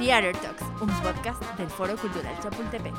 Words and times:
Theater 0.00 0.34
Talks, 0.34 0.62
un 0.80 0.88
podcast 1.02 1.42
del 1.58 1.68
Foro 1.68 1.94
Cultural 1.94 2.34
Chapultepec. 2.40 2.94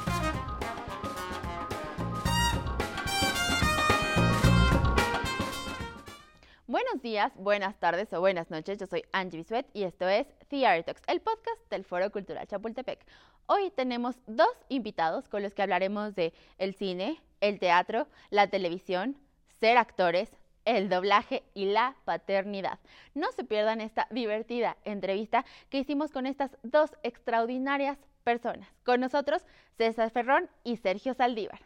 Buenos 6.67 7.01
días, 7.01 7.33
buenas 7.37 7.79
tardes 7.79 8.14
o 8.14 8.20
buenas 8.20 8.52
noches. 8.52 8.77
Yo 8.77 8.86
soy 8.86 9.04
Angie 9.14 9.38
Bisuet 9.38 9.65
y 9.73 9.82
esto 9.82 10.07
es 10.07 10.27
Theater 10.47 10.83
Talks, 10.83 11.01
el 11.07 11.21
podcast 11.21 11.57
del 11.71 11.86
Foro 11.86 12.11
Cultural 12.11 12.45
Chapultepec. 12.45 13.04
Hoy 13.47 13.71
tenemos 13.71 14.18
dos 14.27 14.55
invitados 14.70 15.27
con 15.27 15.41
los 15.41 15.55
que 15.55 15.63
hablaremos 15.63 16.13
de 16.13 16.36
el 16.59 16.75
cine, 16.75 17.20
el 17.39 17.57
teatro, 17.57 18.05
la 18.29 18.45
televisión, 18.52 19.18
ser 19.59 19.77
actores, 19.77 20.29
el 20.66 20.89
doblaje 20.89 21.43
y 21.54 21.66
la 21.66 21.96
paternidad. 22.05 22.80
No 23.14 23.32
se 23.32 23.43
pierdan 23.43 23.82
esta 23.82 24.07
divertida 24.11 24.78
entrevista 24.84 25.46
que 25.69 25.79
hicimos 25.79 26.11
con 26.11 26.25
estas 26.25 26.57
dos 26.64 26.92
extraordinarias 27.04 27.97
personas. 28.24 28.68
Con 28.83 29.02
nosotros, 29.02 29.43
César 29.78 30.11
Ferrón 30.11 30.50
y 30.64 30.78
Sergio 30.78 31.14
Saldívar. 31.14 31.60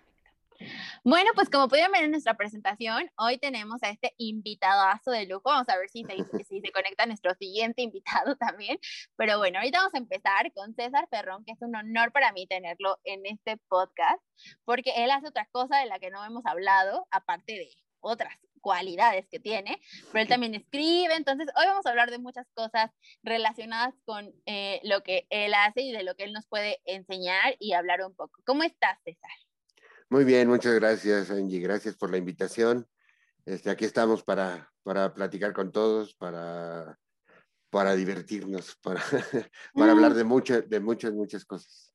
Bueno, 1.03 1.31
pues 1.35 1.49
como 1.49 1.67
pudieron 1.67 1.91
ver 1.91 2.05
en 2.05 2.11
nuestra 2.11 2.35
presentación, 2.35 3.11
hoy 3.17 3.37
tenemos 3.37 3.83
a 3.83 3.89
este 3.89 4.13
invitadazo 4.17 5.11
de 5.11 5.25
lujo. 5.25 5.43
Vamos 5.45 5.67
a 5.69 5.77
ver 5.77 5.89
si 5.89 6.03
se, 6.03 6.15
si 6.45 6.61
se 6.61 6.71
conecta 6.71 7.05
nuestro 7.05 7.33
siguiente 7.35 7.81
invitado 7.81 8.35
también. 8.39 8.79
Pero 9.17 9.37
bueno, 9.37 9.59
ahorita 9.59 9.79
vamos 9.79 9.93
a 9.93 9.97
empezar 9.97 10.51
con 10.53 10.73
César 10.73 11.07
Ferrón, 11.09 11.43
que 11.45 11.51
es 11.53 11.61
un 11.61 11.75
honor 11.75 12.11
para 12.11 12.31
mí 12.31 12.47
tenerlo 12.47 12.99
en 13.03 13.25
este 13.25 13.57
podcast, 13.67 14.23
porque 14.63 14.93
él 14.97 15.11
hace 15.11 15.27
otra 15.27 15.47
cosa 15.51 15.77
de 15.79 15.87
la 15.87 15.99
que 15.99 16.09
no 16.09 16.23
hemos 16.23 16.45
hablado, 16.45 17.07
aparte 17.11 17.53
de 17.53 17.69
otras 17.99 18.33
cualidades 18.65 19.27
que 19.29 19.39
tiene, 19.39 19.79
pero 20.11 20.23
él 20.23 20.27
también 20.27 20.55
escribe, 20.55 21.13
entonces 21.13 21.45
hoy 21.55 21.67
vamos 21.67 21.85
a 21.85 21.91
hablar 21.91 22.09
de 22.09 22.17
muchas 22.17 22.47
cosas 22.55 22.89
relacionadas 23.21 23.93
con 24.05 24.33
eh, 24.47 24.81
lo 24.83 25.03
que 25.03 25.27
él 25.29 25.53
hace 25.53 25.81
y 25.81 25.91
de 25.91 26.01
lo 26.01 26.15
que 26.15 26.23
él 26.23 26.33
nos 26.33 26.47
puede 26.47 26.81
enseñar 26.85 27.55
y 27.59 27.73
hablar 27.73 28.03
un 28.03 28.15
poco. 28.15 28.41
¿Cómo 28.43 28.63
estás, 28.63 28.97
César? 29.03 29.29
Muy 30.09 30.23
bien, 30.23 30.47
muchas 30.47 30.73
gracias, 30.73 31.29
Angie, 31.29 31.59
gracias 31.59 31.95
por 31.95 32.09
la 32.09 32.17
invitación. 32.17 32.87
Este, 33.45 33.69
aquí 33.69 33.85
estamos 33.85 34.23
para, 34.23 34.73
para 34.81 35.13
platicar 35.13 35.53
con 35.53 35.71
todos, 35.71 36.15
para, 36.15 36.97
para 37.69 37.95
divertirnos, 37.95 38.77
para, 38.77 38.99
para 39.75 39.91
hablar 39.91 40.13
mm. 40.13 40.15
de, 40.15 40.23
muchas, 40.23 40.67
de 40.67 40.79
muchas, 40.79 41.13
muchas 41.13 41.45
cosas. 41.45 41.93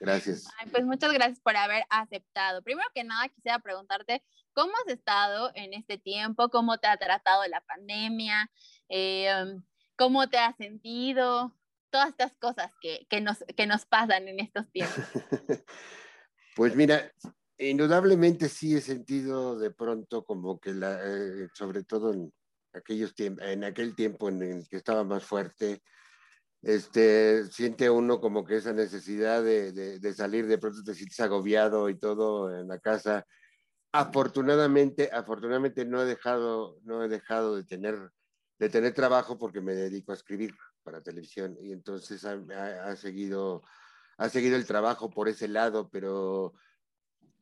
Gracias. 0.00 0.46
pues 0.70 0.84
muchas 0.84 1.12
gracias 1.12 1.40
por 1.40 1.56
haber 1.56 1.84
aceptado. 1.90 2.62
Primero 2.62 2.88
que 2.94 3.04
nada, 3.04 3.28
quisiera 3.28 3.58
preguntarte, 3.58 4.22
¿cómo 4.52 4.72
has 4.76 4.92
estado 4.92 5.50
en 5.54 5.74
este 5.74 5.98
tiempo? 5.98 6.48
¿Cómo 6.50 6.78
te 6.78 6.86
ha 6.86 6.96
tratado 6.96 7.46
la 7.48 7.60
pandemia? 7.62 8.50
Em, 8.88 9.62
¿Cómo 9.96 10.28
te 10.28 10.38
has 10.38 10.56
sentido? 10.56 11.56
Todas 11.90 12.10
estas 12.10 12.34
cosas 12.36 12.70
que, 12.80 13.06
que, 13.10 13.20
nos, 13.20 13.38
que 13.56 13.66
nos 13.66 13.86
pasan 13.86 14.28
en 14.28 14.40
estos 14.40 14.70
tiempos. 14.70 15.04
pues 16.54 16.76
mira, 16.76 17.10
indudablemente 17.58 18.48
sí 18.48 18.76
he 18.76 18.80
sentido 18.80 19.58
de 19.58 19.70
pronto 19.70 20.24
como 20.24 20.60
que, 20.60 20.72
la, 20.74 21.00
eh, 21.02 21.48
sobre 21.54 21.82
todo 21.82 22.12
en, 22.12 22.32
aquellos 22.72 23.14
en 23.18 23.64
aquel 23.64 23.94
tiempo 23.94 24.28
en 24.28 24.42
el 24.42 24.68
que 24.68 24.76
estaba 24.76 25.02
más 25.02 25.24
fuerte, 25.24 25.82
este, 26.62 27.44
siente 27.46 27.88
uno 27.88 28.20
como 28.20 28.44
que 28.44 28.56
esa 28.56 28.72
necesidad 28.72 29.42
de, 29.42 29.72
de, 29.72 30.14
salir, 30.14 30.46
de 30.46 30.58
pronto 30.58 30.82
te 30.82 30.94
sientes 30.94 31.20
agobiado 31.20 31.88
y 31.88 31.98
todo 31.98 32.54
en 32.58 32.68
la 32.68 32.78
casa. 32.78 33.26
Afortunadamente, 33.92 35.10
afortunadamente 35.12 35.84
no 35.84 36.02
he 36.02 36.04
dejado, 36.04 36.78
no 36.82 37.04
he 37.04 37.08
dejado 37.08 37.56
de 37.56 37.64
tener, 37.64 38.10
de 38.58 38.68
tener 38.68 38.92
trabajo 38.92 39.38
porque 39.38 39.60
me 39.60 39.74
dedico 39.74 40.12
a 40.12 40.16
escribir 40.16 40.54
para 40.82 41.02
televisión 41.02 41.56
y 41.60 41.72
entonces 41.72 42.24
ha, 42.24 42.38
ha, 42.84 42.96
seguido, 42.96 43.62
ha 44.16 44.28
seguido 44.28 44.56
el 44.56 44.66
trabajo 44.66 45.10
por 45.10 45.28
ese 45.28 45.48
lado, 45.48 45.88
pero, 45.90 46.54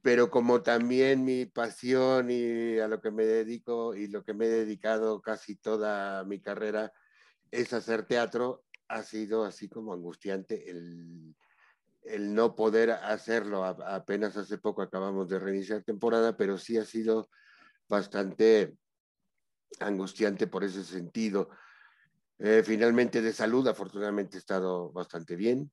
pero 0.03 0.31
como 0.31 0.63
también 0.63 1.25
mi 1.25 1.47
pasión 1.47 2.31
y 2.31 2.79
a 2.79 2.89
lo 2.89 3.01
que 3.01 3.11
me 3.11 3.25
dedico 3.25 3.95
y 3.95 4.09
lo 4.09 4.23
que 4.25 4.35
me 4.35 4.47
he 4.47 4.51
dedicado 4.51 5.21
casi 5.23 5.57
toda 5.57 6.23
mi 6.25 6.41
carrera 6.41 6.93
es 7.51 7.73
hacer 7.73 8.05
teatro, 8.05 8.65
ha 8.89 9.03
sido 9.03 9.45
así 9.45 9.69
como 9.69 9.93
angustiante 9.93 10.71
el, 10.71 11.35
el 12.07 12.35
no 12.35 12.55
poder 12.55 12.91
hacerlo. 12.91 13.65
apenas 13.65 14.37
hace 14.37 14.59
poco 14.59 14.83
acabamos 14.83 15.29
de 15.29 15.39
reiniciar 15.39 15.83
temporada, 15.83 16.37
pero 16.37 16.59
sí 16.59 16.79
ha 16.79 16.85
sido 16.85 17.29
bastante 17.89 18.77
angustiante 19.81 20.47
por 20.47 20.65
ese 20.65 20.85
sentido. 20.85 21.51
Eh, 22.39 22.63
finalmente 22.65 23.23
de 23.23 23.33
salud, 23.33 23.67
afortunadamente 23.67 24.37
he 24.37 24.41
estado 24.41 24.93
bastante 24.93 25.37
bien, 25.37 25.71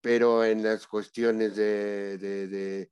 pero 0.00 0.44
en 0.44 0.62
las 0.62 0.86
cuestiones 0.86 1.56
de, 1.56 2.90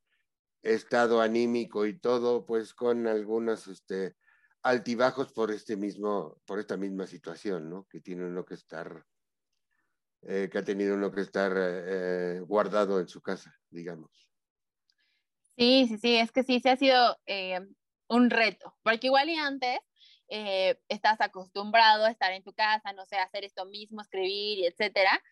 estado 0.63 1.21
anímico 1.21 1.87
y 1.87 1.99
todo, 1.99 2.47
pues 2.47 2.75
con 2.75 3.07
algunas 3.07 3.67
este, 3.67 4.17
altibajos 4.63 5.33
por 5.33 5.51
este 5.51 5.77
mismo, 5.77 6.41
por 6.47 6.59
esta 6.59 6.77
misma 6.77 7.07
situación, 7.07 7.69
¿no? 7.69 7.85
Que 7.85 8.01
tiene 8.01 8.27
uno 8.27 8.45
que 8.45 8.55
estar 8.55 9.05
eh, 10.27 10.49
que 10.51 10.59
ha 10.59 10.65
tenido 10.65 10.95
uno 10.95 11.13
que 11.13 11.21
estar 11.21 11.53
eh, 11.57 12.41
guardado 12.41 12.99
en 12.99 13.09
su 13.09 13.21
casa, 13.21 13.55
digamos. 13.71 14.11
Sí, 15.57 15.87
sí, 15.89 15.99
sí, 15.99 16.17
es 16.17 16.33
que 16.33 16.43
sí, 16.43 16.61
se 16.61 16.71
ha 16.71 16.77
sido 16.77 17.19
eh, 17.27 17.61
un 18.09 18.31
reto, 18.31 18.75
porque 18.83 19.09
igual 19.09 19.29
y 19.29 19.37
antes 19.37 19.79
estás 20.89 21.21
acostumbrado 21.21 22.07
a 22.07 22.11
estar 22.11 22.33
en 22.33 22.43
tu 22.43 22.55
casa, 22.55 22.93
no 22.93 23.05
sé, 23.05 23.17
hacer 23.17 23.45
esto 23.45 23.67
mismo, 23.67 24.01
escribir 24.01 24.65
etcétera, 24.65 25.23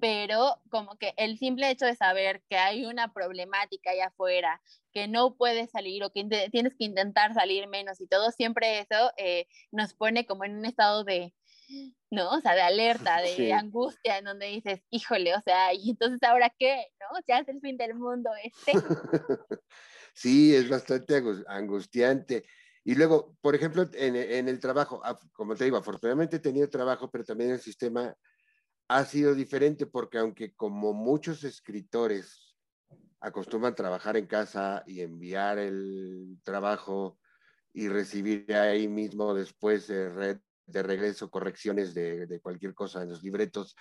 pero 0.00 0.62
como 0.70 0.96
que 0.96 1.12
el 1.18 1.36
simple 1.36 1.68
hecho 1.68 1.84
de 1.84 1.96
saber 1.96 2.42
que 2.48 2.56
hay 2.56 2.86
una 2.86 3.12
problemática 3.12 3.90
allá 3.90 4.06
afuera, 4.06 4.62
que 4.92 5.08
no 5.08 5.34
puedes 5.36 5.72
salir 5.72 6.04
o 6.04 6.10
que 6.10 6.24
tienes 6.50 6.74
que 6.74 6.84
intentar 6.84 7.34
salir 7.34 7.66
menos 7.66 8.00
y 8.00 8.06
todo, 8.06 8.30
siempre 8.30 8.78
eso 8.78 9.10
nos 9.72 9.92
pone 9.92 10.24
como 10.24 10.44
en 10.44 10.56
un 10.56 10.64
estado 10.64 11.04
de, 11.04 11.34
¿no? 12.10 12.30
O 12.30 12.40
sea, 12.40 12.54
de 12.54 12.62
alerta, 12.62 13.20
de 13.22 13.52
angustia, 13.52 14.18
en 14.18 14.24
donde 14.24 14.46
dices, 14.46 14.80
híjole, 14.90 15.34
o 15.34 15.40
sea, 15.40 15.74
¿y 15.74 15.90
entonces 15.90 16.22
ahora 16.22 16.52
qué? 16.58 16.86
¿No? 17.00 17.18
Ya 17.26 17.38
es 17.38 17.48
el 17.48 17.60
fin 17.60 17.76
del 17.76 17.94
mundo 17.94 18.30
este. 18.42 18.72
sí, 20.14 20.54
es 20.54 20.68
bastante 20.68 21.22
angustiante. 21.48 22.44
Y 22.84 22.94
luego, 22.94 23.36
por 23.40 23.54
ejemplo, 23.54 23.88
en, 23.94 24.14
en, 24.14 24.48
el 24.48 24.60
trabajo, 24.60 25.02
como 25.32 25.56
te 25.56 25.64
digo, 25.64 25.76
afortunadamente 25.76 26.36
he 26.36 26.40
tenido 26.40 26.68
trabajo, 26.70 27.10
pero 27.10 27.24
también 27.24 27.50
el 27.50 27.60
sistema 27.60 28.14
ha 28.88 29.04
sido 29.04 29.34
diferente 29.34 29.86
porque 29.86 30.18
aunque 30.18 30.54
como 30.54 30.92
muchos 30.92 31.42
escritores 31.42 32.54
acostumbran 33.20 33.74
trabajar 33.74 34.16
en 34.16 34.26
casa 34.26 34.84
y 34.86 35.00
enviar 35.00 35.58
el 35.58 36.38
trabajo 36.44 37.18
y 37.72 37.88
recibir 37.88 38.54
ahí 38.54 38.88
mismo 38.88 39.34
después 39.34 39.90
eh, 39.90 40.08
red 40.08 40.38
de 40.66 40.82
regreso, 40.82 41.30
correcciones 41.30 41.94
de, 41.94 42.40
cualquier 42.42 42.74
cosa 42.74 43.02
en 43.02 43.10
los 43.10 43.22
libretos. 43.22 43.76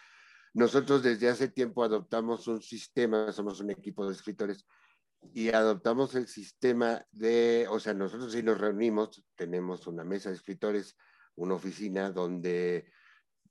Nosotros 0.54 1.04
desde 1.04 1.30
hace 1.30 1.50
tiempo 1.50 1.84
adoptamos 1.84 2.48
un 2.48 2.62
sistema, 2.62 3.32
somos 3.32 3.60
un 3.60 3.72
equipo 3.72 4.08
de 4.08 4.14
escritores, 4.14 4.66
y 5.34 5.50
adoptamos 5.50 6.14
el 6.16 6.28
sistema 6.28 7.06
de, 7.12 7.68
o 7.70 7.80
sea, 7.80 7.94
nosotros 7.94 8.32
sí 8.32 8.44
nos 8.44 8.60
reunimos, 8.60 9.24
tenemos 9.36 9.88
una 9.88 10.04
mesa 10.04 10.30
de 10.30 10.36
escritores, 10.36 10.96
una 11.36 11.56
oficina 11.56 12.12
donde 12.12 12.86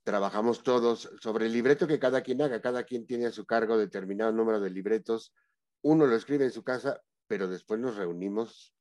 trabajamos 0.04 0.62
todos 0.62 1.10
sobre 1.20 1.46
el 1.46 1.52
libreto 1.52 1.86
que 1.86 1.98
cada 1.98 2.22
quien 2.22 2.42
haga, 2.42 2.60
cada 2.60 2.84
quien 2.84 3.06
tiene 3.06 3.26
a 3.26 3.32
su 3.32 3.44
cargo 3.44 3.76
determinado 3.76 4.32
número 4.32 4.60
de 4.60 4.70
libretos, 4.70 5.34
uno 5.82 6.06
lo 6.06 6.14
escribe 6.14 6.44
en 6.44 6.52
su 6.52 6.62
casa, 6.62 7.00
pero 7.26 7.48
después 7.48 7.80
nos 7.80 7.96
reunimos, 7.96 8.74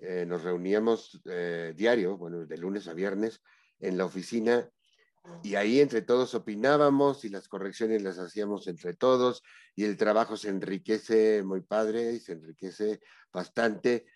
eh, 0.00 0.24
nos 0.26 0.44
reuníamos 0.44 1.20
eh, 1.24 1.74
diario, 1.76 2.16
bueno, 2.16 2.46
de 2.46 2.58
lunes 2.58 2.86
a 2.88 2.94
viernes, 2.94 3.42
en 3.80 3.98
la 3.98 4.04
oficina 4.04 4.70
y 5.42 5.54
ahí 5.54 5.80
entre 5.80 6.02
todos 6.02 6.34
opinábamos 6.34 7.24
y 7.24 7.28
las 7.28 7.48
correcciones 7.48 8.02
las 8.02 8.18
hacíamos 8.18 8.66
entre 8.66 8.94
todos 8.94 9.42
y 9.74 9.84
el 9.84 9.96
trabajo 9.96 10.36
se 10.36 10.48
enriquece 10.48 11.42
muy 11.42 11.60
padre 11.60 12.12
y 12.12 12.20
se 12.20 12.32
enriquece 12.32 13.00
bastante 13.32 14.06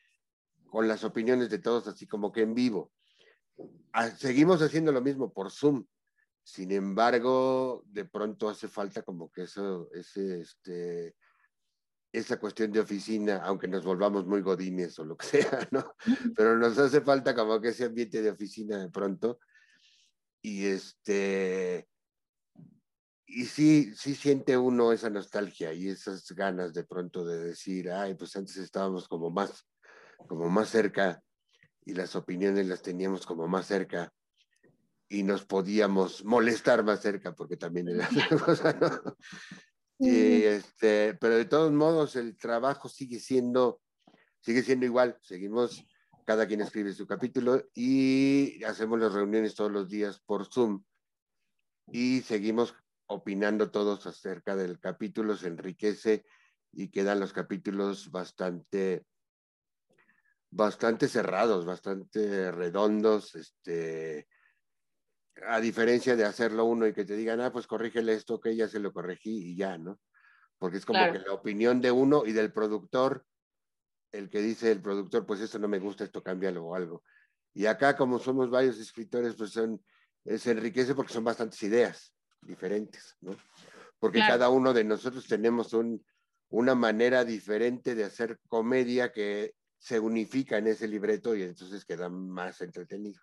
con 0.66 0.88
las 0.88 1.04
opiniones 1.04 1.50
de 1.50 1.58
todos 1.58 1.86
así 1.86 2.06
como 2.06 2.32
que 2.32 2.42
en 2.42 2.54
vivo. 2.54 2.92
Ah, 3.92 4.10
seguimos 4.10 4.62
haciendo 4.62 4.90
lo 4.90 5.02
mismo 5.02 5.32
por 5.32 5.50
Zoom. 5.50 5.84
Sin 6.42 6.72
embargo, 6.72 7.84
de 7.86 8.04
pronto 8.04 8.48
hace 8.48 8.66
falta 8.66 9.02
como 9.02 9.30
que 9.30 9.42
eso, 9.42 9.88
ese, 9.92 10.40
este, 10.40 11.14
esa 12.10 12.40
cuestión 12.40 12.72
de 12.72 12.80
oficina, 12.80 13.42
aunque 13.44 13.68
nos 13.68 13.84
volvamos 13.84 14.26
muy 14.26 14.40
godines 14.40 14.98
o 14.98 15.04
lo 15.04 15.16
que 15.16 15.26
sea, 15.44 15.68
¿no? 15.70 15.94
Pero 16.34 16.56
nos 16.56 16.76
hace 16.78 17.00
falta 17.02 17.34
como 17.34 17.60
que 17.60 17.68
ese 17.68 17.84
ambiente 17.84 18.22
de 18.22 18.30
oficina 18.30 18.78
de 18.78 18.88
pronto 18.88 19.38
y 20.42 20.66
este, 20.66 21.88
y 23.26 23.46
sí, 23.46 23.94
sí 23.96 24.14
siente 24.14 24.58
uno 24.58 24.92
esa 24.92 25.08
nostalgia 25.08 25.72
y 25.72 25.88
esas 25.88 26.30
ganas 26.32 26.74
de 26.74 26.84
pronto 26.84 27.24
de 27.24 27.38
decir, 27.38 27.90
ay, 27.90 28.14
pues 28.14 28.36
antes 28.36 28.56
estábamos 28.56 29.08
como 29.08 29.30
más, 29.30 29.66
como 30.28 30.48
más 30.50 30.68
cerca 30.68 31.22
y 31.84 31.94
las 31.94 32.14
opiniones 32.16 32.66
las 32.66 32.82
teníamos 32.82 33.24
como 33.24 33.48
más 33.48 33.66
cerca. 33.66 34.12
y 35.08 35.22
nos 35.24 35.44
podíamos 35.44 36.24
molestar 36.24 36.82
más 36.84 37.02
cerca, 37.02 37.34
porque 37.34 37.56
también 37.56 37.88
era 37.88 38.08
otra 38.08 38.28
cosa, 38.46 38.72
¿no? 38.72 39.16
Y 39.98 40.42
este, 40.42 41.14
pero 41.20 41.36
de 41.36 41.44
todos 41.44 41.70
modos, 41.70 42.16
el 42.16 42.36
trabajo 42.36 42.88
sigue 42.88 43.20
siendo, 43.20 43.80
sigue 44.40 44.62
siendo 44.62 44.84
igual. 44.84 45.16
Seguimos, 45.20 45.84
cada 46.24 46.46
quien 46.46 46.60
escribe 46.60 46.92
su 46.92 47.06
capítulo 47.06 47.68
y 47.74 48.62
hacemos 48.64 48.98
las 49.00 49.12
reuniones 49.12 49.54
todos 49.54 49.70
los 49.70 49.88
días 49.88 50.20
por 50.20 50.46
Zoom. 50.46 50.84
Y 51.88 52.22
seguimos 52.22 52.74
opinando 53.06 53.70
todos 53.70 54.06
acerca 54.06 54.56
del 54.56 54.78
capítulo, 54.78 55.36
se 55.36 55.48
enriquece 55.48 56.24
y 56.72 56.90
quedan 56.90 57.20
los 57.20 57.32
capítulos 57.32 58.10
bastante, 58.10 59.04
bastante 60.50 61.08
cerrados, 61.08 61.66
bastante 61.66 62.50
redondos, 62.50 63.34
este, 63.34 64.28
a 65.46 65.60
diferencia 65.60 66.16
de 66.16 66.24
hacerlo 66.24 66.64
uno 66.64 66.86
y 66.86 66.92
que 66.92 67.04
te 67.04 67.16
digan, 67.16 67.40
ah, 67.40 67.52
pues 67.52 67.66
corrígele 67.66 68.14
esto, 68.14 68.40
que 68.40 68.56
ya 68.56 68.68
se 68.68 68.78
lo 68.78 68.92
corregí 68.92 69.50
y 69.50 69.56
ya, 69.56 69.76
¿no? 69.78 70.00
Porque 70.58 70.78
es 70.78 70.86
como 70.86 71.12
que 71.12 71.18
la 71.18 71.32
opinión 71.32 71.80
de 71.80 71.90
uno 71.90 72.24
y 72.24 72.32
del 72.32 72.52
productor, 72.52 73.26
el 74.12 74.30
que 74.30 74.40
dice 74.40 74.70
el 74.70 74.80
productor, 74.82 75.26
pues 75.26 75.40
esto 75.40 75.58
no 75.58 75.68
me 75.68 75.78
gusta, 75.78 76.04
esto 76.04 76.22
cámbialo 76.22 76.64
o 76.64 76.74
algo. 76.74 77.02
Y 77.54 77.66
acá, 77.66 77.96
como 77.96 78.18
somos 78.18 78.50
varios 78.50 78.78
escritores, 78.78 79.34
pues 79.34 79.50
son, 79.50 79.82
se 80.24 80.50
enriquece 80.50 80.94
porque 80.94 81.12
son 81.12 81.24
bastantes 81.24 81.62
ideas 81.62 82.14
diferentes, 82.40 83.16
¿no? 83.20 83.36
Porque 83.98 84.20
cada 84.20 84.48
uno 84.48 84.72
de 84.72 84.84
nosotros 84.84 85.26
tenemos 85.26 85.72
un, 85.74 86.04
una 86.48 86.74
manera 86.74 87.24
diferente 87.24 87.94
de 87.94 88.04
hacer 88.04 88.38
comedia 88.48 89.12
que 89.12 89.54
se 89.78 89.98
unifica 89.98 90.58
en 90.58 90.66
ese 90.68 90.86
libreto 90.86 91.34
y 91.34 91.42
entonces 91.42 91.84
queda 91.84 92.08
más 92.08 92.60
entretenido. 92.60 93.20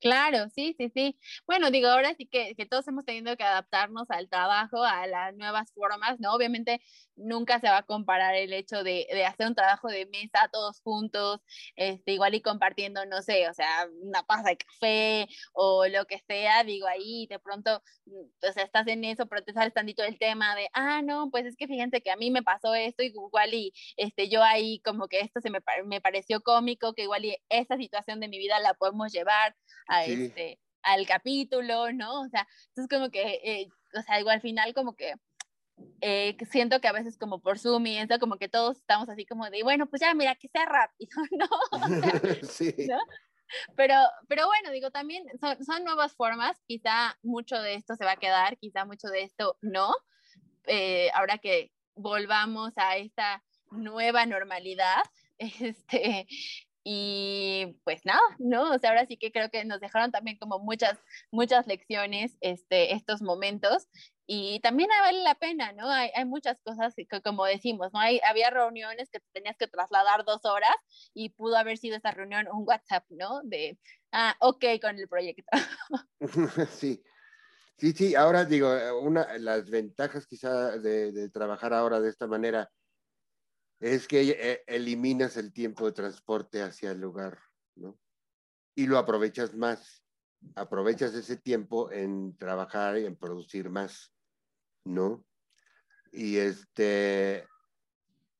Claro, 0.00 0.48
sí, 0.54 0.74
sí, 0.78 0.90
sí. 0.94 1.18
Bueno, 1.46 1.70
digo, 1.70 1.88
ahora 1.88 2.14
sí 2.14 2.26
que, 2.26 2.54
que, 2.54 2.64
todos 2.64 2.88
hemos 2.88 3.04
tenido 3.04 3.36
que 3.36 3.44
adaptarnos 3.44 4.10
al 4.10 4.30
trabajo, 4.30 4.82
a 4.82 5.06
las 5.06 5.34
nuevas 5.36 5.72
formas, 5.74 6.18
¿no? 6.18 6.32
Obviamente 6.32 6.80
nunca 7.16 7.60
se 7.60 7.68
va 7.68 7.78
a 7.78 7.82
comparar 7.82 8.34
el 8.34 8.52
hecho 8.54 8.82
de, 8.82 9.06
de, 9.10 9.26
hacer 9.26 9.46
un 9.46 9.54
trabajo 9.54 9.88
de 9.88 10.06
mesa 10.06 10.48
todos 10.50 10.80
juntos, 10.80 11.40
este, 11.76 12.12
igual 12.12 12.34
y 12.34 12.40
compartiendo, 12.40 13.04
no 13.06 13.20
sé, 13.20 13.46
o 13.48 13.52
sea, 13.54 13.88
una 14.02 14.22
taza 14.22 14.48
de 14.50 14.56
café 14.56 15.28
o 15.52 15.86
lo 15.86 16.06
que 16.06 16.18
sea, 16.26 16.64
digo, 16.64 16.86
ahí 16.86 17.26
de 17.28 17.38
pronto, 17.38 17.82
mm, 18.06 18.48
o 18.48 18.52
sea, 18.52 18.64
estás 18.64 18.86
en 18.86 19.04
eso, 19.04 19.26
pero 19.26 19.44
te 19.44 19.52
sales 19.52 19.74
tantito 19.74 20.02
el 20.02 20.18
tema 20.18 20.54
de, 20.56 20.68
ah, 20.72 21.02
no, 21.02 21.30
pues 21.30 21.44
es 21.46 21.56
que 21.56 21.66
fíjense 21.66 22.00
que 22.00 22.10
a 22.10 22.16
mí 22.16 22.30
me 22.30 22.42
pasó 22.42 22.74
esto, 22.74 23.02
igual 23.02 23.52
y 23.54 23.72
este, 23.96 24.28
yo 24.30 24.42
ahí 24.42 24.80
como 24.80 25.08
que 25.08 25.20
esto 25.20 25.40
se 25.40 25.50
me, 25.50 25.60
me 25.84 26.00
pareció 26.00 26.40
cómico, 26.42 26.94
que 26.94 27.02
igual 27.02 27.24
y 27.26 27.36
esta 27.50 27.76
situación 27.76 28.20
de 28.20 28.28
mi 28.28 28.38
vida 28.38 28.58
la 28.60 28.72
podemos 28.74 29.12
llevar 29.12 29.54
a 29.90 30.04
este, 30.04 30.58
al 30.82 31.06
capítulo, 31.06 31.92
¿no? 31.92 32.22
O 32.22 32.28
sea, 32.28 32.46
entonces 32.68 32.88
como 32.88 33.10
que, 33.10 33.40
eh, 33.44 33.68
o 33.98 34.02
sea, 34.02 34.20
igual 34.20 34.36
al 34.36 34.40
final 34.40 34.72
como 34.72 34.94
que 34.94 35.14
eh, 36.00 36.36
siento 36.50 36.80
que 36.80 36.88
a 36.88 36.92
veces 36.92 37.18
como 37.18 37.40
por 37.40 37.58
Zoom 37.58 37.86
y 37.86 37.98
eso, 37.98 38.18
como 38.18 38.36
que 38.36 38.48
todos 38.48 38.78
estamos 38.78 39.08
así 39.08 39.26
como 39.26 39.48
de, 39.50 39.62
bueno, 39.62 39.86
pues 39.86 40.00
ya, 40.00 40.14
mira, 40.14 40.34
que 40.36 40.48
sea 40.48 40.64
rápido, 40.66 41.10
¿no? 41.32 41.48
sí. 42.48 42.74
¿no? 42.88 42.98
Pero, 43.76 43.94
pero 44.28 44.46
bueno, 44.46 44.70
digo, 44.70 44.90
también 44.90 45.24
son, 45.40 45.64
son, 45.64 45.84
nuevas 45.84 46.14
formas, 46.14 46.56
quizá 46.66 47.18
mucho 47.22 47.60
de 47.60 47.74
esto 47.74 47.96
se 47.96 48.04
va 48.04 48.12
a 48.12 48.16
quedar, 48.16 48.56
quizá 48.58 48.84
mucho 48.84 49.08
de 49.08 49.22
esto 49.22 49.58
no, 49.60 49.92
eh, 50.66 51.10
ahora 51.14 51.38
que 51.38 51.72
volvamos 51.94 52.72
a 52.76 52.96
esta 52.96 53.42
nueva 53.70 54.26
normalidad, 54.26 55.02
este, 55.38 56.26
y 56.82 57.76
pues 57.84 58.04
nada, 58.04 58.20
¿no? 58.38 58.72
O 58.72 58.78
sea, 58.78 58.90
ahora 58.90 59.06
sí 59.06 59.16
que 59.16 59.32
creo 59.32 59.50
que 59.50 59.64
nos 59.64 59.80
dejaron 59.80 60.10
también 60.12 60.38
como 60.38 60.58
muchas, 60.58 60.98
muchas 61.30 61.66
lecciones 61.66 62.36
este, 62.40 62.94
estos 62.94 63.20
momentos 63.22 63.88
y 64.26 64.60
también 64.60 64.88
vale 65.02 65.22
la 65.22 65.34
pena, 65.34 65.72
¿no? 65.72 65.90
Hay, 65.90 66.10
hay 66.14 66.24
muchas 66.24 66.60
cosas 66.62 66.94
que, 66.94 67.06
como 67.22 67.44
decimos, 67.44 67.92
¿no? 67.92 68.00
Hay, 68.00 68.20
había 68.24 68.50
reuniones 68.50 69.10
que 69.10 69.20
tenías 69.32 69.56
que 69.56 69.66
trasladar 69.66 70.24
dos 70.24 70.44
horas 70.44 70.74
y 71.12 71.30
pudo 71.30 71.56
haber 71.56 71.76
sido 71.78 71.96
esa 71.96 72.12
reunión 72.12 72.46
un 72.50 72.64
WhatsApp, 72.66 73.04
¿no? 73.10 73.42
De, 73.42 73.78
ah, 74.12 74.36
ok 74.40 74.64
con 74.80 74.98
el 74.98 75.08
proyecto. 75.08 75.44
sí. 76.70 77.02
Sí, 77.76 77.92
sí, 77.92 78.14
ahora 78.14 78.44
digo, 78.44 78.70
una, 79.00 79.38
las 79.38 79.70
ventajas 79.70 80.26
quizá 80.26 80.76
de 80.76 81.30
trabajar 81.30 81.72
ahora 81.72 81.98
de 81.98 82.10
esta 82.10 82.26
manera 82.26 82.70
es 83.80 84.06
que 84.06 84.36
eh, 84.38 84.62
eliminas 84.66 85.36
el 85.36 85.52
tiempo 85.52 85.86
de 85.86 85.92
transporte 85.92 86.62
hacia 86.62 86.92
el 86.92 87.00
lugar, 87.00 87.38
¿no? 87.76 87.98
Y 88.74 88.86
lo 88.86 88.98
aprovechas 88.98 89.54
más, 89.54 90.04
aprovechas 90.54 91.14
ese 91.14 91.36
tiempo 91.36 91.90
en 91.90 92.36
trabajar 92.36 92.98
y 92.98 93.06
en 93.06 93.16
producir 93.16 93.70
más, 93.70 94.14
¿no? 94.84 95.24
Y 96.12 96.36
este, 96.36 97.46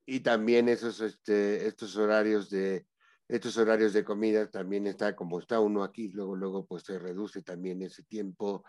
y 0.07 0.21
también 0.21 0.69
esos, 0.69 1.01
este, 1.01 1.67
estos 1.67 1.97
horarios 1.97 2.51
de, 2.51 2.87
estos 3.29 3.57
horarios 3.57 3.93
de 3.93 4.05
comida 4.05 4.51
también 4.51 4.87
está 4.87 5.15
como 5.15 5.39
está 5.39 5.61
uno 5.61 5.85
aquí, 5.85 6.09
luego, 6.09 6.37
luego 6.37 6.67
pues 6.67 6.83
se 6.83 6.99
reduce 6.99 7.43
también 7.43 7.81
ese 7.83 8.03
tiempo, 8.03 8.65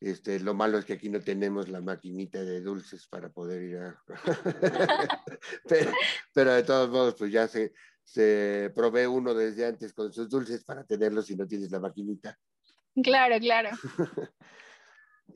este, 0.00 0.40
lo 0.40 0.54
malo 0.54 0.78
es 0.78 0.84
que 0.84 0.94
aquí 0.94 1.08
no 1.08 1.20
tenemos 1.20 1.68
la 1.68 1.80
maquinita 1.80 2.42
de 2.44 2.60
dulces 2.60 3.06
para 3.06 3.30
poder 3.30 3.62
ir 3.62 3.78
a... 3.78 4.02
pero, 6.34 6.52
de 6.52 6.62
todos 6.62 6.90
modos, 6.90 7.14
pues 7.18 7.32
ya 7.32 7.48
se, 7.48 7.72
se 8.02 8.70
provee 8.74 9.06
uno 9.06 9.34
desde 9.34 9.66
antes 9.66 9.92
con 9.94 10.12
sus 10.12 10.28
dulces 10.28 10.64
para 10.64 10.84
tenerlos 10.84 11.26
si 11.26 11.36
no 11.36 11.46
tienes 11.46 11.70
la 11.70 11.80
maquinita. 11.80 12.38
Claro, 13.02 13.38
claro. 13.40 13.70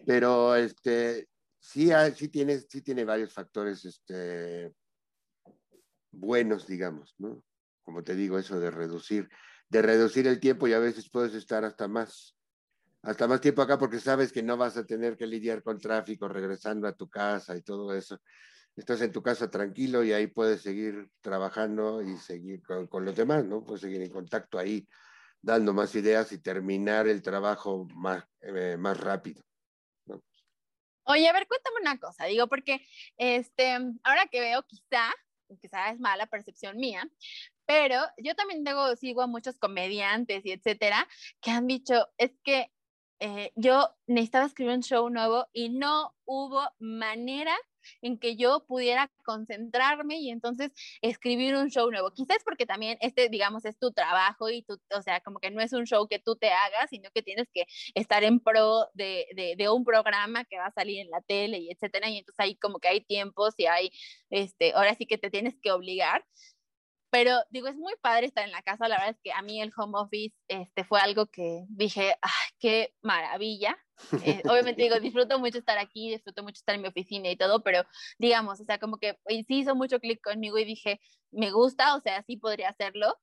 pero 0.06 0.54
este, 0.54 1.28
sí, 1.58 1.90
sí, 2.14 2.28
tiene, 2.28 2.58
sí 2.60 2.82
tiene 2.82 3.04
varios 3.04 3.32
factores 3.32 3.84
este, 3.84 4.72
buenos, 6.10 6.66
digamos, 6.66 7.14
¿no? 7.18 7.42
Como 7.82 8.04
te 8.04 8.14
digo, 8.14 8.38
eso 8.38 8.60
de 8.60 8.70
reducir, 8.70 9.28
de 9.68 9.82
reducir 9.82 10.26
el 10.26 10.40
tiempo 10.40 10.68
y 10.68 10.74
a 10.74 10.78
veces 10.78 11.10
puedes 11.10 11.34
estar 11.34 11.64
hasta 11.64 11.88
más 11.88 12.37
hasta 13.02 13.28
más 13.28 13.40
tiempo 13.40 13.62
acá 13.62 13.78
porque 13.78 14.00
sabes 14.00 14.32
que 14.32 14.42
no 14.42 14.56
vas 14.56 14.76
a 14.76 14.84
tener 14.84 15.16
que 15.16 15.26
lidiar 15.26 15.62
con 15.62 15.78
tráfico 15.78 16.28
regresando 16.28 16.88
a 16.88 16.96
tu 16.96 17.08
casa 17.08 17.56
y 17.56 17.62
todo 17.62 17.94
eso. 17.94 18.20
Estás 18.76 19.00
en 19.00 19.12
tu 19.12 19.22
casa 19.22 19.50
tranquilo 19.50 20.04
y 20.04 20.12
ahí 20.12 20.28
puedes 20.28 20.62
seguir 20.62 21.08
trabajando 21.20 22.02
y 22.02 22.16
seguir 22.16 22.62
con, 22.62 23.04
los 23.04 23.16
demás, 23.16 23.44
¿no? 23.44 23.64
Puedes 23.64 23.80
seguir 23.80 24.02
en 24.02 24.10
contacto 24.10 24.58
ahí, 24.58 24.86
dando 25.40 25.72
más 25.72 25.94
ideas 25.94 26.30
y 26.32 26.38
terminar 26.38 27.08
el 27.08 27.22
trabajo 27.22 27.86
más, 27.94 28.24
eh, 28.40 28.76
más 28.78 28.98
rápido. 29.00 29.42
Oye, 31.04 31.26
a 31.26 31.32
ver, 31.32 31.48
cuéntame 31.48 31.80
una 31.80 31.98
cosa, 31.98 32.26
digo, 32.26 32.48
porque 32.48 32.86
este, 33.16 33.78
ahora 34.02 34.26
que 34.30 34.40
veo 34.40 34.62
quizá, 34.64 35.10
quizá 35.58 35.90
es 35.90 35.98
mala 35.98 36.26
percepción 36.26 36.76
mía, 36.76 37.08
pero 37.64 38.02
yo 38.18 38.34
también 38.34 38.62
tengo, 38.62 38.94
sigo 38.94 39.22
a 39.22 39.26
muchos 39.26 39.58
comediantes 39.58 40.44
y 40.44 40.52
etcétera, 40.52 41.08
que 41.40 41.50
han 41.50 41.66
dicho, 41.66 42.08
es 42.18 42.32
que 42.44 42.70
eh, 43.20 43.52
yo 43.56 43.90
necesitaba 44.06 44.46
escribir 44.46 44.74
un 44.74 44.82
show 44.82 45.08
nuevo 45.10 45.46
y 45.52 45.70
no 45.70 46.14
hubo 46.24 46.62
manera 46.78 47.56
en 48.02 48.18
que 48.18 48.36
yo 48.36 48.64
pudiera 48.66 49.10
concentrarme 49.24 50.18
y 50.18 50.30
entonces 50.30 50.72
escribir 51.02 51.56
un 51.56 51.70
show 51.70 51.90
nuevo. 51.90 52.12
Quizás 52.12 52.38
porque 52.44 52.66
también 52.66 52.98
este, 53.00 53.28
digamos, 53.28 53.64
es 53.64 53.78
tu 53.78 53.92
trabajo 53.92 54.50
y 54.50 54.62
tú, 54.62 54.78
o 54.94 55.02
sea, 55.02 55.20
como 55.20 55.40
que 55.40 55.50
no 55.50 55.60
es 55.60 55.72
un 55.72 55.86
show 55.86 56.06
que 56.08 56.18
tú 56.18 56.36
te 56.36 56.50
hagas, 56.50 56.90
sino 56.90 57.10
que 57.12 57.22
tienes 57.22 57.48
que 57.52 57.64
estar 57.94 58.24
en 58.24 58.40
pro 58.40 58.86
de, 58.94 59.26
de, 59.34 59.54
de 59.56 59.68
un 59.70 59.84
programa 59.84 60.44
que 60.44 60.58
va 60.58 60.66
a 60.66 60.72
salir 60.72 61.00
en 61.00 61.10
la 61.10 61.20
tele 61.22 61.58
y 61.58 61.70
etcétera. 61.70 62.08
Y 62.10 62.18
entonces 62.18 62.40
ahí 62.40 62.56
como 62.56 62.78
que 62.78 62.88
hay 62.88 63.00
tiempos 63.00 63.54
y 63.58 63.66
hay, 63.66 63.90
este, 64.30 64.72
ahora 64.74 64.94
sí 64.94 65.06
que 65.06 65.18
te 65.18 65.30
tienes 65.30 65.56
que 65.60 65.72
obligar. 65.72 66.24
Pero 67.10 67.32
digo, 67.50 67.68
es 67.68 67.76
muy 67.76 67.94
padre 68.00 68.26
estar 68.26 68.44
en 68.44 68.52
la 68.52 68.62
casa. 68.62 68.88
La 68.88 68.96
verdad 68.96 69.10
es 69.10 69.20
que 69.22 69.32
a 69.32 69.42
mí 69.42 69.60
el 69.60 69.72
home 69.76 69.98
office 69.98 70.36
este, 70.48 70.84
fue 70.84 71.00
algo 71.00 71.26
que 71.26 71.64
dije, 71.68 72.16
¡ay, 72.20 72.50
qué 72.58 72.94
maravilla! 73.02 73.76
Eh, 74.24 74.42
obviamente 74.48 74.82
digo, 74.82 75.00
disfruto 75.00 75.38
mucho 75.38 75.58
estar 75.58 75.78
aquí, 75.78 76.10
disfruto 76.10 76.42
mucho 76.42 76.58
estar 76.58 76.74
en 76.74 76.82
mi 76.82 76.88
oficina 76.88 77.30
y 77.30 77.36
todo, 77.36 77.62
pero 77.62 77.82
digamos, 78.18 78.60
o 78.60 78.64
sea, 78.64 78.78
como 78.78 78.98
que 78.98 79.18
sí 79.46 79.60
hizo 79.60 79.74
mucho 79.74 80.00
clic 80.00 80.20
conmigo 80.22 80.58
y 80.58 80.64
dije, 80.64 81.00
me 81.30 81.50
gusta, 81.50 81.96
o 81.96 82.00
sea, 82.00 82.22
sí 82.22 82.36
podría 82.36 82.68
hacerlo 82.68 83.16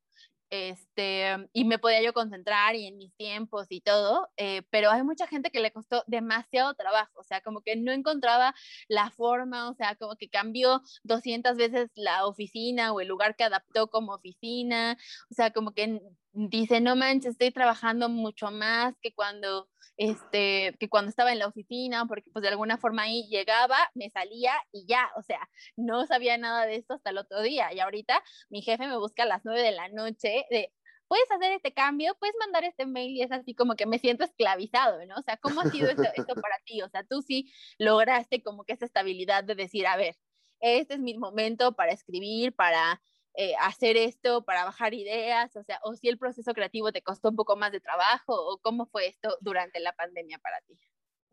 este, 0.49 1.47
y 1.53 1.65
me 1.65 1.79
podía 1.79 2.01
yo 2.01 2.13
concentrar 2.13 2.75
y 2.75 2.87
en 2.87 2.97
mis 2.97 3.13
tiempos 3.15 3.67
y 3.69 3.81
todo, 3.81 4.29
eh, 4.37 4.63
pero 4.69 4.91
hay 4.91 5.03
mucha 5.03 5.27
gente 5.27 5.51
que 5.51 5.59
le 5.59 5.71
costó 5.71 6.03
demasiado 6.07 6.73
trabajo, 6.75 7.19
o 7.19 7.23
sea, 7.23 7.41
como 7.41 7.61
que 7.61 7.75
no 7.75 7.91
encontraba 7.91 8.53
la 8.87 9.11
forma, 9.11 9.69
o 9.69 9.73
sea, 9.73 9.95
como 9.95 10.15
que 10.15 10.29
cambió 10.29 10.81
200 11.03 11.57
veces 11.57 11.91
la 11.95 12.25
oficina 12.25 12.93
o 12.93 13.01
el 13.01 13.07
lugar 13.07 13.35
que 13.35 13.43
adaptó 13.43 13.89
como 13.89 14.13
oficina, 14.13 14.97
o 15.29 15.33
sea, 15.33 15.51
como 15.51 15.73
que 15.73 16.01
dice, 16.33 16.81
no 16.81 16.95
manches, 16.95 17.31
estoy 17.33 17.51
trabajando 17.51 18.09
mucho 18.09 18.51
más 18.51 18.93
que 19.01 19.13
cuando 19.13 19.69
este, 19.97 20.75
que 20.79 20.89
cuando 20.89 21.09
estaba 21.09 21.31
en 21.31 21.39
la 21.39 21.47
oficina, 21.47 22.05
porque 22.05 22.29
pues 22.31 22.43
de 22.43 22.49
alguna 22.49 22.77
forma 22.77 23.03
ahí 23.03 23.27
llegaba, 23.29 23.77
me 23.93 24.09
salía 24.09 24.53
y 24.71 24.85
ya, 24.87 25.09
o 25.17 25.21
sea, 25.21 25.39
no 25.77 26.05
sabía 26.05 26.37
nada 26.37 26.65
de 26.65 26.75
esto 26.75 26.95
hasta 26.95 27.11
el 27.11 27.17
otro 27.17 27.41
día. 27.41 27.73
Y 27.73 27.79
ahorita 27.79 28.21
mi 28.49 28.61
jefe 28.61 28.87
me 28.87 28.97
busca 28.97 29.23
a 29.23 29.27
las 29.27 29.41
nueve 29.45 29.61
de 29.61 29.71
la 29.71 29.89
noche 29.89 30.45
de, 30.49 30.71
puedes 31.07 31.29
hacer 31.31 31.51
este 31.53 31.73
cambio, 31.73 32.15
puedes 32.19 32.35
mandar 32.39 32.63
este 32.63 32.85
mail 32.85 33.15
y 33.15 33.21
es 33.21 33.31
así 33.31 33.55
como 33.55 33.75
que 33.75 33.85
me 33.85 33.99
siento 33.99 34.25
esclavizado, 34.25 35.05
¿no? 35.05 35.15
O 35.17 35.21
sea, 35.23 35.37
¿cómo 35.37 35.61
ha 35.61 35.69
sido 35.69 35.89
eso, 35.89 35.95
para 36.41 36.59
ti? 36.65 36.81
O 36.81 36.89
sea, 36.89 37.03
tú 37.03 37.21
sí 37.21 37.51
lograste 37.77 38.41
como 38.43 38.63
que 38.63 38.73
esa 38.73 38.85
estabilidad 38.85 39.43
de 39.43 39.55
decir, 39.55 39.87
a 39.87 39.97
ver, 39.97 40.15
este 40.59 40.95
es 40.95 40.99
mi 40.99 41.17
momento 41.17 41.75
para 41.75 41.91
escribir, 41.91 42.53
para 42.55 43.01
eh, 43.37 43.53
hacer 43.61 43.97
esto, 43.97 44.43
para 44.43 44.63
bajar 44.65 44.93
ideas, 44.93 45.55
o 45.55 45.63
sea, 45.63 45.79
o 45.83 45.95
si 45.95 46.07
el 46.07 46.17
proceso 46.17 46.53
creativo 46.53 46.91
te 46.91 47.01
costó 47.01 47.29
un 47.29 47.35
poco 47.35 47.55
más 47.55 47.71
de 47.71 47.79
trabajo, 47.79 48.33
o 48.33 48.59
cómo 48.59 48.85
fue 48.85 49.07
esto 49.07 49.37
durante 49.41 49.79
la 49.79 49.93
pandemia 49.93 50.37
para 50.39 50.61
ti. 50.61 50.79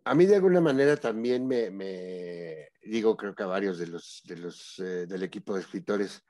A 0.05 0.15
mí 0.15 0.27
de 0.27 0.35
alguna 0.35 0.61
manera 0.61 0.97
también 0.97 1.47
me, 1.47 2.69
digo, 2.83 3.17
creo 3.17 3.35
que 3.37 3.45
a 3.45 3.47
varios 3.47 3.79
de 3.79 3.87
los, 3.87 4.23
de 4.25 4.37
los 4.37 4.79
eh, 4.81 5.07
del 5.07 5.23
equipo 5.23 5.55
de 5.55 5.61
escritores 5.61 6.25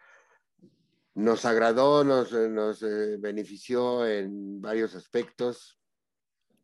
nos 1.15 1.47
agradó, 1.47 2.05
nos, 2.05 2.33
eh, 2.35 2.51
nos 2.51 2.83
eh, 2.83 3.17
benefició 3.19 4.07
en 4.07 4.61
varios 4.61 4.95
aspectos, 4.95 5.81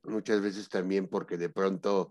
muchas 0.03 0.43
veces 0.43 0.69
también 0.69 1.09
porque 1.09 1.39
de 1.39 1.49
pronto, 1.49 2.11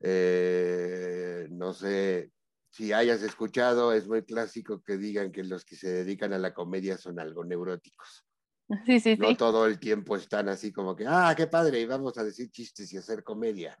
no 0.00 1.74
sé, 1.74 2.32
si 2.72 2.92
hayas 2.92 3.22
escuchado, 3.22 3.92
es 3.92 4.08
muy 4.08 4.24
clásico 4.24 4.82
que 4.82 4.96
digan 4.96 5.30
que 5.30 5.44
los 5.44 5.64
que 5.64 5.76
se 5.76 5.88
dedican 5.88 6.32
a 6.32 6.38
la 6.38 6.52
comedia 6.52 6.98
son 6.98 7.20
algo 7.20 7.44
neuróticos. 7.44 8.24
Sí, 8.86 9.00
sí, 9.00 9.16
no 9.18 9.36
todo 9.36 9.66
el 9.66 9.78
tiempo 9.78 10.16
están 10.16 10.48
así 10.48 10.72
como 10.72 10.96
que, 10.96 11.04
ah, 11.06 11.34
qué 11.36 11.46
padre, 11.46 11.78
y 11.80 11.84
vamos 11.84 12.16
a 12.16 12.24
decir 12.24 12.50
chistes 12.50 12.90
y 12.94 12.96
hacer 12.96 13.22
comedia. 13.22 13.78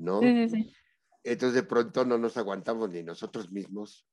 ¿no? 0.00 0.20
Entonces 1.22 1.54
de 1.54 1.62
pronto 1.62 2.04
no 2.04 2.18
nos 2.18 2.36
aguantamos 2.36 2.90
ni 2.90 3.02
nosotros 3.02 3.50
mismos 3.52 4.06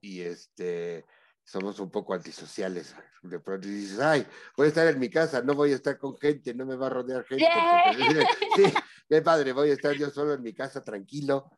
y 0.00 0.22
este, 0.22 1.04
somos 1.44 1.78
un 1.78 1.90
poco 1.90 2.14
antisociales. 2.14 2.96
De 3.22 3.38
pronto 3.40 3.68
dices, 3.68 4.00
ay, 4.00 4.26
voy 4.56 4.66
a 4.66 4.68
estar 4.68 4.86
en 4.86 4.98
mi 4.98 5.10
casa, 5.10 5.42
no 5.42 5.54
voy 5.54 5.72
a 5.72 5.76
estar 5.76 5.98
con 5.98 6.16
gente, 6.16 6.54
no 6.54 6.64
me 6.64 6.76
va 6.76 6.86
a 6.86 6.90
rodear 6.90 7.24
gente. 7.24 7.44
sí, 8.56 8.64
qué 9.08 9.22
padre, 9.22 9.52
voy 9.52 9.70
a 9.70 9.74
estar 9.74 9.94
yo 9.94 10.10
solo 10.10 10.34
en 10.34 10.42
mi 10.42 10.54
casa 10.54 10.82
tranquilo. 10.82 11.50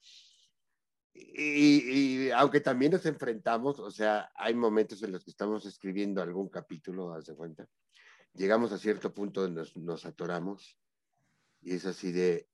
Y, 1.18 2.30
aunque 2.30 2.60
también 2.60 2.92
nos 2.92 3.06
enfrentamos, 3.06 3.78
o 3.78 3.90
sea, 3.90 4.30
hay 4.34 4.54
momentos 4.54 5.02
en 5.02 5.12
los 5.12 5.24
que 5.24 5.30
estamos 5.30 5.64
escribiendo 5.64 6.22
algún 6.22 6.48
capítulo, 6.48 7.14
haz 7.14 7.26
de 7.26 7.34
cuenta, 7.34 7.66
llegamos 8.34 8.72
a 8.72 8.78
cierto 8.78 9.14
punto 9.14 9.42
donde 9.42 9.60
nos, 9.60 9.76
nos 9.76 10.04
atoramos 10.04 10.78
y 11.62 11.74
es 11.74 11.86
así 11.86 12.12
de, 12.12 12.48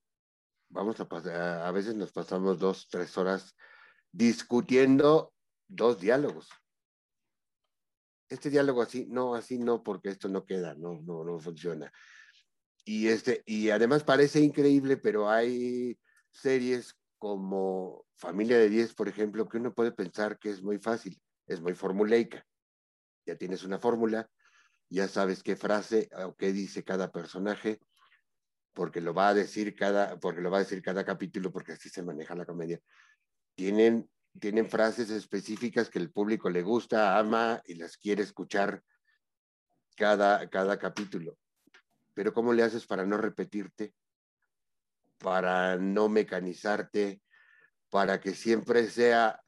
vamos 0.69 0.99
a 0.99 1.09
pasar, 1.09 1.65
a 1.65 1.71
veces 1.71 1.95
nos 1.95 2.11
pasamos 2.11 2.59
dos, 2.59 2.87
tres 2.89 3.17
horas 3.17 3.55
discutiendo 4.11 5.33
dos 5.67 5.99
diálogos. 5.99 6.49
Este 8.29 8.49
diálogo 8.49 8.81
así, 8.81 9.05
no, 9.09 9.35
así 9.35 9.59
no, 9.59 9.83
porque 9.83 10.09
esto 10.09 10.29
no 10.29 10.45
queda, 10.45 10.73
no, 10.75 11.01
no, 11.01 11.23
no 11.23 11.39
funciona. 11.39 11.91
Y, 12.85 13.07
este, 13.07 13.43
y 13.45 13.69
además 13.69 14.03
parece 14.03 14.39
increíble, 14.39 14.97
pero 14.97 15.29
hay 15.29 15.99
series 16.31 16.97
como 17.23 18.05
Familia 18.17 18.57
de 18.57 18.67
10, 18.67 18.95
por 18.95 19.07
ejemplo, 19.07 19.47
que 19.47 19.55
uno 19.55 19.73
puede 19.73 19.93
pensar 19.93 20.37
que 20.39 20.49
es 20.49 20.61
muy 20.61 20.77
fácil, 20.77 21.21
es 21.47 21.61
muy 21.61 21.73
formulaica. 21.73 22.45
Ya 23.25 23.37
tienes 23.37 23.63
una 23.63 23.79
fórmula, 23.79 24.29
ya 24.89 25.07
sabes 25.07 25.41
qué 25.41 25.55
frase 25.55 26.09
o 26.25 26.35
qué 26.35 26.51
dice 26.51 26.83
cada 26.83 27.13
personaje, 27.13 27.79
porque 28.73 28.99
lo 28.99 29.13
va 29.13 29.29
a 29.29 29.33
decir 29.33 29.73
cada, 29.73 30.19
porque 30.19 30.41
lo 30.41 30.51
va 30.51 30.57
a 30.57 30.65
decir 30.65 30.81
cada 30.81 31.05
capítulo, 31.05 31.49
porque 31.49 31.71
así 31.71 31.87
se 31.87 32.03
maneja 32.03 32.35
la 32.35 32.45
comedia. 32.45 32.81
Tienen, 33.55 34.09
tienen 34.37 34.69
frases 34.69 35.09
específicas 35.09 35.89
que 35.89 35.99
el 35.99 36.11
público 36.11 36.49
le 36.49 36.61
gusta, 36.61 37.17
ama 37.17 37.61
y 37.63 37.75
las 37.75 37.95
quiere 37.95 38.21
escuchar 38.21 38.83
cada, 39.95 40.49
cada 40.49 40.77
capítulo. 40.77 41.37
Pero 42.13 42.33
¿cómo 42.33 42.51
le 42.51 42.63
haces 42.63 42.85
para 42.85 43.05
no 43.05 43.15
repetirte? 43.15 43.93
Para 45.23 45.77
no 45.77 46.09
mecanizarte, 46.09 47.21
para 47.89 48.19
que 48.19 48.35
siempre 48.35 48.87
sea 48.89 49.41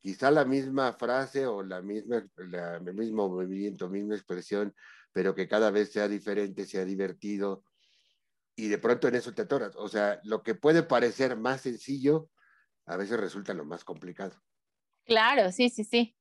quizá 0.00 0.30
la 0.30 0.44
misma 0.44 0.92
frase 0.92 1.46
o 1.46 1.62
la 1.62 1.80
misma, 1.80 2.26
el 2.36 2.94
mismo 2.94 3.28
movimiento, 3.28 3.88
misma 3.88 4.16
expresión, 4.16 4.74
pero 5.12 5.34
que 5.34 5.46
cada 5.46 5.70
vez 5.70 5.92
sea 5.92 6.08
diferente, 6.08 6.66
sea 6.66 6.84
divertido, 6.84 7.64
y 8.56 8.68
de 8.68 8.78
pronto 8.78 9.08
en 9.08 9.14
eso 9.14 9.32
te 9.32 9.42
atoras. 9.42 9.76
O 9.76 9.88
sea, 9.88 10.20
lo 10.24 10.42
que 10.42 10.54
puede 10.54 10.82
parecer 10.82 11.36
más 11.36 11.60
sencillo, 11.60 12.28
a 12.86 12.96
veces 12.96 13.20
resulta 13.20 13.54
lo 13.54 13.64
más 13.64 13.84
complicado. 13.84 14.36
Claro, 15.04 15.52
sí, 15.52 15.70
sí, 15.70 15.84
sí. 15.84 16.16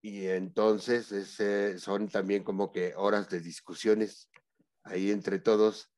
Y 0.00 0.26
entonces 0.26 1.36
son 1.82 2.08
también 2.08 2.44
como 2.44 2.70
que 2.70 2.94
horas 2.96 3.28
de 3.28 3.40
discusiones 3.40 4.30
ahí 4.84 5.10
entre 5.10 5.40
todos. 5.40 5.90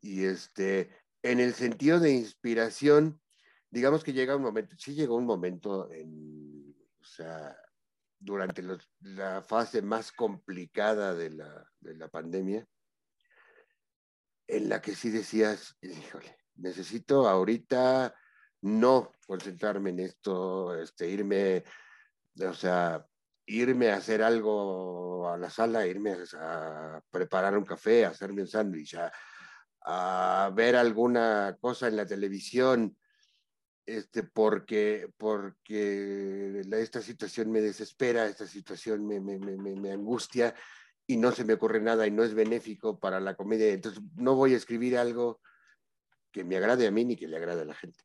Y 0.00 0.24
este, 0.24 0.90
en 1.22 1.40
el 1.40 1.54
sentido 1.54 2.00
de 2.00 2.12
inspiración, 2.12 3.20
digamos 3.70 4.04
que 4.04 4.12
llega 4.12 4.36
un 4.36 4.42
momento, 4.42 4.74
sí 4.78 4.94
llegó 4.94 5.16
un 5.16 5.26
momento 5.26 5.90
en, 5.92 6.74
o 7.00 7.04
sea, 7.04 7.56
durante 8.18 8.62
la 9.00 9.42
fase 9.42 9.82
más 9.82 10.12
complicada 10.12 11.14
de 11.14 11.30
la, 11.30 11.66
de 11.80 11.96
la 11.96 12.08
pandemia, 12.08 12.66
en 14.46 14.68
la 14.68 14.82
que 14.82 14.94
sí 14.94 15.10
decías, 15.10 15.76
híjole, 15.80 16.36
necesito 16.56 17.28
ahorita 17.28 18.14
no 18.62 19.12
concentrarme 19.26 19.90
en 19.90 20.00
esto, 20.00 20.74
este, 20.80 21.08
irme, 21.08 21.64
o 22.46 22.54
sea, 22.54 23.06
irme 23.46 23.90
a 23.90 23.96
hacer 23.96 24.22
algo 24.22 25.28
a 25.30 25.38
la 25.38 25.50
sala, 25.50 25.86
irme 25.86 26.16
a, 26.38 27.00
preparar 27.10 27.56
un 27.56 27.64
café, 27.64 28.04
a 28.04 28.10
hacerme 28.10 28.42
un 28.42 28.48
sándwich, 28.48 28.94
a, 28.96 29.10
ver 30.54 30.76
alguna 30.76 31.56
cosa 31.60 31.88
en 31.88 31.96
la 31.96 32.06
televisión, 32.06 32.96
este, 33.86 34.22
porque, 34.22 35.08
porque 35.16 36.62
esta 36.72 37.00
situación 37.02 37.50
me 37.50 37.60
desespera, 37.60 38.26
esta 38.26 38.46
situación 38.46 39.06
me, 39.06 39.20
me, 39.20 39.38
me, 39.38 39.56
me 39.56 39.92
angustia 39.92 40.54
y 41.06 41.16
no 41.16 41.32
se 41.32 41.44
me 41.44 41.54
ocurre 41.54 41.80
nada 41.80 42.06
y 42.06 42.10
no 42.10 42.22
es 42.22 42.34
benéfico 42.34 43.00
para 43.00 43.18
la 43.18 43.34
comedia. 43.34 43.72
Entonces 43.72 44.00
no 44.14 44.36
voy 44.36 44.54
a 44.54 44.56
escribir 44.56 44.96
algo 44.96 45.40
que 46.30 46.44
me 46.44 46.56
agrade 46.56 46.86
a 46.86 46.90
mí 46.90 47.04
ni 47.04 47.16
que 47.16 47.26
le 47.26 47.36
agrade 47.36 47.62
a 47.62 47.64
la 47.64 47.74
gente. 47.74 48.04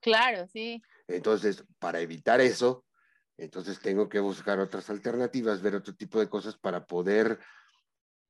Claro, 0.00 0.46
sí. 0.46 0.80
Entonces, 1.08 1.64
para 1.78 2.00
evitar 2.00 2.40
eso, 2.40 2.84
entonces 3.36 3.80
tengo 3.80 4.08
que 4.08 4.20
buscar 4.20 4.60
otras 4.60 4.90
alternativas, 4.90 5.62
ver 5.62 5.74
otro 5.74 5.94
tipo 5.94 6.20
de 6.20 6.28
cosas 6.28 6.56
para 6.56 6.86
poder, 6.86 7.40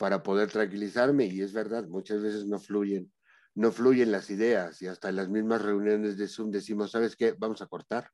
para 0.00 0.22
poder 0.22 0.50
tranquilizarme. 0.50 1.26
Y 1.26 1.42
es 1.42 1.52
verdad, 1.52 1.86
muchas 1.86 2.22
veces 2.22 2.46
no 2.46 2.58
fluyen, 2.58 3.12
no 3.54 3.70
fluyen 3.70 4.10
las 4.10 4.30
ideas 4.30 4.80
y 4.80 4.86
hasta 4.86 5.10
en 5.10 5.16
las 5.16 5.28
mismas 5.28 5.60
reuniones 5.60 6.16
de 6.16 6.26
Zoom 6.26 6.50
decimos, 6.50 6.92
¿sabes 6.92 7.16
qué? 7.16 7.34
Vamos 7.38 7.60
a 7.60 7.66
cortar. 7.66 8.08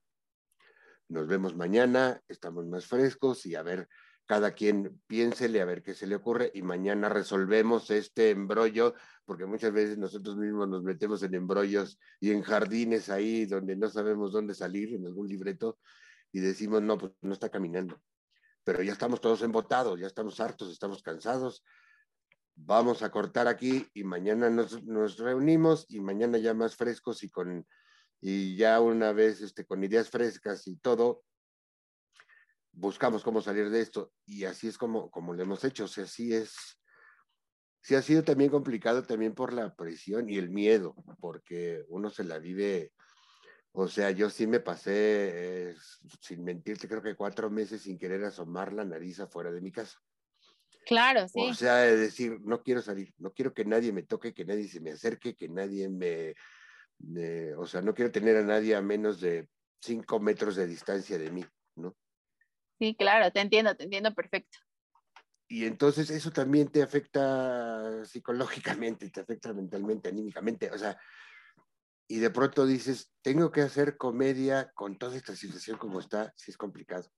Nos 1.09 1.28
vemos 1.28 1.55
mañana, 1.55 2.21
estamos 2.26 2.66
más 2.66 2.87
frescos 2.87 3.47
y 3.47 3.55
a 3.55 3.62
ver 3.62 3.87
cada 4.26 4.50
quien 4.50 5.00
piénsele 5.07 5.61
a 5.61 5.64
ver 5.64 5.85
qué 5.85 5.95
se 5.95 6.09
le 6.09 6.16
ocurre 6.16 6.50
y 6.52 6.62
mañana 6.62 7.09
resolvemos 7.09 7.88
este 7.93 8.31
embrollo, 8.31 8.95
porque 9.25 9.47
muchas 9.47 9.73
veces 9.73 9.97
nosotros 9.97 10.37
mismos 10.37 10.69
nos 10.69 10.83
metemos 10.83 11.23
en 11.23 11.37
embrollos 11.37 12.00
y 12.19 12.33
en 12.33 12.43
jardines 12.43 13.11
ahí 13.11 13.47
donde 13.47 13.76
no 13.76 13.88
sabemos 13.88 14.33
dónde 14.33 14.55
salir, 14.55 14.93
en 14.93 15.07
algún 15.07 15.28
libreto, 15.28 15.78
y 16.33 16.40
decimos, 16.40 16.83
no, 16.83 16.99
pues 16.99 17.12
no 17.23 17.33
está 17.33 17.49
caminando. 17.49 18.02
Pero 18.66 18.82
ya 18.82 18.92
estamos 18.92 19.20
todos 19.20 19.42
embotados, 19.42 20.00
ya 20.00 20.08
estamos 20.08 20.40
hartos, 20.40 20.73
estamos 20.73 21.00
cansados. 21.00 21.62
Vamos 22.56 23.02
a 23.02 23.12
cortar 23.12 23.46
aquí 23.46 23.87
y 23.94 24.02
mañana 24.02 24.50
nos, 24.50 24.82
nos 24.82 25.18
reunimos 25.18 25.87
y 25.88 26.00
mañana 26.00 26.37
ya 26.38 26.52
más 26.52 26.75
frescos 26.75 27.23
y 27.23 27.30
con 27.30 27.64
y 28.20 28.56
ya 28.56 28.80
una 28.80 29.12
vez 29.12 29.40
este, 29.40 29.64
con 29.64 29.85
ideas 29.85 30.11
frescas 30.11 30.66
y 30.66 30.76
todo, 30.78 31.23
buscamos 32.73 33.23
cómo 33.23 33.40
salir 33.40 33.70
de 33.70 33.80
esto 33.82 34.12
y 34.26 34.46
así 34.46 34.66
es 34.66 34.78
como, 34.78 35.12
como 35.12 35.32
lo 35.32 35.44
hemos 35.44 35.62
hecho. 35.62 35.85
O 35.85 35.88
sea, 35.88 36.06
sí 36.06 36.35
es, 36.35 36.56
sí 37.82 37.94
ha 37.94 38.02
sido 38.02 38.25
también 38.25 38.50
complicado 38.50 39.04
también 39.04 39.32
por 39.32 39.52
la 39.52 39.76
presión 39.76 40.28
y 40.28 40.38
el 40.38 40.50
miedo, 40.50 40.96
porque 41.20 41.85
uno 41.88 42.11
se 42.11 42.25
la 42.25 42.40
vive, 42.40 42.92
o 43.78 43.88
sea, 43.88 44.11
yo 44.11 44.30
sí 44.30 44.47
me 44.47 44.61
pasé, 44.61 45.75
sin 46.21 46.42
mentirte, 46.42 46.88
creo 46.88 47.02
que 47.02 47.14
cuatro 47.14 47.50
meses 47.50 47.83
sin 47.83 47.99
querer 47.99 48.25
asomar 48.25 48.73
la 48.73 48.87
nariz 48.87 49.21
afuera 49.21 49.52
de 49.52 49.61
mi 49.61 49.71
casa. 49.71 49.99
Claro, 50.87 51.28
sí. 51.28 51.40
O 51.42 51.52
sea, 51.52 51.76
de 51.76 51.95
decir, 51.95 52.40
no 52.40 52.62
quiero 52.62 52.80
salir, 52.80 53.12
no 53.18 53.35
quiero 53.35 53.52
que 53.52 53.66
nadie 53.66 53.92
me 53.92 54.02
toque, 54.02 54.33
que 54.33 54.47
nadie 54.47 54.66
se 54.66 54.80
me 54.80 54.92
acerque, 54.92 55.37
que 55.37 55.50
nadie 55.50 55.90
me, 55.90 56.35
me 57.00 57.54
o 57.54 57.66
sea, 57.66 57.83
no 57.83 57.92
quiero 57.92 58.11
tener 58.11 58.38
a 58.38 58.42
nadie 58.42 58.75
a 58.75 58.80
menos 58.80 59.21
de 59.21 59.47
cinco 59.83 60.21
metros 60.21 60.56
de 60.56 60.66
distancia 60.66 61.18
de 61.18 61.30
mí, 61.30 61.45
¿no? 61.75 61.95
Sí, 62.78 62.97
claro, 62.97 63.30
te 63.30 63.40
entiendo, 63.40 63.76
te 63.76 63.85
entiendo 63.85 64.14
perfecto. 64.14 64.56
Y 65.49 65.66
entonces 65.66 66.09
eso 66.09 66.30
también 66.30 66.68
te 66.68 66.83
afecta 66.83 68.06
psicológicamente, 68.06 69.11
te 69.11 69.21
afecta 69.21 69.52
mentalmente, 69.52 70.09
anímicamente, 70.09 70.71
o 70.71 70.78
sea, 70.78 70.99
y 72.08 72.18
de 72.18 72.30
pronto 72.30 72.66
dices, 72.66 73.12
tengo 73.22 73.50
que 73.50 73.62
hacer 73.62 73.96
comedia 73.96 74.70
con 74.75 74.96
toda 74.96 75.16
esta 75.16 75.34
situación 75.34 75.76
como 75.76 76.00
está, 76.00 76.32
si 76.36 76.50
es 76.50 76.56
complicado. 76.56 77.10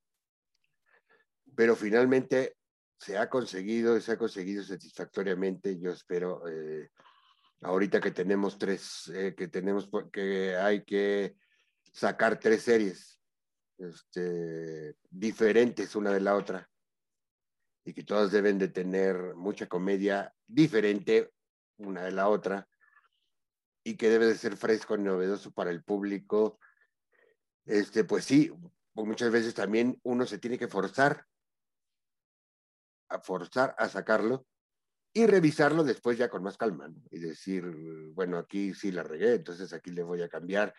Pero 1.55 1.77
finalmente 1.77 2.57
se 2.99 3.19
ha 3.19 3.29
conseguido, 3.29 4.01
se 4.01 4.13
ha 4.13 4.19
conseguido 4.19 4.63
satisfactoriamente. 4.63 5.79
Yo 5.79 5.91
espero, 5.91 6.43
eh, 6.49 6.91
ahorita 7.61 8.01
que 8.01 8.13
tenemos 8.13 8.59
tres, 8.59 9.09
eh, 9.15 9.35
que 9.37 9.49
tenemos, 9.49 9.89
que 10.11 10.57
hay 10.57 10.85
que 10.85 11.37
sacar 11.93 12.39
tres 12.41 12.63
series 12.63 13.21
este, 13.79 14.97
diferentes 15.11 15.95
una 15.95 16.13
de 16.13 16.21
la 16.21 16.35
otra 16.35 16.69
y 17.85 17.95
que 17.95 18.03
todas 18.03 18.33
deben 18.33 18.59
de 18.59 18.69
tener 18.69 19.35
mucha 19.35 19.67
comedia 19.67 20.35
diferente 20.47 21.31
una 21.79 22.03
de 22.03 22.13
la 22.13 22.29
otra 22.29 22.69
y 23.89 23.97
que 23.97 24.11
debe 24.11 24.27
de 24.27 24.37
ser 24.37 24.55
fresco 24.59 24.97
y 24.97 24.99
novedoso 24.99 25.51
para 25.51 25.71
el 25.71 25.83
público. 25.83 26.59
Este, 27.65 28.05
pues 28.05 28.27
sí, 28.27 28.53
muchas 28.93 29.31
veces 29.31 29.55
también 29.55 29.99
uno 30.03 30.27
se 30.27 30.39
tiene 30.39 30.59
que 30.59 30.69
forzar 30.69 31.25
a 33.09 33.19
forzar 33.21 33.75
a 33.79 33.89
sacarlo 33.89 34.47
y 35.15 35.27
revisarlo 35.27 35.85
después 35.85 36.19
ya 36.19 36.29
con 36.29 36.43
más 36.43 36.59
calma 36.59 36.93
y 37.11 37.19
decir, 37.19 37.65
bueno, 38.13 38.37
aquí 38.37 38.75
sí 38.75 38.93
la 38.93 39.03
regué, 39.03 39.37
entonces 39.37 39.73
aquí 39.73 39.91
le 39.91 40.03
voy 40.03 40.21
a 40.21 40.29
cambiar. 40.29 40.75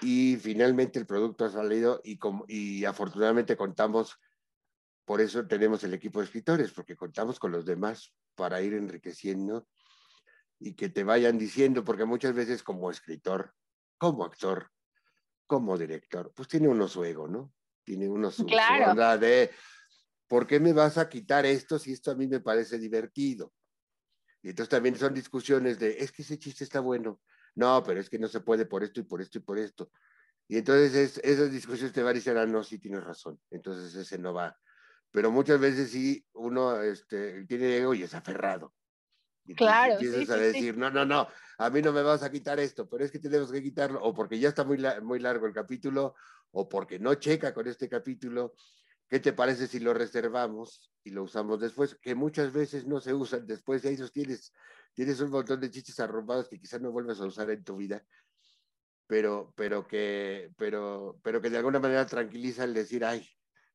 Y 0.00 0.36
finalmente 0.36 0.98
el 0.98 1.04
producto 1.04 1.44
ha 1.44 1.50
salido 1.50 2.00
y, 2.02 2.18
y 2.48 2.86
afortunadamente 2.86 3.54
contamos, 3.54 4.18
por 5.04 5.20
eso 5.20 5.46
tenemos 5.46 5.84
el 5.84 5.92
equipo 5.92 6.20
de 6.20 6.24
escritores, 6.24 6.72
porque 6.72 6.96
contamos 6.96 7.38
con 7.38 7.52
los 7.52 7.66
demás 7.66 8.14
para 8.34 8.62
ir 8.62 8.72
enriqueciendo 8.72 9.68
y 10.64 10.72
que 10.72 10.88
te 10.88 11.04
vayan 11.04 11.36
diciendo, 11.36 11.84
porque 11.84 12.06
muchas 12.06 12.34
veces 12.34 12.62
como 12.62 12.90
escritor, 12.90 13.52
como 13.98 14.24
actor, 14.24 14.70
como 15.46 15.76
director, 15.76 16.32
pues 16.34 16.48
tiene 16.48 16.68
uno 16.68 16.88
su 16.88 17.04
ego, 17.04 17.28
¿no? 17.28 17.52
Tiene 17.84 18.08
uno 18.08 18.30
su, 18.30 18.46
onda 18.46 19.18
de, 19.18 19.50
¿por 20.26 20.46
qué 20.46 20.58
me 20.60 20.72
vas 20.72 20.96
a 20.96 21.06
quitar 21.06 21.44
esto 21.44 21.78
si 21.78 21.92
esto 21.92 22.10
a 22.10 22.14
mí 22.14 22.26
me 22.26 22.40
parece 22.40 22.78
divertido? 22.78 23.52
Y 24.40 24.48
entonces 24.48 24.70
también 24.70 24.96
son 24.96 25.12
discusiones 25.12 25.78
de, 25.78 25.98
es 25.98 26.10
que 26.12 26.22
ese 26.22 26.38
chiste 26.38 26.64
está 26.64 26.80
bueno. 26.80 27.20
No, 27.56 27.82
pero 27.84 28.00
es 28.00 28.08
que 28.08 28.18
no 28.18 28.26
se 28.26 28.40
puede 28.40 28.64
por 28.64 28.82
esto 28.82 29.00
y 29.00 29.04
por 29.04 29.20
esto 29.20 29.36
y 29.36 29.42
por 29.42 29.58
esto. 29.58 29.90
Y 30.48 30.56
entonces 30.56 31.20
esas 31.22 31.52
discusiones 31.52 31.92
te 31.92 32.02
van 32.02 32.12
a 32.12 32.14
decir, 32.14 32.38
ah, 32.38 32.46
no, 32.46 32.64
sí 32.64 32.78
tienes 32.78 33.04
razón. 33.04 33.38
Entonces 33.50 33.94
ese 33.94 34.16
no 34.16 34.32
va. 34.32 34.58
Pero 35.10 35.30
muchas 35.30 35.60
veces 35.60 35.90
sí 35.90 36.26
uno 36.32 36.80
este, 36.80 37.44
tiene 37.44 37.76
ego 37.76 37.92
y 37.92 38.02
es 38.02 38.14
aferrado. 38.14 38.72
Y 39.46 39.54
claro. 39.54 39.94
Empiezas 39.94 40.30
a 40.30 40.36
decir, 40.36 40.76
no, 40.76 40.90
no, 40.90 41.04
no, 41.04 41.28
a 41.58 41.70
mí 41.70 41.82
no 41.82 41.92
me 41.92 42.02
vas 42.02 42.22
a 42.22 42.30
quitar 42.30 42.58
esto, 42.58 42.88
pero 42.88 43.04
es 43.04 43.10
que 43.10 43.18
tenemos 43.18 43.52
que 43.52 43.62
quitarlo, 43.62 44.02
o 44.02 44.14
porque 44.14 44.38
ya 44.38 44.48
está 44.48 44.64
muy, 44.64 44.78
muy 45.02 45.18
largo 45.18 45.46
el 45.46 45.52
capítulo, 45.52 46.14
o 46.52 46.68
porque 46.68 46.98
no 46.98 47.14
checa 47.14 47.52
con 47.52 47.66
este 47.66 47.88
capítulo. 47.88 48.54
¿Qué 49.08 49.20
te 49.20 49.34
parece 49.34 49.66
si 49.66 49.80
lo 49.80 49.92
reservamos 49.92 50.90
y 51.04 51.10
lo 51.10 51.24
usamos 51.24 51.60
después? 51.60 51.94
Que 51.96 52.14
muchas 52.14 52.52
veces 52.52 52.86
no 52.86 53.00
se 53.00 53.12
usan 53.12 53.46
después, 53.46 53.84
y 53.84 53.88
ahí 53.88 53.98
tienes, 54.12 54.52
tienes 54.94 55.20
un 55.20 55.30
montón 55.30 55.60
de 55.60 55.70
chistes 55.70 56.00
arrumbados 56.00 56.48
que 56.48 56.58
quizás 56.58 56.80
no 56.80 56.90
vuelvas 56.90 57.20
a 57.20 57.26
usar 57.26 57.50
en 57.50 57.62
tu 57.62 57.76
vida, 57.76 58.02
pero, 59.06 59.52
pero, 59.54 59.86
que, 59.86 60.50
pero, 60.56 61.20
pero 61.22 61.42
que 61.42 61.50
de 61.50 61.58
alguna 61.58 61.80
manera 61.80 62.06
tranquiliza 62.06 62.64
el 62.64 62.72
decir, 62.72 63.04
ay, 63.04 63.28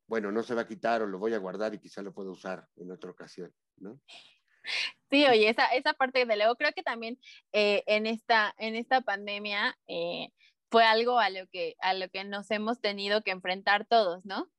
bueno, 0.07 0.31
no 0.31 0.41
se 0.41 0.55
va 0.55 0.61
a 0.61 0.67
quitar 0.67 1.03
o 1.03 1.07
lo 1.07 1.19
voy 1.19 1.35
a 1.35 1.37
guardar 1.37 1.75
y 1.75 1.79
quizá 1.79 2.01
lo 2.01 2.11
puedo 2.11 2.31
usar 2.31 2.67
en 2.77 2.91
otra 2.91 3.11
ocasión, 3.11 3.53
¿no? 3.77 4.01
Sí, 5.09 5.25
oye, 5.25 5.49
esa, 5.49 5.65
esa 5.67 5.93
parte 5.93 6.25
de 6.25 6.35
luego 6.35 6.55
creo 6.55 6.71
que 6.73 6.83
también 6.83 7.19
eh, 7.51 7.83
en, 7.87 8.05
esta, 8.05 8.53
en 8.57 8.75
esta 8.75 9.01
pandemia 9.01 9.77
eh, 9.87 10.29
fue 10.69 10.83
algo 10.83 11.19
a 11.19 11.29
lo, 11.29 11.47
que, 11.47 11.75
a 11.79 11.93
lo 11.93 12.09
que 12.09 12.23
nos 12.23 12.51
hemos 12.51 12.79
tenido 12.79 13.23
que 13.23 13.31
enfrentar 13.31 13.85
todos, 13.87 14.25
¿no? 14.25 14.49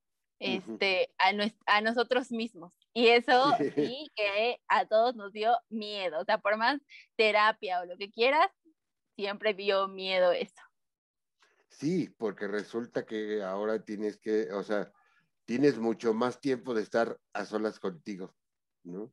Este, 0.40 1.12
a, 1.18 1.32
a 1.66 1.80
nosotros 1.82 2.32
mismos. 2.32 2.72
Y 2.92 3.08
eso 3.08 3.54
sí 3.76 4.10
que 4.16 4.60
a 4.68 4.86
todos 4.86 5.14
nos 5.14 5.32
dio 5.32 5.56
miedo. 5.68 6.20
O 6.20 6.24
sea, 6.24 6.38
por 6.38 6.56
más 6.56 6.80
terapia 7.16 7.80
o 7.80 7.84
lo 7.84 7.96
que 7.96 8.10
quieras, 8.10 8.50
siempre 9.16 9.54
dio 9.54 9.86
miedo 9.86 10.32
eso. 10.32 10.62
Sí, 11.68 12.08
porque 12.18 12.48
resulta 12.48 13.06
que 13.06 13.42
ahora 13.42 13.84
tienes 13.84 14.18
que, 14.18 14.52
o 14.52 14.62
sea, 14.62 14.92
tienes 15.44 15.78
mucho 15.78 16.14
más 16.14 16.40
tiempo 16.40 16.74
de 16.74 16.82
estar 16.82 17.18
a 17.32 17.44
solas 17.44 17.78
contigo, 17.78 18.34
¿no? 18.82 19.12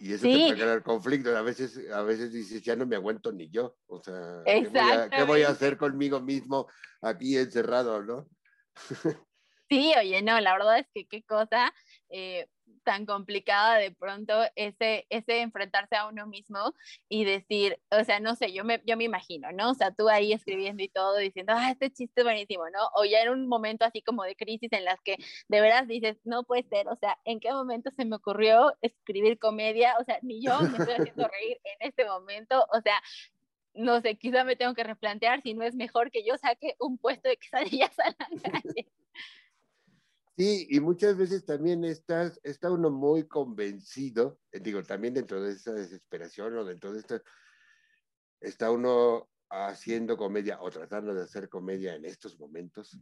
Y 0.00 0.12
eso 0.12 0.22
te 0.22 0.38
puede 0.38 0.54
crear 0.54 0.82
conflicto. 0.82 1.36
A 1.36 1.42
veces, 1.42 1.78
a 1.90 2.02
veces 2.02 2.32
dices, 2.32 2.62
ya 2.62 2.76
no 2.76 2.86
me 2.86 2.96
aguento 2.96 3.32
ni 3.32 3.50
yo. 3.50 3.76
O 3.86 4.02
sea, 4.02 4.42
¿qué 4.44 4.68
voy, 4.68 4.80
a, 4.80 5.10
¿qué 5.10 5.22
voy, 5.24 5.42
a, 5.42 5.48
hacer 5.48 5.76
conmigo 5.76 6.20
mismo 6.20 6.68
aquí 7.00 7.36
encerrado, 7.36 8.02
no? 8.02 8.28
Sí, 9.68 9.90
oye, 9.98 10.20
no, 10.20 10.38
la 10.38 10.52
verdad 10.52 10.80
es 10.80 10.86
que 10.92 11.06
qué 11.06 11.22
cosa. 11.22 11.72
Eh, 12.10 12.46
tan 12.84 13.06
complicada 13.06 13.76
de 13.78 13.90
pronto 13.90 14.34
ese, 14.56 15.06
ese 15.10 15.40
enfrentarse 15.40 15.96
a 15.96 16.06
uno 16.08 16.26
mismo 16.26 16.74
y 17.08 17.24
decir, 17.24 17.78
o 17.90 18.04
sea, 18.04 18.20
no 18.20 18.34
sé, 18.34 18.52
yo 18.52 18.64
me, 18.64 18.82
yo 18.86 18.96
me 18.96 19.04
imagino, 19.04 19.52
¿no? 19.52 19.70
O 19.70 19.74
sea, 19.74 19.92
tú 19.92 20.08
ahí 20.08 20.32
escribiendo 20.32 20.82
y 20.82 20.88
todo, 20.88 21.16
diciendo, 21.16 21.52
ah, 21.56 21.70
este 21.70 21.90
chiste 21.90 22.20
es 22.20 22.24
buenísimo, 22.24 22.64
¿no? 22.70 22.88
O 22.94 23.04
ya 23.04 23.22
en 23.22 23.30
un 23.30 23.48
momento 23.48 23.84
así 23.84 24.02
como 24.02 24.24
de 24.24 24.36
crisis 24.36 24.72
en 24.72 24.84
las 24.84 25.00
que 25.02 25.16
de 25.48 25.60
veras 25.60 25.88
dices, 25.88 26.18
no 26.24 26.44
puede 26.44 26.64
ser, 26.64 26.88
o 26.88 26.96
sea, 26.96 27.18
¿en 27.24 27.40
qué 27.40 27.52
momento 27.52 27.90
se 27.90 28.04
me 28.04 28.16
ocurrió 28.16 28.72
escribir 28.80 29.38
comedia? 29.38 29.96
O 30.00 30.04
sea, 30.04 30.18
ni 30.22 30.42
yo 30.42 30.60
me 30.60 30.78
estoy 30.78 30.94
haciendo 30.94 31.28
reír 31.28 31.58
en 31.64 31.88
este 31.88 32.04
momento, 32.04 32.66
o 32.72 32.80
sea, 32.80 33.00
no 33.74 34.00
sé, 34.00 34.16
quizá 34.16 34.44
me 34.44 34.56
tengo 34.56 34.74
que 34.74 34.84
replantear 34.84 35.42
si 35.42 35.54
no 35.54 35.64
es 35.64 35.74
mejor 35.74 36.10
que 36.10 36.24
yo 36.24 36.36
saque 36.36 36.76
un 36.78 36.98
puesto 36.98 37.28
de 37.28 37.36
quesadillas 37.36 37.98
a 37.98 38.10
la 38.10 38.50
calle. 38.50 38.86
Sí, 40.36 40.66
y 40.70 40.80
muchas 40.80 41.18
veces 41.18 41.44
también 41.44 41.84
estás, 41.84 42.40
está 42.42 42.70
uno 42.70 42.90
muy 42.90 43.28
convencido, 43.28 44.40
eh, 44.50 44.60
digo, 44.60 44.82
también 44.82 45.12
dentro 45.12 45.42
de 45.42 45.52
esa 45.52 45.72
desesperación 45.74 46.56
o 46.56 46.64
dentro 46.64 46.90
de 46.92 47.00
esta, 47.00 47.22
está 48.40 48.70
uno 48.70 49.28
haciendo 49.50 50.16
comedia 50.16 50.58
o 50.62 50.70
tratando 50.70 51.12
de 51.12 51.22
hacer 51.22 51.50
comedia 51.50 51.94
en 51.94 52.06
estos 52.06 52.38
momentos. 52.38 52.98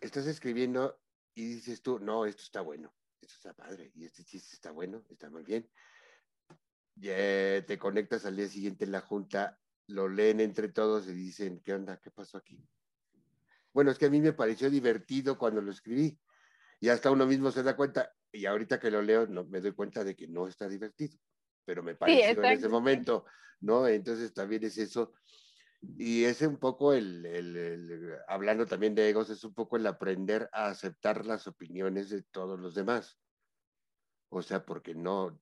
Estás 0.00 0.26
escribiendo 0.26 1.00
y 1.36 1.54
dices 1.54 1.82
tú, 1.82 2.00
no, 2.00 2.26
esto 2.26 2.42
está 2.42 2.62
bueno, 2.62 2.92
esto 3.20 3.34
está 3.36 3.54
padre, 3.54 3.92
y 3.94 4.04
este 4.04 4.24
chiste 4.24 4.54
está 4.54 4.72
bueno, 4.72 5.04
está 5.10 5.30
muy 5.30 5.44
bien. 5.44 5.70
Ya 6.96 7.64
te 7.64 7.78
conectas 7.78 8.26
al 8.26 8.34
día 8.34 8.48
siguiente 8.48 8.84
en 8.84 8.90
la 8.90 9.02
junta, 9.02 9.60
lo 9.86 10.08
leen 10.08 10.40
entre 10.40 10.68
todos 10.68 11.06
y 11.06 11.12
dicen, 11.12 11.60
¿qué 11.64 11.74
onda? 11.74 12.00
¿Qué 12.00 12.10
pasó 12.10 12.38
aquí? 12.38 12.60
Bueno, 13.78 13.92
es 13.92 13.98
que 13.98 14.06
a 14.06 14.10
mí 14.10 14.20
me 14.20 14.32
pareció 14.32 14.68
divertido 14.68 15.38
cuando 15.38 15.62
lo 15.62 15.70
escribí 15.70 16.18
y 16.80 16.88
hasta 16.88 17.12
uno 17.12 17.26
mismo 17.26 17.52
se 17.52 17.62
da 17.62 17.76
cuenta 17.76 18.12
y 18.32 18.44
ahorita 18.44 18.80
que 18.80 18.90
lo 18.90 19.00
leo 19.00 19.28
no, 19.28 19.44
me 19.44 19.60
doy 19.60 19.70
cuenta 19.70 20.02
de 20.02 20.16
que 20.16 20.26
no 20.26 20.48
está 20.48 20.68
divertido, 20.68 21.16
pero 21.64 21.84
me 21.84 21.94
pareció 21.94 22.42
en 22.42 22.54
ese 22.54 22.68
momento, 22.68 23.24
¿no? 23.60 23.86
Entonces 23.86 24.34
también 24.34 24.64
es 24.64 24.78
eso. 24.78 25.12
Y 25.96 26.24
es 26.24 26.42
un 26.42 26.56
poco 26.56 26.92
el, 26.92 27.24
el, 27.24 28.16
hablando 28.26 28.66
también 28.66 28.96
de 28.96 29.10
egos, 29.10 29.30
es 29.30 29.44
un 29.44 29.54
poco 29.54 29.76
el 29.76 29.86
aprender 29.86 30.50
a 30.52 30.70
aceptar 30.70 31.24
las 31.24 31.46
opiniones 31.46 32.10
de 32.10 32.24
todos 32.24 32.58
los 32.58 32.74
demás. 32.74 33.16
O 34.28 34.42
sea, 34.42 34.64
porque 34.64 34.96
no, 34.96 35.40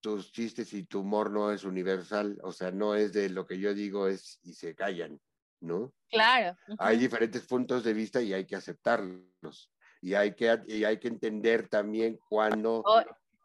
tus 0.00 0.32
chistes 0.32 0.72
y 0.72 0.84
tu 0.84 1.00
humor 1.00 1.30
no 1.30 1.52
es 1.52 1.64
universal, 1.64 2.38
o 2.42 2.52
sea, 2.52 2.70
no 2.70 2.94
es 2.94 3.12
de 3.12 3.28
lo 3.28 3.46
que 3.46 3.58
yo 3.58 3.74
digo 3.74 4.08
es 4.08 4.38
y 4.40 4.54
se 4.54 4.74
callan. 4.74 5.20
¿No? 5.60 5.92
Claro. 6.08 6.56
Hay 6.78 6.98
diferentes 6.98 7.46
puntos 7.46 7.84
de 7.84 7.92
vista 7.92 8.20
y 8.20 8.32
hay 8.32 8.46
que 8.46 8.56
aceptarlos. 8.56 9.70
Y 10.00 10.14
hay 10.14 10.34
que, 10.34 10.60
y 10.66 10.84
hay 10.84 10.98
que 10.98 11.08
entender 11.08 11.68
también 11.68 12.18
cuando, 12.28 12.84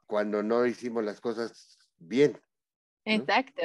cuando 0.05 0.43
no 0.43 0.65
hicimos 0.65 1.03
las 1.03 1.21
cosas 1.21 1.77
bien. 1.97 2.39
Exacto. 3.05 3.61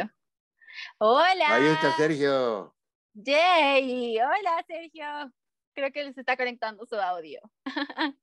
Hola. 0.98 1.54
Ahí 1.54 1.66
está 1.66 1.96
Sergio. 1.96 2.74
Jay, 3.14 4.16
hola 4.18 4.64
Sergio. 4.66 5.32
Creo 5.74 5.92
que 5.92 6.04
les 6.04 6.16
está 6.16 6.36
conectando 6.36 6.86
su 6.86 6.94
audio. 6.94 7.40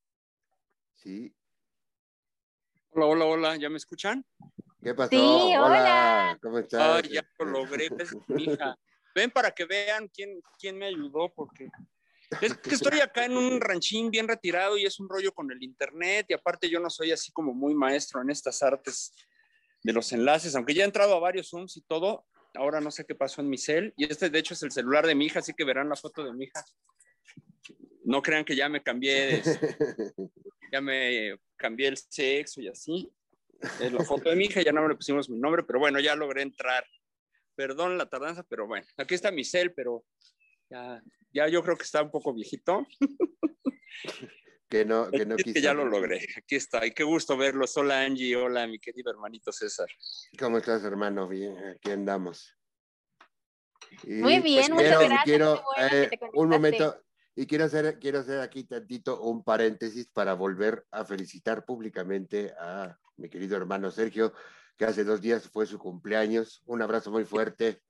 sí. 0.96 1.36
Hola, 2.92 3.06
hola, 3.06 3.26
hola, 3.26 3.56
¿ya 3.58 3.70
me 3.70 3.78
escuchan? 3.78 4.26
¿Qué 4.82 4.94
pasó? 4.94 5.10
Sí, 5.12 5.18
hola. 5.18 6.38
¿Cómo 6.42 6.60
estás? 6.60 7.04
ya 7.10 7.22
lo 7.40 7.46
logré, 7.46 7.90
hija. 8.38 8.78
Ven 9.16 9.32
para 9.32 9.52
que 9.52 9.66
vean 9.66 10.08
quién, 10.08 10.42
quién 10.60 10.78
me 10.78 10.88
ayudó, 10.88 11.32
porque 11.34 11.70
es 12.42 12.58
que 12.58 12.76
estoy 12.76 13.00
acá 13.00 13.26
en 13.26 13.36
un 13.36 13.60
ranchín 13.60 14.10
bien 14.10 14.28
retirado 14.28 14.78
y 14.78 14.86
es 14.86 15.00
un 15.00 15.10
rollo 15.10 15.34
con 15.34 15.52
el 15.52 15.62
internet 15.62 16.28
y 16.30 16.34
aparte 16.34 16.70
yo 16.70 16.80
no 16.80 16.90
soy 16.90 17.12
así 17.12 17.32
como 17.32 17.54
muy 17.54 17.74
maestro 17.74 18.22
en 18.22 18.30
estas 18.30 18.64
artes 18.64 19.14
de 19.84 19.94
los 19.94 20.12
enlaces, 20.14 20.56
aunque 20.56 20.74
ya 20.74 20.84
he 20.84 20.86
entrado 20.86 21.16
a 21.16 21.20
varios 21.20 21.50
Zooms 21.50 21.76
y 21.76 21.82
todo, 21.82 22.26
ahora 22.54 22.80
no 22.80 22.92
sé 22.92 23.06
qué 23.06 23.16
pasó 23.16 23.42
en 23.42 23.50
mi 23.50 23.58
cel 23.58 23.94
y 23.98 24.06
este 24.06 24.30
de 24.30 24.40
hecho 24.40 24.54
es 24.54 24.64
el 24.64 24.72
celular 24.72 25.08
de 25.08 25.16
mi 25.16 25.26
hija, 25.26 25.40
así 25.40 25.54
que 25.54 25.66
verán 25.66 25.90
la 25.90 25.96
foto 25.96 26.24
de 26.24 26.34
mi 26.34 26.46
hija. 26.46 26.64
No 28.04 28.22
crean 28.22 28.46
que 28.46 28.56
ya 28.56 28.70
me 28.70 28.82
cambié, 28.82 29.42
ya 30.72 30.82
me 30.82 31.38
cambié 31.56 31.88
el 31.88 31.98
sexo 31.98 32.62
y 32.62 32.68
así. 32.68 33.12
Es 33.80 33.92
la 33.92 34.04
foto 34.04 34.30
de 34.30 34.36
mi 34.36 34.46
hija, 34.46 34.62
ya 34.62 34.72
no 34.72 34.88
le 34.88 34.96
pusimos 34.96 35.30
mi 35.30 35.38
nombre, 35.38 35.64
pero 35.64 35.80
bueno, 35.80 36.00
ya 36.00 36.16
logré 36.16 36.42
entrar. 36.42 36.84
Perdón 37.62 37.96
la 37.96 38.10
tardanza, 38.10 38.42
pero 38.42 38.66
bueno, 38.66 38.88
aquí 38.98 39.14
está 39.14 39.30
mi 39.30 39.44
cel, 39.44 39.72
pero 39.72 40.04
ya, 40.68 41.00
ya 41.32 41.48
yo 41.48 41.62
creo 41.62 41.78
que 41.78 41.84
está 41.84 42.02
un 42.02 42.10
poco 42.10 42.34
viejito. 42.34 42.88
que 44.68 44.84
no, 44.84 45.12
que 45.12 45.28
no 45.28 45.36
quiso. 45.36 45.54
Que 45.54 45.62
ya 45.62 45.76
lo 45.76 45.86
logré, 45.86 46.28
aquí 46.38 46.56
está, 46.56 46.84
y 46.88 46.92
qué 46.92 47.04
gusto 47.04 47.38
verlos. 47.38 47.78
Hola 47.78 48.02
Angie, 48.02 48.36
hola 48.36 48.66
mi 48.66 48.80
querido 48.80 49.12
hermanito 49.12 49.52
César. 49.52 49.88
¿Cómo 50.40 50.58
estás, 50.58 50.84
hermano? 50.84 51.28
Bien, 51.28 51.56
aquí 51.68 51.92
andamos. 51.92 52.58
Muy 54.08 54.40
bien, 54.40 54.66
pues, 54.66 54.70
muchas 54.72 54.98
quiero, 54.98 55.00
gracias. 55.00 55.24
Quiero, 55.24 55.64
eh, 55.78 56.10
un 56.34 56.50
momento, 56.50 57.04
y 57.36 57.46
quiero 57.46 57.66
hacer, 57.66 58.00
quiero 58.00 58.22
hacer 58.22 58.40
aquí 58.40 58.64
tantito 58.64 59.22
un 59.22 59.44
paréntesis 59.44 60.08
para 60.08 60.34
volver 60.34 60.88
a 60.90 61.06
felicitar 61.06 61.64
públicamente 61.64 62.56
a 62.60 62.98
mi 63.18 63.30
querido 63.30 63.56
hermano 63.56 63.92
Sergio, 63.92 64.34
que 64.82 64.86
hace 64.86 65.04
dos 65.04 65.22
días 65.22 65.48
fue 65.48 65.68
su 65.68 65.78
cumpleaños. 65.78 66.64
Un 66.66 66.82
abrazo 66.82 67.12
muy 67.12 67.24
fuerte. 67.24 67.84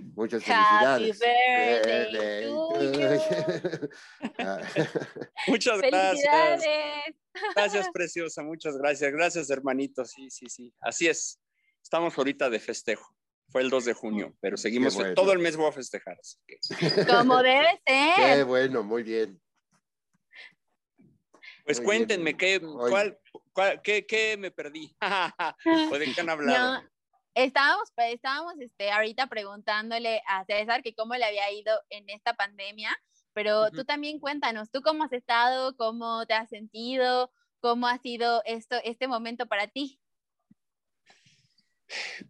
Muchas 0.00 0.42
felicidades. 0.42 1.20
muchas 5.46 5.80
gracias. 5.80 6.64
Gracias, 7.54 7.88
preciosa. 7.92 8.42
Muchas 8.42 8.76
gracias. 8.76 9.12
Gracias, 9.12 9.50
hermanito. 9.50 10.04
Sí, 10.04 10.28
sí, 10.28 10.46
sí. 10.48 10.74
Así 10.80 11.06
es. 11.06 11.38
Estamos 11.80 12.18
ahorita 12.18 12.50
de 12.50 12.58
festejo. 12.58 13.14
Fue 13.48 13.62
el 13.62 13.70
2 13.70 13.84
de 13.84 13.92
junio, 13.92 14.36
pero 14.40 14.56
seguimos 14.56 14.98
todo 15.14 15.32
el 15.32 15.38
mes 15.38 15.56
voy 15.56 15.68
a 15.68 15.72
festejar. 15.72 16.18
Como 17.08 17.40
debe 17.40 17.80
ser. 17.86 18.14
Qué 18.16 18.42
bueno, 18.42 18.82
muy 18.82 19.04
bien. 19.04 19.40
Pues 21.64 21.80
cuéntenme, 21.80 22.36
¿qué, 22.36 22.60
cuál, 22.60 23.16
qué, 23.82 24.36
me 24.38 24.50
perdí? 24.50 24.94
¿O 25.92 25.98
de 25.98 26.12
qué 26.12 26.20
han 26.20 26.30
hablado? 26.30 26.82
estábamos, 27.34 27.92
pues, 27.94 28.14
estábamos 28.14 28.54
este, 28.60 28.90
ahorita 28.90 29.26
preguntándole 29.26 30.22
a 30.26 30.44
César 30.46 30.82
que 30.82 30.94
cómo 30.94 31.14
le 31.14 31.24
había 31.24 31.50
ido 31.52 31.78
en 31.90 32.08
esta 32.08 32.34
pandemia, 32.34 32.96
pero 33.34 33.70
tú 33.70 33.84
también 33.84 34.18
cuéntanos, 34.18 34.70
¿tú 34.70 34.80
cómo 34.80 35.04
has 35.04 35.12
estado? 35.12 35.76
¿Cómo 35.76 36.24
te 36.26 36.32
has 36.32 36.48
sentido? 36.48 37.30
¿Cómo 37.60 37.86
ha 37.86 37.98
sido 37.98 38.42
esto, 38.46 38.76
este 38.82 39.06
momento 39.06 39.46
para 39.46 39.66
ti? 39.66 40.00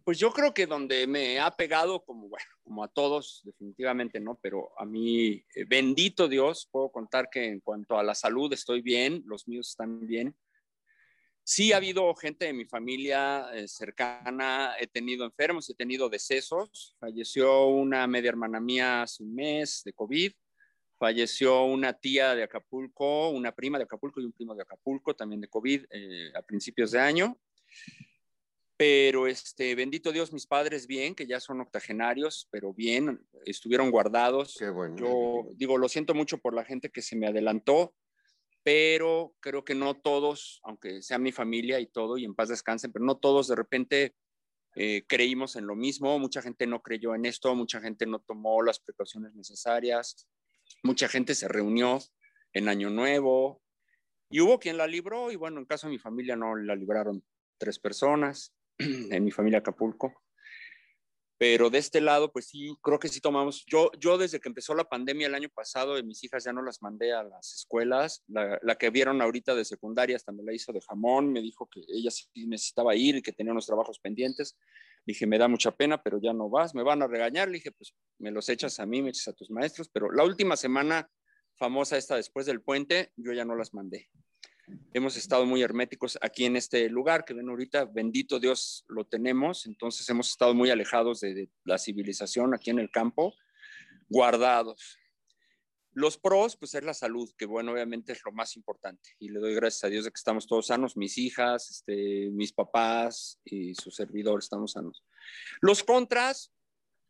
Pues 0.03 0.19
yo 0.19 0.31
creo 0.31 0.53
que 0.53 0.67
donde 0.67 1.07
me 1.07 1.39
ha 1.39 1.55
pegado, 1.55 2.03
como 2.03 2.27
bueno, 2.27 2.45
como 2.63 2.83
a 2.83 2.87
todos, 2.87 3.41
definitivamente 3.43 4.19
no, 4.19 4.37
pero 4.41 4.69
a 4.77 4.85
mí, 4.85 5.43
eh, 5.55 5.65
bendito 5.67 6.27
Dios, 6.27 6.67
puedo 6.71 6.91
contar 6.91 7.29
que 7.29 7.45
en 7.45 7.59
cuanto 7.61 7.97
a 7.97 8.03
la 8.03 8.13
salud 8.13 8.51
estoy 8.53 8.81
bien, 8.81 9.23
los 9.25 9.47
míos 9.47 9.69
están 9.69 10.05
bien. 10.05 10.35
Sí 11.49 11.71
ha 11.71 11.77
habido 11.77 12.13
gente 12.15 12.43
de 12.43 12.51
mi 12.51 12.65
familia 12.65 13.47
eh, 13.53 13.69
cercana, 13.69 14.73
he 14.81 14.85
tenido 14.85 15.23
enfermos, 15.23 15.69
he 15.69 15.73
tenido 15.73 16.09
decesos. 16.09 16.93
Falleció 16.99 17.67
una 17.67 18.05
media 18.05 18.27
hermana 18.27 18.59
mía 18.59 19.03
hace 19.03 19.23
un 19.23 19.33
mes 19.33 19.81
de 19.85 19.93
COVID. 19.93 20.33
Falleció 20.99 21.63
una 21.63 21.93
tía 21.93 22.35
de 22.35 22.43
Acapulco, 22.43 23.29
una 23.29 23.53
prima 23.53 23.77
de 23.77 23.85
Acapulco 23.85 24.19
y 24.19 24.25
un 24.25 24.33
primo 24.33 24.55
de 24.55 24.63
Acapulco 24.63 25.15
también 25.15 25.39
de 25.39 25.47
COVID 25.47 25.85
eh, 25.89 26.33
a 26.35 26.41
principios 26.41 26.91
de 26.91 26.99
año. 26.99 27.39
Pero 28.75 29.25
este, 29.25 29.73
bendito 29.73 30.11
Dios, 30.11 30.33
mis 30.33 30.47
padres 30.47 30.85
bien, 30.85 31.15
que 31.15 31.27
ya 31.27 31.39
son 31.39 31.61
octogenarios, 31.61 32.49
pero 32.51 32.73
bien, 32.73 33.25
estuvieron 33.45 33.89
guardados. 33.89 34.57
Qué 34.59 34.69
bueno. 34.69 34.97
Yo 34.97 35.49
digo, 35.55 35.77
lo 35.77 35.87
siento 35.87 36.13
mucho 36.13 36.39
por 36.39 36.53
la 36.53 36.65
gente 36.65 36.89
que 36.89 37.01
se 37.01 37.15
me 37.15 37.27
adelantó 37.27 37.95
pero 38.67 39.33
creo 39.39 39.63
que 39.63 39.75
no 39.75 39.93
todos, 39.93 40.59
aunque 40.63 41.01
sea 41.01 41.17
mi 41.17 41.31
familia 41.31 41.79
y 41.79 41.87
todo, 41.87 42.17
y 42.17 42.25
en 42.25 42.35
paz 42.35 42.49
descansen, 42.49 42.91
pero 42.91 43.05
no 43.05 43.15
todos 43.15 43.47
de 43.47 43.55
repente 43.55 44.13
eh, 44.75 45.05
creímos 45.07 45.55
en 45.55 45.65
lo 45.65 45.73
mismo, 45.73 46.19
mucha 46.19 46.41
gente 46.41 46.67
no 46.67 46.81
creyó 46.81 47.15
en 47.15 47.25
esto, 47.25 47.55
mucha 47.55 47.79
gente 47.79 48.05
no 48.05 48.19
tomó 48.19 48.61
las 48.61 48.81
precauciones 48.81 49.33
necesarias, 49.35 50.27
mucha 50.83 51.07
gente 51.07 51.33
se 51.33 51.47
reunió 51.47 51.99
en 52.51 52.67
Año 52.67 52.89
Nuevo 52.89 53.61
y 54.29 54.41
hubo 54.41 54.59
quien 54.59 54.75
la 54.75 54.85
libró 54.85 55.31
y 55.31 55.37
bueno, 55.37 55.61
en 55.61 55.65
caso 55.65 55.87
de 55.87 55.91
mi 55.91 55.97
familia 55.97 56.35
no 56.35 56.57
la 56.57 56.75
libraron 56.75 57.23
tres 57.57 57.79
personas, 57.79 58.53
en 58.79 59.23
mi 59.23 59.31
familia 59.31 59.59
Acapulco, 59.59 60.25
pero 61.37 61.69
de 61.69 61.77
este 61.77 62.01
lado, 62.01 62.31
pues 62.31 62.47
sí, 62.47 62.75
creo 62.81 62.99
que 62.99 63.09
sí 63.09 63.21
tomamos. 63.21 63.63
Yo, 63.67 63.91
yo 63.99 64.17
desde 64.17 64.39
que 64.39 64.49
empezó 64.49 64.73
la 64.73 64.89
pandemia 64.89 65.27
el 65.27 65.35
año 65.35 65.49
pasado, 65.49 66.01
mis 66.03 66.23
hijas 66.23 66.43
ya 66.43 66.53
no 66.53 66.63
las 66.63 66.81
mandé 66.81 67.13
a 67.13 67.23
las 67.23 67.53
escuelas. 67.53 68.23
La, 68.27 68.59
la, 68.63 68.75
que 68.75 68.89
vieron 68.89 69.21
ahorita 69.21 69.53
de 69.53 69.63
secundaria 69.63 70.15
hasta 70.15 70.31
me 70.31 70.43
la 70.43 70.53
hizo 70.53 70.73
de 70.73 70.81
jamón. 70.81 71.31
Me 71.31 71.41
dijo 71.41 71.69
que 71.69 71.81
ella 71.87 72.09
sí 72.09 72.27
necesitaba 72.47 72.95
ir 72.95 73.17
y 73.17 73.21
que 73.21 73.33
tenía 73.33 73.51
unos 73.51 73.67
trabajos 73.67 73.99
pendientes. 73.99 74.57
Dije, 75.05 75.27
me 75.27 75.37
da 75.37 75.47
mucha 75.47 75.71
pena, 75.71 76.01
pero 76.01 76.19
ya 76.19 76.33
no 76.33 76.49
vas. 76.49 76.73
Me 76.73 76.81
van 76.81 77.03
a 77.03 77.07
regañar. 77.07 77.47
Le 77.49 77.55
dije, 77.55 77.71
pues 77.71 77.93
me 78.17 78.31
los 78.31 78.49
echas 78.49 78.79
a 78.79 78.87
mí, 78.87 79.03
me 79.03 79.09
echas 79.09 79.27
a 79.27 79.33
tus 79.33 79.51
maestros. 79.51 79.89
Pero 79.89 80.11
la 80.11 80.23
última 80.23 80.57
semana 80.57 81.07
famosa 81.55 81.97
esta 81.97 82.15
después 82.15 82.47
del 82.47 82.63
puente, 82.63 83.11
yo 83.15 83.31
ya 83.33 83.45
no 83.45 83.55
las 83.55 83.75
mandé 83.75 84.09
hemos 84.93 85.15
estado 85.17 85.45
muy 85.45 85.61
herméticos 85.61 86.17
aquí 86.21 86.45
en 86.45 86.55
este 86.55 86.89
lugar 86.89 87.25
que 87.25 87.33
ven 87.33 87.49
ahorita, 87.49 87.85
bendito 87.85 88.39
Dios 88.39 88.85
lo 88.87 89.05
tenemos, 89.05 89.65
entonces 89.65 90.07
hemos 90.09 90.29
estado 90.29 90.53
muy 90.53 90.69
alejados 90.69 91.21
de, 91.21 91.49
la 91.63 91.77
civilización 91.77 92.53
aquí 92.53 92.69
en 92.69 92.79
el 92.79 92.91
campo, 92.91 93.33
guardados. 94.09 94.97
Los 95.93 96.17
pros, 96.17 96.55
pues 96.57 96.75
es 96.75 96.83
la 96.83 96.93
salud, 96.93 97.31
que 97.37 97.47
bueno, 97.47 97.71
obviamente 97.71 98.11
es 98.11 98.21
lo 98.23 98.31
más 98.31 98.55
importante. 98.55 99.15
Y 99.17 99.29
le 99.29 99.39
doy 99.39 99.55
gracias 99.55 99.83
a 99.83 99.87
Dios 99.87 100.05
de 100.05 100.11
que 100.11 100.19
estamos 100.19 100.45
todos 100.45 100.67
sanos, 100.67 100.95
mis 100.95 101.17
hijas, 101.17 101.71
este, 101.71 102.29
mis 102.31 102.53
papás 102.53 103.39
y 103.43 103.73
su 103.73 103.89
servidor 103.89 104.39
estamos 104.39 104.73
sanos. 104.73 105.03
Los 105.59 105.83
contras, 105.83 106.53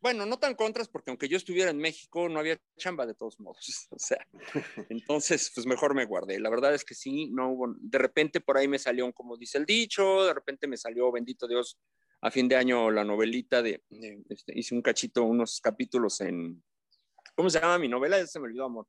bueno, 0.00 0.26
no 0.26 0.38
tan 0.38 0.54
contras, 0.54 0.88
porque 0.88 1.10
aunque 1.10 1.28
yo 1.28 1.36
estuviera 1.36 1.70
en 1.70 1.78
México, 1.78 2.28
no 2.28 2.38
había 2.38 2.60
chamba 2.76 3.06
de 3.06 3.14
todos 3.14 3.40
modos. 3.40 3.58
O 3.90 3.98
sea, 3.98 4.26
entonces, 4.90 5.50
pues 5.54 5.66
mejor 5.66 5.94
me 5.94 6.04
guardé. 6.04 6.38
La 6.38 6.50
verdad 6.50 6.74
es 6.74 6.84
que 6.84 6.94
sí, 6.94 7.30
no 7.30 7.50
hubo. 7.50 7.74
De 7.78 7.98
repente 7.98 8.40
por 8.40 8.56
ahí 8.56 8.68
me 8.68 8.78
salió, 8.78 9.12
como 9.12 9.36
dice 9.36 9.58
el 9.58 9.66
dicho, 9.66 10.24
de 10.24 10.34
repente 10.34 10.68
me 10.68 10.76
salió, 10.76 11.10
bendito 11.10 11.48
Dios, 11.48 11.78
a 12.20 12.30
fin 12.30 12.48
de 12.48 12.56
año 12.56 12.90
la 12.90 13.04
novelita 13.04 13.62
de. 13.62 13.82
Este, 14.28 14.58
hice 14.58 14.74
un 14.74 14.82
cachito, 14.82 15.24
unos 15.24 15.60
capítulos 15.60 16.20
en. 16.20 16.62
¿Cómo 17.34 17.50
se 17.50 17.60
llama 17.60 17.78
mi 17.78 17.88
novela? 17.88 18.18
Ya 18.18 18.26
se 18.26 18.38
me 18.38 18.46
olvidó, 18.46 18.64
amor. 18.66 18.86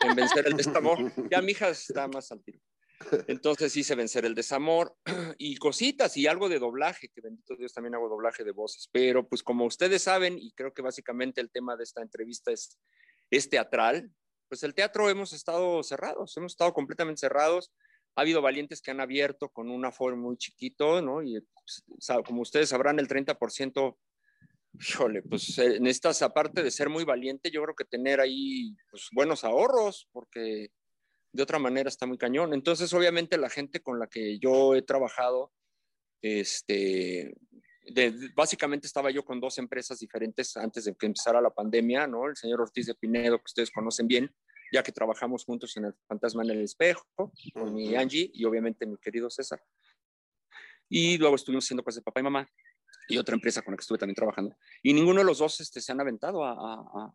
En 0.00 0.14
vencer 0.14 0.46
el 0.46 0.56
desamor. 0.56 0.98
Ya 1.30 1.40
mi 1.40 1.52
hija 1.52 1.68
está 1.68 2.08
más 2.08 2.30
al 2.32 2.42
tiro. 2.42 2.60
Entonces 3.28 3.76
hice 3.76 3.94
vencer 3.94 4.24
el 4.24 4.34
desamor 4.34 4.96
y 5.38 5.56
cositas 5.56 6.16
y 6.16 6.26
algo 6.26 6.48
de 6.48 6.58
doblaje, 6.58 7.08
que 7.08 7.20
bendito 7.20 7.56
Dios 7.56 7.72
también 7.72 7.94
hago 7.94 8.08
doblaje 8.08 8.44
de 8.44 8.52
voces. 8.52 8.88
Pero 8.92 9.28
pues 9.28 9.42
como 9.42 9.64
ustedes 9.64 10.02
saben, 10.02 10.38
y 10.38 10.52
creo 10.52 10.72
que 10.72 10.82
básicamente 10.82 11.40
el 11.40 11.50
tema 11.50 11.76
de 11.76 11.84
esta 11.84 12.02
entrevista 12.02 12.52
es, 12.52 12.78
teatral, 13.50 14.10
pues 14.48 14.62
el 14.62 14.74
teatro 14.74 15.10
hemos 15.10 15.32
estado 15.32 15.82
cerrados, 15.82 16.36
hemos 16.36 16.52
estado 16.52 16.72
completamente 16.72 17.20
cerrados. 17.20 17.72
Ha 18.14 18.22
habido 18.22 18.40
valientes 18.40 18.80
que 18.80 18.90
han 18.90 19.00
abierto 19.00 19.50
con 19.50 19.68
un 19.68 19.84
aforo 19.84 20.16
muy 20.16 20.36
chiquito, 20.38 21.02
¿no? 21.02 21.22
Y 21.22 21.38
pues, 21.40 21.84
como 22.24 22.42
ustedes 22.42 22.70
sabrán, 22.70 22.98
el 22.98 23.08
30%, 23.08 23.96
híjole, 24.80 25.22
pues 25.22 25.58
necesitas, 25.80 26.22
aparte 26.22 26.62
de 26.62 26.70
ser 26.70 26.88
muy 26.88 27.04
valiente, 27.04 27.50
yo 27.50 27.62
creo 27.62 27.74
que 27.74 27.84
tener 27.84 28.20
ahí 28.20 28.74
pues, 28.90 29.08
buenos 29.12 29.44
ahorros, 29.44 30.08
porque 30.12 30.70
de 31.36 31.42
otra 31.42 31.58
manera 31.58 31.88
está 31.88 32.06
muy 32.06 32.18
cañón. 32.18 32.54
Entonces, 32.54 32.92
obviamente, 32.92 33.38
la 33.38 33.50
gente 33.50 33.80
con 33.80 33.98
la 33.98 34.06
que 34.06 34.38
yo 34.38 34.74
he 34.74 34.82
trabajado, 34.82 35.52
este, 36.22 37.34
básicamente 38.34 38.86
estaba 38.86 39.10
yo 39.10 39.24
con 39.24 39.40
dos 39.40 39.58
empresas 39.58 39.98
diferentes 39.98 40.56
antes 40.56 40.84
de 40.84 40.94
que 40.94 41.06
empezara 41.06 41.40
la 41.40 41.50
pandemia, 41.50 42.06
¿no? 42.06 42.26
El 42.28 42.36
señor 42.36 42.60
Ortiz 42.60 42.86
de 42.86 42.94
Pinedo, 42.94 43.38
que 43.38 43.44
ustedes 43.46 43.70
conocen 43.70 44.08
bien, 44.08 44.34
ya 44.72 44.82
que 44.82 44.92
trabajamos 44.92 45.44
juntos 45.44 45.76
en 45.76 45.84
el 45.86 45.94
Fantasma 46.08 46.42
en 46.42 46.50
el 46.50 46.62
Espejo, 46.62 47.06
con 47.54 47.74
mi 47.74 47.94
Angie 47.94 48.30
y 48.32 48.44
obviamente 48.44 48.86
mi 48.86 48.96
querido 48.96 49.30
César. 49.30 49.62
Y 50.88 51.18
luego 51.18 51.36
estuvimos 51.36 51.64
haciendo 51.64 51.84
cosas 51.84 51.96
de 51.96 52.02
papá 52.02 52.20
y 52.20 52.24
mamá 52.24 52.48
y 53.08 53.18
otra 53.18 53.34
empresa 53.34 53.62
con 53.62 53.72
la 53.72 53.76
que 53.76 53.82
estuve 53.82 53.98
también 53.98 54.16
trabajando. 54.16 54.56
Y 54.82 54.92
ninguno 54.92 55.20
de 55.20 55.26
los 55.26 55.38
dos 55.38 55.60
este, 55.60 55.80
se 55.80 55.92
han 55.92 56.00
aventado 56.00 56.44
a, 56.44 57.12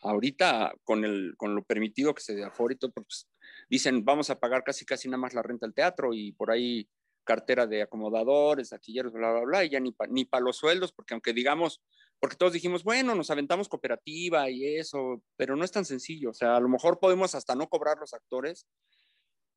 ahorita 0.00 0.74
con, 0.84 1.04
el, 1.04 1.34
con 1.36 1.54
lo 1.54 1.62
permitido 1.62 2.14
que 2.14 2.22
se 2.22 2.34
de 2.34 2.42
y 2.42 2.76
todo, 2.76 2.92
pues, 2.92 3.28
dicen 3.70 4.04
vamos 4.04 4.28
a 4.28 4.38
pagar 4.38 4.64
casi 4.64 4.84
casi 4.84 5.08
nada 5.08 5.18
más 5.18 5.32
la 5.32 5.42
renta 5.42 5.66
del 5.66 5.74
teatro 5.74 6.12
y 6.12 6.32
por 6.32 6.50
ahí 6.50 6.88
cartera 7.24 7.66
de 7.66 7.82
acomodadores, 7.82 8.70
taquilleros, 8.70 9.12
bla, 9.12 9.30
bla, 9.30 9.40
bla, 9.42 9.64
y 9.64 9.70
ya 9.70 9.78
ni 9.78 9.92
para 9.92 10.10
ni 10.10 10.28
los 10.40 10.56
sueldos, 10.56 10.92
porque 10.92 11.14
aunque 11.14 11.32
digamos, 11.32 11.80
porque 12.18 12.36
todos 12.36 12.52
dijimos, 12.52 12.82
bueno, 12.82 13.14
nos 13.14 13.30
aventamos 13.30 13.68
cooperativa 13.68 14.50
y 14.50 14.76
eso, 14.76 15.22
pero 15.36 15.54
no 15.54 15.64
es 15.64 15.70
tan 15.70 15.84
sencillo, 15.84 16.30
o 16.30 16.34
sea, 16.34 16.56
a 16.56 16.60
lo 16.60 16.68
mejor 16.68 16.98
podemos 16.98 17.34
hasta 17.34 17.54
no 17.54 17.68
cobrar 17.68 17.98
los 17.98 18.14
actores, 18.14 18.66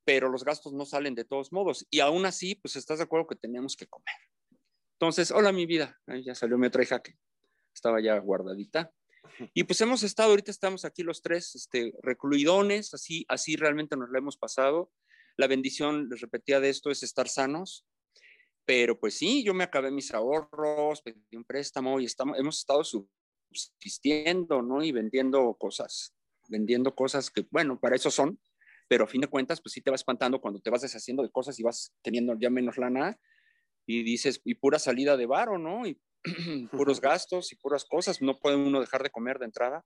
pero 0.06 0.30
los 0.30 0.44
gastos 0.44 0.74
no 0.74 0.86
salen 0.86 1.16
de 1.16 1.26
todos 1.26 1.52
modos, 1.52 1.88
y 1.90 2.02
aún 2.02 2.26
así, 2.26 2.56
pues 2.56 2.76
estás 2.76 3.00
de 3.00 3.06
acuerdo 3.06 3.28
que 3.28 3.36
tenemos 3.36 3.76
que 3.76 3.88
comer. 3.88 4.16
Entonces, 5.00 5.32
hola 5.32 5.52
mi 5.52 5.66
vida, 5.66 6.00
Ahí 6.08 6.24
ya 6.24 6.36
salió 6.36 6.58
mi 6.58 6.68
otra 6.68 6.84
hija 6.84 7.02
que 7.02 7.16
estaba 7.74 8.00
ya 8.02 8.18
guardadita. 8.20 8.92
Y 9.54 9.64
pues 9.64 9.82
hemos 9.82 10.04
estado, 10.04 10.30
ahorita 10.32 10.52
estamos 10.52 10.86
aquí 10.86 11.04
los 11.04 11.22
tres, 11.22 11.56
este, 11.56 11.94
recluidones, 12.02 12.94
así, 12.94 13.26
así 13.28 13.56
realmente 13.56 13.96
nos 13.96 14.10
lo 14.10 14.18
hemos 14.18 14.38
pasado. 14.38 14.92
La 15.38 15.48
bendición, 15.48 16.08
les 16.10 16.22
repetía 16.22 16.60
de 16.60 16.70
esto, 16.70 16.92
es 16.92 17.04
estar 17.04 17.28
sanos. 17.28 17.86
Pero 18.66 19.00
pues 19.00 19.16
sí, 19.16 19.44
yo 19.44 19.54
me 19.54 19.64
acabé 19.64 19.92
mis 19.92 20.14
ahorros, 20.14 21.02
pedí 21.02 21.36
un 21.36 21.44
préstamo 21.44 22.00
y 22.00 22.06
estamos, 22.06 22.40
hemos 22.40 22.60
estado 22.60 22.84
subsistiendo, 22.84 24.62
¿no? 24.62 24.84
Y 24.84 24.92
vendiendo 24.92 25.54
cosas, 25.56 26.16
vendiendo 26.48 26.96
cosas 26.96 27.30
que, 27.30 27.46
bueno, 27.52 27.80
para 27.80 27.96
eso 27.96 28.10
son, 28.10 28.40
pero 28.88 29.04
a 29.04 29.08
fin 29.08 29.22
de 29.22 29.28
cuentas, 29.28 29.62
pues 29.62 29.74
sí 29.74 29.82
te 29.82 29.90
va 29.90 29.96
espantando 29.96 30.40
cuando 30.40 30.62
te 30.62 30.70
vas 30.70 30.82
deshaciendo 30.82 31.24
de 31.24 31.32
cosas 31.32 31.60
y 31.60 31.64
vas 31.64 31.94
teniendo 32.02 32.38
ya 32.40 32.50
menos 32.50 32.78
lana 32.78 33.18
y 33.86 34.04
dices, 34.04 34.42
y 34.46 34.56
pura 34.56 34.80
salida 34.80 35.18
de 35.18 35.26
varo, 35.26 35.58
¿no? 35.58 35.84
puros 36.72 37.02
gastos 37.02 37.52
y 37.52 37.56
puras 37.56 37.86
cosas, 37.86 38.22
no 38.22 38.40
puede 38.40 38.56
uno 38.56 38.80
dejar 38.80 39.04
de 39.04 39.10
comer 39.10 39.40
de 39.40 39.46
entrada 39.46 39.86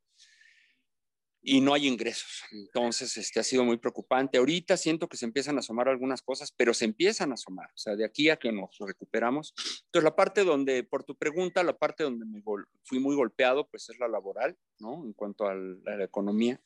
y 1.41 1.61
no 1.61 1.73
hay 1.73 1.87
ingresos. 1.87 2.43
Entonces, 2.51 3.15
este 3.15 3.39
ha 3.39 3.43
sido 3.43 3.63
muy 3.63 3.77
preocupante. 3.77 4.37
Ahorita 4.37 4.75
siento 4.75 5.07
que 5.07 5.15
se 5.15 5.25
empiezan 5.25 5.55
a 5.55 5.59
asomar 5.59 5.87
algunas 5.87 6.21
cosas, 6.21 6.51
pero 6.51 6.73
se 6.73 6.83
empiezan 6.83 7.31
a 7.31 7.35
asomar, 7.35 7.67
o 7.67 7.77
sea, 7.77 7.95
de 7.95 8.03
aquí 8.03 8.29
a 8.29 8.35
que 8.35 8.51
nos 8.51 8.77
recuperamos. 8.79 9.53
Entonces, 9.85 10.03
la 10.03 10.15
parte 10.15 10.43
donde, 10.43 10.83
por 10.83 11.05
tu 11.05 11.15
pregunta, 11.15 11.63
la 11.63 11.77
parte 11.77 12.03
donde 12.03 12.25
me 12.25 12.43
fui 12.83 12.99
muy 12.99 13.15
golpeado, 13.15 13.65
pues 13.69 13.89
es 13.89 13.97
la 13.97 14.09
laboral, 14.09 14.57
¿no? 14.79 15.05
En 15.05 15.13
cuanto 15.13 15.47
a 15.47 15.55
la, 15.55 16.03
economía. 16.03 16.59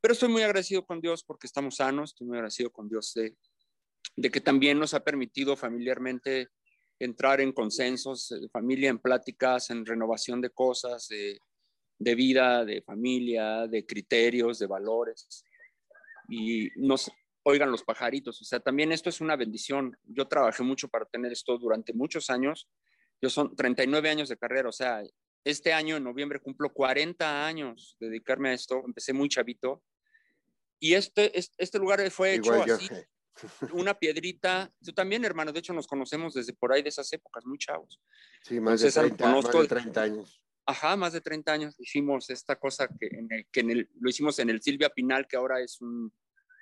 Pero 0.00 0.12
estoy 0.12 0.28
muy 0.28 0.42
agradecido 0.42 0.84
con 0.84 1.00
Dios 1.00 1.22
porque 1.22 1.46
estamos 1.46 1.76
sanos, 1.76 2.10
estoy 2.10 2.26
muy 2.26 2.36
agradecido 2.36 2.70
con 2.70 2.88
Dios 2.88 3.14
de, 3.14 3.36
de 4.16 4.30
que 4.30 4.40
también 4.40 4.78
nos 4.78 4.92
ha 4.94 5.04
permitido 5.04 5.56
familiarmente 5.56 6.48
entrar 6.98 7.40
en 7.40 7.52
consensos, 7.52 8.28
de 8.28 8.48
familia, 8.48 8.90
en 8.90 8.98
pláticas, 8.98 9.70
en 9.70 9.84
renovación 9.84 10.40
de 10.40 10.50
cosas, 10.50 11.08
de 11.08 11.38
de 11.98 12.14
vida, 12.14 12.64
de 12.64 12.82
familia, 12.82 13.66
de 13.66 13.86
criterios, 13.86 14.58
de 14.58 14.66
valores. 14.66 15.44
Y 16.28 16.68
nos 16.76 17.10
oigan 17.42 17.70
los 17.70 17.82
pajaritos. 17.82 18.40
O 18.40 18.44
sea, 18.44 18.60
también 18.60 18.92
esto 18.92 19.08
es 19.08 19.20
una 19.20 19.36
bendición. 19.36 19.96
Yo 20.04 20.26
trabajé 20.26 20.62
mucho 20.62 20.88
para 20.88 21.04
tener 21.04 21.32
esto 21.32 21.56
durante 21.58 21.92
muchos 21.92 22.30
años. 22.30 22.68
Yo 23.20 23.30
son 23.30 23.54
39 23.54 24.10
años 24.10 24.28
de 24.28 24.36
carrera. 24.36 24.68
O 24.68 24.72
sea, 24.72 25.02
este 25.44 25.72
año, 25.72 25.96
en 25.96 26.04
noviembre, 26.04 26.40
cumplo 26.40 26.72
40 26.72 27.46
años 27.46 27.96
de 28.00 28.08
dedicarme 28.08 28.50
a 28.50 28.54
esto. 28.54 28.82
Empecé 28.84 29.12
muy 29.12 29.28
chavito. 29.28 29.82
Y 30.80 30.94
este, 30.94 31.32
este 31.38 31.78
lugar 31.78 32.10
fue 32.10 32.34
hecho 32.34 32.52
así. 32.54 32.88
Una 33.72 33.94
piedrita. 33.94 34.72
Tú 34.84 34.92
también, 34.92 35.24
hermano. 35.24 35.52
De 35.52 35.58
hecho, 35.58 35.72
nos 35.72 35.86
conocemos 35.86 36.34
desde 36.34 36.52
por 36.52 36.72
ahí 36.72 36.82
de 36.82 36.88
esas 36.88 37.12
épocas, 37.12 37.44
muy 37.44 37.58
chavos. 37.58 38.00
Sí, 38.42 38.60
más, 38.60 38.80
de 38.80 38.90
30, 38.90 39.26
más 39.26 39.52
de 39.52 39.66
30 39.66 40.02
años 40.02 40.44
ajá, 40.66 40.96
más 40.96 41.12
de 41.12 41.20
30 41.20 41.52
años 41.52 41.74
hicimos 41.78 42.30
esta 42.30 42.56
cosa 42.56 42.88
que, 42.88 43.06
en 43.06 43.30
el, 43.30 43.46
que 43.50 43.60
en 43.60 43.70
el, 43.70 43.90
lo 44.00 44.10
hicimos 44.10 44.38
en 44.38 44.50
el 44.50 44.62
Silvia 44.62 44.88
Pinal, 44.88 45.26
que 45.26 45.36
ahora 45.36 45.60
es 45.60 45.80
un, 45.80 46.12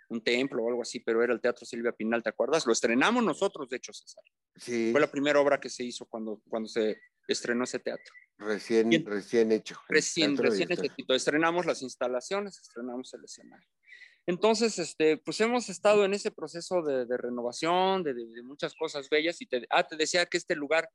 un, 0.09 0.23
templo 0.23 0.65
o 0.65 0.69
algo 0.69 0.83
así, 0.83 1.01
pero 1.01 1.23
era 1.23 1.33
el 1.33 1.41
Teatro 1.41 1.65
Silvia 1.65 1.93
Pinal, 1.93 2.23
¿te 2.23 2.31
acuerdas? 2.31 2.67
Lo 2.67 2.73
estrenamos 2.73 3.23
nosotros, 3.23 3.69
de 3.69 3.77
hecho, 3.77 3.93
César. 3.93 4.25
Sí. 4.57 4.91
Fue 4.93 5.01
la 5.01 5.11
primera 5.11 5.41
obra 5.41 5.61
que 5.61 5.69
se 5.69 5.85
hizo 5.85 6.07
cuando, 6.07 6.43
cuando 6.49 6.69
se 6.69 7.01
estrenó 7.29 7.65
ese 7.65 7.79
teatro. 7.79 8.13
Recién, 8.39 8.91
recién 9.07 9.53
hecho. 9.53 9.79
Recién, 9.89 10.37
recién 10.37 10.73
hecho. 10.73 10.83
Estrenamos 11.09 11.65
las 11.65 11.83
instalaciones, 11.83 12.59
estrenamos 12.59 13.13
el 13.15 13.25
escenario. 13.25 13.69
Entonces, 14.27 14.79
este, 14.79 15.17
pues 15.17 15.41
hemos 15.41 15.69
estado 15.69 16.05
en 16.05 16.15
ese 16.15 16.31
proceso 16.31 16.83
de, 16.83 17.17
renovación, 17.17 18.05
de, 18.05 18.15
muchas 18.45 18.75
cosas 18.75 19.09
bellas. 19.11 19.41
Y 19.41 19.47
te, 19.47 19.67
ah, 19.71 19.85
te 19.85 19.97
decía 19.97 20.27
que 20.27 20.39
este 20.39 20.55
lugar 20.55 20.89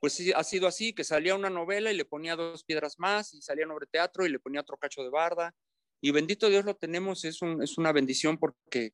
pues 0.00 0.12
sí, 0.12 0.32
ha 0.36 0.44
sido 0.44 0.66
así, 0.66 0.92
que 0.92 1.02
salía 1.02 1.34
una 1.34 1.48
novela 1.48 1.90
y 1.90 1.96
le 1.96 2.04
ponía 2.04 2.36
dos 2.36 2.62
piedras 2.62 2.98
más, 2.98 3.32
y 3.32 3.40
salía 3.40 3.66
un 3.66 3.74
teatro 3.90 4.26
y 4.26 4.28
le 4.28 4.38
ponía 4.38 4.60
otro 4.60 4.76
cacho 4.76 5.02
de 5.02 5.08
barda. 5.08 5.54
Y 6.02 6.10
bendito 6.10 6.50
Dios 6.50 6.66
lo 6.66 6.76
tenemos, 6.76 7.24
es, 7.24 7.38
es 7.62 7.78
una 7.78 7.90
bendición 7.90 8.36
porque 8.36 8.92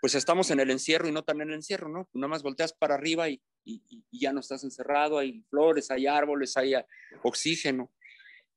pues 0.00 0.16
estamos 0.16 0.50
en 0.50 0.58
el 0.58 0.72
encierro 0.72 1.06
y 1.06 1.12
no 1.12 1.22
tan 1.22 1.40
en 1.40 1.50
el 1.50 1.54
encierro, 1.54 1.88
¿no? 1.88 2.08
Nada 2.12 2.26
más 2.26 2.42
volteas 2.42 2.72
para 2.72 2.96
arriba 2.96 3.28
y, 3.28 3.40
ya 4.10 4.32
no 4.32 4.40
estás 4.40 4.64
encerrado, 4.64 5.18
hay 5.18 5.44
flores, 5.50 5.92
hay 5.92 6.08
árboles, 6.08 6.56
hay 6.56 6.74
oxígeno. 7.22 7.92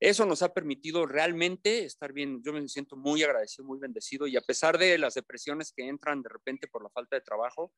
Eso 0.02 0.26
nos 0.26 0.42
ha 0.42 0.52
permitido 0.52 1.06
realmente 1.06 1.86
estar 1.86 2.12
bien. 2.12 2.42
Yo 2.44 2.52
me 2.52 2.68
siento 2.68 2.98
muy 2.98 3.22
agradecido, 3.22 3.66
muy 3.66 3.80
bendecido 3.80 4.26
y 4.26 4.36
a 4.36 4.42
pesar 4.42 4.78
de 4.78 4.98
las 4.98 5.14
depresiones 5.14 5.72
que 5.72 5.88
entran 5.88 6.24
de 6.24 6.30
repente 6.30 6.68
por 6.68 6.84
la 6.84 6.90
falta 6.90 7.16
de 7.16 7.22
trabajo, 7.22 7.72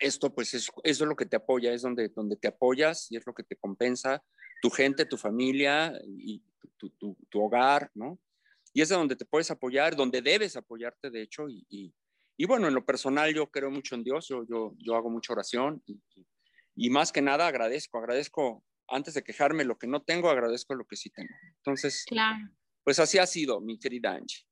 esto 0.00 0.34
pues 0.34 0.52
es, 0.52 0.68
eso 0.82 1.04
es 1.04 1.08
lo 1.08 1.14
que 1.14 1.26
te 1.26 1.36
apoya, 1.36 1.72
es 1.72 1.82
donde, 1.82 2.08
donde 2.08 2.36
te 2.36 2.48
apoyas 2.48 3.06
y 3.10 3.16
es 3.16 3.24
lo 3.24 3.32
que 3.32 3.44
te 3.44 3.54
compensa 3.54 4.20
tu 4.60 4.68
gente, 4.68 5.06
tu 5.06 5.16
familia 5.16 5.92
y 6.04 6.42
tu, 6.76 6.90
tu, 6.90 7.16
tu 7.30 7.40
hogar, 7.40 7.88
¿no? 7.94 8.18
Y 8.72 8.82
es 8.82 8.88
de 8.88 8.96
donde 8.96 9.16
te 9.16 9.24
puedes 9.24 9.50
apoyar, 9.50 9.94
donde 9.94 10.22
debes 10.22 10.56
apoyarte, 10.56 11.10
de 11.10 11.22
hecho, 11.22 11.48
y, 11.48 11.64
y, 11.68 11.94
y 12.36 12.46
bueno, 12.46 12.66
en 12.68 12.74
lo 12.74 12.84
personal 12.84 13.32
yo 13.34 13.50
creo 13.50 13.70
mucho 13.70 13.94
en 13.94 14.02
Dios, 14.02 14.26
yo, 14.28 14.44
yo, 14.48 14.74
yo 14.78 14.96
hago 14.96 15.10
mucha 15.10 15.32
oración 15.32 15.82
y, 15.86 16.00
y, 16.74 16.90
más 16.90 17.12
que 17.12 17.22
nada 17.22 17.46
agradezco, 17.46 17.98
agradezco, 17.98 18.64
antes 18.88 19.14
de 19.14 19.24
quejarme 19.24 19.64
lo 19.64 19.78
que 19.78 19.86
no 19.86 20.02
tengo, 20.02 20.30
agradezco 20.30 20.74
lo 20.74 20.86
que 20.86 20.96
sí 20.96 21.10
tengo. 21.10 21.34
Entonces, 21.56 22.04
claro. 22.06 22.48
pues 22.84 22.98
así 22.98 23.18
ha 23.18 23.26
sido, 23.26 23.60
mi 23.60 23.78
querida 23.78 24.12
Angie. 24.14 24.44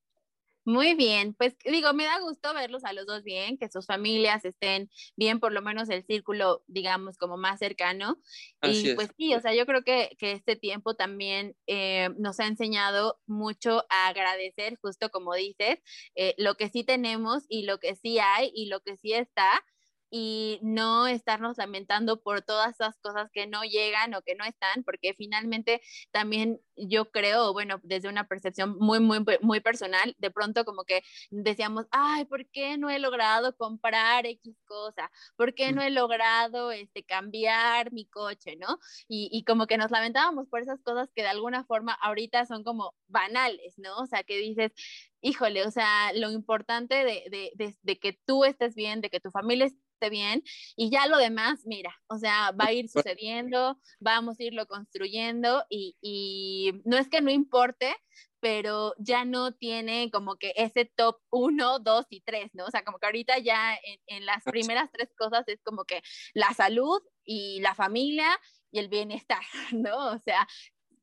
Muy 0.67 0.95
bien, 0.95 1.33
pues 1.35 1.57
digo, 1.65 1.95
me 1.95 2.05
da 2.05 2.21
gusto 2.21 2.53
verlos 2.53 2.85
a 2.85 2.93
los 2.93 3.07
dos 3.07 3.25
bien, 3.25 3.57
que 3.57 3.71
sus 3.71 3.87
familias 3.87 4.45
estén 4.45 4.91
bien, 5.17 5.41
por 5.41 5.53
lo 5.53 5.63
menos 5.63 5.89
el 5.89 6.05
círculo, 6.05 6.63
digamos, 6.67 7.17
como 7.17 7.39
más 7.39 7.59
cercano. 7.59 8.21
y 8.63 8.95
pues 8.95 9.11
sí, 9.17 9.35
o 9.35 9.41
sea, 9.41 9.55
yo 9.55 9.65
creo 9.65 9.83
que, 9.83 10.15
que 10.19 10.33
este 10.33 10.57
tiempo 10.57 10.95
también 10.95 11.57
eh, 11.67 12.11
nos 12.19 12.41
ha 12.41 12.47
enseñado 12.47 13.19
mucho 13.27 13.87
a 13.89 14.09
agradecer, 14.09 14.79
justo 14.83 15.09
como 15.09 15.35
dices, 15.35 15.81
eh, 16.15 16.35
lo 16.37 16.57
que 16.57 16.69
sí 16.69 16.85
tenemos 16.85 17.45
y 17.49 17.63
lo 17.63 17.79
que 17.79 17.97
sí 17.97 18.19
hay 18.19 18.53
y 18.55 18.67
lo 18.67 18.81
que 18.81 18.99
sí 18.99 19.15
está 19.15 19.65
y 20.11 20.59
no 20.63 21.07
estarnos 21.07 21.59
lamentando 21.59 22.21
por 22.21 22.43
todas 22.43 22.73
esas 22.75 22.99
cosas 22.99 23.31
que 23.33 23.47
no 23.47 23.63
llegan 23.63 24.15
o 24.15 24.23
que 24.23 24.35
no 24.35 24.45
están, 24.45 24.83
porque 24.85 25.15
finalmente 25.15 25.81
también 26.11 26.61
yo 26.77 27.11
creo, 27.11 27.53
bueno, 27.53 27.81
desde 27.83 28.09
una 28.09 28.27
percepción 28.27 28.77
muy, 28.79 29.01
muy, 29.01 29.25
muy 29.43 29.61
personal, 29.61 30.15
de 30.19 30.31
pronto 30.31 30.65
como 30.65 30.85
que 30.85 31.03
decíamos, 31.31 31.87
ay, 31.91 32.25
¿por 32.25 32.49
qué 32.51 32.79
no 32.79 32.91
he 32.91 32.99
logrado 32.99 33.57
comprar 33.57 34.27
X 34.27 34.57
cosa? 34.67 35.11
¿Por 35.37 35.55
qué 35.55 35.73
no 35.73 35.83
he 35.83 35.91
logrado 35.91 36.73
este, 36.73 37.05
cambiar 37.05 37.93
mi 37.93 38.07
coche, 38.07 38.57
no? 38.57 38.79
Y, 39.09 39.29
y 39.33 39.45
como 39.45 39.67
que 39.67 39.77
nos 39.79 39.91
lamentábamos 39.91 40.49
por 40.49 40.63
esas 40.63 40.81
cosas 40.83 41.11
que 41.15 41.23
de 41.23 41.29
alguna 41.29 41.65
forma 41.65 41.93
ahorita 41.95 42.47
son 42.47 42.65
como 42.65 42.95
banales, 43.09 43.75
¿no? 43.79 43.97
O 43.99 44.07
sea, 44.07 44.23
que 44.23 44.39
dices, 44.39 44.73
híjole, 45.21 45.67
o 45.67 45.71
sea, 45.71 46.13
lo 46.15 46.31
importante 46.31 46.95
de, 46.95 47.25
de, 47.31 47.53
de, 47.55 47.77
de, 47.83 47.99
que 47.99 48.19
tú 48.27 48.45
estés 48.45 48.75
bien, 48.75 49.01
de 49.01 49.11
que 49.11 49.21
tu 49.21 49.31
familia 49.31 49.67
esté 49.67 50.11
bien, 50.11 50.43
y 50.77 50.91
ya 50.91 51.07
lo 51.07 51.19
demás, 51.19 51.61
mira, 51.65 51.95
o 52.09 52.19
sea, 52.19 52.53
va 52.53 52.67
a 52.67 52.73
ir 52.73 52.89
sucediendo, 52.89 53.79
vamos 53.99 54.41
a 54.41 54.45
irlo 54.45 54.67
construyendo, 54.67 55.65
y, 55.69 55.97
y 56.01 56.73
no 56.85 56.97
es 56.97 57.09
que 57.09 57.21
no 57.21 57.31
importe, 57.31 57.95
pero 58.41 58.95
ya 58.99 59.25
no 59.25 59.53
tiene 59.53 60.11
como 60.11 60.37
que 60.37 60.53
ese 60.57 60.87
top 60.87 61.19
1, 61.31 61.81
2 61.81 62.07
y 62.09 62.23
3, 62.23 62.51
¿no? 62.55 62.65
O 62.65 62.71
sea, 62.71 62.85
como 62.85 62.99
que 62.99 63.07
ahorita 63.07 63.39
ya 63.39 63.75
en, 63.75 64.01
en 64.07 64.27
las 64.27 64.43
primeras 64.45 64.91
tres 64.91 65.11
cosas 65.17 65.47
es 65.47 65.61
como 65.63 65.85
que 65.85 66.03
la 66.33 66.53
salud 66.55 67.01
y 67.25 67.61
la 67.61 67.75
familia 67.75 68.29
y 68.73 68.79
el 68.79 68.89
bienestar, 68.89 69.43
¿no? 69.73 70.13
O 70.13 70.19
sea, 70.19 70.49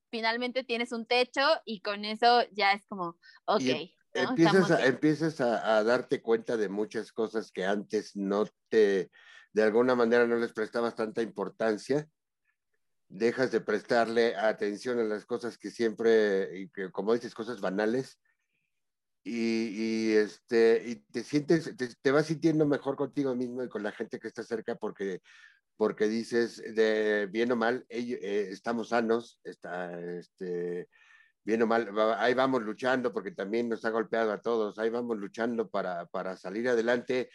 finalmente 0.10 0.64
tienes 0.64 0.92
un 0.92 1.06
techo 1.06 1.42
y 1.66 1.82
con 1.82 2.06
eso 2.06 2.44
ya 2.52 2.74
es 2.74 2.86
como, 2.88 3.18
ok. 3.46 3.97
Empiezas, 4.14 4.72
a, 4.72 4.86
empiezas 4.86 5.42
a, 5.42 5.84
darte 5.84 6.22
cuenta 6.22 6.58
de 6.58 6.70
muchas 6.70 7.12
cosas 7.12 7.52
que 7.52 7.66
antes 7.66 8.16
no 8.16 8.46
te, 8.70 9.12
de 9.54 9.64
alguna 9.64 9.96
manera 9.96 10.26
no 10.26 10.38
les 10.38 10.54
prestabas 10.54 10.96
tanta 10.96 11.22
importancia. 11.22 12.08
Dejas 13.10 13.52
de 13.52 13.62
prestarle 13.62 14.36
atención 14.36 15.00
a 15.00 15.04
las 15.04 15.26
cosas 15.26 15.58
que 15.58 15.72
siempre, 15.72 16.60
y 16.60 16.70
que, 16.70 16.92
como 16.92 17.14
dices, 17.14 17.34
cosas 17.34 17.62
banales. 17.62 18.20
Y, 19.24 20.12
y 20.12 20.12
este, 20.14 20.84
y 20.86 20.96
te 20.96 21.24
sientes, 21.24 21.76
te, 21.76 21.90
te, 22.02 22.12
vas 22.12 22.28
sintiendo 22.28 22.66
mejor 22.66 22.96
contigo 22.96 23.36
mismo 23.36 23.64
y 23.64 23.70
con 23.70 23.84
la 23.84 23.92
gente 23.92 24.20
que 24.20 24.28
está 24.28 24.42
cerca 24.42 24.76
porque, 24.76 25.22
porque 25.76 26.08
dices, 26.08 26.64
de 26.76 27.28
bien 27.30 27.52
o 27.52 27.56
mal, 27.56 27.86
eh, 27.90 28.48
estamos 28.52 28.90
sanos, 28.90 29.40
está, 29.44 30.00
este, 30.18 30.88
bien 31.48 31.62
o 31.62 31.66
mal, 31.66 31.90
ahí 32.18 32.34
vamos 32.34 32.62
luchando 32.62 33.14
porque 33.14 33.32
también 33.32 33.70
nos 33.70 33.86
ha 33.86 33.90
golpeado 33.90 34.34
a 34.34 34.42
todos, 34.42 34.78
ahí 34.80 34.90
vamos 34.90 35.18
luchando 35.18 35.70
para, 35.70 36.06
para 36.08 36.36
salir 36.36 36.68
adelante, 36.68 37.30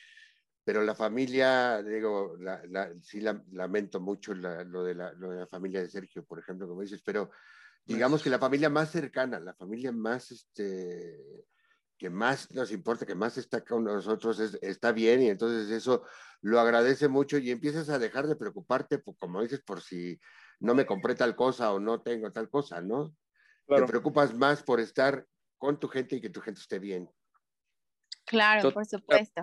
pero 0.62 0.83
la 0.83 0.94
familia, 0.94 1.83
digo, 1.83 2.37
la, 2.38 2.61
la, 2.68 2.92
sí 3.01 3.22
la, 3.22 3.42
lamento 3.53 4.01
mucho 4.01 4.35
lo, 4.35 4.85
de 4.85 4.94
lo 4.94 5.31
de 5.31 5.38
la 5.38 5.46
familia 5.46 5.81
de 5.81 5.88
Sergio, 5.88 6.27
por 6.27 6.38
ejemplo, 6.38 6.68
como 6.68 6.83
dices, 6.83 7.01
pero 7.03 7.31
digamos 7.87 8.22
que 8.22 8.29
la 8.29 8.38
familia 8.38 8.68
más 8.68 8.90
cercana, 8.90 9.40
la 9.40 9.55
familia 9.55 9.92
más, 9.92 10.31
este, 10.31 11.46
que 11.96 12.11
más 12.11 12.53
nos 12.53 12.70
importa, 12.70 13.07
que 13.07 13.14
más 13.14 13.38
está 13.38 13.64
con 13.64 13.85
nosotros, 13.85 14.38
es, 14.40 14.59
está 14.61 14.92
bien 14.92 15.22
y 15.22 15.31
entonces 15.31 15.70
eso 15.70 16.05
lo 16.42 16.61
agradece 16.61 17.09
mucho 17.09 17.38
y 17.38 17.51
empiezas 17.51 17.88
a 17.88 17.98
dejar 17.98 18.27
de 18.27 18.37
preocuparte, 18.37 19.03
como 19.18 19.40
dices, 19.40 19.62
por 19.62 19.81
si 19.81 20.20
no 20.61 20.75
me 20.75 20.85
compré 20.85 21.14
tal 21.14 21.35
cosa 21.35 21.72
o 21.72 21.81
no 21.81 22.03
tengo 22.03 22.31
tal 22.31 22.51
cosa, 22.51 22.83
¿no? 22.83 23.16
Te 23.66 23.83
preocupas 23.85 24.35
más 24.35 24.62
por 24.62 24.81
estar 24.81 25.27
con 25.59 25.79
tu 25.79 25.88
gente 25.88 26.16
y 26.16 26.20
que 26.20 26.31
tu 26.31 26.40
gente 26.40 26.61
esté 26.61 26.79
bien. 26.79 27.11
Claro, 28.25 28.72
por 28.72 28.87
supuesto. 28.87 29.42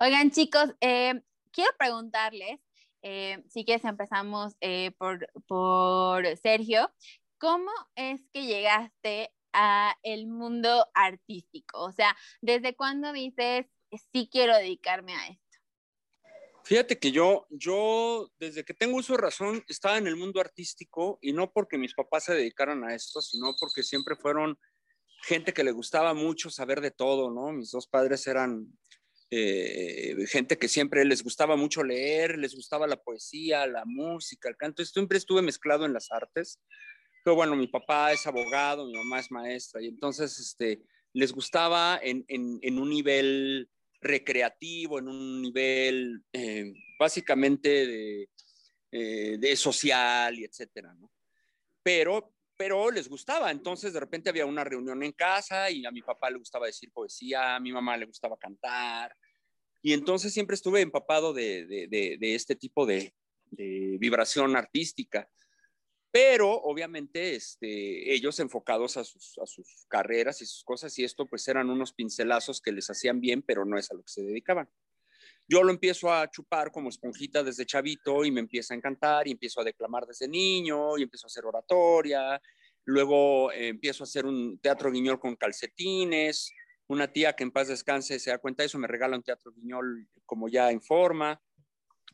Oigan, 0.00 0.30
chicos, 0.30 0.74
eh, 0.80 1.22
quiero 1.52 1.70
preguntarles, 1.78 2.60
eh, 3.02 3.42
si 3.48 3.64
quieres 3.64 3.84
empezamos 3.84 4.56
eh, 4.60 4.92
por, 4.98 5.28
por 5.46 6.26
Sergio, 6.36 6.92
¿cómo 7.38 7.70
es 7.94 8.26
que 8.32 8.46
llegaste 8.46 9.32
a 9.52 9.96
el 10.02 10.26
mundo 10.26 10.88
artístico? 10.94 11.80
O 11.80 11.92
sea, 11.92 12.16
¿desde 12.40 12.76
cuándo 12.76 13.12
dices, 13.12 13.66
sí 14.12 14.28
quiero 14.30 14.56
dedicarme 14.56 15.14
a 15.14 15.28
esto? 15.28 15.47
Fíjate 16.68 16.98
que 16.98 17.12
yo, 17.12 17.46
yo 17.48 18.30
desde 18.38 18.62
que 18.62 18.74
tengo 18.74 18.98
uso 18.98 19.14
de 19.14 19.22
razón, 19.22 19.64
estaba 19.68 19.96
en 19.96 20.06
el 20.06 20.16
mundo 20.16 20.38
artístico 20.38 21.18
y 21.22 21.32
no 21.32 21.50
porque 21.50 21.78
mis 21.78 21.94
papás 21.94 22.24
se 22.24 22.34
dedicaran 22.34 22.84
a 22.84 22.94
esto, 22.94 23.22
sino 23.22 23.56
porque 23.58 23.82
siempre 23.82 24.16
fueron 24.16 24.58
gente 25.22 25.54
que 25.54 25.64
le 25.64 25.72
gustaba 25.72 26.12
mucho 26.12 26.50
saber 26.50 26.82
de 26.82 26.90
todo, 26.90 27.30
¿no? 27.30 27.52
Mis 27.52 27.70
dos 27.70 27.86
padres 27.86 28.26
eran 28.26 28.66
eh, 29.30 30.14
gente 30.26 30.58
que 30.58 30.68
siempre 30.68 31.06
les 31.06 31.24
gustaba 31.24 31.56
mucho 31.56 31.82
leer, 31.82 32.36
les 32.36 32.54
gustaba 32.54 32.86
la 32.86 33.02
poesía, 33.02 33.66
la 33.66 33.86
música, 33.86 34.50
el 34.50 34.58
canto. 34.58 34.84
Siempre 34.84 35.16
estuve 35.16 35.40
mezclado 35.40 35.86
en 35.86 35.94
las 35.94 36.12
artes. 36.12 36.60
Pero 37.24 37.34
bueno, 37.34 37.56
mi 37.56 37.68
papá 37.68 38.12
es 38.12 38.26
abogado, 38.26 38.84
mi 38.84 38.92
mamá 38.92 39.20
es 39.20 39.30
maestra, 39.30 39.80
y 39.80 39.86
entonces 39.86 40.38
este, 40.38 40.82
les 41.14 41.32
gustaba 41.32 41.98
en, 42.02 42.26
en, 42.28 42.78
un 42.78 42.90
nivel 42.90 43.70
recreativo, 44.00 44.98
en 44.98 45.08
un 45.08 45.42
nivel 45.42 46.22
eh, 46.32 46.72
básicamente 46.98 47.86
de, 47.86 48.28
eh, 48.92 49.36
de, 49.38 49.56
social 49.56 50.38
y 50.38 50.44
etcétera. 50.44 50.96
Pero, 51.82 52.32
pero 52.56 52.90
les 52.90 53.08
gustaba. 53.08 53.50
Entonces, 53.50 53.92
de 53.92 54.00
repente 54.00 54.30
había 54.30 54.46
una 54.46 54.64
reunión 54.64 55.02
en 55.02 55.12
casa 55.12 55.70
y 55.70 55.84
a 55.84 55.90
mi 55.90 56.02
papá 56.02 56.30
le 56.30 56.38
gustaba 56.38 56.66
decir 56.66 56.92
poesía, 56.92 57.56
a 57.56 57.60
mi 57.60 57.72
mamá 57.72 57.96
le 57.96 58.06
gustaba 58.06 58.36
cantar. 58.36 59.14
Y 59.82 59.92
entonces 59.92 60.32
siempre 60.32 60.54
estuve 60.54 60.80
empapado 60.80 61.32
de, 61.32 61.66
de, 61.66 61.88
de 62.18 62.34
este 62.34 62.56
tipo 62.56 62.84
de, 62.84 63.14
vibración 63.50 64.56
artística. 64.56 65.28
Pero 66.10 66.50
obviamente 66.50 67.34
este, 67.34 68.14
ellos 68.14 68.40
enfocados 68.40 68.96
a 68.96 69.04
sus, 69.04 69.36
carreras 69.88 70.40
y 70.40 70.46
sus 70.46 70.64
cosas 70.64 70.98
y 70.98 71.04
esto 71.04 71.26
pues 71.26 71.46
eran 71.48 71.68
unos 71.68 71.92
pincelazos 71.92 72.60
que 72.62 72.72
les 72.72 72.88
hacían 72.88 73.20
bien, 73.20 73.42
pero 73.42 73.64
no 73.64 73.78
es 73.78 73.90
a 73.90 73.94
lo 73.94 74.02
que 74.02 74.12
se 74.12 74.22
dedicaban. 74.22 74.68
Yo 75.46 75.62
lo 75.62 75.70
empiezo 75.70 76.12
a 76.12 76.30
chupar 76.30 76.70
como 76.70 76.88
esponjita 76.88 77.42
desde 77.42 77.66
chavito 77.66 78.24
y 78.24 78.30
me 78.30 78.40
empieza 78.40 78.74
a 78.74 78.76
encantar 78.76 79.28
y 79.28 79.32
empiezo 79.32 79.60
a 79.60 79.64
declamar 79.64 80.06
desde 80.06 80.28
niño 80.28 80.96
y 80.98 81.02
empiezo 81.02 81.26
a 81.26 81.28
hacer 81.28 81.44
oratoria. 81.44 82.40
Luego 82.84 83.52
eh, 83.52 83.68
empiezo 83.68 84.02
a 84.02 84.06
hacer 84.06 84.26
un 84.26 84.58
teatro 84.58 84.90
guiñol 84.90 85.20
con 85.20 85.36
calcetines. 85.36 86.52
Una 86.86 87.10
tía 87.12 87.34
que 87.34 87.44
en 87.44 87.50
paz 87.50 87.68
descanse 87.68 88.18
se 88.18 88.30
da 88.30 88.38
cuenta 88.38 88.62
de 88.62 88.66
eso, 88.66 88.78
me 88.78 88.88
regala 88.88 89.16
un 89.16 89.22
teatro 89.22 89.52
guiñol 89.52 90.08
como 90.24 90.48
ya 90.48 90.70
en 90.70 90.80
forma. 90.80 91.40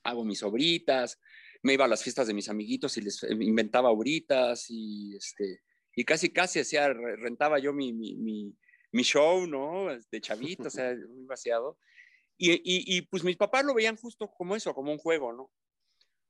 Hago 0.02 0.24
mis 0.24 0.42
obritas. 0.42 1.18
Me 1.64 1.74
iba 1.74 1.84
a 1.84 1.88
las 1.88 2.02
fiestas 2.02 2.28
de 2.28 2.34
mis 2.34 2.48
amiguitos 2.48 2.96
y 2.96 3.00
les 3.00 3.22
eh, 3.24 3.32
inventaba 3.40 3.90
obritas 3.90 4.66
y, 4.68 5.16
este, 5.16 5.62
y 5.96 6.04
casi, 6.04 6.30
casi 6.30 6.60
hacía, 6.60 6.92
rentaba 6.92 7.58
yo 7.58 7.72
mi, 7.72 7.92
mi, 7.92 8.14
mi, 8.14 8.56
mi 8.92 9.02
show, 9.02 9.44
¿no? 9.46 9.88
De 10.10 10.20
chavito, 10.20 10.68
o 10.68 10.70
sea, 10.70 10.94
muy 11.08 11.24
vaciado. 11.26 11.76
Y, 12.36 13.02
pues 13.02 13.24
mis 13.24 13.36
papás 13.36 13.64
lo 13.64 13.74
veían 13.74 13.96
justo 13.96 14.28
como 14.28 14.56
eso, 14.56 14.74
como 14.74 14.92
un 14.92 14.98
juego, 14.98 15.32
¿no? 15.32 15.50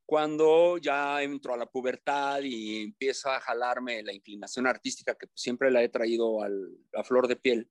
Cuando 0.06 0.78
ya 0.78 1.22
entro 1.22 1.54
a 1.54 1.56
la 1.56 1.66
pubertad 1.66 2.40
y 2.42 2.82
empiezo 2.82 3.30
a 3.30 3.40
jalarme 3.40 4.02
la 4.02 4.12
inclinación 4.12 4.66
artística 4.66 5.14
que 5.14 5.26
siempre 5.34 5.70
la 5.70 5.82
he 5.82 5.88
traído 5.88 6.42
a 6.42 7.04
flor 7.04 7.26
de 7.26 7.36
piel, 7.36 7.70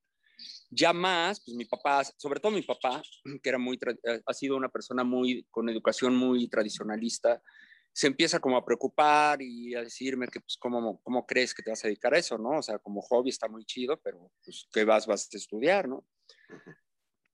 ya 0.70 0.94
más, 0.94 1.42
pues 1.44 1.56
mi 1.56 1.66
papá, 1.66 2.04
sobre 2.04 2.40
todo 2.40 2.52
mi 2.52 2.62
papá, 2.62 3.02
que 3.42 3.50
era 3.50 3.58
muy, 3.58 3.80
eh, 4.04 4.22
ha 4.26 4.34
sido 4.34 4.58
una 4.58 4.70
persona 4.70 5.04
muy, 5.04 5.46
con 5.52 5.70
educación 5.70 6.16
muy 6.16 6.48
tradicionalista, 6.48 7.42
se 7.94 8.08
empieza 8.08 8.40
como 8.40 8.58
a 8.58 8.66
preocupar 8.66 9.42
y 9.42 9.76
a 9.76 9.84
decirme 9.84 10.28
que, 10.28 10.40
pues, 10.40 10.58
¿cómo, 10.58 11.00
¿cómo 11.04 11.26
crees 11.28 11.54
que 11.54 11.62
te 11.62 11.70
vas 11.70 11.84
a 11.84 11.88
dedicar 11.88 12.14
a 12.14 12.18
eso, 12.18 12.38
no? 12.40 12.58
O 12.58 12.64
sea, 12.64 12.80
como 12.80 13.02
hobby 13.02 13.30
está 13.30 13.48
muy 13.48 13.66
chido, 13.66 14.00
pero, 14.02 14.32
pues, 14.44 14.68
¿qué 14.74 14.84
vas, 14.84 15.06
vas 15.06 15.30
a 15.32 15.38
estudiar, 15.38 15.88
no? 15.88 16.04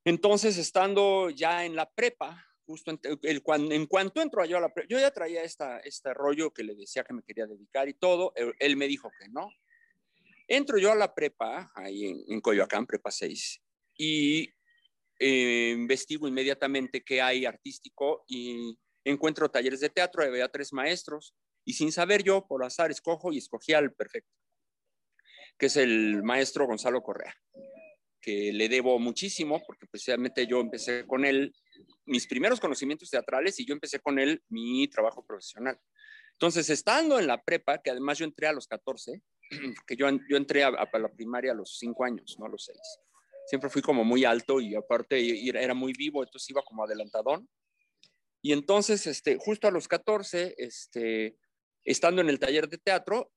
Entonces, 0.03 0.57
estando 0.57 1.29
ya 1.29 1.65
en 1.65 1.75
la 1.75 1.89
prepa, 1.89 2.45
justo 2.65 2.91
en, 2.91 2.99
el, 3.23 3.41
cuando, 3.41 3.73
en 3.73 3.85
cuanto 3.85 4.21
entro 4.21 4.43
yo 4.45 4.57
a 4.57 4.61
la 4.61 4.73
prepa, 4.73 4.87
yo 4.89 4.99
ya 4.99 5.11
traía 5.11 5.43
esta, 5.43 5.79
este 5.79 6.13
rollo 6.13 6.51
que 6.51 6.63
le 6.63 6.75
decía 6.75 7.03
que 7.03 7.13
me 7.13 7.23
quería 7.23 7.47
dedicar 7.47 7.87
y 7.89 7.93
todo, 7.93 8.33
él, 8.59 8.77
me 8.77 8.87
dijo 8.87 9.09
que 9.19 9.29
no. 9.29 9.49
Entro 10.51 10.79
yo 10.79 10.91
a 10.91 10.95
la 10.95 11.13
prepa, 11.13 11.71
ahí 11.75 12.25
en, 12.27 12.41
Coyoacán, 12.41 12.87
prepa 12.87 13.11
6, 13.11 13.61
y 13.99 14.49
eh, 15.19 15.75
investigo 15.77 16.27
inmediatamente 16.27 17.03
qué 17.03 17.21
hay 17.21 17.45
artístico 17.45 18.25
y 18.27 18.75
encuentro 19.03 19.51
talleres 19.51 19.79
de 19.79 19.89
teatro, 19.89 20.23
había 20.23 20.49
tres 20.49 20.73
maestros, 20.73 21.35
y 21.63 21.73
sin 21.73 21.91
saber 21.91 22.23
yo, 22.23 22.47
por 22.47 22.63
azar, 22.63 22.89
escojo 22.89 23.31
y 23.31 23.37
escogí 23.37 23.73
al 23.73 23.93
perfecto, 23.93 24.33
que 25.55 25.67
es 25.67 25.77
el 25.77 26.23
maestro 26.23 26.65
Gonzalo 26.65 27.03
Correa 27.03 27.35
que 28.21 28.51
le 28.51 28.69
debo 28.69 28.99
muchísimo, 28.99 29.61
porque 29.65 29.87
precisamente 29.87 30.45
yo 30.45 30.59
empecé 30.59 31.05
con 31.07 31.25
él 31.25 31.53
mis 32.05 32.27
primeros 32.27 32.59
conocimientos 32.59 33.09
teatrales 33.09 33.59
y 33.59 33.65
yo 33.65 33.73
empecé 33.73 33.99
con 33.99 34.19
él 34.19 34.43
mi 34.49 34.87
trabajo 34.87 35.25
profesional. 35.25 35.79
Entonces, 36.33 36.69
estando 36.69 37.19
en 37.19 37.27
la 37.27 37.41
prepa, 37.43 37.81
que 37.81 37.91
además 37.91 38.17
yo 38.17 38.25
entré 38.25 38.47
a 38.47 38.53
los 38.53 38.67
14, 38.67 39.21
que 39.87 39.95
yo, 39.95 40.07
yo 40.29 40.37
entré 40.37 40.63
a, 40.63 40.71
la 40.71 41.09
primaria 41.09 41.51
a 41.51 41.55
los 41.55 41.77
5 41.77 42.03
años, 42.03 42.37
no 42.39 42.45
a 42.45 42.49
los 42.49 42.65
6. 42.65 42.77
Siempre 43.47 43.69
fui 43.69 43.81
como 43.81 44.03
muy 44.03 44.25
alto 44.25 44.59
y 44.59 44.75
aparte 44.75 45.49
era 45.49 45.73
muy 45.73 45.93
vivo, 45.93 46.23
entonces 46.23 46.49
iba 46.49 46.61
como 46.61 46.83
adelantadón. 46.83 47.49
Y 48.41 48.53
entonces, 48.53 49.05
este, 49.07 49.37
justo 49.37 49.67
a 49.67 49.71
los 49.71 49.87
14, 49.87 50.55
este, 50.57 51.37
estando 51.83 52.21
en 52.21 52.29
el 52.29 52.39
taller 52.39 52.69
de 52.69 52.77
teatro, 52.77 53.31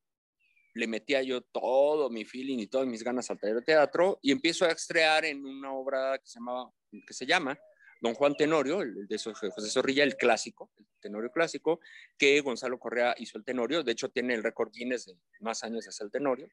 le 0.75 0.87
metía 0.87 1.23
yo 1.23 1.43
todo 1.43 2.09
mi 2.11 2.25
feeling 2.25 2.59
y 2.59 2.67
todas 2.67 2.87
mis 2.87 3.03
ganas 3.03 3.31
al 3.31 3.39
taller 3.39 3.57
de 3.57 3.63
teatro 3.63 4.19
y 4.23 4.33
empiezo 4.33 4.65
a 4.65 4.71
estrear 4.71 5.25
en 5.25 5.45
una 5.45 5.73
obra 5.73 6.19
que 6.19 6.27
se, 6.27 6.39
llamaba, 6.39 6.71
que 7.07 7.15
se 7.15 7.27
llama 7.27 7.59
Don 8.03 8.15
Juan 8.15 8.35
Tenorio, 8.35 8.83
el 8.83 9.07
de 9.07 9.17
José 9.17 9.71
Zorrilla, 9.71 10.03
el 10.03 10.17
clásico, 10.17 10.73
el 10.77 10.87
Tenorio 11.01 11.31
clásico, 11.31 11.79
que 12.19 12.41
Gonzalo 12.41 12.77
Correa 12.77 13.15
hizo 13.17 13.39
el 13.39 13.45
Tenorio, 13.45 13.85
de 13.85 13.93
hecho 13.93 14.09
tiene 14.09 14.35
el 14.35 14.43
récord 14.43 14.73
Guinness 14.73 15.07
de 15.07 15.15
más 15.39 15.63
años 15.63 15.85
de 15.85 15.91
hacer 15.91 16.07
el 16.07 16.11
Tenorio. 16.11 16.49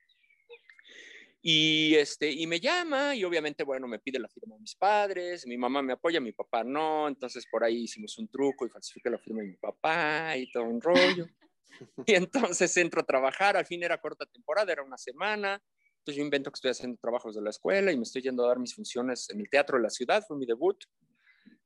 Y, 1.41 1.95
este, 1.95 2.29
y 2.29 2.45
me 2.45 2.59
llama 2.59 3.15
y 3.15 3.23
obviamente, 3.23 3.63
bueno, 3.63 3.87
me 3.87 3.97
pide 3.97 4.19
la 4.19 4.27
firma 4.27 4.55
de 4.55 4.61
mis 4.61 4.75
padres, 4.75 5.47
mi 5.47 5.57
mamá 5.57 5.81
me 5.81 5.93
apoya, 5.93 6.19
mi 6.19 6.33
papá 6.33 6.63
no, 6.63 7.07
entonces 7.07 7.47
por 7.49 7.63
ahí 7.63 7.83
hicimos 7.85 8.15
un 8.19 8.27
truco 8.27 8.67
y 8.67 8.69
falsifiqué 8.69 9.09
la 9.09 9.17
firma 9.17 9.41
de 9.41 9.47
mi 9.47 9.55
papá 9.55 10.37
y 10.37 10.51
todo 10.51 10.65
un 10.65 10.79
rollo. 10.79 11.27
Y 12.05 12.13
entonces 12.13 12.75
entro 12.75 13.01
a 13.01 13.05
trabajar, 13.05 13.55
al 13.55 13.65
fin 13.65 13.81
era 13.81 14.01
corta 14.01 14.25
temporada, 14.25 14.71
era 14.71 14.83
una 14.83 14.97
semana. 14.97 15.63
Entonces 15.99 16.17
yo 16.17 16.23
invento 16.23 16.51
que 16.51 16.57
estoy 16.57 16.71
haciendo 16.71 16.97
trabajos 16.99 17.35
de 17.35 17.41
la 17.41 17.51
escuela 17.51 17.91
y 17.91 17.95
me 17.95 18.03
estoy 18.03 18.21
yendo 18.21 18.43
a 18.43 18.49
dar 18.49 18.59
mis 18.59 18.75
funciones 18.75 19.29
en 19.29 19.39
el 19.39 19.49
Teatro 19.49 19.77
de 19.77 19.83
la 19.83 19.89
Ciudad, 19.89 20.23
fue 20.27 20.35
mi 20.35 20.45
debut 20.45 20.83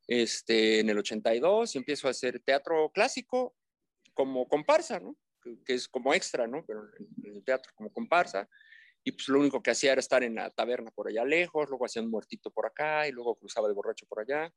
este, 0.08 0.80
en 0.80 0.90
el 0.90 0.98
82 0.98 1.76
y 1.76 1.78
empiezo 1.78 2.08
a 2.08 2.12
hacer 2.12 2.42
teatro 2.42 2.92
clásico 2.94 3.56
como 4.14 4.48
comparsa. 4.48 5.02
Que, 5.66 5.74
es 5.74 5.88
como 5.88 6.14
extra, 6.14 6.48
¿no? 6.48 6.66
Pero 6.66 6.84
el 7.24 7.44
teatro 7.44 7.72
como 7.76 7.92
comparsa. 7.92 8.50
Y 9.04 9.12
pues 9.12 9.28
lo 9.28 9.40
único 9.40 9.62
que 9.62 9.72
hacía 9.72 9.92
era 9.92 10.00
estar 10.00 10.24
en 10.24 10.36
la 10.36 10.50
taberna 10.50 10.90
por 10.92 11.08
allá 11.08 11.26
lejos, 11.26 11.68
luego 11.70 11.86
hacía 11.86 12.02
un 12.02 12.10
muertito 12.10 12.52
por 12.52 12.66
acá 12.66 13.08
y 13.08 13.12
luego 13.12 13.36
cruzaba 13.36 13.68
de 13.68 13.74
borracho 13.74 14.06
por 14.08 14.22
allá. 14.22 14.54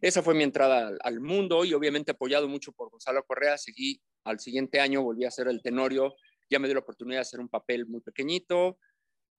Esa 0.00 0.22
fue 0.22 0.34
mi 0.34 0.42
entrada 0.42 0.92
al, 1.00 1.20
mundo 1.20 1.64
y 1.64 1.72
obviamente 1.72 2.10
apoyado 2.10 2.48
mucho 2.48 2.72
por 2.72 2.90
Gonzalo 2.90 3.24
Correa, 3.24 3.56
seguí 3.56 4.02
al 4.24 4.40
siguiente 4.40 4.80
año, 4.80 5.02
volví 5.02 5.24
a 5.24 5.28
hacer 5.28 5.46
el 5.48 5.62
Tenorio, 5.62 6.14
ya 6.50 6.58
me 6.58 6.66
dio 6.66 6.74
la 6.74 6.80
oportunidad 6.80 7.18
de 7.18 7.22
hacer 7.22 7.40
un 7.40 7.48
papel 7.48 7.86
muy 7.86 8.00
pequeñito, 8.00 8.78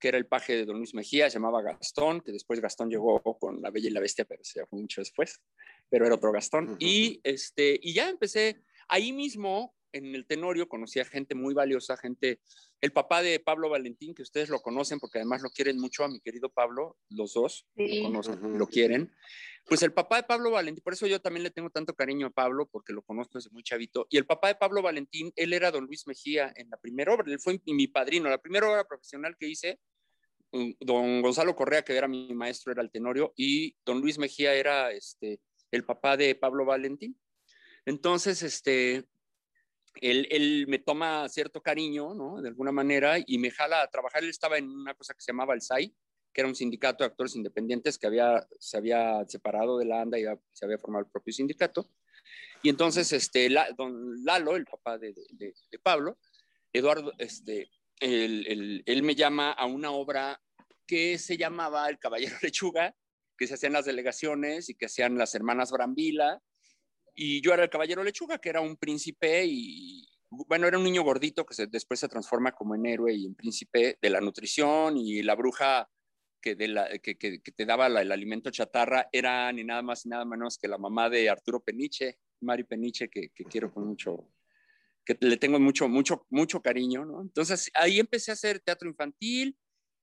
que 0.03 0.09
era 0.09 0.17
el 0.17 0.25
paje 0.25 0.57
de 0.57 0.65
Don 0.65 0.79
Luis 0.79 0.93
Mejía, 0.93 1.29
se 1.29 1.35
llamaba 1.35 1.61
Gastón, 1.61 2.19
que 2.19 2.33
después 2.33 2.59
Gastón 2.59 2.89
llegó 2.89 3.21
con 3.39 3.61
La 3.61 3.71
Bella 3.71 3.87
y 3.87 3.93
la 3.93 4.01
Bestia, 4.01 4.25
pero 4.25 4.43
se 4.43 4.65
fue 4.65 4.81
mucho 4.81 4.99
después, 4.99 5.41
pero 5.89 6.05
era 6.05 6.15
otro 6.15 6.33
Gastón. 6.33 6.75
y, 6.77 7.21
este, 7.23 7.79
y 7.81 7.93
ya 7.93 8.09
empecé 8.09 8.65
ahí 8.89 9.13
mismo, 9.13 9.73
en 9.93 10.13
el 10.13 10.25
Tenorio, 10.25 10.67
conocí 10.67 10.99
a 10.99 11.05
gente 11.05 11.35
muy 11.35 11.53
valiosa, 11.53 11.95
gente, 11.95 12.41
el 12.81 12.91
papá 12.91 13.21
de 13.21 13.39
Pablo 13.39 13.69
Valentín, 13.69 14.13
que 14.13 14.23
ustedes 14.23 14.49
lo 14.49 14.59
conocen 14.59 14.99
porque 14.99 15.19
además 15.19 15.41
lo 15.41 15.49
quieren 15.51 15.79
mucho, 15.79 16.03
a 16.03 16.09
mi 16.09 16.19
querido 16.19 16.49
Pablo, 16.49 16.97
los 17.09 17.33
dos 17.33 17.65
lo 17.75 18.03
conocen, 18.03 18.57
lo 18.57 18.67
quieren. 18.67 19.09
Pues 19.65 19.81
el 19.83 19.93
papá 19.93 20.17
de 20.17 20.23
Pablo 20.23 20.51
Valentín, 20.51 20.83
por 20.83 20.91
eso 20.91 21.07
yo 21.07 21.21
también 21.21 21.43
le 21.43 21.51
tengo 21.51 21.69
tanto 21.69 21.93
cariño 21.93 22.27
a 22.27 22.31
Pablo, 22.31 22.67
porque 22.69 22.91
lo 22.91 23.01
conozco 23.03 23.37
desde 23.37 23.51
muy 23.51 23.63
chavito. 23.63 24.05
Y 24.09 24.17
el 24.17 24.25
papá 24.25 24.49
de 24.49 24.55
Pablo 24.55 24.81
Valentín, 24.81 25.31
él 25.37 25.53
era 25.53 25.71
don 25.71 25.85
Luis 25.85 26.05
Mejía 26.07 26.51
en 26.57 26.69
la 26.69 26.75
primera 26.75 27.13
obra, 27.13 27.31
él 27.31 27.39
fue 27.39 27.61
mi 27.67 27.87
padrino. 27.87 28.29
La 28.29 28.41
primera 28.41 28.69
obra 28.69 28.85
profesional 28.85 29.37
que 29.39 29.47
hice, 29.47 29.79
don 30.79 31.21
Gonzalo 31.21 31.55
Correa, 31.55 31.83
que 31.83 31.95
era 31.95 32.07
mi 32.07 32.33
maestro, 32.33 32.71
era 32.71 32.81
el 32.81 32.91
tenorio, 32.91 33.33
y 33.35 33.75
don 33.85 33.99
Luis 33.99 34.17
Mejía 34.17 34.53
era 34.53 34.91
este, 34.91 35.39
el 35.71 35.83
papá 35.83 36.15
de 36.15 36.35
Pablo 36.35 36.65
Valentín. 36.65 37.19
Entonces, 37.85 38.43
este, 38.43 39.05
él, 40.01 40.27
él, 40.29 40.65
me 40.67 40.79
toma 40.79 41.27
cierto 41.29 41.61
cariño, 41.61 42.13
¿no? 42.13 42.41
De 42.41 42.49
alguna 42.49 42.71
manera, 42.71 43.15
y 43.25 43.37
me 43.37 43.51
jala 43.51 43.81
a 43.81 43.89
trabajar. 43.89 44.23
Él 44.23 44.29
estaba 44.29 44.57
en 44.57 44.69
una 44.69 44.93
cosa 44.93 45.13
que 45.13 45.21
se 45.21 45.31
llamaba 45.31 45.53
el 45.53 45.61
SAI, 45.61 45.93
que 46.33 46.41
era 46.41 46.47
un 46.47 46.55
sindicato 46.55 47.03
de 47.03 47.09
actores 47.09 47.35
independientes 47.35 47.97
que 47.97 48.07
había, 48.07 48.47
se 48.59 48.77
había 48.77 49.23
separado 49.27 49.77
de 49.77 49.85
la 49.85 50.01
ANDA 50.01 50.19
y 50.19 50.25
se 50.51 50.65
había 50.65 50.77
formado 50.77 51.05
el 51.05 51.11
propio 51.11 51.33
sindicato. 51.33 51.89
Y 52.63 52.69
entonces, 52.69 53.11
este, 53.11 53.49
don 53.77 54.23
Lalo, 54.23 54.55
el 54.55 54.65
papá 54.65 54.97
de, 54.97 55.13
de, 55.31 55.53
Pablo, 55.81 56.17
Eduardo, 56.71 57.11
este, 57.17 57.69
él, 57.99 59.03
me 59.03 59.15
llama 59.15 59.51
a 59.51 59.65
una 59.65 59.91
obra 59.91 60.41
que 60.85 61.17
se 61.17 61.37
llamaba 61.37 61.89
El 61.89 61.99
Caballero 61.99 62.35
Lechuga, 62.41 62.95
que 63.37 63.47
se 63.47 63.55
hacían 63.55 63.73
las 63.73 63.85
delegaciones 63.85 64.69
y 64.69 64.75
que 64.75 64.85
hacían 64.85 65.17
las 65.17 65.35
hermanas 65.35 65.71
Brambila. 65.71 66.41
Y 67.15 67.41
yo 67.41 67.53
era 67.53 67.63
el 67.63 67.69
Caballero 67.69 68.03
Lechuga, 68.03 68.39
que 68.39 68.49
era 68.49 68.61
un 68.61 68.77
príncipe 68.77 69.45
y, 69.45 70.07
bueno, 70.29 70.67
era 70.67 70.77
un 70.77 70.83
niño 70.83 71.03
gordito 71.03 71.45
que 71.45 71.67
después 71.67 71.99
se 71.99 72.09
transforma 72.09 72.51
como 72.51 72.75
en 72.75 72.85
héroe 72.85 73.13
y 73.13 73.25
en 73.25 73.35
príncipe 73.35 73.97
de 74.01 74.09
la 74.09 74.19
nutrición 74.19 74.97
y 74.97 75.21
la 75.21 75.35
bruja 75.35 75.89
que, 76.41 76.55
de 76.55 76.67
la, 76.67 76.89
que, 76.99 77.17
que, 77.17 77.39
te 77.39 77.65
daba 77.65 77.87
el 77.87 78.11
alimento 78.11 78.51
chatarra 78.51 79.07
era 79.11 79.51
ni 79.53 79.63
nada 79.63 79.81
más 79.81 80.05
ni 80.05 80.09
nada 80.09 80.25
menos 80.25 80.57
que 80.57 80.67
la 80.67 80.77
mamá 80.77 81.09
de 81.09 81.29
Arturo 81.29 81.61
Peniche, 81.61 82.19
Mari 82.41 82.65
Peniche, 82.65 83.09
que, 83.09 83.29
quiero 83.29 83.71
con 83.73 83.87
mucho, 83.87 84.27
que 85.05 85.17
le 85.19 85.37
tengo 85.37 85.59
mucho, 85.59 85.87
mucho, 85.89 86.25
mucho 86.29 86.61
cariño. 86.61 87.05
Entonces 87.21 87.69
ahí 87.73 87.99
empecé 87.99 88.31
a 88.31 88.35
hacer 88.35 88.59
teatro 88.59 88.87
infantil 88.87 89.57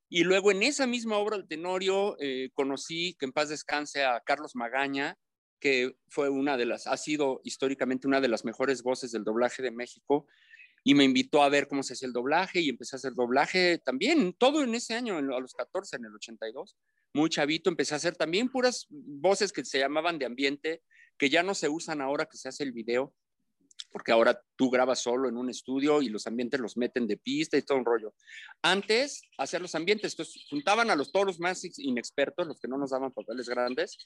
y 0.08 0.24
luego 0.24 0.50
en 0.50 0.62
esa 0.64 0.86
misma 0.86 1.18
obra, 1.18 1.36
El 1.36 1.46
Tenorio, 1.46 2.16
eh, 2.18 2.50
conocí, 2.54 3.16
que 3.18 3.26
en 3.26 3.32
paz 3.32 3.48
descanse, 3.48 4.04
a 4.04 4.20
Carlos 4.20 4.56
Magaña, 4.56 5.16
que 5.60 5.96
fue 6.08 6.28
una 6.28 6.56
de 6.56 6.66
las, 6.66 6.88
ha 6.88 6.96
sido 6.96 7.40
históricamente 7.44 8.08
una 8.08 8.20
de 8.20 8.28
las 8.28 8.44
mejores 8.44 8.82
voces 8.82 9.12
del 9.12 9.22
doblaje 9.22 9.62
de 9.62 9.70
México, 9.70 10.26
y 10.82 10.94
me 10.94 11.04
invitó 11.04 11.42
a 11.42 11.48
ver 11.48 11.68
cómo 11.68 11.82
se 11.82 11.92
hacía 11.92 12.06
el 12.06 12.12
doblaje 12.12 12.60
y 12.60 12.70
empecé 12.70 12.96
a 12.96 12.98
hacer 12.98 13.12
doblaje 13.14 13.78
también, 13.78 14.32
todo 14.32 14.64
en 14.64 14.74
ese 14.74 14.94
año, 14.94 15.18
a 15.18 15.20
los 15.20 15.54
14, 15.54 15.96
en 15.96 16.06
el 16.06 16.14
82, 16.14 16.76
muy 17.12 17.28
chavito, 17.28 17.70
empecé 17.70 17.94
a 17.94 17.98
hacer 17.98 18.16
también 18.16 18.48
puras 18.48 18.86
voces 18.88 19.52
que 19.52 19.64
se 19.64 19.78
llamaban 19.78 20.18
de 20.18 20.26
ambiente, 20.26 20.82
que 21.18 21.28
ya 21.28 21.42
no 21.42 21.54
se 21.54 21.68
usan 21.68 22.00
ahora 22.00 22.26
que 22.26 22.38
se 22.38 22.48
hace 22.48 22.64
el 22.64 22.72
video, 22.72 23.14
porque 23.90 24.12
ahora 24.12 24.40
tú 24.56 24.70
grabas 24.70 25.00
solo 25.00 25.28
en 25.28 25.36
un 25.36 25.50
estudio 25.50 26.02
y 26.02 26.08
los 26.08 26.26
ambientes 26.26 26.60
los 26.60 26.76
meten 26.76 27.06
de 27.06 27.16
pista 27.16 27.56
y 27.56 27.62
todo 27.62 27.78
un 27.78 27.84
rollo. 27.84 28.14
Antes, 28.62 29.22
hacer 29.38 29.60
los 29.60 29.74
ambientes, 29.74 30.12
entonces 30.12 30.46
juntaban 30.48 30.90
a 30.90 30.96
los 30.96 31.12
todos 31.12 31.26
los 31.26 31.40
más 31.40 31.62
inexpertos, 31.78 32.46
los 32.46 32.60
que 32.60 32.68
no 32.68 32.78
nos 32.78 32.90
daban 32.90 33.12
papeles 33.12 33.48
grandes, 33.48 33.98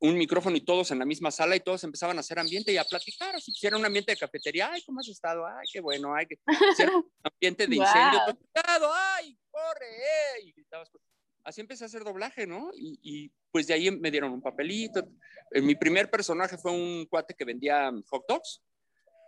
un 0.00 0.16
micrófono 0.16 0.56
y 0.56 0.60
todos 0.60 0.90
en 0.90 0.98
la 0.98 1.04
misma 1.04 1.30
sala 1.30 1.56
y 1.56 1.60
todos 1.60 1.82
empezaban 1.84 2.16
a 2.16 2.20
hacer 2.20 2.38
ambiente 2.38 2.72
y 2.72 2.76
a 2.76 2.84
platicar, 2.84 3.34
así 3.34 3.52
si 3.52 3.66
era 3.66 3.76
un 3.76 3.84
ambiente 3.84 4.12
de 4.12 4.18
cafetería, 4.18 4.70
ay, 4.72 4.82
¿cómo 4.82 5.00
has 5.00 5.08
estado? 5.08 5.44
Ay, 5.46 5.66
qué 5.72 5.80
bueno, 5.80 6.14
ay, 6.14 6.26
que 6.26 6.38
un 6.46 7.10
ambiente 7.22 7.66
de 7.66 7.76
incendio, 7.76 8.20
wow. 8.26 8.90
ay, 8.94 9.36
corre, 9.50 9.86
eh", 9.86 10.42
y 10.44 10.52
gritabas. 10.52 10.90
Así 11.44 11.62
empecé 11.62 11.84
a 11.84 11.86
hacer 11.86 12.04
doblaje, 12.04 12.46
¿no? 12.46 12.70
Y, 12.76 12.98
y, 13.02 13.32
pues 13.50 13.66
de 13.66 13.74
ahí 13.74 13.90
me 13.90 14.10
dieron 14.10 14.32
un 14.32 14.42
papelito. 14.42 15.08
Mi 15.50 15.74
primer 15.74 16.10
personaje 16.10 16.58
fue 16.58 16.72
un 16.72 17.06
cuate 17.06 17.34
que 17.34 17.44
vendía 17.44 17.90
hot 18.10 18.24
dogs 18.28 18.60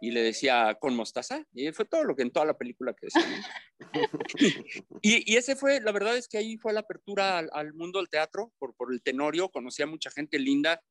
y 0.01 0.11
le 0.11 0.23
decía 0.23 0.77
con 0.81 0.97
mostaza, 0.97 1.45
y 1.53 1.71
fue 1.73 1.85
todo 1.85 2.05
lo 2.05 2.17
que 2.17 2.23
en 2.23 2.31
toda 2.31 2.47
la 2.47 2.57
película 2.57 2.95
que 2.95 3.07
decía. 3.07 3.45
y, 5.03 5.33
y, 5.33 5.37
ese 5.37 5.57
fue, 5.57 5.81
la 5.81 5.93
verdad 5.93 6.17
es 6.17 6.27
que 6.27 6.39
ahí 6.39 6.57
fue 6.57 6.73
la 6.73 6.81
apertura 6.81 7.39
al, 7.39 7.75
mundo 7.75 7.99
del 7.99 8.09
teatro 8.09 8.53
por, 8.59 8.75
por 8.75 8.93
el 8.93 9.03
tenorio, 9.03 9.51
conocí 9.51 9.83
a 9.83 9.87
mucha 9.87 10.11
gente 10.11 10.39
linda, 10.39 10.83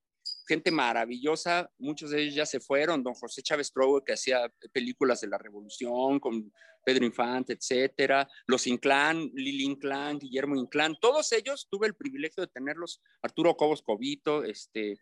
gente 0.47 0.71
maravillosa, 0.71 1.71
muchos 1.77 2.11
de 2.11 2.21
ellos 2.21 2.35
ya 2.35 2.45
se 2.45 2.59
fueron, 2.59 3.03
don 3.03 3.13
José 3.13 3.41
Chávez 3.41 3.71
Provo, 3.71 4.03
que 4.03 4.13
hacía 4.13 4.51
películas 4.71 5.21
de 5.21 5.27
la 5.27 5.37
Revolución 5.37 6.19
con 6.19 6.51
Pedro 6.85 7.05
Infante, 7.05 7.53
etcétera, 7.53 8.27
los 8.47 8.67
Inclán, 8.67 9.29
Lili 9.33 9.63
Inclán, 9.63 10.17
Guillermo 10.19 10.55
Inclán, 10.55 10.95
todos 10.99 11.31
ellos 11.31 11.67
tuve 11.69 11.87
el 11.87 11.95
privilegio 11.95 12.41
de 12.41 12.47
tenerlos, 12.47 13.01
Arturo 13.21 13.55
Cobos 13.55 13.81
Cobito, 13.81 14.43
este, 14.43 14.97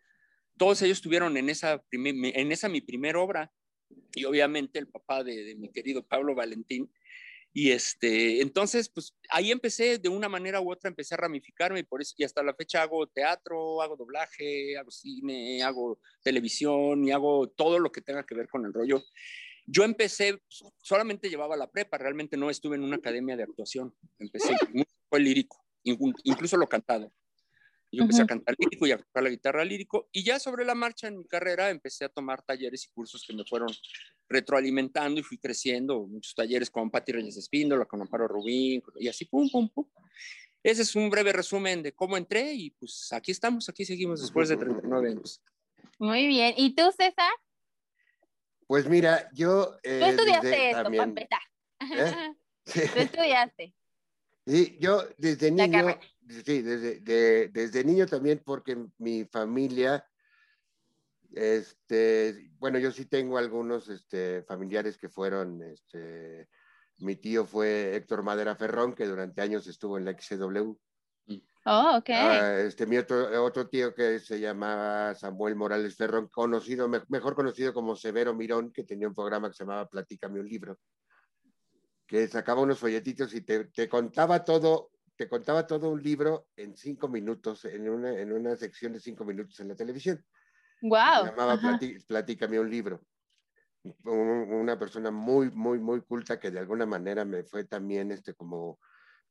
todos 0.58 0.82
ellos 0.82 0.98
estuvieron 0.98 1.38
en 1.38 1.50
esa, 1.50 1.82
en 1.92 2.52
esa 2.52 2.68
mi 2.68 2.82
primera 2.82 3.20
obra, 3.20 3.52
y 4.14 4.26
obviamente 4.26 4.80
el 4.80 4.88
papá 4.88 5.24
de, 5.24 5.56
mi 5.56 5.70
querido 5.70 6.04
Pablo 6.04 6.36
Valentín. 6.36 6.92
Y 7.54 7.72
este, 7.72 8.42
entonces, 8.42 8.90
pues 8.90 9.16
ahí 9.30 9.52
empecé 9.52 9.98
de 9.98 10.10
una 10.10 10.30
manera 10.30 10.62
u 10.62 10.72
otra, 10.72 10.90
empecé 10.90 11.16
a 11.16 11.18
ramificarme 11.18 11.80
y 11.80 11.84
por 11.84 12.02
eso, 12.02 12.14
y 12.18 12.24
hasta 12.24 12.44
la 12.44 12.54
fecha 12.54 12.84
hago 12.84 13.08
teatro, 13.08 13.82
hago 13.82 13.96
doblaje, 13.96 14.78
hago 14.78 14.92
cine, 14.92 15.64
hago 15.64 16.00
televisión 16.22 17.04
y 17.04 17.12
hago 17.12 17.50
todo 17.50 17.80
lo 17.80 17.92
que 17.92 18.02
tenga 18.02 18.26
que 18.26 18.36
ver 18.36 18.48
con 18.48 18.66
el 18.66 18.74
rollo. 18.74 19.04
Yo 19.66 19.84
empecé, 19.84 20.40
solamente 20.82 21.30
llevaba 21.30 21.58
la 21.58 21.70
prepa, 21.70 21.98
realmente 21.98 22.38
no 22.38 22.50
estuve 22.50 22.76
en 22.76 22.84
una 22.84 22.98
academia 22.98 23.36
de 23.36 23.44
actuación. 23.44 23.96
Empecé, 24.20 24.56
fue 25.10 25.20
lírico, 25.20 25.66
incluso 25.84 26.58
lo 26.58 26.70
cantado. 26.70 27.12
Yo 27.92 28.04
empecé 28.04 28.22
a 28.22 28.26
cantar 28.26 28.56
lírico 28.58 28.86
y 28.86 28.92
a 28.92 28.98
tocar 28.98 29.24
la 29.24 29.30
guitarra 29.30 29.64
lírico 29.64 30.10
y 30.12 30.24
ya 30.24 30.40
sobre 30.40 30.66
la 30.66 30.76
marcha 30.76 31.08
en 31.08 31.18
mi 31.18 31.26
carrera 31.26 31.70
empecé 31.70 32.04
a 32.06 32.10
tomar 32.10 32.42
talleres 32.42 32.86
y 32.86 32.90
cursos 32.90 33.24
que 33.26 33.34
me 33.34 33.46
fueron 33.46 33.70
retroalimentando 34.28 35.20
y 35.22 35.24
fui 35.24 35.38
creciendo, 35.38 36.06
muchos 36.06 36.36
talleres 36.36 36.70
con 36.70 36.92
Patti 36.92 37.14
Reyes 37.14 37.38
Espíndola, 37.38 37.86
con 37.86 38.02
Amparo 38.02 38.28
Rubín 38.28 38.84
y 39.00 39.08
así, 39.08 39.26
pum, 39.26 39.50
pum, 39.50 39.70
pum. 39.70 39.86
Ese 40.64 40.82
es 40.82 40.96
un 40.96 41.10
breve 41.10 41.32
resumen 41.32 41.82
de 41.82 41.94
cómo 41.94 42.18
entré 42.18 42.54
y 42.54 42.72
pues 42.72 43.14
aquí 43.14 43.32
estamos, 43.32 43.70
aquí 43.70 43.86
seguimos 43.86 44.22
después 44.22 44.50
de 44.50 44.58
39 44.58 45.12
años. 45.12 45.42
Muy 45.98 46.28
bien. 46.28 46.54
¿Y 46.58 46.76
tú, 46.76 46.92
César? 46.92 47.32
Pues 48.68 48.88
mira, 48.90 49.30
yo... 49.34 49.78
Eh, 49.82 50.00
tú 50.02 50.06
estudiaste 50.06 50.70
esto, 50.72 50.84
para 50.84 51.04
empezar. 51.04 51.42
¿Eh? 51.80 52.36
Tú 52.66 53.00
estudiaste. 53.00 53.77
Sí, 54.48 54.78
yo 54.80 55.04
desde 55.18 55.52
niño, 55.52 56.00
sí, 56.46 56.62
desde, 56.62 57.50
desde 57.50 57.84
niño 57.84 58.06
también, 58.08 58.42
porque 58.46 58.78
mi 58.98 59.26
familia, 59.26 60.08
este, 61.34 62.50
bueno, 62.58 62.80
yo 62.80 62.92
sí 62.92 63.08
tengo 63.08 63.38
algunos 63.38 63.90
este, 63.90 64.44
familiares 64.44 64.98
que 64.98 65.10
fueron, 65.10 65.62
este, 65.64 66.48
mi 67.00 67.18
tío 67.18 67.44
fue 67.46 67.98
Héctor 67.98 68.24
Madera 68.24 68.56
Ferrón, 68.56 68.96
que 68.96 69.06
durante 69.06 69.42
años 69.42 69.68
estuvo 69.68 69.98
en 69.98 70.06
la 70.06 70.18
XW. 70.18 70.78
Oh, 71.66 71.98
ok. 71.98 72.10
Ah, 72.12 72.60
este, 72.62 72.86
mi 72.86 72.98
otro, 72.98 73.44
otro, 73.44 73.68
tío 73.68 73.94
que 73.94 74.22
se 74.22 74.40
llamaba 74.40 75.14
Samuel 75.14 75.58
Morales 75.58 75.98
Ferrón, 75.98 76.30
conocido, 76.30 76.88
mejor 76.88 77.36
conocido 77.36 77.74
como 77.74 77.98
Severo 77.98 78.34
Mirón, 78.34 78.72
que 78.72 78.86
tenía 78.86 79.10
un 79.10 79.14
programa 79.14 79.50
que 79.50 79.56
se 79.56 79.66
llamaba 79.66 79.90
Platícame 79.90 80.40
un 80.40 80.48
libro 80.48 80.80
que 82.08 82.28
sacaba 82.28 82.62
unos 82.62 82.80
folletitos 82.80 83.34
y 83.36 83.42
te, 83.42 83.66
te, 83.66 83.90
contaba 83.90 84.46
todo, 84.46 84.92
te 85.18 85.28
contaba 85.28 85.68
todo 85.68 85.90
un 85.90 86.02
libro 86.02 86.48
en 86.56 86.76
cinco 86.76 87.10
minutos, 87.10 87.66
en 87.66 87.90
una, 87.90 88.18
en 88.18 88.32
una 88.32 88.56
sección 88.56 88.94
de 88.94 89.02
cinco 89.02 89.26
minutos 89.26 89.60
en 89.60 89.68
la 89.68 89.76
televisión. 89.76 90.26
Wow. 90.82 91.26
Se 91.26 91.30
llamaba 91.32 91.60
Platícame 92.08 92.60
un 92.60 92.70
libro. 92.70 93.02
Una 94.04 94.80
persona 94.80 95.12
muy, 95.12 95.52
muy, 95.52 95.80
muy 95.80 96.02
culta 96.02 96.40
que 96.40 96.52
de 96.52 96.60
alguna 96.60 96.86
manera 96.86 97.26
me 97.26 97.44
fue 97.44 97.66
también 97.66 98.12
este, 98.12 98.34
como, 98.34 98.80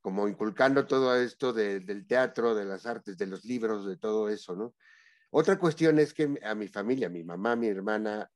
como 0.01 0.29
inculcando 0.29 0.87
todo 0.87 1.17
esto 1.17 1.53
de, 1.53 1.81
del 1.81 2.07
teatro, 2.07 2.55
de 2.55 2.65
las 2.65 2.85
artes, 2.87 3.17
de 3.17 3.27
los 3.27 3.45
libros, 3.45 3.87
de 3.87 3.97
todo 3.97 4.29
eso, 4.29 4.55
¿no? 4.55 4.75
Otra 5.31 5.59
cuestión 5.59 5.99
es 5.99 6.15
que 6.15 6.39
a 6.43 6.55
mi 6.55 6.69
familia, 6.69 7.09
mi 7.09 7.25
mamá, 7.25 7.57
mi 7.57 7.67
hermana, 7.67 8.31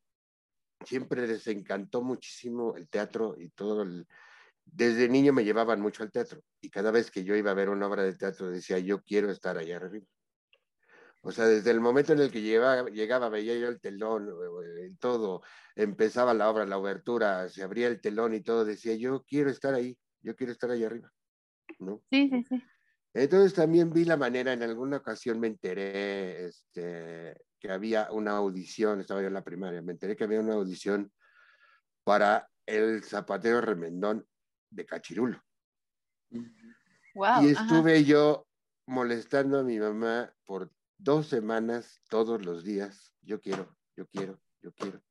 siempre 0.85 1.27
les 1.27 1.47
encantó 1.47 2.03
muchísimo 2.03 2.77
el 2.77 2.89
teatro 2.89 3.37
y 3.39 3.51
todo 3.51 3.83
el, 3.83 4.07
desde 4.73 5.09
niño 5.09 5.33
me 5.33 5.45
llevaban 5.45 5.81
mucho 5.81 6.03
al 6.03 6.11
teatro 6.11 6.43
y 6.61 6.71
cada 6.71 6.91
vez 6.91 7.11
que 7.11 7.25
yo 7.25 7.35
iba 7.37 7.51
a 7.51 7.55
ver 7.55 7.69
una 7.69 7.87
obra 7.87 8.03
de 8.03 8.15
teatro 8.15 8.51
decía, 8.51 8.79
yo 8.79 9.03
quiero 9.03 9.31
estar 9.31 9.57
allá 9.59 9.77
arriba. 9.77 10.07
O 11.23 11.33
sea, 11.33 11.47
desde 11.47 11.71
el 11.71 11.81
momento 11.81 12.15
en 12.15 12.21
el 12.21 12.31
que 12.31 12.41
llegaba, 12.41 12.89
llegaba 12.89 13.29
veía 13.29 13.55
yo 13.59 13.69
el 13.69 13.81
telón, 13.81 14.31
todo, 14.99 15.43
empezaba 15.77 16.33
la 16.33 16.49
obra, 16.49 16.65
la 16.65 16.79
obertura, 16.79 17.49
se 17.49 17.63
abría 17.63 17.89
el 17.89 18.01
telón 18.01 18.33
y 18.33 18.41
todo, 18.41 18.65
decía, 18.65 18.95
yo 18.95 19.23
quiero 19.25 19.51
estar 19.51 19.75
ahí, 19.75 19.99
yo 20.23 20.35
quiero 20.35 20.53
estar 20.53 20.71
allá 20.71 20.87
arriba. 20.87 21.13
¿no? 21.79 22.03
Sí, 22.11 22.29
sí, 22.31 22.45
sí. 22.49 22.63
Entonces 23.13 23.55
también 23.55 23.93
vi 23.93 24.05
la 24.05 24.17
manera, 24.17 24.53
en 24.53 24.63
alguna 24.63 24.99
ocasión 24.99 25.41
me 25.41 25.49
enteré 25.49 26.47
este, 26.47 27.37
que 27.59 27.71
había 27.71 28.11
una 28.13 28.33
audición, 28.33 29.01
estaba 29.01 29.21
yo 29.21 29.27
en 29.27 29.35
la 29.35 29.45
primaria, 29.45 29.83
me 29.83 29.93
enteré 29.93 30.17
que 30.17 30.25
había 30.25 30.41
una 30.41 30.55
audición 30.55 31.13
para 32.05 32.49
el 32.67 33.03
zapatero 33.03 33.61
remendón 33.61 34.27
de 34.71 34.87
Cachirulo. 34.87 35.43
y 36.31 37.51
estuve 37.51 38.05
yo 38.05 38.47
molestando 38.87 39.59
a 39.59 39.63
mi 39.63 39.79
mamá 39.79 40.35
por 40.45 40.73
dos 40.99 41.27
semanas, 41.27 42.01
todos 42.09 42.45
los 42.45 42.65
días. 42.65 43.13
Yo 43.23 43.41
quiero, 43.41 43.77
yo 43.97 44.07
quiero, 44.07 44.41
yo 44.63 44.73
quiero. 44.73 45.03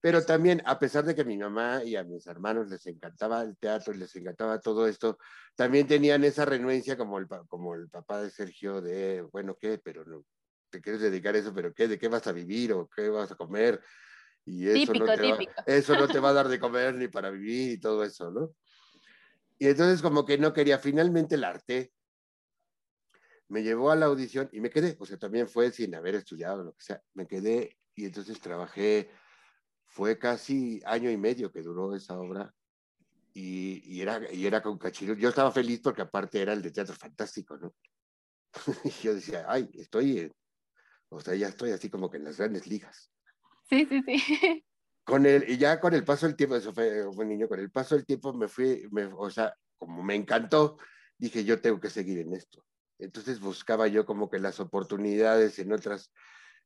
Pero 0.00 0.24
también, 0.24 0.62
a 0.64 0.78
pesar 0.78 1.04
de 1.04 1.14
que 1.14 1.20
a 1.20 1.24
mi 1.24 1.36
mamá 1.36 1.84
y 1.84 1.94
a 1.96 2.04
mis 2.04 2.26
hermanos 2.26 2.68
les 2.70 2.86
encantaba 2.86 3.42
el 3.42 3.56
teatro 3.58 3.92
y 3.92 3.98
les 3.98 4.14
encantaba 4.16 4.58
todo 4.58 4.86
esto, 4.86 5.18
también 5.54 5.86
tenían 5.86 6.24
esa 6.24 6.46
renuencia 6.46 6.96
como 6.96 7.18
el, 7.18 7.28
como 7.48 7.74
el 7.74 7.88
papá 7.90 8.22
de 8.22 8.30
Sergio 8.30 8.80
de, 8.80 9.20
bueno, 9.30 9.56
¿qué? 9.60 9.78
Pero 9.78 10.06
no, 10.06 10.24
te 10.70 10.80
quieres 10.80 11.02
dedicar 11.02 11.34
a 11.34 11.38
eso, 11.38 11.52
pero 11.52 11.74
¿qué? 11.74 11.86
¿De 11.86 11.98
qué 11.98 12.08
vas 12.08 12.26
a 12.26 12.32
vivir 12.32 12.72
o 12.72 12.88
qué 12.88 13.10
vas 13.10 13.30
a 13.30 13.36
comer? 13.36 13.82
Y 14.44 14.68
eso, 14.68 14.92
no 14.94 15.04
te 15.04 15.32
Va, 15.32 15.38
eso 15.66 15.96
no 15.96 16.08
te 16.08 16.18
va 16.18 16.30
a 16.30 16.34
dar 16.34 16.48
de 16.48 16.58
comer 16.58 16.94
ni 16.94 17.08
para 17.08 17.30
vivir 17.30 17.72
y 17.72 17.80
todo 17.80 18.04
eso, 18.04 18.30
¿no? 18.30 18.54
Y 19.58 19.68
entonces 19.68 20.00
como 20.00 20.24
que 20.24 20.38
no 20.38 20.52
quería, 20.52 20.78
finalmente 20.78 21.34
el 21.34 21.44
arte 21.44 21.92
me 23.48 23.62
llevó 23.62 23.90
a 23.90 23.96
la 23.96 24.06
audición 24.06 24.48
y 24.52 24.60
me 24.60 24.70
quedé, 24.70 24.96
o 24.98 25.04
sea, 25.04 25.18
también 25.18 25.48
fue 25.48 25.70
sin 25.72 25.94
haber 25.94 26.14
estudiado, 26.14 26.62
lo 26.62 26.72
que 26.72 26.82
sea, 26.82 27.02
me 27.14 27.26
quedé 27.26 27.78
y 27.94 28.06
entonces 28.06 28.40
trabajé, 28.40 29.10
fue 29.86 30.18
casi 30.18 30.80
año 30.86 31.10
y 31.10 31.16
medio 31.16 31.50
que 31.50 31.62
duró 31.62 31.94
esa 31.94 32.18
obra 32.18 32.54
y, 33.34 33.82
y, 33.84 34.00
era, 34.00 34.32
y 34.32 34.46
era 34.46 34.62
con 34.62 34.78
Cachirul. 34.78 35.18
Yo 35.18 35.28
estaba 35.28 35.52
feliz 35.52 35.80
porque 35.82 36.02
aparte 36.02 36.40
era 36.40 36.52
el 36.52 36.62
de 36.62 36.70
Teatro 36.70 36.94
Fantástico, 36.94 37.56
¿no? 37.56 37.74
y 38.84 38.90
yo 39.02 39.14
decía, 39.14 39.44
ay, 39.48 39.68
estoy, 39.74 40.32
o 41.08 41.20
sea, 41.20 41.34
ya 41.34 41.48
estoy 41.48 41.72
así 41.72 41.90
como 41.90 42.10
que 42.10 42.18
en 42.18 42.24
las 42.24 42.38
grandes 42.38 42.66
ligas. 42.66 43.12
Sí, 43.70 43.86
sí, 43.86 44.02
sí. 44.02 44.64
Con 45.04 45.26
el, 45.26 45.48
y 45.48 45.56
ya 45.56 45.80
con 45.80 45.94
el 45.94 46.04
paso 46.04 46.26
del 46.26 46.36
tiempo, 46.36 46.56
eso 46.56 46.72
fue, 46.72 47.04
fue 47.12 47.24
niño, 47.24 47.48
con 47.48 47.58
el 47.58 47.70
paso 47.70 47.96
del 47.96 48.04
tiempo 48.04 48.32
me 48.32 48.46
fui, 48.48 48.86
me, 48.92 49.06
o 49.06 49.30
sea, 49.30 49.56
como 49.78 50.02
me 50.04 50.14
encantó, 50.14 50.76
dije, 51.18 51.42
yo 51.42 51.60
tengo 51.60 51.80
que 51.80 51.90
seguir 51.90 52.18
en 52.18 52.32
esto. 52.34 52.64
Entonces 52.98 53.40
buscaba 53.40 53.88
yo 53.88 54.04
como 54.04 54.30
que 54.30 54.38
las 54.38 54.60
oportunidades 54.60 55.58
en 55.58 55.72
otras, 55.72 56.12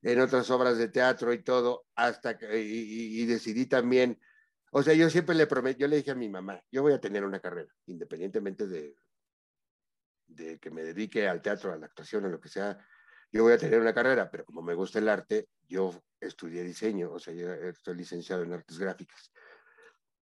en 0.03 0.21
otras 0.21 0.51
obras 0.51 0.77
de 0.77 0.89
teatro 0.89 1.33
y 1.33 1.43
todo, 1.43 1.87
hasta 1.95 2.37
que, 2.37 2.61
y, 2.61 3.23
y 3.23 3.27
decidí 3.27 3.67
también, 3.67 4.21
o 4.73 4.83
sea, 4.83 4.93
yo 4.95 5.09
siempre 5.09 5.37
le 5.37 5.47
prometí, 5.47 5.81
yo 5.81 5.89
le 5.89 5.97
dije 5.97 6.11
a 6.11 6.17
mi 6.17 6.29
mamá, 6.29 6.61
yo 6.71 6.83
voy 6.83 6.93
a 6.93 7.01
tener 7.01 7.25
una 7.25 7.41
carrera, 7.41 7.73
independientemente 7.87 8.67
de, 8.67 8.97
de 10.27 10.59
que 10.59 10.71
me 10.71 10.83
dedique 10.83 11.29
al 11.29 11.41
teatro, 11.41 11.73
a 11.73 11.77
la 11.79 11.87
actuación, 11.87 12.25
o 12.25 12.29
lo 12.29 12.41
que 12.41 12.49
sea, 12.49 12.79
yo 13.35 13.43
voy 13.43 13.53
a 13.53 13.59
tener 13.59 13.81
una 13.81 13.93
carrera, 13.93 14.31
pero 14.31 14.45
como 14.45 14.63
me 14.63 14.75
gusta 14.75 15.01
el 15.01 15.09
arte, 15.09 15.49
yo 15.67 15.93
estudié 16.21 16.63
diseño, 16.63 17.11
o 17.11 17.19
sea, 17.19 17.35
yo 17.35 17.53
estoy 17.53 17.97
licenciado 17.97 18.45
en 18.45 18.53
artes 18.53 18.79
gráficas. 18.79 19.33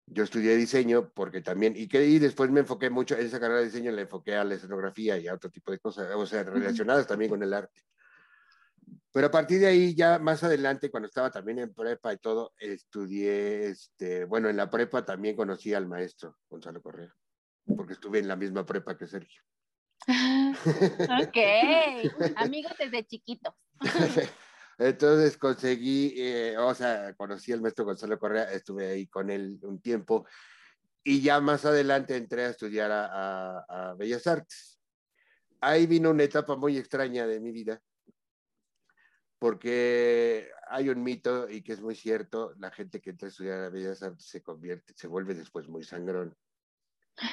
Yo 0.05 0.23
estudié 0.23 0.55
diseño 0.55 1.11
porque 1.11 1.41
también, 1.41 1.73
y, 1.75 1.87
que, 1.87 2.05
y 2.05 2.19
después 2.19 2.51
me 2.51 2.59
enfoqué 2.59 2.91
mucho 2.91 3.15
en 3.15 3.25
esa 3.25 3.39
carrera 3.39 3.61
de 3.61 3.65
diseño, 3.65 3.91
le 3.91 4.03
enfoqué 4.03 4.35
a 4.35 4.43
la 4.43 4.53
escenografía 4.53 5.17
y 5.17 5.27
a 5.27 5.33
otro 5.33 5.49
tipo 5.49 5.71
de 5.71 5.79
cosas, 5.79 6.13
o 6.15 6.27
sea, 6.27 6.43
relacionadas 6.43 7.07
también 7.07 7.31
con 7.31 7.41
el 7.41 7.53
arte. 7.55 7.81
Pero 9.11 9.27
a 9.27 9.31
partir 9.31 9.61
de 9.61 9.67
ahí, 9.67 9.95
ya 9.95 10.19
más 10.19 10.43
adelante, 10.43 10.91
cuando 10.91 11.07
estaba 11.07 11.31
también 11.31 11.57
en 11.57 11.73
prepa 11.73 12.13
y 12.13 12.19
todo, 12.19 12.53
estudié, 12.59 13.65
este, 13.69 14.25
bueno, 14.25 14.47
en 14.47 14.57
la 14.57 14.69
prepa 14.69 15.03
también 15.03 15.35
conocí 15.35 15.73
al 15.73 15.87
maestro 15.87 16.37
Gonzalo 16.47 16.83
Correa, 16.83 17.11
porque 17.75 17.93
estuve 17.93 18.19
en 18.19 18.27
la 18.27 18.35
misma 18.35 18.63
prepa 18.63 18.95
que 18.95 19.07
Sergio. 19.07 19.41
Ok, 20.07 21.37
amigos 22.37 22.73
desde 22.77 23.05
chiquitos. 23.05 23.53
Entonces 24.77 25.37
conseguí, 25.37 26.13
eh, 26.17 26.57
o 26.57 26.73
sea, 26.73 27.13
conocí 27.13 27.51
al 27.51 27.61
maestro 27.61 27.85
Gonzalo 27.85 28.17
Correa, 28.17 28.51
estuve 28.51 28.89
ahí 28.89 29.07
con 29.07 29.29
él 29.29 29.59
un 29.61 29.79
tiempo 29.79 30.25
y 31.03 31.21
ya 31.21 31.39
más 31.39 31.65
adelante 31.65 32.15
entré 32.15 32.45
a 32.45 32.49
estudiar 32.49 32.91
a, 32.91 33.05
a, 33.05 33.89
a 33.91 33.93
Bellas 33.93 34.25
Artes. 34.25 34.79
Ahí 35.59 35.85
vino 35.85 36.09
una 36.09 36.23
etapa 36.23 36.55
muy 36.55 36.77
extraña 36.77 37.27
de 37.27 37.39
mi 37.39 37.51
vida, 37.51 37.79
porque 39.37 40.49
hay 40.67 40.89
un 40.89 41.03
mito 41.03 41.49
y 41.49 41.61
que 41.61 41.73
es 41.73 41.81
muy 41.81 41.95
cierto, 41.95 42.53
la 42.57 42.71
gente 42.71 43.01
que 43.01 43.11
entra 43.11 43.27
a 43.27 43.29
estudiar 43.29 43.59
a 43.59 43.69
Bellas 43.69 44.01
Artes 44.01 44.25
se 44.25 44.41
convierte, 44.41 44.93
se 44.95 45.07
vuelve 45.07 45.35
después 45.35 45.67
muy 45.67 45.83
sangrón. 45.83 46.35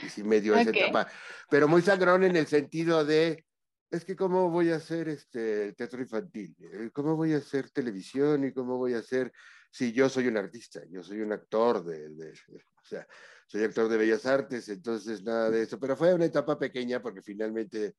Y 0.02 0.08
sí 0.08 0.22
me 0.22 0.40
dio 0.40 0.56
esa 0.56 0.70
Ok. 0.70 0.76
etapa, 0.76 1.08
pero 1.50 1.68
muy 1.68 1.82
sangrón 1.82 2.24
en 2.24 2.36
el 2.36 2.46
sentido 2.46 3.04
de, 3.04 3.46
es 3.90 4.04
que 4.04 4.16
cómo 4.16 4.50
voy 4.50 4.70
a 4.70 4.76
hacer 4.76 5.08
este 5.08 5.72
teatro 5.72 6.00
infantil, 6.00 6.54
Eh, 6.60 6.90
cómo 6.92 7.16
voy 7.16 7.32
a 7.34 7.38
hacer 7.38 7.70
televisión 7.70 8.44
y 8.44 8.52
cómo 8.52 8.76
voy 8.76 8.94
a 8.94 8.98
hacer, 8.98 9.32
si 9.70 9.92
yo 9.92 10.08
soy 10.08 10.28
un 10.28 10.36
artista, 10.36 10.80
yo 10.90 11.02
soy 11.02 11.20
un 11.20 11.32
actor 11.32 11.84
de, 11.84 12.10
de- 12.10 12.32
o 12.32 12.84
sea, 12.84 13.06
soy 13.46 13.64
actor 13.64 13.88
de 13.88 13.96
bellas 13.96 14.24
artes, 14.26 14.68
entonces 14.68 15.22
nada 15.22 15.50
de 15.50 15.62
eso, 15.62 15.78
pero 15.78 15.96
fue 15.96 16.14
una 16.14 16.26
etapa 16.26 16.58
pequeña 16.58 17.00
porque 17.02 17.22
finalmente 17.22 17.96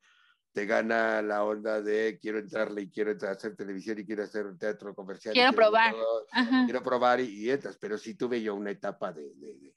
te 0.52 0.66
gana 0.66 1.22
la 1.22 1.44
onda 1.44 1.80
de 1.80 2.18
quiero 2.20 2.38
entrarle 2.38 2.82
y 2.82 2.90
quiero 2.90 3.12
entrar 3.12 3.32
hacer 3.32 3.54
televisión 3.54 3.98
y 4.00 4.04
quiero 4.04 4.24
hacer 4.24 4.46
teatro 4.58 4.94
comercial. 4.94 5.32
Quiero 5.32 5.48
hacer 5.48 5.56
probar. 5.56 5.92
todo, 5.92 6.26
quiero 6.64 6.82
probar 6.82 7.20
y, 7.20 7.24
y 7.44 7.50
entras, 7.50 7.76
pero 7.80 7.96
sí 7.96 8.14
tuve 8.14 8.42
yo 8.42 8.54
una 8.54 8.72
etapa 8.72 9.12
de, 9.12 9.32
de, 9.36 9.54
de, 9.54 9.74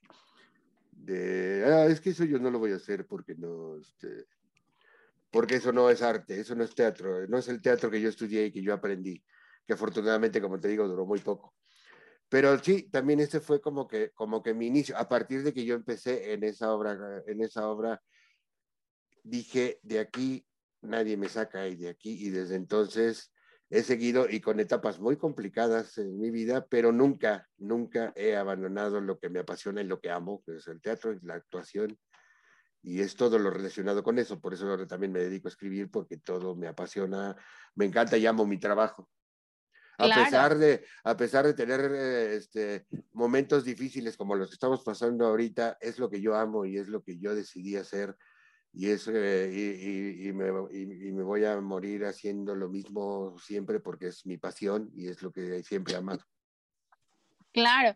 de, 1.04 1.66
ah, 1.66 1.86
es 1.88 1.99
que 1.99 2.12
eso 2.12 2.24
yo 2.24 2.39
no 2.39 2.49
lo 2.49 2.60
voy 2.60 2.72
a 2.72 2.78
hacer 2.78 3.06
porque 3.06 3.36
no, 3.36 3.78
este, 3.78 4.26
porque 5.30 5.56
eso 5.56 5.74
no 5.74 5.89
es 5.89 6.01
arte, 6.01 6.39
eso 6.39 6.56
no 6.56 6.64
es 6.64 6.74
teatro, 6.74 7.28
no 7.28 7.38
es 7.38 7.47
el 7.49 7.62
teatro 7.62 7.91
que 7.91 7.99
yo 7.99 8.08
estudié 8.08 8.45
y 8.45 8.51
que 8.51 8.62
yo 8.62 8.74
aprendí, 8.74 9.22
que 9.66 9.74
afortunadamente, 9.74 10.41
como 10.41 10.60
te 10.60 10.70
digo, 10.70 10.88
duró 10.88 11.06
muy 11.06 11.20
poco. 11.20 11.56
Pero 12.30 12.58
sí, 12.58 12.89
también 12.89 13.20
ese 13.20 13.41
fue 13.41 13.60
como 13.60 13.88
que, 13.88 14.12
como 14.12 14.41
que 14.41 14.54
mi 14.54 14.68
inicio. 14.68 14.97
A 14.97 15.08
partir 15.08 15.43
de 15.43 15.54
que 15.54 15.66
yo 15.66 15.76
empecé 15.76 16.34
en 16.34 16.43
esa 16.43 16.74
obra, 16.74 17.22
en 17.28 17.41
esa 17.41 17.68
obra, 17.68 18.01
dije, 19.24 19.80
de 19.84 19.99
aquí 19.99 20.45
nadie 20.82 21.18
me 21.18 21.30
saca 21.30 21.68
y 21.68 21.76
de 21.76 21.89
aquí, 21.89 22.26
y 22.26 22.30
desde 22.30 22.56
entonces 22.56 23.32
he 23.70 23.82
seguido 23.84 24.30
y 24.30 24.39
con 24.39 24.59
etapas 24.59 24.99
muy 24.99 25.18
complicadas 25.18 25.97
en 25.97 26.20
mi 26.20 26.30
vida, 26.30 26.68
pero 26.70 26.91
nunca, 26.91 27.49
nunca 27.57 28.14
he 28.16 28.36
abandonado 28.36 29.01
lo 29.01 29.18
que 29.20 29.30
me 29.30 29.39
apasiona 29.39 29.82
y 29.82 29.86
lo 29.86 29.99
que 29.99 30.11
amo, 30.11 30.43
que 30.45 30.57
es 30.57 30.68
el 30.68 30.82
teatro 30.82 31.14
y 31.14 31.20
la 31.22 31.36
actuación. 31.36 31.97
Y 32.82 33.01
es 33.01 33.16
todo 33.16 33.39
lo 33.39 33.49
relacionado 33.49 34.03
con 34.03 34.20
eso. 34.20 34.41
Por 34.41 34.53
eso 34.53 34.70
ahora 34.70 34.86
también 34.86 35.11
me 35.11 35.22
dedico 35.22 35.47
a 35.47 35.51
escribir, 35.51 35.89
porque 35.89 36.18
todo 36.18 36.55
me 36.55 36.68
apasiona, 36.68 37.36
me 37.76 37.86
encanta 37.86 38.18
y 38.18 38.26
amo 38.26 38.45
mi 38.45 38.59
trabajo. 38.59 39.09
A 39.97 40.05
Claro. 40.05 40.24
pesar 40.26 40.57
de, 40.57 40.86
a 41.03 41.16
pesar 41.16 41.45
de 41.45 41.53
tener 41.53 41.80
eh, 41.93 42.36
este, 42.36 42.88
momentos 43.14 43.64
difíciles 43.64 44.18
como 44.18 44.36
los 44.36 44.49
que 44.49 44.55
estamos 44.55 44.84
pasando 44.84 45.26
ahorita, 45.26 45.78
es 45.80 45.97
lo 45.97 46.09
que 46.09 46.20
yo 46.20 46.36
amo 46.36 46.66
y 46.66 46.78
es 46.78 46.89
lo 46.89 47.03
que 47.03 47.18
yo 47.20 47.34
decidí 47.36 47.76
hacer 47.78 48.16
y, 48.74 48.89
es, 48.89 49.07
eh, 49.07 49.49
y, 49.53 50.26
y, 50.26 50.30
y, 50.30 50.34
me, 50.34 50.47
y, 50.71 51.11
me, 51.11 51.24
voy 51.24 51.45
a 51.45 51.61
morir 51.61 52.05
haciendo 52.05 52.55
lo 52.55 52.69
mismo 52.69 53.38
siempre 53.38 53.80
porque 53.80 54.07
es 54.07 54.26
mi 54.26 54.38
pasión 54.38 54.89
y 54.95 55.07
es 55.07 55.21
lo 55.21 55.32
que 55.32 55.63
siempre 55.63 55.93
he 55.93 55.97
amado. 55.97 56.24
Claro, 57.51 57.95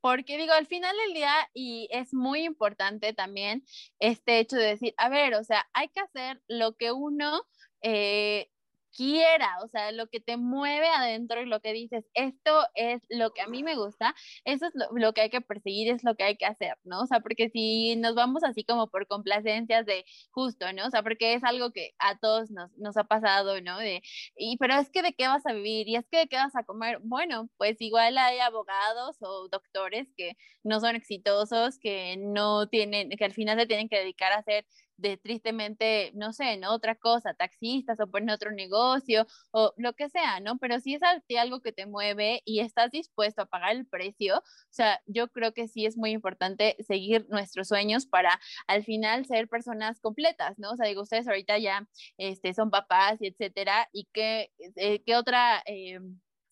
porque 0.00 0.38
digo, 0.38 0.52
al 0.54 0.66
final 0.66 0.96
del 1.04 1.14
día, 1.14 1.34
y 1.52 1.88
es 1.90 2.14
muy 2.14 2.44
importante 2.44 3.12
también 3.12 3.64
este 3.98 4.38
hecho 4.38 4.56
de 4.56 4.68
decir, 4.68 4.94
a 4.96 5.10
ver, 5.10 5.34
o 5.34 5.44
sea, 5.44 5.68
hay 5.74 5.88
que 5.88 6.00
hacer 6.00 6.42
lo 6.48 6.74
que 6.76 6.92
uno 6.92 7.42
eh, 7.82 8.50
quiera, 8.96 9.58
o 9.62 9.68
sea, 9.68 9.92
lo 9.92 10.08
que 10.08 10.20
te 10.20 10.36
mueve 10.36 10.88
adentro 10.88 11.42
y 11.42 11.46
lo 11.46 11.60
que 11.60 11.72
dices, 11.72 12.04
esto 12.14 12.66
es 12.74 13.02
lo 13.10 13.32
que 13.32 13.42
a 13.42 13.46
mí 13.46 13.62
me 13.62 13.76
gusta, 13.76 14.14
eso 14.44 14.66
es 14.66 14.72
lo, 14.74 15.12
que 15.12 15.20
hay 15.22 15.30
que 15.30 15.40
perseguir, 15.40 15.90
es 15.92 16.02
lo 16.04 16.14
que 16.16 16.24
hay 16.24 16.36
que 16.36 16.46
hacer, 16.46 16.76
¿no? 16.84 17.02
O 17.02 17.06
sea, 17.06 17.20
porque 17.20 17.50
si 17.50 17.96
nos 17.96 18.14
vamos 18.14 18.42
así 18.44 18.64
como 18.64 18.90
por 18.90 19.06
complacencias 19.06 19.86
de 19.86 20.04
justo, 20.30 20.72
¿no? 20.72 20.86
O 20.86 20.90
sea, 20.90 21.02
porque 21.02 21.34
es 21.34 21.44
algo 21.44 21.72
que 21.72 21.94
a 21.98 22.18
todos 22.18 22.50
nos, 22.50 22.76
nos 22.78 22.96
ha 22.96 23.04
pasado, 23.04 23.60
¿no? 23.60 23.78
De, 23.78 24.02
y, 24.36 24.56
pero 24.58 24.74
es 24.74 24.90
que 24.90 25.02
de 25.02 25.12
qué 25.12 25.28
vas 25.28 25.46
a 25.46 25.52
vivir 25.52 25.88
y 25.88 25.96
es 25.96 26.06
que 26.10 26.18
de 26.18 26.28
qué 26.28 26.36
vas 26.36 26.56
a 26.56 26.64
comer. 26.64 26.98
Bueno, 27.02 27.48
pues 27.58 27.76
igual 27.80 28.18
hay 28.18 28.38
abogados 28.38 29.16
o 29.20 29.48
doctores 29.48 30.08
que 30.16 30.36
no 30.64 30.80
son 30.80 30.96
exitosos, 30.96 31.78
que 31.78 32.16
no 32.18 32.68
tienen, 32.68 33.10
que 33.10 33.24
al 33.24 33.32
final 33.34 33.58
se 33.58 33.66
tienen 33.66 33.88
que 33.88 33.98
dedicar 33.98 34.32
a 34.32 34.38
hacer 34.38 34.66
de 34.96 35.16
tristemente, 35.16 36.12
no 36.14 36.32
sé, 36.32 36.56
¿no? 36.56 36.72
Otra 36.72 36.94
cosa, 36.94 37.34
taxistas 37.34 38.00
o 38.00 38.10
poner 38.10 38.34
otro 38.34 38.50
negocio 38.52 39.26
o 39.52 39.72
lo 39.76 39.94
que 39.94 40.08
sea, 40.08 40.40
¿no? 40.40 40.58
Pero 40.58 40.80
si 40.80 40.94
es 40.94 41.02
algo 41.38 41.60
que 41.60 41.72
te 41.72 41.86
mueve 41.86 42.42
y 42.44 42.60
estás 42.60 42.90
dispuesto 42.90 43.42
a 43.42 43.46
pagar 43.46 43.76
el 43.76 43.86
precio, 43.86 44.38
o 44.38 44.42
sea, 44.70 45.00
yo 45.06 45.28
creo 45.28 45.52
que 45.52 45.68
sí 45.68 45.86
es 45.86 45.96
muy 45.96 46.10
importante 46.10 46.76
seguir 46.86 47.26
nuestros 47.30 47.68
sueños 47.68 48.06
para 48.06 48.40
al 48.66 48.84
final 48.84 49.26
ser 49.26 49.48
personas 49.48 50.00
completas, 50.00 50.58
¿no? 50.58 50.72
O 50.72 50.76
sea, 50.76 50.86
digo, 50.86 51.02
ustedes 51.02 51.28
ahorita 51.28 51.58
ya 51.58 51.88
este, 52.18 52.54
son 52.54 52.70
papás 52.70 53.20
y 53.20 53.28
etcétera, 53.28 53.88
y 53.92 54.08
qué, 54.12 54.50
eh, 54.76 55.02
qué 55.04 55.16
otra... 55.16 55.62
Eh, 55.66 56.00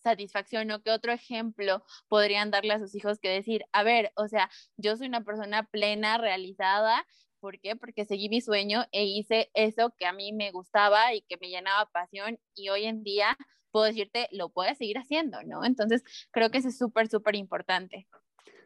satisfacción 0.05 0.71
o 0.71 0.83
qué 0.83 0.91
otro 0.91 1.13
ejemplo 1.13 1.83
podrían 2.09 2.51
darle 2.51 2.75
a 2.75 2.79
sus 2.79 2.95
hijos 2.95 3.19
que 3.19 3.31
decir, 3.31 3.65
a 3.73 3.83
ver, 3.83 4.13
o 4.17 4.29
sea, 4.29 4.51
yo 4.77 4.97
soy 4.97 5.09
una 5.09 5.25
persona 5.25 5.65
plena, 5.65 6.19
realizada, 6.19 7.05
¿Por 7.45 7.61
qué? 7.61 7.77
Porque 7.77 8.07
seguí 8.07 8.31
mi 8.31 8.41
sueño 8.41 8.87
e 8.91 9.05
hice 9.05 9.51
eso 9.53 9.95
que 9.99 10.07
a 10.07 10.15
mí 10.15 10.33
me 10.33 10.51
gustaba 10.51 11.13
y 11.13 11.21
que 11.21 11.37
me 11.37 11.51
llenaba 11.51 11.85
pasión 11.91 12.41
y 12.55 12.71
hoy 12.71 12.87
en 12.87 13.05
día 13.05 13.37
puedo 13.71 13.85
decirte, 13.85 14.31
lo 14.33 14.49
puedes 14.49 14.79
seguir 14.79 14.97
haciendo, 14.97 15.43
¿no? 15.43 15.63
Entonces, 15.63 16.03
creo 16.31 16.51
que 16.51 16.57
eso 16.57 16.69
es 16.69 16.79
súper, 16.79 17.07
súper 17.11 17.35
importante. 17.35 18.09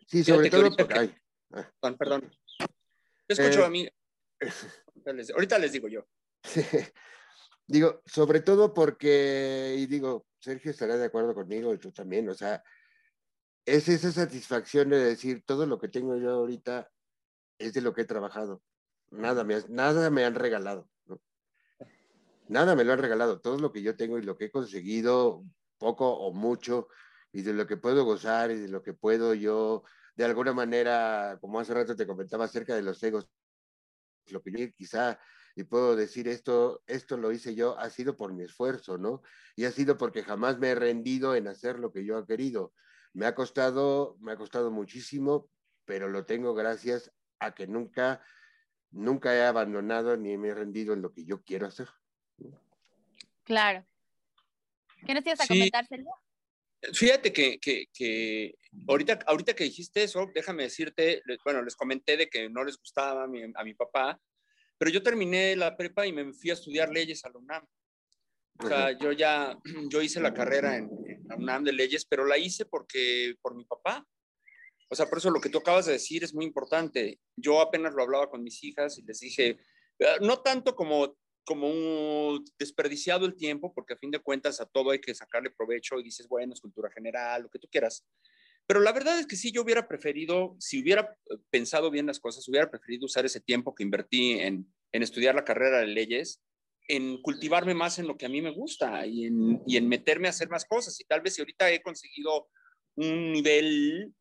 Sí, 0.07 0.23
sobre 0.23 0.49
todo... 0.49 0.71
Porque... 0.77 0.95
Ay. 0.97 1.17
Perdón, 1.51 1.99
perdón. 1.99 2.31
Te 3.27 3.35
escucho 3.35 3.63
eh... 3.63 3.65
a 3.65 3.69
mí. 3.69 3.89
Ahorita 4.95 5.13
les, 5.13 5.31
ahorita 5.33 5.59
les 5.59 5.73
digo 5.73 5.89
yo. 5.89 6.07
digo, 7.67 8.01
sobre 8.07 8.43
todo 8.43 8.73
porque, 8.73 9.75
y 9.77 9.87
digo, 9.87 10.25
Sergio 10.39 10.71
estará 10.71 10.97
de 10.97 11.07
acuerdo 11.07 11.35
conmigo 11.35 11.75
y 11.75 11.79
tú 11.79 11.91
también, 11.91 12.29
o 12.29 12.35
sea, 12.35 12.63
es 13.67 13.89
esa 13.89 14.13
satisfacción 14.13 14.91
de 14.91 14.99
decir, 14.99 15.43
todo 15.45 15.67
lo 15.67 15.81
que 15.81 15.89
tengo 15.89 16.17
yo 16.17 16.31
ahorita 16.31 16.89
es 17.59 17.75
de 17.75 17.81
lo 17.81 17.93
que 17.93 18.03
he 18.03 18.07
trabajado. 18.07 18.63
Nada 19.11 19.45
me, 19.45 19.63
nada 19.69 20.11
me 20.11 20.25
han 20.25 20.35
regalado. 20.35 20.89
¿no? 21.07 21.21
Nada 22.49 22.75
me 22.75 22.85
lo 22.85 22.93
han 22.93 22.99
regalado. 22.99 23.41
Todo 23.41 23.59
lo 23.59 23.73
que 23.73 23.83
yo 23.83 23.97
tengo 23.97 24.19
y 24.19 24.23
lo 24.23 24.37
que 24.37 24.47
he 24.47 24.51
conseguido, 24.51 25.45
poco 25.79 26.11
o 26.11 26.33
mucho, 26.33 26.89
y 27.33 27.43
de 27.43 27.53
lo 27.53 27.67
que 27.67 27.77
puedo 27.77 28.05
gozar 28.05 28.51
y 28.51 28.57
de 28.57 28.69
lo 28.69 28.83
que 28.83 28.95
puedo 28.95 29.35
yo, 29.35 29.85
de 30.17 30.25
alguna 30.25 30.53
manera, 30.53 31.39
como 31.41 31.61
hace 31.61 31.75
rato 31.75 31.95
te 31.95 32.07
comentaba 32.07 32.47
acerca 32.47 32.75
de 32.75 32.83
los 32.83 33.03
egos, 33.03 33.31
lo 34.27 34.43
que 34.43 34.51
yo 34.51 34.73
quizá, 34.75 35.19
y 35.55 35.65
puedo 35.65 35.97
decir 35.97 36.29
esto, 36.29 36.83
esto 36.87 37.17
lo 37.17 37.33
hice 37.33 37.55
yo, 37.55 37.79
ha 37.79 37.91
sido 37.91 38.17
por 38.17 38.33
mi 38.33 38.45
esfuerzo, 38.45 38.99
¿no? 38.99 39.23
Y 39.57 39.65
ha 39.65 39.73
sido 39.73 39.97
porque 39.97 40.23
jamás 40.23 40.59
me 40.59 40.71
he 40.71 40.75
rendido 40.75 41.35
en 41.35 41.49
hacer 41.49 41.79
lo 41.79 41.93
que 41.93 42.05
yo 42.05 42.19
he 42.19 42.27
querido. 42.27 42.73
Me 43.13 43.27
ha 43.27 43.35
costado, 43.35 44.17
me 44.21 44.33
ha 44.33 44.37
costado 44.37 44.71
muchísimo, 44.71 45.49
pero 45.85 46.09
lo 46.09 46.27
tengo 46.27 46.55
gracias 46.55 47.13
a 47.41 47.55
que 47.55 47.67
nunca, 47.67 48.23
nunca 48.91 49.35
he 49.35 49.43
abandonado 49.45 50.17
ni 50.17 50.37
me 50.37 50.49
he 50.49 50.55
rendido 50.55 50.95
en 50.95 51.03
lo 51.03 51.13
que 51.13 51.25
yo 51.25 51.43
quiero 51.43 51.67
hacer. 51.67 51.89
Claro. 53.45 53.87
¿Qué 55.07 55.15
nos 55.15 55.25
ibas 55.27 55.41
a 55.41 55.45
Sí. 55.45 55.55
comentar, 55.55 55.87
Sergio? 55.87 56.11
Fíjate 56.93 57.33
que, 57.33 57.59
que, 57.59 57.87
que 57.93 58.55
ahorita, 58.87 59.19
ahorita 59.27 59.55
que 59.55 59.65
dijiste 59.65 60.05
eso, 60.05 60.31
déjame 60.33 60.65
decirte, 60.65 61.23
bueno, 61.45 61.63
les 61.63 61.75
comenté 61.75 62.17
de 62.17 62.29
que 62.29 62.49
no 62.49 62.63
les 62.63 62.79
gustaba 62.79 63.25
a 63.25 63.27
mi, 63.27 63.43
a 63.43 63.65
mi 63.65 63.75
papá, 63.75 64.21
pero 64.77 64.91
yo 64.91 65.03
terminé 65.03 65.57
la 65.57 65.77
prepa 65.77 66.07
y 66.07 66.13
me 66.13 66.33
fui 66.33 66.51
a 66.51 66.55
estudiar 66.55 66.91
leyes 66.91 67.25
a 67.25 67.31
la 67.31 67.39
UNAM. 67.39 67.67
O 68.61 68.69
sea, 68.69 68.97
yo 68.97 69.11
ya, 69.13 69.59
yo 69.91 70.03
hice 70.03 70.21
la 70.21 70.33
carrera 70.35 70.77
en, 70.77 70.89
en 71.07 71.27
la 71.27 71.37
UNAM 71.37 71.65
de 71.65 71.73
leyes, 71.73 72.05
pero 72.05 72.25
la 72.25 72.39
hice 72.39 72.65
porque, 72.65 73.35
por 73.41 73.57
mi 73.57 73.65
papá. 73.65 74.07
O 74.89 74.95
sea, 74.95 75.07
por 75.07 75.19
eso 75.19 75.31
lo 75.31 75.41
que 75.41 75.51
tú 75.51 75.59
acabas 75.59 75.87
de 75.87 75.93
decir 75.93 76.25
es 76.25 76.35
muy 76.35 76.45
importante. 76.45 77.21
Yo 77.37 77.61
apenas 77.61 77.95
lo 77.95 78.03
hablaba 78.03 78.31
con 78.31 78.43
mis 78.43 78.63
hijas 78.65 78.99
y 78.99 79.03
les 79.03 79.21
dije, 79.21 79.59
eh, 79.99 80.07
no 80.21 80.41
tanto 80.41 80.75
como, 80.75 81.17
como 81.45 81.69
un 81.69 82.45
desperdiciado 82.59 83.27
el 83.27 83.37
tiempo, 83.37 83.73
porque 83.75 83.95
a 83.95 83.99
fin 83.99 84.11
de 84.11 84.19
cuentas 84.19 84.61
a 84.61 84.67
todo 84.67 84.91
hay 84.91 85.01
que 85.01 85.15
sacarle 85.15 85.51
provecho 85.51 85.99
y 85.99 86.05
dices, 86.05 86.27
bueno, 86.29 86.55
es 86.55 86.61
cultura 86.61 86.91
general, 86.91 87.43
lo 87.43 87.51
que 87.51 87.59
tú 87.59 87.69
quieras. 87.71 88.07
Pero 88.67 88.81
la 88.81 88.93
verdad 88.93 89.19
es 89.19 89.27
que 89.27 89.37
sí, 89.37 89.51
yo 89.51 89.63
hubiera 89.63 89.89
preferido, 89.89 90.57
si 90.59 90.83
hubiera 90.83 91.17
eh, 91.31 91.37
pensado 91.51 91.91
bien 91.91 92.07
las 92.07 92.21
cosas, 92.21 92.49
hubiera 92.49 92.71
preferido 92.71 93.07
usar 93.07 93.25
ese 93.27 93.41
tiempo 93.41 93.75
que 93.75 93.83
invertí 93.83 94.33
en, 94.41 94.73
en 94.93 95.03
estudiar 95.03 95.35
la 95.35 95.45
carrera 95.45 95.79
de 95.79 95.87
leyes 95.87 96.43
en 96.89 97.21
cultivarme 97.21 97.75
más 97.75 97.99
en 97.99 98.07
lo 98.07 98.17
que 98.17 98.27
a 98.27 98.31
mí 98.31 98.41
me 98.41 98.51
gusta 98.51 99.07
y 99.07 99.27
en, 99.27 99.63
y 99.67 99.77
en 99.77 99.89
meterme 99.89 100.27
a 100.27 100.31
hacer 100.31 100.49
más 100.49 100.65
cosas. 100.65 100.99
Y 100.99 101.05
tal 101.05 101.21
vez 101.21 101.35
si 101.35 101.43
ahorita 101.43 101.71
he 101.71 101.83
conseguido 101.83 102.49
un 102.97 103.33
nivel 103.33 104.15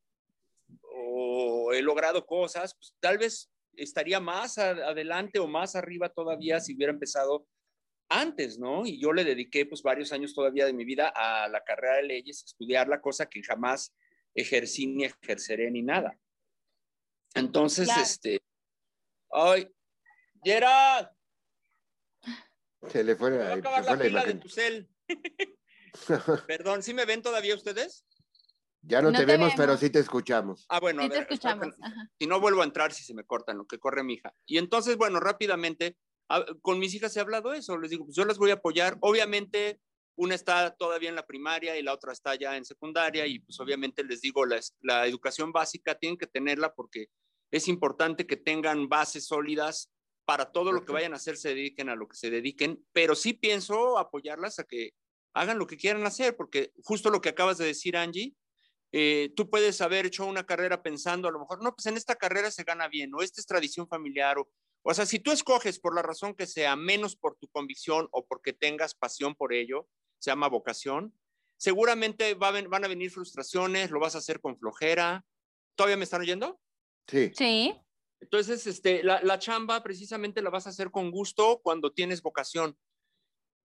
o 0.99 1.71
he 1.73 1.81
logrado 1.81 2.25
cosas, 2.25 2.73
pues 2.75 2.95
tal 2.99 3.17
vez 3.17 3.51
estaría 3.73 4.19
más 4.19 4.57
a- 4.57 4.71
adelante 4.71 5.39
o 5.39 5.47
más 5.47 5.75
arriba 5.75 6.09
todavía 6.09 6.59
si 6.59 6.75
hubiera 6.75 6.91
empezado 6.93 7.47
antes, 8.09 8.57
¿no? 8.57 8.85
Y 8.85 8.99
yo 9.01 9.11
le 9.13 9.23
dediqué 9.23 9.65
pues 9.65 9.81
varios 9.83 10.11
años 10.13 10.33
todavía 10.33 10.65
de 10.65 10.73
mi 10.73 10.85
vida 10.85 11.11
a 11.15 11.47
la 11.49 11.63
carrera 11.63 11.97
de 11.97 12.03
leyes, 12.03 12.43
estudiar 12.43 12.87
la 12.87 13.01
cosa 13.01 13.27
que 13.27 13.43
jamás 13.43 13.93
ejercí 14.33 14.87
ni 14.87 15.05
ejerceré 15.05 15.69
ni 15.71 15.81
nada. 15.81 16.17
Entonces, 17.35 17.85
Claro. 17.85 18.01
este, 18.01 18.39
ay, 19.31 19.69
Gerard, 20.43 21.09
Se 22.89 23.03
le 23.03 23.15
fue, 23.15 23.31
va 23.37 23.43
la- 23.43 23.49
a 23.49 23.53
se 23.53 23.59
acabar 23.59 23.83
fue 23.83 23.85
la 23.85 23.95
la 23.95 24.03
pila 24.03 24.25
de 24.25 24.33
tu 24.35 24.49
cel. 24.49 24.87
Perdón, 26.47 26.83
¿sí 26.83 26.93
me 26.93 27.05
ven 27.05 27.21
todavía 27.21 27.55
ustedes? 27.55 28.05
Ya 28.88 29.01
no, 29.01 29.11
No 29.11 29.17
te, 29.19 29.25
te 29.25 29.31
vemos, 29.31 29.53
pero 29.55 29.67
vemos. 29.67 29.79
sí 29.81 29.89
te 29.89 29.99
escuchamos. 29.99 30.65
Ah, 30.69 30.79
bueno, 30.79 31.01
Sí 31.01 31.07
a 31.07 31.09
te 31.09 31.15
ver, 31.15 31.23
escuchamos. 31.23 31.67
espera, 31.67 31.88
Ajá. 31.88 32.09
si 32.19 32.27
no 32.27 32.39
vuelvo 32.39 32.61
a 32.61 32.65
entrar 32.65 32.93
si 32.93 33.03
se 33.03 33.13
me 33.13 33.25
cortan, 33.25 33.57
lo 33.57 33.65
que 33.65 33.79
corre 33.79 34.03
mi 34.03 34.13
hija. 34.13 34.33
Y 34.45 34.57
entonces, 34.57 34.95
bueno, 34.97 35.19
rápidamente, 35.19 35.97
a- 36.29 36.45
con 36.61 36.79
mis 36.79 36.93
hijas 36.93 37.15
he 37.17 37.19
hablado 37.19 37.53
eso, 37.53 37.77
les 37.77 37.91
digo, 37.91 38.05
pues 38.05 38.15
yo 38.15 38.23
las 38.25 38.38
voy 38.38 38.51
a 38.51 38.55
apoyar. 38.55 38.97
Obviamente, 39.01 39.81
una 40.15 40.35
está 40.35 40.75
todavía 40.75 41.09
en 41.09 41.15
la 41.15 41.25
primaria 41.25 41.77
y 41.77 41.83
la 41.83 41.93
otra 41.93 42.11
está 42.13 42.33
ya 42.35 42.55
en 42.57 42.65
secundaria 42.65 43.27
y 43.27 43.39
pues 43.39 43.59
obviamente 43.59 44.03
les 44.03 44.21
digo, 44.21 44.45
la, 44.45 44.59
la 44.81 45.05
educación 45.05 45.51
básica 45.51 45.95
tienen 45.95 46.17
que 46.17 46.25
tenerla 46.27 46.73
porque 46.73 47.07
es 47.51 47.67
importante 47.67 48.25
que 48.25 48.35
tengan 48.38 48.89
bases 48.89 49.27
sólidas 49.27 49.89
para 50.25 50.51
todo 50.51 50.71
lo 50.71 50.83
que 50.85 50.91
vayan 50.91 51.13
a 51.13 51.17
hacer, 51.17 51.38
se 51.38 51.49
dediquen 51.49 51.88
a 51.89 51.95
lo 51.95 52.07
que 52.07 52.17
se 52.17 52.29
dediquen, 52.29 52.83
pero 52.93 53.15
sí 53.15 53.33
pienso 53.33 53.97
apoyarlas 53.97 54.59
a 54.59 54.63
que 54.65 54.89
hagan 55.33 55.59
lo 55.59 55.67
que 55.67 55.77
quieran 55.77 56.05
hacer, 56.05 56.35
porque 56.35 56.71
justo 56.83 57.09
lo 57.09 57.21
que 57.21 57.29
acabas 57.29 57.57
de 57.59 57.65
decir, 57.65 57.95
Angie, 57.95 58.33
eh, 58.91 59.31
tú 59.35 59.49
puedes 59.49 59.81
haber 59.81 60.05
hecho 60.05 60.25
una 60.25 60.45
carrera 60.45 60.81
pensando 60.83 61.27
a 61.27 61.31
lo 61.31 61.39
mejor, 61.39 61.63
no, 61.63 61.75
pues 61.75 61.85
en 61.88 61.97
esta 61.97 62.15
carrera 62.15 62.51
se 62.51 62.63
gana 62.63 62.88
bien, 62.88 63.13
o 63.13 63.21
esta 63.21 63.41
es 63.41 63.47
tradición 63.47 63.88
familiar, 63.88 64.38
o, 64.39 64.49
o 64.83 64.93
sea, 64.93 65.05
si 65.05 65.19
tú 65.19 65.31
escoges 65.31 65.79
por 65.79 65.93
la 65.95 66.01
razón 66.01 66.33
que 66.35 66.47
sea, 66.47 66.75
menos 66.75 67.15
por 67.15 67.35
tu 67.38 67.47
convicción 67.49 68.07
o 68.11 68.25
porque 68.25 68.53
tengas 68.53 68.95
pasión 68.95 69.35
por 69.35 69.53
ello, 69.53 69.88
se 70.19 70.31
llama 70.31 70.47
vocación, 70.49 71.13
seguramente 71.57 72.33
va 72.35 72.49
a 72.49 72.51
ven- 72.51 72.69
van 72.69 72.85
a 72.85 72.88
venir 72.88 73.11
frustraciones, 73.11 73.91
lo 73.91 73.99
vas 73.99 74.15
a 74.15 74.19
hacer 74.19 74.39
con 74.39 74.57
flojera. 74.57 75.25
¿Todavía 75.75 75.97
me 75.97 76.03
están 76.05 76.21
oyendo? 76.21 76.59
Sí, 77.07 77.31
Sí, 77.35 77.75
Entonces, 78.19 78.65
este, 78.67 79.03
la, 79.03 79.21
la 79.21 79.38
chamba 79.39 79.83
precisamente 79.83 80.41
la 80.41 80.49
vas 80.49 80.65
a 80.67 80.71
hacer 80.71 80.89
con 80.91 81.11
gusto 81.11 81.59
cuando 81.63 81.91
tienes 81.91 82.21
vocación. 82.21 82.77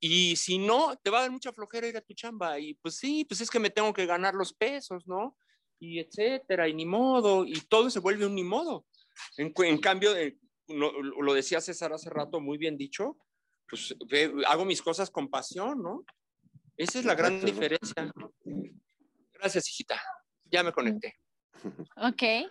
Y 0.05 0.35
si 0.35 0.59
no, 0.59 0.97
te 0.97 1.11
va 1.11 1.19
a 1.19 1.21
dar 1.23 1.31
mucha 1.31 1.53
flojera 1.53 1.87
ir 1.87 1.97
a 1.97 2.01
tu 2.01 2.13
chamba. 2.13 2.59
Y 2.59 2.75
pues 2.75 2.97
sí, 2.97 3.25
pues 3.25 3.41
es 3.41 3.49
que 3.49 3.61
me 3.61 3.71
tengo 3.71 3.93
que 3.93 4.05
ganar 4.05 4.35
los 4.35 4.53
pesos, 4.53 5.07
¿no? 5.07 5.39
Y 5.79 6.01
etcétera, 6.01 6.67
y 6.67 6.75
ni 6.75 6.85
modo. 6.85 7.45
Y 7.47 7.53
todo 7.69 7.89
se 7.89 8.01
vuelve 8.01 8.27
un 8.27 8.35
ni 8.35 8.43
modo. 8.43 8.85
En, 9.37 9.53
en 9.57 9.79
cambio, 9.79 10.17
eh, 10.17 10.37
lo, 10.67 10.91
lo 11.01 11.35
decía 11.35 11.61
César 11.61 11.93
hace 11.93 12.11
rato, 12.11 12.41
muy 12.41 12.59
bien 12.59 12.77
dicho, 12.77 13.17
pues 13.71 13.95
hago 14.49 14.65
mis 14.65 14.83
cosas 14.83 15.09
con 15.09 15.29
pasión, 15.29 15.81
¿no? 15.81 16.05
Esa 16.77 16.99
es 16.99 17.05
la 17.05 17.15
gran 17.15 17.45
diferencia. 17.45 18.13
Gracias, 19.35 19.69
hijita. 19.69 20.03
Ya 20.47 20.65
me 20.65 20.73
conecté. 20.73 21.15
ok. 21.97 22.51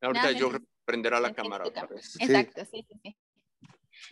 Ahorita 0.00 0.26
Nada, 0.26 0.38
yo 0.38 0.52
prenderá 0.84 1.18
la 1.18 1.34
cámara 1.34 1.66
otra 1.66 1.86
vez. 1.86 2.16
Exacto, 2.20 2.64
sí, 2.66 2.86
sí, 2.88 2.94
sí. 3.02 3.16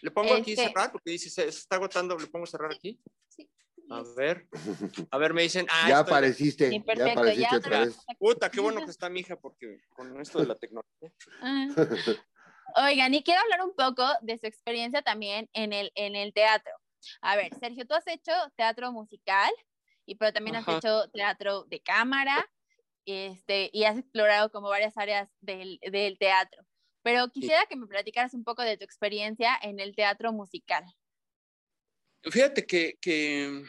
Le 0.01 0.11
pongo 0.11 0.35
aquí 0.35 0.53
Este- 0.53 0.67
cerrar 0.69 0.91
porque 0.93 1.11
dice 1.11 1.29
se, 1.31 1.43
se 1.53 1.59
está 1.59 1.77
agotando. 1.77 2.17
Le 2.19 2.27
pongo 2.27 2.47
cerrar 2.47 2.73
aquí. 2.73 3.01
Sí. 3.29 3.49
A 3.91 4.03
ver, 4.17 4.49
a 5.11 5.19
ver, 5.19 5.35
me 5.35 5.43
dicen. 5.43 5.67
Ah, 5.69 5.89
ya 5.89 5.99
estoy- 6.01 6.13
apareciste, 6.13 6.71
Sí, 6.71 6.83
ya 6.97 7.13
apareciste 7.13 7.41
Ya 7.43 7.57
otra 7.57 7.59
otra 7.59 7.81
vez. 7.85 7.97
Puta, 8.19 8.51
qué 8.51 8.61
bueno 8.61 8.85
que 8.85 8.91
está 8.91 9.11
mi 9.11 9.21
hija 9.21 9.37
porque 9.37 9.81
con 9.91 10.19
esto 10.21 10.39
de 10.39 10.47
la 10.47 10.55
tecnología. 10.55 11.13
Ah. 11.43 11.67
Oigan, 12.77 13.13
y 13.13 13.23
quiero 13.23 13.41
hablar 13.43 13.63
un 13.67 13.75
poco 13.75 14.05
de 14.23 14.39
su 14.39 14.47
experiencia 14.47 15.03
también 15.03 15.51
en 15.53 15.73
el, 15.75 15.93
en 15.95 16.17
el 16.17 16.33
teatro. 16.33 16.73
A 17.21 17.37
ver, 17.37 17.53
Sergio, 17.59 17.87
tú 17.87 17.95
has 17.95 18.07
hecho 18.07 18.33
teatro 18.57 18.93
musical, 18.93 19.51
y 20.07 20.15
pero 20.15 20.33
también 20.33 20.57
Ajá. 20.57 20.71
has 20.73 20.79
hecho 20.79 21.11
teatro 21.11 21.65
de 21.65 21.81
cámara, 21.83 22.49
este, 23.05 23.69
y 23.73 23.85
has 23.85 23.99
explorado 23.99 24.51
como 24.51 24.69
varias 24.69 24.97
áreas 24.97 25.29
del, 25.41 25.79
del 25.83 26.17
teatro. 26.19 26.63
Pero 27.03 27.29
quisiera 27.31 27.67
que 27.67 27.77
me 27.77 27.87
platicaras 27.87 28.35
un 28.35 28.45
poco 28.45 28.63
de 28.63 28.77
tu 28.77 28.85
experiencia 28.85 29.59
en 29.63 29.81
el 29.81 29.95
teatro 29.95 30.33
musical. 30.33 30.85
Fíjate 32.23 32.65
que, 32.65 32.97
que 33.01 33.65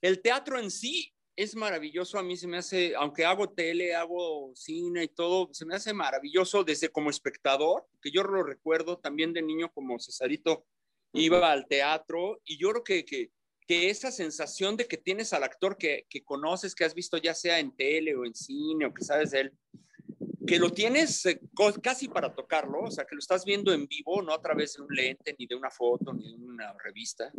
el 0.00 0.22
teatro 0.22 0.58
en 0.58 0.70
sí 0.70 1.14
es 1.36 1.54
maravilloso. 1.54 2.18
A 2.18 2.22
mí 2.22 2.36
se 2.36 2.46
me 2.46 2.58
hace, 2.58 2.94
aunque 2.96 3.24
hago 3.24 3.50
tele, 3.50 3.94
hago 3.94 4.52
cine 4.54 5.04
y 5.04 5.08
todo, 5.08 5.48
se 5.52 5.66
me 5.66 5.74
hace 5.74 5.92
maravilloso 5.92 6.64
desde 6.64 6.90
como 6.90 7.10
espectador, 7.10 7.86
que 8.00 8.10
yo 8.10 8.22
lo 8.22 8.42
recuerdo 8.42 8.98
también 8.98 9.32
de 9.32 9.42
niño 9.42 9.70
como 9.72 9.98
Cesarito 9.98 10.66
iba 11.12 11.52
al 11.52 11.66
teatro 11.66 12.40
y 12.44 12.58
yo 12.58 12.70
creo 12.70 12.84
que, 12.84 13.04
que, 13.04 13.30
que 13.66 13.88
esa 13.88 14.10
sensación 14.10 14.76
de 14.76 14.86
que 14.86 14.96
tienes 14.96 15.32
al 15.32 15.44
actor 15.44 15.76
que, 15.76 16.06
que 16.08 16.24
conoces, 16.24 16.74
que 16.74 16.84
has 16.84 16.94
visto 16.94 17.16
ya 17.18 17.34
sea 17.34 17.58
en 17.58 17.74
tele 17.76 18.16
o 18.16 18.24
en 18.24 18.34
cine 18.34 18.86
o 18.86 18.94
que 18.94 19.04
sabes 19.04 19.30
de 19.30 19.40
él, 19.42 19.52
que 20.46 20.58
lo 20.58 20.70
tienes 20.70 21.24
eh, 21.26 21.40
casi 21.82 22.08
para 22.08 22.34
tocarlo, 22.34 22.82
o 22.84 22.90
sea, 22.90 23.04
que 23.04 23.14
lo 23.14 23.18
estás 23.18 23.44
viendo 23.44 23.72
en 23.72 23.86
vivo, 23.86 24.22
no 24.22 24.32
a 24.32 24.40
través 24.42 24.74
de 24.74 24.82
un 24.82 24.94
lente, 24.94 25.34
ni 25.38 25.46
de 25.46 25.54
una 25.54 25.70
foto, 25.70 26.12
ni 26.12 26.36
de 26.36 26.44
una 26.44 26.72
revista. 26.84 27.32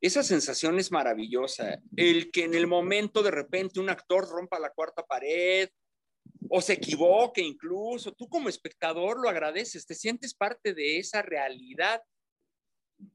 Esa 0.00 0.22
sensación 0.22 0.78
es 0.78 0.90
maravillosa. 0.90 1.80
El 1.96 2.30
que 2.30 2.44
en 2.44 2.54
el 2.54 2.66
momento 2.66 3.22
de 3.22 3.30
repente 3.30 3.78
un 3.80 3.88
actor 3.88 4.28
rompa 4.28 4.58
la 4.58 4.70
cuarta 4.70 5.04
pared 5.04 5.68
o 6.48 6.60
se 6.60 6.74
equivoque 6.74 7.40
incluso, 7.40 8.12
tú 8.12 8.28
como 8.28 8.48
espectador 8.48 9.20
lo 9.20 9.28
agradeces, 9.28 9.86
te 9.86 9.94
sientes 9.94 10.34
parte 10.34 10.74
de 10.74 10.98
esa 10.98 11.22
realidad. 11.22 12.02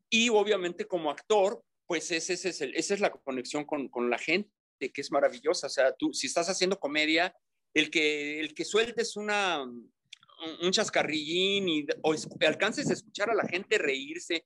Y 0.09 0.29
obviamente 0.29 0.85
como 0.85 1.11
actor, 1.11 1.61
pues 1.85 2.09
ese, 2.11 2.33
ese 2.33 2.49
es 2.49 2.61
el- 2.61 2.75
esa 2.75 2.93
es 2.93 2.99
la 3.01 3.11
conexión 3.11 3.65
con, 3.65 3.89
con 3.89 4.09
la 4.09 4.17
gente, 4.17 4.49
que 4.79 5.01
es 5.01 5.11
maravillosa. 5.11 5.67
O 5.67 5.69
sea, 5.69 5.93
tú 5.93 6.13
si 6.13 6.27
estás 6.27 6.49
haciendo 6.49 6.79
comedia, 6.79 7.35
el 7.79 7.89
que, 7.89 8.39
el 8.39 8.53
que 8.53 8.65
sueltes 8.65 9.15
una, 9.15 9.63
un, 9.63 10.71
chascarrillín 10.71 11.69
y, 11.69 11.85
o 12.01 12.13
es- 12.13 12.27
alcances 12.41 12.89
a 12.89 12.93
escuchar 12.93 13.29
a 13.29 13.35
la 13.35 13.47
gente 13.47 13.77
reírse 13.77 14.45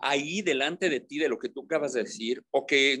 ahí 0.00 0.42
delante 0.42 0.90
de 0.90 1.00
ti 1.00 1.18
de 1.18 1.28
lo 1.28 1.38
que 1.38 1.48
tú 1.48 1.62
acabas 1.62 1.94
de 1.94 2.02
decir, 2.02 2.42
o 2.50 2.66
que 2.66 3.00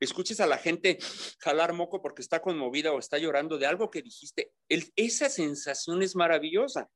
escuches 0.00 0.40
a 0.40 0.46
la 0.46 0.58
gente 0.58 0.98
jalar 1.40 1.72
moco 1.72 2.00
porque 2.00 2.22
está 2.22 2.40
conmovida 2.40 2.92
o 2.92 2.98
está 2.98 3.18
llorando 3.18 3.58
de 3.58 3.66
algo 3.66 3.90
que 3.90 4.02
dijiste, 4.02 4.52
esa 4.96 5.28
sensación 5.28 6.02
es 6.02 6.16
maravillosa. 6.16 6.90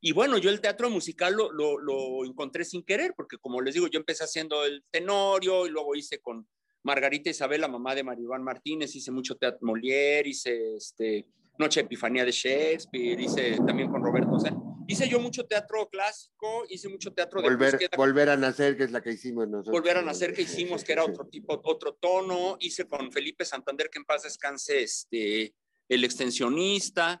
Y 0.00 0.12
bueno, 0.12 0.38
yo 0.38 0.50
el 0.50 0.60
teatro 0.60 0.90
musical 0.90 1.34
lo, 1.34 1.50
lo 1.52 2.24
encontré 2.24 2.64
sin 2.64 2.84
querer, 2.84 3.14
porque 3.16 3.38
como 3.38 3.60
les 3.60 3.74
digo, 3.74 3.88
yo 3.88 3.98
empecé 3.98 4.24
haciendo 4.24 4.64
el 4.64 4.84
tenorio 4.90 5.66
y 5.66 5.70
luego 5.70 5.94
hice 5.96 6.20
con 6.20 6.48
Margarita 6.82 7.30
Isabel, 7.30 7.60
la 7.60 7.68
mamá 7.68 7.94
de 7.94 8.04
Maribán 8.04 8.42
Martínez, 8.42 8.94
hice 8.94 9.10
mucho 9.10 9.36
teatro 9.36 9.60
Molière, 9.62 10.26
hice 10.26 10.76
este, 10.76 11.26
Noche 11.58 11.80
de 11.80 11.86
Epifanía 11.86 12.24
de 12.24 12.30
Shakespeare, 12.30 13.20
hice 13.20 13.56
también 13.66 13.90
con 13.90 14.02
Roberto. 14.02 14.30
O 14.32 14.38
sea, 14.38 14.56
hice 14.86 15.08
yo 15.08 15.18
mucho 15.18 15.44
teatro 15.44 15.88
clásico, 15.88 16.64
hice 16.68 16.88
mucho 16.88 17.12
teatro 17.12 17.42
de 17.42 17.48
Volver, 17.48 17.72
búsqueda, 17.72 17.96
volver 17.96 18.28
a 18.30 18.36
nacer, 18.36 18.76
que 18.76 18.84
es 18.84 18.92
la 18.92 19.02
que 19.02 19.12
hicimos 19.12 19.48
nosotros. 19.48 19.72
volver 19.72 19.96
a 19.96 20.02
nacer 20.02 20.32
que 20.32 20.42
hicimos, 20.42 20.84
que 20.84 20.92
era 20.92 21.04
otro 21.04 21.26
tipo, 21.26 21.60
otro 21.64 21.94
tono. 21.94 22.56
Hice 22.60 22.86
con 22.86 23.10
Felipe 23.10 23.44
Santander, 23.44 23.90
que 23.90 23.98
en 23.98 24.04
paz 24.04 24.22
descanse, 24.22 24.82
este, 24.82 25.54
el 25.88 26.04
extensionista. 26.04 27.20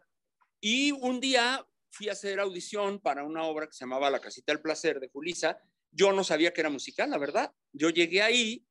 Y 0.60 0.92
un 0.92 1.20
día 1.20 1.66
fui 1.90 2.08
a 2.08 2.12
hacer 2.12 2.38
audición 2.38 3.00
para 3.00 3.24
una 3.24 3.42
obra 3.42 3.66
que 3.66 3.72
se 3.72 3.80
llamaba 3.80 4.08
La 4.08 4.20
Casita 4.20 4.52
del 4.52 4.62
Placer 4.62 5.00
de 5.00 5.08
Julisa. 5.08 5.58
Yo 5.90 6.12
no 6.12 6.22
sabía 6.22 6.52
que 6.52 6.60
era 6.60 6.70
musical, 6.70 7.10
la 7.10 7.18
verdad. 7.18 7.52
Yo 7.72 7.90
llegué 7.90 8.22
ahí 8.22 8.67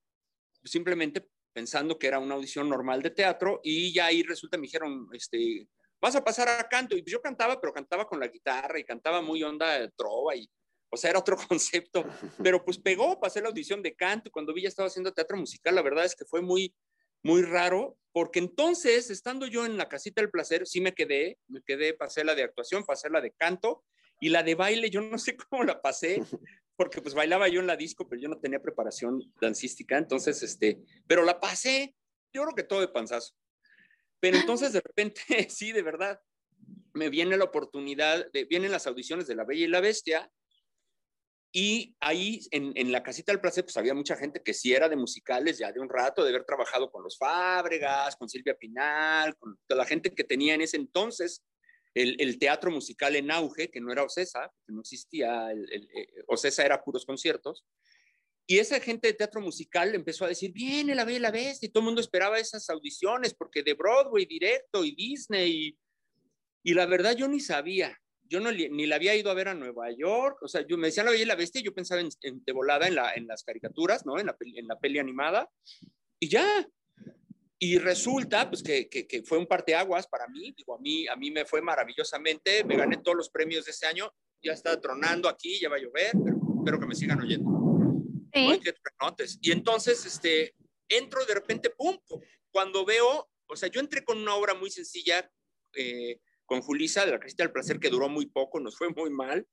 simplemente 0.67 1.27
pensando 1.53 1.97
que 1.97 2.07
era 2.07 2.19
una 2.19 2.35
audición 2.35 2.69
normal 2.69 3.01
de 3.01 3.09
teatro 3.09 3.59
y 3.63 3.93
ya 3.93 4.07
ahí 4.07 4.23
resulta, 4.23 4.57
me 4.57 4.63
dijeron, 4.63 5.07
este, 5.13 5.67
vas 5.99 6.15
a 6.15 6.23
pasar 6.23 6.49
a 6.49 6.67
canto. 6.69 6.95
Y 6.95 7.03
yo 7.05 7.21
cantaba, 7.21 7.59
pero 7.59 7.73
cantaba 7.73 8.07
con 8.07 8.19
la 8.19 8.27
guitarra 8.27 8.79
y 8.79 8.83
cantaba 8.83 9.21
muy 9.21 9.41
onda 9.43 9.79
de 9.79 9.89
trova 9.91 10.35
y, 10.35 10.49
o 10.89 10.97
sea, 10.97 11.09
era 11.09 11.19
otro 11.19 11.37
concepto. 11.47 12.05
Pero 12.43 12.63
pues 12.63 12.77
pegó, 12.77 13.19
pasé 13.19 13.41
la 13.41 13.49
audición 13.49 13.81
de 13.81 13.95
canto 13.95 14.31
cuando 14.31 14.53
vi 14.53 14.63
ya 14.63 14.69
estaba 14.69 14.87
haciendo 14.87 15.13
teatro 15.13 15.37
musical, 15.37 15.75
la 15.75 15.81
verdad 15.81 16.05
es 16.05 16.15
que 16.15 16.25
fue 16.25 16.41
muy, 16.41 16.75
muy 17.23 17.41
raro, 17.41 17.97
porque 18.11 18.39
entonces, 18.39 19.09
estando 19.09 19.47
yo 19.47 19.65
en 19.65 19.77
la 19.77 19.89
casita 19.89 20.21
del 20.21 20.29
placer, 20.29 20.67
sí 20.67 20.81
me 20.81 20.93
quedé, 20.93 21.39
me 21.47 21.61
quedé, 21.61 21.93
pasé 21.93 22.23
la 22.23 22.35
de 22.35 22.43
actuación, 22.43 22.83
pasé 22.83 23.09
la 23.09 23.21
de 23.21 23.31
canto 23.31 23.83
y 24.19 24.29
la 24.29 24.43
de 24.43 24.55
baile, 24.55 24.89
yo 24.89 25.01
no 25.01 25.17
sé 25.17 25.35
cómo 25.37 25.63
la 25.63 25.81
pasé, 25.81 26.21
porque 26.75 27.01
pues 27.01 27.13
bailaba 27.13 27.47
yo 27.47 27.59
en 27.59 27.67
la 27.67 27.75
disco, 27.75 28.07
pero 28.07 28.21
yo 28.21 28.29
no 28.29 28.39
tenía 28.39 28.61
preparación 28.61 29.21
dancística, 29.39 29.97
entonces, 29.97 30.41
este, 30.43 30.79
pero 31.07 31.23
la 31.23 31.39
pasé, 31.39 31.95
yo 32.33 32.43
creo 32.43 32.55
que 32.55 32.63
todo 32.63 32.81
de 32.81 32.87
panzazo. 32.87 33.33
Pero 34.19 34.37
entonces 34.37 34.73
de 34.73 34.81
repente, 34.81 35.21
sí, 35.49 35.71
de 35.71 35.81
verdad, 35.81 36.19
me 36.93 37.09
viene 37.09 37.37
la 37.37 37.45
oportunidad, 37.45 38.31
de, 38.31 38.45
vienen 38.45 38.71
las 38.71 38.87
audiciones 38.87 39.27
de 39.27 39.35
La 39.35 39.45
Bella 39.45 39.65
y 39.65 39.69
la 39.69 39.81
Bestia, 39.81 40.31
y 41.53 41.95
ahí 42.01 42.41
en, 42.51 42.73
en, 42.75 42.91
la 42.91 43.01
casita 43.01 43.31
del 43.31 43.39
placer, 43.39 43.63
pues 43.63 43.77
había 43.77 43.93
mucha 43.93 44.15
gente 44.17 44.43
que 44.43 44.53
sí 44.53 44.73
era 44.73 44.89
de 44.89 44.97
musicales 44.97 45.57
ya 45.57 45.71
de 45.71 45.79
un 45.79 45.89
rato, 45.89 46.23
de 46.23 46.29
haber 46.29 46.43
trabajado 46.43 46.91
con 46.91 47.03
los 47.03 47.17
Fábregas, 47.17 48.15
con 48.17 48.27
Silvia 48.27 48.55
Pinal, 48.55 49.35
con 49.37 49.57
toda 49.65 49.81
la 49.81 49.87
gente 49.87 50.13
que 50.13 50.25
tenía 50.25 50.55
en 50.55 50.61
ese 50.61 50.77
entonces 50.77 51.43
el, 52.01 52.39
teatro 52.39 52.71
musical 52.71 53.15
en 53.15 53.31
auge, 53.31 53.69
que 53.69 53.81
no 53.81 53.91
era 53.91 54.03
Ocesa, 54.03 54.51
que 54.65 54.73
no 54.73 54.81
existía, 54.81 55.51
el, 55.51 55.65
eh, 55.71 56.07
Ocesa 56.27 56.65
era 56.65 56.83
puros 56.83 57.05
conciertos. 57.05 57.65
Y 58.45 58.59
esa 58.59 58.79
gente 58.79 59.07
de 59.09 59.13
teatro 59.13 59.41
musical 59.41 59.93
empezó 59.93 60.25
a 60.25 60.29
decir, 60.29 60.53
viene 60.53 60.95
la 60.95 61.03
Bella 61.03 61.17
y 61.17 61.21
la 61.21 61.31
Bestia, 61.31 61.67
y 61.67 61.69
todo 61.69 61.81
el 61.81 61.85
mundo 61.85 62.01
esperaba 62.01 62.39
esas 62.39 62.69
audiciones, 62.69 63.33
porque 63.33 63.63
de 63.63 63.73
Broadway 63.73 64.25
directo 64.25 64.85
y 64.85 64.95
Disney, 64.95 65.51
y, 65.51 65.79
y 66.63 66.73
la 66.73 66.85
verdad 66.85 67.15
yo 67.15 67.27
ni 67.27 67.39
sabía, 67.39 67.97
yo 68.23 68.39
no, 68.39 68.51
ni 68.51 68.85
la 68.85 68.95
había 68.95 69.15
ido 69.15 69.31
a 69.31 69.33
ver 69.33 69.49
a 69.49 69.53
Nueva 69.53 69.91
York, 69.91 70.41
o 70.41 70.47
sea, 70.47 70.65
yo 70.65 70.77
me 70.77 70.87
decía 70.87 71.03
la 71.03 71.11
Bella 71.11 71.23
y 71.23 71.27
la 71.27 71.35
Bestia, 71.35 71.61
yo 71.61 71.73
pensaba 71.73 72.01
en, 72.01 72.09
de 72.21 72.53
volada 72.53 72.87
en, 72.87 72.97
en 73.15 73.27
las 73.27 73.43
caricaturas, 73.43 74.05
¿no? 74.05 74.17
En 74.17 74.27
la, 74.27 74.37
en 74.39 74.67
la 74.67 74.79
peli 74.79 74.99
animada, 74.99 75.49
y 76.19 76.29
ya, 76.29 76.67
y 77.59 77.79
resulta 77.79 78.49
pues, 78.49 78.61
que, 78.61 78.87
que, 78.87 79.23
fue 79.23 79.37
un 79.37 79.47
parteaguas 79.47 80.07
para 80.07 80.27
mí. 80.27 80.53
Digo, 80.55 80.75
a 80.75 80.79
mí, 80.79 81.07
a 81.07 81.15
mí 81.15 81.31
me 81.31 81.45
fue 81.45 81.61
maravillosamente. 81.61 82.63
Me 82.63 82.77
gané 82.77 82.97
todos 82.97 83.17
los 83.17 83.29
premios 83.29 83.65
de 83.65 83.71
ese 83.71 83.87
año. 83.87 84.13
Ya 84.41 84.53
está 84.53 84.79
tronando 84.79 85.27
aquí, 85.27 85.59
ya 85.59 85.69
va 85.69 85.77
a 85.77 85.79
llover, 85.79 86.11
pero 86.23 86.37
espero 86.59 86.79
que 86.79 86.85
me 86.85 86.95
sigan 86.95 87.19
oyendo. 87.19 87.49
Sí. 88.33 88.61
Y 89.41 89.51
entonces, 89.51 90.05
este, 90.05 90.53
entro 90.87 91.25
de 91.25 91.33
repente, 91.33 91.71
pum, 91.71 91.97
cuando 92.51 92.85
veo, 92.85 93.29
o 93.47 93.55
sea, 93.55 93.69
yo 93.69 93.79
entré 93.79 94.03
con 94.03 94.19
una 94.19 94.35
obra 94.35 94.53
muy 94.53 94.69
sencilla 94.69 95.27
eh, 95.73 96.19
con 96.45 96.61
Julisa 96.61 97.05
de 97.05 97.11
la 97.11 97.19
Casita 97.19 97.43
del 97.43 97.51
Placer, 97.51 97.79
que 97.79 97.89
duró 97.89 98.09
muy 98.09 98.27
poco, 98.27 98.59
nos 98.59 98.77
fue 98.77 98.89
muy 98.89 99.09
mal, 99.09 99.47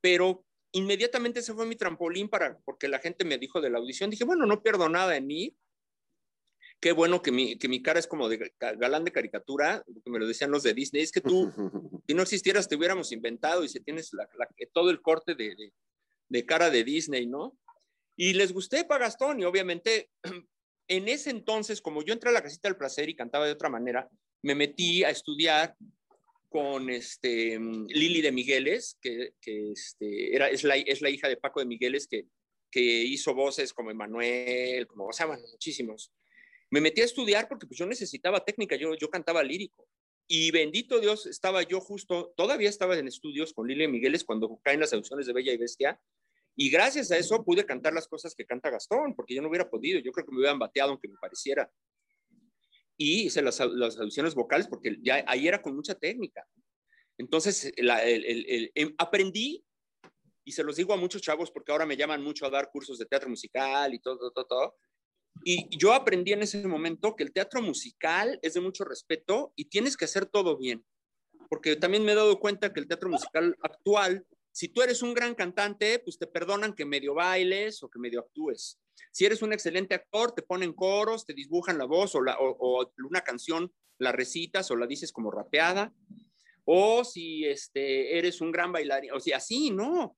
pero 0.00 0.44
inmediatamente 0.72 1.42
se 1.42 1.54
fue 1.54 1.66
mi 1.66 1.76
trampolín 1.76 2.28
para, 2.28 2.58
porque 2.64 2.88
la 2.88 2.98
gente 2.98 3.24
me 3.24 3.38
dijo 3.38 3.60
de 3.60 3.70
la 3.70 3.78
audición, 3.78 4.10
dije, 4.10 4.24
bueno, 4.24 4.44
no 4.44 4.62
pierdo 4.62 4.88
nada 4.88 5.16
en 5.16 5.30
ir, 5.30 5.56
qué 6.84 6.92
bueno 6.92 7.22
que 7.22 7.32
mi, 7.32 7.56
que 7.56 7.66
mi 7.66 7.80
cara 7.80 7.98
es 7.98 8.06
como 8.06 8.28
de 8.28 8.52
galán 8.58 9.04
de 9.04 9.10
caricatura, 9.10 9.82
que 10.04 10.10
me 10.10 10.18
lo 10.18 10.26
decían 10.26 10.50
los 10.50 10.62
de 10.62 10.74
Disney, 10.74 11.02
es 11.02 11.12
que 11.12 11.22
tú, 11.22 11.50
si 12.06 12.12
no 12.12 12.20
existieras, 12.20 12.68
te 12.68 12.76
hubiéramos 12.76 13.10
inventado 13.10 13.64
y 13.64 13.70
si 13.70 13.80
tienes 13.80 14.12
la, 14.12 14.28
todo 14.74 14.90
el 14.90 15.00
corte 15.00 15.34
de, 15.34 15.54
de, 15.56 15.72
de, 16.28 16.44
cara 16.44 16.68
de 16.68 16.84
Disney, 16.84 17.26
¿no? 17.26 17.56
Y 18.16 18.34
les 18.34 18.52
gusté 18.52 18.84
para 18.84 19.06
Gastón 19.06 19.40
y 19.40 19.44
obviamente 19.44 20.10
en 20.88 21.08
ese 21.08 21.30
entonces, 21.30 21.80
como 21.80 22.02
yo 22.02 22.12
entré 22.12 22.28
a 22.28 22.34
la 22.34 22.42
casita 22.42 22.68
del 22.68 22.76
placer 22.76 23.08
y 23.08 23.16
cantaba 23.16 23.46
de 23.46 23.52
otra 23.52 23.70
manera, 23.70 24.06
me 24.42 24.54
metí 24.54 25.04
a 25.04 25.08
estudiar 25.08 25.74
con 26.50 26.90
este, 26.90 27.58
Lili 27.88 28.20
de 28.20 28.30
Migueles, 28.30 28.98
que, 29.00 29.32
que 29.40 29.72
este, 29.72 30.36
era, 30.36 30.50
es, 30.50 30.64
la, 30.64 30.76
es 30.76 31.00
la 31.00 31.08
hija 31.08 31.30
de 31.30 31.38
Paco 31.38 31.60
de 31.60 31.66
Migueles, 31.66 32.06
que, 32.06 32.26
que 32.70 32.82
hizo 32.82 33.32
voces 33.32 33.72
como 33.72 33.90
Emanuel, 33.90 34.86
como, 34.86 35.06
o 35.06 35.12
sea, 35.14 35.24
bueno, 35.24 35.44
muchísimos 35.50 36.12
me 36.74 36.80
metí 36.80 37.02
a 37.02 37.04
estudiar 37.04 37.46
porque 37.46 37.68
pues, 37.68 37.78
yo 37.78 37.86
necesitaba 37.86 38.44
técnica, 38.44 38.74
yo, 38.74 38.96
yo 38.96 39.08
cantaba 39.08 39.44
lírico. 39.44 39.86
Y 40.26 40.50
bendito 40.50 40.98
Dios, 40.98 41.24
estaba 41.26 41.62
yo 41.62 41.80
justo, 41.80 42.34
todavía 42.36 42.68
estaba 42.68 42.98
en 42.98 43.06
estudios 43.06 43.52
con 43.52 43.68
Lilia 43.68 43.88
Migueles 43.88 44.24
cuando 44.24 44.58
caen 44.60 44.80
las 44.80 44.92
audiciones 44.92 45.26
de 45.26 45.32
Bella 45.32 45.52
y 45.52 45.56
Bestia. 45.56 46.00
Y 46.56 46.70
gracias 46.70 47.12
a 47.12 47.16
eso 47.16 47.44
pude 47.44 47.64
cantar 47.64 47.92
las 47.92 48.08
cosas 48.08 48.34
que 48.34 48.44
canta 48.44 48.70
Gastón, 48.70 49.14
porque 49.14 49.36
yo 49.36 49.42
no 49.42 49.50
hubiera 49.50 49.70
podido. 49.70 50.00
Yo 50.00 50.10
creo 50.10 50.26
que 50.26 50.32
me 50.32 50.38
hubieran 50.38 50.58
bateado 50.58 50.90
aunque 50.90 51.06
me 51.06 51.16
pareciera. 51.20 51.70
Y 52.96 53.26
hice 53.26 53.40
las, 53.40 53.60
las 53.60 53.96
audiciones 53.96 54.34
vocales 54.34 54.66
porque 54.66 54.96
ya 55.00 55.22
ahí 55.28 55.46
era 55.46 55.62
con 55.62 55.76
mucha 55.76 55.94
técnica. 55.94 56.44
Entonces, 57.18 57.72
la, 57.76 58.02
el, 58.02 58.24
el, 58.24 58.72
em, 58.74 58.92
aprendí, 58.98 59.64
y 60.44 60.50
se 60.50 60.64
los 60.64 60.74
digo 60.74 60.92
a 60.92 60.96
muchos 60.96 61.22
chavos 61.22 61.52
porque 61.52 61.70
ahora 61.70 61.86
me 61.86 61.96
llaman 61.96 62.20
mucho 62.20 62.46
a 62.46 62.50
dar 62.50 62.72
cursos 62.72 62.98
de 62.98 63.06
teatro 63.06 63.28
musical 63.28 63.94
y 63.94 64.00
todo, 64.00 64.32
todo, 64.32 64.44
todo. 64.44 64.76
Y 65.42 65.76
yo 65.76 65.92
aprendí 65.92 66.32
en 66.32 66.42
ese 66.42 66.66
momento 66.66 67.16
que 67.16 67.24
el 67.24 67.32
teatro 67.32 67.60
musical 67.60 68.38
es 68.42 68.54
de 68.54 68.60
mucho 68.60 68.84
respeto 68.84 69.52
y 69.56 69.66
tienes 69.66 69.96
que 69.96 70.04
hacer 70.04 70.26
todo 70.26 70.56
bien. 70.56 70.84
Porque 71.48 71.76
también 71.76 72.04
me 72.04 72.12
he 72.12 72.14
dado 72.14 72.38
cuenta 72.38 72.72
que 72.72 72.80
el 72.80 72.86
teatro 72.86 73.10
musical 73.10 73.56
actual, 73.62 74.26
si 74.52 74.68
tú 74.68 74.82
eres 74.82 75.02
un 75.02 75.14
gran 75.14 75.34
cantante, 75.34 75.98
pues 75.98 76.18
te 76.18 76.26
perdonan 76.26 76.74
que 76.74 76.84
medio 76.84 77.14
bailes 77.14 77.82
o 77.82 77.90
que 77.90 77.98
medio 77.98 78.20
actúes. 78.20 78.78
Si 79.10 79.24
eres 79.24 79.42
un 79.42 79.52
excelente 79.52 79.94
actor, 79.94 80.32
te 80.32 80.42
ponen 80.42 80.72
coros, 80.72 81.26
te 81.26 81.34
dibujan 81.34 81.78
la 81.78 81.84
voz 81.84 82.14
o, 82.14 82.92
una 83.04 83.20
canción 83.22 83.72
la 83.98 84.12
recitas 84.12 84.70
o 84.70 84.76
la 84.76 84.86
dices 84.86 85.12
como 85.12 85.30
rapeada. 85.30 85.92
O 86.64 87.04
si 87.04 87.44
este, 87.44 88.16
eres 88.18 88.40
un 88.40 88.50
gran 88.50 88.72
bailarín, 88.72 89.12
o 89.12 89.20
sea, 89.20 89.36
así, 89.36 89.70
no 89.70 90.16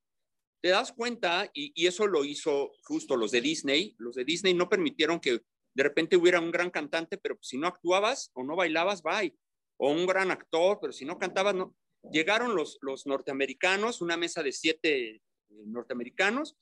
te 0.60 0.68
das 0.68 0.92
cuenta, 0.92 1.50
y, 1.54 1.86
eso 1.86 2.06
lo 2.06 2.24
hizo 2.24 2.72
justo 2.82 3.16
los 3.16 3.30
de 3.30 3.40
Disney, 3.40 3.94
los 3.98 4.14
de 4.14 4.24
Disney 4.24 4.54
no 4.54 4.68
permitieron 4.68 5.20
que 5.20 5.40
de 5.74 5.82
repente 5.82 6.16
hubiera 6.16 6.40
un 6.40 6.50
gran 6.50 6.70
cantante, 6.70 7.18
pero 7.18 7.36
si 7.40 7.58
no 7.58 7.66
actuabas 7.66 8.30
o 8.34 8.42
no 8.42 8.56
bailabas, 8.56 9.02
bye. 9.02 9.36
O 9.78 9.92
un 9.92 10.06
gran 10.06 10.30
actor, 10.30 10.78
pero 10.80 10.92
si 10.92 11.04
no 11.04 11.18
cantabas, 11.18 11.54
no. 11.54 11.76
Llegaron 12.10 12.54
los, 12.54 12.78
los 12.80 13.06
norteamericanos, 13.06 14.00
una 14.00 14.16
mesa 14.16 14.42
de 14.42 14.52
siete 14.52 15.16
eh, 15.16 15.22
norteamericanos, 15.66 16.56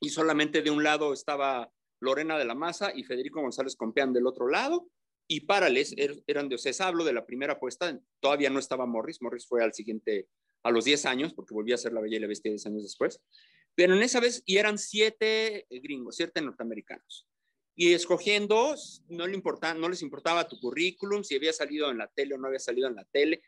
y 0.00 0.10
solamente 0.10 0.62
de 0.62 0.70
un 0.70 0.84
lado 0.84 1.12
estaba 1.12 1.72
Lorena 2.00 2.38
de 2.38 2.44
la 2.44 2.54
Maza 2.54 2.92
y 2.94 3.02
Federico 3.02 3.40
González 3.40 3.76
Compeán 3.76 4.12
del 4.12 4.26
otro 4.26 4.48
lado, 4.48 4.88
y 5.26 5.40
Parales 5.40 5.94
er, 5.96 6.22
eran 6.26 6.48
de 6.48 6.56
Ocesa, 6.56 6.86
hablo 6.86 7.02
de 7.04 7.12
la 7.12 7.26
primera 7.26 7.54
apuesta, 7.54 7.98
todavía 8.20 8.50
no 8.50 8.58
estaba 8.58 8.86
Morris, 8.86 9.22
Morris 9.22 9.46
fue 9.46 9.64
al 9.64 9.72
siguiente 9.72 10.28
a 10.64 10.70
los 10.70 10.84
10 10.84 11.06
años, 11.06 11.34
porque 11.34 11.54
volví 11.54 11.72
a 11.72 11.78
ser 11.78 11.92
La 11.92 12.00
Bella 12.00 12.16
y 12.16 12.20
la 12.20 12.26
Bestia 12.26 12.50
10 12.50 12.66
años 12.66 12.82
después. 12.82 13.20
Pero 13.74 13.94
en 13.94 14.02
esa 14.02 14.18
vez, 14.18 14.42
y 14.46 14.56
eran 14.56 14.78
siete 14.78 15.66
gringos, 15.70 16.16
siete 16.16 16.40
norteamericanos. 16.40 17.28
Y 17.76 17.92
escogiendo, 17.92 18.74
no, 19.08 19.26
le 19.26 19.34
importaba, 19.34 19.74
no 19.74 19.88
les 19.88 20.00
importaba 20.02 20.48
tu 20.48 20.58
currículum, 20.58 21.22
si 21.22 21.36
había 21.36 21.52
salido 21.52 21.90
en 21.90 21.98
la 21.98 22.06
tele 22.06 22.34
o 22.34 22.38
no 22.38 22.46
había 22.48 22.60
salido 22.60 22.88
en 22.88 22.94
la 22.94 23.04
tele, 23.04 23.42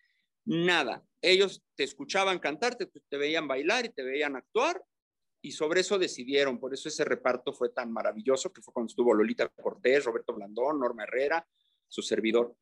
nada. 0.44 1.04
Ellos 1.22 1.62
te 1.74 1.84
escuchaban 1.84 2.38
cantar, 2.38 2.76
te, 2.76 2.86
te 2.86 3.16
veían 3.16 3.48
bailar 3.48 3.86
y 3.86 3.90
te 3.90 4.02
veían 4.02 4.36
actuar, 4.36 4.82
y 5.40 5.52
sobre 5.52 5.80
eso 5.80 5.98
decidieron. 5.98 6.58
Por 6.58 6.74
eso 6.74 6.88
ese 6.88 7.04
reparto 7.04 7.52
fue 7.52 7.70
tan 7.70 7.92
maravilloso, 7.92 8.52
que 8.52 8.62
fue 8.62 8.74
cuando 8.74 8.90
estuvo 8.90 9.14
Lolita 9.14 9.48
Cortés, 9.48 10.04
Roberto 10.04 10.34
Blandón, 10.34 10.80
Norma 10.80 11.04
Herrera, 11.04 11.46
su 11.88 12.02
servidor. 12.02 12.56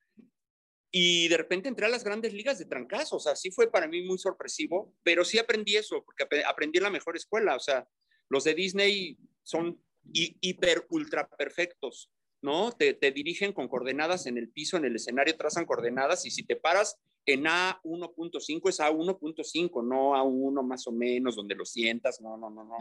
Y 0.97 1.27
de 1.27 1.37
repente 1.37 1.69
entré 1.69 1.87
a 1.87 1.89
las 1.89 2.05
grandes 2.05 2.33
ligas 2.33 2.57
de 2.61 2.67
trancazo, 2.67 3.17
o 3.17 3.19
sea, 3.19 3.35
sí 3.35 3.51
fue 3.51 3.69
para 3.69 3.89
mí 3.89 4.03
muy 4.03 4.17
sorpresivo, 4.17 4.95
pero 5.03 5.25
sí 5.25 5.41
aprendí 5.41 5.75
eso, 5.75 6.05
porque 6.05 6.25
aprendí 6.47 6.79
en 6.79 6.85
la 6.85 6.91
mejor 6.91 7.17
escuela, 7.17 7.57
o 7.57 7.59
sea, 7.59 7.89
los 8.29 8.45
de 8.45 8.55
Disney 8.55 9.19
son 9.43 9.83
hiper, 10.13 10.87
ultra 10.91 11.29
perfectos, 11.29 12.13
¿no? 12.43 12.71
Te, 12.71 12.95
te, 12.95 13.11
dirigen 13.11 13.53
con 13.53 13.67
coordenadas 13.67 14.27
en 14.27 14.39
el 14.39 14.51
piso, 14.51 14.77
en 14.77 14.85
el 14.85 14.95
escenario, 14.95 15.37
trazan 15.37 15.67
coordenadas 15.67 16.27
y 16.27 16.31
si 16.31 16.45
te 16.45 16.55
paras 16.55 16.97
en 17.27 17.43
A1.5 17.43 18.69
es 18.69 18.79
A1.5, 18.79 19.85
no 19.85 20.15
A1 20.15 20.63
más 20.63 20.87
o 20.87 20.93
menos, 20.93 21.35
donde 21.35 21.57
lo 21.57 21.65
sientas, 21.65 22.21
no, 22.21 22.37
no, 22.37 22.51
no, 22.51 22.63
no. 22.63 22.77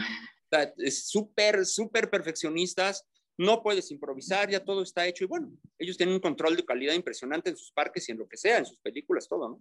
Es 0.77 1.07
súper, 1.07 1.65
súper 1.65 2.11
perfeccionistas 2.11 3.07
no 3.37 3.63
puedes 3.63 3.89
improvisar, 3.91 4.49
ya 4.49 4.63
todo 4.63 4.83
está 4.83 5.07
hecho 5.07 5.23
y 5.23 5.27
bueno, 5.27 5.51
ellos 5.77 5.97
tienen 5.97 6.15
un 6.15 6.21
control 6.21 6.55
de 6.55 6.65
calidad 6.65 6.93
impresionante 6.93 7.49
en 7.49 7.57
sus 7.57 7.71
parques 7.71 8.07
y 8.07 8.11
en 8.11 8.19
lo 8.19 8.27
que 8.27 8.37
sea, 8.37 8.59
en 8.59 8.65
sus 8.65 8.79
películas, 8.79 9.27
todo, 9.27 9.49
¿no? 9.49 9.59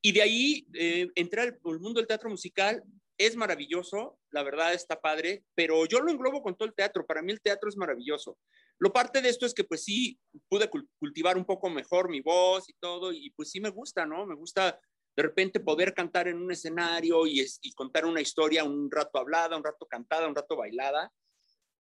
Y 0.00 0.12
de 0.12 0.22
ahí 0.22 0.66
eh, 0.74 1.08
entré 1.14 1.42
al, 1.42 1.60
mundo 1.62 2.00
del 2.00 2.08
teatro 2.08 2.28
musical 2.28 2.82
es 3.16 3.36
maravilloso, 3.36 4.18
la 4.30 4.42
verdad 4.42 4.74
está 4.74 5.00
padre, 5.00 5.44
pero 5.54 5.86
yo 5.86 6.00
lo 6.00 6.10
englobo 6.10 6.42
con 6.42 6.56
todo 6.56 6.66
el 6.66 6.74
teatro. 6.74 7.06
Para 7.06 7.22
mí 7.22 7.30
el 7.30 7.40
teatro 7.40 7.68
es 7.68 7.76
maravilloso. 7.76 8.36
Lo 8.78 8.92
parte 8.92 9.22
de 9.22 9.28
esto 9.28 9.46
es 9.46 9.54
que 9.54 9.62
pues 9.62 9.84
sí, 9.84 10.18
pude 10.48 10.68
cultivar 10.98 11.36
un 11.36 11.44
poco 11.44 11.70
mejor 11.70 12.08
mi 12.08 12.20
voz 12.20 12.68
y 12.68 12.72
todo, 12.80 13.12
y 13.12 13.30
pues 13.30 13.50
sí 13.50 13.60
me 13.60 13.68
gusta, 13.68 14.04
¿no? 14.06 14.26
Me 14.26 14.34
gusta 14.34 14.80
de 15.14 15.22
repente 15.22 15.60
poder 15.60 15.94
cantar 15.94 16.26
en 16.26 16.38
un 16.38 16.50
escenario 16.50 17.24
y, 17.26 17.46
y 17.60 17.72
contar 17.74 18.06
una 18.06 18.20
historia 18.20 18.64
un 18.64 18.90
rato 18.90 19.18
hablada, 19.18 19.56
un 19.56 19.62
rato 19.62 19.86
cantada, 19.86 20.26
un 20.26 20.34
rato 20.34 20.56
bailada 20.56 21.12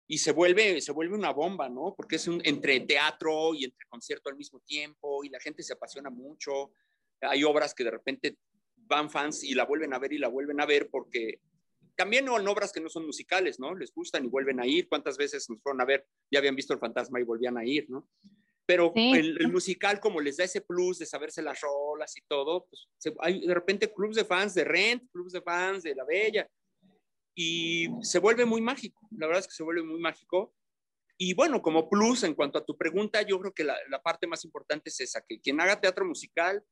y 0.07 0.19
se 0.19 0.31
vuelve, 0.31 0.81
se 0.81 0.91
vuelve 0.91 1.15
una 1.15 1.31
bomba, 1.31 1.67
¿no? 1.67 1.95
Porque 1.95 2.17
es 2.17 2.27
un, 2.27 2.41
entre 2.43 2.79
teatro 2.81 3.53
y 3.55 3.65
entre 3.65 3.85
concierto 3.87 4.29
al 4.29 4.35
mismo 4.35 4.59
tiempo 4.59 5.23
y 5.23 5.29
la 5.29 5.39
gente 5.39 5.63
se 5.63 5.73
apasiona 5.73 6.09
mucho. 6.09 6.71
Hay 7.21 7.43
obras 7.43 7.73
que 7.73 7.83
de 7.83 7.91
repente 7.91 8.37
van 8.75 9.09
fans 9.09 9.43
y 9.43 9.55
la 9.55 9.65
vuelven 9.65 9.93
a 9.93 9.99
ver 9.99 10.13
y 10.13 10.19
la 10.19 10.27
vuelven 10.27 10.61
a 10.61 10.65
ver 10.65 10.89
porque 10.91 11.39
también 11.95 12.27
en 12.27 12.47
obras 12.47 12.71
que 12.71 12.81
no 12.81 12.89
son 12.89 13.05
musicales, 13.05 13.59
¿no? 13.59 13.73
Les 13.73 13.93
gustan 13.93 14.25
y 14.25 14.27
vuelven 14.27 14.59
a 14.59 14.67
ir. 14.67 14.87
¿Cuántas 14.87 15.17
veces 15.17 15.49
nos 15.49 15.61
fueron 15.61 15.81
a 15.81 15.85
ver? 15.85 16.05
Ya 16.29 16.39
habían 16.39 16.55
visto 16.55 16.73
el 16.73 16.79
fantasma 16.79 17.19
y 17.19 17.23
volvían 17.23 17.57
a 17.57 17.65
ir, 17.65 17.89
¿no? 17.89 18.07
Pero 18.67 18.91
el, 18.95 19.51
musical, 19.51 19.99
como 19.99 20.19
les 20.19 20.37
da 20.37 20.43
ese 20.43 20.61
plus 20.61 20.97
de 20.97 21.05
saberse 21.05 21.41
las 21.41 21.61
rolas 21.61 22.17
y 22.17 22.21
todo, 22.27 22.65
pues 22.65 22.87
hay 23.19 23.45
de 23.45 23.53
repente 23.53 23.93
clubs 23.93 24.15
de 24.15 24.25
fans 24.25 24.55
de 24.55 24.63
Rent, 24.63 25.03
clubs 25.11 25.33
de 25.33 25.41
fans 25.41 25.83
de 25.83 25.93
La 25.93 26.03
Bella, 26.03 26.49
y 27.35 27.89
se 28.01 28.19
vuelve 28.19 28.45
muy 28.45 28.61
mágico. 28.61 29.07
La 29.11 29.27
verdad 29.27 29.41
es 29.41 29.47
que 29.47 29.55
se 29.55 29.63
vuelve 29.63 29.83
muy 29.83 29.99
mágico. 29.99 30.55
Y 31.17 31.33
bueno, 31.33 31.61
como 31.61 31.89
plus, 31.89 32.23
en 32.23 32.33
cuanto 32.33 32.57
a 32.57 32.65
tu 32.65 32.77
pregunta, 32.77 33.21
yo 33.21 33.39
creo 33.39 33.53
que 33.53 33.63
la, 33.63 33.77
la 33.89 34.01
parte 34.01 34.27
más 34.27 34.43
importante 34.45 34.89
es 34.89 34.99
esa, 34.99 35.21
que 35.21 35.39
quien 35.39 35.59
haga 35.61 35.79
teatro 35.79 36.05
musical 36.05 36.63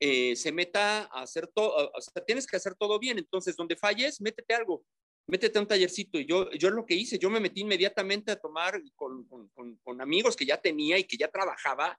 eh, 0.00 0.34
se 0.36 0.52
meta 0.52 1.04
a 1.04 1.22
hacer 1.22 1.46
todo, 1.46 1.90
o 1.94 2.00
sea, 2.00 2.24
tienes 2.24 2.46
que 2.46 2.56
hacer 2.56 2.74
todo 2.74 2.98
bien. 2.98 3.18
Entonces, 3.18 3.56
donde 3.56 3.76
falles, 3.76 4.20
métete 4.20 4.54
algo, 4.54 4.84
métete 5.26 5.58
a 5.58 5.62
un 5.62 5.68
tallercito. 5.68 6.18
Y 6.18 6.26
yo, 6.26 6.50
yo 6.52 6.70
lo 6.70 6.84
que 6.84 6.94
hice, 6.94 7.18
yo 7.18 7.30
me 7.30 7.40
metí 7.40 7.60
inmediatamente 7.60 8.32
a 8.32 8.36
tomar 8.36 8.80
con, 8.94 9.26
con, 9.26 9.76
con, 9.82 10.00
amigos 10.00 10.36
que 10.36 10.46
ya 10.46 10.60
tenía 10.60 10.98
y 10.98 11.04
que 11.04 11.16
ya 11.16 11.28
trabajaba. 11.28 11.98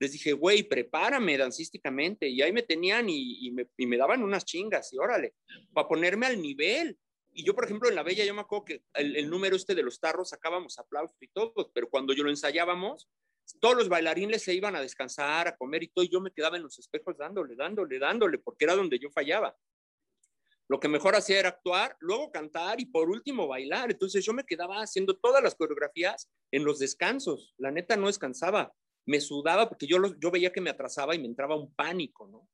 Les 0.00 0.12
dije, 0.12 0.32
güey, 0.32 0.64
prepárame 0.64 1.38
dancísticamente. 1.38 2.28
Y 2.28 2.42
ahí 2.42 2.52
me 2.52 2.62
tenían 2.62 3.08
y, 3.08 3.46
y, 3.46 3.50
me, 3.52 3.68
y 3.76 3.86
me 3.86 3.96
daban 3.96 4.22
unas 4.22 4.44
chingas. 4.44 4.92
Y 4.92 4.98
órale, 4.98 5.34
para 5.72 5.86
ponerme 5.86 6.26
al 6.26 6.40
nivel. 6.40 6.98
Y 7.34 7.44
yo, 7.44 7.54
por 7.54 7.64
ejemplo, 7.64 7.88
en 7.88 7.96
La 7.96 8.04
Bella, 8.04 8.24
yo 8.24 8.32
me 8.32 8.42
acuerdo 8.42 8.64
que 8.64 8.84
el, 8.94 9.16
el, 9.16 9.28
número 9.28 9.56
este 9.56 9.74
de 9.74 9.82
los 9.82 9.98
tarros 9.98 10.30
sacábamos 10.30 10.78
aplausos 10.78 11.16
y 11.20 11.28
todo, 11.28 11.70
pero 11.74 11.90
cuando 11.90 12.14
yo 12.14 12.22
lo 12.22 12.30
ensayábamos, 12.30 13.08
todos 13.60 13.76
los 13.76 13.88
bailarines 13.88 14.42
se 14.42 14.54
iban 14.54 14.76
a 14.76 14.80
descansar, 14.80 15.48
a 15.48 15.56
comer 15.56 15.82
y 15.82 15.88
todo, 15.88 16.04
y 16.04 16.08
yo 16.08 16.20
me 16.20 16.30
quedaba 16.30 16.56
en 16.56 16.62
los 16.62 16.78
espejos 16.78 17.16
dándole, 17.18 17.56
dándole, 17.56 17.98
dándole, 17.98 18.38
porque 18.38 18.64
era 18.64 18.76
donde 18.76 18.98
yo 18.98 19.10
fallaba. 19.10 19.56
Lo 20.68 20.80
que 20.80 20.88
mejor 20.88 21.14
hacía 21.14 21.40
era 21.40 21.50
actuar, 21.50 21.96
luego 22.00 22.32
cantar 22.32 22.80
y 22.80 22.86
por 22.86 23.10
último 23.10 23.46
bailar. 23.46 23.90
Entonces 23.90 24.24
yo 24.24 24.32
me 24.32 24.44
quedaba 24.44 24.80
haciendo 24.80 25.16
todas 25.16 25.42
las 25.42 25.54
coreografías 25.54 26.30
en 26.50 26.64
los 26.64 26.78
descansos. 26.78 27.54
La 27.58 27.70
neta 27.70 27.96
no 27.96 28.06
descansaba. 28.06 28.72
Me 29.06 29.20
sudaba 29.20 29.68
porque 29.68 29.86
yo, 29.86 29.98
yo 30.18 30.30
veía 30.30 30.52
que 30.52 30.62
me 30.62 30.70
atrasaba 30.70 31.14
y 31.14 31.18
me 31.18 31.26
entraba 31.26 31.56
un 31.56 31.74
pánico, 31.74 32.26
¿no? 32.28 32.48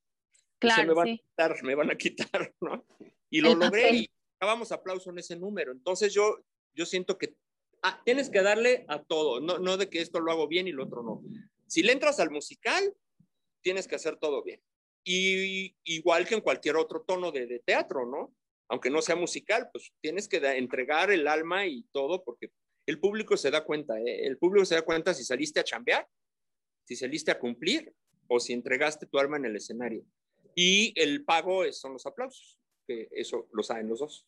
Claro, 0.59 0.89
me 0.89 0.95
van 0.95 1.07
sí. 1.07 1.13
a 1.13 1.17
quitar, 1.17 1.63
me 1.63 1.75
van 1.77 1.91
a 1.91 1.97
quitar, 1.97 2.55
¿no? 2.61 2.85
Y 3.31 3.41
lo 3.41 3.55
logré 3.55 3.91
y 3.93 4.11
acabamos 4.41 4.73
aplauso 4.73 5.11
en 5.11 5.19
ese 5.19 5.37
número. 5.37 5.71
Entonces 5.71 6.15
yo, 6.15 6.43
yo 6.75 6.87
siento 6.87 7.19
que 7.19 7.37
ah, 7.83 8.01
tienes 8.07 8.31
que 8.31 8.41
darle 8.41 8.87
a 8.89 9.03
todo, 9.03 9.39
no, 9.39 9.59
no 9.59 9.77
de 9.77 9.91
que 9.91 10.01
esto 10.01 10.19
lo 10.19 10.33
hago 10.33 10.49
bien 10.49 10.67
y 10.67 10.73
lo 10.73 10.85
otro 10.85 11.03
no. 11.03 11.23
Si 11.67 11.83
le 11.83 11.93
entras 11.93 12.21
al 12.21 12.31
musical, 12.31 12.95
tienes 13.61 13.87
que 13.87 13.97
hacer 13.97 14.17
todo 14.17 14.43
bien. 14.43 14.63
Y 15.05 15.77
igual 15.85 16.27
que 16.27 16.37
en 16.37 16.41
cualquier 16.41 16.77
otro 16.77 17.03
tono 17.03 17.33
de, 17.33 17.47
de 17.47 17.59
teatro, 17.59 18.07
¿no? 18.07 18.35
Aunque 18.71 18.89
no 18.89 19.03
sea 19.03 19.15
musical, 19.15 19.69
pues 19.73 19.93
tienes 20.01 20.27
que 20.27 20.41
da, 20.41 20.57
entregar 20.57 21.11
el 21.11 21.29
alma 21.29 21.67
y 21.67 21.83
todo 21.93 22.25
porque 22.25 22.51
el 22.87 22.99
público 22.99 23.37
se 23.37 23.51
da 23.51 23.65
cuenta, 23.65 24.01
¿eh? 24.01 24.27
el 24.27 24.39
público 24.39 24.65
se 24.65 24.75
da 24.75 24.83
cuenta 24.83 25.13
si 25.13 25.23
saliste 25.23 25.61
a 25.61 25.65
chambear, 25.65 26.09
si 26.85 26.97
saliste 26.97 27.31
a 27.31 27.39
cumplir 27.39 27.93
o 28.27 28.41
si 28.41 28.55
entregaste 28.55 29.07
tu 29.07 29.19
alma 29.19 29.37
en 29.37 29.45
el 29.45 29.57
escenario. 29.57 30.03
Y 30.55 30.99
el 31.01 31.25
pago 31.25 31.71
son 31.73 31.93
los 31.93 32.07
aplausos, 32.07 32.60
que 32.91 33.09
eso 33.13 33.47
lo 33.53 33.63
saben 33.63 33.89
los 33.89 34.01
dos. 34.01 34.27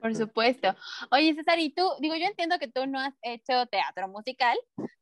Por 0.00 0.14
supuesto. 0.14 0.74
Oye, 1.10 1.34
César, 1.34 1.58
y 1.58 1.70
tú, 1.70 1.88
digo, 2.00 2.16
yo 2.16 2.26
entiendo 2.26 2.58
que 2.58 2.68
tú 2.68 2.86
no 2.86 2.98
has 2.98 3.14
hecho 3.22 3.66
teatro 3.66 4.08
musical, 4.08 4.58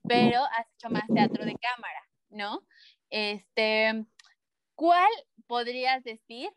pero 0.06 0.44
has 0.44 0.66
hecho 0.74 0.90
más 0.90 1.04
teatro 1.12 1.44
de 1.44 1.56
cámara, 1.56 2.08
¿no? 2.28 2.66
Este, 3.10 4.04
¿cuál 4.74 5.10
podrías 5.46 6.04
decir 6.04 6.50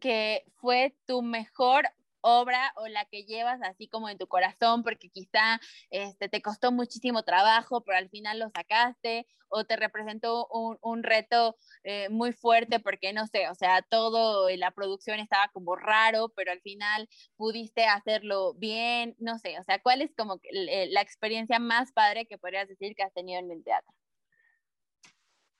que 0.00 0.44
fue 0.56 0.96
tu 1.06 1.22
mejor 1.22 1.84
obra 2.24 2.72
o 2.76 2.88
la 2.88 3.04
que 3.04 3.24
llevas 3.24 3.60
así 3.62 3.86
como 3.86 4.08
en 4.08 4.16
tu 4.16 4.26
corazón 4.26 4.82
porque 4.82 5.10
quizá 5.10 5.60
este, 5.90 6.28
te 6.28 6.40
costó 6.40 6.72
muchísimo 6.72 7.22
trabajo, 7.22 7.82
pero 7.84 7.98
al 7.98 8.08
final 8.08 8.38
lo 8.38 8.48
sacaste 8.48 9.26
o 9.48 9.64
te 9.64 9.76
representó 9.76 10.46
un, 10.48 10.78
un 10.80 11.02
reto 11.02 11.56
eh, 11.84 12.08
muy 12.08 12.32
fuerte 12.32 12.80
porque 12.80 13.12
no 13.12 13.26
sé, 13.26 13.48
o 13.50 13.54
sea, 13.54 13.82
todo 13.82 14.48
la 14.56 14.70
producción 14.70 15.20
estaba 15.20 15.48
como 15.52 15.76
raro, 15.76 16.30
pero 16.30 16.50
al 16.50 16.60
final 16.62 17.08
pudiste 17.36 17.84
hacerlo 17.84 18.54
bien, 18.54 19.14
no 19.18 19.38
sé, 19.38 19.58
o 19.58 19.62
sea, 19.62 19.80
¿cuál 19.82 20.00
es 20.02 20.14
como 20.16 20.40
la 20.50 21.02
experiencia 21.02 21.58
más 21.58 21.92
padre 21.92 22.26
que 22.26 22.38
podrías 22.38 22.68
decir 22.68 22.94
que 22.96 23.02
has 23.02 23.12
tenido 23.12 23.38
en 23.38 23.50
el 23.50 23.62
teatro? 23.62 23.92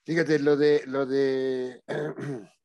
Fíjate, 0.04 0.38
lo 0.38 0.56
de, 0.56 0.82
lo 0.86 1.06
de 1.06 1.82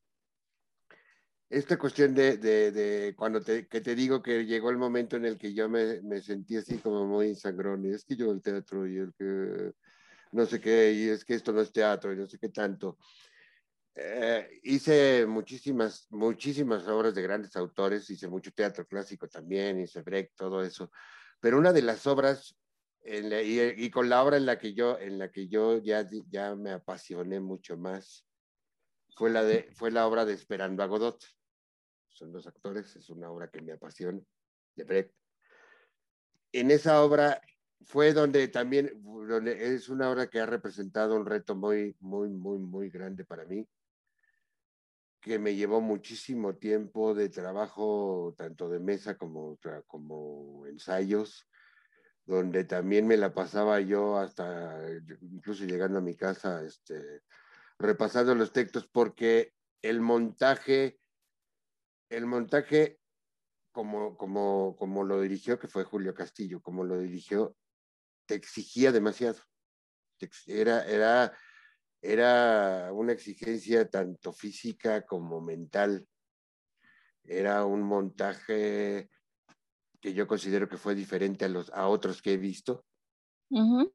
esta 1.50 1.76
cuestión 1.76 2.14
de, 2.14 2.36
de, 2.36 2.70
de 2.70 3.14
cuando 3.16 3.42
te, 3.42 3.66
que 3.66 3.80
te 3.80 3.96
digo 3.96 4.22
que 4.22 4.46
llegó 4.46 4.70
el 4.70 4.78
momento 4.78 5.16
en 5.16 5.24
el 5.24 5.36
que 5.36 5.52
yo 5.52 5.68
me, 5.68 6.00
me 6.02 6.22
sentí 6.22 6.56
así 6.56 6.78
como 6.78 7.04
muy 7.06 7.34
sangrón, 7.34 7.84
y 7.84 7.90
es 7.92 8.04
que 8.04 8.14
yo 8.14 8.30
el 8.30 8.40
teatro 8.40 8.86
y 8.86 8.98
el 8.98 9.12
que 9.18 9.72
no 10.30 10.46
sé 10.46 10.60
qué, 10.60 10.92
y 10.92 11.08
es 11.08 11.24
que 11.24 11.34
esto 11.34 11.52
no 11.52 11.60
es 11.60 11.72
teatro 11.72 12.12
y 12.12 12.16
no 12.16 12.26
sé 12.28 12.38
qué 12.38 12.50
tanto. 12.50 12.98
Eh, 13.96 14.60
hice 14.62 15.26
muchísimas, 15.26 16.06
muchísimas 16.10 16.86
obras 16.86 17.16
de 17.16 17.22
grandes 17.22 17.56
autores, 17.56 18.08
hice 18.08 18.28
mucho 18.28 18.52
teatro 18.52 18.86
clásico 18.86 19.26
también, 19.28 19.80
hice 19.80 20.02
break, 20.02 20.34
todo 20.36 20.62
eso, 20.62 20.92
pero 21.40 21.58
una 21.58 21.72
de 21.72 21.82
las 21.82 22.06
obras 22.06 22.56
en 23.02 23.28
la, 23.28 23.42
y, 23.42 23.58
y, 23.76 23.90
con 23.90 24.08
la 24.08 24.22
obra 24.22 24.36
en 24.36 24.46
la 24.46 24.56
que 24.56 24.72
yo, 24.72 25.00
en 25.00 25.18
la 25.18 25.32
que 25.32 25.48
yo 25.48 25.78
ya, 25.78 26.06
ya 26.28 26.54
me 26.54 26.70
apasioné 26.70 27.40
mucho 27.40 27.76
más 27.76 28.24
fue 29.16 29.30
la, 29.30 29.42
de, 29.42 29.68
fue 29.72 29.90
la 29.90 30.06
obra 30.06 30.24
de 30.24 30.34
Esperando 30.34 30.82
a 30.82 30.86
Godot 30.86 31.24
son 32.20 32.32
dos 32.32 32.46
actores, 32.46 32.94
es 32.96 33.08
una 33.08 33.30
obra 33.30 33.48
que 33.48 33.62
me 33.62 33.72
apasiona, 33.72 34.20
de 34.76 34.84
Brecht. 34.84 35.14
En 36.52 36.70
esa 36.70 37.02
obra 37.02 37.40
fue 37.80 38.12
donde 38.12 38.46
también, 38.48 38.92
es 39.46 39.88
una 39.88 40.10
obra 40.10 40.28
que 40.28 40.38
ha 40.38 40.44
representado 40.44 41.16
un 41.16 41.24
reto 41.24 41.54
muy, 41.56 41.96
muy, 41.98 42.28
muy, 42.28 42.58
muy 42.58 42.90
grande 42.90 43.24
para 43.24 43.46
mí, 43.46 43.66
que 45.22 45.38
me 45.38 45.54
llevó 45.54 45.80
muchísimo 45.80 46.56
tiempo 46.56 47.14
de 47.14 47.30
trabajo, 47.30 48.34
tanto 48.36 48.68
de 48.68 48.80
mesa 48.80 49.16
como, 49.16 49.58
como 49.86 50.66
ensayos, 50.66 51.48
donde 52.26 52.64
también 52.64 53.06
me 53.06 53.16
la 53.16 53.32
pasaba 53.32 53.80
yo 53.80 54.18
hasta, 54.18 54.78
incluso 55.22 55.64
llegando 55.64 55.98
a 55.98 56.02
mi 56.02 56.16
casa, 56.16 56.62
este, 56.64 57.22
repasando 57.78 58.34
los 58.34 58.52
textos, 58.52 58.86
porque 58.86 59.54
el 59.80 60.02
montaje 60.02 60.99
el 62.10 62.26
montaje, 62.26 62.98
como, 63.72 64.16
como, 64.16 64.76
como 64.76 65.04
lo 65.04 65.20
dirigió, 65.20 65.58
que 65.58 65.68
fue 65.68 65.84
Julio 65.84 66.12
Castillo, 66.12 66.60
como 66.60 66.84
lo 66.84 66.98
dirigió, 66.98 67.56
te 68.26 68.34
exigía 68.34 68.92
demasiado. 68.92 69.40
Era, 70.46 70.84
era, 70.84 71.32
era 72.02 72.92
una 72.92 73.12
exigencia 73.12 73.88
tanto 73.88 74.32
física 74.32 75.06
como 75.06 75.40
mental. 75.40 76.06
Era 77.22 77.64
un 77.64 77.82
montaje 77.82 79.08
que 80.00 80.12
yo 80.12 80.26
considero 80.26 80.68
que 80.68 80.76
fue 80.76 80.94
diferente 80.94 81.44
a, 81.44 81.48
los, 81.48 81.70
a 81.70 81.86
otros 81.88 82.20
que 82.20 82.32
he 82.32 82.38
visto, 82.38 82.86
uh 83.50 83.60
-huh. 83.60 83.92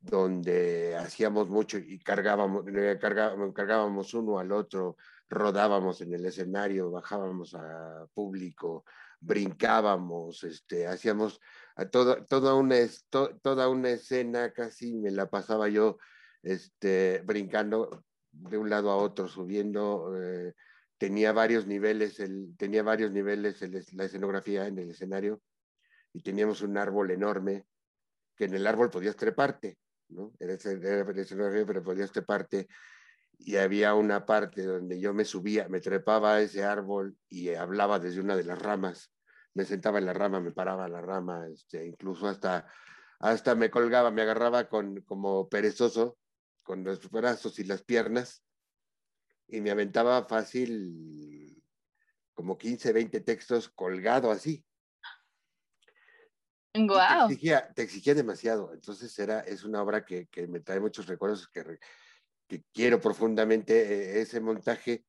donde 0.00 0.96
hacíamos 0.96 1.48
mucho 1.48 1.76
y 1.76 1.98
cargábamos, 1.98 2.64
cargábamos, 3.00 3.52
cargábamos 3.52 4.14
uno 4.14 4.38
al 4.38 4.52
otro, 4.52 4.96
rodábamos 5.28 6.00
en 6.00 6.14
el 6.14 6.24
escenario, 6.26 6.90
bajábamos 6.90 7.54
a 7.54 8.06
público, 8.14 8.84
brincábamos, 9.20 10.44
este, 10.44 10.86
hacíamos 10.86 11.40
a 11.76 11.86
todo, 11.86 12.24
toda, 12.26 12.54
una, 12.54 12.76
to, 13.10 13.36
toda 13.42 13.68
una 13.68 13.90
escena, 13.90 14.52
casi 14.52 14.94
me 14.94 15.10
la 15.10 15.28
pasaba 15.28 15.68
yo 15.68 15.98
este, 16.42 17.22
brincando 17.24 18.04
de 18.30 18.58
un 18.58 18.68
lado 18.68 18.90
a 18.90 18.96
otro, 18.96 19.28
subiendo, 19.28 20.12
eh, 20.16 20.54
tenía 20.98 21.32
varios 21.32 21.66
niveles, 21.66 22.20
el, 22.20 22.54
tenía 22.56 22.82
varios 22.82 23.12
niveles 23.12 23.62
el, 23.62 23.84
la 23.92 24.04
escenografía 24.04 24.66
en 24.66 24.78
el 24.78 24.90
escenario 24.90 25.40
y 26.12 26.22
teníamos 26.22 26.62
un 26.62 26.76
árbol 26.76 27.10
enorme 27.10 27.66
que 28.36 28.44
en 28.44 28.54
el 28.54 28.66
árbol 28.66 28.90
podías 28.90 29.16
treparte, 29.16 29.78
¿no? 30.08 30.32
Era 30.38 30.54
escenografía, 30.54 31.66
pero 31.66 31.82
podías 31.82 32.12
treparte 32.12 32.68
y 33.38 33.56
había 33.56 33.94
una 33.94 34.26
parte 34.26 34.62
donde 34.62 35.00
yo 35.00 35.12
me 35.14 35.24
subía, 35.24 35.68
me 35.68 35.80
trepaba 35.80 36.34
a 36.34 36.40
ese 36.40 36.64
árbol 36.64 37.16
y 37.28 37.50
hablaba 37.54 37.98
desde 37.98 38.20
una 38.20 38.36
de 38.36 38.44
las 38.44 38.60
ramas. 38.60 39.12
Me 39.54 39.64
sentaba 39.64 39.98
en 39.98 40.06
la 40.06 40.12
rama, 40.12 40.40
me 40.40 40.52
paraba 40.52 40.86
en 40.86 40.92
la 40.92 41.00
rama, 41.00 41.46
este, 41.48 41.86
incluso 41.86 42.26
hasta, 42.26 42.66
hasta 43.20 43.54
me 43.54 43.70
colgaba, 43.70 44.10
me 44.10 44.22
agarraba 44.22 44.68
con, 44.68 45.02
como 45.02 45.48
perezoso 45.48 46.18
con 46.62 46.82
los 46.82 47.10
brazos 47.10 47.58
y 47.58 47.64
las 47.64 47.82
piernas 47.82 48.42
y 49.46 49.60
me 49.60 49.70
aventaba 49.70 50.24
fácil 50.24 51.62
como 52.32 52.58
15, 52.58 52.92
20 52.92 53.20
textos 53.20 53.68
colgado 53.68 54.30
así. 54.30 54.64
Wow. 56.76 56.98
Te 56.98 57.34
exigía, 57.34 57.72
te 57.72 57.82
exigía, 57.82 58.14
demasiado. 58.14 58.72
Entonces 58.74 59.16
era, 59.20 59.40
es 59.40 59.62
una 59.62 59.80
obra 59.80 60.04
que, 60.04 60.26
que 60.26 60.48
me 60.48 60.58
trae 60.58 60.80
muchos 60.80 61.06
recuerdos, 61.06 61.46
que, 61.48 61.78
que 62.46 62.64
quiero 62.72 63.00
profundamente 63.00 63.74
eh, 63.74 64.20
ese 64.20 64.40
montaje. 64.40 65.04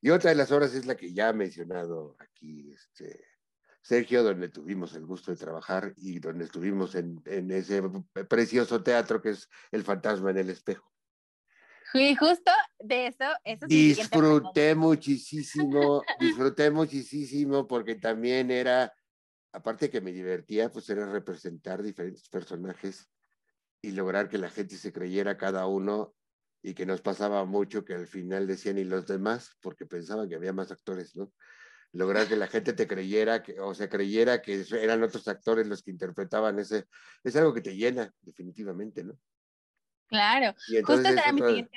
Y 0.00 0.10
otra 0.10 0.30
de 0.30 0.36
las 0.36 0.52
obras 0.52 0.74
es 0.74 0.86
la 0.86 0.96
que 0.96 1.12
ya 1.12 1.30
ha 1.30 1.32
mencionado 1.32 2.16
aquí 2.18 2.72
este, 2.72 3.24
Sergio, 3.86 4.24
donde 4.24 4.48
tuvimos 4.48 4.96
el 4.96 5.06
gusto 5.06 5.30
de 5.30 5.36
trabajar 5.36 5.94
y 5.96 6.18
donde 6.18 6.44
estuvimos 6.44 6.96
en, 6.96 7.22
en 7.24 7.52
ese 7.52 7.80
precioso 8.28 8.82
teatro 8.82 9.22
que 9.22 9.30
es 9.30 9.48
El 9.70 9.84
fantasma 9.84 10.30
en 10.32 10.38
el 10.38 10.50
espejo. 10.50 10.92
Y 11.94 12.16
justo 12.16 12.50
de 12.80 13.06
eso, 13.06 13.24
eso 13.44 13.64
disfruté 13.68 14.74
muchísimo, 14.74 16.02
disfruté 16.20 16.72
muchísimo 16.72 17.68
porque 17.68 17.94
también 17.94 18.50
era, 18.50 18.92
aparte 19.52 19.88
que 19.88 20.00
me 20.00 20.10
divertía, 20.10 20.68
pues 20.68 20.90
era 20.90 21.06
representar 21.06 21.80
diferentes 21.80 22.28
personajes 22.28 23.08
y 23.80 23.92
lograr 23.92 24.28
que 24.28 24.38
la 24.38 24.50
gente 24.50 24.76
se 24.76 24.92
creyera 24.92 25.38
cada 25.38 25.68
uno 25.68 26.15
y 26.66 26.74
que 26.74 26.84
nos 26.84 27.00
pasaba 27.00 27.44
mucho 27.44 27.84
que 27.84 27.94
al 27.94 28.08
final 28.08 28.48
decían 28.48 28.76
y 28.76 28.82
los 28.82 29.06
demás, 29.06 29.56
porque 29.62 29.86
pensaban 29.86 30.28
que 30.28 30.34
había 30.34 30.52
más 30.52 30.72
actores, 30.72 31.14
¿no? 31.14 31.32
Lograr 31.92 32.26
que 32.26 32.34
la 32.34 32.48
gente 32.48 32.72
te 32.72 32.88
creyera, 32.88 33.40
que, 33.40 33.60
o 33.60 33.72
sea, 33.72 33.88
creyera 33.88 34.42
que 34.42 34.64
eran 34.72 35.00
otros 35.04 35.28
actores 35.28 35.68
los 35.68 35.84
que 35.84 35.92
interpretaban 35.92 36.58
ese, 36.58 36.86
es 37.22 37.36
algo 37.36 37.54
que 37.54 37.60
te 37.60 37.76
llena, 37.76 38.12
definitivamente, 38.20 39.04
¿no? 39.04 39.16
Claro, 40.08 40.56
justo 40.68 40.92
es, 40.94 40.98
otra, 40.98 41.68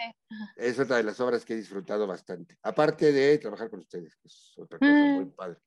es 0.55 0.79
otra 0.79 0.97
de 0.97 1.03
las 1.03 1.19
obras 1.19 1.45
que 1.45 1.53
he 1.53 1.57
disfrutado 1.57 2.07
bastante, 2.07 2.57
aparte 2.63 3.11
de 3.11 3.37
trabajar 3.37 3.69
con 3.69 3.81
ustedes, 3.81 4.15
que 4.15 4.27
es 4.27 4.53
otra 4.57 4.79
cosa 4.79 4.91
muy 4.91 5.25
mm. 5.25 5.31
padre. 5.35 5.59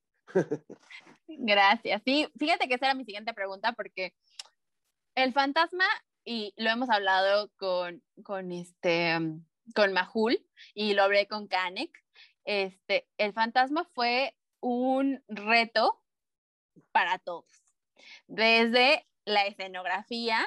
Gracias. 1.29 2.03
Sí, 2.05 2.27
fíjate 2.37 2.67
que 2.67 2.75
esa 2.75 2.87
era 2.87 2.95
mi 2.95 3.05
siguiente 3.05 3.33
pregunta, 3.35 3.73
porque 3.73 4.15
el 5.15 5.33
fantasma, 5.33 5.85
y 6.25 6.55
lo 6.57 6.71
hemos 6.71 6.91
hablado 6.91 7.51
con, 7.57 8.03
con 8.23 8.53
este 8.53 9.19
con 9.75 9.93
Mahul 9.93 10.45
y 10.75 10.95
lo 10.95 11.05
hablé 11.05 11.27
con 11.29 11.47
Kanek, 11.47 11.91
este, 12.45 13.09
el 13.19 13.33
fantasma 13.33 13.85
fue 13.95 14.37
un 14.61 15.23
reto 15.29 16.03
para 16.91 17.19
todos. 17.19 17.47
Desde 18.27 19.07
la 19.25 19.47
escenografía, 19.47 20.45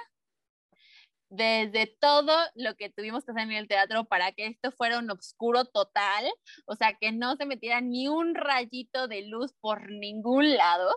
desde 1.30 1.88
todo 1.88 2.34
lo 2.56 2.76
que 2.76 2.90
tuvimos 2.90 3.26
que 3.26 3.32
hacer 3.32 3.44
en 3.44 3.52
el 3.54 3.68
teatro 3.68 4.06
para 4.06 4.32
que 4.32 4.48
esto 4.48 4.72
fuera 4.72 5.00
un 5.00 5.10
oscuro 5.10 5.66
total, 5.66 6.26
o 6.66 6.76
sea, 6.76 6.96
que 6.96 7.12
no 7.12 7.36
se 7.36 7.46
metiera 7.46 7.82
ni 7.82 8.08
un 8.08 8.36
rayito 8.36 9.08
de 9.08 9.24
luz 9.24 9.54
por 9.60 9.90
ningún 9.92 10.56
lado. 10.56 10.96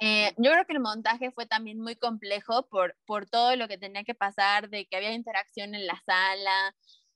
Eh, 0.00 0.32
yo 0.36 0.52
creo 0.52 0.66
que 0.66 0.72
el 0.72 0.80
montaje 0.80 1.30
fue 1.32 1.46
también 1.46 1.80
muy 1.80 1.96
complejo 1.96 2.66
por, 2.68 2.96
por 3.06 3.28
todo 3.28 3.56
lo 3.56 3.68
que 3.68 3.78
tenía 3.78 4.04
que 4.04 4.14
pasar, 4.14 4.68
de 4.70 4.86
que 4.86 4.96
había 4.96 5.12
interacción 5.12 5.74
en 5.74 5.86
la 5.86 6.00
sala, 6.06 6.74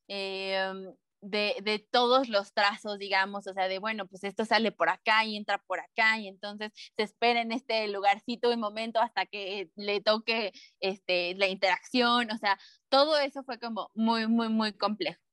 eh, 0.09 0.73
de, 1.21 1.57
de, 1.63 1.79
todos 1.79 2.29
los 2.29 2.53
trazos, 2.53 2.99
digamos, 2.99 3.47
o 3.47 3.53
sea, 3.55 3.69
de 3.69 3.79
bueno, 3.79 4.07
pues 4.07 4.23
esto 4.25 4.45
sale 4.45 4.71
por 4.71 4.89
acá 4.89 5.25
y 5.25 5.37
entra 5.37 5.59
por 5.67 5.81
acá 5.81 6.19
y 6.19 6.29
entonces 6.29 6.73
se 6.97 7.03
espera 7.03 7.41
en 7.41 7.53
este 7.53 7.89
lugarcito 7.89 8.53
y 8.53 8.57
momento 8.57 9.01
hasta 9.01 9.27
que 9.27 9.71
le 9.77 10.01
toque 10.01 10.53
este, 10.81 11.35
la 11.35 11.49
interacción, 11.49 12.31
o 12.31 12.39
sea, 12.39 12.59
todo 12.89 13.19
eso 13.19 13.43
fue 13.45 13.59
como 13.59 13.91
muy, 13.95 14.27
muy, 14.29 14.49
muy 14.49 14.73
complejo. 14.73 15.26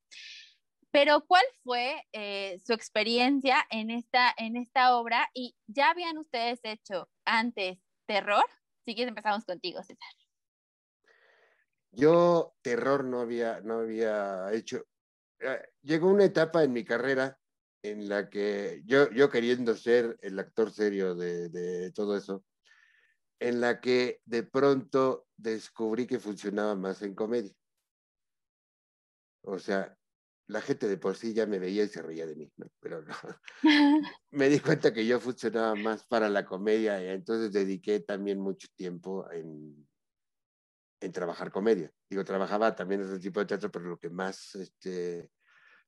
Pero 0.94 1.26
¿cuál 1.26 1.44
fue 1.64 2.08
eh, 2.12 2.62
su 2.64 2.72
experiencia 2.72 3.66
en 3.72 3.90
esta, 3.90 4.32
en 4.38 4.56
esta 4.56 4.96
obra? 4.96 5.28
Y 5.34 5.56
ya 5.66 5.90
habían 5.90 6.20
ustedes 6.20 6.60
hecho 6.62 7.10
antes 7.26 7.80
terror. 8.06 8.46
Si 8.86 8.94
quieres 8.94 9.10
empezamos 9.10 9.44
contigo, 9.44 9.82
César. 9.82 10.08
Yo 11.92 12.54
terror 12.62 13.04
no 13.06 13.22
había, 13.22 13.60
no 13.62 13.80
había 13.80 14.54
hecho. 14.54 14.86
Eh, 15.40 15.68
llegó 15.82 16.12
una 16.12 16.26
etapa 16.26 16.64
en 16.64 16.74
mi 16.74 16.86
carrera 16.86 17.40
en 17.82 18.08
la 18.08 18.30
que 18.30 18.84
yo, 18.86 19.10
yo 19.10 19.32
queriendo 19.32 19.76
ser 19.76 20.16
el 20.22 20.38
actor 20.38 20.72
serio 20.72 21.16
de, 21.16 21.50
de 21.50 21.92
todo 21.92 22.16
eso, 22.16 22.46
en 23.40 23.62
la 23.62 23.82
que 23.82 24.22
de 24.26 24.44
pronto 24.44 25.26
descubrí 25.38 26.06
que 26.06 26.20
funcionaba 26.20 26.76
más 26.76 27.02
en 27.02 27.16
comedia. 27.16 27.56
O 29.42 29.58
sea, 29.58 29.98
la 30.48 30.62
gente 30.62 30.88
de 30.88 30.98
por 30.98 31.16
sí 31.16 31.34
ya 31.34 31.46
me 31.46 31.60
veía 31.60 31.84
y 31.84 31.88
se 31.88 32.02
reía 32.02 32.26
de 32.26 32.36
mí, 32.36 32.52
¿no? 32.58 32.68
pero 32.80 33.02
no. 33.02 33.16
me 34.32 34.50
di 34.50 34.60
cuenta 34.60 34.94
que 34.94 35.06
yo 35.06 35.20
funcionaba 35.20 35.76
más 35.76 36.06
para 36.06 36.30
la 36.30 36.46
comedia 36.46 37.02
y 37.02 37.08
entonces 37.08 37.52
dediqué 37.52 38.02
también 38.02 38.40
mucho 38.40 38.68
tiempo 38.76 39.30
en, 39.32 39.88
en 41.00 41.12
trabajar 41.12 41.52
comedia. 41.52 41.92
Digo, 42.10 42.24
trabajaba 42.24 42.76
también 42.76 43.02
en 43.02 43.08
ese 43.08 43.20
tipo 43.20 43.40
de 43.40 43.46
teatro, 43.46 43.72
pero 43.72 43.86
lo 43.86 43.98
que 43.98 44.10
más, 44.10 44.56
este, 44.56 45.32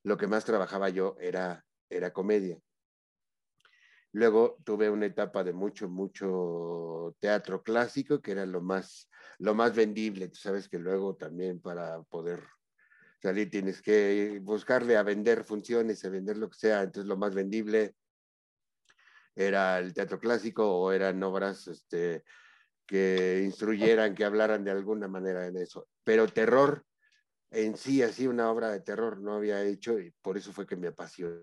lo 0.04 0.18
que 0.18 0.28
más 0.28 0.46
trabajaba 0.46 0.90
yo 0.90 1.16
era, 1.20 1.66
era 1.90 2.14
comedia. 2.14 2.60
Luego 4.12 4.58
tuve 4.64 4.90
una 4.90 5.08
etapa 5.08 5.44
de 5.44 5.52
mucho, 5.52 5.90
mucho 5.90 7.18
teatro 7.20 7.62
clásico, 7.62 8.22
que 8.22 8.32
era 8.32 8.46
lo 8.46 8.62
más, 8.62 9.10
lo 9.40 9.54
más 9.54 9.76
vendible. 9.76 10.30
Tú 10.30 10.38
sabes 10.38 10.70
que 10.70 10.80
luego 10.80 11.18
también 11.18 11.60
para 11.60 12.02
poder 12.04 12.42
salir 13.26 13.50
tienes 13.50 13.82
que 13.82 14.40
buscarle 14.44 14.98
a 14.98 15.04
vender 15.04 15.44
funciones, 15.44 16.06
a 16.06 16.10
vender 16.10 16.38
lo 16.38 16.50
que 16.50 16.58
sea. 16.58 16.84
Entonces 16.84 17.08
lo 17.08 17.18
más 17.18 17.34
vendible 17.34 17.96
era 19.36 19.80
el 19.80 19.94
teatro 19.94 20.20
clásico 20.20 20.64
o 20.66 20.92
eran 20.92 21.22
obras 21.24 21.68
este, 21.68 22.24
que 22.86 23.42
instruyeran, 23.44 24.14
que 24.14 24.26
hablaran 24.26 24.64
de 24.64 24.72
alguna 24.72 25.08
manera 25.08 25.48
en 25.48 25.58
eso. 25.58 25.88
Pero 26.04 26.28
terror 26.28 26.86
en 27.50 27.78
sí, 27.78 28.04
así 28.04 28.28
una 28.28 28.52
obra 28.52 28.70
de 28.72 28.82
terror 28.82 29.20
no 29.20 29.34
había 29.34 29.64
hecho 29.64 30.00
y 30.00 30.12
por 30.22 30.38
eso 30.38 30.54
fue 30.54 30.68
que 30.68 30.76
me 30.76 30.88
apasionó 30.88 31.42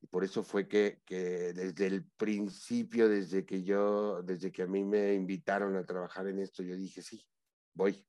y 0.00 0.06
por 0.06 0.22
eso 0.22 0.44
fue 0.44 0.68
que, 0.68 1.00
que, 1.04 1.52
desde 1.52 1.86
el 1.86 2.04
principio, 2.04 3.08
desde 3.08 3.44
que 3.44 3.64
yo, 3.64 4.22
desde 4.22 4.52
que 4.52 4.62
a 4.62 4.66
mí 4.68 4.84
me 4.84 5.12
invitaron 5.14 5.74
a 5.76 5.84
trabajar 5.84 6.28
en 6.28 6.38
esto, 6.38 6.62
yo 6.62 6.76
dije, 6.76 7.02
sí, 7.02 7.26
voy, 7.74 8.06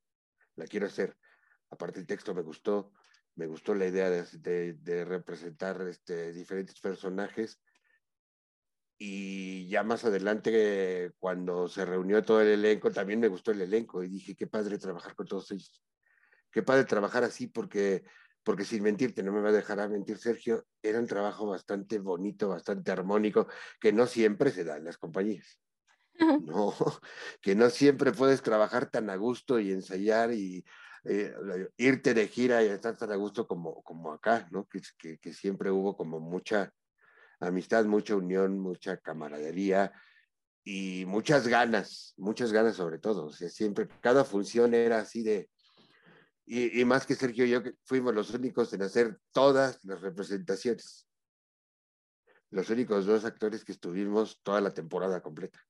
la 0.55 0.67
quiero 0.67 0.85
hacer. 0.85 1.17
Aparte 1.71 1.99
el 1.99 2.07
texto 2.07 2.33
me 2.33 2.41
gustó, 2.41 2.93
me 3.35 3.47
gustó 3.47 3.75
la 3.75 3.87
idea 3.87 4.09
de, 4.09 4.23
de, 4.39 4.73
de 4.73 5.05
representar 5.05 5.81
este, 5.87 6.33
diferentes 6.33 6.79
personajes 6.79 7.59
y 9.01 9.69
ya 9.69 9.81
más 9.83 10.03
adelante, 10.03 11.13
cuando 11.19 11.69
se 11.69 11.85
reunió 11.85 12.21
todo 12.21 12.41
el 12.41 12.49
elenco, 12.49 12.91
también 12.91 13.21
me 13.21 13.29
gustó 13.29 13.51
el 13.51 13.61
elenco 13.61 14.03
y 14.03 14.09
dije, 14.09 14.35
qué 14.35 14.45
padre 14.45 14.77
trabajar 14.77 15.15
con 15.15 15.25
todos 15.25 15.49
ellos. 15.51 15.81
Qué 16.51 16.63
padre 16.63 16.83
trabajar 16.83 17.23
así 17.23 17.47
porque, 17.47 18.03
porque 18.43 18.65
sin 18.65 18.83
mentirte, 18.83 19.23
no 19.23 19.31
me 19.31 19.39
va 19.39 19.49
a 19.49 19.53
dejar 19.53 19.79
a 19.79 19.87
mentir 19.87 20.17
Sergio, 20.17 20.65
era 20.83 20.99
un 20.99 21.07
trabajo 21.07 21.47
bastante 21.47 21.97
bonito, 21.99 22.49
bastante 22.49 22.91
armónico, 22.91 23.47
que 23.79 23.93
no 23.93 24.05
siempre 24.05 24.51
se 24.51 24.65
da 24.65 24.75
en 24.75 24.83
las 24.83 24.97
compañías. 24.97 25.61
No, 26.41 26.73
que 27.41 27.55
no 27.55 27.69
siempre 27.69 28.11
puedes 28.11 28.41
trabajar 28.41 28.91
tan 28.91 29.09
a 29.09 29.15
gusto 29.15 29.61
y 29.61 29.71
ensayar 29.71 30.33
y 30.33 30.65
eh, 31.05 31.33
irte 31.77 32.13
de 32.13 32.27
gira 32.27 32.63
y 32.63 32.67
estar 32.67 32.97
tan 32.97 33.11
a 33.11 33.15
gusto 33.15 33.47
como, 33.47 33.81
como 33.83 34.11
acá, 34.13 34.47
¿no? 34.51 34.65
Que, 34.67 34.81
que, 34.97 35.17
que 35.17 35.33
siempre 35.33 35.71
hubo 35.71 35.95
como 35.95 36.19
mucha, 36.19 36.73
amistad, 37.39 37.85
mucha 37.85 38.15
unión, 38.15 38.59
mucha 38.59 38.97
camaradería 38.97 39.91
y 40.63 41.05
muchas 41.05 41.47
ganas, 41.47 42.13
muchas 42.17 42.51
ganas 42.51 42.75
sobre 42.75 42.99
todo. 42.99 43.25
O 43.25 43.31
sea, 43.31 43.49
siempre, 43.49 43.87
cada 44.01 44.23
función 44.23 44.73
era 44.73 44.99
así 44.99 45.23
de... 45.23 45.49
Y, 46.45 46.83
más 46.83 47.05
que 47.05 47.13
Sergio 47.13 47.45
y 47.45 47.51
yo 47.51 47.61
fuimos 47.83 48.15
los 48.15 48.31
únicos 48.31 48.73
en 48.73 48.81
hacer 48.81 49.19
todas 49.31 49.83
las 49.85 50.01
representaciones. 50.01 51.07
Los 52.49 52.71
únicos 52.71 53.05
dos 53.05 53.23
actores 53.23 53.63
que 53.63 53.71
estuvimos 53.71 54.41
toda 54.41 54.59
la 54.59 54.71
temporada 54.71 55.21
completa. 55.21 55.63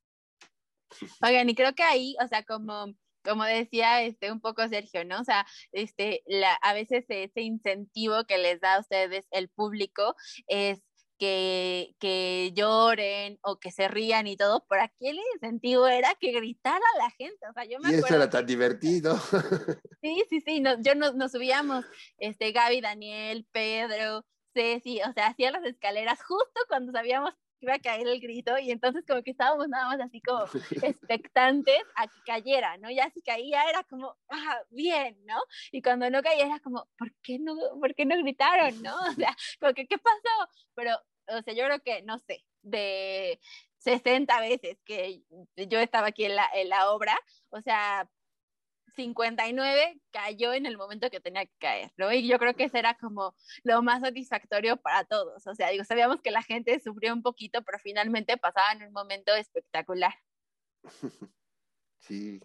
Oigan, 1.22 1.50
y 1.50 1.56
creo 1.56 1.76
que 1.76 1.84
ahí, 1.84 2.16
o 2.24 2.28
sea, 2.30 2.44
como 2.44 2.96
como 3.30 3.44
decía 3.46 4.02
este 4.04 4.32
un 4.32 4.42
poco 4.42 4.68
Sergio, 4.68 5.06
¿no? 5.06 5.22
O 5.22 5.24
sea, 5.24 5.46
este 5.72 6.24
la, 6.26 6.54
a 6.56 6.74
veces 6.74 7.06
ese 7.08 7.42
incentivo 7.42 8.26
que 8.26 8.38
les 8.38 8.60
da 8.60 8.76
a 8.76 8.80
ustedes 8.80 9.28
el 9.32 9.50
público 9.50 10.16
es 10.48 10.82
que, 11.20 11.96
que 12.00 12.52
lloren 12.56 13.40
o 13.42 13.60
que 13.60 13.72
se 13.72 13.90
rían 13.90 14.26
y 14.26 14.38
todo, 14.38 14.66
pero 14.70 14.84
aquí 14.84 15.10
el 15.10 15.20
incentivo 15.36 15.86
era 15.88 16.16
que 16.20 16.32
gritara 16.32 16.80
la 16.98 17.10
gente. 17.12 17.46
O 17.50 17.54
sea, 17.54 17.66
yo 17.66 17.78
me 17.80 17.92
y 17.92 17.96
eso 17.96 18.08
era 18.16 18.26
que- 18.26 18.32
tan 18.32 18.46
divertido. 18.46 19.16
Sí, 20.02 20.24
sí, 20.30 20.40
sí, 20.40 20.62
no- 20.62 20.82
yo 20.82 20.96
nos, 20.96 21.16
nos 21.16 21.34
subíamos, 21.34 21.84
este, 22.20 22.54
Gaby, 22.54 22.80
Daniel, 22.80 23.46
Pedro, 23.52 24.26
Ceci, 24.54 25.02
o 25.02 25.12
sea, 25.12 25.28
hacía 25.28 25.52
las 25.52 25.66
escaleras 25.66 26.24
justo 26.24 26.62
cuando 26.70 26.94
sabíamos 26.94 27.34
iba 27.66 27.76
a 27.76 27.80
caer 27.80 28.08
el 28.08 28.20
grito 28.20 28.58
y 28.58 28.72
entonces 28.72 29.04
como 29.08 29.22
que 29.24 29.32
estábamos 29.32 29.68
nada 29.68 29.88
más 29.88 30.00
así 30.00 30.22
como 30.22 30.44
expectantes 30.84 31.82
a 31.96 32.08
que 32.08 32.20
cayera, 32.26 32.78
¿no? 32.78 32.90
Ya 32.92 33.10
si 33.12 33.22
caía 33.22 33.64
era 33.70 33.84
como, 33.84 34.16
ah, 34.30 34.60
bien, 34.70 35.18
¿no? 35.26 35.42
Y 35.72 35.82
cuando 35.82 36.10
no 36.10 36.22
caía 36.22 36.46
era 36.46 36.60
como, 36.60 36.88
¿por 36.98 37.14
qué 37.22 37.40
no, 37.40 37.56
por 37.80 37.96
qué 37.96 38.06
no 38.06 38.18
gritaron, 38.18 38.82
no? 38.82 38.96
O 39.10 39.14
sea, 39.14 39.36
como 39.60 39.74
que, 39.74 39.88
¿qué 39.88 39.98
pasó? 39.98 40.52
Pero, 40.76 40.92
o 41.28 41.42
sea, 41.42 41.54
yo 41.54 41.66
creo 41.66 41.82
que, 41.82 42.02
no 42.04 42.20
sé, 42.20 42.46
de 42.62 43.40
60 43.80 44.40
veces 44.42 44.78
que 44.86 45.24
yo 45.56 45.80
estaba 45.80 46.08
aquí 46.08 46.26
en 46.26 46.36
la, 46.36 46.50
en 46.54 46.70
la 46.70 46.92
obra, 46.92 47.18
o 47.50 47.62
sea, 47.62 48.10
59 49.04 50.02
cayó 50.12 50.54
en 50.54 50.66
el 50.66 50.78
momento 50.78 51.10
que 51.10 51.22
tenía 51.22 51.46
que 51.46 51.54
caer, 51.58 51.92
¿no? 51.98 52.12
Y 52.12 52.28
yo 52.28 52.38
creo 52.38 52.54
que 52.54 52.66
eso 52.66 52.78
era 52.78 52.96
como 52.96 53.34
lo 53.64 53.82
más 53.82 54.02
satisfactorio 54.02 54.76
para 54.78 55.06
todos. 55.06 55.48
O 55.48 55.56
sea, 55.56 55.70
digo, 55.70 55.86
sabíamos 55.86 56.22
que 56.22 56.32
la 56.32 56.44
gente 56.44 56.80
sufrió 56.84 57.14
un 57.14 57.22
poquito, 57.24 57.62
pero 57.64 57.80
finalmente 57.80 58.36
pasaban 58.38 58.84
un 58.84 58.92
momento 58.92 59.34
espectacular. 59.36 60.14
Sí. 62.02 62.40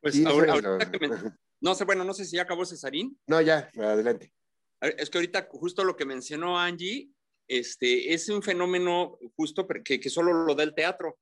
Pues 0.00 0.14
Sí, 0.14 0.24
ahora- 0.26 0.56
lo- 0.56 0.78
que 0.78 0.98
me- 0.98 1.08
no 1.60 1.74
sé, 1.74 1.84
bueno, 1.84 2.02
no 2.04 2.12
sé 2.14 2.24
si 2.24 2.36
ya 2.36 2.42
acabó 2.42 2.64
Cesarín. 2.66 3.18
No, 3.26 3.40
ya, 3.40 3.70
adelante. 3.76 4.32
Es 4.80 5.08
que 5.10 5.18
ahorita 5.18 5.48
justo 5.50 5.84
lo 5.84 5.96
que 5.96 6.04
mencionó 6.06 6.58
Angie, 6.58 7.10
este, 7.46 8.12
es 8.14 8.28
un 8.30 8.42
fenómeno 8.42 9.18
justo 9.36 9.66
que, 9.84 10.00
que 10.00 10.10
solo 10.10 10.32
lo 10.44 10.54
da 10.54 10.62
el 10.64 10.74
teatro, 10.74 11.18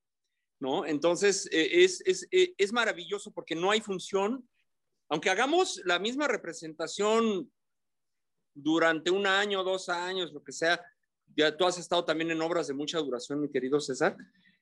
¿no? 0.63 0.87
Entonces, 0.87 1.49
eh, 1.51 1.83
es, 1.83 2.01
es, 2.07 2.29
eh, 2.31 2.55
es 2.57 2.73
maravilloso 2.73 3.33
porque 3.33 3.57
no 3.57 3.73
hay 3.73 3.81
función, 3.81 4.49
aunque 5.09 5.29
hagamos 5.29 5.83
la 5.85 5.99
misma 5.99 6.29
representación 6.29 7.51
durante 8.55 9.11
un 9.11 9.27
año, 9.27 9.65
dos 9.65 9.89
años, 9.89 10.33
lo 10.33 10.45
que 10.45 10.53
sea, 10.53 10.81
ya 11.37 11.57
tú 11.57 11.65
has 11.65 11.79
estado 11.79 12.05
también 12.05 12.31
en 12.31 12.41
obras 12.41 12.69
de 12.69 12.75
mucha 12.75 13.01
duración, 13.01 13.41
mi 13.41 13.51
querido 13.51 13.81
César, 13.81 14.17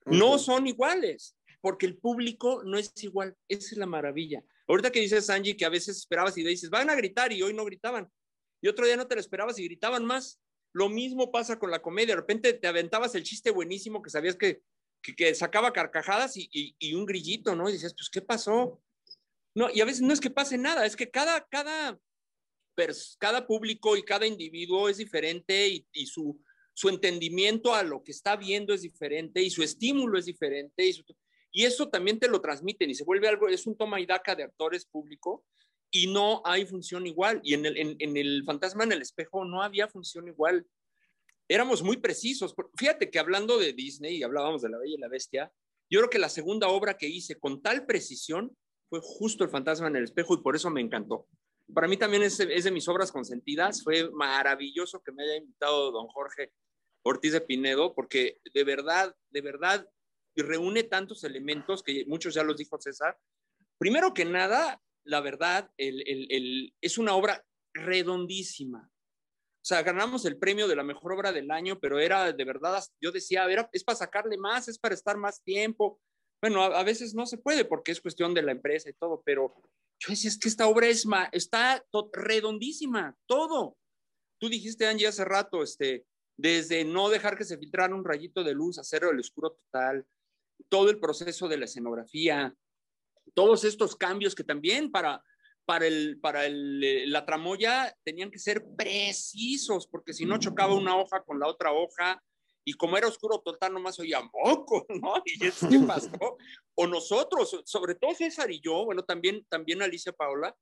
no 0.07 0.38
son 0.38 0.66
iguales, 0.66 1.36
porque 1.61 1.84
el 1.84 1.98
público 1.98 2.62
no 2.64 2.78
es 2.78 2.90
igual, 3.03 3.36
esa 3.46 3.72
es 3.72 3.76
la 3.76 3.84
maravilla. 3.84 4.42
Ahorita 4.68 4.90
que 4.90 5.01
dices, 5.01 5.28
Angie, 5.28 5.57
que 5.57 5.66
a 5.66 5.68
veces 5.68 5.98
esperabas 5.98 6.38
y 6.38 6.42
dices, 6.42 6.70
van 6.70 6.88
a 6.88 6.94
gritar 6.94 7.30
y 7.30 7.42
hoy 7.42 7.53
no 7.53 7.66
gritaban, 7.66 8.11
y 8.62 8.68
otro 8.68 8.86
día 8.86 8.96
no 8.96 9.07
te 9.07 9.16
lo 9.16 9.20
esperabas 9.20 9.59
y 9.59 9.64
gritaban 9.64 10.07
más. 10.07 10.40
Lo 10.72 10.88
mismo 10.88 11.30
pasa 11.30 11.59
con 11.59 11.70
la 11.70 11.82
comedia, 11.82 12.14
de 12.14 12.20
repente 12.22 12.55
te 12.55 12.68
aventabas 12.68 13.14
el 13.14 13.22
chiste 13.22 13.51
buenísimo 13.51 14.01
que 14.01 14.09
sabías 14.09 14.36
que, 14.36 14.62
que, 15.03 15.34
sacaba 15.34 15.72
carcajadas 15.72 16.34
y, 16.36 16.94
un 16.94 17.07
grillito, 17.07 17.55
¿no? 17.57 17.68
Y 17.68 17.72
decías, 17.72 17.94
pues, 17.94 18.11
¿qué 18.11 18.20
pasó? 18.20 18.82
No, 19.55 19.68
y 19.72 19.80
a 19.80 19.84
veces 19.84 20.03
no 20.03 20.12
es 20.12 20.20
que 20.20 20.30
pase 20.30 20.59
nada, 20.59 20.86
es 20.86 20.96
que 20.96 21.11
cada, 21.11 21.46
cada, 21.48 21.98
cada 23.18 23.46
público 23.46 23.96
y 23.96 24.03
cada 24.03 24.26
individuo 24.26 24.88
es 24.88 24.98
diferente 24.98 25.84
y, 25.92 26.07
su, 26.07 26.40
su 26.72 26.88
entendimiento 26.88 27.74
a 27.74 27.82
lo 27.82 28.03
que 28.03 28.12
está 28.12 28.36
viendo 28.36 28.72
es 28.72 28.82
diferente 28.82 29.42
y 29.42 29.51
su 29.51 29.62
estímulo 29.62 30.18
es 30.18 30.26
diferente 30.26 30.88
y, 30.88 31.64
eso 31.64 31.88
también 31.88 32.20
te 32.20 32.28
lo 32.28 32.40
transmiten 32.40 32.90
y 32.90 32.94
se 32.94 33.03
vuelve 33.03 33.26
algo, 33.26 33.48
es 33.48 33.66
un 33.66 33.76
toma 33.76 34.01
y 34.01 34.07
daca 34.07 34.36
de 34.36 34.44
actores 34.44 34.86
público 34.86 35.44
y 35.90 36.07
no 36.07 36.42
hay 36.44 36.64
función 36.64 37.09
igual. 37.09 37.40
Y 37.42 37.55
en 37.55 37.66
el, 37.66 37.76
en 37.76 38.16
el 38.16 38.44
Fantasma 38.44 38.84
en 38.84 38.92
el 38.92 39.03
Espejo 39.03 39.44
no 39.44 39.61
había 39.61 39.88
función 39.88 40.28
igual. 40.28 40.64
Éramos 41.51 41.82
muy 41.82 41.96
precisos. 41.96 42.55
Fíjate 42.76 43.11
que 43.11 43.18
hablando 43.18 43.59
de 43.59 43.72
Disney 43.72 44.18
y 44.18 44.22
hablábamos 44.22 44.62
de 44.62 44.68
La 44.68 44.78
Bella 44.78 44.94
y 44.94 45.01
la 45.01 45.09
Bestia, 45.09 45.53
yo 45.90 45.98
creo 45.98 46.09
que 46.09 46.20
la 46.20 46.28
segunda 46.28 46.68
obra 46.68 46.96
que 46.96 47.09
hice 47.09 47.40
con 47.40 47.61
tal 47.61 47.86
precisión 47.86 48.57
fue 48.88 49.01
justo 49.03 49.42
El 49.42 49.51
Fantasma 49.51 49.88
en 49.88 49.96
el 49.96 50.05
Espejo 50.05 50.34
y 50.34 50.42
por 50.42 50.55
eso 50.55 50.70
me 50.70 50.80
encantó. 50.80 51.26
Para 51.74 51.88
mí 51.88 51.96
también 51.96 52.22
es, 52.22 52.38
es 52.38 52.62
de 52.62 52.70
mis 52.70 52.86
obras 52.86 53.11
consentidas. 53.11 53.82
Fue 53.82 54.09
maravilloso 54.12 55.03
que 55.03 55.11
me 55.11 55.24
haya 55.24 55.38
invitado 55.38 55.90
don 55.90 56.07
Jorge 56.07 56.53
Ortiz 57.03 57.32
de 57.32 57.40
Pinedo, 57.40 57.96
porque 57.96 58.38
de 58.55 58.62
verdad, 58.62 59.16
de 59.30 59.40
verdad, 59.40 59.88
reúne 60.36 60.84
tantos 60.84 61.24
elementos 61.24 61.82
que 61.82 62.05
muchos 62.07 62.32
ya 62.32 62.44
los 62.44 62.59
dijo 62.59 62.80
César. 62.80 63.18
Primero 63.76 64.14
que 64.14 64.24
nada, 64.24 64.80
la 65.03 65.20
verdad, 65.20 65.68
el, 65.76 66.03
el, 66.07 66.26
el, 66.30 66.74
es 66.80 66.96
una 66.96 67.16
obra 67.16 67.44
redondísima. 67.74 68.88
O 69.62 69.64
sea, 69.64 69.82
ganamos 69.82 70.24
el 70.24 70.38
premio 70.38 70.66
de 70.68 70.76
la 70.76 70.82
mejor 70.82 71.12
obra 71.12 71.32
del 71.32 71.50
año, 71.50 71.78
pero 71.78 71.98
era 71.98 72.32
de 72.32 72.44
verdad, 72.44 72.82
yo 73.00 73.12
decía, 73.12 73.44
era, 73.44 73.68
es 73.72 73.84
para 73.84 73.96
sacarle 73.98 74.38
más, 74.38 74.68
es 74.68 74.78
para 74.78 74.94
estar 74.94 75.18
más 75.18 75.42
tiempo. 75.42 76.00
Bueno, 76.40 76.62
a, 76.62 76.80
a, 76.80 76.82
veces 76.82 77.14
no 77.14 77.26
se 77.26 77.36
puede 77.36 77.66
porque 77.66 77.92
es 77.92 78.00
cuestión 78.00 78.32
de 78.32 78.42
la 78.42 78.52
empresa 78.52 78.88
y 78.88 78.94
todo, 78.94 79.22
pero 79.24 79.54
yo 79.98 80.08
decía, 80.08 80.30
es 80.30 80.38
que 80.38 80.48
esta 80.48 80.66
obra 80.66 80.86
es 80.86 81.04
ma, 81.04 81.28
está 81.32 81.84
to, 81.90 82.11
redondísima, 82.12 83.14
todo. 83.26 83.76
Tú 84.38 84.48
dijiste, 84.48 84.86
Angie, 84.86 85.06
hace 85.06 85.26
rato, 85.26 85.62
este, 85.62 86.06
desde 86.38 86.84
no 86.84 87.11
dejar 87.11 87.36
que 87.36 87.44
se 87.44 87.58
filtrara 87.58 87.94
un 87.94 88.04
rayito 88.04 88.42
de 88.42 88.54
luz, 88.54 88.78
hacer 88.78 89.04
el 89.04 89.20
oscuro 89.20 89.52
total, 89.52 90.06
todo 90.70 90.88
el 90.88 90.98
proceso 90.98 91.48
de 91.48 91.58
la 91.58 91.66
escenografía, 91.66 92.54
todos 93.34 93.64
estos 93.64 93.94
cambios 93.94 94.34
que 94.34 94.44
también 94.44 94.90
para, 94.90 95.22
para, 95.70 95.86
el, 95.86 96.18
para 96.20 96.46
el, 96.46 97.12
la 97.12 97.24
tramoya 97.24 97.96
tenían 98.02 98.32
que 98.32 98.40
ser 98.40 98.64
precisos, 98.76 99.86
porque 99.86 100.12
si 100.12 100.26
no 100.26 100.36
chocaba 100.36 100.74
una 100.74 100.96
hoja 100.96 101.22
con 101.22 101.38
la 101.38 101.46
otra 101.46 101.70
hoja, 101.70 102.20
y 102.64 102.72
como 102.72 102.98
era 102.98 103.06
oscuro 103.06 103.38
total, 103.38 103.74
nomás 103.74 103.96
oía 104.00 104.20
moco, 104.20 104.84
¿no? 105.00 105.22
Y 105.24 105.46
es 105.46 105.60
que 105.60 105.78
pasó. 105.86 106.10
O 106.74 106.88
nosotros, 106.88 107.62
sobre 107.64 107.94
todo 107.94 108.16
César 108.16 108.50
y 108.50 108.60
yo, 108.60 108.84
bueno, 108.84 109.04
también, 109.04 109.46
también 109.48 109.80
Alicia 109.80 110.12
Paola, 110.12 110.56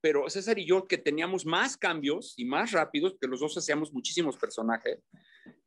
pero 0.00 0.30
César 0.30 0.56
y 0.56 0.66
yo 0.66 0.86
que 0.86 0.98
teníamos 0.98 1.44
más 1.44 1.76
cambios 1.76 2.34
y 2.36 2.44
más 2.44 2.70
rápidos, 2.70 3.16
que 3.20 3.26
los 3.26 3.40
dos 3.40 3.58
hacíamos 3.58 3.92
muchísimos 3.92 4.36
personajes. 4.36 5.00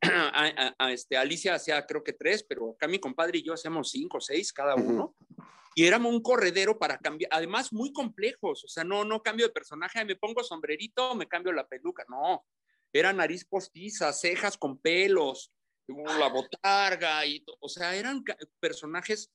A, 0.00 0.46
a, 0.46 0.74
a 0.78 0.92
este, 0.92 1.18
Alicia 1.18 1.54
hacía 1.54 1.84
creo 1.84 2.02
que 2.02 2.14
tres, 2.14 2.42
pero 2.42 2.70
acá 2.70 2.88
mi 2.88 2.98
compadre 2.98 3.38
y 3.38 3.42
yo 3.42 3.52
hacíamos 3.52 3.90
cinco 3.90 4.16
o 4.16 4.20
seis 4.20 4.50
cada 4.50 4.74
uno. 4.76 5.14
Uh 5.18 5.24
-huh. 5.24 5.27
Y 5.74 5.86
éramos 5.86 6.12
un 6.12 6.22
corredero 6.22 6.78
para 6.78 6.98
cambiar, 6.98 7.30
además 7.32 7.72
muy 7.72 7.92
complejos, 7.92 8.64
o 8.64 8.68
sea, 8.68 8.82
no, 8.82 9.04
no 9.04 9.22
cambio 9.22 9.46
de 9.46 9.52
personaje, 9.52 10.04
me 10.04 10.16
pongo 10.16 10.42
sombrerito, 10.42 11.14
me 11.14 11.28
cambio 11.28 11.52
la 11.52 11.68
peluca, 11.68 12.04
no, 12.08 12.44
era 12.92 13.12
nariz 13.12 13.44
postiza, 13.44 14.12
cejas 14.12 14.58
con 14.58 14.78
pelos, 14.78 15.52
la 15.86 16.28
botarga, 16.28 17.24
y, 17.24 17.44
o 17.60 17.68
sea, 17.68 17.94
eran 17.94 18.24
personajes 18.58 19.30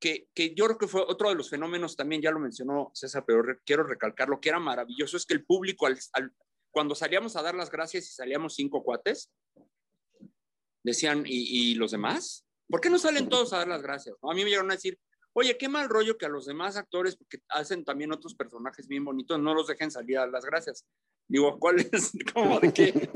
que, 0.00 0.28
que, 0.34 0.54
yo 0.54 0.66
creo 0.66 0.78
que 0.78 0.86
fue 0.86 1.02
otro 1.02 1.30
de 1.30 1.34
los 1.34 1.50
fenómenos 1.50 1.96
también, 1.96 2.22
ya 2.22 2.30
lo 2.30 2.38
mencionó 2.38 2.92
César, 2.94 3.24
pero 3.26 3.42
quiero 3.66 3.82
recalcar, 3.82 4.28
lo 4.28 4.40
que 4.40 4.50
era 4.50 4.60
maravilloso 4.60 5.16
es 5.16 5.26
que 5.26 5.34
el 5.34 5.44
público, 5.44 5.86
al, 5.86 6.32
cuando 6.70 6.94
salíamos 6.94 7.34
a 7.34 7.42
dar 7.42 7.56
las 7.56 7.70
gracias 7.70 8.04
y 8.04 8.12
salíamos 8.12 8.54
cinco 8.54 8.84
cuates, 8.84 9.32
decían, 10.84 11.24
¿y, 11.26 11.72
y 11.72 11.74
los 11.74 11.90
demás? 11.90 12.46
¿Por 12.68 12.80
qué 12.80 12.90
no 12.90 12.98
salen 12.98 13.28
todos 13.28 13.52
a 13.52 13.58
dar 13.58 13.68
las 13.68 13.82
gracias? 13.82 14.14
A 14.22 14.34
mí 14.34 14.44
me 14.44 14.50
llegaron 14.50 14.70
a 14.70 14.74
decir, 14.74 14.98
oye, 15.32 15.56
qué 15.56 15.68
mal 15.68 15.88
rollo 15.88 16.18
que 16.18 16.26
a 16.26 16.30
los 16.30 16.46
demás 16.46 16.76
actores, 16.76 17.16
porque 17.16 17.38
hacen 17.48 17.84
también 17.84 18.12
otros 18.12 18.34
personajes 18.34 18.88
bien 18.88 19.04
bonitos, 19.04 19.38
no 19.38 19.54
los 19.54 19.66
dejen 19.66 19.90
salir 19.90 20.18
a 20.18 20.26
las 20.26 20.44
gracias. 20.44 20.84
Digo, 21.28 21.58
¿cuál 21.58 21.80
es? 21.80 22.12
¿Cómo 22.34 22.60
de 22.60 22.72
qué? 22.72 23.10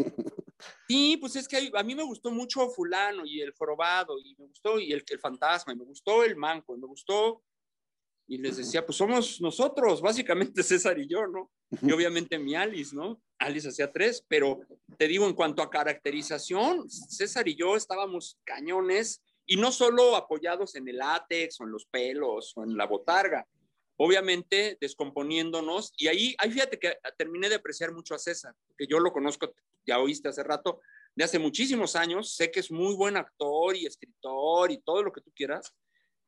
Sí, 0.87 1.17
pues 1.17 1.37
es 1.37 1.49
que 1.49 1.57
hay, 1.57 1.73
a 1.75 1.83
mí 1.83 1.95
me 1.95 2.05
gustó 2.05 2.31
mucho 2.31 2.69
fulano 2.69 3.27
y 3.27 3.41
el 3.41 3.53
jorobado 3.53 4.19
y 4.19 4.37
me 4.37 4.47
gustó 4.47 4.79
y 4.79 4.93
el, 4.93 5.05
el 5.09 5.19
fantasma 5.19 5.73
y 5.73 5.77
me 5.77 5.85
gustó 5.85 6.23
el 6.23 6.37
manco 6.37 6.77
y 6.77 6.79
me 6.79 6.87
gustó 6.87 7.43
y 8.29 8.39
les 8.39 8.57
decía, 8.57 8.85
pues 8.87 8.97
somos 8.97 9.41
nosotros, 9.41 10.01
básicamente 10.01 10.63
César 10.63 10.99
y 10.99 11.07
yo, 11.07 11.27
¿no? 11.27 11.51
Y 11.81 11.91
obviamente 11.93 12.39
mi 12.39 12.55
Alice, 12.55 12.95
¿no? 12.95 13.21
Alice 13.39 13.69
hacía 13.69 13.91
tres, 13.91 14.25
pero 14.29 14.61
te 14.99 15.09
digo, 15.09 15.27
en 15.27 15.35
cuanto 15.35 15.63
a 15.63 15.71
caracterización, 15.71 16.89
César 16.89 17.49
y 17.49 17.57
yo 17.57 17.77
estábamos 17.77 18.39
cañones 18.45 19.23
y 19.47 19.57
no 19.57 19.73
solo 19.73 20.17
apoyados 20.17 20.75
en 20.77 20.89
el 20.89 20.99
látex 20.99 21.61
o 21.61 21.65
en 21.65 21.73
los 21.73 21.87
pelos 21.87 22.53
o 22.57 22.65
en 22.65 22.77
la 22.77 22.87
botarga, 22.87 23.47
obviamente 23.97 24.79
descomponiéndonos. 24.81 25.93
Y 25.97 26.09
ahí, 26.09 26.35
ahí 26.39 26.51
fíjate 26.51 26.79
que 26.79 26.97
terminé 27.17 27.49
de 27.49 27.57
apreciar 27.57 27.93
mucho 27.93 28.15
a 28.15 28.19
César, 28.19 28.55
que 28.77 28.87
yo 28.87 28.99
lo 28.99 29.13
conozco, 29.13 29.55
ya 29.87 29.99
oíste 29.99 30.29
hace 30.29 30.43
rato, 30.43 30.81
de 31.15 31.25
hace 31.25 31.39
muchísimos 31.39 31.95
años, 31.97 32.35
sé 32.35 32.51
que 32.51 32.61
es 32.61 32.71
muy 32.71 32.95
buen 32.95 33.17
actor 33.17 33.77
y 33.77 33.87
escritor 33.87 34.71
y 34.71 34.79
todo 34.79 35.03
lo 35.03 35.13
que 35.13 35.21
tú 35.21 35.31
quieras, 35.35 35.75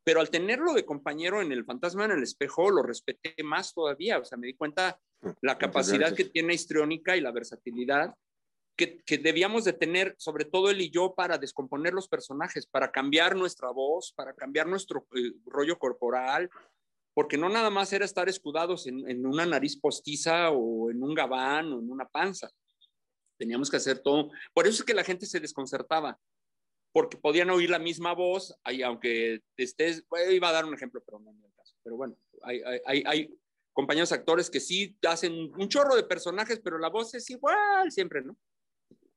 pero 0.04 0.20
al 0.20 0.28
tenerlo 0.28 0.74
de 0.74 0.84
compañero 0.84 1.40
en 1.40 1.50
El 1.50 1.64
Fantasma 1.64 2.04
en 2.04 2.10
el 2.12 2.22
Espejo, 2.22 2.70
lo 2.70 2.82
respeté 2.82 3.34
más 3.42 3.72
todavía, 3.72 4.18
o 4.18 4.24
sea, 4.24 4.36
me 4.36 4.48
di 4.48 4.54
cuenta 4.54 5.00
la 5.40 5.56
capacidad 5.56 6.14
que 6.14 6.26
tiene 6.26 6.52
histriónica 6.52 7.16
y 7.16 7.22
la 7.22 7.32
versatilidad 7.32 8.14
que, 8.76 9.02
que, 9.02 9.18
debíamos 9.18 9.64
de 9.64 9.72
tener, 9.72 10.14
sobre 10.18 10.44
todo 10.44 10.70
él 10.70 10.80
y 10.80 10.90
yo, 10.90 11.14
para 11.14 11.38
descomponer 11.38 11.92
los 11.92 12.08
personajes, 12.08 12.66
para 12.66 12.90
cambiar 12.90 13.36
nuestra 13.36 13.70
voz, 13.70 14.12
para 14.12 14.34
cambiar 14.34 14.66
nuestro 14.66 15.06
eh, 15.14 15.32
rollo 15.46 15.78
corporal, 15.78 16.50
porque 17.14 17.38
no 17.38 17.48
nada 17.48 17.70
más 17.70 17.92
era 17.92 18.04
estar 18.04 18.28
escudados 18.28 18.86
en, 18.86 19.08
en, 19.08 19.24
una 19.24 19.46
nariz 19.46 19.78
postiza 19.78 20.50
o 20.50 20.90
en 20.90 21.02
un 21.02 21.14
gabán 21.14 21.72
o 21.72 21.78
en 21.78 21.90
una 21.90 22.08
panza. 22.08 22.50
Teníamos 23.38 23.70
que 23.70 23.76
hacer 23.76 24.00
todo. 24.00 24.30
Por 24.52 24.66
eso 24.66 24.82
es 24.82 24.84
que 24.84 24.94
la 24.94 25.04
gente 25.04 25.26
se 25.26 25.40
desconcertaba, 25.40 26.18
porque 26.92 27.16
podían 27.16 27.50
oír 27.50 27.70
la 27.70 27.78
misma 27.78 28.12
voz, 28.12 28.56
y 28.70 28.82
aunque 28.82 29.42
estés, 29.56 30.04
iba 30.30 30.48
a 30.48 30.52
dar 30.52 30.64
un 30.64 30.74
ejemplo, 30.74 31.02
pero 31.06 31.20
no 31.20 31.30
en 31.30 31.44
el 31.44 31.52
caso. 31.54 31.76
Pero 31.84 31.96
bueno, 31.96 32.16
hay, 32.42 32.60
hay, 32.84 33.02
hay 33.06 33.38
compañeros 33.72 34.12
actores 34.12 34.50
que 34.50 34.60
sí 34.60 34.96
hacen 35.06 35.32
un 35.32 35.68
chorro 35.68 35.94
de 35.96 36.04
personajes, 36.04 36.60
pero 36.60 36.78
la 36.78 36.88
voz 36.88 37.14
es 37.14 37.28
igual 37.30 37.90
siempre, 37.92 38.22
¿no? 38.22 38.36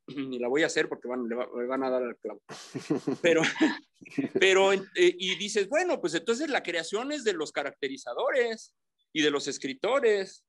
Ni 0.16 0.38
la 0.38 0.48
voy 0.48 0.62
a 0.62 0.66
hacer 0.66 0.88
porque 0.88 1.08
van, 1.08 1.28
le, 1.28 1.36
van 1.36 1.82
a 1.84 1.90
dar 1.90 2.02
al 2.02 2.16
clavo. 2.16 2.42
Pero, 3.22 3.42
pero 4.40 4.72
eh, 4.72 4.80
y 4.94 5.36
dices, 5.36 5.68
bueno, 5.68 6.00
pues 6.00 6.14
entonces 6.14 6.48
la 6.48 6.62
creación 6.62 7.12
es 7.12 7.24
de 7.24 7.34
los 7.34 7.52
caracterizadores 7.52 8.74
y 9.12 9.22
de 9.22 9.30
los 9.30 9.48
escritores 9.48 10.44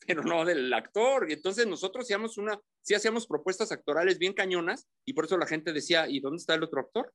pero 0.06 0.22
no 0.22 0.44
del 0.44 0.72
actor. 0.72 1.28
Y 1.28 1.34
entonces 1.34 1.66
nosotros 1.66 2.04
hacíamos 2.04 2.38
una, 2.38 2.58
sí 2.82 2.94
hacíamos 2.94 3.26
propuestas 3.26 3.72
actorales 3.72 4.18
bien 4.18 4.32
cañonas 4.32 4.88
y 5.04 5.12
por 5.12 5.24
eso 5.24 5.36
la 5.36 5.46
gente 5.46 5.72
decía, 5.72 6.08
¿y 6.08 6.20
dónde 6.20 6.38
está 6.38 6.54
el 6.54 6.62
otro 6.62 6.80
actor? 6.80 7.12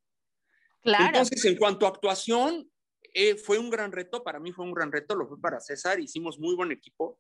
Claro. 0.82 1.06
Entonces, 1.06 1.46
en 1.46 1.58
cuanto 1.58 1.86
a 1.86 1.90
actuación, 1.90 2.70
eh, 3.14 3.36
fue 3.36 3.60
un 3.60 3.70
gran 3.70 3.92
reto, 3.92 4.24
para 4.24 4.40
mí 4.40 4.52
fue 4.52 4.66
un 4.66 4.74
gran 4.74 4.92
reto, 4.92 5.16
lo 5.16 5.28
fue 5.28 5.40
para 5.40 5.60
César, 5.60 6.00
hicimos 6.00 6.40
muy 6.40 6.56
buen 6.56 6.72
equipo. 6.72 7.20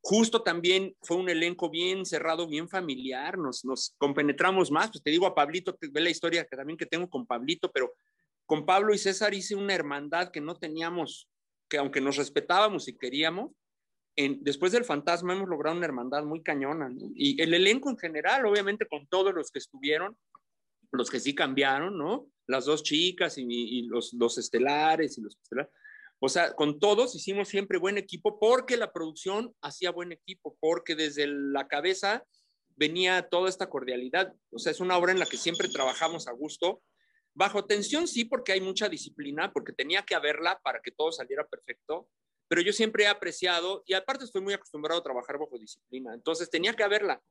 Justo 0.00 0.42
también 0.42 0.94
fue 1.02 1.16
un 1.16 1.28
elenco 1.28 1.70
bien 1.70 2.06
cerrado, 2.06 2.48
bien 2.48 2.68
familiar, 2.68 3.36
nos, 3.36 3.64
nos 3.64 3.94
compenetramos 3.98 4.70
más, 4.70 4.90
pues 4.90 5.02
te 5.02 5.10
digo 5.10 5.26
a 5.26 5.34
Pablito, 5.34 5.76
que 5.76 5.88
ve 5.88 6.00
la 6.00 6.10
historia 6.10 6.44
que 6.44 6.56
también 6.56 6.76
que 6.76 6.86
tengo 6.86 7.10
con 7.10 7.26
Pablito, 7.26 7.70
pero 7.72 7.92
con 8.46 8.64
Pablo 8.64 8.94
y 8.94 8.98
César 8.98 9.34
hice 9.34 9.54
una 9.54 9.74
hermandad 9.74 10.30
que 10.30 10.40
no 10.40 10.56
teníamos, 10.56 11.28
que 11.68 11.78
aunque 11.78 12.00
nos 12.00 12.16
respetábamos 12.16 12.88
y 12.88 12.96
queríamos, 12.96 13.50
después 14.40 14.72
del 14.72 14.84
fantasma 14.84 15.34
hemos 15.34 15.48
logrado 15.48 15.76
una 15.76 15.86
hermandad 15.86 16.24
muy 16.24 16.42
cañona. 16.42 16.90
Y 17.14 17.40
el 17.40 17.54
elenco 17.54 17.90
en 17.90 17.98
general, 17.98 18.46
obviamente 18.46 18.86
con 18.86 19.06
todos 19.06 19.34
los 19.34 19.50
que 19.50 19.58
estuvieron, 19.58 20.16
los 20.90 21.10
que 21.10 21.20
sí 21.20 21.34
cambiaron, 21.34 21.96
¿no? 21.96 22.26
Las 22.46 22.64
dos 22.64 22.82
chicas 22.82 23.36
y, 23.38 23.82
los, 23.82 24.12
los 24.14 24.38
estelares 24.38 25.18
y 25.18 25.20
los 25.20 25.36
estelares. 25.36 25.72
O 26.20 26.28
sea, 26.28 26.52
con 26.54 26.80
todos 26.80 27.14
hicimos 27.14 27.48
siempre 27.48 27.78
buen 27.78 27.96
equipo 27.96 28.38
porque 28.40 28.76
la 28.76 28.92
producción 28.92 29.54
hacía 29.60 29.92
buen 29.92 30.12
equipo, 30.12 30.56
porque 30.60 30.94
desde 30.96 31.26
la 31.26 31.68
cabeza 31.68 32.24
venía 32.76 33.28
toda 33.28 33.48
esta 33.48 33.68
cordialidad. 33.68 34.34
O 34.50 34.58
sea, 34.58 34.72
es 34.72 34.80
una 34.80 34.96
obra 34.96 35.12
en 35.12 35.18
la 35.18 35.26
que 35.26 35.36
siempre 35.36 35.68
trabajamos 35.68 36.26
a 36.26 36.32
gusto. 36.32 36.82
Bajo 37.34 37.64
tensión 37.66 38.08
sí, 38.08 38.24
porque 38.24 38.52
hay 38.52 38.60
mucha 38.60 38.88
disciplina, 38.88 39.52
porque 39.52 39.72
tenía 39.72 40.02
que 40.02 40.16
haberla 40.16 40.58
para 40.60 40.80
que 40.80 40.90
todo 40.90 41.12
saliera 41.12 41.46
perfecto, 41.46 42.08
pero 42.48 42.62
yo 42.62 42.72
siempre 42.72 43.04
he 43.04 43.06
apreciado, 43.06 43.84
y 43.86 43.94
aparte 43.94 44.24
estoy 44.24 44.40
muy 44.40 44.54
acostumbrado 44.54 45.00
a 45.00 45.04
trabajar 45.04 45.38
bajo 45.38 45.58
disciplina, 45.58 46.14
entonces 46.14 46.50
tenía 46.50 46.72
que 46.72 46.82
haberla. 46.82 47.22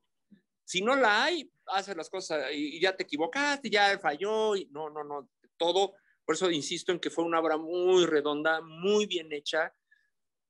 Si 0.63 0.81
no 0.81 0.95
la 0.95 1.23
hay, 1.23 1.51
haces 1.65 1.97
las 1.97 2.09
cosas 2.09 2.45
y 2.53 2.79
ya 2.79 2.95
te 2.95 3.03
equivocaste, 3.03 3.69
ya 3.69 3.97
falló, 3.99 4.55
y 4.55 4.65
no, 4.67 4.89
no, 4.89 5.03
no, 5.03 5.29
todo. 5.57 5.93
Por 6.27 6.35
eso 6.35 6.51
insisto 6.51 6.91
en 6.91 6.99
que 6.99 7.09
fue 7.09 7.23
una 7.23 7.39
obra 7.39 7.55
muy 7.55 8.05
redonda, 8.05 8.59
muy 8.59 9.05
bien 9.05 9.31
hecha. 9.31 9.73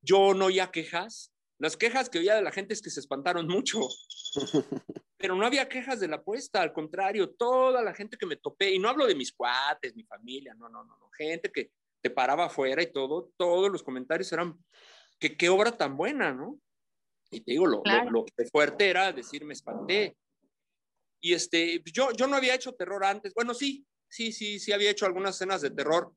Yo 0.01 0.33
no 0.33 0.45
oía 0.45 0.71
quejas. 0.71 1.31
Las 1.59 1.77
quejas 1.77 2.09
que 2.09 2.17
oía 2.17 2.33
de 2.33 2.41
la 2.41 2.51
gente 2.51 2.73
es 2.73 2.81
que 2.81 2.89
se 2.89 2.99
espantaron 2.99 3.47
mucho. 3.47 3.81
Pero 5.17 5.35
no 5.35 5.45
había 5.45 5.69
quejas 5.69 5.99
de 5.99 6.07
la 6.07 6.15
apuesta, 6.15 6.63
al 6.63 6.73
contrario, 6.73 7.29
toda 7.29 7.83
la 7.83 7.93
gente 7.93 8.17
que 8.17 8.25
me 8.25 8.37
topé, 8.37 8.71
y 8.71 8.79
no 8.79 8.89
hablo 8.89 9.05
de 9.05 9.13
mis 9.13 9.31
cuates, 9.31 9.95
mi 9.95 10.03
familia, 10.03 10.55
no, 10.55 10.67
no, 10.67 10.83
no, 10.83 10.97
no, 10.97 11.09
gente 11.11 11.51
que, 11.51 11.71
te 12.01 12.09
paraba 12.09 12.45
afuera 12.45 12.81
y 12.81 12.91
todo, 12.91 13.31
todos 13.37 13.71
los 13.71 13.83
comentarios 13.83 14.31
eran, 14.31 14.57
que 15.19 15.35
qué 15.35 15.49
obra 15.49 15.75
tan 15.75 15.97
buena, 15.97 16.33
¿no? 16.33 16.59
Y 17.31 17.41
te 17.41 17.51
digo, 17.51 17.65
lo, 17.65 17.81
lo, 18.09 18.25
fuerte 18.51 18.89
era 18.89 19.11
decir, 19.11 19.43
me 19.43 19.53
espanté. 19.53 20.17
Y 21.19 21.33
este, 21.33 21.83
yo, 21.91 22.11
yo 22.13 22.27
no 22.27 22.35
había 22.35 22.55
hecho 22.55 22.73
terror 22.73 23.03
antes. 23.03 23.33
Bueno, 23.33 23.53
sí, 23.53 23.85
sí, 24.09 24.31
sí, 24.31 24.59
sí 24.59 24.71
había 24.71 24.91
hecho 24.91 25.05
algunas 25.05 25.35
escenas 25.35 25.61
de 25.61 25.71
terror 25.71 26.13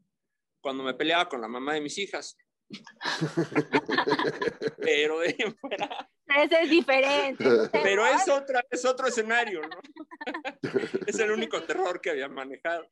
cuando 0.60 0.82
me 0.82 0.94
peleaba 0.94 1.28
con 1.28 1.40
la 1.40 1.48
mamá 1.48 1.74
de 1.74 1.80
mis 1.80 1.98
hijas. 1.98 2.36
pero 4.78 5.20
de 5.20 5.56
fuera. 5.60 6.08
Ese 6.36 6.62
es 6.62 6.70
diferente. 6.70 7.44
Pero 7.72 8.06
es, 8.06 8.28
otra, 8.28 8.64
es 8.70 8.84
otro 8.84 9.08
escenario, 9.08 9.62
¿no? 9.62 9.80
es 11.06 11.18
el 11.18 11.32
único 11.32 11.60
terror 11.64 12.00
que 12.00 12.10
había 12.10 12.28
manejado 12.28 12.88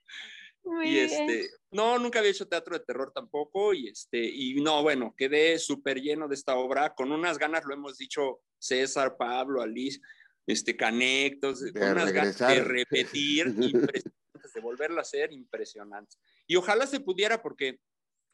y 0.84 0.98
este, 0.98 1.48
no, 1.70 1.98
nunca 1.98 2.18
había 2.18 2.30
hecho 2.30 2.48
teatro 2.48 2.78
de 2.78 2.84
terror 2.84 3.12
tampoco 3.14 3.74
y 3.74 3.88
este, 3.88 4.18
y 4.18 4.60
no, 4.60 4.82
bueno, 4.82 5.14
quedé 5.16 5.58
súper 5.58 6.00
lleno 6.00 6.28
de 6.28 6.34
esta 6.34 6.56
obra, 6.56 6.94
con 6.94 7.10
unas 7.10 7.38
ganas, 7.38 7.64
lo 7.64 7.74
hemos 7.74 7.98
dicho 7.98 8.40
César, 8.58 9.16
Pablo, 9.16 9.62
Alice, 9.62 10.00
este, 10.46 10.76
Canectos, 10.76 11.64
con 11.72 11.90
unas 11.90 12.12
ganas 12.12 12.38
de 12.38 12.62
repetir, 12.62 13.46
impresionantes, 14.48 14.54
de 14.54 14.60
volverla 14.60 14.98
a 14.98 15.02
hacer 15.02 15.32
impresionantes. 15.32 16.18
Y 16.46 16.56
ojalá 16.56 16.86
se 16.86 17.00
pudiera 17.00 17.42
porque, 17.42 17.80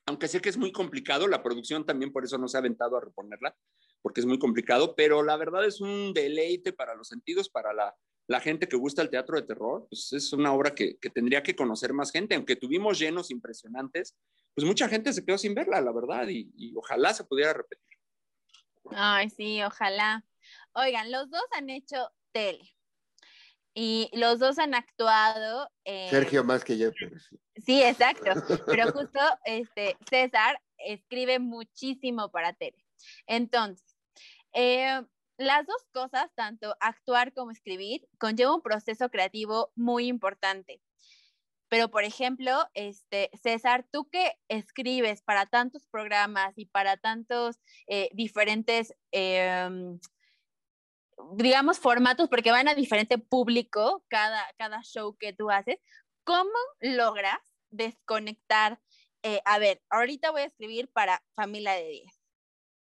aunque 0.07 0.29
sé 0.29 0.41
que 0.41 0.49
es 0.49 0.57
muy 0.57 0.73
complicado, 0.73 1.27
la 1.27 1.43
producción 1.43 1.85
también 1.85 2.13
por 2.13 2.25
eso 2.25 2.39
no 2.39 2.49
se 2.49 2.57
ha 2.57 2.61
aventado 2.61 2.97
a 2.97 3.01
reponerla, 3.01 3.57
porque 4.03 4.21
es 4.21 4.27
muy 4.27 4.39
complicado, 4.39 4.95
pero 4.95 5.23
la 5.23 5.37
verdad 5.37 5.65
es 5.65 5.81
un 5.81 6.13
deleite 6.13 6.73
para 6.73 6.95
los 6.95 7.09
sentidos, 7.09 7.49
para 7.49 7.73
la 7.73 7.95
la 8.27 8.41
gente 8.41 8.69
que 8.69 8.77
gusta 8.77 9.03
el 9.03 9.11
teatro 9.11 9.37
de 9.37 9.47
terror, 9.47 9.87
pues 9.89 10.13
es 10.13 10.33
una 10.33 10.53
obra 10.53 10.75
que, 10.75 10.97
tendría 11.13 11.43
que 11.43 11.55
conocer 11.55 11.93
más 11.93 12.11
gente, 12.11 12.35
aunque 12.35 12.57
tuvimos 12.57 12.99
llenos 12.99 13.31
impresionantes, 13.31 14.17
pues 14.55 14.67
mucha 14.67 14.89
gente 14.89 15.13
se 15.13 15.25
quedó 15.25 15.37
sin 15.37 15.55
verla, 15.55 15.81
la 15.81 15.93
verdad, 15.93 16.27
y, 16.29 16.75
ojalá 16.77 17.13
se 17.13 17.25
pudiera 17.25 17.53
repetir. 17.53 17.99
Ay, 18.91 19.31
sí, 19.31 19.63
ojalá. 19.63 20.25
Oigan, 20.75 21.11
los 21.11 21.31
dos 21.31 21.45
han 21.53 21.71
hecho 21.71 22.11
tele 22.33 22.74
y 23.75 24.09
los 24.13 24.39
dos 24.39 24.59
han 24.59 24.75
actuado. 24.75 25.69
Sergio 25.85 26.45
más 26.45 26.65
que 26.65 26.79
yo. 26.79 26.91
sí. 26.93 27.37
sí. 27.65 27.83
exacto. 27.83 28.31
Pero 28.67 28.93
justo 28.93 29.21
este, 29.45 29.97
César 30.09 30.61
escribe 30.79 31.39
muchísimo 31.39 32.31
para 32.31 32.53
tele. 32.53 32.79
Entonces, 33.27 33.97
eh, 34.53 35.03
las 35.37 35.67
dos 35.67 35.85
cosas, 35.93 36.31
tanto 36.37 36.77
actuar 36.81 37.33
como 37.33 37.51
escribir, 37.51 38.07
conlleva 38.19 38.55
un 38.55 38.63
proceso 38.63 39.11
creativo 39.11 39.73
muy 39.75 40.07
importante. 40.07 40.81
Pero, 41.69 41.91
por 41.91 42.05
ejemplo, 42.05 42.69
este, 42.75 43.31
César, 43.43 43.85
tú 43.91 44.09
que 44.09 44.39
escribes 44.49 45.23
para 45.23 45.47
tantos 45.47 45.87
programas 45.89 46.57
y 46.57 46.67
para 46.67 46.97
tantos 46.97 47.59
eh, 47.89 48.11
diferentes, 48.13 48.95
em, 49.11 49.99
digamos, 51.37 51.79
formatos, 51.79 52.29
porque 52.29 52.51
van 52.51 52.69
a 52.69 52.75
diferente 52.75 53.19
público 53.19 54.05
cada, 54.09 54.43
cada 54.59 54.83
show 54.83 55.17
que 55.19 55.33
tú 55.33 55.51
haces, 55.51 55.79
¿cómo 56.25 56.51
logras 56.81 57.39
desconectar? 57.71 58.81
Eh, 59.23 59.41
a 59.45 59.59
ver, 59.59 59.83
ahorita 59.91 60.31
voy 60.31 60.43
a 60.43 60.47
escribir 60.47 60.89
para 60.93 61.23
familia 61.35 61.73
de 61.73 61.89
10 61.89 62.25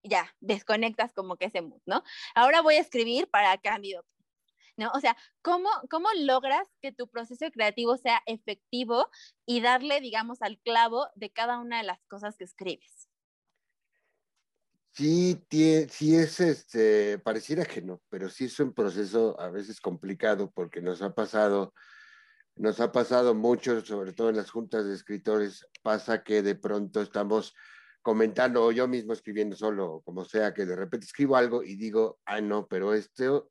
ya, 0.04 0.34
desconectas 0.40 1.12
como 1.14 1.36
que 1.36 1.46
ese 1.46 1.62
mood, 1.62 1.80
¿no? 1.86 2.02
Ahora 2.34 2.60
voy 2.62 2.76
a 2.76 2.80
escribir 2.80 3.28
para 3.28 3.56
cambio, 3.58 4.04
¿no? 4.76 4.90
O 4.94 5.00
sea, 5.00 5.16
¿cómo, 5.42 5.68
¿cómo 5.90 6.08
logras 6.16 6.68
que 6.82 6.92
tu 6.92 7.08
proceso 7.08 7.50
creativo 7.50 7.96
sea 7.96 8.22
efectivo 8.26 9.08
y 9.46 9.60
darle, 9.60 10.00
digamos, 10.00 10.42
al 10.42 10.58
clavo 10.60 11.08
de 11.14 11.30
cada 11.30 11.58
una 11.58 11.78
de 11.78 11.84
las 11.84 12.04
cosas 12.06 12.36
que 12.36 12.44
escribes? 12.44 13.08
Sí, 14.96 15.44
sí 15.90 16.14
es, 16.14 16.38
este, 16.38 17.18
pareciera 17.18 17.64
que 17.64 17.82
no, 17.82 18.00
pero 18.08 18.28
sí 18.30 18.44
es 18.44 18.60
un 18.60 18.72
proceso 18.72 19.38
a 19.40 19.50
veces 19.50 19.80
complicado 19.80 20.52
porque 20.52 20.80
nos 20.80 21.02
ha 21.02 21.12
pasado, 21.12 21.74
nos 22.54 22.78
ha 22.78 22.92
pasado 22.92 23.34
mucho, 23.34 23.80
sobre 23.84 24.12
todo 24.12 24.30
en 24.30 24.36
las 24.36 24.52
juntas 24.52 24.86
de 24.86 24.94
escritores, 24.94 25.66
pasa 25.82 26.22
que 26.22 26.42
de 26.42 26.54
pronto 26.54 27.02
estamos 27.02 27.54
comentando 28.02 28.64
o 28.64 28.70
yo 28.70 28.86
mismo 28.86 29.12
escribiendo 29.12 29.56
solo, 29.56 30.00
como 30.04 30.24
sea, 30.24 30.54
que 30.54 30.64
de 30.64 30.76
repente 30.76 31.06
escribo 31.06 31.36
algo 31.36 31.64
y 31.64 31.74
digo, 31.74 32.20
ah, 32.24 32.40
no, 32.40 32.68
pero 32.68 32.94
esto 32.94 33.50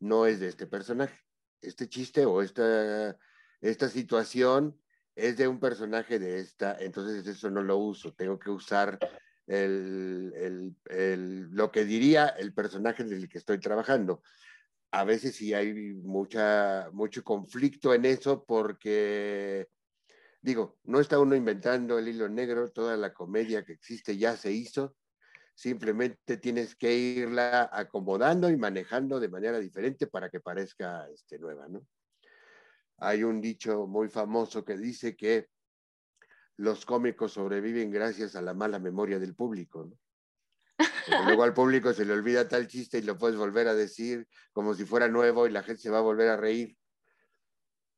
no 0.00 0.24
es 0.24 0.40
de 0.40 0.48
este 0.48 0.66
personaje. 0.66 1.20
Este 1.60 1.86
chiste 1.90 2.24
o 2.24 2.40
esta, 2.40 3.14
esta 3.60 3.90
situación 3.90 4.80
es 5.14 5.36
de 5.36 5.48
un 5.48 5.60
personaje 5.60 6.18
de 6.18 6.38
esta, 6.38 6.78
entonces 6.80 7.26
eso 7.26 7.50
no 7.50 7.62
lo 7.62 7.76
uso, 7.76 8.14
tengo 8.14 8.38
que 8.38 8.50
usar 8.50 8.98
el, 9.48 10.74
lo 11.50 11.70
que 11.72 11.84
diría 11.84 12.28
el 12.28 12.52
personaje 12.54 13.04
del 13.04 13.28
que 13.28 13.38
estoy 13.38 13.58
trabajando. 13.58 14.22
A 14.90 15.04
veces 15.04 15.36
sí 15.36 15.52
hay 15.52 15.74
mucha, 15.94 16.90
mucho 16.92 17.22
conflicto 17.24 17.92
en 17.92 18.04
eso 18.04 18.44
porque 18.46 19.68
Digo, 20.40 20.78
no 20.84 21.00
está 21.00 21.18
uno 21.18 21.34
inventando 21.34 21.98
el 21.98 22.08
hilo 22.08 22.28
negro, 22.28 22.70
toda 22.70 22.96
la 22.96 23.12
comedia 23.12 23.64
que 23.64 23.72
existe 23.72 24.16
ya 24.16 24.36
se 24.36 24.52
hizo, 24.52 24.96
simplemente 25.54 26.36
tienes 26.36 26.76
que 26.76 26.94
irla 26.94 27.68
acomodando 27.72 28.48
y 28.48 28.56
manejando 28.56 29.18
de 29.18 29.28
manera 29.28 29.58
diferente 29.58 30.06
para 30.06 30.30
que 30.30 30.38
parezca 30.38 31.08
este, 31.12 31.38
nueva, 31.38 31.66
¿no? 31.68 31.84
Hay 32.98 33.24
un 33.24 33.40
dicho 33.40 33.86
muy 33.86 34.08
famoso 34.08 34.64
que 34.64 34.76
dice 34.76 35.16
que 35.16 35.48
los 36.58 36.84
cómicos 36.84 37.32
sobreviven 37.32 37.90
gracias 37.90 38.34
a 38.36 38.42
la 38.42 38.52
mala 38.52 38.78
memoria 38.78 39.18
del 39.18 39.34
público, 39.34 39.90
luego 41.24 41.44
al 41.44 41.54
público 41.54 41.92
se 41.92 42.04
le 42.04 42.12
olvida 42.12 42.48
tal 42.48 42.66
chiste 42.66 42.98
y 42.98 43.02
lo 43.02 43.16
puedes 43.16 43.38
volver 43.38 43.68
a 43.68 43.74
decir 43.74 44.26
como 44.52 44.74
si 44.74 44.84
fuera 44.84 45.08
nuevo 45.08 45.46
y 45.46 45.50
la 45.50 45.62
gente 45.62 45.82
se 45.82 45.90
va 45.90 45.98
a 45.98 46.02
volver 46.02 46.28
a 46.28 46.36
reír. 46.36 46.76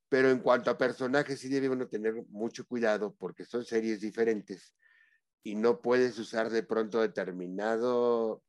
Pero 0.09 0.29
en 0.29 0.39
cuanto 0.39 0.69
a 0.69 0.77
personajes, 0.77 1.39
sí 1.39 1.49
debe 1.49 1.69
uno 1.69 1.87
tener 1.87 2.13
mucho 2.29 2.65
cuidado 2.65 3.15
porque 3.17 3.45
son 3.45 3.65
series 3.65 3.99
diferentes 3.99 4.75
y 5.41 5.55
no 5.55 5.81
puedes 5.81 6.19
usar 6.19 6.49
de 6.51 6.63
pronto 6.63 7.01
determinado 7.01 8.43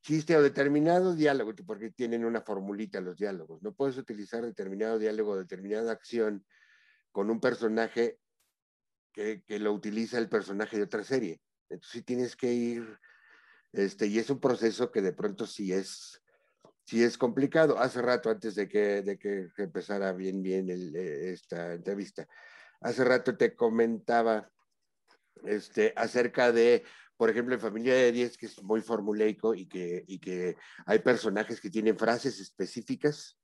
chiste 0.00 0.36
o 0.36 0.42
determinado 0.42 1.14
diálogo, 1.14 1.52
porque 1.66 1.90
tienen 1.90 2.24
una 2.24 2.40
formulita 2.40 3.00
los 3.00 3.16
diálogos. 3.16 3.60
No 3.62 3.74
puedes 3.74 3.98
utilizar 3.98 4.44
determinado 4.44 4.98
diálogo 4.98 5.32
o 5.32 5.36
determinada 5.36 5.92
acción 5.92 6.46
con 7.10 7.30
un 7.30 7.40
personaje 7.40 8.18
que, 9.46 9.58
lo 9.58 9.72
utiliza 9.72 10.18
el 10.18 10.28
personaje 10.28 10.76
de 10.76 10.84
otra 10.84 11.02
serie. 11.02 11.40
Entonces 11.68 11.92
sí 11.92 12.02
tienes 12.02 12.36
que 12.36 12.52
ir, 12.52 12.98
este, 13.72 14.06
y 14.06 14.18
es 14.18 14.30
un 14.30 14.40
proceso 14.40 14.90
que 14.90 15.02
de 15.02 15.12
pronto 15.12 15.46
sí 15.46 15.72
es, 15.72 16.22
sí 16.84 17.02
es 17.02 17.18
complicado. 17.18 17.78
Hace 17.78 18.00
rato, 18.00 18.30
antes 18.30 18.54
de 18.54 18.68
que, 18.68 19.02
de 19.02 19.18
que 19.18 19.50
empezara 19.56 20.12
bien, 20.12 20.42
bien 20.42 20.70
el, 20.70 20.94
eh, 20.94 21.32
esta 21.32 21.74
entrevista, 21.74 22.28
hace 22.80 23.04
rato 23.04 23.36
te 23.36 23.54
comentaba 23.54 24.50
este, 25.44 25.92
acerca 25.96 26.52
de, 26.52 26.84
por 27.16 27.28
ejemplo, 27.28 27.54
en 27.54 27.60
Familia 27.60 27.94
de 27.94 28.12
10, 28.12 28.38
que 28.38 28.46
es 28.46 28.62
muy 28.62 28.80
formuleico 28.80 29.54
y 29.54 29.66
que, 29.66 30.04
y 30.06 30.20
que 30.20 30.56
hay 30.86 31.00
personajes 31.00 31.60
que 31.60 31.70
tienen 31.70 31.98
frases 31.98 32.40
específicas, 32.40 33.36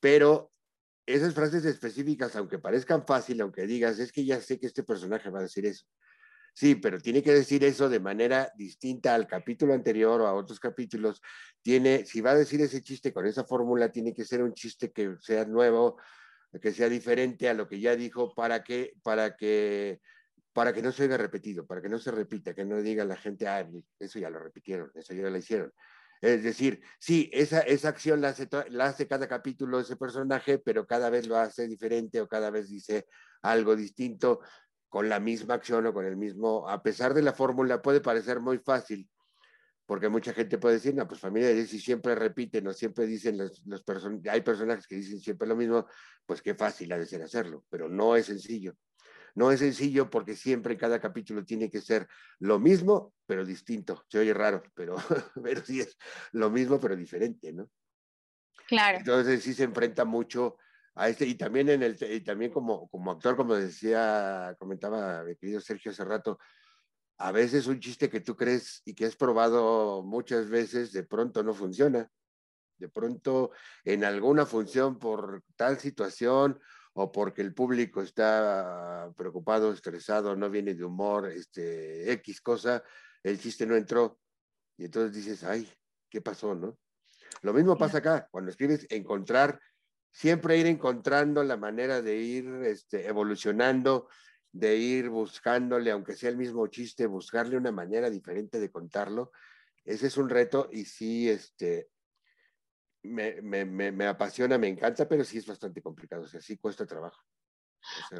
pero 0.00 0.52
esas 1.06 1.34
frases 1.34 1.64
específicas, 1.64 2.34
aunque 2.36 2.58
parezcan 2.58 3.06
fácil, 3.06 3.40
aunque 3.40 3.66
digas, 3.66 3.98
es 3.98 4.12
que 4.12 4.24
ya 4.24 4.40
sé 4.40 4.58
que 4.58 4.66
este 4.66 4.82
personaje 4.82 5.30
va 5.30 5.38
a 5.38 5.42
decir 5.42 5.64
eso. 5.64 5.86
Sí, 6.52 6.74
pero 6.74 6.98
tiene 6.98 7.22
que 7.22 7.34
decir 7.34 7.62
eso 7.64 7.88
de 7.88 8.00
manera 8.00 8.50
distinta 8.56 9.14
al 9.14 9.26
capítulo 9.26 9.74
anterior 9.74 10.22
o 10.22 10.26
a 10.26 10.32
otros 10.34 10.58
capítulos. 10.58 11.20
Tiene, 11.60 12.06
si 12.06 12.22
va 12.22 12.30
a 12.30 12.34
decir 12.34 12.60
ese 12.62 12.82
chiste 12.82 13.12
con 13.12 13.26
esa 13.26 13.44
fórmula, 13.44 13.92
tiene 13.92 14.14
que 14.14 14.24
ser 14.24 14.42
un 14.42 14.54
chiste 14.54 14.90
que 14.90 15.16
sea 15.20 15.44
nuevo, 15.44 15.98
que 16.60 16.72
sea 16.72 16.88
diferente 16.88 17.48
a 17.48 17.54
lo 17.54 17.68
que 17.68 17.78
ya 17.78 17.94
dijo 17.94 18.34
para 18.34 18.64
que, 18.64 18.94
para 19.02 19.36
que, 19.36 20.00
para 20.54 20.72
que 20.72 20.80
no 20.80 20.92
se 20.92 21.02
oiga 21.02 21.18
repetido, 21.18 21.66
para 21.66 21.82
que 21.82 21.90
no 21.90 21.98
se 21.98 22.10
repita, 22.10 22.54
que 22.54 22.64
no 22.64 22.80
diga 22.80 23.04
la 23.04 23.16
gente, 23.16 23.46
ah, 23.46 23.68
eso 23.98 24.18
ya 24.18 24.30
lo 24.30 24.38
repitieron, 24.38 24.90
eso 24.94 25.12
ya 25.12 25.28
lo 25.28 25.36
hicieron. 25.36 25.70
Es 26.26 26.42
decir, 26.42 26.82
sí, 26.98 27.30
esa, 27.32 27.60
esa 27.60 27.90
acción 27.90 28.20
la 28.20 28.30
hace, 28.30 28.48
la 28.70 28.86
hace 28.86 29.06
cada 29.06 29.28
capítulo 29.28 29.78
ese 29.78 29.94
personaje, 29.96 30.58
pero 30.58 30.84
cada 30.84 31.08
vez 31.08 31.28
lo 31.28 31.36
hace 31.36 31.68
diferente 31.68 32.20
o 32.20 32.26
cada 32.26 32.50
vez 32.50 32.68
dice 32.68 33.06
algo 33.42 33.76
distinto 33.76 34.40
con 34.88 35.08
la 35.08 35.20
misma 35.20 35.54
acción 35.54 35.86
o 35.86 35.94
con 35.94 36.04
el 36.04 36.16
mismo, 36.16 36.68
a 36.68 36.82
pesar 36.82 37.14
de 37.14 37.22
la 37.22 37.32
fórmula, 37.32 37.80
puede 37.80 38.00
parecer 38.00 38.40
muy 38.40 38.58
fácil, 38.58 39.08
porque 39.86 40.08
mucha 40.08 40.32
gente 40.32 40.58
puede 40.58 40.74
decir, 40.76 40.96
no, 40.96 41.06
pues 41.06 41.20
familia 41.20 41.64
si 41.64 41.78
siempre 41.78 42.16
repiten 42.16 42.66
o 42.66 42.72
siempre 42.72 43.06
dicen 43.06 43.38
los, 43.38 43.64
los 43.64 43.84
hay 44.28 44.40
personajes 44.40 44.88
que 44.88 44.96
dicen 44.96 45.20
siempre 45.20 45.46
lo 45.46 45.54
mismo, 45.54 45.86
pues 46.26 46.42
qué 46.42 46.56
fácil 46.56 46.92
ha 46.92 46.98
de 46.98 47.06
ser 47.06 47.22
hacerlo, 47.22 47.64
pero 47.70 47.88
no 47.88 48.16
es 48.16 48.26
sencillo. 48.26 48.74
No 49.36 49.52
es 49.52 49.60
sencillo 49.60 50.08
porque 50.08 50.34
siempre 50.34 50.78
cada 50.78 50.98
capítulo 50.98 51.44
tiene 51.44 51.70
que 51.70 51.82
ser 51.82 52.08
lo 52.38 52.58
mismo, 52.58 53.14
pero 53.26 53.44
distinto. 53.44 54.02
Se 54.08 54.18
oye 54.18 54.32
raro, 54.32 54.62
pero, 54.74 54.96
pero 55.44 55.62
sí 55.64 55.80
es 55.80 55.96
lo 56.32 56.50
mismo, 56.50 56.80
pero 56.80 56.96
diferente, 56.96 57.52
¿no? 57.52 57.70
Claro. 58.66 58.98
Entonces 58.98 59.44
sí 59.44 59.52
se 59.52 59.64
enfrenta 59.64 60.06
mucho 60.06 60.56
a 60.94 61.10
este, 61.10 61.26
y 61.26 61.34
también 61.34 61.68
en 61.68 61.82
el, 61.82 61.98
y 62.10 62.22
también 62.22 62.50
como, 62.50 62.88
como 62.88 63.10
actor, 63.10 63.36
como 63.36 63.54
decía, 63.54 64.56
comentaba 64.58 65.22
mi 65.22 65.36
querido 65.36 65.60
Sergio 65.60 65.90
hace 65.90 66.04
rato, 66.04 66.38
a 67.18 67.30
veces 67.30 67.66
un 67.66 67.78
chiste 67.78 68.08
que 68.08 68.20
tú 68.20 68.34
crees 68.34 68.80
y 68.86 68.94
que 68.94 69.04
has 69.04 69.16
probado 69.16 70.02
muchas 70.02 70.48
veces, 70.48 70.92
de 70.92 71.04
pronto 71.04 71.42
no 71.42 71.52
funciona. 71.52 72.10
De 72.78 72.88
pronto, 72.88 73.52
en 73.84 74.04
alguna 74.04 74.44
función 74.44 74.98
por 74.98 75.42
tal 75.56 75.78
situación 75.78 76.58
o 76.98 77.12
porque 77.12 77.42
el 77.42 77.52
público 77.52 78.00
está 78.00 79.12
preocupado, 79.18 79.70
estresado, 79.70 80.34
no 80.34 80.48
viene 80.48 80.72
de 80.74 80.82
humor, 80.82 81.28
este, 81.28 82.10
X 82.12 82.40
cosa, 82.40 82.82
el 83.22 83.38
chiste 83.38 83.66
no 83.66 83.76
entró. 83.76 84.18
Y 84.78 84.86
entonces 84.86 85.14
dices, 85.14 85.44
ay, 85.44 85.70
¿qué 86.08 86.22
pasó, 86.22 86.54
no? 86.54 86.78
Lo 87.42 87.52
mismo 87.52 87.76
pasa 87.76 87.98
acá, 87.98 88.26
cuando 88.30 88.50
escribes 88.50 88.86
encontrar, 88.88 89.60
siempre 90.10 90.56
ir 90.56 90.66
encontrando 90.66 91.44
la 91.44 91.58
manera 91.58 92.00
de 92.00 92.16
ir 92.16 92.46
este, 92.64 93.06
evolucionando, 93.06 94.08
de 94.50 94.76
ir 94.76 95.10
buscándole, 95.10 95.90
aunque 95.90 96.16
sea 96.16 96.30
el 96.30 96.38
mismo 96.38 96.66
chiste, 96.68 97.04
buscarle 97.04 97.58
una 97.58 97.72
manera 97.72 98.08
diferente 98.08 98.58
de 98.58 98.70
contarlo. 98.70 99.32
Ese 99.84 100.06
es 100.06 100.16
un 100.16 100.30
reto 100.30 100.70
y 100.72 100.86
sí, 100.86 101.28
este, 101.28 101.90
me, 103.06 103.64
me, 103.64 103.92
me, 103.92 104.06
apasiona, 104.06 104.58
me 104.58 104.68
encanta, 104.68 105.08
pero 105.08 105.24
sí 105.24 105.38
es 105.38 105.46
bastante 105.46 105.82
complicado, 105.82 106.22
o 106.22 106.28
sea, 106.28 106.40
sí 106.40 106.56
cuesta 106.56 106.86
trabajo. 106.86 107.22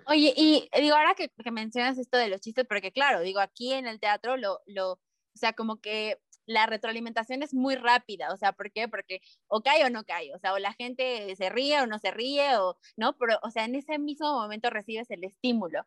Oye, 0.07 0.33
y 0.37 0.69
digo, 0.81 0.95
ahora 0.95 1.15
que, 1.15 1.29
que, 1.29 1.51
mencionas 1.51 1.99
esto 1.99 2.19
de 2.19 2.29
los 2.29 2.41
chistes, 2.41 2.67
porque 2.69 2.93
claro, 2.93 3.21
digo, 3.21 3.41
aquí 3.41 3.73
en 3.73 3.87
el 3.87 3.99
teatro 3.99 4.37
lo, 4.37 4.61
lo, 4.67 4.93
o 4.93 5.01
sea, 5.35 5.53
como 5.55 5.81
que 5.81 6.19
la 6.47 6.67
retroalimentación 6.67 7.43
es 7.43 7.53
muy 7.53 7.75
rápida, 7.75 8.33
o 8.33 8.37
sea, 8.37 8.53
¿por 8.53 8.71
qué? 8.71 8.89
Porque 8.89 9.21
o 9.49 9.63
cae 9.63 9.85
o 9.85 9.91
no 9.91 10.05
cae, 10.05 10.33
o 10.35 10.39
sea, 10.39 10.55
o 10.55 10.59
la 10.59 10.73
gente 10.73 11.35
se 11.37 11.51
ríe 11.51 11.81
o 11.81 11.87
no 11.87 11.99
se 11.99 12.13
ríe, 12.13 12.57
o, 12.57 12.79
¿no? 12.97 13.17
Pero, 13.19 13.39
o 13.43 13.51
sea, 13.51 13.65
en 13.65 13.75
ese 13.75 13.99
mismo 13.99 14.33
momento 14.33 14.71
recibes 14.71 15.11
el 15.11 15.25
estímulo. 15.25 15.85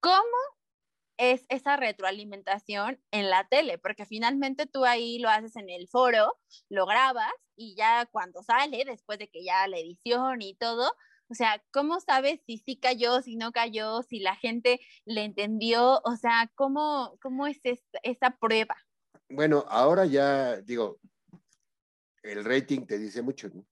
¿Cómo 0.00 0.36
es 1.18 1.46
esa 1.48 1.76
retroalimentación 1.76 3.00
en 3.10 3.30
la 3.30 3.46
tele, 3.48 3.78
porque 3.78 4.06
finalmente 4.06 4.66
tú 4.66 4.84
ahí 4.84 5.18
lo 5.18 5.28
haces 5.28 5.56
en 5.56 5.70
el 5.70 5.88
foro, 5.88 6.38
lo 6.68 6.86
grabas 6.86 7.32
y 7.56 7.74
ya 7.76 8.06
cuando 8.06 8.42
sale, 8.42 8.84
después 8.84 9.18
de 9.18 9.28
que 9.28 9.44
ya 9.44 9.66
la 9.68 9.78
edición 9.78 10.42
y 10.42 10.54
todo, 10.54 10.92
o 11.28 11.34
sea, 11.34 11.62
¿cómo 11.72 12.00
sabes 12.00 12.40
si 12.46 12.58
sí 12.58 12.76
cayó, 12.76 13.20
si 13.20 13.36
no 13.36 13.50
cayó, 13.50 14.02
si 14.02 14.20
la 14.20 14.36
gente 14.36 14.80
le 15.04 15.24
entendió? 15.24 16.00
O 16.04 16.16
sea, 16.16 16.50
¿cómo, 16.54 17.18
cómo 17.20 17.46
es 17.46 17.60
esa, 18.02 18.30
prueba? 18.38 18.76
Bueno, 19.28 19.64
ahora 19.68 20.06
ya 20.06 20.60
digo, 20.60 21.00
el 22.22 22.44
rating 22.44 22.86
te 22.86 22.98
dice 22.98 23.22
mucho, 23.22 23.48
¿no? 23.48 23.66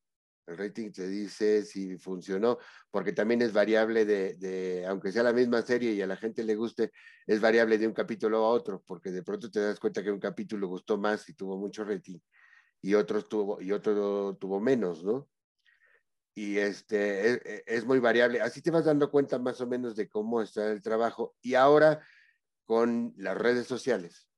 El 0.47 0.59
rating 0.59 0.93
te 0.93 1.09
dice 1.09 1.62
si 1.62 1.97
funcionó, 1.97 2.59
porque 2.91 3.12
también 3.12 3.41
es 3.43 3.53
variable 3.53 4.05
de, 4.05 4.85
aunque 4.87 5.11
sea 5.11 5.23
la 5.23 5.33
misma 5.33 5.62
serie 5.62 5.93
y 5.93 6.03
a 6.03 6.07
la 6.07 6.16
gente 6.16 6.45
le 6.45 6.55
guste, 6.55 6.93
es 7.27 7.41
variable 7.41 7.79
de 7.79 7.87
un 7.87 7.95
capítulo 7.95 8.39
a 8.39 8.49
otro, 8.49 8.83
porque 8.87 9.11
de 9.11 9.23
pronto 9.23 9.51
te 9.51 9.61
das 9.61 9.81
cuenta 9.81 10.03
que 10.03 10.11
un 10.11 10.21
capítulo 10.21 10.69
gustó 10.69 10.99
más 10.99 11.29
y 11.29 11.35
tuvo 11.35 11.57
mucho 11.57 11.85
rating 11.85 12.19
y 12.83 12.95
otro 12.95 13.25
tuvo, 13.25 13.62
y 13.62 13.73
otro 13.73 14.37
tuvo 14.37 14.61
menos, 14.61 15.03
¿no? 15.03 15.27
Y 16.35 16.59
este, 16.59 17.31
es, 17.31 17.37
e, 17.47 17.65
es 17.66 17.87
muy 17.87 17.99
variable. 17.99 18.43
Así 18.43 18.61
te 18.61 18.71
vas 18.71 18.85
dando 18.85 19.11
cuenta 19.11 19.39
más 19.39 19.59
o 19.62 19.66
menos 19.66 19.97
de 19.97 20.09
cómo 20.09 20.43
está 20.43 20.71
el 20.71 20.83
trabajo. 20.83 21.35
Y 21.41 21.55
ahora 21.55 22.05
con 22.66 23.15
las 23.16 23.39
redes 23.39 23.66
sociales, 23.66 24.29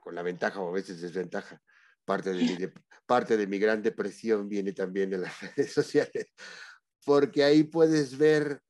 con 0.00 0.14
la 0.14 0.22
ventaja 0.22 0.60
o 0.60 0.70
a 0.70 0.72
veces 0.72 1.02
desventaja 1.02 1.60
Parte 2.06 2.32
de, 2.32 2.36
mi, 2.36 2.56
parte 3.04 3.36
de 3.36 3.46
mi 3.48 3.58
gran 3.58 3.82
depresión 3.82 4.48
viene 4.48 4.72
también 4.72 5.10
de 5.10 5.18
las 5.18 5.40
redes 5.56 5.72
sociales, 5.72 6.32
porque 7.04 7.42
ahí 7.42 7.64
puedes 7.64 8.16
ver 8.16 8.62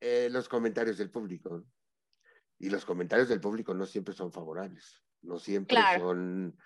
eh, 0.00 0.28
los 0.30 0.48
comentarios 0.48 0.98
del 0.98 1.10
público. 1.10 1.64
Y 2.60 2.68
los 2.70 2.84
comentarios 2.84 3.28
del 3.28 3.40
público 3.40 3.72
no 3.72 3.86
siempre 3.86 4.14
son 4.14 4.32
favorables, 4.32 5.02
no 5.22 5.38
siempre 5.38 5.78
son... 5.98 6.56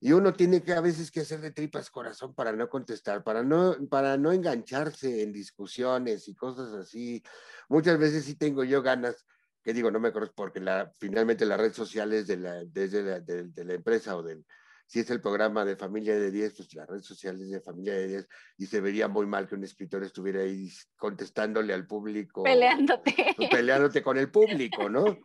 Y 0.00 0.12
uno 0.12 0.32
tiene 0.32 0.64
que 0.64 0.72
a 0.72 0.80
veces 0.80 1.12
que 1.12 1.20
hacer 1.20 1.40
de 1.40 1.52
tripas 1.52 1.88
corazón 1.88 2.34
para 2.34 2.50
no 2.52 2.68
contestar, 2.68 3.22
para 3.22 3.44
no, 3.44 3.76
para 3.88 4.16
no 4.16 4.32
engancharse 4.32 5.22
en 5.22 5.32
discusiones 5.32 6.26
y 6.26 6.34
cosas 6.34 6.72
así. 6.72 7.22
Muchas 7.68 7.98
veces 7.98 8.24
sí 8.24 8.34
tengo 8.34 8.64
yo 8.64 8.82
ganas, 8.82 9.24
que 9.62 9.72
digo, 9.72 9.92
no 9.92 10.00
me 10.00 10.08
acuerdo, 10.08 10.32
porque 10.34 10.58
la, 10.58 10.92
finalmente 10.98 11.46
las 11.46 11.60
redes 11.60 11.76
sociales 11.76 12.26
de 12.26 12.36
la, 12.36 12.64
desde 12.64 13.20
de 13.20 13.64
la 13.64 13.74
empresa 13.74 14.16
o 14.16 14.24
del, 14.24 14.44
si 14.92 15.00
es 15.00 15.08
el 15.08 15.22
programa 15.22 15.64
de 15.64 15.74
Familia 15.74 16.18
de 16.18 16.30
10, 16.30 16.52
pues 16.54 16.74
las 16.74 16.86
redes 16.86 17.06
sociales 17.06 17.48
de 17.48 17.62
Familia 17.62 17.94
de 17.94 18.08
10, 18.08 18.28
y 18.58 18.66
se 18.66 18.78
vería 18.82 19.08
muy 19.08 19.24
mal 19.24 19.48
que 19.48 19.54
un 19.54 19.64
escritor 19.64 20.04
estuviera 20.04 20.42
ahí 20.42 20.70
contestándole 20.98 21.72
al 21.72 21.86
público. 21.86 22.42
Peleándote. 22.42 23.34
Peleándote 23.50 24.02
con 24.02 24.18
el 24.18 24.30
público, 24.30 24.90
¿no? 24.90 25.16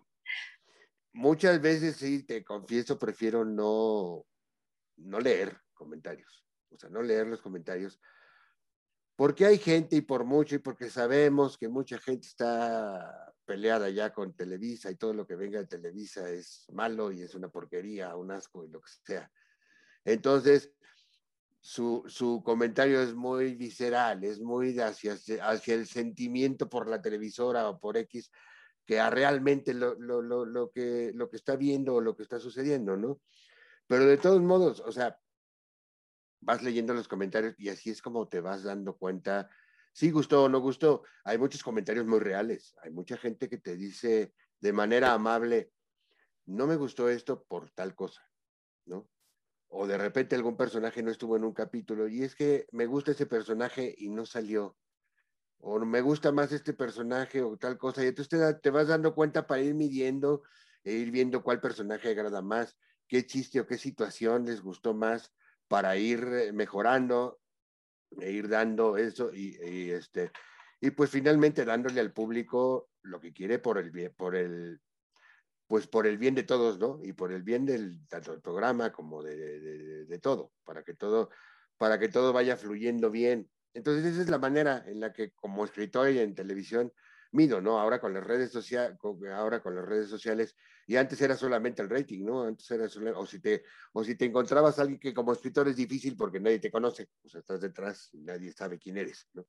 Muchas 1.12 1.60
veces, 1.60 1.98
sí, 1.98 2.24
te 2.24 2.46
confieso, 2.46 2.98
prefiero 2.98 3.44
no, 3.44 4.26
no 4.96 5.20
leer 5.20 5.60
comentarios, 5.74 6.46
o 6.70 6.78
sea, 6.78 6.90
no 6.90 7.02
leer 7.02 7.28
los 7.28 7.42
comentarios, 7.42 8.00
porque 9.18 9.48
hay 9.48 9.58
gente 9.58 9.98
y 9.98 10.02
por 10.02 10.24
mucho, 10.24 10.56
y 10.56 10.60
porque 10.60 10.90
sabemos 10.90 11.58
que 11.58 11.68
mucha 11.68 12.00
gente 12.00 12.26
está 12.26 13.36
peleada 13.44 13.90
ya 13.90 14.14
con 14.14 14.34
Televisa 14.34 14.90
y 14.90 14.96
todo 14.96 15.14
lo 15.14 15.28
que 15.28 15.36
venga 15.36 15.60
de 15.60 15.68
Televisa 15.68 16.30
es 16.30 16.68
malo 16.72 17.12
y 17.12 17.22
es 17.22 17.36
una 17.36 17.50
porquería, 17.50 18.16
un 18.16 18.32
asco 18.32 18.64
y 18.64 18.70
lo 18.70 18.80
que 18.80 18.92
sea. 19.06 19.30
Entonces, 20.08 20.72
su, 21.60 22.02
su, 22.08 22.42
comentario 22.42 23.02
es 23.02 23.14
muy 23.14 23.56
visceral, 23.56 24.24
es 24.24 24.40
muy 24.40 24.80
hacia, 24.80 25.18
hacia 25.42 25.74
el 25.76 25.86
sentimiento 25.86 26.70
por 26.70 26.88
la 26.88 27.02
televisora 27.02 27.68
o 27.68 27.78
por 27.78 27.98
X, 27.98 28.32
que 28.86 29.10
realmente 29.10 29.74
lo, 29.74 29.96
lo, 30.00 30.22
lo, 30.22 30.46
lo, 30.46 30.72
que, 30.72 31.12
lo 31.14 31.30
que 31.30 31.36
está 31.36 31.58
viendo 31.58 31.96
o 31.96 32.02
lo 32.02 32.16
que 32.16 32.24
está 32.24 32.40
sucediendo, 32.40 32.96
¿no? 32.96 33.20
Pero 33.86 34.06
de 34.06 34.18
todos 34.18 34.42
modos, 34.42 34.80
o 34.80 34.94
sea, 34.94 35.20
vas 36.40 36.64
leyendo 36.64 36.94
los 36.94 37.10
comentarios 37.10 37.56
y 37.58 37.68
así 37.68 37.90
es 37.90 38.02
como 38.02 38.30
te 38.30 38.40
vas 38.40 38.64
dando 38.64 38.96
cuenta 38.96 39.50
si 39.92 40.10
gustó 40.10 40.46
o 40.46 40.50
no 40.50 40.62
gustó. 40.62 41.04
Hay 41.26 41.38
muchos 41.38 41.64
comentarios 41.64 42.06
muy 42.06 42.20
reales. 42.20 42.76
Hay 42.82 42.92
mucha 42.92 43.18
gente 43.18 43.50
que 43.50 43.58
te 43.58 43.76
dice 43.76 44.34
de 44.62 44.72
manera 44.72 45.12
amable, 45.12 45.74
no 46.46 46.66
me 46.66 46.78
gustó 46.78 47.10
esto 47.10 47.44
por 47.44 47.72
tal 47.72 47.94
cosa. 47.94 48.27
O 49.70 49.88
de 49.88 49.98
repente 49.98 50.36
algún 50.36 50.58
personaje 50.58 51.04
no 51.04 51.12
estuvo 51.12 51.36
en 51.36 51.44
un 51.44 51.54
capítulo 51.54 52.08
y 52.08 52.24
es 52.24 52.36
que 52.36 52.68
me 52.72 52.86
gusta 52.86 53.12
ese 53.12 53.26
personaje 53.26 53.94
y 53.98 54.10
no 54.10 54.26
salió 54.26 54.78
o 55.60 55.80
me 55.80 56.02
gusta 56.02 56.32
más 56.32 56.52
este 56.52 56.74
personaje 56.74 57.42
o 57.42 57.58
tal 57.58 57.78
cosa, 57.78 58.04
y 58.04 58.08
entonces 58.08 58.62
te, 58.62 58.70
vas 58.70 58.88
dando 58.88 59.14
cuenta 59.16 59.48
para 59.48 59.62
ir 59.62 59.74
midiendo 59.74 60.44
e 60.84 60.94
ir 60.94 61.12
viendo 61.12 61.44
cuál 61.44 61.60
personaje 61.60 62.10
agrada 62.10 62.42
más, 62.42 62.78
qué 63.08 63.26
chiste 63.26 63.60
o 63.60 63.68
qué 63.68 63.78
situación 63.78 64.46
les 64.46 64.62
gustó 64.62 64.94
más 64.94 65.34
para 65.68 65.98
ir 65.98 66.24
eh, 66.24 66.54
mejorando 66.54 67.40
e 68.22 68.32
ir 68.32 68.48
dando 68.48 68.98
eso 68.98 69.34
y, 69.34 69.58
este 69.92 70.32
y 70.80 70.92
pues 70.92 71.10
finalmente 71.10 71.66
dándole 71.66 72.00
al 72.00 72.14
público 72.14 72.90
lo 73.02 73.20
que 73.20 73.34
quiere 73.34 73.60
por 73.60 73.78
el 73.80 73.92
por 74.14 74.36
el 74.36 74.80
pues 75.68 75.88
por 75.88 76.08
el 76.08 76.18
bien 76.18 76.36
de 76.36 76.44
todos, 76.44 76.80
¿no? 76.80 77.00
Y 77.04 77.14
por 77.14 77.32
el 77.32 77.44
bien 77.44 77.66
del 77.66 78.08
tanto 78.08 78.32
del 78.32 78.42
programa 78.42 78.92
como 78.92 79.22
de, 79.24 79.36
de, 79.38 80.06
de 80.06 80.20
todo, 80.20 80.54
para 80.64 80.84
que 80.84 80.94
todo 80.94 81.30
para 81.78 82.00
que 82.00 82.10
todo 82.10 82.34
vaya 82.34 82.58
fluyendo 82.58 83.12
bien 83.12 83.50
entonces, 83.78 84.06
esa 84.06 84.24
es 84.24 84.30
la 84.30 84.40
manera 84.40 84.84
en 84.88 85.00
la 85.00 85.14
que 85.14 85.34
como 85.34 85.64
escritor 85.64 86.10
y 86.10 86.18
en 86.18 86.34
televisión 86.34 86.92
mido, 87.32 87.62
¿no? 87.62 87.80
Ahora 87.80 88.00
con 88.00 88.12
las 88.12 88.26
redes 88.26 88.52
sociales, 88.52 88.98
ahora 89.32 89.62
con 89.62 89.76
las 89.76 89.86
redes 89.86 90.10
sociales, 90.10 90.56
y 90.88 90.96
antes 90.96 91.22
era 91.22 91.36
solamente 91.36 91.84
el 91.84 91.90
rating, 91.90 92.26
¿no? 92.26 92.44
Antes 92.44 92.72
era 92.72 92.90
solo, 92.90 93.20
o 93.20 93.26
si 93.28 93.40
te, 93.40 93.64
o 93.94 94.04
si 94.04 94.16
te 94.16 94.26
encontrabas 94.26 94.80
a 94.80 94.82
alguien 94.82 95.00
que 95.00 95.14
como 95.14 95.32
escritor 95.32 95.68
es 95.68 95.76
difícil 95.76 96.16
porque 96.16 96.40
nadie 96.40 96.58
te 96.58 96.72
conoce, 96.72 97.10
o 97.22 97.30
sea, 97.30 97.42
estás 97.42 97.62
detrás 97.62 98.10
y 98.14 98.24
nadie 98.24 98.52
sabe 98.52 98.80
quién 98.80 98.98
eres, 98.98 99.28
¿no? 99.34 99.46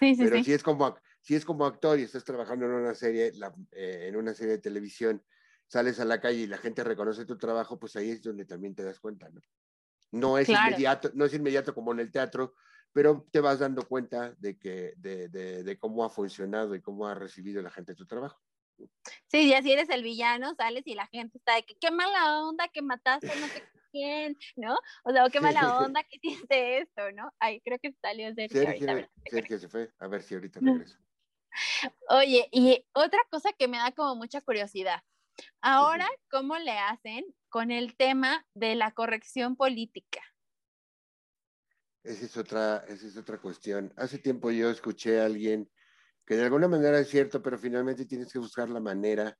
Sí, 0.00 0.14
sí, 0.16 0.24
Pero 0.24 0.36
sí. 0.38 0.44
si 0.44 0.52
es 0.52 0.62
como, 0.64 0.98
si 1.20 1.36
es 1.36 1.44
como 1.44 1.64
actor 1.64 2.00
y 2.00 2.02
estás 2.02 2.24
trabajando 2.24 2.66
en 2.66 2.72
una 2.72 2.94
serie, 2.94 3.32
la, 3.34 3.54
eh, 3.70 4.06
en 4.08 4.16
una 4.16 4.34
serie 4.34 4.54
de 4.54 4.58
televisión, 4.58 5.24
sales 5.68 6.00
a 6.00 6.04
la 6.04 6.20
calle 6.20 6.40
y 6.40 6.46
la 6.46 6.58
gente 6.58 6.82
reconoce 6.82 7.24
tu 7.24 7.36
trabajo, 7.38 7.78
pues 7.78 7.94
ahí 7.96 8.10
es 8.10 8.22
donde 8.22 8.44
también 8.44 8.74
te 8.74 8.82
das 8.82 8.98
cuenta, 8.98 9.28
¿no? 9.28 9.40
No 10.10 10.38
es 10.38 10.48
Claro. 10.48 10.68
inmediato, 10.68 11.10
no 11.14 11.26
es 11.26 11.34
inmediato 11.34 11.74
como 11.74 11.92
en 11.92 12.00
el 12.00 12.10
teatro, 12.10 12.54
pero 12.92 13.26
te 13.30 13.40
vas 13.40 13.58
dando 13.58 13.86
cuenta 13.86 14.34
de, 14.38 14.58
que, 14.58 14.94
de, 14.96 15.28
de, 15.28 15.62
de, 15.62 15.78
cómo 15.78 16.04
ha 16.04 16.08
funcionado 16.08 16.74
y 16.74 16.80
cómo 16.80 17.06
ha 17.06 17.14
recibido 17.14 17.60
la 17.62 17.70
gente 17.70 17.94
tu 17.94 18.06
trabajo. 18.06 18.40
Sí, 19.26 19.48
ya 19.48 19.62
si 19.62 19.72
eres 19.72 19.90
el 19.90 20.02
villano, 20.02 20.54
sales 20.54 20.86
y 20.86 20.94
la 20.94 21.06
gente 21.08 21.36
está 21.38 21.56
de 21.56 21.64
que 21.64 21.76
qué 21.78 21.90
mala 21.90 22.40
onda 22.40 22.68
que 22.68 22.80
mataste 22.80 23.36
no 23.36 23.46
sé 23.48 23.62
quién, 23.92 24.36
¿no? 24.56 24.78
O 25.04 25.12
sea, 25.12 25.28
qué 25.30 25.40
mala 25.40 25.60
onda 25.78 26.02
que 26.04 26.18
hiciste 26.22 26.78
esto, 26.78 27.12
¿no? 27.12 27.30
Ay, 27.38 27.60
creo 27.60 27.78
que 27.78 27.92
salió 28.00 28.32
Sergio, 28.34 28.62
Sergio, 28.62 28.90
ahorita. 28.90 29.10
Sergio 29.30 29.58
se 29.58 29.68
fue, 29.68 29.92
a 29.98 30.08
ver 30.08 30.22
si 30.22 30.34
ahorita 30.34 30.60
regresa. 30.62 30.98
Oye, 32.08 32.48
y 32.52 32.84
otra 32.92 33.20
cosa 33.30 33.52
que 33.52 33.68
me 33.68 33.78
da 33.78 33.92
como 33.92 34.14
mucha 34.14 34.40
curiosidad. 34.40 35.02
Ahora, 35.60 36.08
¿cómo 36.30 36.58
le 36.58 36.78
hacen 36.78 37.24
con 37.48 37.70
el 37.70 37.96
tema 37.96 38.46
de 38.54 38.74
la 38.74 38.92
corrección 38.92 39.56
política? 39.56 40.20
Esa 42.02 42.24
es 42.24 42.36
otra, 42.36 42.84
esa 42.88 43.06
es 43.06 43.16
otra 43.16 43.40
cuestión. 43.40 43.92
Hace 43.96 44.18
tiempo 44.18 44.50
yo 44.50 44.70
escuché 44.70 45.20
a 45.20 45.26
alguien 45.26 45.70
que 46.24 46.36
de 46.36 46.44
alguna 46.44 46.68
manera 46.68 46.98
es 46.98 47.08
cierto, 47.08 47.42
pero 47.42 47.58
finalmente 47.58 48.06
tienes 48.06 48.32
que 48.32 48.38
buscar 48.38 48.68
la 48.68 48.80
manera, 48.80 49.38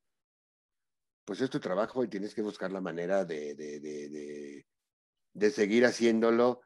pues 1.25 1.41
es 1.41 1.51
tu 1.51 1.61
trabajo 1.61 2.03
y 2.03 2.09
tienes 2.09 2.35
que 2.35 2.43
buscar 2.43 2.73
la 2.73 2.81
manera 2.81 3.25
de, 3.25 3.55
de, 3.55 3.81
de, 3.81 4.09
de, 4.09 4.67
de 5.35 5.51
seguir 5.51 5.85
haciéndolo. 5.85 6.63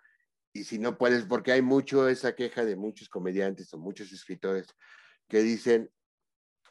Y 0.53 0.65
si 0.65 0.79
no 0.79 0.99
puedes, 0.99 1.25
porque 1.25 1.53
hay 1.53 1.63
mucho 1.63 2.09
esa 2.09 2.35
queja 2.35 2.65
de 2.65 2.77
muchos 2.77 3.09
comediantes 3.09 3.73
o 3.75 3.79
muchos 3.79 4.13
escritores 4.13 4.67
que 5.29 5.41
dicen, 5.41 5.91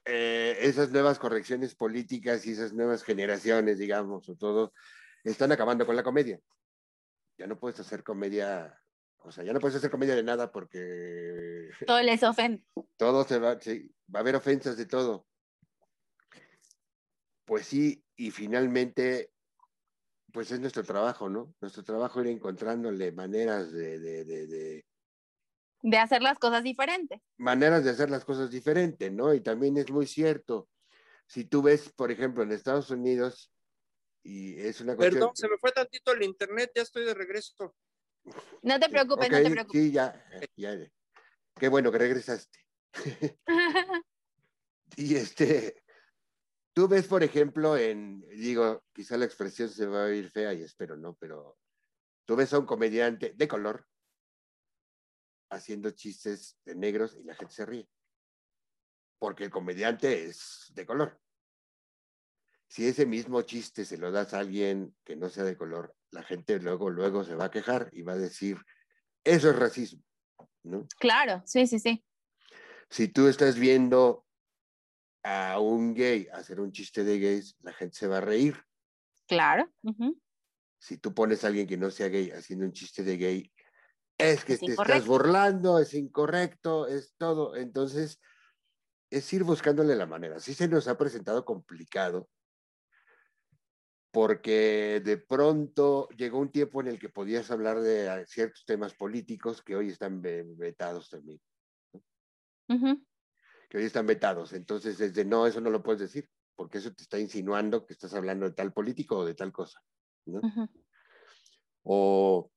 eh, 0.06 0.58
esas 0.62 0.92
nuevas 0.92 1.20
correcciones 1.20 1.76
políticas 1.76 2.46
y 2.46 2.52
esas 2.52 2.74
nuevas 2.74 3.04
generaciones, 3.04 3.78
digamos, 3.78 4.28
o 4.30 4.36
todo, 4.36 4.74
están 5.24 5.52
acabando 5.52 5.86
con 5.86 5.96
la 5.96 6.04
comedia. 6.04 6.40
Ya 7.38 7.48
no 7.48 7.58
puedes 7.58 7.80
hacer 7.80 8.04
comedia 8.04 8.82
o 9.24 9.32
sea, 9.32 9.44
ya 9.44 9.54
no 9.54 9.60
puedes 9.60 9.78
hacer 9.78 9.92
comedia 9.92 10.16
de 10.16 10.24
nada 10.24 10.52
porque... 10.52 11.70
Todo 11.88 12.02
les 12.02 12.24
ofende. 12.24 12.64
Todo 12.98 13.24
se 13.24 13.40
va, 13.40 13.60
sí, 13.60 13.94
va 14.14 14.20
a 14.20 14.22
haber 14.22 14.36
ofensas 14.36 14.78
de 14.78 14.86
todo. 14.86 15.28
Pues 17.46 17.68
sí, 17.68 18.04
y 18.16 18.32
finalmente, 18.32 19.32
pues 20.32 20.52
es 20.52 20.60
nuestro 20.60 20.84
trabajo, 20.84 21.30
¿no? 21.30 21.54
Nuestro 21.60 21.84
trabajo 21.84 22.22
ir 22.22 22.28
encontrándole 22.28 23.12
maneras 23.12 23.72
de, 23.72 24.00
de, 24.00 24.26
de, 24.26 24.48
de... 24.48 24.86
de 25.82 25.98
hacer 25.98 26.22
las 26.22 26.38
cosas 26.40 26.64
diferentes. 26.64 27.20
Maneras 27.38 27.84
de 27.84 27.92
hacer 27.92 28.10
las 28.10 28.26
cosas 28.26 28.52
diferentes, 28.52 29.12
¿no? 29.12 29.34
Y 29.34 29.42
también 29.42 29.78
es 29.78 29.90
muy 29.92 30.06
cierto. 30.06 30.70
Si 31.28 31.46
tú 31.46 31.62
ves, 31.62 31.90
por 31.90 32.12
ejemplo, 32.12 32.44
en 32.44 32.52
Estados 32.52 32.90
Unidos, 32.90 33.52
y 34.24 34.60
es 34.60 34.82
una 34.82 34.96
cuestión... 34.96 35.20
Perdón, 35.20 35.36
se 35.36 35.48
me 35.48 35.58
fue 35.58 35.72
tantito 35.72 36.12
el 36.12 36.24
internet, 36.24 36.72
ya 36.76 36.84
estoy 36.84 37.06
de 37.06 37.14
regreso. 37.14 37.76
No 38.62 38.80
te 38.80 38.90
preocupes, 38.90 39.28
okay, 39.28 39.44
no 39.44 39.50
te 39.50 39.52
preocupes. 39.52 39.82
Sí, 39.82 39.92
ya, 39.92 40.24
ya. 40.56 40.78
Qué 41.56 41.70
bueno 41.70 41.92
que 41.92 41.98
regresaste. 41.98 42.60
y 44.98 45.16
este, 45.16 45.84
tú 46.74 46.88
ves, 46.88 47.08
por 47.08 47.24
ejemplo, 47.24 47.78
en, 47.78 48.22
digo, 48.30 48.84
quizá 48.94 49.18
la 49.18 49.26
expresión 49.26 49.70
se 49.70 49.88
va 49.88 50.04
a 50.04 50.08
oír 50.08 50.30
fea 50.30 50.54
y 50.54 50.62
espero 50.62 50.98
no, 50.98 51.16
pero 51.16 51.58
tú 52.26 52.36
ves 52.36 52.54
a 52.54 52.60
un 52.60 52.66
comediante 52.66 53.34
de 53.36 53.48
color 53.48 53.88
haciendo 55.52 55.92
chistes 55.92 56.58
de 56.66 56.76
negros 56.76 57.16
y 57.20 57.24
la 57.24 57.36
gente 57.36 57.54
se 57.54 57.66
ríe. 57.66 57.88
Porque 59.20 59.44
el 59.44 59.52
comediante 59.52 60.26
es 60.26 60.72
de 60.74 60.86
color. 60.86 61.22
Si 62.68 62.88
ese 62.88 63.06
mismo 63.06 63.42
chiste 63.42 63.86
se 63.86 63.98
lo 63.98 64.12
das 64.12 64.34
a 64.34 64.40
alguien 64.40 64.96
que 65.04 65.16
no 65.16 65.30
sea 65.30 65.44
de 65.44 65.58
color, 65.58 65.94
la 66.10 66.24
gente 66.24 66.58
luego, 66.60 66.90
luego 66.90 67.24
se 67.24 67.36
va 67.36 67.46
a 67.46 67.52
quejar 67.52 67.90
y 67.92 68.02
va 68.02 68.14
a 68.14 68.18
decir, 68.18 68.58
eso 69.24 69.50
es 69.50 69.56
racismo, 69.58 70.02
¿no? 70.64 70.88
Claro, 70.98 71.44
sí, 71.46 71.68
sí, 71.68 71.80
sí. 71.80 72.04
Si 72.90 73.10
tú 73.10 73.28
estás 73.28 73.60
viendo 73.60 74.26
a 75.24 75.60
un 75.60 75.94
gay 75.94 76.28
hacer 76.32 76.62
un 76.62 76.72
chiste 76.72 77.04
de 77.04 77.20
gays, 77.20 77.58
la 77.62 77.74
gente 77.74 77.96
se 77.96 78.08
va 78.08 78.18
a 78.18 78.22
reír. 78.22 78.56
Claro. 79.28 79.70
Uh 79.84 79.92
-huh. 79.92 80.22
Si 80.80 80.98
tú 80.98 81.14
pones 81.14 81.44
a 81.44 81.48
alguien 81.48 81.68
que 81.68 81.78
no 81.78 81.92
sea 81.92 82.08
gay 82.08 82.32
haciendo 82.32 82.66
un 82.66 82.72
chiste 82.72 83.04
de 83.04 83.18
gay, 83.18 83.52
es 84.22 84.46
que 84.46 84.54
es 84.54 84.60
te 84.60 84.66
incorrecto. 84.66 84.94
estás 84.94 85.08
burlando, 85.08 85.80
es 85.80 85.94
incorrecto, 85.94 86.88
es 86.88 87.14
todo. 87.18 87.56
Entonces, 87.56 88.20
es 89.10 89.34
ir 89.34 89.44
buscándole 89.44 89.96
la 89.96 90.06
manera. 90.06 90.40
Sí 90.40 90.54
se 90.54 90.68
nos 90.68 90.88
ha 90.88 90.98
presentado 90.98 91.44
complicado, 91.44 92.30
porque 94.12 95.02
de 95.04 95.18
pronto 95.18 96.10
llegó 96.10 96.40
un 96.40 96.52
tiempo 96.52 96.82
en 96.82 96.88
el 96.88 97.00
que 97.00 97.10
podías 97.10 97.50
hablar 97.52 97.82
de 97.82 98.26
ciertos 98.28 98.66
temas 98.66 98.94
políticos 98.94 99.62
que 99.62 99.76
hoy 99.76 99.90
están 99.90 100.22
vetados 100.22 101.10
también. 101.10 101.42
Uh 102.68 102.76
-huh. 102.76 103.06
Que 103.70 103.78
hoy 103.78 103.86
están 103.86 104.06
vetados. 104.06 104.54
Entonces, 104.54 104.98
desde 104.98 105.26
no, 105.26 105.48
eso 105.48 105.62
no 105.62 105.70
lo 105.70 105.82
puedes 105.82 106.02
decir, 106.02 106.30
porque 106.56 106.80
eso 106.80 106.94
te 106.94 107.04
está 107.04 107.20
insinuando 107.20 107.86
que 107.86 107.94
estás 107.94 108.14
hablando 108.14 108.46
de 108.46 108.54
tal 108.54 108.74
político 108.74 109.18
o 109.18 109.26
de 109.26 109.34
tal 109.34 109.52
cosa. 109.52 109.82
¿no? 110.26 110.40
Uh 110.40 110.42
-huh. 110.42 110.70
O 111.84 112.52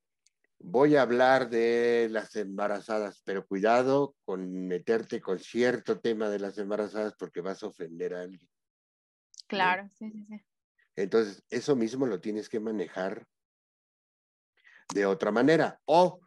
voy 0.66 0.96
a 0.96 1.02
hablar 1.02 1.50
de 1.50 2.08
las 2.10 2.34
embarazadas, 2.36 3.20
pero 3.24 3.46
cuidado 3.46 4.16
con 4.24 4.66
meterte 4.66 5.20
con 5.20 5.38
cierto 5.38 6.00
tema 6.00 6.30
de 6.30 6.38
las 6.38 6.56
embarazadas 6.56 7.14
porque 7.18 7.42
vas 7.42 7.62
a 7.62 7.66
ofender 7.66 8.14
a 8.14 8.22
alguien. 8.22 8.48
Claro, 9.46 9.90
sí, 9.92 10.10
sí, 10.10 10.24
sí. 10.24 10.40
Entonces, 10.96 11.44
eso 11.50 11.76
mismo 11.76 12.06
lo 12.06 12.20
tienes 12.20 12.48
que 12.48 12.60
manejar 12.60 13.26
de 14.94 15.04
otra 15.04 15.30
manera. 15.30 15.80
O 15.84 16.20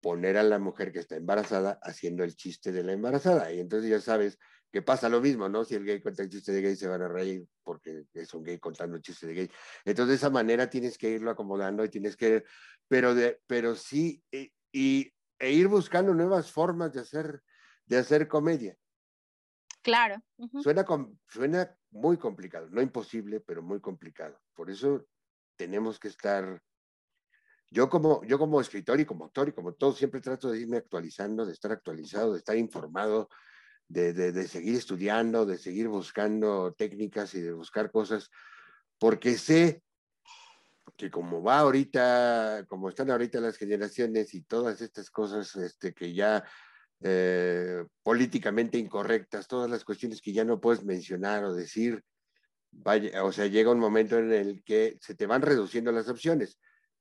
poner 0.00 0.36
a 0.36 0.42
la 0.42 0.58
mujer 0.58 0.92
que 0.92 0.98
está 0.98 1.16
embarazada 1.16 1.78
haciendo 1.82 2.24
el 2.24 2.34
chiste 2.34 2.72
de 2.72 2.82
la 2.82 2.92
embarazada. 2.92 3.52
Y 3.52 3.60
entonces 3.60 3.88
ya 3.88 4.00
sabes 4.00 4.38
que 4.74 4.82
pasa 4.82 5.08
lo 5.08 5.20
mismo, 5.20 5.48
¿no? 5.48 5.64
Si 5.64 5.76
el 5.76 5.84
gay 5.84 6.00
cuenta 6.00 6.24
el 6.24 6.28
chiste 6.28 6.50
de 6.50 6.60
gay, 6.60 6.74
se 6.74 6.88
van 6.88 7.00
a 7.00 7.06
reír 7.06 7.46
porque 7.62 8.06
es 8.12 8.34
un 8.34 8.42
gay 8.42 8.58
contando 8.58 8.98
chiste 8.98 9.28
de 9.28 9.34
gay. 9.34 9.50
Entonces, 9.84 10.08
de 10.08 10.14
esa 10.16 10.30
manera 10.30 10.68
tienes 10.68 10.98
que 10.98 11.10
irlo 11.10 11.30
acomodando 11.30 11.84
y 11.84 11.88
tienes 11.88 12.16
que, 12.16 12.42
pero, 12.88 13.14
de, 13.14 13.40
pero 13.46 13.76
sí, 13.76 14.20
y, 14.32 14.52
y 14.72 15.12
e 15.38 15.52
ir 15.52 15.68
buscando 15.68 16.12
nuevas 16.12 16.50
formas 16.50 16.92
de 16.92 17.02
hacer, 17.02 17.40
de 17.86 17.98
hacer 17.98 18.26
comedia. 18.26 18.76
Claro. 19.80 20.16
Uh 20.38 20.48
-huh. 20.48 20.62
suena, 20.64 20.84
suena 21.28 21.78
muy 21.92 22.16
complicado, 22.16 22.68
no 22.68 22.82
imposible, 22.82 23.38
pero 23.38 23.62
muy 23.62 23.80
complicado. 23.80 24.40
Por 24.54 24.72
eso 24.72 25.06
tenemos 25.54 26.00
que 26.00 26.08
estar, 26.08 26.60
yo 27.70 27.88
como, 27.88 28.24
yo 28.24 28.40
como 28.40 28.60
escritor 28.60 28.98
y 28.98 29.04
como 29.04 29.26
actor 29.26 29.48
y 29.48 29.52
como 29.52 29.74
todo, 29.74 29.92
siempre 29.92 30.20
trato 30.20 30.50
de 30.50 30.58
irme 30.58 30.78
actualizando, 30.78 31.46
de 31.46 31.52
estar 31.52 31.70
actualizado, 31.70 32.32
de 32.32 32.38
estar 32.38 32.56
informado 32.56 33.28
de, 33.88 34.48
seguir 34.48 34.76
estudiando, 34.76 35.46
de 35.46 35.58
seguir 35.58 35.88
buscando 35.88 36.72
técnicas 36.72 37.34
y 37.34 37.40
de 37.40 37.52
buscar 37.52 37.90
cosas, 37.90 38.30
porque 38.98 39.36
sé 39.36 39.82
que 40.96 41.10
como 41.10 41.42
va 41.42 41.58
ahorita, 41.58 42.66
como 42.68 42.88
están 42.88 43.10
ahorita 43.10 43.40
las 43.40 43.56
generaciones 43.56 44.34
y 44.34 44.42
todas 44.42 44.80
estas 44.80 45.10
cosas 45.10 45.54
este, 45.56 45.92
que 45.92 46.14
ya 46.14 46.44
eh, 47.00 47.84
políticamente 48.02 48.78
incorrectas, 48.78 49.48
todas 49.48 49.70
las 49.70 49.84
cuestiones 49.84 50.20
que 50.20 50.32
ya 50.32 50.44
no 50.44 50.60
puedes 50.60 50.84
mencionar 50.84 51.44
o 51.44 51.54
decir, 51.54 52.02
vaya, 52.70 53.24
o 53.24 53.32
sea, 53.32 53.46
llega 53.46 53.70
un 53.70 53.80
momento 53.80 54.18
en 54.18 54.32
el 54.32 54.62
que 54.64 54.96
se 55.00 55.14
te 55.14 55.26
van 55.26 55.42
reduciendo 55.42 55.90
las 55.90 56.08
opciones, 56.08 56.58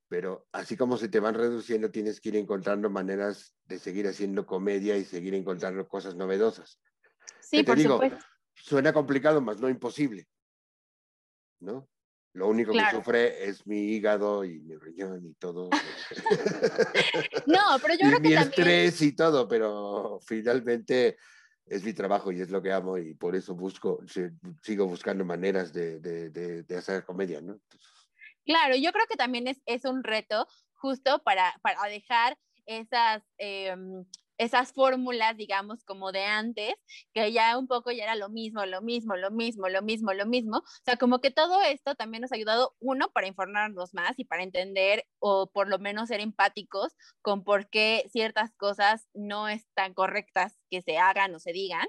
pero 0.07 0.47
así 0.51 0.77
como 0.77 0.97
se 0.97 1.09
te 1.09 1.19
van 1.19 1.35
reduciendo, 1.35 1.91
tienes 1.91 2.21
que 2.21 2.29
ir 2.29 2.35
encontrando 2.35 2.89
maneras 2.89 3.55
de 3.65 3.79
seguir 3.79 4.07
haciendo 4.07 4.45
comedia 4.45 4.97
y 4.97 5.05
seguir 5.05 5.33
encontrando 5.33 5.87
cosas 5.87 6.15
novedosas. 6.15 6.79
Sí, 7.39 7.63
por 7.63 7.79
supuesto. 7.79 8.25
Suena 8.55 8.93
complicado, 8.93 9.41
más 9.41 9.59
no 9.59 9.69
imposible, 9.69 10.27
¿no? 11.59 11.89
Lo 12.33 12.47
único 12.47 12.71
que 12.71 12.81
sufre 12.89 13.47
es 13.47 13.65
mi 13.67 13.93
hígado 13.93 14.43
y 14.43 14.59
mi 14.59 14.75
riñón 14.75 15.23
y 15.25 15.33
todo. 15.35 15.69
no, 17.45 17.59
pero 17.79 17.93
yo 17.93 18.07
creo 18.07 18.21
que 18.21 18.29
mi 18.29 18.33
estrés 18.33 19.01
y 19.03 19.15
todo, 19.15 19.47
pero 19.47 20.19
finalmente 20.25 21.17
es 21.65 21.83
mi 21.83 21.93
trabajo 21.93 22.31
y 22.31 22.41
es 22.41 22.49
lo 22.49 22.61
que 22.61 22.71
amo 22.71 22.97
y 22.97 23.13
por 23.13 23.35
eso 23.35 23.53
busco, 23.53 23.99
sigo 24.61 24.87
buscando 24.87 25.23
maneras 25.23 25.71
de, 25.71 25.99
de, 25.99 26.29
de, 26.63 26.75
hacer 26.77 27.05
comedia, 27.05 27.39
¿no? 27.39 27.59
Claro, 28.45 28.75
yo 28.75 28.91
creo 28.91 29.05
que 29.07 29.15
también 29.15 29.47
es, 29.47 29.61
es 29.65 29.85
un 29.85 30.03
reto 30.03 30.47
justo 30.73 31.23
para, 31.23 31.55
para 31.61 31.83
dejar 31.89 32.37
esas... 32.65 33.23
Em, 33.37 34.05
esas 34.37 34.73
fórmulas, 34.73 35.37
digamos, 35.37 35.83
como 35.85 36.11
de 36.11 36.23
antes, 36.25 36.73
que 37.13 37.31
ya 37.31 37.57
un 37.57 37.67
poco 37.67 37.91
ya 37.91 38.03
era 38.03 38.15
lo 38.15 38.29
mismo, 38.29 38.65
lo 38.65 38.81
mismo, 38.81 39.15
lo 39.15 39.31
mismo, 39.31 39.69
lo 39.69 39.81
mismo, 39.81 40.13
lo 40.13 40.25
mismo. 40.25 40.57
O 40.57 40.83
sea, 40.85 40.97
como 40.97 41.19
que 41.21 41.31
todo 41.31 41.61
esto 41.61 41.95
también 41.95 42.21
nos 42.21 42.31
ha 42.31 42.35
ayudado, 42.35 42.75
uno, 42.79 43.11
para 43.11 43.27
informarnos 43.27 43.93
más 43.93 44.17
y 44.17 44.25
para 44.25 44.43
entender 44.43 45.05
o 45.19 45.51
por 45.51 45.69
lo 45.69 45.79
menos 45.79 46.09
ser 46.09 46.19
empáticos 46.19 46.93
con 47.21 47.43
por 47.43 47.69
qué 47.69 48.05
ciertas 48.11 48.53
cosas 48.55 49.07
no 49.13 49.47
están 49.47 49.93
correctas 49.93 50.59
que 50.73 50.81
se 50.81 50.97
hagan 50.97 51.35
o 51.35 51.39
se 51.39 51.53
digan. 51.53 51.87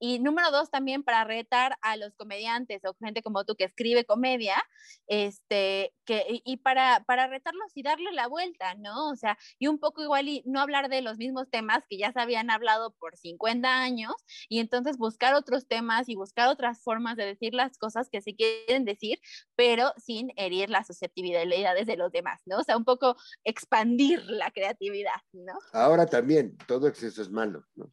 Y 0.00 0.18
número 0.18 0.50
dos, 0.50 0.70
también 0.70 1.02
para 1.02 1.24
retar 1.24 1.78
a 1.80 1.96
los 1.96 2.14
comediantes 2.14 2.84
o 2.84 2.94
gente 2.94 3.22
como 3.22 3.44
tú 3.44 3.54
que 3.54 3.64
escribe 3.64 4.04
comedia, 4.04 4.62
este, 5.06 5.94
que, 6.04 6.42
y 6.44 6.56
para, 6.58 7.04
para 7.06 7.28
retarlos 7.28 7.70
y 7.74 7.82
darle 7.82 8.12
la 8.12 8.26
vuelta, 8.26 8.74
¿no? 8.74 9.08
O 9.08 9.16
sea, 9.16 9.38
y 9.58 9.68
un 9.68 9.78
poco 9.78 10.02
igual 10.02 10.28
y 10.28 10.42
no 10.46 10.60
hablar 10.60 10.88
de 10.88 11.00
los 11.00 11.16
mismos 11.16 11.48
temas 11.48 11.84
que 11.88 11.96
ya 11.96 12.12
se 12.12 12.20
habían 12.20 12.50
hablado 12.50 12.92
por 12.98 13.16
50 13.16 13.82
años 13.82 14.12
y 14.48 14.58
entonces 14.58 14.98
buscar 14.98 15.32
otros 15.34 15.66
temas 15.68 16.08
y 16.08 16.16
buscar 16.16 16.48
otras 16.48 16.82
formas 16.82 17.16
de 17.16 17.26
decir 17.26 17.54
las 17.54 17.78
cosas 17.78 18.10
que 18.10 18.20
se 18.20 18.34
quieren 18.34 18.84
decir, 18.84 19.20
pero 19.54 19.92
sin 19.96 20.32
herir 20.36 20.70
las 20.70 20.88
susceptibilidades 20.88 21.86
de 21.86 21.96
los 21.96 22.10
demás, 22.10 22.42
¿no? 22.46 22.58
O 22.58 22.64
sea, 22.64 22.76
un 22.76 22.84
poco 22.84 23.16
expandir 23.44 24.22
la 24.26 24.50
creatividad, 24.50 25.22
¿no? 25.32 25.54
Ahora 25.72 26.04
también, 26.04 26.58
todo 26.66 26.88
exceso 26.88 27.22
es 27.22 27.30
malo, 27.30 27.64
¿no? 27.76 27.90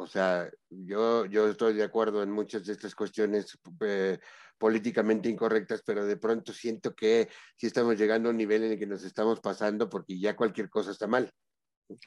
O 0.00 0.06
sea, 0.06 0.50
yo, 0.70 1.26
yo 1.26 1.48
estoy 1.48 1.74
de 1.74 1.82
acuerdo 1.82 2.22
en 2.22 2.30
muchas 2.30 2.64
de 2.64 2.72
estas 2.72 2.94
cuestiones 2.94 3.58
eh, 3.82 4.18
políticamente 4.56 5.28
incorrectas, 5.28 5.82
pero 5.84 6.06
de 6.06 6.16
pronto 6.16 6.54
siento 6.54 6.94
que 6.94 7.28
sí 7.58 7.66
estamos 7.66 7.98
llegando 7.98 8.30
a 8.30 8.32
un 8.32 8.38
nivel 8.38 8.64
en 8.64 8.72
el 8.72 8.78
que 8.78 8.86
nos 8.86 9.04
estamos 9.04 9.40
pasando 9.40 9.90
porque 9.90 10.18
ya 10.18 10.34
cualquier 10.34 10.70
cosa 10.70 10.90
está 10.90 11.06
mal. 11.06 11.30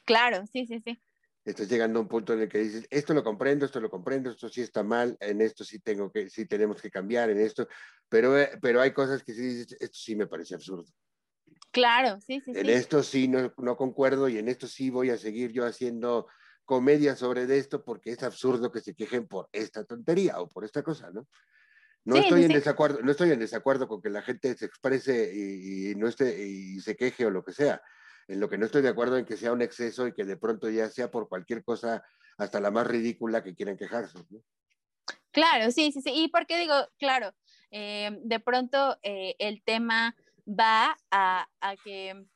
Claro, 0.04 0.44
sí, 0.52 0.66
sí, 0.66 0.80
sí. 0.80 1.00
Estás 1.44 1.68
llegando 1.68 2.00
a 2.00 2.02
un 2.02 2.08
punto 2.08 2.32
en 2.32 2.40
el 2.40 2.48
que 2.48 2.58
dices, 2.58 2.84
esto 2.90 3.14
lo 3.14 3.22
comprendo, 3.22 3.64
esto 3.64 3.80
lo 3.80 3.90
comprendo, 3.90 4.30
esto 4.30 4.48
sí 4.48 4.62
está 4.62 4.82
mal, 4.82 5.16
en 5.20 5.40
esto 5.40 5.62
sí 5.62 5.78
tengo 5.78 6.10
que, 6.10 6.28
sí 6.30 6.46
tenemos 6.46 6.82
que 6.82 6.90
cambiar, 6.90 7.30
en 7.30 7.38
esto, 7.38 7.68
pero, 8.08 8.36
eh, 8.36 8.58
pero 8.60 8.80
hay 8.80 8.92
cosas 8.92 9.22
que 9.22 9.34
sí 9.34 9.42
dices, 9.42 9.76
esto 9.78 9.96
sí 9.96 10.16
me 10.16 10.26
parece 10.26 10.56
absurdo. 10.56 10.90
Claro, 11.70 12.18
sí, 12.20 12.40
sí. 12.40 12.50
En 12.56 12.70
esto 12.70 13.04
sí 13.04 13.28
no, 13.28 13.54
no 13.58 13.76
concuerdo 13.76 14.28
y 14.28 14.38
en 14.38 14.48
esto 14.48 14.66
sí 14.66 14.90
voy 14.90 15.10
a 15.10 15.16
seguir 15.16 15.52
yo 15.52 15.64
haciendo 15.64 16.26
comedia 16.64 17.16
sobre 17.16 17.42
esto 17.56 17.84
porque 17.84 18.10
es 18.10 18.22
absurdo 18.22 18.72
que 18.72 18.80
se 18.80 18.94
quejen 18.94 19.26
por 19.26 19.48
esta 19.52 19.84
tontería 19.84 20.40
o 20.40 20.48
por 20.48 20.64
esta 20.64 20.82
cosa, 20.82 21.10
¿no? 21.10 21.26
No 22.04 22.16
estoy 22.16 22.44
en 22.44 22.52
desacuerdo, 22.52 23.00
no 23.02 23.10
estoy 23.10 23.30
en 23.30 23.38
desacuerdo 23.38 23.88
con 23.88 24.02
que 24.02 24.10
la 24.10 24.20
gente 24.20 24.54
se 24.56 24.66
exprese 24.66 25.32
y, 25.34 25.94
no 25.94 26.06
esté 26.06 26.46
y 26.46 26.78
se 26.80 26.96
queje 26.96 27.24
o 27.24 27.30
lo 27.30 27.42
que 27.42 27.52
sea. 27.52 27.80
En 28.28 28.40
lo 28.40 28.48
que 28.48 28.58
no 28.58 28.66
estoy 28.66 28.82
de 28.82 28.90
acuerdo 28.90 29.16
en 29.16 29.24
que 29.24 29.38
sea 29.38 29.52
un 29.52 29.62
exceso 29.62 30.06
y 30.06 30.12
que 30.12 30.24
de 30.24 30.36
pronto 30.36 30.68
ya 30.68 30.90
sea 30.90 31.10
por 31.10 31.28
cualquier 31.28 31.64
cosa 31.64 32.04
hasta 32.36 32.60
la 32.60 32.70
más 32.70 32.86
ridícula 32.86 33.42
que 33.42 33.54
quieran 33.54 33.78
quejarse. 33.78 34.18
Claro, 35.30 35.70
sí, 35.70 35.92
sí, 35.92 36.02
sí. 36.02 36.10
Y 36.14 36.28
porque 36.28 36.58
digo, 36.58 36.74
claro, 36.98 37.34
eh, 37.70 38.18
de 38.22 38.40
pronto 38.40 38.98
eh, 39.02 39.34
el 39.38 39.62
tema 39.62 40.14
va 40.46 40.96
a, 41.10 41.48
a 41.60 41.76
que 41.76 42.26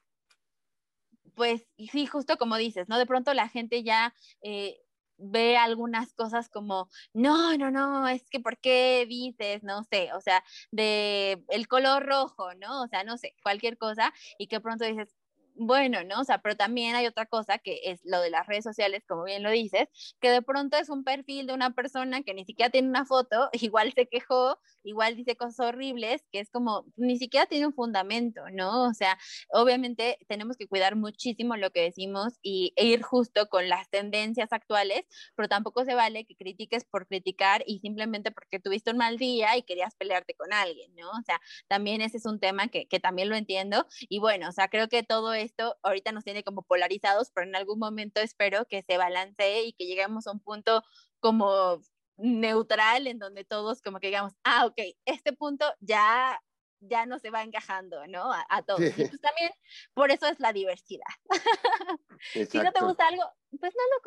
pues 1.38 1.62
sí, 1.78 2.06
justo 2.06 2.36
como 2.36 2.56
dices, 2.56 2.88
¿no? 2.88 2.98
De 2.98 3.06
pronto 3.06 3.32
la 3.32 3.48
gente 3.48 3.84
ya 3.84 4.12
eh, 4.42 4.76
ve 5.18 5.56
algunas 5.56 6.12
cosas 6.14 6.48
como, 6.48 6.88
no, 7.12 7.56
no, 7.56 7.70
no, 7.70 8.08
es 8.08 8.28
que 8.28 8.40
¿por 8.40 8.58
qué 8.58 9.06
dices, 9.08 9.62
no 9.62 9.84
sé, 9.84 10.12
o 10.14 10.20
sea, 10.20 10.42
de 10.72 11.44
el 11.48 11.68
color 11.68 12.04
rojo, 12.06 12.54
¿no? 12.54 12.82
O 12.82 12.88
sea, 12.88 13.04
no 13.04 13.18
sé, 13.18 13.34
cualquier 13.44 13.78
cosa, 13.78 14.12
y 14.36 14.48
que 14.48 14.60
pronto 14.60 14.84
dices, 14.84 15.16
bueno, 15.58 16.04
¿no? 16.04 16.20
O 16.20 16.24
sea, 16.24 16.38
pero 16.38 16.56
también 16.56 16.94
hay 16.94 17.06
otra 17.06 17.26
cosa 17.26 17.58
que 17.58 17.80
es 17.84 18.00
lo 18.04 18.20
de 18.20 18.30
las 18.30 18.46
redes 18.46 18.64
sociales, 18.64 19.04
como 19.06 19.24
bien 19.24 19.42
lo 19.42 19.50
dices, 19.50 19.88
que 20.20 20.30
de 20.30 20.42
pronto 20.42 20.76
es 20.76 20.88
un 20.88 21.04
perfil 21.04 21.46
de 21.46 21.54
una 21.54 21.70
persona 21.74 22.22
que 22.22 22.34
ni 22.34 22.44
siquiera 22.44 22.70
tiene 22.70 22.88
una 22.88 23.04
foto, 23.04 23.48
igual 23.72 23.92
se 23.92 24.06
quejó, 24.06 24.58
igual 24.84 25.16
dice 25.16 25.36
cosas 25.36 25.60
horribles, 25.60 26.24
que 26.32 26.40
es 26.40 26.50
como, 26.50 26.86
ni 26.96 27.18
siquiera 27.18 27.46
tiene 27.46 27.66
un 27.66 27.74
fundamento, 27.74 28.42
¿no? 28.52 28.84
O 28.84 28.94
sea, 28.94 29.18
obviamente 29.50 30.18
tenemos 30.28 30.56
que 30.56 30.68
cuidar 30.68 30.96
muchísimo 30.96 31.56
lo 31.56 31.70
que 31.70 31.82
decimos 31.82 32.34
y, 32.42 32.72
e 32.76 32.86
ir 32.86 33.02
justo 33.02 33.48
con 33.48 33.68
las 33.68 33.90
tendencias 33.90 34.52
actuales, 34.52 35.02
pero 35.34 35.48
tampoco 35.48 35.84
se 35.84 35.94
vale 35.94 36.24
que 36.24 36.36
critiques 36.36 36.84
por 36.84 37.06
criticar 37.06 37.62
y 37.66 37.80
simplemente 37.80 38.30
porque 38.30 38.60
tuviste 38.60 38.90
un 38.90 38.98
mal 38.98 39.18
día 39.18 39.56
y 39.56 39.62
querías 39.62 39.94
pelearte 39.96 40.34
con 40.34 40.52
alguien, 40.52 40.94
¿no? 40.94 41.10
O 41.10 41.22
sea, 41.26 41.40
también 41.68 42.00
ese 42.00 42.18
es 42.18 42.26
un 42.26 42.38
tema 42.40 42.68
que, 42.68 42.86
que 42.86 43.00
también 43.00 43.28
lo 43.28 43.36
entiendo 43.36 43.86
y 44.08 44.20
bueno, 44.20 44.48
o 44.48 44.52
sea, 44.52 44.68
creo 44.68 44.88
que 44.88 45.02
todo 45.02 45.34
es 45.34 45.47
esto 45.48 45.78
ahorita 45.82 46.12
nos 46.12 46.24
tiene 46.24 46.44
como 46.44 46.62
polarizados, 46.62 47.30
pero 47.34 47.46
en 47.46 47.56
algún 47.56 47.78
momento 47.78 48.20
espero 48.20 48.66
que 48.66 48.82
se 48.82 48.96
balancee 48.96 49.64
y 49.64 49.72
que 49.72 49.86
lleguemos 49.86 50.26
a 50.26 50.32
un 50.32 50.40
punto 50.40 50.84
como 51.20 51.80
neutral 52.16 53.06
en 53.06 53.18
donde 53.18 53.44
todos 53.44 53.80
como 53.82 54.00
que 54.00 54.08
digamos, 54.08 54.34
ah, 54.44 54.66
ok, 54.66 54.78
este 55.04 55.32
punto 55.32 55.64
ya 55.80 56.40
ya 56.80 57.06
no 57.06 57.18
se 57.18 57.30
va 57.30 57.42
encajando, 57.42 58.06
¿no? 58.06 58.30
A, 58.32 58.62
todos. 58.62 58.80
Y 58.80 58.90
pues 58.92 59.20
también 59.20 59.50
por 59.94 60.10
eso 60.10 60.26
es 60.26 60.38
la 60.38 60.52
diversidad. 60.52 61.06
si 62.32 62.58
no 62.58 62.72
te 62.72 62.84
gusta 62.84 63.08
algo, 63.08 63.24
pues 63.58 63.72
no 63.74 63.82
lo 63.92 64.00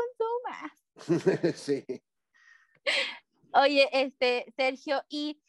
consumas. 0.96 1.58
sí. 1.60 1.86
Oye, 3.54 3.90
este, 3.92 4.46
Sergio, 4.56 5.04
y 5.10 5.42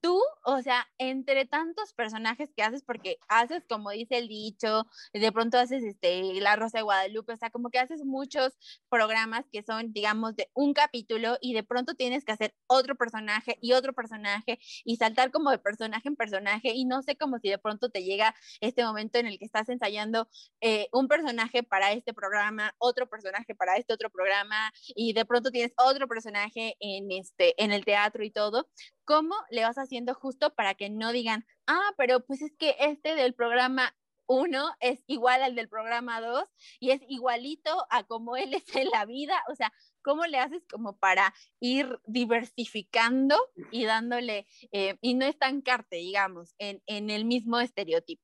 tú, 0.00 0.20
o 0.44 0.62
sea, 0.62 0.86
entre 0.98 1.44
tantos 1.46 1.92
personajes 1.94 2.50
que 2.56 2.62
haces, 2.62 2.82
porque 2.82 3.18
haces, 3.28 3.64
como 3.68 3.90
dice 3.90 4.18
el 4.18 4.28
dicho, 4.28 4.86
de 5.12 5.32
pronto 5.32 5.58
haces 5.58 5.82
este, 5.84 6.40
La 6.40 6.56
Rosa 6.56 6.78
de 6.78 6.82
Guadalupe, 6.84 7.32
o 7.32 7.36
sea, 7.36 7.50
como 7.50 7.70
que 7.70 7.78
haces 7.78 8.04
muchos 8.04 8.58
programas 8.88 9.44
que 9.52 9.62
son, 9.62 9.92
digamos, 9.92 10.36
de 10.36 10.50
un 10.54 10.74
capítulo 10.74 11.36
y 11.40 11.54
de 11.54 11.62
pronto 11.64 11.94
tienes 11.94 12.24
que 12.24 12.32
hacer 12.32 12.54
otro 12.66 12.96
personaje 12.96 13.58
y 13.60 13.72
otro 13.72 13.92
personaje 13.92 14.58
y 14.84 14.96
saltar 14.96 15.30
como 15.30 15.50
de 15.50 15.58
personaje 15.58 16.08
en 16.08 16.16
personaje 16.16 16.72
y 16.74 16.84
no 16.84 17.02
sé 17.02 17.16
como 17.16 17.38
si 17.38 17.48
de 17.48 17.58
pronto 17.58 17.90
te 17.90 18.04
llega 18.04 18.34
este 18.60 18.84
momento 18.84 19.18
en 19.18 19.26
el 19.26 19.38
que 19.38 19.44
estás 19.44 19.68
ensayando 19.68 20.28
eh, 20.60 20.88
un 20.92 21.08
personaje 21.08 21.62
para 21.62 21.92
este 21.92 22.14
programa, 22.14 22.74
otro 22.78 23.08
personaje 23.08 23.54
para 23.54 23.76
este 23.76 23.94
otro 23.94 24.10
programa 24.10 24.72
y 24.88 25.12
de 25.12 25.24
pronto 25.24 25.50
tienes 25.50 25.72
otro 25.76 26.08
personaje 26.08 26.76
en, 26.80 27.10
este, 27.12 27.62
en 27.62 27.72
el 27.72 27.84
teatro 27.84 28.24
y 28.24 28.30
todo. 28.30 28.68
¿Cómo 29.08 29.34
le 29.50 29.62
vas 29.62 29.78
haciendo 29.78 30.12
justo 30.12 30.54
para 30.54 30.74
que 30.74 30.90
no 30.90 31.12
digan, 31.12 31.46
ah, 31.66 31.94
pero 31.96 32.26
pues 32.26 32.42
es 32.42 32.52
que 32.58 32.76
este 32.78 33.14
del 33.14 33.32
programa 33.32 33.96
uno 34.26 34.68
es 34.80 35.02
igual 35.06 35.42
al 35.42 35.54
del 35.54 35.70
programa 35.70 36.20
2 36.20 36.44
y 36.78 36.90
es 36.90 37.00
igualito 37.08 37.86
a 37.88 38.04
como 38.04 38.36
él 38.36 38.52
es 38.52 38.76
en 38.76 38.90
la 38.90 39.06
vida, 39.06 39.42
o 39.50 39.54
sea, 39.54 39.72
¿cómo 40.02 40.26
le 40.26 40.36
haces 40.36 40.62
como 40.70 40.98
para 40.98 41.32
ir 41.58 41.98
diversificando 42.04 43.34
y 43.70 43.86
dándole, 43.86 44.46
eh, 44.72 44.98
y 45.00 45.14
no 45.14 45.24
estancarte, 45.24 45.96
digamos, 45.96 46.54
en, 46.58 46.82
en 46.84 47.08
el 47.08 47.24
mismo 47.24 47.60
estereotipo? 47.60 48.22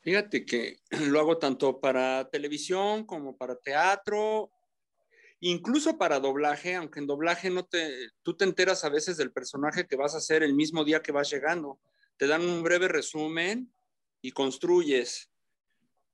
Fíjate 0.00 0.44
que 0.44 0.78
lo 1.12 1.20
hago 1.20 1.38
tanto 1.38 1.78
para 1.78 2.28
televisión 2.28 3.06
como 3.06 3.36
para 3.36 3.54
teatro 3.54 4.50
incluso 5.40 5.98
para 5.98 6.20
doblaje, 6.20 6.74
aunque 6.74 7.00
en 7.00 7.06
doblaje 7.06 7.50
no 7.50 7.64
te, 7.64 8.10
tú 8.22 8.36
te 8.36 8.44
enteras 8.44 8.84
a 8.84 8.88
veces 8.88 9.16
del 9.16 9.32
personaje 9.32 9.86
que 9.86 9.96
vas 9.96 10.14
a 10.14 10.18
hacer 10.18 10.42
el 10.42 10.54
mismo 10.54 10.84
día 10.84 11.02
que 11.02 11.12
vas 11.12 11.30
llegando. 11.30 11.80
Te 12.16 12.26
dan 12.26 12.42
un 12.42 12.62
breve 12.62 12.88
resumen 12.88 13.72
y 14.20 14.32
construyes. 14.32 15.30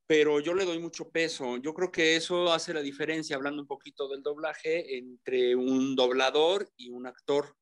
pero 0.07 0.39
yo 0.41 0.53
le 0.55 0.67
doy 0.67 0.79
mucho 0.79 1.09
peso. 1.09 1.57
Yo 1.57 1.73
creo 1.73 1.91
que 1.91 2.17
eso 2.17 2.53
hace 2.53 2.75
la 2.75 2.83
diferencia, 2.83 3.37
hablando 3.37 3.63
un 3.63 3.69
poquito 3.69 4.09
del 4.09 4.23
doblaje, 4.23 4.99
entre 4.99 5.57
un 5.57 5.97
doblador 5.97 6.69
y 6.77 6.91
un 6.91 7.07
actor. 7.07 7.57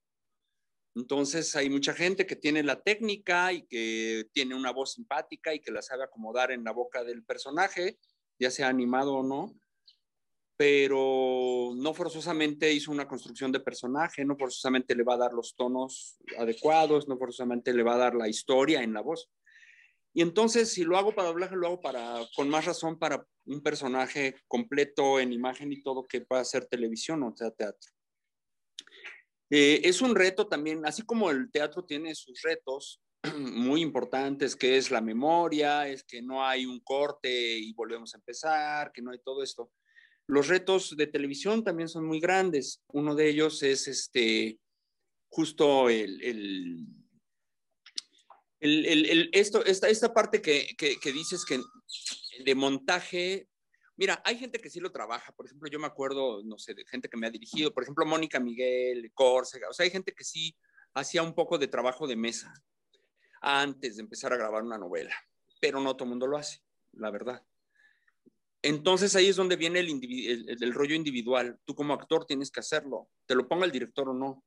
Entonces 0.94 1.54
hay 1.56 1.70
mucha 1.70 1.94
gente 1.94 2.26
que 2.26 2.36
tiene 2.36 2.62
la 2.62 2.82
técnica 2.82 3.52
y 3.52 3.62
que 3.66 4.28
tiene 4.32 4.54
una 4.54 4.72
voz 4.72 4.94
simpática 4.94 5.54
y 5.54 5.60
que 5.60 5.70
la 5.70 5.82
sabe 5.82 6.04
acomodar 6.04 6.50
en 6.50 6.64
la 6.64 6.72
boca 6.72 7.04
del 7.04 7.24
personaje, 7.24 7.98
ya 8.38 8.50
sea 8.50 8.68
animado 8.68 9.14
o 9.14 9.22
no, 9.22 9.54
pero 10.62 11.72
no 11.74 11.92
forzosamente 11.92 12.72
hizo 12.72 12.92
una 12.92 13.08
construcción 13.08 13.50
de 13.50 13.58
personaje, 13.58 14.24
no 14.24 14.36
forzosamente 14.36 14.94
le 14.94 15.02
va 15.02 15.14
a 15.14 15.16
dar 15.16 15.32
los 15.32 15.56
tonos 15.56 16.18
adecuados, 16.38 17.08
no 17.08 17.18
forzosamente 17.18 17.74
le 17.74 17.82
va 17.82 17.94
a 17.94 17.98
dar 17.98 18.14
la 18.14 18.28
historia 18.28 18.80
en 18.84 18.94
la 18.94 19.00
voz. 19.00 19.28
Y 20.14 20.22
entonces, 20.22 20.72
si 20.72 20.84
lo 20.84 20.96
hago 20.96 21.16
para 21.16 21.26
doblaje, 21.26 21.56
lo 21.56 21.66
hago 21.66 21.80
para, 21.80 22.20
con 22.36 22.48
más 22.48 22.64
razón 22.64 22.96
para 22.96 23.26
un 23.44 23.60
personaje 23.60 24.36
completo 24.46 25.18
en 25.18 25.32
imagen 25.32 25.72
y 25.72 25.82
todo 25.82 26.06
que 26.06 26.20
pueda 26.20 26.44
ser 26.44 26.66
televisión 26.66 27.24
o 27.24 27.34
sea 27.36 27.50
teatro. 27.50 27.90
Eh, 29.50 29.80
es 29.82 30.00
un 30.00 30.14
reto 30.14 30.46
también, 30.46 30.86
así 30.86 31.02
como 31.02 31.28
el 31.32 31.50
teatro 31.50 31.84
tiene 31.84 32.14
sus 32.14 32.40
retos 32.40 33.02
muy 33.36 33.80
importantes, 33.80 34.54
que 34.54 34.76
es 34.76 34.92
la 34.92 35.00
memoria, 35.00 35.88
es 35.88 36.04
que 36.04 36.22
no 36.22 36.46
hay 36.46 36.66
un 36.66 36.78
corte 36.78 37.58
y 37.58 37.72
volvemos 37.72 38.14
a 38.14 38.18
empezar, 38.18 38.92
que 38.92 39.02
no 39.02 39.10
hay 39.10 39.18
todo 39.24 39.42
esto. 39.42 39.72
Los 40.26 40.48
retos 40.48 40.96
de 40.96 41.06
televisión 41.06 41.64
también 41.64 41.88
son 41.88 42.04
muy 42.06 42.20
grandes. 42.20 42.82
Uno 42.88 43.14
de 43.14 43.28
ellos 43.28 43.62
es 43.62 43.88
este, 43.88 44.58
justo 45.28 45.88
el, 45.88 46.22
el 46.22 46.86
esto, 49.32 49.64
esta, 49.64 49.88
esta 49.88 50.14
parte 50.14 50.40
que, 50.40 50.76
que, 50.76 51.12
dices 51.12 51.44
que 51.44 51.60
de 52.44 52.54
montaje, 52.54 53.48
mira, 53.96 54.22
hay 54.24 54.38
gente 54.38 54.60
que 54.60 54.70
sí 54.70 54.78
lo 54.78 54.92
trabaja, 54.92 55.32
por 55.32 55.46
ejemplo, 55.46 55.68
yo 55.68 55.80
me 55.80 55.86
acuerdo, 55.86 56.42
no 56.44 56.58
sé, 56.58 56.74
de 56.74 56.84
gente 56.86 57.08
que 57.08 57.16
me 57.16 57.26
ha 57.26 57.30
dirigido, 57.30 57.74
por 57.74 57.82
ejemplo, 57.82 58.06
Mónica 58.06 58.38
Miguel, 58.38 59.10
Córcega, 59.14 59.68
o 59.68 59.72
sea, 59.72 59.84
hay 59.84 59.90
gente 59.90 60.12
que 60.12 60.24
sí 60.24 60.56
hacía 60.94 61.22
un 61.22 61.34
poco 61.34 61.58
de 61.58 61.66
trabajo 61.66 62.06
de 62.06 62.16
mesa 62.16 62.52
antes 63.40 63.96
de 63.96 64.02
empezar 64.02 64.32
a 64.32 64.36
grabar 64.36 64.62
una 64.62 64.78
novela, 64.78 65.14
pero 65.60 65.80
no 65.80 65.96
todo 65.96 66.04
el 66.04 66.10
mundo 66.10 66.28
lo 66.28 66.36
hace, 66.36 66.60
la 66.92 67.10
verdad. 67.10 67.42
Entonces 68.62 69.16
ahí 69.16 69.28
es 69.28 69.36
donde 69.36 69.56
viene 69.56 69.80
el, 69.80 70.72
rollo 70.72 70.94
individual. 70.94 71.58
Tú 71.64 71.74
como 71.74 71.94
actor 71.94 72.24
tienes 72.24 72.50
que 72.50 72.60
hacerlo, 72.60 73.08
te 73.26 73.34
lo 73.34 73.48
ponga 73.48 73.66
el 73.66 73.72
director 73.72 74.08
o 74.08 74.14
no. 74.14 74.44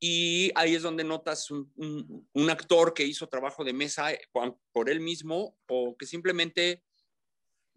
Y 0.00 0.50
ahí 0.54 0.74
es 0.74 0.82
donde 0.82 1.04
notas 1.04 1.50
un, 1.50 2.50
actor 2.50 2.94
que 2.94 3.04
hizo 3.04 3.28
trabajo 3.28 3.64
de 3.64 3.72
mesa 3.72 4.12
eh, 4.12 4.20
por 4.72 4.90
él 4.90 5.00
mismo 5.00 5.56
o 5.68 5.96
que 5.96 6.06
simplemente 6.06 6.82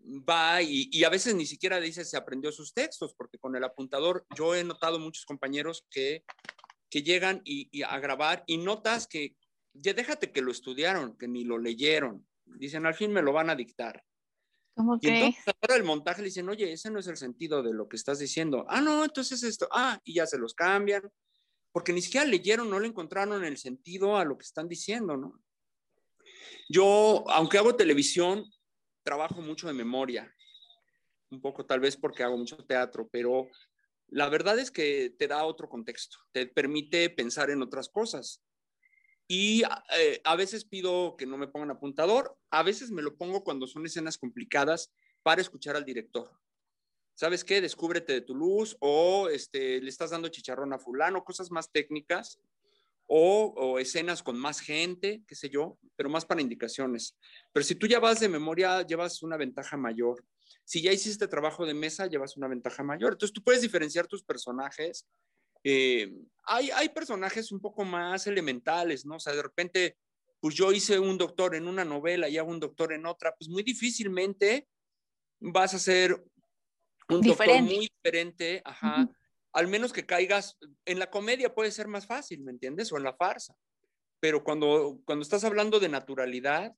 va 0.03 0.61
y, 0.61 1.03
a 1.03 1.09
veces 1.09 1.35
ni 1.35 1.45
siquiera 1.45 1.79
dice 1.79 2.05
se 2.05 2.17
aprendió 2.17 2.51
sus 2.51 2.73
textos, 2.73 3.13
porque 3.15 3.37
con 3.37 3.55
el 3.55 3.63
apuntador 3.63 4.25
yo 4.35 4.55
he 4.55 4.63
notado 4.63 4.99
muchos 4.99 5.25
compañeros 5.25 5.85
que 5.89 6.23
llegan 6.91 7.41
y, 7.43 7.83
a 7.83 7.99
grabar 7.99 8.43
y 8.47 8.57
notas 8.57 9.07
que 9.07 9.35
ya 9.73 9.93
déjate 9.93 10.31
que 10.31 10.41
lo 10.41 10.51
estudiaron, 10.51 11.17
que 11.17 11.27
ni 11.27 11.43
lo 11.43 11.57
leyeron. 11.57 12.27
Dicen, 12.45 12.85
al 12.85 12.95
fin 12.95 13.13
me 13.13 13.21
lo 13.21 13.31
van 13.31 13.49
a 13.49 13.55
dictar. 13.55 14.03
¿Cómo 14.81 14.97
y 14.99 15.07
entonces 15.07 15.43
ahora 15.61 15.75
el 15.75 15.83
montaje 15.83 16.21
le 16.21 16.29
dicen, 16.29 16.49
oye, 16.49 16.71
ese 16.71 16.89
no 16.89 16.99
es 16.99 17.07
el 17.07 17.17
sentido 17.17 17.61
de 17.61 17.71
lo 17.71 17.87
que 17.87 17.97
estás 17.97 18.17
diciendo. 18.17 18.65
Ah, 18.67 18.81
no, 18.81 19.03
entonces 19.03 19.43
esto, 19.43 19.67
ah, 19.71 19.99
y 20.03 20.15
ya 20.15 20.25
se 20.25 20.39
los 20.39 20.55
cambian 20.55 21.03
porque 21.71 21.93
ni 21.93 22.01
siquiera 22.01 22.25
leyeron, 22.25 22.69
no 22.69 22.79
le 22.79 22.87
encontraron 22.87 23.43
el 23.43 23.57
sentido 23.57 24.17
a 24.17 24.25
lo 24.25 24.37
que 24.37 24.43
están 24.43 24.67
diciendo, 24.67 25.15
¿no? 25.15 25.41
Yo, 26.67 27.23
aunque 27.29 27.57
hago 27.57 27.75
televisión, 27.75 28.45
trabajo 29.03 29.41
mucho 29.41 29.67
de 29.67 29.73
memoria, 29.73 30.33
un 31.29 31.41
poco 31.41 31.65
tal 31.65 31.79
vez 31.79 31.95
porque 31.95 32.23
hago 32.23 32.37
mucho 32.37 32.57
teatro, 32.65 33.07
pero 33.11 33.47
la 34.07 34.29
verdad 34.29 34.59
es 34.59 34.71
que 34.71 35.13
te 35.17 35.27
da 35.27 35.45
otro 35.45 35.69
contexto, 35.69 36.17
te 36.31 36.47
permite 36.47 37.09
pensar 37.09 37.49
en 37.49 37.61
otras 37.61 37.87
cosas. 37.87 38.43
Y 39.31 39.63
eh, 39.97 40.19
a 40.25 40.35
veces 40.35 40.65
pido 40.65 41.15
que 41.15 41.25
no 41.25 41.37
me 41.37 41.47
pongan 41.47 41.71
apuntador, 41.71 42.37
a 42.49 42.63
veces 42.63 42.91
me 42.91 43.01
lo 43.01 43.15
pongo 43.15 43.45
cuando 43.45 43.65
son 43.65 43.85
escenas 43.85 44.17
complicadas 44.17 44.91
para 45.23 45.39
escuchar 45.39 45.77
al 45.77 45.85
director. 45.85 46.29
¿sabes 47.15 47.45
qué? 47.45 47.61
Descúbrete 47.61 48.11
de 48.11 48.21
tu 48.21 48.35
luz 48.35 48.75
o 48.79 49.29
este, 49.29 49.79
le 49.79 49.89
estás 49.89 50.09
dando 50.09 50.27
chicharrón 50.27 50.73
a 50.73 50.79
fulano, 50.79 51.23
cosas 51.23 51.51
más 51.51 51.71
técnicas 51.71 52.39
o, 53.05 53.77
escenas 53.79 54.21
con 54.21 54.37
más 54.37 54.59
gente, 54.59 55.23
qué 55.27 55.35
sé 55.35 55.49
yo, 55.49 55.77
pero 55.95 56.09
más 56.09 56.25
para 56.25 56.41
indicaciones. 56.41 57.15
Pero 57.53 57.63
si 57.63 57.75
tú 57.75 57.87
ya 57.87 57.99
vas 57.99 58.19
de 58.19 58.27
memoria, 58.27 58.81
llevas 58.81 59.23
una 59.23 59.37
ventaja 59.37 59.77
mayor. 59.77 60.25
Si 60.65 60.81
ya 60.81 60.91
hiciste 60.91 61.27
trabajo 61.27 61.65
de 61.65 61.73
mesa, 61.73 62.07
llevas 62.07 62.35
una 62.35 62.49
ventaja 62.49 62.83
mayor. 62.83 63.13
Entonces 63.13 63.33
tú 63.33 63.41
puedes 63.43 63.61
diferenciar 63.61 64.07
tus 64.07 64.23
personajes. 64.23 65.05
Eh, 65.63 66.13
hay, 66.43 66.71
hay 66.71 66.89
personajes 66.89 67.51
un 67.51 67.59
poco 67.59 67.85
más 67.85 68.27
elementales, 68.27 69.05
¿no? 69.05 69.15
O 69.15 69.19
sea, 69.19 69.33
de 69.33 69.43
repente, 69.43 69.97
pues 70.39 70.55
yo 70.55 70.71
hice 70.71 70.99
un 70.99 71.17
doctor 71.17 71.55
en 71.55 71.67
una 71.67 71.85
novela 71.85 72.27
y 72.29 72.37
hago 72.37 72.49
un 72.49 72.59
doctor 72.59 72.93
en 72.93 73.05
otra, 73.05 73.35
pues 73.37 73.49
muy 73.49 73.63
difícilmente 73.63 74.67
vas 75.39 75.73
a 75.73 75.79
ser 75.79 76.23
un 77.09 77.21
doctor 77.21 77.61
muy 77.61 77.89
diferente, 77.89 78.61
ajá. 78.63 79.09
Al 79.53 79.67
menos 79.67 79.91
que 79.91 80.05
caigas, 80.05 80.57
en 80.85 80.97
la 80.97 81.09
comedia 81.09 81.53
puede 81.53 81.71
ser 81.71 81.87
más 81.87 82.07
fácil, 82.07 82.41
¿me 82.41 82.51
entiendes? 82.51 82.91
O 82.91 82.97
en 82.97 83.03
la 83.03 83.13
farsa. 83.13 83.53
Pero 84.21 84.43
cuando, 84.43 85.01
cuando 85.05 85.23
estás 85.23 85.43
hablando 85.43 85.79
de 85.79 85.89
naturalidad, 85.89 86.73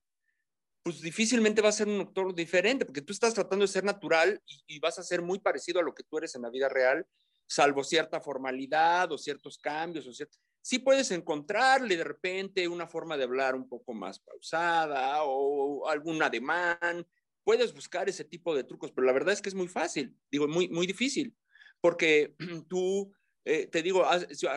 pues 0.84 1.02
difícilmente 1.02 1.62
va 1.62 1.70
a 1.70 1.74
ser 1.74 1.88
un 1.88 2.00
doctor 2.00 2.36
diferente, 2.36 2.86
porque 2.86 3.02
tú 3.02 3.14
estás 3.14 3.34
tratando 3.34 3.64
de 3.64 3.72
ser 3.72 3.84
natural 3.84 4.42
y, 4.68 4.80
vas 4.80 5.00
a 5.00 5.04
ser 5.04 5.22
muy 5.22 5.40
parecido 5.40 5.80
a 5.80 5.84
lo 5.84 5.94
que 5.94 6.04
tú 6.04 6.18
eres 6.18 6.36
en 6.36 6.42
la 6.42 6.50
vida 6.50 6.68
real, 6.68 7.06
salvo 7.48 7.84
cierta 7.84 8.20
formalidad 8.20 9.12
o 9.12 9.18
ciertos 9.18 9.58
cambios. 9.58 10.08
O 10.08 10.14
cierto... 10.14 10.38
Sí 10.62 10.80
puedes 10.80 11.12
encontrarle 11.12 11.98
de 11.98 12.04
repente 12.04 12.68
una 12.68 12.88
forma 12.88 13.18
de 13.18 13.26
hablar 13.26 13.54
un 13.56 13.68
poco 13.68 13.94
más 13.94 14.20
pausada 14.20 15.24
o 15.24 15.88
algún 15.90 16.24
ademán, 16.24 17.06
puedes 17.44 17.74
buscar 17.74 18.10
ese 18.10 18.24
tipo 18.24 18.56
de 18.56 18.64
trucos, 18.64 18.92
pero 18.92 19.06
la 19.06 19.14
verdad 19.14 19.34
es 19.34 19.42
que 19.42 19.50
es 19.50 19.56
muy 19.56 19.68
fácil, 19.68 20.16
digo, 20.32 20.48
muy, 20.48 20.70
muy 20.70 20.88
difícil, 20.88 21.36
porque 21.82 22.36
tú, 22.70 23.14
eh, 23.46 23.68
te 23.68 23.82
digo, 23.82 24.06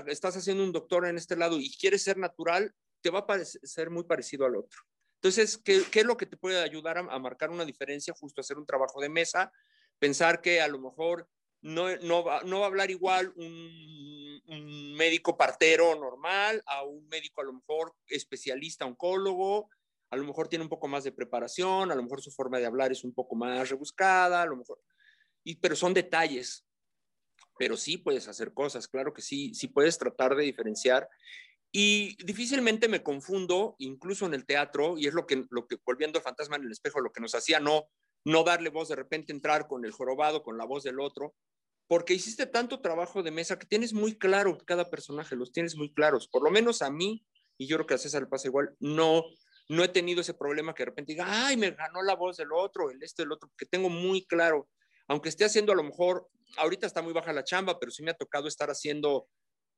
estás 0.06 0.36
haciendo 0.36 0.64
un 0.64 0.72
doctor 0.72 1.06
en 1.06 1.16
este 1.16 1.36
lado 1.36 1.58
y 1.58 1.76
quieres 1.76 2.02
ser 2.02 2.16
natural, 2.18 2.72
te 3.00 3.10
va 3.10 3.20
a 3.20 3.26
parecer 3.26 3.90
muy 3.90 4.04
parecido 4.04 4.46
al 4.46 4.56
otro. 4.56 4.80
Entonces, 5.16 5.58
¿qué, 5.58 5.82
qué 5.90 6.00
es 6.00 6.06
lo 6.06 6.16
que 6.16 6.26
te 6.26 6.36
puede 6.36 6.62
ayudar 6.62 6.98
a, 6.98 7.18
marcar 7.18 7.50
una 7.50 7.64
diferencia? 7.64 8.14
Justo 8.16 8.40
hacer 8.40 8.58
un 8.58 8.66
trabajo 8.66 9.00
de 9.00 9.08
mesa, 9.08 9.50
pensar 9.98 10.40
que 10.40 10.60
a 10.60 10.68
lo 10.68 10.78
mejor 10.78 11.28
no, 11.62 12.24
va, 12.24 12.38
a 12.38 12.66
hablar 12.66 12.90
igual 12.90 13.32
un, 13.36 14.40
un 14.46 14.94
médico 14.94 15.36
partero 15.36 15.94
normal 15.96 16.62
a 16.66 16.84
un 16.84 17.06
médico 17.08 17.40
a 17.40 17.44
lo 17.44 17.54
mejor 17.54 17.94
especialista 18.06 18.86
oncólogo, 18.86 19.68
a 20.10 20.16
lo 20.16 20.24
mejor 20.24 20.48
tiene 20.48 20.64
un 20.64 20.68
poco 20.68 20.88
más 20.88 21.04
de 21.04 21.12
preparación, 21.12 21.90
a 21.90 21.94
lo 21.94 22.02
mejor 22.02 22.22
su 22.22 22.30
forma 22.30 22.58
de 22.58 22.66
hablar 22.66 22.92
es 22.92 23.04
un 23.04 23.12
poco 23.12 23.34
más 23.34 23.68
rebuscada, 23.68 24.42
a 24.42 24.46
lo 24.46 24.56
mejor, 24.56 24.80
y, 25.44 25.56
pero 25.56 25.76
son 25.76 25.94
detalles. 25.94 26.64
Pero 27.58 27.76
sí 27.76 27.96
puedes 27.96 28.28
hacer 28.28 28.52
cosas, 28.52 28.86
claro 28.86 29.14
que 29.14 29.22
sí, 29.22 29.54
sí 29.54 29.68
puedes 29.68 29.96
tratar 29.98 30.36
de 30.36 30.44
diferenciar. 30.44 31.08
Y 31.72 32.22
difícilmente 32.22 32.86
me 32.86 33.02
confundo, 33.02 33.76
incluso 33.78 34.26
en 34.26 34.34
el 34.34 34.44
teatro, 34.44 34.96
y 34.98 35.06
es 35.06 35.14
lo 35.14 35.26
que, 35.26 35.44
lo 35.50 35.66
que 35.66 35.76
volviendo 35.84 36.18
a 36.18 36.22
Fantasma 36.22 36.56
en 36.56 36.64
el 36.64 36.72
espejo, 36.72 37.00
lo 37.00 37.12
que 37.12 37.20
nos 37.20 37.34
hacía 37.34 37.58
no, 37.58 37.88
no 38.26 38.42
darle 38.42 38.70
voz, 38.70 38.88
de 38.88 38.96
repente 38.96 39.32
entrar 39.32 39.68
con 39.68 39.84
el 39.84 39.92
jorobado, 39.92 40.42
con 40.42 40.58
la 40.58 40.64
voz 40.64 40.82
del 40.82 40.98
otro, 40.98 41.36
porque 41.86 42.12
hiciste 42.12 42.46
tanto 42.46 42.80
trabajo 42.80 43.22
de 43.22 43.30
mesa 43.30 43.56
que 43.56 43.68
tienes 43.68 43.92
muy 43.92 44.18
claro 44.18 44.58
cada 44.66 44.90
personaje, 44.90 45.36
los 45.36 45.52
tienes 45.52 45.76
muy 45.76 45.94
claros. 45.94 46.26
Por 46.26 46.42
lo 46.42 46.50
menos 46.50 46.82
a 46.82 46.90
mí, 46.90 47.24
y 47.56 47.68
yo 47.68 47.76
creo 47.76 47.86
que 47.86 47.94
a 47.94 47.98
César 47.98 48.22
le 48.22 48.28
pasa 48.28 48.48
igual, 48.48 48.74
no, 48.80 49.22
no 49.68 49.84
he 49.84 49.88
tenido 49.88 50.22
ese 50.22 50.34
problema 50.34 50.74
que 50.74 50.82
de 50.82 50.86
repente 50.86 51.12
diga, 51.12 51.46
ay, 51.46 51.56
me 51.56 51.70
ganó 51.70 52.02
la 52.02 52.16
voz 52.16 52.36
del 52.36 52.52
otro, 52.52 52.90
el 52.90 53.00
este, 53.00 53.22
el 53.22 53.30
otro, 53.30 53.48
porque 53.48 53.64
tengo 53.64 53.88
muy 53.88 54.26
claro, 54.26 54.68
aunque 55.06 55.28
esté 55.28 55.44
haciendo 55.44 55.70
a 55.70 55.76
lo 55.76 55.84
mejor, 55.84 56.28
ahorita 56.56 56.84
está 56.84 57.02
muy 57.02 57.12
baja 57.12 57.32
la 57.32 57.44
chamba, 57.44 57.78
pero 57.78 57.92
sí 57.92 58.02
me 58.02 58.10
ha 58.10 58.14
tocado 58.14 58.48
estar 58.48 58.70
haciendo 58.70 59.28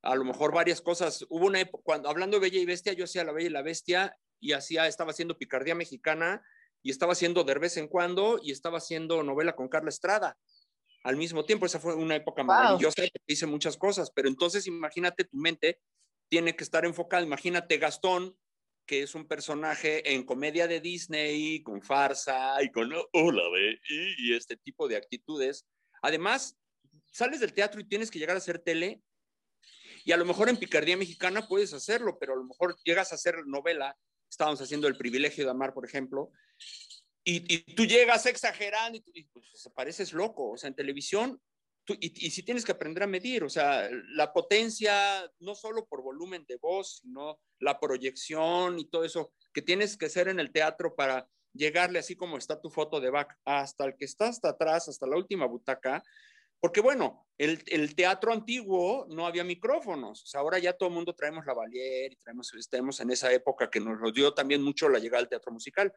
a 0.01 0.15
lo 0.15 0.25
mejor 0.25 0.55
varias 0.55 0.81
cosas. 0.81 1.27
Hubo 1.29 1.45
una 1.45 1.61
época, 1.61 1.83
cuando 1.85 2.09
hablando 2.09 2.39
de 2.39 2.49
Bella 2.49 2.61
y 2.61 2.65
Bestia, 2.65 2.95
yo 2.95 3.05
hacía 3.05 3.25
La 3.25 3.33
Bella 3.33 3.49
y 3.49 3.53
la 3.53 3.63
Bestia 3.63 4.17
y 4.41 4.53
hacía, 4.53 4.87
estaba 4.87 5.11
haciendo 5.11 5.37
Picardía 5.37 5.75
Mexicana 5.75 6.43
y 6.83 6.91
estaba 6.91 7.13
haciendo 7.13 7.45
de 7.45 7.55
vez 7.55 7.77
en 7.77 7.89
cuando 7.89 8.39
y 8.43 8.53
estaba 8.53 8.79
haciendo 8.79 9.23
novela 9.23 9.55
con 9.55 9.69
Carla 9.69 9.89
Estrada 9.89 10.39
al 11.05 11.17
mismo 11.17 11.45
tiempo. 11.45 11.67
Esa 11.67 11.81
fue 11.81 11.95
una 11.95 12.17
época 12.17 12.43
maravillosa, 12.43 13.03
hice 13.27 13.47
muchas 13.47 13.77
cosas, 13.77 14.11
pero 14.11 14.29
entonces 14.29 14.67
imagínate 14.67 15.25
tu 15.25 15.37
mente 15.37 15.81
tiene 16.29 16.55
que 16.55 16.65
estar 16.65 16.85
enfocada, 16.85 17.23
imagínate 17.23 17.79
Gastón 17.79 18.37
que 18.89 19.03
es 19.03 19.15
un 19.15 19.29
personaje 19.29 20.15
en 20.15 20.25
comedia 20.25 20.67
de 20.67 20.81
Disney, 20.81 21.63
con 21.63 21.83
farsa 21.83 22.61
y 22.63 22.73
con 22.73 22.91
hola, 23.13 23.43
ve, 23.51 23.79
y, 23.87 24.35
este 24.35 24.57
tipo 24.57 24.89
de 24.89 24.97
actitudes. 24.97 25.67
Además, 26.01 26.57
sales 27.13 27.41
del 27.41 27.53
teatro 27.53 27.83
y 27.83 27.85
tienes 27.85 28.11
que 28.11 28.19
llegar 28.19 28.35
a 28.35 28.39
hacer 28.39 28.61
tele, 28.61 29.03
y 30.07 30.13
a 30.13 30.17
lo 30.17 30.25
mejor 30.25 30.49
en 30.49 30.57
Picardía 30.57 30.97
Mexicana 30.97 31.47
puedes 31.47 31.75
hacerlo, 31.75 32.19
pero 32.19 32.33
a 32.33 32.37
lo 32.37 32.45
mejor 32.45 32.77
llegas 32.83 33.13
a 33.13 33.17
hacer 33.17 33.47
novela. 33.47 33.95
Estábamos 34.31 34.61
haciendo 34.61 34.89
El 34.89 34.97
privilegio 34.97 35.45
de 35.45 35.51
amar, 35.51 35.75
por 35.75 35.85
ejemplo, 35.85 36.31
y, 37.25 37.59
tú 37.75 37.85
llegas 37.85 38.25
exagerando 38.25 38.99
y, 39.13 39.25
pues, 39.25 39.69
pareces 39.75 40.15
loco. 40.15 40.53
O 40.53 40.57
sea, 40.57 40.69
en 40.69 40.75
televisión, 40.75 41.41
y, 41.87 42.27
y 42.27 42.31
si 42.31 42.43
tienes 42.43 42.65
que 42.65 42.73
aprender 42.73 43.03
a 43.03 43.07
medir, 43.07 43.45
o 43.45 43.51
sea, 43.51 43.89
la 44.15 44.33
potencia, 44.33 45.31
no 45.41 45.55
solo 45.55 45.87
por 45.87 46.03
volumen 46.03 46.45
de 46.49 46.57
voz, 46.57 47.01
sino 47.03 47.39
la 47.59 47.79
proyección 47.79 48.79
y 48.79 48.89
todo 48.89 49.05
eso 49.05 49.33
que 49.53 49.63
tienes 49.63 49.97
que 49.97 50.07
hacer 50.07 50.29
en 50.29 50.41
el 50.41 50.53
teatro 50.53 50.95
para 50.95 51.29
llegarle 51.53 51.99
así 51.99 52.17
como 52.17 52.39
está 52.39 52.61
tu 52.61 52.71
foto 52.71 53.01
de 53.01 53.11
back 53.11 53.37
hasta 53.45 53.85
el 53.85 53.97
que 53.97 54.05
está 54.05 54.29
hasta 54.29 54.51
atrás, 54.51 54.89
hasta 54.89 55.07
la 55.07 55.17
última 55.17 55.47
butaca, 55.47 56.03
porque 56.61 56.81
bueno, 56.81 57.27
el, 57.39 57.95
teatro 57.95 58.33
antiguo 58.33 59.07
no 59.11 59.27
había 59.27 59.45
micrófonos. 59.45 60.25
O 60.25 60.27
sea, 60.27 60.41
ahora 60.41 60.59
ya 60.59 60.73
todo 60.73 60.89
el 60.89 60.95
mundo 60.95 61.15
traemos 61.15 61.47
la 61.47 61.55
Valier 61.55 62.13
y 62.13 62.17
traemos, 62.17 62.53
estamos 62.55 62.99
en 63.01 63.11
esa 63.11 63.33
época 63.33 63.71
que 63.71 63.81
nos 63.81 64.13
dio 64.13 64.35
también 64.35 64.63
mucho 64.63 64.89
la 64.89 64.99
llegada 64.99 65.23
al 65.23 65.29
teatro 65.29 65.53
musical. 65.53 65.93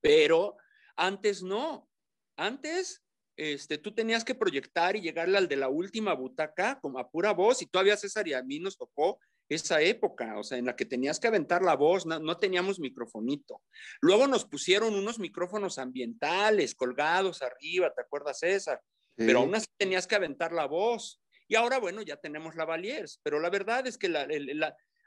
Pero 0.00 0.56
antes 0.96 1.42
no. 1.42 1.88
Antes 2.36 3.02
este, 3.36 3.78
tú 3.78 3.92
tenías 3.92 4.24
que 4.24 4.36
proyectar 4.36 4.94
y 4.94 5.00
llegarle 5.00 5.38
al 5.38 5.48
de 5.48 5.56
la 5.56 5.68
última 5.68 6.14
butaca 6.14 6.78
como 6.80 7.00
a 7.00 7.10
pura 7.10 7.32
voz 7.32 7.62
y 7.62 7.66
todavía 7.66 7.96
César 7.96 8.28
y 8.28 8.34
a 8.34 8.42
mí 8.42 8.60
nos 8.60 8.76
tocó 8.76 9.18
esa 9.48 9.80
época, 9.82 10.38
o 10.38 10.44
sea, 10.44 10.56
en 10.56 10.66
la 10.66 10.76
que 10.76 10.86
tenías 10.86 11.20
que 11.20 11.26
aventar 11.26 11.62
la 11.62 11.76
voz, 11.76 12.06
no, 12.06 12.18
no, 12.18 12.38
teníamos 12.38 12.80
microfonito. 12.80 13.60
Luego 14.00 14.26
nos 14.26 14.46
pusieron 14.46 14.94
unos 14.94 15.18
micrófonos 15.18 15.78
ambientales 15.78 16.74
colgados 16.74 17.42
arriba, 17.42 17.92
¿te 17.92 18.02
acuerdas, 18.02 18.38
César? 18.38 18.80
Pero 19.16 19.40
aún 19.40 19.54
así 19.54 19.66
tenías 19.76 20.06
que 20.06 20.14
aventar 20.14 20.52
la 20.52 20.66
voz. 20.66 21.20
Y 21.48 21.56
ahora, 21.56 21.78
bueno, 21.78 22.02
ya 22.02 22.16
tenemos 22.16 22.56
la 22.56 22.64
Valiers, 22.64 23.20
pero 23.22 23.38
la 23.38 23.50
verdad 23.50 23.86
es 23.86 23.98
que 23.98 24.08
la, 24.08 24.26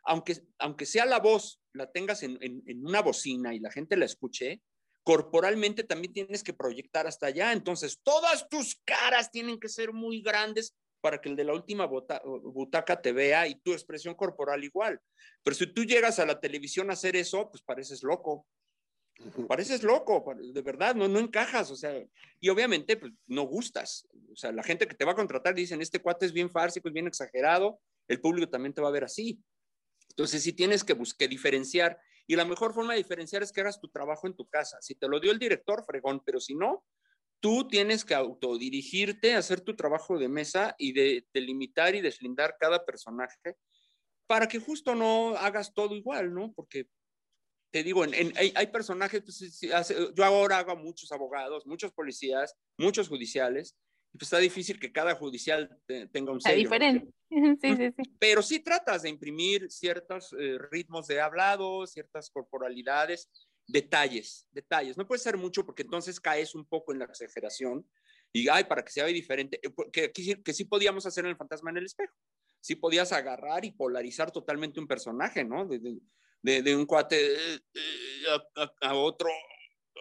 aunque, 0.04 0.38
aunque 0.60 0.86
sea 0.86 1.06
la 1.06 1.20
voz, 1.20 1.60
la 1.74 1.92
tengas 1.92 2.24
en, 2.24 2.38
en, 2.42 2.86
una 2.86 3.02
bocina 3.02 3.54
y 3.54 3.60
la 3.60 3.72
gente 3.72 3.98
la 3.98 4.06
escuche, 4.06 4.62
corporalmente 5.04 5.84
también 5.84 6.14
tienes 6.14 6.44
que 6.44 6.54
proyectar 6.54 7.08
hasta 7.08 7.28
allá. 7.28 7.54
Entonces, 7.54 8.00
todas 8.04 8.48
tus 8.50 8.80
caras 8.86 9.32
tienen 9.32 9.60
que 9.60 9.70
ser 9.70 9.94
muy 9.94 10.22
grandes 10.22 10.76
para 11.02 11.22
que 11.22 11.30
el 11.30 11.36
de 11.36 11.44
la 11.44 11.54
última 11.54 11.86
butaca 11.86 13.02
te 13.02 13.12
vea 13.12 13.48
y 13.48 13.56
tu 13.56 13.72
expresión 13.72 14.16
corporal 14.16 14.64
igual. 14.64 15.00
Pero 15.44 15.56
si 15.56 15.68
tú 15.68 15.86
llegas 15.86 16.20
a 16.20 16.26
la 16.26 16.40
televisión 16.40 16.90
a 16.90 16.94
hacer 16.94 17.16
eso, 17.16 17.50
pues 17.50 17.62
pareces 17.64 18.04
loco. 18.04 18.46
Pareces 19.48 19.84
loco, 19.84 20.24
de 20.36 20.62
verdad, 20.62 20.94
no, 20.96 21.08
no 21.08 21.20
encajas, 21.20 21.72
o 21.72 21.76
sea, 21.76 21.92
y 22.40 22.50
obviamente 22.50 22.98
pues, 22.98 23.14
no 23.26 23.44
gustas. 23.44 24.08
O 24.32 24.36
sea, 24.36 24.52
la 24.52 24.64
gente 24.64 24.88
que 24.88 24.96
te 24.96 25.06
va 25.06 25.14
a 25.14 25.16
contratar 25.16 25.56
dicen, 25.56 25.82
este 25.82 26.00
cuate 26.00 26.26
es 26.26 26.34
bien 26.34 26.50
fársico, 26.50 26.88
es 26.88 26.94
bien 26.94 27.08
exagerado, 27.08 27.80
el 28.08 28.22
público 28.22 28.50
también 28.50 28.74
te 28.74 28.82
va 28.82 28.90
a 28.90 28.92
ver 28.92 29.04
así. 29.04 29.42
Entonces, 30.10 30.44
sí 30.44 30.54
tienes 30.54 30.84
que, 30.84 30.94
buscar, 30.94 31.30
diferenciar, 31.30 32.00
y 32.28 32.36
la 32.36 32.46
mejor 32.46 32.74
forma 32.74 32.94
de 32.94 33.00
diferenciar 33.00 33.42
es 33.42 33.52
que 33.52 33.62
hagas 33.62 33.80
tu 33.80 33.90
trabajo 33.90 34.28
en 34.28 34.36
tu 34.36 34.48
casa. 34.48 34.78
Si 34.82 34.96
te 34.96 35.08
lo 35.08 35.20
dio 35.20 35.32
el 35.32 35.40
director, 35.40 35.84
fregón, 35.86 36.22
pero 36.26 36.40
si 36.40 36.56
no, 36.56 36.86
tú 37.40 37.68
tienes 37.68 38.04
que 38.04 38.16
autodirigirte, 38.16 39.36
hacer 39.36 39.62
tu 39.62 39.76
trabajo 39.76 40.18
de 40.18 40.28
mesa 40.28 40.76
y 40.78 40.94
de 40.94 41.26
delimitar 41.34 41.96
y 41.96 42.02
deslindar 42.02 42.58
cada 42.60 42.86
personaje 42.86 43.56
para 44.28 44.48
que 44.48 44.60
justo 44.60 44.94
no 44.94 45.36
hagas 45.38 45.74
todo 45.74 45.96
igual, 45.96 46.34
¿no? 46.34 46.52
Porque 46.54 46.90
te 47.78 47.84
digo, 47.84 48.04
en, 48.04 48.34
hay, 48.36 48.68
personajes, 48.68 49.22
pues, 49.22 49.62
yo 49.62 50.26
ahora 50.26 50.58
hago 50.58 50.76
muchos 50.76 51.12
abogados, 51.12 51.68
muchos 51.68 51.92
policías, 51.92 52.56
muchos 52.76 53.08
judiciales, 53.08 53.78
y 54.12 54.18
pues 54.18 54.24
está 54.24 54.40
difícil 54.40 54.80
que 54.80 54.92
cada 54.92 55.14
judicial 55.14 55.80
tenga 56.12 56.32
un 56.32 56.42
sello. 56.42 56.58
diferente. 56.58 57.14
Sí, 57.62 57.76
sí, 57.76 57.92
sí. 57.92 58.16
Pero 58.18 58.42
sí 58.42 58.62
tratas 58.62 59.02
de 59.02 59.10
imprimir 59.10 59.70
ciertos 59.70 60.34
eh, 60.40 60.58
ritmos 60.72 61.08
de 61.08 61.20
hablado, 61.20 61.86
ciertas 61.86 62.30
corporalidades, 62.30 63.30
detalles, 63.68 64.48
detalles. 64.50 64.98
No 64.98 65.06
puede 65.06 65.20
ser 65.20 65.36
mucho 65.36 65.66
porque 65.66 65.84
entonces 65.84 66.22
caes 66.22 66.56
un 66.56 66.66
poco 66.66 66.94
en 66.94 67.00
la 67.00 67.06
exageración 67.06 67.86
y, 68.32 68.48
ay, 68.48 68.64
para 68.64 68.82
que 68.82 68.94
sea 68.94 69.06
diferente, 69.08 69.60
eh, 69.62 69.74
que, 69.92 70.14
que, 70.14 70.42
que 70.42 70.54
sí 70.54 70.64
podíamos 70.64 71.06
hacer 71.06 71.26
en 71.26 71.32
el 71.32 71.38
fantasma 71.38 71.70
en 71.70 71.78
el 71.78 71.86
espejo. 71.86 72.16
Sí 72.62 72.76
podías 72.76 73.12
agarrar 73.12 73.66
y 73.66 73.72
polarizar 73.72 74.32
totalmente 74.32 74.80
un 74.80 74.88
personaje, 74.88 75.44
¿no? 75.44 75.68
De, 75.68 75.80
de, 75.80 76.00
un 76.76 76.86
cuate 76.86 77.16
eh, 77.16 77.60
eh, 77.74 78.70
a, 78.82 78.94
otro, 78.96 79.30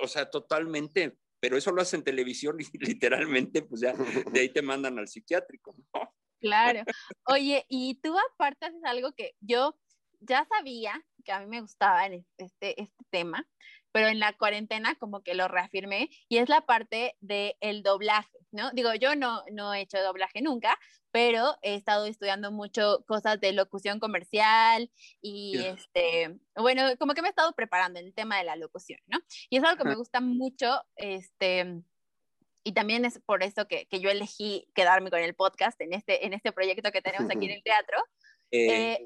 o 0.03 0.09
sea, 0.09 0.31
totalmente, 0.31 1.19
pero 1.41 1.57
eso 1.57 1.73
lo 1.73 1.83
hacen 1.83 2.01
en 2.01 2.05
televisión 2.05 2.57
y 2.61 2.65
literalmente, 2.79 3.63
pues 3.63 3.81
ya 3.81 3.93
de 3.93 4.41
ahí 4.41 4.49
te 4.49 4.63
mandan 4.63 4.99
al 4.99 5.09
psiquiátrico. 5.09 5.75
Claro. 6.41 6.85
Oye, 7.27 7.65
y 7.69 7.99
tú 8.03 8.15
aparte 8.33 8.67
haces 8.67 8.85
algo 8.85 9.13
que 9.13 9.35
yo 9.41 9.79
ya 10.21 10.47
sabía 10.49 11.03
que 11.25 11.33
a 11.33 11.41
mí 11.41 11.47
me 11.47 11.61
gustaba 11.61 12.07
este, 12.07 12.81
este 12.81 13.05
tema, 13.11 13.47
pero 13.97 14.09
en 14.09 14.21
la 14.21 14.35
cuarentena 14.35 14.95
como 14.97 15.23
que 15.23 15.33
lo 15.33 15.49
reafirmé 15.49 16.11
y 16.29 16.37
es 16.37 16.51
la 16.51 16.67
parte 16.67 17.17
del 17.21 17.55
el 17.61 17.83
doblaje, 17.83 18.37
¿no? 18.53 18.71
Digo, 18.73 18.93
yo 18.93 19.17
no, 19.17 19.43
no 19.51 19.73
he 19.73 19.81
hecho 19.81 19.99
doblaje 20.03 20.43
nunca, 20.43 20.79
pero 21.11 21.57
he 21.63 21.77
estado 21.77 22.05
estudiando 22.05 22.53
mucho 22.53 23.03
cosas 23.07 23.41
de 23.41 23.55
locución 23.55 23.99
comercial 23.99 24.91
y 25.23 25.57
este, 25.65 26.39
bueno, 26.57 26.95
como 26.99 27.15
que 27.15 27.23
me 27.23 27.29
he 27.29 27.31
estado 27.31 27.55
preparando 27.55 27.99
en 27.99 28.05
el 28.05 28.13
tema 28.13 28.37
de 28.37 28.45
la 28.45 28.57
locución, 28.57 29.01
¿no? 29.07 29.19
Y 29.49 29.57
es 29.57 29.65
algo 29.65 29.83
que 29.83 29.89
me 29.89 29.95
gusta 29.95 30.21
mucho, 30.21 30.83
este, 30.97 31.81
y 32.65 32.73
también 32.73 33.07
es 33.07 33.19
por 33.21 33.43
eso 33.43 33.67
que, 33.67 33.87
que, 33.87 34.01
yo 34.01 34.11
elegí 34.11 34.69
quedarme 34.75 35.09
con 35.09 35.21
el 35.21 35.35
podcast 35.35 35.81
en 35.81 35.95
este, 35.95 36.27
en 36.27 36.35
este 36.35 36.53
proyecto 36.53 36.93
que 36.93 37.01
tenemos 37.01 37.31
aquí 37.35 37.47
en 37.47 37.53
el 37.57 37.63
teatro. 37.63 37.97
Eh, 38.51 38.93
eh, 38.93 39.05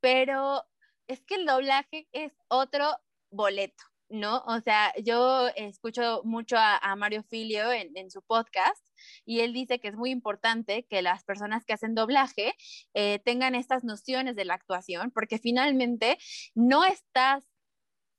pero 0.00 0.64
es 1.06 1.20
que 1.20 1.36
el 1.36 1.46
doblaje 1.46 2.08
es 2.10 2.32
otro 2.48 2.88
boleto. 3.30 3.91
¿No? 4.12 4.42
O 4.46 4.60
sea, 4.60 4.92
yo 5.02 5.48
escucho 5.56 6.20
mucho 6.24 6.56
a, 6.58 6.94
Mario 6.96 7.22
Filio 7.24 7.72
en, 7.72 8.10
su 8.10 8.22
podcast 8.22 8.86
y 9.24 9.40
él 9.40 9.52
dice 9.54 9.80
que 9.80 9.88
es 9.88 9.96
muy 9.96 10.10
importante 10.10 10.86
que 10.88 11.00
las 11.00 11.24
personas 11.24 11.64
que 11.64 11.72
hacen 11.72 11.94
doblaje 11.94 12.54
eh, 12.94 13.20
tengan 13.20 13.54
estas 13.54 13.84
nociones 13.84 14.36
de 14.36 14.44
la 14.44 14.54
actuación, 14.54 15.10
porque 15.10 15.38
finalmente 15.38 16.18
no 16.54 16.84
estás 16.84 17.44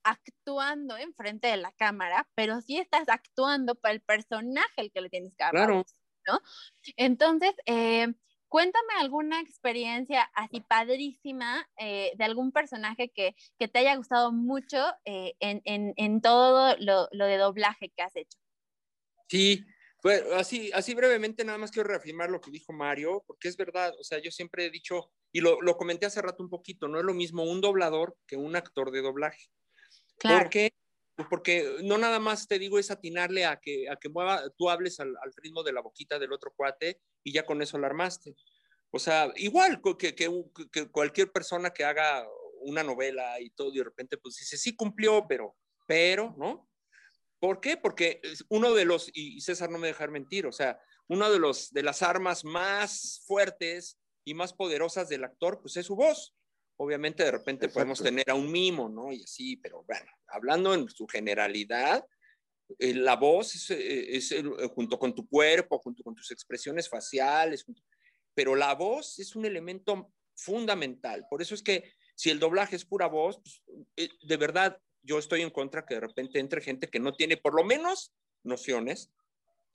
actuando 0.02 0.96
enfrente 0.96 1.48
de 1.48 1.56
la 1.56 1.72
cámara, 1.72 2.28
pero 2.34 2.60
sí 2.60 2.78
estás 2.78 3.08
actuando 3.08 3.76
para 3.76 3.94
el 3.94 4.00
personaje 4.02 4.80
al 4.80 4.90
que 4.90 5.00
le 5.00 5.10
tienes 5.10 5.34
que 5.36 5.44
hablar, 5.44 5.70
¿no? 5.70 6.40
Entonces, 6.96 7.54
eh, 7.66 8.12
Cuéntame 8.54 8.92
alguna 9.00 9.40
experiencia 9.40 10.30
así 10.32 10.60
padrísima 10.60 11.68
eh, 11.76 12.12
de 12.16 12.22
algún 12.22 12.52
personaje 12.52 13.08
que, 13.12 13.34
que, 13.58 13.66
te 13.66 13.80
haya 13.80 13.96
gustado 13.96 14.30
mucho 14.30 14.78
eh, 15.04 15.34
en, 15.40 15.60
en, 15.64 15.92
en, 15.96 16.20
todo 16.20 16.76
lo, 16.78 17.08
lo, 17.10 17.26
de 17.26 17.36
doblaje 17.36 17.90
que 17.96 18.02
has 18.04 18.14
hecho. 18.14 18.38
Sí, 19.26 19.64
pues 20.00 20.22
así, 20.34 20.70
así 20.72 20.94
brevemente 20.94 21.44
nada 21.44 21.58
más 21.58 21.72
quiero 21.72 21.88
reafirmar 21.88 22.30
lo 22.30 22.40
que 22.40 22.52
dijo 22.52 22.72
Mario, 22.72 23.24
porque 23.26 23.48
es 23.48 23.56
verdad, 23.56 23.92
o 23.98 24.04
sea, 24.04 24.20
yo 24.22 24.30
siempre 24.30 24.66
he 24.66 24.70
dicho, 24.70 25.10
y 25.32 25.40
lo, 25.40 25.60
lo 25.60 25.76
comenté 25.76 26.06
hace 26.06 26.22
rato 26.22 26.44
un 26.44 26.48
poquito, 26.48 26.86
no 26.86 27.00
es 27.00 27.04
lo 27.04 27.12
mismo 27.12 27.42
un 27.42 27.60
doblador 27.60 28.16
que 28.24 28.36
un 28.36 28.54
actor 28.54 28.92
de 28.92 29.02
doblaje. 29.02 29.48
Claro. 30.18 30.44
Porque 30.44 30.72
pues 31.16 31.28
porque 31.28 31.76
no 31.82 31.96
nada 31.98 32.18
más 32.18 32.48
te 32.48 32.58
digo 32.58 32.78
es 32.78 32.90
atinarle 32.90 33.44
a 33.44 33.60
que, 33.60 33.88
a 33.88 33.96
que 33.96 34.08
mueva, 34.08 34.42
tú 34.56 34.68
hables 34.68 34.98
al, 35.00 35.14
ritmo 35.36 35.62
de 35.62 35.72
la 35.72 35.80
boquita 35.80 36.18
del 36.18 36.32
otro 36.32 36.52
cuate 36.56 37.00
y 37.22 37.32
ya 37.32 37.46
con 37.46 37.62
eso 37.62 37.78
la 37.78 37.86
armaste. 37.86 38.34
O 38.90 38.98
sea, 38.98 39.32
igual 39.36 39.80
que, 39.98 40.14
cualquier 40.90 41.32
persona 41.32 41.70
que 41.70 41.84
haga 41.84 42.26
una 42.60 42.82
novela 42.82 43.40
y 43.40 43.50
todo, 43.50 43.72
y 43.72 43.78
de 43.78 43.84
repente 43.84 44.16
pues 44.18 44.36
dice, 44.36 44.56
sí 44.56 44.74
cumplió, 44.74 45.26
pero, 45.28 45.56
pero, 45.86 46.34
¿no? 46.36 46.68
¿Por 47.38 47.60
qué? 47.60 47.76
Porque 47.76 48.20
uno 48.48 48.72
de 48.72 48.84
los, 48.84 49.10
y 49.12 49.40
César 49.40 49.70
no 49.70 49.78
me 49.78 49.88
dejar 49.88 50.10
mentir, 50.10 50.46
o 50.46 50.52
sea, 50.52 50.80
uno 51.08 51.30
de 51.30 51.38
los, 51.38 51.72
de 51.72 51.82
las 51.82 52.02
armas 52.02 52.44
más 52.44 53.22
fuertes 53.26 53.98
y 54.24 54.34
más 54.34 54.52
poderosas 54.54 55.08
del 55.08 55.24
actor, 55.24 55.60
pues 55.60 55.76
es 55.76 55.86
su 55.86 55.94
voz. 55.94 56.34
Obviamente 56.76 57.24
de 57.24 57.30
repente 57.30 57.68
podemos 57.68 58.02
tener 58.02 58.28
a 58.30 58.34
un 58.34 58.50
mimo, 58.50 58.88
¿no? 58.88 59.12
Y 59.12 59.22
así, 59.22 59.56
pero 59.56 59.84
bueno, 59.86 60.10
hablando 60.26 60.74
en 60.74 60.88
su 60.88 61.06
generalidad, 61.06 62.04
eh, 62.78 62.94
la 62.94 63.16
voz 63.16 63.54
es, 63.54 63.70
eh, 63.70 64.16
eh, 64.16 64.68
junto 64.74 64.98
con 64.98 65.14
tu 65.14 65.28
cuerpo, 65.28 65.78
junto 65.78 66.02
con 66.02 66.14
tus 66.14 66.30
expresiones 66.30 66.88
faciales, 66.88 67.64
pero 68.34 68.54
la 68.54 68.74
voz 68.74 69.18
es 69.18 69.36
un 69.36 69.44
elemento 69.44 70.12
fundamental. 70.34 71.26
Por 71.30 71.42
eso 71.42 71.54
es 71.54 71.62
que 71.62 71.92
si 72.16 72.30
el 72.30 72.40
doblaje 72.40 72.76
es 72.76 72.84
pura 72.84 73.06
voz, 73.06 73.40
pues, 73.44 74.10
de 74.22 74.36
verdad 74.36 74.78
yo 75.02 75.18
estoy 75.18 75.42
en 75.42 75.50
contra 75.50 75.84
que 75.84 75.94
de 75.94 76.00
repente 76.00 76.40
entre 76.40 76.60
gente 76.60 76.88
que 76.88 76.98
no 76.98 77.12
tiene 77.12 77.36
por 77.36 77.54
lo 77.54 77.62
menos 77.62 78.12
nociones 78.42 79.12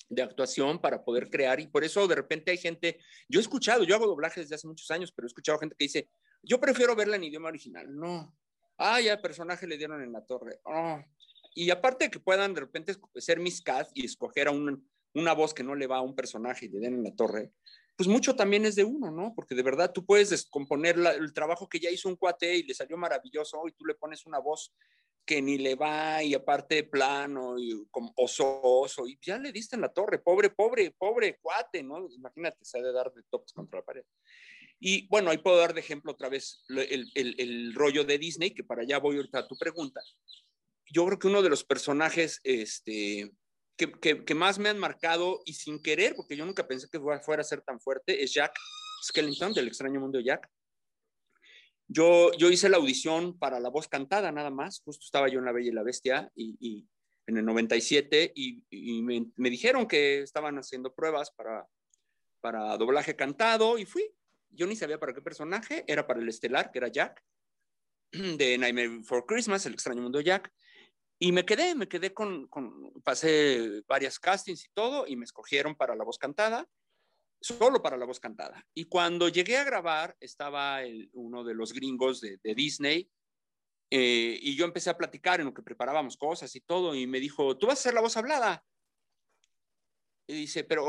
de 0.09 0.23
actuación 0.23 0.81
para 0.81 1.03
poder 1.03 1.29
crear 1.29 1.59
y 1.59 1.67
por 1.67 1.83
eso 1.83 2.07
de 2.07 2.15
repente 2.15 2.49
hay 2.51 2.57
gente, 2.57 2.99
yo 3.27 3.39
he 3.39 3.43
escuchado, 3.43 3.83
yo 3.83 3.95
hago 3.95 4.07
doblajes 4.07 4.45
desde 4.45 4.55
hace 4.55 4.67
muchos 4.67 4.89
años, 4.89 5.11
pero 5.11 5.27
he 5.27 5.29
escuchado 5.29 5.59
gente 5.59 5.75
que 5.77 5.85
dice, 5.85 6.09
yo 6.41 6.59
prefiero 6.59 6.95
verla 6.95 7.15
en 7.15 7.23
idioma 7.23 7.49
original. 7.49 7.87
No. 7.95 8.35
Ah, 8.77 9.01
ya 9.01 9.21
personaje 9.21 9.67
le 9.67 9.77
dieron 9.77 10.01
en 10.01 10.11
la 10.11 10.25
torre. 10.25 10.59
Oh. 10.63 10.99
Y 11.53 11.69
aparte 11.69 12.09
que 12.09 12.19
puedan 12.19 12.53
de 12.53 12.61
repente 12.61 12.95
ser 13.15 13.39
mis 13.39 13.61
cast 13.61 13.91
y 13.93 14.05
escoger 14.05 14.47
a 14.47 14.51
una 14.51 15.33
voz 15.33 15.53
que 15.53 15.63
no 15.63 15.75
le 15.75 15.87
va 15.87 15.97
a 15.97 16.01
un 16.01 16.15
personaje 16.15 16.65
y 16.65 16.69
le 16.69 16.79
den 16.79 16.95
en 16.95 17.03
la 17.03 17.15
torre, 17.15 17.51
pues 17.97 18.07
mucho 18.07 18.33
también 18.33 18.65
es 18.65 18.75
de 18.75 18.85
uno, 18.85 19.11
¿no? 19.11 19.33
Porque 19.35 19.55
de 19.55 19.63
verdad 19.63 19.91
tú 19.91 20.05
puedes 20.05 20.29
descomponer 20.29 20.97
el 20.97 21.33
trabajo 21.33 21.67
que 21.67 21.81
ya 21.81 21.89
hizo 21.89 22.07
un 22.07 22.15
cuate 22.15 22.55
y 22.55 22.63
le 22.63 22.73
salió 22.73 22.95
maravilloso 22.95 23.61
y 23.67 23.73
tú 23.73 23.85
le 23.85 23.95
pones 23.95 24.25
una 24.25 24.39
voz 24.39 24.73
que 25.25 25.41
ni 25.41 25.57
le 25.57 25.75
va 25.75 26.23
y 26.23 26.33
aparte 26.33 26.85
plano 26.85 27.59
y 27.59 27.85
como 27.91 28.13
ososo 28.15 29.05
y 29.05 29.19
ya 29.21 29.37
le 29.37 29.51
diste 29.51 29.75
en 29.75 29.81
la 29.81 29.89
torre, 29.89 30.19
pobre, 30.19 30.49
pobre, 30.49 30.95
pobre 30.97 31.37
cuate, 31.41 31.83
¿no? 31.83 32.09
Imagínate, 32.09 32.63
se 32.63 32.79
ha 32.79 32.81
de 32.81 32.93
dar 32.93 33.11
de 33.11 33.21
tops 33.23 33.51
contra 33.51 33.79
la 33.79 33.85
pared. 33.85 34.05
Y 34.79 35.07
bueno, 35.07 35.29
ahí 35.29 35.37
puedo 35.37 35.57
dar 35.57 35.73
de 35.73 35.81
ejemplo 35.81 36.13
otra 36.13 36.29
vez 36.29 36.63
el, 36.69 37.11
el, 37.13 37.73
rollo 37.73 38.05
de 38.05 38.17
Disney, 38.17 38.51
que 38.51 38.63
para 38.63 38.83
allá 38.83 38.97
voy 38.99 39.17
ahorita 39.17 39.39
a 39.39 39.47
tu 39.47 39.57
pregunta. 39.57 40.01
Yo 40.85 41.05
creo 41.05 41.19
que 41.19 41.27
uno 41.27 41.41
de 41.41 41.49
los 41.49 41.65
personajes 41.65 42.39
este, 42.43 43.31
que, 43.75 44.23
que, 44.23 44.35
más 44.35 44.57
me 44.57 44.69
han 44.69 44.79
marcado 44.79 45.41
y 45.45 45.53
sin 45.53 45.81
querer, 45.81 46.15
porque 46.15 46.37
yo 46.37 46.45
nunca 46.45 46.67
pensé 46.67 46.87
que 46.89 46.99
fuera 46.99 47.41
a 47.41 47.45
ser 47.45 47.61
tan 47.61 47.79
fuerte, 47.79 48.23
es 48.23 48.33
Jack 48.33 48.57
Skellington 49.03 49.53
del 49.53 49.67
extraño 49.67 49.99
mundo 49.99 50.19
Jack. 50.19 50.49
Yo, 51.87 52.31
yo 52.33 52.49
hice 52.49 52.69
la 52.69 52.77
audición 52.77 53.37
para 53.37 53.59
la 53.59 53.69
voz 53.69 53.87
cantada 53.87 54.31
nada 54.31 54.49
más, 54.49 54.81
justo 54.85 55.03
estaba 55.03 55.27
yo 55.27 55.39
en 55.39 55.45
La 55.45 55.51
Bella 55.51 55.69
y 55.69 55.73
la 55.73 55.83
Bestia 55.83 56.31
y, 56.35 56.55
y 56.59 56.87
en 57.25 57.37
el 57.37 57.45
97 57.45 58.31
y, 58.35 58.63
y 58.69 59.01
me, 59.01 59.25
me, 59.35 59.49
dijeron 59.49 59.87
que 59.87 60.21
estaban 60.21 60.57
haciendo 60.57 60.93
pruebas 60.93 61.31
para, 61.31 61.65
para 62.41 62.77
doblaje 62.77 63.15
cantado 63.15 63.77
y 63.77 63.85
fui. 63.85 64.03
Yo 64.49 64.67
ni 64.67 64.75
sabía 64.75 64.99
para 64.99 65.13
qué 65.13 65.21
personaje, 65.21 65.83
era 65.87 66.05
para 66.05 66.19
el 66.19 66.29
estelar, 66.29 66.71
que 66.71 66.79
era 66.79 66.87
Jack, 66.87 67.23
de 68.11 68.57
Nightmare 68.57 68.89
Before 68.89 69.25
Christmas, 69.27 69.65
El 69.65 69.73
extraño 69.73 70.01
mundo 70.01 70.19
de 70.19 70.25
Jack. 70.25 70.51
Y 71.21 71.31
me 71.31 71.45
quedé, 71.45 71.75
me 71.75 71.87
quedé 71.87 72.13
con, 72.13 72.47
con, 72.47 72.93
pasé 73.03 73.83
varias 73.87 74.19
castings 74.19 74.65
y 74.65 74.69
todo, 74.73 75.05
y 75.05 75.15
me 75.15 75.25
escogieron 75.25 75.75
para 75.75 75.95
la 75.95 76.03
voz 76.03 76.17
cantada 76.17 76.67
solo 77.41 77.81
para 77.81 77.97
la 77.97 78.05
voz 78.05 78.19
cantada. 78.19 78.65
Y 78.73 78.85
cuando 78.85 79.29
llegué 79.29 79.57
a 79.57 79.63
grabar, 79.63 80.15
estaba 80.19 80.79
uno 81.13 81.43
de 81.43 81.53
los 81.53 81.73
gringos 81.73 82.21
de, 82.21 82.37
de 82.43 82.55
Disney 82.55 83.09
eh, 83.91 84.37
y 84.41 84.55
yo 84.55 84.65
empecé 84.65 84.89
a 84.89 84.97
platicar 84.97 85.39
en 85.39 85.47
lo 85.47 85.53
que 85.53 85.63
preparábamos 85.63 86.17
cosas 86.17 86.55
y 86.55 86.61
todo, 86.61 86.93
y 86.95 87.07
me 87.07 87.19
dijo, 87.19 87.57
tú 87.57 87.67
vas 87.67 87.79
a 87.79 87.81
hacer 87.81 87.93
la 87.93 88.01
voz 88.01 88.17
hablada. 88.17 88.63
Y 90.29 90.33
dice, 90.33 90.63
pero 90.63 90.85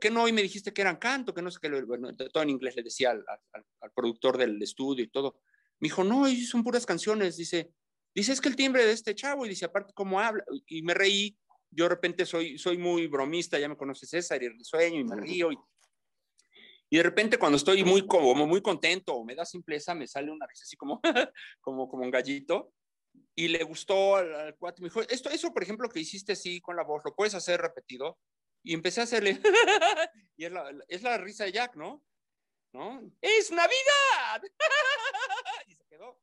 ¿qué 0.00 0.10
no? 0.10 0.22
hoy 0.22 0.32
me 0.32 0.40
dijiste 0.40 0.72
que 0.72 0.80
eran 0.80 0.96
canto, 0.96 1.34
que 1.34 1.42
no 1.42 1.50
sé 1.50 1.58
qué, 1.60 1.68
bueno, 1.82 2.16
todo 2.16 2.42
en 2.42 2.48
inglés 2.48 2.76
le 2.76 2.82
decía 2.82 3.10
al, 3.10 3.22
al, 3.52 3.64
al, 3.80 3.92
productor 3.92 4.38
del 4.38 4.60
estudio 4.62 5.04
y 5.04 5.08
todo. 5.08 5.42
Me 5.80 5.86
dijo, 5.86 6.02
no, 6.02 6.24
son 6.50 6.64
puras 6.64 6.86
canciones. 6.86 7.36
Dice, 7.36 7.74
dice, 8.14 8.32
es 8.32 8.40
que 8.40 8.48
el 8.48 8.56
timbre 8.56 8.86
de 8.86 8.92
este 8.92 9.14
chavo, 9.14 9.44
y 9.44 9.50
dice, 9.50 9.66
aparte, 9.66 9.92
¿cómo 9.92 10.18
habla? 10.18 10.42
Y 10.66 10.80
me 10.80 10.94
reí. 10.94 11.36
Yo 11.70 11.84
de 11.84 11.90
repente 11.90 12.24
soy, 12.24 12.58
soy 12.58 12.78
muy 12.78 13.06
bromista, 13.06 13.58
ya 13.58 13.68
me 13.68 13.76
conoces 13.76 14.08
César, 14.08 14.42
y 14.42 14.46
el 14.46 14.64
sueño, 14.64 14.98
y 14.98 15.04
me 15.04 15.14
río, 15.14 15.52
y 15.52 15.58
y 16.92 16.96
de 16.96 17.04
repente 17.04 17.38
cuando 17.38 17.56
estoy 17.56 17.84
muy 17.84 18.04
como 18.04 18.34
muy 18.46 18.60
contento 18.60 19.14
o 19.14 19.24
me 19.24 19.36
da 19.36 19.44
simpleza, 19.44 19.94
me 19.94 20.08
sale 20.08 20.32
una 20.32 20.46
risa 20.46 20.64
así 20.64 20.76
como, 20.76 21.00
como, 21.60 21.88
como 21.88 22.02
un 22.02 22.10
gallito. 22.10 22.72
Y 23.36 23.46
le 23.46 23.62
gustó 23.62 24.16
al, 24.16 24.34
al 24.34 24.56
cuate. 24.56 24.82
Me 24.82 24.86
dijo, 24.86 25.00
esto, 25.02 25.30
eso, 25.30 25.52
por 25.52 25.62
ejemplo, 25.62 25.88
que 25.88 26.00
hiciste 26.00 26.32
así 26.32 26.60
con 26.60 26.76
la 26.76 26.82
voz, 26.82 27.02
¿lo 27.04 27.14
puedes 27.14 27.34
hacer 27.34 27.60
repetido? 27.60 28.18
Y 28.62 28.74
empecé 28.74 29.00
a 29.00 29.04
hacerle, 29.04 29.40
y 30.36 30.44
es 30.44 30.52
la, 30.52 30.72
es 30.88 31.02
la 31.02 31.18
risa 31.18 31.44
de 31.44 31.52
Jack, 31.52 31.76
¿no? 31.76 32.04
¿No? 32.72 33.02
¡Es 33.20 33.50
Navidad! 33.50 34.42
y 35.66 35.74
se 35.74 35.84
quedó. 35.86 36.20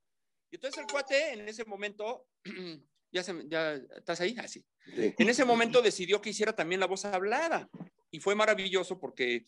Y 0.49 0.55
entonces 0.55 0.79
el 0.79 0.87
cuate 0.87 1.33
en 1.33 1.47
ese 1.47 1.65
momento, 1.65 2.27
ya, 3.11 3.23
se, 3.23 3.47
ya 3.47 3.73
estás 3.73 4.21
ahí, 4.21 4.35
así. 4.37 4.65
Ah, 4.69 4.91
sí. 4.95 5.15
En 5.17 5.29
ese 5.29 5.45
momento 5.45 5.81
decidió 5.81 6.21
que 6.21 6.29
hiciera 6.29 6.55
también 6.55 6.79
la 6.79 6.87
voz 6.87 7.05
hablada. 7.05 7.69
Y 8.11 8.19
fue 8.19 8.35
maravilloso 8.35 8.99
porque 8.99 9.45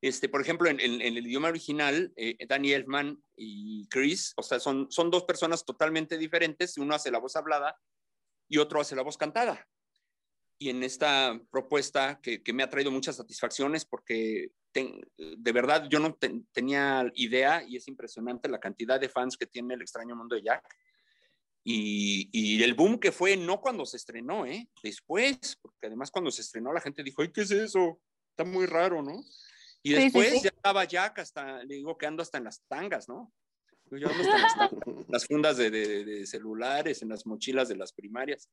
este, 0.00 0.28
por 0.28 0.40
ejemplo, 0.40 0.68
en, 0.68 0.78
en, 0.80 1.00
en 1.00 1.16
el 1.16 1.26
idioma 1.26 1.48
original, 1.48 2.12
eh, 2.16 2.36
Danny 2.46 2.72
Elfman 2.72 3.20
y 3.34 3.88
Chris, 3.88 4.32
o 4.36 4.42
sea, 4.42 4.60
son, 4.60 4.90
son 4.90 5.10
dos 5.10 5.24
personas 5.24 5.64
totalmente 5.64 6.16
diferentes. 6.16 6.78
Uno 6.78 6.94
hace 6.94 7.10
la 7.10 7.18
voz 7.18 7.34
hablada 7.34 7.76
y 8.48 8.58
otro 8.58 8.80
hace 8.80 8.94
la 8.94 9.02
voz 9.02 9.16
cantada. 9.16 9.68
Y 10.58 10.70
en 10.70 10.82
esta 10.82 11.40
propuesta 11.50 12.20
que, 12.20 12.42
que 12.42 12.52
me 12.52 12.62
ha 12.62 12.70
traído 12.70 12.90
muchas 12.90 13.16
satisfacciones 13.16 13.84
porque 13.84 14.50
ten, 14.72 15.00
de 15.16 15.52
verdad 15.52 15.88
yo 15.88 15.98
no 15.98 16.14
ten, 16.14 16.46
tenía 16.52 17.10
idea 17.14 17.62
y 17.62 17.76
es 17.76 17.88
impresionante 17.88 18.48
la 18.48 18.60
cantidad 18.60 19.00
de 19.00 19.08
fans 19.08 19.36
que 19.36 19.46
tiene 19.46 19.74
El 19.74 19.82
extraño 19.82 20.16
mundo 20.16 20.36
de 20.36 20.42
Jack. 20.42 20.64
Y, 21.64 22.30
y, 22.32 22.62
el 22.62 22.72
boom 22.74 22.98
que 22.98 23.12
fue 23.12 23.36
no 23.36 23.60
cuando 23.60 23.84
se 23.84 23.98
estrenó, 23.98 24.46
¿eh? 24.46 24.70
después, 24.82 25.58
porque 25.60 25.86
además 25.86 26.10
cuando 26.10 26.30
se 26.30 26.40
estrenó 26.40 26.72
la 26.72 26.80
gente 26.80 27.02
dijo, 27.02 27.20
ay, 27.20 27.30
¿qué 27.30 27.42
es 27.42 27.50
eso? 27.50 28.00
Está 28.30 28.44
muy 28.44 28.64
raro, 28.64 29.02
¿no? 29.02 29.22
Y 29.82 29.92
después 29.92 30.28
sí, 30.28 30.32
sí, 30.34 30.38
sí. 30.38 30.44
ya 30.44 30.50
estaba 30.50 30.84
Jack 30.84 31.18
hasta, 31.18 31.62
le 31.64 31.74
digo 31.74 31.98
que 31.98 32.06
ando 32.06 32.22
hasta 32.22 32.38
en 32.38 32.44
las 32.44 32.62
tangas, 32.68 33.08
¿no? 33.08 33.32
Yo 33.90 34.08
ando 34.08 34.22
hasta 34.22 34.34
en 34.34 34.42
las, 34.42 34.54
tangas, 34.84 35.08
las 35.08 35.26
fundas 35.26 35.56
de, 35.58 35.70
de, 35.70 36.04
de, 36.04 36.26
celulares, 36.26 37.02
en 37.02 37.10
las 37.10 37.26
mochilas 37.26 37.68
de 37.68 37.76
las 37.76 37.92
primarias. 37.92 38.48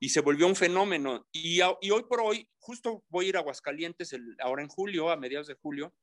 Y 0.00 0.10
se 0.10 0.20
volvió 0.20 0.46
un 0.46 0.56
fenómeno. 0.56 1.26
Y, 1.32 1.58
y 1.58 1.90
hoy 1.90 2.04
por 2.08 2.20
hoy, 2.20 2.48
justo 2.58 3.04
voy 3.08 3.26
a 3.26 3.28
ir 3.28 3.36
a 3.36 3.40
Aguascalientes 3.40 4.12
el, 4.12 4.36
ahora 4.40 4.62
en 4.62 4.68
julio, 4.68 5.10
a 5.10 5.16
mediados 5.16 5.48
de 5.48 5.54
julio, 5.54 5.94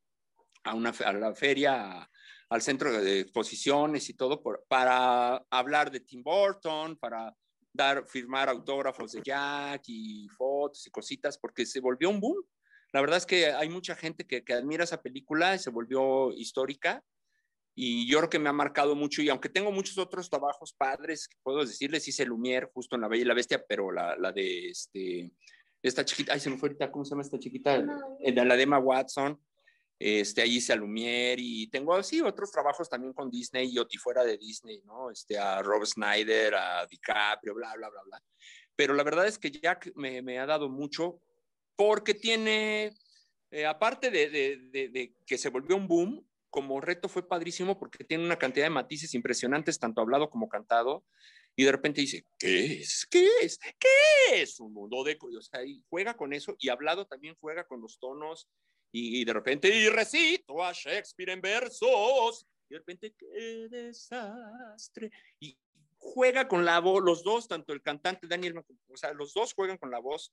a, 0.64 0.74
una, 0.74 0.90
a 0.90 1.14
la 1.14 1.34
feria, 1.34 2.10
al 2.50 2.62
centro 2.62 2.92
de 2.92 3.22
exposiciones 3.22 4.10
y 4.10 4.14
todo, 4.14 4.42
por, 4.42 4.66
para 4.68 5.38
hablar 5.50 5.92
de 5.92 6.02
Tim 6.02 6.24
Burton, 6.24 6.98
para 6.98 7.36
dar, 7.74 8.08
firmar 8.08 8.50
autógrafos 8.50 9.14
de 9.14 9.22
Jack 9.24 9.84
y 9.88 10.28
fotos 10.30 10.86
y 10.88 10.92
cositas, 10.92 11.38
porque 11.38 11.66
se 11.66 11.80
volvió 11.80 12.10
un 12.10 12.20
boom 12.20 12.44
la 12.96 13.02
verdad 13.02 13.18
es 13.18 13.26
que 13.26 13.52
hay 13.52 13.68
mucha 13.68 13.94
gente 13.94 14.26
que, 14.26 14.46
que 14.46 14.54
admira 14.54 14.86
esa 14.86 15.02
película 15.02 15.58
se 15.58 15.70
volvió 15.70 16.32
histórica 16.32 17.04
y 17.76 18.08
yo 18.08 18.20
creo 18.20 18.30
que 18.30 18.40
me 18.40 18.50
ha 18.50 18.54
marcado 18.54 18.96
mucho 18.96 19.22
y 19.22 19.30
aunque 19.30 19.50
tengo 19.50 19.72
muchos 19.72 19.98
otros 19.98 20.30
trabajos 20.30 20.74
padres 20.74 21.28
que 21.28 21.36
puedo 21.44 21.60
decirles, 21.60 22.08
hice 22.08 22.26
Lumière 22.26 22.72
justo 22.74 22.96
en 22.96 23.02
La 23.02 23.10
Bella 23.10 23.24
y 23.24 23.26
la 23.26 23.34
Bestia, 23.34 23.64
pero 23.68 23.92
la, 23.92 24.16
la 24.16 24.32
de 24.32 24.70
este, 24.70 25.30
esta 25.84 26.06
chiquita, 26.06 26.34
ay 26.34 26.40
se 26.40 26.50
me 26.50 26.58
fue 26.58 26.70
ahorita, 26.70 26.90
¿cómo 26.90 27.04
se 27.04 27.12
llama 27.12 27.24
esta 27.24 27.38
chiquita? 27.38 27.80
No, 27.80 28.18
la 28.46 28.56
de 28.56 28.64
Emma 28.64 28.80
Watson, 28.80 29.38
este, 30.00 30.42
ahí 30.42 30.56
hice 30.56 30.72
a 30.72 30.78
Lumière 30.78 31.38
y 31.40 31.68
tengo 31.68 31.94
así 31.94 32.22
otros 32.22 32.50
trabajos 32.50 32.90
también 32.90 33.14
con 33.14 33.30
Disney 33.30 33.70
y, 33.70 33.78
y 33.78 33.98
fuera 33.98 34.24
de 34.24 34.38
Disney, 34.38 34.82
¿no? 34.86 35.12
Este, 35.12 35.38
a 35.38 35.62
Rob 35.62 35.86
Snyder, 35.86 36.56
a 36.56 36.86
DiCaprio, 36.86 37.56
bla, 37.56 37.76
bla, 37.76 37.90
bla, 37.90 38.02
bla. 38.04 38.24
Pero 38.76 38.94
la 38.94 39.04
verdad 39.04 39.28
es 39.28 39.38
que 39.38 39.52
Jack 39.52 39.92
me, 39.96 40.22
me 40.22 40.40
ha 40.40 40.46
dado 40.46 40.70
mucho 40.70 41.22
porque 41.76 42.14
tiene, 42.14 42.94
eh, 43.52 43.66
aparte 43.66 44.10
de, 44.10 44.30
de, 44.30 44.58
de, 44.72 44.90
de, 44.90 45.14
que 45.26 45.38
se 45.38 45.50
volvió 45.50 45.76
un 45.76 45.88
boom, 45.88 46.26
como 46.56 46.80
reto 46.80 47.10
fue 47.10 47.28
padrísimo 47.28 47.78
porque 47.78 48.06
tiene 48.06 48.24
una 48.24 48.40
cantidad 48.40 48.66
de 48.66 48.70
matices 48.70 49.14
impresionantes, 49.14 49.78
tanto 49.78 50.00
hablado 50.00 50.30
como 50.30 50.48
cantado, 50.48 51.04
y 51.54 51.66
de 51.66 51.72
repente 51.74 52.00
dice, 52.00 52.26
¿qué 52.40 52.80
es? 52.80 53.06
¿Qué 53.12 53.28
es? 53.42 53.60
¿Qué 53.78 54.42
es? 54.42 54.58
Un 54.62 54.72
mundo 54.72 55.04
de... 55.04 55.18
O 55.20 55.42
sea, 55.42 55.66
y 55.66 55.84
juega 55.90 56.16
con 56.16 56.32
eso, 56.32 56.56
y 56.58 56.70
hablado 56.70 57.06
también 57.06 57.36
juega 57.42 57.66
con 57.66 57.82
los 57.82 58.00
tonos, 58.00 58.48
y, 58.90 59.20
y 59.20 59.26
de 59.26 59.34
repente, 59.34 59.68
y 59.68 59.90
recito 59.90 60.64
a 60.64 60.72
Shakespeare 60.72 61.32
en 61.32 61.42
versos, 61.42 62.48
y 62.70 62.76
de 62.76 62.80
repente, 62.80 63.14
qué 63.18 63.68
desastre, 63.70 65.12
y 65.42 65.58
juega 65.98 66.48
con 66.48 66.64
la 66.64 66.80
voz, 66.80 67.04
los 67.04 67.22
dos, 67.22 67.50
tanto 67.50 67.74
el 67.74 67.82
cantante 67.82 68.28
Daniel, 68.28 68.64
o 68.88 68.96
sea, 68.96 69.12
los 69.12 69.34
dos 69.34 69.54
juegan 69.54 69.78
con 69.78 69.92
la 69.92 70.00
voz, 70.00 70.32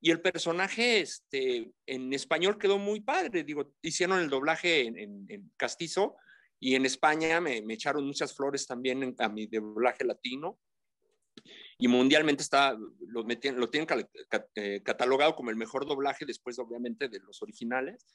y 0.00 0.10
el 0.10 0.20
personaje 0.20 1.00
este, 1.00 1.72
en 1.86 2.12
español 2.12 2.58
quedó 2.58 2.78
muy 2.78 3.00
padre. 3.00 3.42
Digo, 3.42 3.74
hicieron 3.82 4.20
el 4.20 4.30
doblaje 4.30 4.82
en, 4.82 4.96
en, 4.98 5.26
en 5.28 5.52
castizo 5.56 6.16
y 6.60 6.74
en 6.74 6.86
España 6.86 7.40
me, 7.40 7.62
me, 7.62 7.74
echaron 7.74 8.06
muchas 8.06 8.34
flores 8.34 8.66
también 8.66 9.02
en, 9.02 9.14
a 9.18 9.28
mi 9.28 9.46
doblaje 9.46 10.04
latino. 10.04 10.58
Y 11.78 11.88
mundialmente 11.88 12.42
está, 12.42 12.76
lo, 13.08 13.24
metien, 13.24 13.58
lo 13.58 13.70
tienen 13.70 13.88
eh, 14.54 14.82
catalogado 14.84 15.34
como 15.34 15.50
el 15.50 15.56
mejor 15.56 15.86
doblaje 15.86 16.26
después, 16.26 16.58
obviamente, 16.58 17.08
de 17.08 17.20
los 17.20 17.42
originales. 17.42 18.06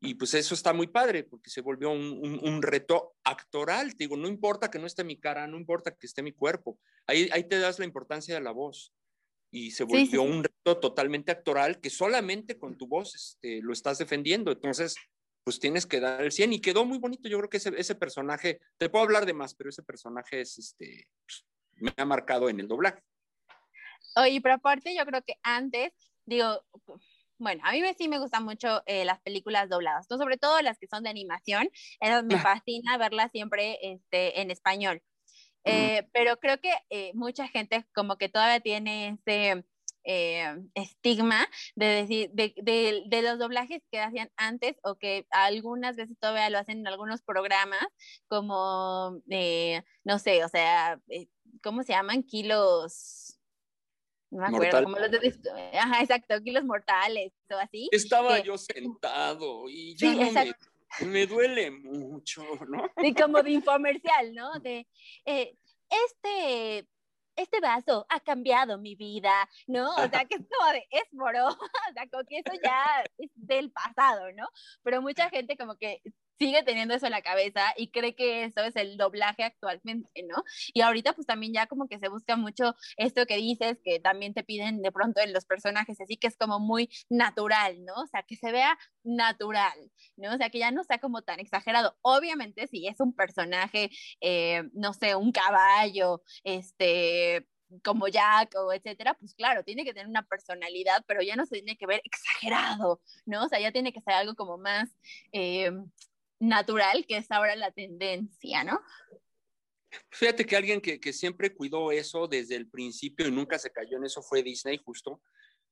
Y 0.00 0.14
pues 0.14 0.34
eso 0.34 0.54
está 0.54 0.72
muy 0.72 0.88
padre 0.88 1.24
porque 1.24 1.50
se 1.50 1.60
volvió 1.60 1.90
un, 1.90 2.18
un, 2.22 2.40
un, 2.42 2.62
reto 2.62 3.14
actoral. 3.24 3.92
Digo, 3.92 4.16
no 4.16 4.28
importa 4.28 4.70
que 4.70 4.78
no 4.78 4.86
esté 4.86 5.02
mi 5.02 5.18
cara, 5.18 5.46
no 5.46 5.56
importa 5.56 5.96
que 5.96 6.06
esté 6.06 6.22
mi 6.22 6.32
cuerpo. 6.32 6.78
Ahí, 7.06 7.28
ahí 7.32 7.44
te 7.44 7.58
das 7.58 7.78
la 7.78 7.84
importancia 7.84 8.34
de 8.34 8.40
la 8.40 8.50
voz 8.50 8.92
y 9.54 9.70
se 9.70 9.84
volvió 9.84 10.04
sí, 10.04 10.10
sí. 10.10 10.16
un 10.16 10.42
reto 10.42 10.80
totalmente 10.80 11.30
actoral 11.30 11.80
que 11.80 11.88
solamente 11.88 12.58
con 12.58 12.76
tu 12.76 12.88
voz 12.88 13.14
este, 13.14 13.62
lo 13.62 13.72
estás 13.72 13.98
defendiendo. 13.98 14.50
Entonces, 14.50 14.96
pues 15.44 15.60
tienes 15.60 15.86
que 15.86 16.00
dar 16.00 16.22
el 16.22 16.32
100 16.32 16.54
y 16.54 16.60
quedó 16.60 16.84
muy 16.84 16.98
bonito. 16.98 17.28
Yo 17.28 17.38
creo 17.38 17.48
que 17.48 17.58
ese, 17.58 17.72
ese 17.76 17.94
personaje, 17.94 18.58
te 18.78 18.88
puedo 18.88 19.04
hablar 19.04 19.26
de 19.26 19.32
más, 19.32 19.54
pero 19.54 19.70
ese 19.70 19.84
personaje 19.84 20.40
es, 20.40 20.58
este, 20.58 21.06
pues, 21.24 21.46
me 21.74 21.92
ha 21.96 22.04
marcado 22.04 22.48
en 22.48 22.58
el 22.58 22.66
doblaje. 22.66 23.00
Oye, 24.16 24.40
pero 24.40 24.56
aparte 24.56 24.92
yo 24.92 25.06
creo 25.06 25.22
que 25.22 25.34
antes, 25.44 25.92
digo, 26.24 26.60
bueno, 27.38 27.62
a 27.64 27.70
mí 27.70 27.80
me, 27.80 27.94
sí 27.94 28.08
me 28.08 28.18
gustan 28.18 28.42
mucho 28.42 28.82
eh, 28.86 29.04
las 29.04 29.20
películas 29.20 29.68
dobladas, 29.68 30.08
¿no? 30.10 30.18
sobre 30.18 30.36
todo 30.36 30.60
las 30.62 30.80
que 30.80 30.88
son 30.88 31.04
de 31.04 31.10
animación, 31.10 31.70
esas 32.00 32.24
me 32.24 32.38
fascina 32.60 32.98
verlas 32.98 33.30
siempre 33.30 33.78
este, 33.82 34.40
en 34.40 34.50
español. 34.50 35.00
Eh, 35.64 36.08
pero 36.12 36.36
creo 36.38 36.60
que 36.60 36.72
eh, 36.90 37.12
mucha 37.14 37.48
gente 37.48 37.86
como 37.94 38.16
que 38.16 38.28
todavía 38.28 38.60
tiene 38.60 39.18
ese 39.26 39.64
eh, 40.04 40.56
estigma 40.74 41.48
de 41.74 41.86
decir, 41.86 42.30
de, 42.32 42.54
de, 42.58 43.04
de, 43.06 43.22
los 43.22 43.38
doblajes 43.38 43.82
que 43.90 43.98
hacían 44.00 44.30
antes 44.36 44.76
o 44.82 44.96
que 44.96 45.26
algunas 45.30 45.96
veces 45.96 46.18
todavía 46.20 46.50
lo 46.50 46.58
hacen 46.58 46.80
en 46.80 46.86
algunos 46.88 47.22
programas, 47.22 47.86
como, 48.28 49.22
no 50.04 50.18
sé, 50.18 50.44
o 50.44 50.48
sea, 50.48 51.00
¿cómo 51.62 51.82
se 51.82 51.94
llaman? 51.94 52.22
Kilos. 52.22 53.38
No 54.30 54.40
me 54.40 54.48
acuerdo, 54.48 54.82
como 54.82 54.98
los 54.98 55.10
de, 55.10 55.32
Ajá, 55.78 56.02
exacto, 56.02 56.42
kilos 56.42 56.64
mortales 56.64 57.32
o 57.50 57.56
así. 57.56 57.88
Estaba 57.92 58.40
yo 58.40 58.58
sentado 58.58 59.68
y 59.70 59.96
ya 59.96 60.10
me, 60.10 60.54
me, 61.00 61.26
duele 61.26 61.70
mucho, 61.70 62.42
¿no? 62.68 62.90
Sí, 63.00 63.14
como 63.14 63.42
de 63.42 63.50
infomercial, 63.50 64.34
¿no? 64.34 64.58
De, 64.60 64.86
eh, 65.24 65.56
este 65.88 66.88
este 67.36 67.60
vaso 67.60 68.06
ha 68.08 68.20
cambiado 68.20 68.78
mi 68.78 68.94
vida, 68.94 69.32
¿no? 69.66 69.90
O 69.94 70.08
sea, 70.08 70.24
que 70.24 70.36
es 70.36 70.42
como 70.48 70.72
de, 70.72 70.86
es 70.90 71.12
moro, 71.12 71.48
o 71.48 71.92
sea, 71.92 72.08
como 72.10 72.24
que 72.24 72.38
eso 72.38 72.52
ya 72.62 73.04
es 73.18 73.30
del 73.34 73.72
pasado, 73.72 74.32
¿no? 74.32 74.46
Pero 74.82 75.02
mucha 75.02 75.28
gente 75.30 75.56
como 75.56 75.76
que 75.76 76.00
sigue 76.38 76.62
teniendo 76.62 76.94
eso 76.94 77.06
en 77.06 77.12
la 77.12 77.22
cabeza 77.22 77.62
y 77.76 77.90
cree 77.90 78.14
que 78.14 78.44
eso 78.44 78.62
es 78.62 78.76
el 78.76 78.96
doblaje 78.96 79.44
actualmente, 79.44 80.22
¿no? 80.28 80.42
Y 80.72 80.80
ahorita 80.80 81.12
pues 81.12 81.26
también 81.26 81.52
ya 81.52 81.66
como 81.66 81.88
que 81.88 81.98
se 81.98 82.08
busca 82.08 82.36
mucho 82.36 82.74
esto 82.96 83.26
que 83.26 83.36
dices, 83.36 83.78
que 83.84 84.00
también 84.00 84.34
te 84.34 84.44
piden 84.44 84.82
de 84.82 84.92
pronto 84.92 85.20
en 85.20 85.32
los 85.32 85.44
personajes, 85.44 86.00
así 86.00 86.16
que 86.16 86.26
es 86.26 86.36
como 86.36 86.60
muy 86.60 86.90
natural, 87.08 87.84
¿no? 87.84 87.94
O 87.94 88.06
sea, 88.06 88.22
que 88.22 88.36
se 88.36 88.52
vea 88.52 88.78
natural, 89.02 89.78
¿no? 90.16 90.34
O 90.34 90.36
sea, 90.36 90.50
que 90.50 90.58
ya 90.58 90.70
no 90.70 90.84
sea 90.84 90.98
como 90.98 91.22
tan 91.22 91.40
exagerado. 91.40 91.96
Obviamente 92.02 92.66
si 92.66 92.86
es 92.86 93.00
un 93.00 93.14
personaje, 93.14 93.90
eh, 94.20 94.64
no 94.72 94.92
sé, 94.94 95.14
un 95.14 95.32
caballo, 95.32 96.22
este, 96.44 97.46
como 97.82 98.08
Jack 98.08 98.54
o 98.56 98.72
etcétera, 98.72 99.14
pues 99.14 99.34
claro, 99.34 99.64
tiene 99.64 99.84
que 99.84 99.92
tener 99.92 100.08
una 100.08 100.22
personalidad, 100.26 101.04
pero 101.06 101.22
ya 101.22 101.36
no 101.36 101.46
se 101.46 101.56
tiene 101.56 101.76
que 101.76 101.86
ver 101.86 102.00
exagerado, 102.04 103.00
¿no? 103.26 103.44
O 103.44 103.48
sea, 103.48 103.60
ya 103.60 103.72
tiene 103.72 103.92
que 103.92 104.00
ser 104.00 104.14
algo 104.14 104.34
como 104.34 104.58
más, 104.58 104.90
eh, 105.32 105.72
natural, 106.48 107.04
que 107.06 107.18
es 107.18 107.30
ahora 107.30 107.56
la 107.56 107.70
tendencia, 107.72 108.64
¿no? 108.64 108.80
Fíjate 110.10 110.44
que 110.44 110.56
alguien 110.56 110.80
que, 110.80 110.98
que, 111.00 111.12
siempre 111.12 111.54
cuidó 111.54 111.92
eso 111.92 112.26
desde 112.26 112.56
el 112.56 112.68
principio 112.68 113.28
y 113.28 113.30
nunca 113.30 113.58
se 113.58 113.70
cayó 113.70 113.96
en 113.96 114.04
eso 114.04 114.22
fue 114.22 114.42
Disney, 114.42 114.80
justo. 114.84 115.20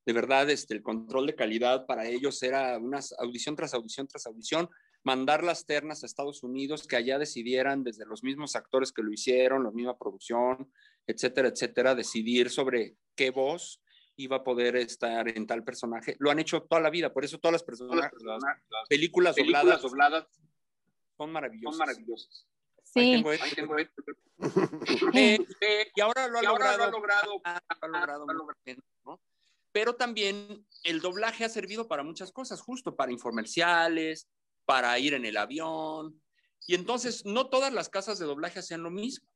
De 0.05 0.13
verdad, 0.13 0.49
este, 0.49 0.73
el 0.73 0.81
control 0.81 1.27
de 1.27 1.35
calidad 1.35 1.85
para 1.85 2.05
ellos 2.05 2.41
era 2.43 2.77
una 2.77 2.99
audición 3.19 3.55
tras 3.55 3.73
audición 3.73 4.07
tras 4.07 4.25
audición, 4.25 4.69
mandar 5.03 5.43
las 5.43 5.65
ternas 5.65 6.03
a 6.03 6.05
Estados 6.05 6.43
Unidos, 6.43 6.87
que 6.87 6.95
allá 6.95 7.17
decidieran 7.17 7.83
desde 7.83 8.05
los 8.05 8.23
mismos 8.23 8.55
actores 8.55 8.91
que 8.91 9.03
lo 9.03 9.11
hicieron, 9.11 9.63
la 9.63 9.71
misma 9.71 9.97
producción, 9.97 10.71
etcétera, 11.07 11.49
etcétera, 11.49 11.95
decidir 11.95 12.49
sobre 12.49 12.95
qué 13.15 13.29
voz 13.29 13.81
iba 14.15 14.37
a 14.37 14.43
poder 14.43 14.75
estar 14.75 15.27
en 15.27 15.47
tal 15.47 15.63
personaje. 15.63 16.15
Lo 16.19 16.31
han 16.31 16.39
hecho 16.39 16.63
toda 16.63 16.81
la 16.81 16.89
vida, 16.89 17.13
por 17.13 17.25
eso 17.25 17.39
todas 17.39 17.53
las 17.53 17.63
personas, 17.63 18.11
las, 18.19 18.43
películas, 18.89 19.35
dobladas, 19.35 19.81
dobladas 19.81 20.27
son 21.23 21.31
maravillosas. 21.31 21.77
Son 21.77 21.77
maravillosas. 21.77 22.47
Sí. 22.83 23.23
Eh, 25.13 25.39
eh, 25.61 25.91
y 25.95 26.01
ahora 26.01 26.27
lo 26.27 26.39
ha 26.39 26.41
logrado, 26.43 26.91
logrado, 26.91 27.41
ha 27.43 27.87
logrado, 27.87 28.25
¿no? 29.05 29.21
Pero 29.71 29.95
también 29.95 30.67
el 30.83 31.01
doblaje 31.01 31.45
ha 31.45 31.49
servido 31.49 31.87
para 31.87 32.03
muchas 32.03 32.31
cosas, 32.31 32.61
justo 32.61 32.95
para 32.95 33.11
infomerciales, 33.11 34.27
para 34.65 34.97
ir 34.99 35.13
en 35.15 35.25
el 35.25 35.37
avión. 35.37 36.21
Y 36.67 36.75
entonces 36.75 37.25
no 37.25 37.49
todas 37.49 37.73
las 37.73 37.89
casas 37.89 38.19
de 38.19 38.25
doblaje 38.25 38.59
hacen 38.59 38.83
lo 38.83 38.91
mismo. 38.91 39.27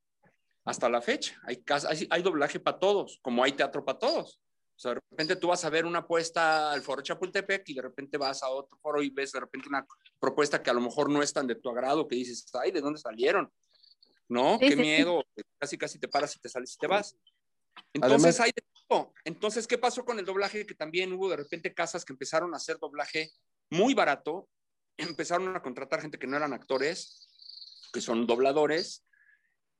Hasta 0.64 0.89
la 0.89 1.01
fecha. 1.01 1.39
Hay, 1.43 1.64
hay, 1.89 2.07
hay 2.09 2.22
doblaje 2.22 2.59
para 2.59 2.77
todos, 2.77 3.19
como 3.23 3.43
hay 3.43 3.53
teatro 3.53 3.84
para 3.84 3.97
todos. 3.97 4.39
O 4.78 4.80
sea, 4.80 4.94
de 4.94 5.02
repente 5.10 5.36
tú 5.38 5.48
vas 5.48 5.66
a 5.66 5.72
ver 5.72 5.86
una 5.86 5.99
apuesta 5.99 6.72
al 6.72 6.84
foro 6.84 7.02
Chapultepec 7.02 7.68
y 7.70 7.74
de 7.74 7.82
repente 7.82 8.16
vas 8.16 8.44
a 8.44 8.49
otro 8.49 8.78
foro 8.78 9.02
y 9.02 9.10
ves 9.10 9.32
de 9.32 9.40
repente 9.40 9.68
una 9.68 9.84
propuesta 10.20 10.62
que 10.62 10.70
a 10.70 10.74
lo 10.74 10.82
mejor 10.82 11.10
no 11.10 11.24
es 11.24 11.34
tan 11.34 11.48
de 11.48 11.56
tu 11.56 11.70
agrado, 11.72 12.08
que 12.08 12.16
dices, 12.16 12.45
ay, 12.54 12.72
¿de 12.72 12.80
dónde 12.80 12.99
salieron? 12.99 13.52
¿No? 14.30 14.60
Qué 14.60 14.76
miedo. 14.76 15.24
Casi, 15.58 15.80
casi 15.80 15.98
te 15.98 16.08
paras 16.08 16.36
y 16.36 16.40
te 16.40 16.48
sales 16.48 16.76
y 16.76 16.78
te 16.78 16.86
vas. 16.86 17.18
Entonces 17.91 18.40
hay 18.40 18.52
de 18.56 18.64
todo. 18.88 19.14
Entonces, 19.26 19.66
¿qué 19.66 19.80
pasó 19.80 20.06
con 20.06 20.20
el 20.20 20.26
doblaje? 20.26 20.68
Que 20.68 20.76
también 20.76 21.12
hubo 21.12 21.28
de 21.28 21.38
repente 21.38 21.74
casas 21.74 22.06
que 22.06 22.14
empezaron 22.14 22.54
a 22.54 22.58
hacer 22.58 22.78
doblaje 22.78 23.32
muy 23.72 23.95
barato, 23.95 24.48
empezaron 24.95 25.56
a 25.56 25.64
contratar 25.64 26.02
gente 26.02 26.20
que 26.20 26.28
no 26.28 26.38
eran 26.38 26.54
actores, 26.54 27.28
que 27.91 28.02
son 28.02 28.28
dobladores, 28.28 29.04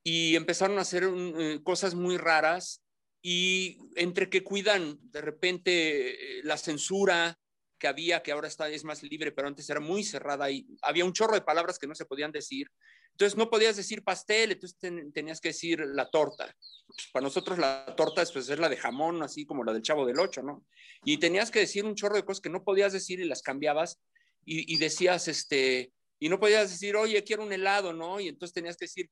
y 0.04 0.36
empezaron 0.36 0.80
a 0.80 0.82
hacer 0.82 1.08
eh, 1.08 1.60
cosas 1.64 1.94
muy 1.94 2.18
raras 2.18 2.82
y 3.30 3.78
entre 3.98 4.30
que 4.30 4.42
cuidan 4.42 4.98
de 5.12 5.20
repente 5.20 6.40
eh, 6.40 6.42
la 6.46 6.58
censura 6.58 7.38
que 7.78 7.90
había, 7.90 8.24
que 8.24 8.32
ahora 8.32 8.48
está, 8.48 8.70
es 8.70 8.86
más 8.86 9.04
libre, 9.04 9.34
pero 9.34 9.50
antes 9.50 9.70
era 9.70 9.82
muy 9.82 10.06
cerrada 10.06 10.50
y 10.50 10.66
había 10.82 11.04
un 11.04 11.12
chorro 11.12 11.34
de 11.34 11.42
palabras 11.42 11.78
que 11.78 11.88
no 11.88 11.94
se 11.94 12.06
podían 12.06 12.32
decir. 12.32 12.72
Entonces 13.12 13.38
no 13.38 13.50
podías 13.50 13.76
decir 13.76 14.02
pastel, 14.02 14.54
entonces 14.54 14.80
tenías 15.14 15.42
que 15.42 15.50
decir 15.50 15.82
la 15.86 16.10
torta. 16.10 16.56
Pues, 16.86 17.10
para 17.12 17.26
nosotros 17.26 17.60
la 17.60 17.94
torta 17.98 18.22
es, 18.22 18.32
pues, 18.32 18.48
es 18.48 18.60
la 18.60 18.70
de 18.70 18.78
jamón, 18.78 19.22
así 19.22 19.46
como 19.46 19.66
la 19.66 19.74
del 19.74 19.82
chavo 19.82 20.06
del 20.06 20.20
ocho, 20.20 20.42
¿no? 20.42 20.66
Y 21.04 21.18
tenías 21.18 21.52
que 21.52 21.60
decir 21.60 21.84
un 21.84 21.96
chorro 21.96 22.16
de 22.16 22.24
cosas 22.24 22.40
que 22.40 22.50
no 22.50 22.64
podías 22.64 22.94
decir 22.94 23.20
y 23.20 23.26
las 23.26 23.42
cambiabas 23.42 24.00
y, 24.46 24.74
y 24.74 24.78
decías, 24.78 25.28
este, 25.28 25.92
y 26.18 26.30
no 26.30 26.40
podías 26.40 26.70
decir, 26.70 26.96
oye, 26.96 27.22
quiero 27.26 27.44
un 27.44 27.52
helado, 27.52 27.92
¿no? 27.92 28.22
Y 28.22 28.30
entonces 28.30 28.54
tenías 28.54 28.78
que 28.78 28.86
decir, 28.86 29.10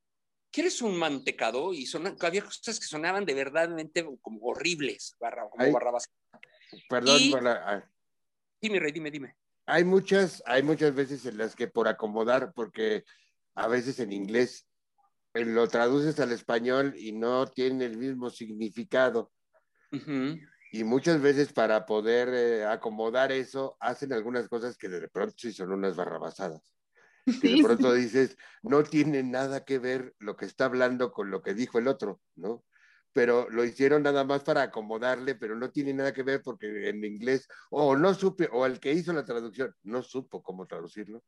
¿quieres 0.56 0.82
un 0.82 0.98
mantecado? 0.98 1.73
Y 1.73 1.86
son, 1.86 2.15
había 2.22 2.41
cosas 2.41 2.80
que 2.80 2.86
sonaban 2.86 3.26
de 3.26 3.34
verdadmente 3.34 4.06
como 4.22 4.40
horribles, 4.41 5.14
barra, 5.19 5.49
como 5.49 5.69
barrabas. 5.69 6.10
Perdón. 6.88 7.18
Dime, 8.61 8.80
Rey, 8.80 8.94
dime, 8.94 9.11
dime. 9.11 9.36
Hay 9.65 9.84
muchas, 9.84 10.41
hay 10.45 10.64
muchas 10.64 10.95
veces 10.95 11.26
en 11.26 11.38
las 11.38 11.57
que 11.57 11.68
por 11.68 11.90
acomodar, 11.90 12.53
porque 12.53 13.03
a 13.56 13.68
veces 13.68 13.99
en 13.99 14.14
inglés 14.14 14.65
lo 15.34 15.68
traduces 15.68 16.19
al 16.22 16.32
español 16.32 16.94
y 16.95 17.11
no 17.11 17.48
tiene 17.48 17.84
el 17.84 17.98
mismo 17.98 18.30
significado. 18.30 19.34
Y 20.72 20.84
muchas 20.86 21.22
veces 21.22 21.52
para 21.52 21.86
poder 21.86 22.30
eh, 22.34 22.65
acomodar 22.65 23.32
eso, 23.32 23.76
hacen 23.80 24.14
algunas 24.14 24.48
cosas 24.48 24.77
que 24.77 24.88
de 24.88 25.07
pronto 25.10 25.36
sí 25.38 25.52
son 25.52 25.72
unas 25.73 25.95
barrabasadas 25.95 26.74
que 27.41 27.56
de 27.56 27.64
pronto 27.64 27.93
dices, 27.93 28.38
no 28.64 28.84
tiene 28.84 29.23
nada 29.23 29.65
que 29.65 29.80
ver 29.80 30.14
lo 30.19 30.35
que 30.35 30.45
está 30.45 30.65
hablando 30.65 31.11
con 31.11 31.31
lo 31.31 31.41
que 31.41 31.53
dijo 31.53 31.80
el 31.80 31.88
otro, 31.88 32.22
¿no? 32.35 32.64
Pero 33.14 33.49
lo 33.49 33.64
hicieron 33.64 34.03
nada 34.03 34.26
más 34.26 34.43
para 34.43 34.64
acomodarle, 34.64 35.35
pero 35.35 35.56
no 35.56 35.72
tiene 35.72 35.93
nada 35.93 36.14
que 36.14 36.23
ver 36.23 36.41
porque 36.43 36.89
en 36.89 37.03
inglés, 37.03 37.47
o 37.69 37.95
no 37.95 38.14
supe, 38.14 38.49
o 38.52 38.65
el 38.65 38.80
que 38.80 38.91
hizo 38.91 39.14
la 39.14 39.23
traducción 39.23 39.73
no 39.84 40.02
supo 40.02 40.43
cómo 40.43 40.68
traducirlo. 40.68 41.23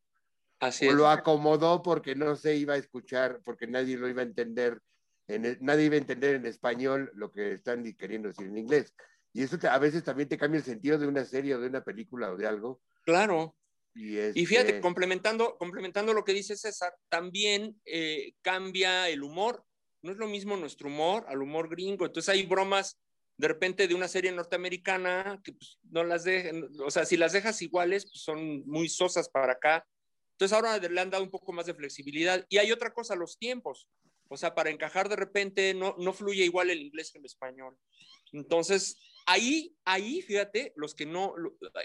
Así 0.60 0.88
o 0.88 0.94
lo 0.94 1.08
acomodó 1.08 1.82
porque 1.82 2.16
no 2.16 2.36
se 2.36 2.56
iba 2.56 2.74
a 2.74 2.78
escuchar, 2.78 3.42
porque 3.46 3.68
nadie 3.68 3.96
lo 3.96 4.10
iba 4.10 4.22
a 4.22 4.26
entender, 4.26 4.82
en 5.28 5.58
nadie 5.62 5.86
iba 5.86 5.96
a 5.96 6.00
entender 6.00 6.36
en 6.36 6.46
español 6.46 7.12
lo 7.14 7.32
que 7.32 7.54
están 7.54 7.84
queriendo 7.94 8.28
decir 8.28 8.48
en 8.48 8.58
inglés. 8.58 8.94
Y 9.34 9.44
eso 9.44 9.58
a 9.70 9.78
veces 9.78 10.04
también 10.04 10.28
te 10.28 10.38
cambia 10.38 10.58
el 10.58 10.66
sentido 10.66 10.98
de 10.98 11.08
una 11.08 11.24
serie 11.24 11.56
o 11.56 11.60
de 11.60 11.68
una 11.68 11.84
película 11.84 12.32
o 12.32 12.38
de 12.38 12.48
algo. 12.48 12.82
Claro. 13.06 13.56
Y, 14.00 14.46
fíjate, 14.46 14.80
complementando, 14.80 15.58
complementando 15.58 16.14
lo 16.14 16.24
que 16.24 16.34
dice 16.34 16.56
César, 16.56 16.94
también 17.10 17.82
eh, 17.86 18.34
cambia 18.42 19.10
el 19.10 19.24
humor. 19.24 19.64
No 20.04 20.12
es 20.12 20.18
lo 20.18 20.28
mismo 20.28 20.56
nuestro 20.56 20.88
humor 20.88 21.26
al 21.28 21.42
humor 21.42 21.68
gringo. 21.68 22.06
Entonces 22.06 22.30
hay 22.30 22.44
bromas 22.44 23.00
de 23.38 23.48
repente 23.48 23.88
de 23.88 23.96
una 23.96 24.08
serie 24.08 24.32
norteamericana 24.32 25.42
que 25.44 25.54
pues, 25.54 25.80
no 25.90 26.04
las 26.04 26.24
dejan, 26.24 26.70
o 26.84 26.92
sea, 26.92 27.06
si 27.06 27.18
las 27.18 27.34
dejas 27.34 27.62
iguales, 27.62 28.06
pues, 28.06 28.22
son 28.22 28.64
muy 28.68 28.88
sosas 28.88 29.30
para 29.30 29.54
acá. 29.54 29.88
Entonces 30.34 30.56
ahora 30.56 30.78
le 30.78 31.02
han 31.02 31.10
dado 31.10 31.24
un 31.24 31.32
poco 31.32 31.52
más 31.52 31.66
de 31.66 31.74
flexibilidad. 31.74 32.46
Y 32.50 32.58
hay 32.58 32.72
otra 32.72 32.94
cosa, 32.94 33.16
los 33.16 33.40
tiempos. 33.40 33.88
O 34.30 34.38
sea, 34.38 34.54
para 34.54 34.70
encajar 34.70 35.10
de 35.10 35.16
repente 35.16 35.74
no, 35.74 35.96
no 35.98 36.14
fluye 36.14 36.44
igual 36.44 36.70
el 36.70 36.82
inglés 36.82 37.12
que 37.12 37.18
el 37.18 37.26
español. 37.26 37.76
Entonces, 38.32 38.98
ahí, 39.26 39.76
ahí, 39.86 40.22
fíjate, 40.22 40.74
los 40.76 40.94
que 40.94 41.08
no, 41.08 41.34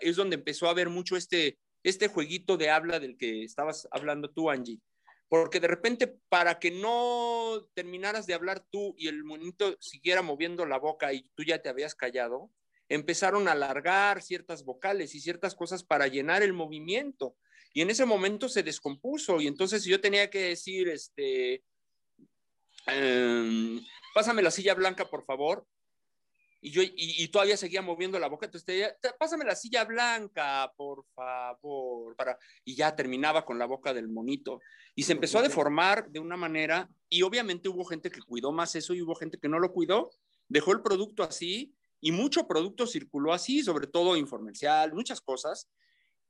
es 0.02 0.16
donde 0.16 0.36
empezó 0.36 0.66
a 0.66 0.70
haber 0.70 0.90
mucho 0.90 1.16
este 1.16 1.58
este 1.82 2.08
jueguito 2.08 2.56
de 2.56 2.70
habla 2.70 3.00
del 3.00 3.16
que 3.16 3.44
estabas 3.44 3.88
hablando 3.90 4.30
tú, 4.30 4.50
Angie. 4.50 4.80
Porque 5.28 5.60
de 5.60 5.68
repente, 5.68 6.14
para 6.28 6.58
que 6.58 6.70
no 6.70 7.66
terminaras 7.74 8.26
de 8.26 8.34
hablar 8.34 8.64
tú 8.70 8.94
y 8.98 9.08
el 9.08 9.24
monito 9.24 9.76
siguiera 9.80 10.22
moviendo 10.22 10.66
la 10.66 10.78
boca 10.78 11.12
y 11.12 11.28
tú 11.34 11.42
ya 11.42 11.60
te 11.60 11.70
habías 11.70 11.94
callado, 11.94 12.50
empezaron 12.88 13.48
a 13.48 13.52
alargar 13.52 14.20
ciertas 14.20 14.64
vocales 14.64 15.14
y 15.14 15.20
ciertas 15.20 15.54
cosas 15.54 15.84
para 15.84 16.06
llenar 16.06 16.42
el 16.42 16.52
movimiento. 16.52 17.34
Y 17.72 17.80
en 17.80 17.88
ese 17.88 18.04
momento 18.04 18.50
se 18.50 18.62
descompuso 18.62 19.40
y 19.40 19.46
entonces 19.46 19.84
yo 19.84 20.00
tenía 20.00 20.28
que 20.28 20.48
decir, 20.48 20.88
este, 20.88 21.64
em, 22.86 23.80
pásame 24.14 24.42
la 24.42 24.50
silla 24.50 24.74
blanca, 24.74 25.08
por 25.08 25.24
favor 25.24 25.66
y 26.64 26.70
yo 26.70 26.80
y, 26.84 27.26
todavía 27.28 27.56
seguía 27.56 27.82
moviendo 27.82 28.20
la 28.20 28.28
boca, 28.28 28.46
entonces 28.46 28.64
te 28.64 28.72
decía, 28.72 28.96
pásame 29.18 29.44
la 29.44 29.56
silla 29.56 29.84
blanca, 29.84 30.72
por 30.76 31.04
favor, 31.12 32.14
para 32.14 32.38
y 32.64 32.76
ya 32.76 32.94
terminaba 32.94 33.44
con 33.44 33.58
la 33.58 33.66
boca 33.66 33.92
del 33.92 34.08
monito. 34.08 34.60
Y 34.94 35.02
se 35.02 35.12
empezó 35.12 35.40
a 35.40 35.42
deformar 35.42 36.08
de 36.08 36.20
una 36.20 36.36
manera 36.36 36.88
y 37.08 37.22
obviamente 37.22 37.68
hubo 37.68 37.84
gente 37.84 38.12
que 38.12 38.22
cuidó 38.22 38.52
más 38.52 38.76
eso 38.76 38.94
y 38.94 39.02
hubo 39.02 39.16
gente 39.16 39.38
que 39.38 39.48
no 39.48 39.58
lo 39.58 39.72
cuidó, 39.72 40.10
dejó 40.46 40.70
el 40.70 40.82
producto 40.82 41.24
así 41.24 41.74
y 42.00 42.12
mucho 42.12 42.46
producto 42.46 42.86
circuló 42.86 43.32
así, 43.32 43.64
sobre 43.64 43.88
todo 43.88 44.16
informal, 44.16 44.54
muchas 44.92 45.20
cosas 45.20 45.68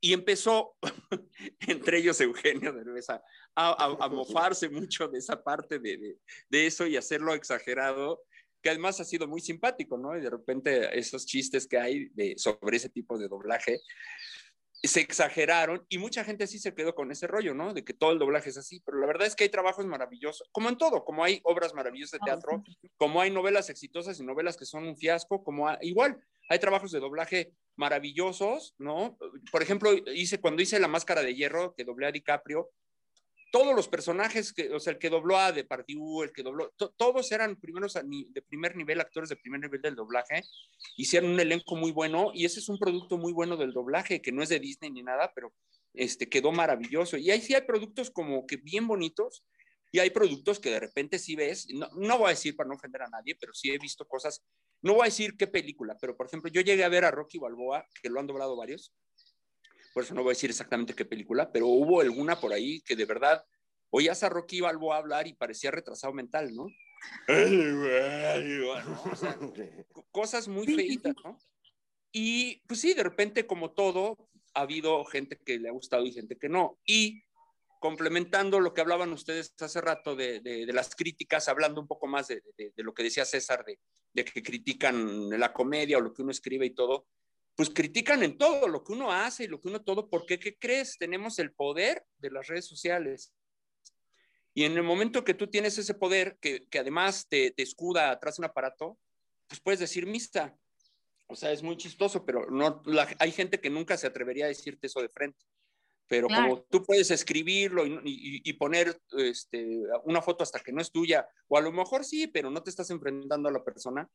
Y 0.00 0.14
empezó, 0.14 0.76
entre 1.60 1.98
ellos 1.98 2.18
Eugenio 2.22 2.72
Derbez, 2.72 3.10
a, 3.10 3.22
a, 3.54 4.08
mofarse 4.08 4.70
mucho 4.70 5.08
de 5.08 5.18
esa 5.18 5.44
parte 5.44 5.78
de, 5.78 6.16
de, 6.48 6.66
eso 6.66 6.86
y 6.86 6.96
hacerlo 6.96 7.34
exagerado, 7.34 8.22
que 8.62 8.70
además 8.70 9.00
ha 9.00 9.04
sido 9.04 9.26
muy 9.26 9.40
simpático, 9.40 9.98
¿no? 9.98 10.16
Y 10.16 10.20
de 10.20 10.30
repente 10.30 10.98
esos 10.98 11.26
chistes 11.26 11.66
que 11.66 11.78
hay 11.78 12.08
de, 12.10 12.34
sobre 12.38 12.76
ese 12.76 12.88
tipo 12.88 13.18
de 13.18 13.28
doblaje, 13.28 13.80
se 14.84 15.00
exageraron 15.00 15.86
y 15.88 15.98
mucha 15.98 16.24
gente 16.24 16.46
sí 16.46 16.58
se 16.58 16.74
quedó 16.74 16.94
con 16.94 17.12
ese 17.12 17.28
rollo, 17.28 17.54
¿no? 17.54 17.72
De 17.72 17.84
que 17.84 17.94
todo 17.94 18.10
el 18.12 18.18
doblaje 18.18 18.50
es 18.50 18.58
así, 18.58 18.80
pero 18.84 18.98
la 18.98 19.06
verdad 19.06 19.28
es 19.28 19.36
que 19.36 19.44
hay 19.44 19.50
trabajos 19.50 19.86
maravillosos, 19.86 20.48
como 20.50 20.68
en 20.68 20.76
todo, 20.76 21.04
como 21.04 21.22
hay 21.22 21.40
obras 21.44 21.72
maravillosas 21.72 22.18
de 22.18 22.24
teatro, 22.24 22.64
como 22.96 23.20
hay 23.20 23.30
novelas 23.30 23.70
exitosas 23.70 24.18
y 24.18 24.24
novelas 24.24 24.56
que 24.56 24.64
son 24.64 24.86
un 24.86 24.96
fiasco, 24.96 25.44
como 25.44 25.68
igual 25.82 26.20
hay 26.48 26.58
trabajos 26.58 26.90
de 26.90 26.98
doblaje 26.98 27.52
maravillosos, 27.76 28.74
¿no? 28.78 29.16
Por 29.52 29.62
ejemplo, 29.62 29.92
hice 30.12 30.40
cuando 30.40 30.62
hice 30.62 30.80
La 30.80 30.88
Máscara 30.88 31.22
de 31.22 31.34
Hierro, 31.34 31.74
que 31.76 31.84
doblé 31.84 32.06
a 32.06 32.12
DiCaprio, 32.12 32.70
todos 33.52 33.76
los 33.76 33.86
personajes, 33.86 34.54
que, 34.54 34.72
o 34.72 34.80
sea, 34.80 34.94
el 34.94 34.98
que 34.98 35.10
dobló 35.10 35.36
a 35.36 35.52
Depardieu, 35.52 36.22
el 36.22 36.32
que 36.32 36.42
dobló, 36.42 36.72
todos 36.96 37.30
eran 37.32 37.56
primeros 37.56 37.92
de 37.92 38.42
primer 38.42 38.74
nivel, 38.74 38.98
actores 38.98 39.28
de 39.28 39.36
primer 39.36 39.60
nivel 39.60 39.82
del 39.82 39.94
doblaje, 39.94 40.42
hicieron 40.96 41.32
un 41.32 41.38
elenco 41.38 41.76
muy 41.76 41.92
bueno 41.92 42.30
y 42.32 42.46
ese 42.46 42.60
es 42.60 42.70
un 42.70 42.78
producto 42.78 43.18
muy 43.18 43.32
bueno 43.34 43.58
del 43.58 43.74
doblaje, 43.74 44.22
que 44.22 44.32
no 44.32 44.42
es 44.42 44.48
de 44.48 44.58
Disney 44.58 44.90
ni 44.90 45.02
nada, 45.02 45.30
pero 45.34 45.52
este, 45.92 46.30
quedó 46.30 46.50
maravilloso. 46.50 47.18
Y 47.18 47.30
ahí 47.30 47.42
sí 47.42 47.54
hay 47.54 47.60
productos 47.60 48.10
como 48.10 48.46
que 48.46 48.56
bien 48.56 48.88
bonitos 48.88 49.44
y 49.92 49.98
hay 49.98 50.08
productos 50.08 50.58
que 50.58 50.70
de 50.70 50.80
repente 50.80 51.18
sí 51.18 51.36
ves, 51.36 51.68
no, 51.74 51.90
no 51.94 52.16
voy 52.16 52.28
a 52.28 52.30
decir 52.30 52.56
para 52.56 52.68
no 52.68 52.76
ofender 52.76 53.02
a 53.02 53.10
nadie, 53.10 53.36
pero 53.38 53.52
sí 53.52 53.70
he 53.70 53.76
visto 53.76 54.08
cosas, 54.08 54.42
no 54.80 54.94
voy 54.94 55.02
a 55.02 55.10
decir 55.10 55.36
qué 55.36 55.46
película, 55.46 55.98
pero 56.00 56.16
por 56.16 56.26
ejemplo, 56.26 56.50
yo 56.50 56.62
llegué 56.62 56.84
a 56.84 56.88
ver 56.88 57.04
a 57.04 57.10
Rocky 57.10 57.38
Balboa, 57.38 57.84
que 58.02 58.08
lo 58.08 58.18
han 58.18 58.26
doblado 58.26 58.56
varios, 58.56 58.94
por 59.92 60.04
eso 60.04 60.14
no 60.14 60.22
voy 60.22 60.30
a 60.30 60.36
decir 60.36 60.50
exactamente 60.50 60.94
qué 60.94 61.04
película, 61.04 61.50
pero 61.52 61.66
hubo 61.66 62.00
alguna 62.00 62.40
por 62.40 62.52
ahí 62.52 62.80
que 62.82 62.96
de 62.96 63.04
verdad 63.04 63.44
oías 63.90 64.22
a 64.22 64.28
Rocky 64.28 64.60
Balboa 64.60 64.96
hablar 64.96 65.26
y 65.26 65.34
parecía 65.34 65.70
retrasado 65.70 66.12
mental, 66.12 66.54
¿no? 66.54 66.66
cosas 70.10 70.48
muy 70.48 70.66
feitas, 70.66 71.14
¿no? 71.24 71.38
Y 72.12 72.62
pues 72.66 72.80
sí, 72.80 72.94
de 72.94 73.02
repente, 73.02 73.46
como 73.46 73.72
todo, 73.72 74.28
ha 74.54 74.62
habido 74.62 75.04
gente 75.04 75.38
que 75.38 75.58
le 75.58 75.68
ha 75.68 75.72
gustado 75.72 76.04
y 76.04 76.12
gente 76.12 76.36
que 76.36 76.48
no. 76.48 76.78
Y 76.84 77.22
complementando 77.80 78.60
lo 78.60 78.74
que 78.74 78.80
hablaban 78.80 79.12
ustedes 79.12 79.54
hace 79.60 79.80
rato 79.80 80.14
de, 80.14 80.40
de, 80.40 80.72
las 80.72 80.94
críticas, 80.94 81.48
hablando 81.48 81.80
un 81.80 81.88
poco 81.88 82.06
más 82.06 82.28
de, 82.28 82.42
de 82.56 82.82
lo 82.82 82.94
que 82.94 83.02
decía 83.02 83.24
César, 83.24 83.64
de, 83.64 84.24
que 84.24 84.42
critican 84.42 85.28
la 85.30 85.52
comedia 85.52 85.98
o 85.98 86.00
lo 86.00 86.12
que 86.12 86.22
uno 86.22 86.30
escribe 86.30 86.66
y 86.66 86.74
todo, 86.74 87.06
pues 87.54 87.70
critican 87.70 88.22
en 88.22 88.38
todo 88.38 88.68
lo 88.68 88.82
que 88.82 88.92
uno 88.92 89.12
hace 89.12 89.44
y 89.44 89.48
lo 89.48 89.60
que 89.60 89.68
uno 89.68 89.82
todo, 89.82 90.08
porque 90.08 90.38
¿qué 90.38 90.56
crees? 90.56 90.96
Tenemos 90.98 91.38
el 91.38 91.52
poder 91.52 92.04
de 92.18 92.30
las 92.30 92.46
redes 92.46 92.66
sociales. 92.66 93.34
Y 94.54 94.64
en 94.64 94.72
el 94.72 94.82
momento 94.82 95.24
que 95.24 95.34
tú 95.34 95.48
tienes 95.48 95.78
ese 95.78 95.94
poder, 95.94 96.38
que, 96.40 96.66
que 96.68 96.78
además 96.78 97.26
te, 97.28 97.50
te, 97.50 97.62
escuda 97.62 98.10
atrás 98.10 98.36
de 98.36 98.42
un 98.42 98.46
aparato, 98.46 98.98
pues 99.48 99.60
puedes 99.60 99.80
decir 99.80 100.06
mista. 100.06 100.56
O 101.28 101.34
sea, 101.34 101.52
es 101.52 101.62
muy 101.62 101.76
chistoso, 101.76 102.24
pero 102.24 102.50
no, 102.50 102.82
hay 103.18 103.32
gente 103.32 103.60
que 103.60 103.70
nunca 103.70 103.96
se 103.96 104.06
atrevería 104.06 104.46
a 104.46 104.48
decirte 104.48 104.86
eso 104.86 105.00
de 105.00 105.08
frente. 105.08 105.44
Pero 106.08 106.28
como 106.28 106.62
tú 106.64 106.82
puedes 106.82 107.10
escribirlo 107.10 107.86
y, 107.86 107.92
y, 108.04 108.50
y, 108.50 108.52
poner 108.54 109.00
este, 109.12 109.80
una 110.04 110.20
foto 110.20 110.42
hasta 110.42 110.60
que 110.60 110.72
no 110.72 110.82
es 110.82 110.92
tuya, 110.92 111.26
o 111.48 111.56
a 111.56 111.62
lo 111.62 111.72
mejor 111.72 112.04
sí, 112.04 112.26
pero 112.26 112.50
no 112.50 112.62
te 112.62 112.68
estás 112.68 112.90
enfrentando 112.90 113.48
a 113.48 113.52
la 113.52 113.64
persona, 113.64 114.06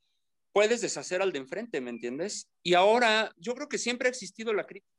puedes 0.52 0.82
deshacer 0.82 1.22
al 1.22 1.32
de 1.32 1.40
enfrente, 1.40 1.82
¿me 1.82 1.90
entiendes? 1.90 2.49
Y 2.64 2.74
ahora 2.74 3.34
yo 3.38 3.53
creo 3.56 3.69
que 3.69 3.78
siempre 3.78 4.07
ha 4.07 4.11
existido 4.11 4.53
la 4.53 4.65
crítica, 4.65 4.91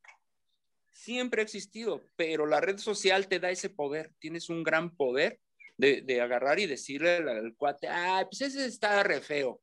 siempre 0.93 1.41
ha 1.41 1.45
existido, 1.45 2.05
pero 2.17 2.47
la 2.47 2.61
red 2.61 2.79
social 2.79 3.29
te 3.29 3.41
da 3.41 3.51
ese 3.51 3.71
poder, 3.71 4.13
tienes 4.19 4.49
un 4.49 4.63
gran 4.63 4.95
poder 4.95 5.41
de, 5.77 6.03
de 6.03 6.21
agarrar 6.21 6.59
y 6.59 6.67
decirle 6.67 7.17
al, 7.17 7.55
cuate, 7.57 7.89
ah, 7.89 8.27
pues 8.31 8.43
ese 8.43 8.67
está 8.67 9.03
re 9.03 9.21
feo, 9.21 9.61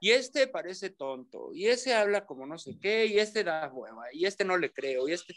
y 0.00 0.10
este 0.10 0.46
parece 0.46 0.90
tonto, 0.90 1.50
y 1.52 1.66
ese 1.66 1.94
habla 1.94 2.26
como 2.26 2.46
no 2.46 2.58
sé 2.58 2.78
qué, 2.80 3.06
y 3.06 3.18
este 3.18 3.44
da 3.44 3.68
hueva, 3.72 4.04
y 4.12 4.26
este 4.26 4.44
no 4.44 4.56
le 4.56 4.72
creo, 4.72 5.08
y 5.08 5.12
este... 5.12 5.34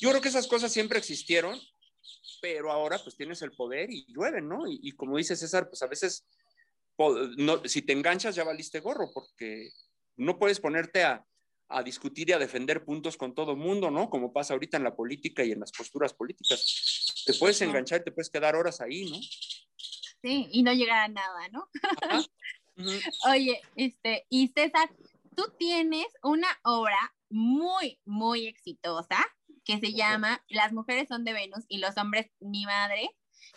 Yo 0.00 0.10
creo 0.10 0.22
que 0.22 0.28
esas 0.28 0.46
cosas 0.46 0.72
siempre 0.72 0.98
existieron, 0.98 1.58
pero 2.40 2.72
ahora 2.72 2.98
pues 3.02 3.16
tienes 3.16 3.42
el 3.42 3.52
poder 3.52 3.90
y 3.90 4.06
llueven, 4.08 4.48
¿no? 4.48 4.66
Y, 4.66 4.80
y 4.82 4.92
como 4.92 5.18
dice 5.18 5.36
César, 5.36 5.68
pues 5.68 5.82
a 5.82 5.86
veces 5.86 6.26
no, 7.36 7.64
si 7.64 7.82
te 7.82 7.92
enganchas 7.92 8.34
ya 8.34 8.44
valiste 8.44 8.80
gorro, 8.80 9.10
porque 9.12 9.70
no 10.16 10.38
puedes 10.38 10.60
ponerte 10.60 11.04
a, 11.04 11.24
a 11.68 11.82
discutir 11.82 12.28
y 12.28 12.32
a 12.32 12.38
defender 12.38 12.84
puntos 12.84 13.16
con 13.16 13.34
todo 13.34 13.52
el 13.52 13.58
mundo, 13.58 13.90
¿no? 13.90 14.10
Como 14.10 14.32
pasa 14.32 14.54
ahorita 14.54 14.76
en 14.76 14.84
la 14.84 14.94
política 14.94 15.44
y 15.44 15.52
en 15.52 15.60
las 15.60 15.72
posturas 15.72 16.12
políticas. 16.12 17.22
Te 17.24 17.34
puedes 17.34 17.60
enganchar 17.62 18.00
y 18.00 18.04
te 18.04 18.12
puedes 18.12 18.30
quedar 18.30 18.56
horas 18.56 18.80
ahí, 18.80 19.08
¿no? 19.10 19.18
Sí, 20.22 20.48
y 20.50 20.62
no 20.62 20.72
llegar 20.72 20.98
a 20.98 21.08
nada, 21.08 21.48
¿no? 21.50 21.68
Oye, 23.30 23.60
este, 23.76 24.26
y 24.28 24.48
César, 24.48 24.90
tú 25.36 25.44
tienes 25.58 26.06
una 26.22 26.48
obra 26.64 27.14
muy, 27.30 27.98
muy 28.04 28.46
exitosa 28.46 29.18
que 29.64 29.78
se 29.78 29.92
llama 29.92 30.44
Las 30.48 30.72
mujeres 30.72 31.08
son 31.08 31.24
de 31.24 31.32
Venus 31.32 31.64
y 31.68 31.78
los 31.78 31.96
hombres 31.96 32.30
mi 32.40 32.64
madre, 32.64 33.10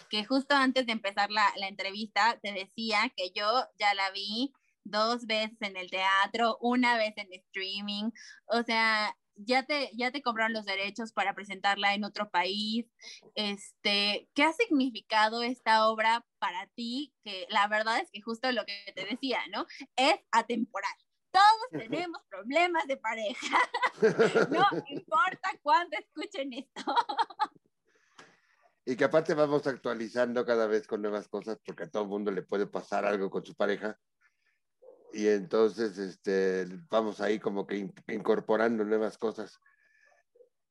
que 0.10 0.26
justo 0.26 0.56
antes 0.56 0.86
de 0.86 0.92
empezar 0.94 1.32
la, 1.32 1.52
la 1.58 1.68
entrevista 1.68 2.40
te 2.42 2.52
decía 2.52 3.12
que 3.16 3.32
yo 3.32 3.66
ya 3.78 3.94
la 3.94 4.12
vi 4.12 4.54
dos 4.84 5.26
veces 5.26 5.58
en 5.62 5.78
el 5.78 5.90
teatro, 5.90 6.58
una 6.62 6.98
vez 6.98 7.14
en 7.18 7.32
streaming, 7.34 8.12
o 8.48 8.64
sea, 8.64 9.16
ya 9.36 9.64
te, 9.64 9.90
ya 9.96 10.12
te 10.12 10.22
compraron 10.22 10.54
los 10.54 10.66
derechos 10.66 11.12
para 11.12 11.34
presentarla 11.34 11.94
en 11.94 12.04
otro 12.04 12.30
país. 12.30 12.86
Este, 13.36 14.30
¿Qué 14.34 14.44
ha 14.44 14.54
significado 14.54 15.42
esta 15.42 15.88
obra 15.88 16.26
para 16.40 16.68
ti? 16.76 17.14
Que 17.24 17.48
la 17.50 17.68
verdad 17.68 18.00
es 18.00 18.10
que 18.12 18.22
justo 18.22 18.52
lo 18.52 18.66
que 18.66 18.94
te 18.96 19.06
decía, 19.06 19.40
¿no? 19.52 19.66
Es 19.96 20.16
atemporal. 20.32 20.94
Todos 21.32 21.82
tenemos 21.84 22.22
problemas 22.30 22.86
de 22.86 22.98
pareja. 22.98 23.58
no 24.52 24.66
importa 24.88 25.50
cuándo 25.64 25.98
escuchen 25.98 26.54
esto. 26.54 26.96
Y 28.86 28.96
que 28.96 29.06
aparte 29.06 29.34
vamos 29.34 29.66
actualizando 29.66 30.46
cada 30.46 30.68
vez 30.68 30.88
con 30.88 31.02
nuevas 31.02 31.28
cosas 31.28 31.58
porque 31.66 31.84
a 31.84 31.90
todo 31.90 32.04
el 32.04 32.10
mundo 32.10 32.32
le 32.32 32.42
puede 32.42 32.68
pasar 32.68 33.06
algo 33.06 33.30
con 33.30 33.46
su 33.46 33.56
pareja. 33.56 33.98
Y 35.14 35.28
entonces 35.28 35.98
este, 35.98 36.66
vamos 36.90 37.22
ahí 37.22 37.40
como 37.40 37.66
que 37.66 37.90
incorporando 38.08 38.84
nuevas 38.84 39.18
cosas. 39.18 39.60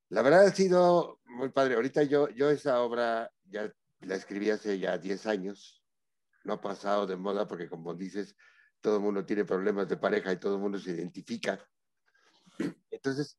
La 0.09 0.21
verdad 0.21 0.47
ha 0.47 0.55
sido 0.55 1.21
muy 1.25 1.49
padre. 1.51 1.77
Ahorita 1.77 2.03
yo, 2.03 2.29
yo 2.29 2.51
esa 2.51 2.81
obra 2.83 3.33
ya 3.45 3.73
la 4.01 4.17
escribí 4.17 4.51
hace 4.51 4.79
ya 4.79 4.99
10 4.99 5.27
años. 5.27 5.83
No 6.45 6.55
ha 6.55 6.61
pasado 6.61 7.07
de 7.07 7.17
moda 7.17 7.47
porque 7.47 7.69
como 7.69 7.95
dices, 7.95 8.37
todo 8.83 8.97
el 8.97 9.03
mundo 9.03 9.25
tiene 9.25 9.45
problemas 9.45 9.89
de 9.89 9.97
pareja 9.97 10.33
y 10.33 10.39
todo 10.39 10.57
el 10.57 10.61
mundo 10.61 10.79
se 10.79 10.91
identifica. 10.91 11.67
Entonces, 12.91 13.39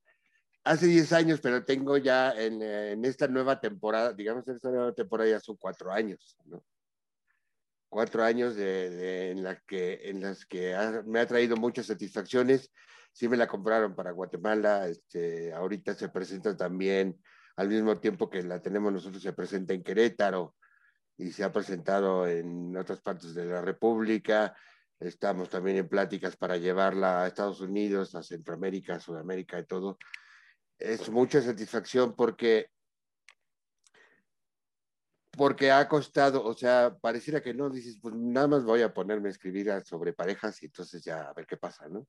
hace 0.64 0.88
10 0.88 1.12
años, 1.14 1.40
pero 1.42 1.66
tengo 1.66 1.98
ya 1.98 2.32
en, 2.32 2.62
en, 2.62 3.06
esta 3.06 3.28
nueva 3.28 3.60
temporada, 3.60 4.14
digamos 4.14 4.48
en 4.48 4.56
esta 4.56 4.70
nueva 4.70 4.94
temporada 4.94 5.30
ya 5.30 5.40
son 5.40 5.58
cuatro 5.58 5.92
años, 5.92 6.38
¿no? 6.46 6.64
Cuatro 7.90 8.24
años 8.24 8.56
de, 8.56 8.90
de, 8.90 9.32
en, 9.32 9.44
la 9.44 9.60
que, 9.60 10.10
en 10.10 10.22
las 10.22 10.46
que 10.46 10.74
ha, 10.74 11.04
me 11.06 11.20
ha 11.20 11.28
traído 11.28 11.56
muchas 11.58 11.86
satisfacciones. 11.86 12.72
Sí 13.12 13.28
me 13.28 13.38
la 13.38 13.48
compraron 13.48 13.96
para 13.96 14.12
Guatemala, 14.12 14.88
este, 14.88 15.54
ahorita 15.54 15.94
se 15.94 16.10
presenta 16.10 16.58
también, 16.58 17.22
al 17.56 17.70
mismo 17.70 18.00
tiempo 18.00 18.32
que 18.32 18.42
la 18.42 18.60
tenemos 18.60 18.92
nosotros, 18.92 19.22
se 19.22 19.34
presenta 19.34 19.76
en 19.76 19.84
Querétaro 19.84 20.56
y 21.18 21.32
se 21.32 21.44
ha 21.44 21.52
presentado 21.52 22.28
en 22.28 22.76
otras 22.76 23.02
partes 23.02 23.36
de 23.36 23.46
la 23.46 23.62
República. 23.62 24.56
Estamos 25.00 25.50
también 25.50 25.78
en 25.78 25.88
pláticas 25.88 26.36
para 26.36 26.58
llevarla 26.58 27.22
a 27.22 27.28
Estados 27.28 27.62
Unidos, 27.62 28.16
a 28.16 28.24
Centroamérica, 28.24 29.00
Sudamérica 29.00 29.60
y 29.60 29.66
todo 29.66 30.00
es 30.80 31.10
mucha 31.10 31.42
satisfacción 31.42 32.16
porque 32.16 32.70
porque 35.36 35.72
ha 35.72 35.88
costado, 35.88 36.44
o 36.44 36.54
sea, 36.54 36.96
pareciera 37.02 37.42
que 37.42 37.54
no, 37.54 37.70
dices, 37.70 37.98
pues 38.00 38.14
nada 38.14 38.48
más 38.48 38.64
voy 38.64 38.84
a 38.84 38.94
ponerme 38.94 39.30
a 39.30 39.32
escribir 39.32 39.72
sobre 39.84 40.14
parejas 40.14 40.62
y 40.62 40.68
entonces 40.68 41.04
ya 41.04 41.24
a 41.24 41.34
ver 41.34 41.48
qué 41.48 41.58
pasa, 41.58 41.88
¿no? 41.90 42.08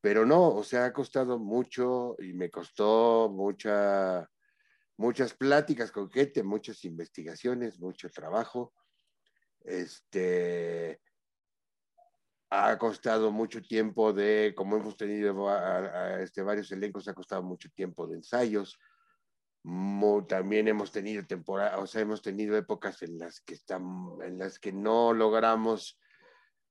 Pero 0.00 0.24
no, 0.24 0.48
o 0.54 0.64
sea, 0.64 0.86
ha 0.86 0.92
costado 0.92 1.38
mucho 1.38 2.16
y 2.18 2.32
me 2.32 2.50
costó 2.50 3.28
mucha, 3.30 4.26
muchas 4.96 5.34
pláticas 5.34 5.92
con 5.92 6.10
gente, 6.10 6.42
muchas 6.42 6.82
investigaciones, 6.84 7.78
mucho 7.78 8.08
trabajo. 8.08 8.72
Este, 9.60 11.00
ha 12.50 12.78
costado 12.78 13.30
mucho 13.30 13.62
tiempo 13.62 14.12
de, 14.12 14.54
como 14.56 14.76
hemos 14.76 14.96
tenido 14.96 15.48
este, 16.18 16.42
varios 16.42 16.72
elencos, 16.72 17.08
ha 17.08 17.14
costado 17.14 17.42
mucho 17.42 17.68
tiempo 17.70 18.06
de 18.06 18.16
ensayos. 18.16 18.78
también 20.26 20.68
hemos 20.68 20.90
tenido 20.90 21.26
temporadas, 21.26 21.78
o 21.78 21.86
sea, 21.86 22.00
hemos 22.02 22.22
tenido 22.22 22.56
épocas 22.56 23.02
en 23.02 23.18
las 23.18 23.40
que 23.40 23.54
están, 23.54 23.82
en 24.22 24.38
las 24.38 24.58
que 24.58 24.72
no 24.72 25.12
logramos 25.12 25.98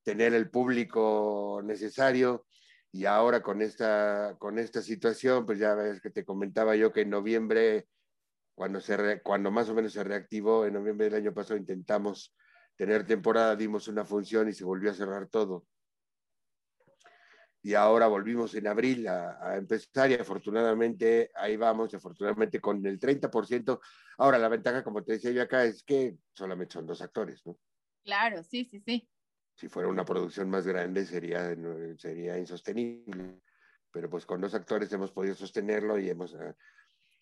tener 0.04 0.34
el 0.34 0.50
público 0.50 1.62
necesario 1.64 2.46
Y 2.92 3.06
ahora 3.06 3.42
con 3.44 3.62
esta, 3.62 4.36
con 4.40 4.58
esta 4.58 4.82
situación, 4.82 5.46
pues 5.46 5.60
ya 5.60 5.76
ves 5.76 6.02
que 6.02 6.10
te 6.10 6.26
comentaba 6.26 6.76
yo 6.76 6.92
que 6.94 7.02
en 7.02 7.10
noviembre, 7.12 7.88
cuando, 8.56 8.80
se 8.80 9.22
cuando 9.22 9.52
más 9.52 9.70
o 9.70 9.76
menos 9.76 9.94
se 9.94 10.04
reactivó, 10.04 10.66
en 10.66 10.74
noviembre 10.74 11.06
del 11.06 11.16
año 11.22 11.34
pasado 11.34 11.58
intentamos 11.60 12.34
tener 12.78 13.06
temporada, 13.06 13.58
dimos 13.58 13.90
una 13.90 14.06
función 14.06 14.48
y 14.48 14.54
se 14.54 14.64
volvió 14.64 14.92
a 14.92 14.94
cerrar 14.94 15.28
todo. 15.28 15.66
Y 17.62 17.74
ahora 17.74 18.08
volvimos 18.08 18.56
en 18.56 18.68
abril 18.68 19.06
a, 19.10 19.38
a 19.42 19.58
empezar 19.58 20.10
y 20.10 20.14
afortunadamente 20.14 21.32
ahí 21.36 21.58
vamos, 21.58 21.94
afortunadamente 21.94 22.62
con 22.62 22.86
el 22.86 22.98
30%. 22.98 23.82
Ahora 24.20 24.38
la 24.38 24.48
ventaja, 24.48 24.84
como 24.86 25.04
te 25.04 25.14
decía 25.14 25.32
yo 25.32 25.42
acá, 25.42 25.66
es 25.66 25.84
que 25.84 26.18
solamente 26.34 26.76
son 26.76 26.86
dos 26.86 27.02
actores, 27.02 27.46
¿no? 27.46 27.58
Claro, 28.06 28.42
sí, 28.44 28.64
sí, 28.64 28.80
sí 28.80 29.10
si 29.58 29.68
fuera 29.70 29.90
una 29.90 30.06
producción 30.06 30.50
más 30.50 30.68
grande 30.68 31.04
sería, 31.06 31.56
sería 31.98 32.38
insostenible. 32.38 33.42
Pero 33.92 34.10
pues 34.10 34.26
con 34.26 34.40
dos 34.40 34.54
actores 34.54 34.94
hemos 34.94 35.12
podido 35.12 35.34
sostenerlo 35.34 35.98
y 35.98 36.10
hemos, 36.10 36.36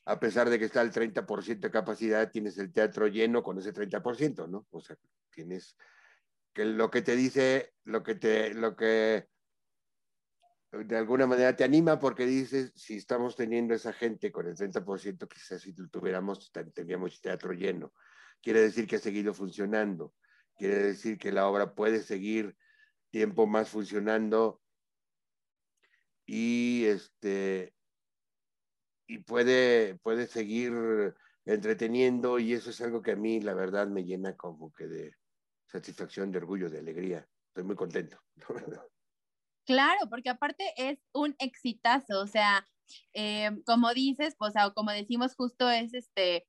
a 0.05 0.19
pesar 0.19 0.49
de 0.49 0.59
que 0.59 0.65
está 0.65 0.81
el 0.81 0.91
30% 0.91 1.59
de 1.59 1.71
capacidad, 1.71 2.31
tienes 2.31 2.57
el 2.57 2.71
teatro 2.71 3.07
lleno 3.07 3.43
con 3.43 3.57
ese 3.57 3.73
30%, 3.73 4.47
¿no? 4.47 4.67
O 4.71 4.79
sea, 4.79 4.95
tienes 5.31 5.75
que 6.53 6.65
lo 6.65 6.89
que 6.89 7.01
te 7.01 7.15
dice, 7.15 7.73
lo 7.83 8.03
que 8.03 8.15
te, 8.15 8.53
lo 8.53 8.75
que 8.75 9.27
de 10.71 10.97
alguna 10.97 11.25
manera 11.25 11.55
te 11.55 11.63
anima 11.63 11.99
porque 11.99 12.25
dices, 12.25 12.71
si 12.75 12.97
estamos 12.97 13.35
teniendo 13.35 13.73
esa 13.73 13.93
gente 13.93 14.31
con 14.31 14.47
el 14.47 14.55
30%, 14.55 15.27
quizás 15.27 15.61
si 15.61 15.73
tuviéramos, 15.73 16.51
tendríamos 16.51 17.21
teatro 17.21 17.53
lleno. 17.53 17.93
Quiere 18.41 18.61
decir 18.61 18.85
que 18.85 18.97
ha 18.97 18.99
seguido 18.99 19.33
funcionando 19.33 20.13
quiere 20.55 20.77
decir 20.77 21.17
que 21.17 21.31
la 21.31 21.47
obra 21.47 21.73
puede 21.73 22.01
seguir 22.01 22.55
tiempo 23.11 23.45
más 23.45 23.69
funcionando 23.69 24.61
y 26.25 26.85
este 26.85 27.74
y 29.07 29.19
puede, 29.19 29.95
puede 29.95 30.27
seguir 30.27 30.73
entreteniendo 31.45 32.39
y 32.39 32.53
eso 32.53 32.69
es 32.69 32.81
algo 32.81 33.01
que 33.01 33.11
a 33.11 33.15
mí 33.15 33.39
la 33.39 33.53
verdad 33.53 33.87
me 33.87 34.03
llena 34.03 34.35
como 34.35 34.73
que 34.73 34.87
de 34.87 35.13
satisfacción, 35.67 36.31
de 36.31 36.39
orgullo, 36.39 36.69
de 36.69 36.79
alegría. 36.79 37.27
Estoy 37.47 37.63
muy 37.63 37.75
contento. 37.75 38.19
Claro, 39.67 39.97
porque 40.11 40.29
aparte 40.29 40.73
es 40.77 40.99
un 41.11 41.35
exitazo, 41.39 42.21
o 42.21 42.27
sea, 42.27 42.67
eh, 43.13 43.49
como 43.65 43.95
dices, 43.95 44.35
pues, 44.37 44.53
o 44.63 44.75
como 44.75 44.91
decimos 44.91 45.33
justo 45.35 45.67
es 45.71 45.95
este, 45.95 46.45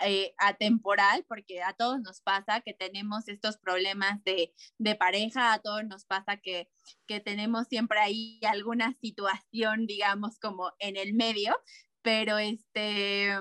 eh, 0.00 0.34
atemporal, 0.36 1.24
porque 1.26 1.62
a 1.62 1.72
todos 1.72 2.00
nos 2.00 2.20
pasa 2.20 2.60
que 2.60 2.74
tenemos 2.74 3.26
estos 3.26 3.56
problemas 3.56 4.22
de, 4.22 4.54
de 4.76 4.94
pareja, 4.94 5.54
a 5.54 5.60
todos 5.60 5.82
nos 5.84 6.04
pasa 6.04 6.36
que, 6.36 6.68
que 7.06 7.20
tenemos 7.20 7.66
siempre 7.68 7.98
ahí 8.00 8.38
alguna 8.44 8.92
situación, 9.00 9.86
digamos, 9.86 10.38
como 10.38 10.72
en 10.78 10.96
el 10.96 11.14
medio, 11.14 11.56
pero 12.02 12.38
este, 12.38 13.32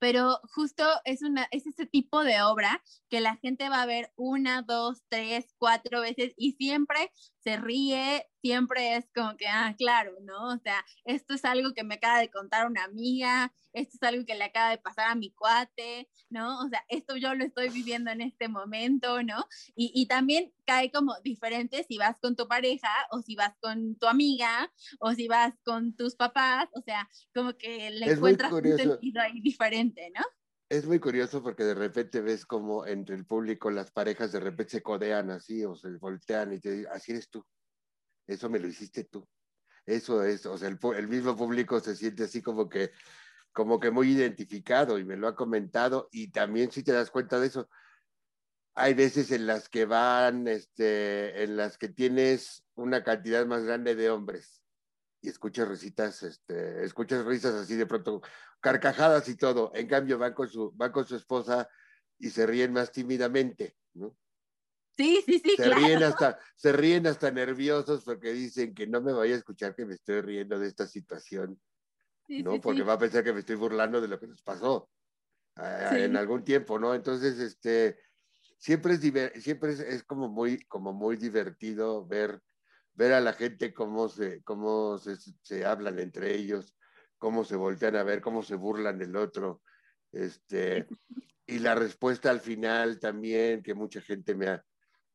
pero 0.00 0.40
justo 0.54 0.84
es, 1.04 1.22
una, 1.22 1.46
es 1.50 1.66
ese 1.66 1.86
tipo 1.86 2.24
de 2.24 2.42
obra 2.42 2.82
que 3.10 3.20
la 3.20 3.36
gente 3.36 3.68
va 3.68 3.82
a 3.82 3.86
ver 3.86 4.12
una, 4.16 4.62
dos, 4.62 5.02
tres, 5.08 5.54
cuatro 5.58 6.00
veces 6.00 6.32
y 6.36 6.52
siempre 6.52 7.12
se 7.40 7.58
ríe, 7.58 8.26
siempre 8.40 8.96
es 8.96 9.06
como 9.14 9.36
que, 9.36 9.46
ah, 9.46 9.74
claro, 9.76 10.16
¿no? 10.22 10.48
O 10.48 10.58
sea, 10.58 10.84
esto 11.04 11.34
es 11.34 11.44
algo 11.44 11.72
que 11.74 11.84
me 11.84 11.94
acaba 11.96 12.18
de 12.18 12.30
contar 12.30 12.66
una 12.66 12.84
amiga, 12.84 13.52
esto 13.72 13.96
es 14.00 14.02
algo 14.02 14.24
que 14.24 14.34
le 14.34 14.44
acaba 14.44 14.70
de 14.70 14.78
pasar 14.78 15.10
a 15.10 15.14
mi 15.14 15.30
cuate, 15.32 16.08
¿no? 16.28 16.60
O 16.60 16.68
sea, 16.68 16.84
esto 16.88 17.16
yo 17.16 17.34
lo 17.34 17.44
estoy 17.44 17.68
viviendo 17.70 18.10
en 18.10 18.20
este 18.20 18.48
momento, 18.48 19.22
¿no? 19.22 19.46
Y, 19.74 19.92
y 19.94 20.06
también 20.06 20.52
cae 20.64 20.90
como 20.90 21.14
diferente 21.22 21.84
si 21.84 21.98
vas 21.98 22.18
con 22.20 22.36
tu 22.36 22.48
pareja 22.48 22.90
o 23.10 23.20
si 23.22 23.34
vas 23.36 23.54
con 23.60 23.96
tu 23.96 24.06
amiga 24.06 24.72
o 24.98 25.12
si 25.12 25.28
vas 25.28 25.54
con 25.64 25.94
tus 25.94 26.16
papás, 26.16 26.68
o 26.74 26.82
sea, 26.82 27.08
como 27.34 27.56
que 27.56 27.90
le 27.90 28.06
encuentras 28.06 28.52
un 28.52 28.76
sentido 28.76 29.22
ahí 29.22 29.40
diferente, 29.40 30.10
¿no? 30.14 30.22
es 30.70 30.86
muy 30.86 31.00
curioso 31.00 31.42
porque 31.42 31.64
de 31.64 31.74
repente 31.74 32.20
ves 32.20 32.46
como 32.46 32.86
entre 32.86 33.16
el 33.16 33.26
público 33.26 33.70
las 33.72 33.90
parejas 33.90 34.30
de 34.30 34.38
repente 34.38 34.70
se 34.70 34.82
codean 34.82 35.30
así 35.30 35.64
o 35.64 35.74
se 35.74 35.90
voltean 35.96 36.52
y 36.52 36.60
te 36.60 36.70
dicen, 36.70 36.92
así 36.92 37.10
eres 37.10 37.28
tú, 37.28 37.44
eso 38.30 38.48
me 38.48 38.58
lo 38.58 38.68
hiciste 38.68 39.04
tú. 39.04 39.26
Eso 39.86 40.22
es, 40.22 40.46
o 40.46 40.56
sea, 40.56 40.68
el, 40.68 41.08
mismo 41.08 41.36
público 41.36 41.80
se 41.80 41.96
siente 41.96 42.24
así 42.24 42.42
como 42.42 42.68
que, 42.68 42.92
como 43.52 43.80
que 43.80 43.90
muy 43.90 44.12
identificado 44.12 44.98
y 44.98 45.04
me 45.04 45.16
lo 45.16 45.26
ha 45.26 45.34
comentado 45.34 46.08
y 46.12 46.30
también 46.30 46.70
si 46.70 46.82
te 46.82 46.92
das 46.92 47.10
cuenta 47.10 47.40
de 47.40 47.48
eso, 47.48 47.68
hay 48.74 48.94
veces 48.94 49.32
en 49.32 49.46
las 49.46 49.68
que 49.68 49.84
van, 49.84 50.46
este, 50.46 51.42
en 51.42 51.56
las 51.56 51.76
que 51.76 51.88
tienes 51.88 52.64
una 52.74 53.02
cantidad 53.02 53.44
más 53.46 53.64
grande 53.64 53.96
de 53.96 54.10
hombres 54.10 54.62
y 55.20 55.28
escuchas 55.28 55.68
risitas, 55.68 56.22
este, 56.22 56.84
escuchas 56.84 57.24
risas 57.24 57.54
así 57.54 57.74
de 57.74 57.86
pronto, 57.86 58.22
carcajadas 58.60 59.28
y 59.28 59.36
todo. 59.36 59.72
En 59.74 59.88
cambio, 59.88 60.18
van 60.18 60.34
con 60.34 60.48
su, 60.48 60.72
van 60.72 60.92
con 60.92 61.04
su 61.04 61.16
esposa 61.16 61.68
y 62.18 62.30
se 62.30 62.46
ríen 62.46 62.72
más 62.72 62.92
tímidamente, 62.92 63.76
¿no? 63.94 64.16
Sí, 64.96 65.22
sí, 65.24 65.38
sí. 65.38 65.54
Se 65.56 65.74
ríen 65.74 66.02
hasta, 66.02 66.38
se 66.56 66.72
ríen 66.72 67.06
hasta 67.06 67.30
nerviosos 67.30 68.04
porque 68.04 68.32
dicen 68.32 68.74
que 68.74 68.86
no 68.86 69.00
me 69.00 69.12
vaya 69.12 69.34
a 69.34 69.38
escuchar 69.38 69.74
que 69.74 69.86
me 69.86 69.94
estoy 69.94 70.20
riendo 70.20 70.58
de 70.58 70.68
esta 70.68 70.86
situación, 70.86 71.60
¿no? 72.28 72.60
porque 72.60 72.82
va 72.82 72.94
a 72.94 72.98
pensar 72.98 73.24
que 73.24 73.32
me 73.32 73.40
estoy 73.40 73.56
burlando 73.56 74.00
de 74.00 74.08
lo 74.08 74.20
que 74.20 74.26
nos 74.26 74.42
pasó 74.42 74.90
en 75.56 76.16
algún 76.16 76.44
tiempo, 76.44 76.78
¿no? 76.78 76.94
Entonces, 76.94 77.38
este, 77.38 77.98
siempre 78.58 78.94
es, 78.94 79.00
siempre 79.42 79.72
es, 79.72 79.80
es, 79.80 80.02
como 80.04 80.28
muy, 80.28 80.64
como 80.66 80.92
muy 80.92 81.16
divertido 81.16 82.06
ver 82.06 82.40
ver 83.00 83.14
a 83.14 83.20
la 83.20 83.32
gente 83.32 83.72
cómo 83.72 84.08
se, 84.08 84.42
cómo 84.42 84.98
se, 84.98 85.16
se, 85.42 85.64
hablan 85.64 85.98
entre 85.98 86.34
ellos, 86.34 86.76
cómo 87.16 87.44
se 87.44 87.56
voltean 87.56 87.96
a 87.96 88.02
ver, 88.02 88.20
cómo 88.20 88.42
se 88.42 88.56
burlan 88.56 88.98
del 88.98 89.16
otro. 89.16 89.62
Este, 90.12 90.86
y 91.46 91.60
la 91.60 91.74
respuesta 91.74 92.30
al 92.30 92.40
final 92.40 92.98
también, 93.00 93.62
que 93.62 93.72
mucha 93.72 94.02
gente 94.02 94.34
me 94.34 94.48
ha, 94.48 94.64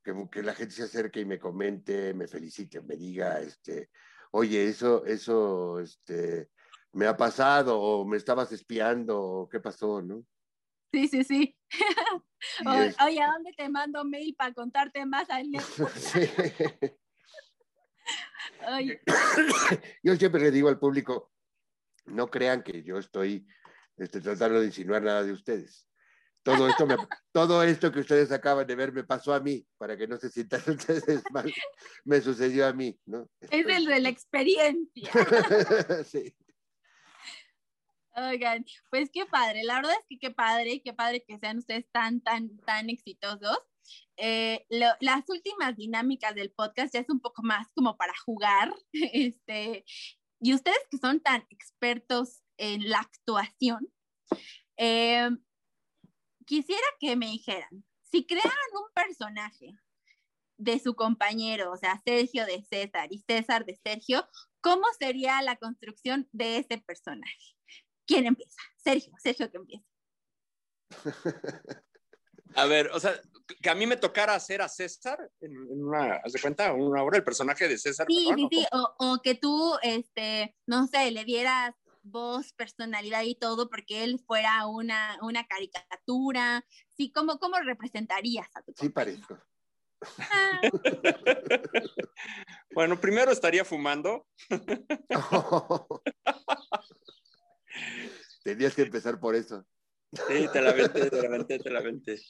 que, 0.05 0.29
que 0.31 0.43
la 0.43 0.53
gente 0.53 0.75
se 0.75 0.83
acerque 0.83 1.21
y 1.21 1.25
me 1.25 1.39
comente, 1.39 2.13
me 2.13 2.27
felicite, 2.27 2.81
me 2.81 2.95
diga, 2.95 3.41
este, 3.41 3.89
oye, 4.31 4.65
eso, 4.65 5.03
eso, 5.05 5.79
este, 5.79 6.51
me 6.93 7.07
ha 7.07 7.17
pasado, 7.17 7.81
o 7.81 8.05
me 8.05 8.17
estabas 8.17 8.51
espiando, 8.51 9.19
o 9.19 9.49
qué 9.49 9.59
pasó, 9.59 10.03
¿no? 10.03 10.23
Sí, 10.93 11.07
sí, 11.07 11.23
sí. 11.23 11.57
Oye, 13.03 13.21
¿a 13.21 13.31
dónde 13.31 13.51
te 13.57 13.67
mando 13.67 14.05
mail 14.05 14.35
para 14.35 14.53
contarte 14.53 15.05
más? 15.05 15.27
sí. 15.95 16.29
Yo 20.03 20.15
siempre 20.15 20.41
le 20.41 20.51
digo 20.51 20.69
al 20.69 20.79
público, 20.79 21.33
no 22.05 22.27
crean 22.27 22.61
que 22.61 22.83
yo 22.83 22.99
estoy 22.99 23.47
este, 23.97 24.21
tratando 24.21 24.59
de 24.59 24.67
insinuar 24.67 25.01
nada 25.01 25.23
de 25.23 25.31
ustedes. 25.31 25.89
Todo 26.45 26.69
esto, 26.69 26.85
me, 26.85 26.95
todo 27.31 27.63
esto 27.63 27.91
que 27.91 28.01
ustedes 28.01 28.31
acaban 28.31 28.67
de 28.67 28.75
ver 28.75 28.93
me 28.93 29.03
pasó 29.03 29.33
a 29.33 29.39
mí, 29.39 29.65
para 29.79 29.97
que 29.97 30.07
no 30.07 30.15
se 30.17 30.29
sientan 30.29 30.61
ustedes 30.67 31.23
mal, 31.31 31.51
me 32.03 32.21
sucedió 32.21 32.67
a 32.67 32.71
mí, 32.71 32.95
¿no? 33.07 33.27
Es 33.41 33.65
el 33.65 33.85
de 33.85 33.99
la 33.99 34.09
experiencia. 34.09 35.09
sí. 36.05 36.35
Oigan, 38.15 38.63
pues 38.91 39.09
qué 39.11 39.25
padre, 39.25 39.63
la 39.63 39.77
verdad 39.77 39.93
es 39.99 40.05
que 40.07 40.19
qué 40.19 40.29
padre, 40.29 40.83
qué 40.83 40.93
padre 40.93 41.25
que 41.27 41.39
sean 41.39 41.57
ustedes 41.57 41.89
tan, 41.91 42.21
tan, 42.21 42.55
tan 42.59 42.91
exitosos. 42.91 43.57
Eh, 44.15 44.67
las 44.69 45.27
últimas 45.27 45.75
dinámicas 45.75 46.35
del 46.35 46.51
podcast 46.51 46.93
ya 46.93 46.99
es 46.99 47.09
un 47.09 47.21
poco 47.21 47.41
más 47.41 47.67
como 47.73 47.97
para 47.97 48.13
jugar. 48.23 48.71
Este, 48.93 49.83
y 50.39 50.53
ustedes 50.53 50.77
que 50.91 50.99
son 50.99 51.21
tan 51.21 51.43
expertos 51.49 52.43
en 52.57 52.87
la 52.87 52.99
actuación, 52.99 53.91
eh, 54.77 55.29
quisiera 56.45 56.85
que 56.99 57.15
me 57.15 57.27
dijeran, 57.27 57.83
si 58.11 58.25
crean 58.25 58.45
un 58.73 58.93
personaje 58.93 59.75
de 60.57 60.79
su 60.79 60.95
compañero, 60.95 61.71
o 61.71 61.77
sea, 61.77 62.01
Sergio 62.05 62.45
de 62.45 62.63
César 62.63 63.09
y 63.11 63.19
César 63.19 63.65
de 63.65 63.75
Sergio, 63.83 64.27
¿cómo 64.61 64.85
sería 64.97 65.41
la 65.41 65.57
construcción 65.57 66.29
de 66.31 66.59
ese 66.59 66.77
personaje? 66.77 67.55
¿Quién 68.05 68.25
empieza? 68.25 68.61
Sergio, 68.77 69.13
Sergio 69.21 69.51
que 69.51 69.57
empieza. 69.57 69.85
A 72.55 72.65
ver, 72.65 72.89
o 72.93 72.99
sea, 72.99 73.19
que 73.61 73.69
a 73.69 73.75
mí 73.75 73.85
me 73.85 73.97
tocara 73.97 74.33
hacer 74.33 74.61
a 74.61 74.69
César 74.69 75.29
en, 75.41 75.57
una, 75.69 76.15
¿haz 76.23 76.31
de 76.31 76.39
cuenta? 76.39 76.71
Una 76.71 77.03
obra, 77.03 77.17
el 77.17 77.23
personaje 77.23 77.67
de 77.67 77.77
César. 77.77 78.07
Sí, 78.07 78.29
sí, 78.33 78.47
sí, 78.49 78.65
o, 78.71 79.19
que 79.21 79.35
tú, 79.35 79.75
este, 79.81 80.55
no 80.65 80.87
sé, 80.87 81.11
le 81.11 81.25
dieras 81.25 81.75
voz, 82.05 82.53
personalidad 82.53 83.23
y 83.23 83.35
todo, 83.35 83.69
porque 83.69 84.03
él 84.03 84.19
fuera 84.25 84.65
una, 84.67 85.17
una 85.21 85.45
caricatura. 85.45 86.65
Sí, 86.95 87.11
¿cómo, 87.11 87.37
¿cómo 87.39 87.57
representarías 87.59 88.47
a 88.55 88.61
tu 88.61 88.73
Sí, 88.77 88.89
parezco. 88.89 89.37
Ah. 90.19 90.61
bueno, 92.73 92.99
primero 92.99 93.31
estaría 93.31 93.65
fumando. 93.65 94.27
Tenías 98.43 98.75
que 98.75 98.83
empezar 98.83 99.19
por 99.19 99.35
eso. 99.35 99.65
Sí, 100.27 100.47
te 100.53 100.61
la 100.61 100.71
venté, 100.71 101.09
te 101.09 101.21
la 101.21 101.29
venté, 101.29 101.59
te 101.59 101.69
la 101.69 101.81
venté. 101.81 102.21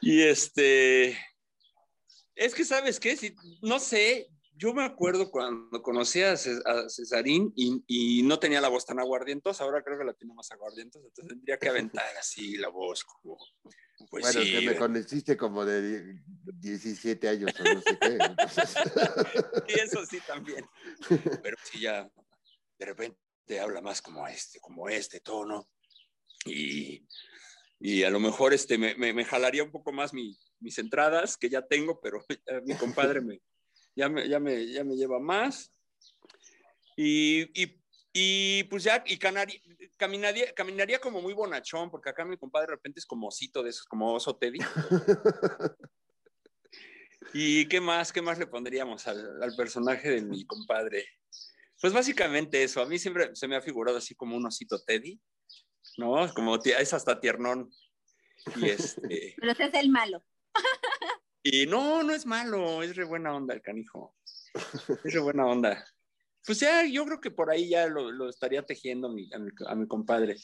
Y 0.00 0.22
este, 0.22 1.16
es 2.34 2.54
que 2.54 2.64
sabes 2.64 2.98
qué, 2.98 3.16
si, 3.16 3.34
no 3.62 3.78
sé, 3.78 4.28
yo 4.62 4.72
me 4.72 4.84
acuerdo 4.84 5.28
cuando 5.28 5.82
conocí 5.82 6.22
a, 6.22 6.36
Cesarín 6.36 7.52
y, 7.56 8.22
no 8.22 8.38
tenía 8.38 8.60
la 8.60 8.68
voz 8.68 8.86
tan 8.86 9.00
aguardientosa, 9.00 9.64
ahora 9.64 9.82
creo 9.82 9.98
que 9.98 10.04
la 10.04 10.14
tiene 10.14 10.34
más 10.34 10.52
aguardientosa, 10.52 11.04
entonces 11.04 11.30
tendría 11.30 11.58
que 11.58 11.68
aventar 11.68 12.16
así 12.16 12.56
la 12.58 12.68
voz 12.68 13.02
como... 13.02 13.36
Pues 14.08 14.22
bueno, 14.22 14.40
que 14.40 14.66
me 14.66 14.76
conociste 14.76 15.36
como 15.36 15.64
de 15.64 16.16
17 16.44 17.28
años 17.28 17.52
o 17.58 17.74
no 17.74 17.80
sé 17.80 17.98
qué. 18.00 18.18
y 19.68 19.80
eso 19.80 20.04
sí 20.06 20.18
también. 20.26 20.64
Pero 21.42 21.56
sí 21.64 21.80
ya, 21.80 22.08
de 22.78 22.86
repente 22.86 23.60
habla 23.60 23.80
más 23.80 24.00
como 24.00 24.26
este, 24.28 24.60
como 24.60 24.88
este 24.88 25.20
tono. 25.20 25.68
Y, 26.46 27.06
y 27.80 28.02
a 28.02 28.10
lo 28.10 28.18
mejor 28.18 28.54
este, 28.54 28.76
me, 28.76 28.94
me, 28.94 29.24
jalaría 29.24 29.62
un 29.62 29.70
poco 29.70 29.92
más 29.92 30.12
mi, 30.12 30.36
mis 30.60 30.78
entradas, 30.78 31.36
que 31.36 31.48
ya 31.48 31.62
tengo, 31.62 32.00
pero 32.00 32.24
mi 32.64 32.74
compadre 32.74 33.20
me, 33.20 33.40
ya, 33.94 34.08
me, 34.08 34.28
ya, 34.28 34.40
me, 34.40 34.66
ya 34.66 34.84
me 34.84 34.96
lleva 34.96 35.18
más. 35.18 35.72
Y, 36.96 37.42
y, 37.60 37.80
y 38.12 38.64
pues 38.64 38.84
ya, 38.84 39.02
y 39.06 39.16
caminaría, 39.16 40.54
caminaría 40.54 41.00
como 41.00 41.22
muy 41.22 41.32
bonachón, 41.32 41.90
porque 41.90 42.10
acá 42.10 42.24
mi 42.24 42.36
compadre 42.36 42.66
de 42.66 42.72
repente 42.72 43.00
es 43.00 43.06
como 43.06 43.28
osito 43.28 43.62
de 43.62 43.70
esos, 43.70 43.86
como 43.86 44.12
oso 44.12 44.36
Teddy. 44.36 44.58
¿Y 47.34 47.66
qué 47.66 47.80
más, 47.80 48.12
qué 48.12 48.20
más 48.20 48.38
le 48.38 48.46
pondríamos 48.46 49.06
al, 49.06 49.42
al, 49.42 49.56
personaje 49.56 50.10
de 50.10 50.22
mi 50.22 50.44
compadre? 50.44 51.06
Pues 51.80 51.92
básicamente 51.92 52.62
eso, 52.62 52.82
a 52.82 52.86
mí 52.86 52.98
siempre 52.98 53.34
se 53.34 53.48
me 53.48 53.56
ha 53.56 53.62
figurado 53.62 53.96
así 53.96 54.14
como 54.14 54.36
un 54.36 54.44
osito 54.44 54.82
Teddy, 54.82 55.18
¿no? 55.96 56.32
Como 56.34 56.56
es 56.62 56.92
hasta 56.92 57.20
tiernón. 57.20 57.70
Y 58.56 58.68
este... 58.68 59.34
Pero 59.40 59.52
ese 59.52 59.64
es 59.64 59.74
el 59.74 59.88
malo. 59.88 60.22
Y 61.42 61.66
no, 61.66 62.02
no 62.02 62.12
es 62.12 62.24
malo, 62.24 62.82
es 62.82 62.94
re 62.94 63.04
buena 63.04 63.34
onda 63.34 63.54
el 63.54 63.62
canijo. 63.62 64.14
Es 65.04 65.12
re 65.14 65.20
buena 65.20 65.46
onda. 65.46 65.84
Pues 66.44 66.60
ya, 66.60 66.84
yo 66.84 67.04
creo 67.04 67.20
que 67.20 67.30
por 67.30 67.50
ahí 67.50 67.68
ya 67.68 67.86
lo, 67.86 68.28
estaría 68.28 68.64
tejiendo 68.64 69.08
a 69.08 69.12
mi, 69.12 69.28
a 69.66 69.74
mi, 69.74 69.86
compadre. 69.86 70.36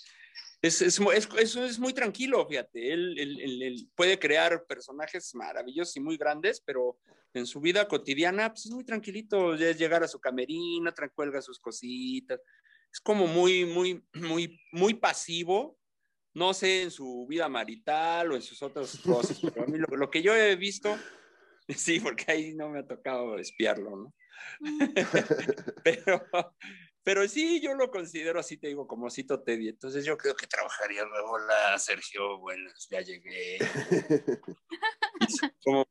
Es, 0.61 0.83
es, 0.83 1.01
es, 1.01 1.57
es, 1.57 1.79
muy 1.79 1.93
tranquilo, 1.93 2.47
fíjate. 2.47 2.93
Él, 2.93 3.19
él, 3.19 3.89
puede 3.95 4.19
crear 4.19 4.65
personajes 4.67 5.35
maravillosos 5.35 5.97
y 5.97 6.01
muy 6.01 6.17
grandes, 6.17 6.61
pero 6.61 6.99
en 7.33 7.47
su 7.47 7.61
vida 7.61 7.87
cotidiana 7.87 8.53
pues 8.53 8.67
es 8.67 8.73
muy 8.73 8.85
tranquilito. 8.85 9.55
Es 9.55 9.79
llegar 9.79 10.03
a 10.03 10.09
su 10.09 10.21
camerina, 10.21 10.93
trancuelga 10.93 11.43
sus 11.43 11.59
cositas. 11.61 12.41
Es 12.93 13.01
como 13.01 13.27
muy, 13.27 13.65
muy, 13.65 14.05
muy, 14.15 14.61
muy 14.73 14.95
pasivo, 14.95 15.78
no 16.39 16.55
sé 16.55 16.83
en 16.83 16.91
su 16.93 17.27
vida 17.29 17.49
marital 17.49 18.31
o 18.31 18.37
en 18.37 18.43
sus 18.43 18.63
otras 18.63 18.97
cosas, 18.99 19.39
pero 19.43 19.65
a 19.65 19.67
mí 19.67 19.77
lo, 19.77 20.09
que 20.09 20.23
yo 20.23 20.35
he 20.35 20.55
visto, 20.55 20.97
sí, 21.69 21.99
porque 22.01 22.25
ahí 22.29 22.55
no 22.55 22.71
me 22.71 22.79
ha 22.79 22.87
tocado 22.87 23.37
espiarlo, 23.39 23.97
¿no? 23.97 24.15
pero, 25.85 26.25
pero 27.03 27.27
sí, 27.27 27.61
yo 27.61 27.75
lo 27.75 27.91
considero 27.91 28.39
así, 28.39 28.57
te 28.57 28.69
digo, 28.69 28.87
como 28.87 29.11
cito 29.11 29.43
Teddy. 29.43 29.69
Entonces 29.69 30.05
yo 30.05 30.17
creo 30.17 30.37
que 30.37 30.47
trabajaría 30.47 31.05
luego. 31.05 31.33
Hola, 31.33 31.77
Sergio, 31.77 32.39
buenas, 32.39 32.87
ya 32.89 33.01
llegué. 33.01 33.59
¿Cómo, 35.65 35.89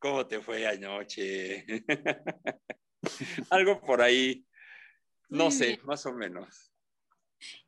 ¿Cómo 0.00 0.26
te 0.26 0.40
fue 0.40 0.66
anoche? 0.66 1.66
Algo 3.50 3.80
por 3.82 4.00
ahí, 4.00 4.46
no 5.28 5.50
sé, 5.50 5.78
más 5.84 6.06
o 6.06 6.14
menos. 6.14 6.72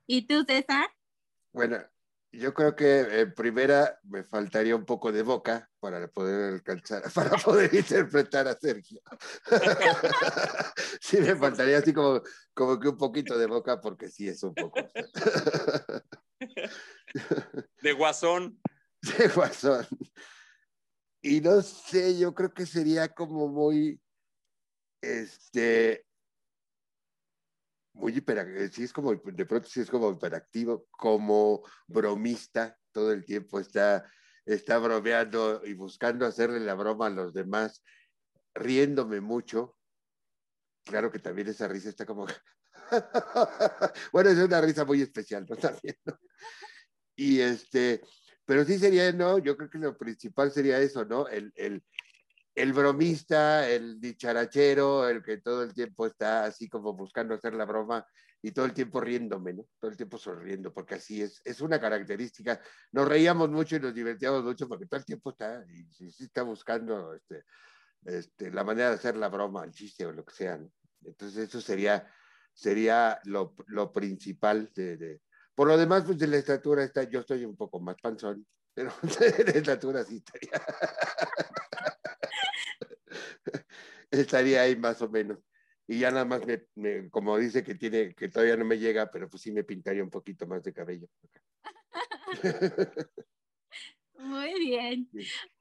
¿Y 0.06 0.26
tú, 0.26 0.44
César? 0.44 0.88
Bueno, 1.52 1.78
yo 2.32 2.54
creo 2.54 2.76
que 2.76 3.00
en 3.20 3.34
primera 3.34 3.98
me 4.04 4.22
faltaría 4.22 4.76
un 4.76 4.84
poco 4.84 5.10
de 5.10 5.22
boca 5.22 5.68
para 5.80 6.06
poder 6.08 6.54
alcanzar, 6.54 7.02
para 7.14 7.36
poder 7.38 7.74
interpretar 7.74 8.46
a 8.46 8.56
Sergio. 8.56 9.00
sí, 11.00 11.18
me 11.18 11.34
faltaría 11.36 11.78
así 11.78 11.92
como, 11.92 12.22
como 12.54 12.78
que 12.78 12.88
un 12.88 12.96
poquito 12.96 13.36
de 13.36 13.46
boca, 13.46 13.80
porque 13.80 14.08
sí 14.08 14.28
es 14.28 14.42
un 14.42 14.54
poco. 14.54 14.80
de 17.82 17.92
guasón. 17.92 18.60
De 19.18 19.28
guasón. 19.28 19.86
Y 21.22 21.40
no 21.40 21.60
sé, 21.62 22.18
yo 22.18 22.34
creo 22.34 22.54
que 22.54 22.64
sería 22.64 23.08
como 23.08 23.48
muy, 23.48 24.00
este, 25.02 26.06
muy 28.00 28.16
hiperactivo, 28.16 28.68
sí 28.72 28.82
es 28.84 28.92
como, 28.92 29.14
de 29.14 29.46
pronto 29.46 29.68
sí 29.68 29.80
es 29.80 29.90
como 29.90 30.10
hiperactivo, 30.10 30.86
como 30.90 31.62
bromista, 31.86 32.76
todo 32.92 33.12
el 33.12 33.24
tiempo 33.24 33.60
está, 33.60 34.04
está 34.44 34.78
bromeando 34.78 35.62
y 35.64 35.74
buscando 35.74 36.26
hacerle 36.26 36.60
la 36.60 36.74
broma 36.74 37.06
a 37.06 37.10
los 37.10 37.32
demás, 37.32 37.82
riéndome 38.54 39.20
mucho. 39.20 39.76
Claro 40.84 41.12
que 41.12 41.18
también 41.18 41.48
esa 41.48 41.68
risa 41.68 41.90
está 41.90 42.06
como... 42.06 42.26
bueno, 44.12 44.30
es 44.30 44.38
una 44.38 44.60
risa 44.60 44.84
muy 44.84 45.02
especial, 45.02 45.46
¿no? 45.48 45.56
También, 45.56 45.96
Y 47.14 47.40
este, 47.40 48.00
pero 48.44 48.64
sí 48.64 48.78
sería, 48.78 49.12
¿no? 49.12 49.38
Yo 49.38 49.56
creo 49.56 49.70
que 49.70 49.78
lo 49.78 49.96
principal 49.96 50.50
sería 50.50 50.80
eso, 50.80 51.04
¿no? 51.04 51.28
El, 51.28 51.52
el, 51.54 51.84
el 52.54 52.72
bromista, 52.72 53.68
el 53.68 54.00
dicharachero, 54.00 55.08
el 55.08 55.22
que 55.22 55.38
todo 55.38 55.62
el 55.62 55.72
tiempo 55.72 56.06
está 56.06 56.44
así 56.44 56.68
como 56.68 56.94
buscando 56.94 57.34
hacer 57.34 57.54
la 57.54 57.64
broma 57.64 58.06
y 58.42 58.52
todo 58.52 58.64
el 58.64 58.72
tiempo 58.72 59.00
riéndome, 59.00 59.52
¿no? 59.52 59.66
Todo 59.78 59.90
el 59.90 59.96
tiempo 59.96 60.18
sonriendo, 60.18 60.72
porque 60.72 60.94
así 60.94 61.22
es, 61.22 61.40
es 61.44 61.60
una 61.60 61.80
característica. 61.80 62.60
Nos 62.92 63.06
reíamos 63.06 63.50
mucho 63.50 63.76
y 63.76 63.80
nos 63.80 63.94
divertíamos 63.94 64.42
mucho 64.42 64.66
porque 64.66 64.86
todo 64.86 64.98
el 64.98 65.04
tiempo 65.04 65.30
está, 65.30 65.64
y 65.68 65.84
sí, 65.92 66.24
está 66.24 66.42
buscando 66.42 67.14
este, 67.14 67.44
este, 68.04 68.50
la 68.50 68.64
manera 68.64 68.90
de 68.90 68.94
hacer 68.94 69.16
la 69.16 69.28
broma, 69.28 69.64
el 69.64 69.72
chiste 69.72 70.06
o 70.06 70.12
lo 70.12 70.24
que 70.24 70.34
sea, 70.34 70.56
¿no? 70.56 70.70
Entonces 71.04 71.48
eso 71.48 71.60
sería, 71.60 72.10
sería 72.52 73.20
lo, 73.24 73.54
lo 73.66 73.92
principal 73.92 74.70
de, 74.74 75.20
Por 75.54 75.68
lo 75.68 75.76
demás, 75.76 76.04
pues 76.04 76.18
de 76.18 76.26
la 76.26 76.36
estatura 76.36 76.84
está, 76.84 77.04
yo 77.04 77.20
estoy 77.20 77.44
un 77.44 77.56
poco 77.56 77.80
más 77.80 77.96
panzón, 78.02 78.46
pero 78.74 78.92
de 79.02 79.44
la 79.44 79.50
estatura 79.52 80.04
sí 80.04 80.16
estaría 80.16 80.50
estaría 84.50 84.62
ahí 84.62 84.76
más 84.76 85.00
o 85.02 85.08
menos. 85.08 85.38
Y 85.86 85.98
ya 85.98 86.10
nada 86.10 86.24
más, 86.24 86.42
me, 86.76 87.10
como 87.10 87.36
dice 87.36 87.64
que 87.64 87.74
tiene, 87.74 88.14
que 88.14 88.28
todavía 88.28 88.56
no 88.56 88.64
me 88.64 88.78
llega, 88.78 89.10
pero 89.10 89.28
pues 89.28 89.42
sí 89.42 89.50
me 89.50 89.64
pintaría 89.64 90.04
un 90.04 90.10
poquito 90.10 90.46
más 90.46 90.62
de 90.62 90.72
cabello. 90.72 91.08
Muy 94.18 94.54
bien. 94.60 95.10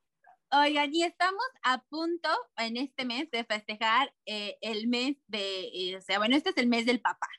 Oigan, 0.51 0.93
y 0.93 1.03
estamos 1.03 1.45
a 1.61 1.83
punto 1.83 2.29
en 2.57 2.77
este 2.77 3.05
mes 3.05 3.29
de 3.29 3.43
festejar 3.43 4.13
eh, 4.25 4.57
el 4.61 4.87
mes 4.87 5.17
de, 5.27 5.69
eh, 5.73 5.97
o 5.97 6.01
sea, 6.01 6.17
bueno, 6.17 6.35
este 6.35 6.49
es 6.49 6.57
el 6.57 6.67
mes 6.67 6.87
del 6.87 7.01
papá, 7.01 7.29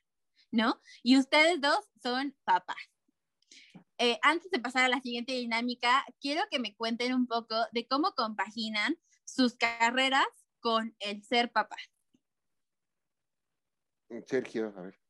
¿no? 0.53 0.81
Y 1.03 1.19
ustedes 1.19 1.61
dos 1.61 1.91
son 2.03 2.37
papás. 2.45 2.77
Eh, 3.99 4.19
antes 4.23 4.51
de 4.51 4.61
pasar 4.61 4.85
a 4.85 4.89
la 4.89 5.01
siguiente 5.01 5.33
dinámica, 5.33 6.05
quiero 6.21 6.43
que 6.51 6.61
me 6.61 6.75
cuenten 6.75 7.13
un 7.13 7.27
poco 7.27 7.57
de 7.73 7.87
cómo 7.87 8.13
compaginan 8.15 8.97
sus 9.25 9.57
carreras 9.57 10.27
con 10.61 10.95
el 11.01 11.23
ser 11.25 11.51
papá. 11.51 11.77
Sergio, 14.27 14.73
a 14.77 14.83
ver. 14.83 15.01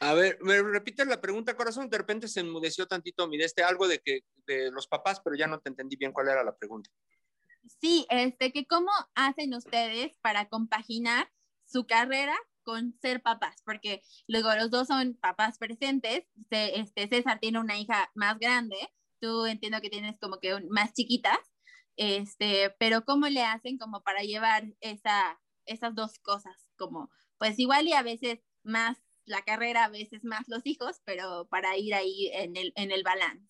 A 0.00 0.14
ver, 0.14 0.38
me 0.40 0.62
repite 0.62 1.04
la 1.04 1.20
pregunta, 1.20 1.56
corazón. 1.56 1.90
De 1.90 1.98
repente 1.98 2.28
se 2.28 2.40
enmudeció 2.40 2.86
tantito 2.86 3.26
mi 3.26 3.40
este 3.42 3.62
algo 3.62 3.88
de 3.88 4.00
que 4.00 4.20
de 4.46 4.70
los 4.70 4.86
papás, 4.86 5.20
pero 5.20 5.36
ya 5.36 5.46
no 5.46 5.60
te 5.60 5.70
entendí 5.70 5.96
bien 5.96 6.12
cuál 6.12 6.28
era 6.28 6.44
la 6.44 6.56
pregunta. 6.56 6.90
Sí, 7.80 8.06
este, 8.10 8.52
que 8.52 8.66
cómo 8.66 8.90
hacen 9.14 9.54
ustedes 9.54 10.16
para 10.20 10.48
compaginar 10.48 11.30
su 11.66 11.86
carrera 11.86 12.36
con 12.62 12.94
ser 13.00 13.22
papás, 13.22 13.62
porque 13.64 14.02
luego 14.26 14.54
los 14.54 14.70
dos 14.70 14.86
son 14.86 15.14
papás 15.14 15.58
presentes. 15.58 16.24
Este, 16.50 17.08
César 17.08 17.40
tiene 17.40 17.58
una 17.58 17.78
hija 17.78 18.10
más 18.14 18.38
grande, 18.38 18.76
tú 19.20 19.46
entiendo 19.46 19.80
que 19.80 19.90
tienes 19.90 20.16
como 20.20 20.38
que 20.38 20.60
más 20.70 20.92
chiquitas, 20.92 21.38
este, 21.98 22.74
pero 22.78 23.04
¿cómo 23.04 23.28
le 23.28 23.42
hacen 23.42 23.76
como 23.76 24.02
para 24.02 24.22
llevar 24.22 24.64
esa, 24.80 25.40
esas 25.66 25.94
dos 25.94 26.18
cosas? 26.20 26.54
Como, 26.76 27.10
pues 27.38 27.58
igual 27.58 27.88
y 27.88 27.92
a 27.92 28.02
veces 28.02 28.38
más 28.62 28.96
la 29.24 29.42
carrera, 29.42 29.84
a 29.84 29.90
veces 29.90 30.24
más 30.24 30.48
los 30.48 30.64
hijos, 30.64 31.02
pero 31.04 31.48
para 31.50 31.76
ir 31.76 31.94
ahí 31.94 32.30
en 32.32 32.56
el, 32.56 32.72
en 32.76 32.92
el 32.92 33.02
balance. 33.02 33.46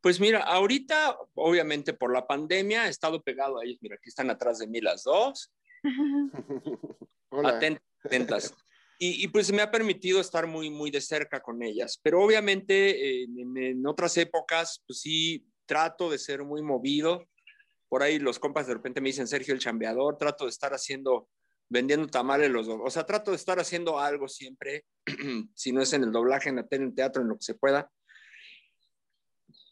Pues 0.00 0.20
mira, 0.20 0.42
ahorita, 0.42 1.18
obviamente 1.34 1.92
por 1.92 2.12
la 2.12 2.26
pandemia, 2.26 2.86
he 2.86 2.90
estado 2.90 3.22
pegado 3.22 3.58
a 3.58 3.64
ellos. 3.64 3.78
Mira, 3.80 3.96
aquí 3.96 4.08
están 4.08 4.30
atrás 4.30 4.58
de 4.58 4.66
mí 4.66 4.80
las 4.80 5.04
dos. 5.04 5.52
Atentas. 7.30 8.54
Y, 8.98 9.28
pues 9.28 9.52
me 9.52 9.60
ha 9.60 9.70
permitido 9.70 10.18
estar 10.18 10.46
muy, 10.46 10.70
muy 10.70 10.90
de 10.90 11.00
cerca 11.02 11.42
con 11.42 11.62
ellas. 11.62 12.00
Pero 12.02 12.22
obviamente 12.22 13.24
en, 13.24 13.56
en, 13.56 13.86
otras 13.86 14.16
épocas, 14.16 14.82
pues 14.86 15.00
sí, 15.00 15.46
trato 15.66 16.08
de 16.08 16.18
ser 16.18 16.42
muy 16.42 16.62
movido 16.62 17.26
por 17.94 18.02
ahí 18.02 18.18
los 18.18 18.40
compas 18.40 18.66
de 18.66 18.74
repente 18.74 19.00
me 19.00 19.10
dicen 19.10 19.28
Sergio 19.28 19.54
el 19.54 19.60
chambeador, 19.60 20.18
trato 20.18 20.46
de 20.46 20.50
estar 20.50 20.74
haciendo, 20.74 21.28
vendiendo 21.68 22.08
tamales 22.08 22.50
los 22.50 22.66
dos, 22.66 22.80
o 22.84 22.90
sea, 22.90 23.06
trato 23.06 23.30
de 23.30 23.36
estar 23.36 23.60
haciendo 23.60 24.00
algo 24.00 24.26
siempre, 24.26 24.84
si 25.54 25.70
no 25.70 25.80
es 25.80 25.92
en 25.92 26.02
el 26.02 26.10
doblaje, 26.10 26.48
en 26.48 26.56
la 26.56 26.66
tele, 26.66 26.86
en 26.86 26.94
teatro, 26.96 27.22
en 27.22 27.28
lo 27.28 27.36
que 27.36 27.44
se 27.44 27.54
pueda. 27.54 27.88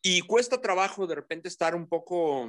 Y 0.02 0.20
cuesta 0.20 0.60
trabajo 0.60 1.08
de 1.08 1.16
repente 1.16 1.48
estar 1.48 1.74
un 1.74 1.88
poco 1.88 2.48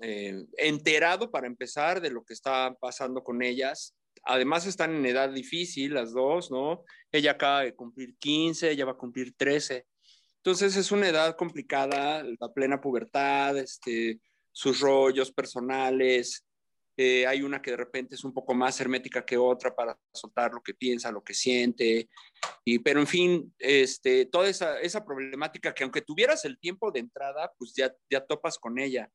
eh, 0.00 0.46
enterado 0.56 1.30
para 1.30 1.46
empezar 1.46 2.00
de 2.00 2.08
lo 2.08 2.24
que 2.24 2.32
está 2.32 2.74
pasando 2.80 3.22
con 3.22 3.42
ellas. 3.42 3.94
Además 4.24 4.64
están 4.64 4.96
en 4.96 5.04
edad 5.04 5.28
difícil 5.28 5.92
las 5.92 6.14
dos, 6.14 6.50
¿no? 6.50 6.84
Ella 7.10 7.32
acaba 7.32 7.64
de 7.64 7.74
cumplir 7.74 8.16
15, 8.16 8.70
ella 8.70 8.86
va 8.86 8.92
a 8.92 8.96
cumplir 8.96 9.34
13. 9.36 9.84
Entonces 10.38 10.74
es 10.74 10.90
una 10.90 11.06
edad 11.06 11.36
complicada, 11.36 12.24
la 12.40 12.50
plena 12.54 12.80
pubertad, 12.80 13.58
este, 13.58 14.18
sus 14.52 14.80
rollos 14.80 15.32
personales. 15.32 16.46
Eh, 16.96 17.26
hay 17.26 17.42
una 17.42 17.62
que 17.62 17.70
de 17.70 17.78
repente 17.78 18.14
es 18.14 18.22
un 18.22 18.34
poco 18.34 18.52
más 18.54 18.78
hermética 18.80 19.24
que 19.24 19.38
otra 19.38 19.74
para 19.74 19.98
soltar 20.12 20.52
lo 20.52 20.62
que 20.62 20.74
piensa, 20.74 21.10
lo 21.10 21.24
que 21.24 21.34
siente. 21.34 22.08
Y, 22.64 22.78
pero 22.80 23.00
en 23.00 23.06
fin, 23.06 23.54
este, 23.58 24.26
toda 24.26 24.48
esa, 24.48 24.78
esa 24.80 25.04
problemática 25.04 25.72
que 25.72 25.84
aunque 25.84 26.02
tuvieras 26.02 26.44
el 26.44 26.58
tiempo 26.58 26.92
de 26.92 27.00
entrada, 27.00 27.50
pues 27.58 27.72
ya, 27.74 27.92
ya 28.10 28.20
topas 28.20 28.58
con 28.58 28.78
ella. 28.78 29.10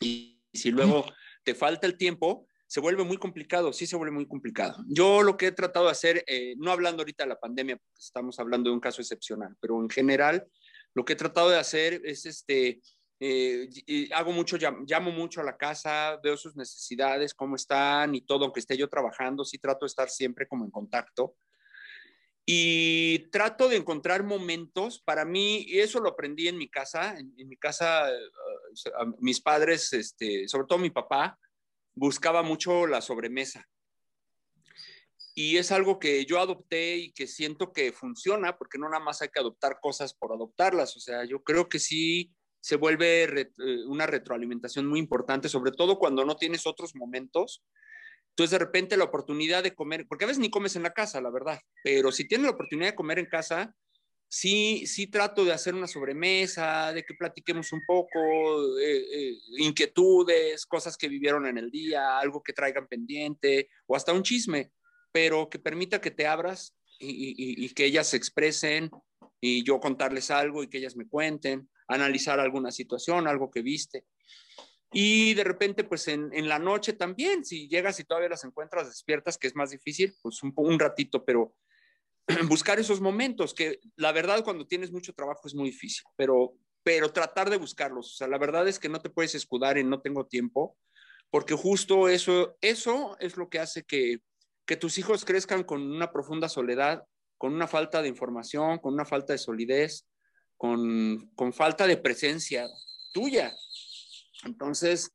Y, 0.00 0.36
si 0.52 0.72
luego 0.72 1.06
te 1.44 1.54
falta 1.54 1.86
el 1.86 1.96
tiempo, 1.96 2.46
se 2.66 2.80
vuelve 2.80 3.04
muy 3.04 3.18
complicado, 3.18 3.72
sí 3.72 3.86
se 3.86 3.96
vuelve 3.96 4.12
muy 4.12 4.26
complicado. 4.26 4.84
Yo 4.88 5.22
lo 5.22 5.36
que 5.36 5.46
he 5.46 5.52
tratado 5.52 5.86
de 5.86 5.92
hacer, 5.92 6.24
eh, 6.26 6.54
no 6.58 6.72
hablando 6.72 7.02
ahorita 7.02 7.22
de 7.22 7.28
la 7.28 7.38
pandemia, 7.38 7.76
porque 7.76 8.00
estamos 8.00 8.38
hablando 8.40 8.68
de 8.68 8.74
un 8.74 8.80
caso 8.80 9.00
excepcional, 9.00 9.56
pero 9.60 9.80
en 9.80 9.88
general, 9.88 10.46
lo 10.94 11.04
que 11.04 11.12
he 11.12 11.16
tratado 11.16 11.50
de 11.50 11.58
hacer 11.58 12.00
es, 12.04 12.26
este, 12.26 12.80
eh, 13.22 13.68
hago 14.14 14.32
mucho, 14.32 14.56
llamo 14.56 15.10
mucho 15.10 15.42
a 15.42 15.44
la 15.44 15.58
casa, 15.58 16.18
veo 16.22 16.38
sus 16.38 16.56
necesidades, 16.56 17.34
cómo 17.34 17.56
están 17.56 18.14
y 18.14 18.22
todo, 18.22 18.44
aunque 18.44 18.60
esté 18.60 18.78
yo 18.78 18.88
trabajando, 18.88 19.44
sí 19.44 19.58
trato 19.58 19.84
de 19.84 19.88
estar 19.88 20.08
siempre 20.08 20.48
como 20.48 20.64
en 20.64 20.70
contacto. 20.70 21.36
Y 22.46 23.30
trato 23.30 23.68
de 23.68 23.76
encontrar 23.76 24.24
momentos, 24.24 25.00
para 25.00 25.26
mí, 25.26 25.64
y 25.68 25.80
eso 25.80 26.00
lo 26.00 26.08
aprendí 26.08 26.48
en 26.48 26.56
mi 26.56 26.68
casa, 26.68 27.16
en, 27.18 27.34
mi 27.46 27.56
casa, 27.56 28.10
eh, 28.10 28.18
mis 29.18 29.40
padres, 29.40 29.92
este, 29.92 30.48
sobre 30.48 30.66
todo 30.66 30.78
mi 30.78 30.90
papá, 30.90 31.38
buscaba 31.94 32.42
mucho 32.42 32.86
la 32.86 33.02
sobremesa. 33.02 33.68
Y 35.34 35.58
es 35.58 35.70
algo 35.70 35.98
que 35.98 36.24
yo 36.24 36.40
adopté 36.40 36.96
y 36.96 37.12
que 37.12 37.26
siento 37.26 37.72
que 37.72 37.92
funciona, 37.92 38.56
porque 38.56 38.78
no 38.78 38.88
nada 38.88 39.04
más 39.04 39.20
hay 39.20 39.28
que 39.28 39.40
adoptar 39.40 39.78
cosas 39.80 40.14
por 40.14 40.32
adoptarlas. 40.32 40.96
O 40.96 41.00
sea, 41.00 41.24
yo 41.24 41.44
creo 41.44 41.68
que 41.68 41.78
sí 41.78 42.32
se 42.60 42.76
vuelve 42.76 43.24
eh, 43.24 43.50
una 43.86 44.06
retroalimentación 44.06 44.86
muy 44.86 44.98
importante, 44.98 45.48
sobre 45.48 45.72
todo 45.72 45.98
cuando 45.98 46.24
no 46.24 46.36
tienes 46.36 46.66
otros 46.66 46.94
momentos. 46.94 47.64
Entonces, 48.30 48.52
de 48.52 48.64
repente, 48.64 48.96
la 48.96 49.04
oportunidad 49.04 49.62
de 49.62 49.74
comer, 49.74 50.06
porque 50.08 50.24
a 50.24 50.28
veces 50.28 50.40
ni 50.40 50.50
comes 50.50 50.76
en 50.76 50.82
la 50.82 50.92
casa, 50.92 51.20
la 51.20 51.30
verdad, 51.30 51.60
pero 51.82 52.12
si 52.12 52.26
tienes 52.26 52.46
la 52.46 52.52
oportunidad 52.52 52.90
de 52.90 52.96
comer 52.96 53.18
en 53.18 53.26
casa, 53.26 53.74
sí, 54.30 54.86
sí 54.86 55.08
trato 55.08 55.44
de 55.44 55.52
hacer 55.52 55.74
una 55.74 55.88
sobremesa, 55.88 56.92
de 56.92 57.04
que 57.04 57.14
platiquemos 57.14 57.72
un 57.72 57.82
poco, 57.86 58.78
eh, 58.78 59.04
eh, 59.12 59.38
inquietudes, 59.58 60.64
cosas 60.64 60.96
que 60.96 61.08
vivieron 61.08 61.46
en 61.46 61.58
el 61.58 61.70
día, 61.70 62.18
algo 62.18 62.42
que 62.42 62.52
traigan 62.52 62.86
pendiente 62.86 63.68
o 63.86 63.96
hasta 63.96 64.12
un 64.12 64.22
chisme, 64.22 64.72
pero 65.12 65.50
que 65.50 65.58
permita 65.58 66.00
que 66.00 66.12
te 66.12 66.26
abras 66.26 66.76
y, 67.00 67.68
que 67.74 67.86
ellas 67.86 68.08
se 68.08 68.16
expresen 68.16 68.90
y 69.40 69.64
yo 69.64 69.80
contarles 69.80 70.30
algo 70.30 70.62
y 70.62 70.68
que 70.68 70.78
ellas 70.78 70.96
me 70.96 71.08
cuenten, 71.08 71.68
analizar 71.90 72.40
alguna 72.40 72.70
situación, 72.70 73.26
algo 73.26 73.50
que 73.50 73.62
viste. 73.62 74.04
Y 74.92 75.34
de 75.34 75.44
repente, 75.44 75.84
pues 75.84 76.08
en, 76.08 76.48
la 76.48 76.58
noche 76.58 76.94
también, 76.94 77.44
si 77.44 77.68
llegas 77.68 78.00
y 78.00 78.04
todavía 78.04 78.30
las 78.30 78.44
encuentras 78.44 78.88
despiertas, 78.88 79.38
que 79.38 79.46
es 79.46 79.54
más 79.54 79.70
difícil, 79.70 80.14
pues 80.20 80.42
un, 80.42 80.52
un 80.56 80.78
ratito, 80.78 81.24
pero 81.24 81.54
buscar 82.48 82.80
esos 82.80 83.00
momentos, 83.00 83.54
que 83.54 83.78
la 83.96 84.10
verdad 84.12 84.42
cuando 84.42 84.66
tienes 84.66 84.90
mucho 84.90 85.12
trabajo 85.12 85.42
es 85.46 85.54
muy 85.54 85.70
difícil, 85.70 86.04
pero, 86.16 86.54
pero 86.82 87.12
tratar 87.12 87.50
de 87.50 87.56
buscarlos. 87.56 88.14
O 88.14 88.16
sea, 88.16 88.26
la 88.26 88.38
verdad 88.38 88.66
es 88.66 88.78
que 88.80 88.88
no 88.88 89.00
te 89.00 89.10
puedes 89.10 89.34
escudar 89.36 89.78
en 89.78 89.88
no 89.88 90.00
tengo 90.00 90.26
tiempo, 90.26 90.76
porque 91.30 91.54
justo 91.54 92.08
eso, 92.08 92.56
eso 92.60 93.16
es 93.20 93.36
lo 93.36 93.48
que 93.48 93.60
hace 93.60 93.84
que, 93.84 94.18
que 94.66 94.76
tus 94.76 94.98
hijos 94.98 95.24
crezcan 95.24 95.62
con 95.62 95.82
una 95.82 96.10
profunda 96.10 96.48
soledad, 96.48 97.04
con 97.38 97.54
una 97.54 97.68
falta 97.68 98.02
de 98.02 98.08
información, 98.08 98.78
con 98.78 98.94
una 98.94 99.04
falta 99.04 99.32
de 99.32 99.38
solidez, 99.38 100.06
con, 100.60 101.30
con 101.34 101.54
falta 101.54 101.86
de 101.86 101.96
presencia 101.96 102.68
tuya. 103.14 103.50
Entonces, 104.44 105.10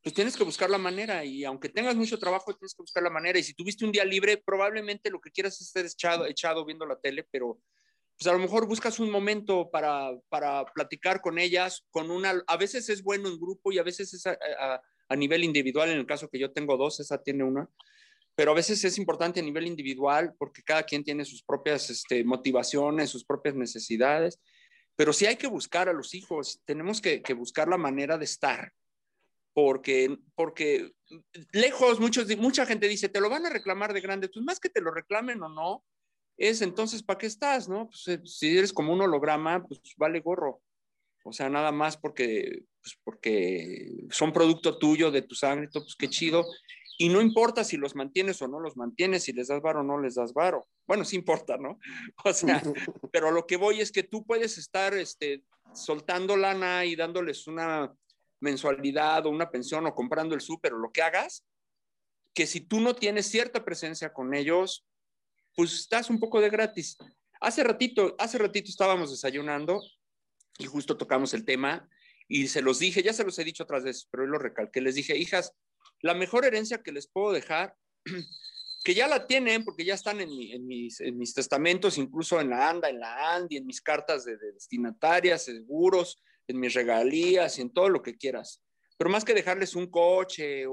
pues 0.00 0.14
tienes 0.14 0.36
que 0.36 0.44
buscar 0.44 0.70
la 0.70 0.78
manera 0.78 1.24
y 1.24 1.42
aunque 1.42 1.68
tengas 1.68 1.96
mucho 1.96 2.16
trabajo, 2.16 2.54
tienes 2.54 2.76
que 2.76 2.84
buscar 2.84 3.02
la 3.02 3.10
manera. 3.10 3.36
Y 3.36 3.42
si 3.42 3.54
tuviste 3.54 3.84
un 3.84 3.90
día 3.90 4.04
libre, 4.04 4.36
probablemente 4.36 5.10
lo 5.10 5.20
que 5.20 5.32
quieras 5.32 5.60
es 5.60 5.66
estar 5.66 5.84
echado, 5.84 6.26
echado 6.26 6.64
viendo 6.64 6.86
la 6.86 6.94
tele, 6.94 7.26
pero 7.28 7.58
pues 8.16 8.28
a 8.28 8.32
lo 8.34 8.38
mejor 8.38 8.68
buscas 8.68 9.00
un 9.00 9.10
momento 9.10 9.68
para, 9.68 10.12
para 10.28 10.64
platicar 10.66 11.20
con 11.20 11.40
ellas, 11.40 11.84
con 11.90 12.12
una, 12.12 12.44
a 12.46 12.56
veces 12.56 12.88
es 12.88 13.02
bueno 13.02 13.28
en 13.28 13.40
grupo 13.40 13.72
y 13.72 13.78
a 13.78 13.82
veces 13.82 14.14
es 14.14 14.24
a, 14.28 14.38
a, 15.08 15.16
nivel 15.16 15.42
individual, 15.42 15.90
en 15.90 15.98
el 15.98 16.06
caso 16.06 16.28
que 16.28 16.38
yo 16.38 16.52
tengo 16.52 16.76
dos, 16.76 17.00
esa 17.00 17.20
tiene 17.20 17.42
una, 17.42 17.68
pero 18.36 18.52
a 18.52 18.54
veces 18.54 18.84
es 18.84 18.96
importante 18.96 19.40
a 19.40 19.42
nivel 19.42 19.66
individual 19.66 20.36
porque 20.38 20.62
cada 20.62 20.84
quien 20.84 21.02
tiene 21.02 21.24
sus 21.24 21.42
propias 21.42 21.90
este, 21.90 22.22
motivaciones, 22.22 23.10
sus 23.10 23.24
propias 23.24 23.56
necesidades, 23.56 24.38
pero 24.96 25.12
sí 25.12 25.26
hay 25.26 25.36
que 25.36 25.46
buscar 25.46 25.88
a 25.88 25.92
los 25.92 26.14
hijos, 26.14 26.60
tenemos 26.64 27.00
que, 27.00 27.22
buscar 27.34 27.68
la 27.68 27.78
manera 27.78 28.18
de 28.18 28.24
estar, 28.24 28.72
porque, 29.52 30.18
porque 30.34 30.92
lejos, 31.52 32.00
muchos, 32.00 32.34
mucha 32.36 32.66
gente 32.66 32.88
dice, 32.88 33.08
te 33.08 33.20
lo 33.20 33.30
van 33.30 33.46
a 33.46 33.50
reclamar 33.50 33.92
de 33.92 34.00
grande, 34.00 34.28
pues 34.28 34.44
más 34.44 34.60
que 34.60 34.68
te 34.68 34.80
lo 34.80 34.90
reclamen 34.92 35.42
o 35.42 35.48
no, 35.48 35.84
es 36.36 36.62
entonces, 36.62 37.02
¿para 37.02 37.18
qué 37.18 37.26
estás? 37.26 37.68
¿no? 37.68 37.88
Pues, 37.88 38.08
eh, 38.08 38.20
si 38.24 38.58
eres 38.58 38.72
como 38.72 38.92
un 38.92 39.00
holograma, 39.00 39.64
pues 39.64 39.80
vale 39.96 40.20
gorro. 40.20 40.60
O 41.24 41.32
sea, 41.32 41.48
nada 41.48 41.72
más 41.72 41.96
porque, 41.96 42.64
pues, 42.82 42.98
porque 43.02 44.06
son 44.10 44.32
producto 44.32 44.78
tuyo, 44.78 45.10
de 45.10 45.22
tu 45.22 45.34
sangre, 45.34 45.68
pues 45.72 45.94
qué 45.98 46.08
chido. 46.08 46.44
Y 46.96 47.08
no 47.08 47.20
importa 47.20 47.64
si 47.64 47.76
los 47.76 47.94
mantienes 47.94 48.40
o 48.42 48.48
no 48.48 48.60
los 48.60 48.76
mantienes, 48.76 49.24
si 49.24 49.32
les 49.32 49.48
das 49.48 49.60
varo 49.60 49.80
o 49.80 49.82
no 49.82 50.00
les 50.00 50.14
das 50.14 50.32
varo. 50.32 50.68
Bueno, 50.86 51.04
sí 51.04 51.16
importa, 51.16 51.56
¿no? 51.56 51.78
O 52.24 52.32
sea, 52.32 52.62
pero 53.12 53.30
lo 53.30 53.46
que 53.46 53.56
voy 53.56 53.80
es 53.80 53.90
que 53.90 54.02
tú 54.02 54.24
puedes 54.24 54.58
estar 54.58 54.94
este, 54.94 55.42
soltando 55.72 56.36
lana 56.36 56.84
y 56.84 56.94
dándoles 56.94 57.46
una 57.46 57.92
mensualidad 58.40 59.26
o 59.26 59.30
una 59.30 59.50
pensión 59.50 59.86
o 59.86 59.94
comprando 59.94 60.34
el 60.34 60.40
súper 60.40 60.74
o 60.74 60.78
lo 60.78 60.92
que 60.92 61.02
hagas, 61.02 61.44
que 62.34 62.46
si 62.46 62.60
tú 62.60 62.80
no 62.80 62.94
tienes 62.94 63.26
cierta 63.26 63.64
presencia 63.64 64.12
con 64.12 64.34
ellos, 64.34 64.84
pues 65.56 65.72
estás 65.72 66.10
un 66.10 66.20
poco 66.20 66.40
de 66.40 66.50
gratis. 66.50 66.96
Hace 67.40 67.64
ratito, 67.64 68.14
hace 68.18 68.38
ratito 68.38 68.70
estábamos 68.70 69.10
desayunando 69.10 69.80
y 70.58 70.66
justo 70.66 70.96
tocamos 70.96 71.34
el 71.34 71.44
tema 71.44 71.88
y 72.28 72.48
se 72.48 72.62
los 72.62 72.78
dije, 72.78 73.02
ya 73.02 73.12
se 73.12 73.24
los 73.24 73.38
he 73.38 73.44
dicho 73.44 73.64
otras 73.64 73.84
veces, 73.84 74.08
pero 74.10 74.24
hoy 74.24 74.30
lo 74.30 74.38
recalqué, 74.38 74.80
les 74.80 74.94
dije, 74.94 75.16
hijas, 75.16 75.52
la 76.02 76.14
mejor 76.14 76.44
herencia 76.44 76.82
que 76.82 76.92
les 76.92 77.06
puedo 77.06 77.32
dejar, 77.32 77.74
que 78.84 78.94
ya 78.94 79.08
la 79.08 79.26
tienen 79.26 79.64
porque 79.64 79.84
ya 79.84 79.94
están 79.94 80.20
en, 80.20 80.28
mis, 80.66 81.00
en 81.00 81.18
mis, 81.18 81.34
testamentos, 81.34 81.96
incluso 81.98 82.40
en 82.40 82.50
la 82.50 82.68
ANDA, 82.68 82.90
en 82.90 83.00
la 83.00 83.34
ANDI, 83.34 83.56
en 83.56 83.66
mis 83.66 83.80
cartas 83.80 84.24
de, 84.24 84.36
de 84.36 84.52
destinatarias, 84.52 85.44
seguros, 85.44 86.22
en 86.46 86.60
mis 86.60 86.74
regalías 86.74 87.58
en 87.58 87.72
todo 87.72 87.88
lo 87.88 88.02
que 88.02 88.16
quieras. 88.16 88.62
Pero 88.96 89.10
más 89.10 89.24
que 89.24 89.34
dejarles 89.34 89.74
un 89.74 89.88
coche, 89.88 90.64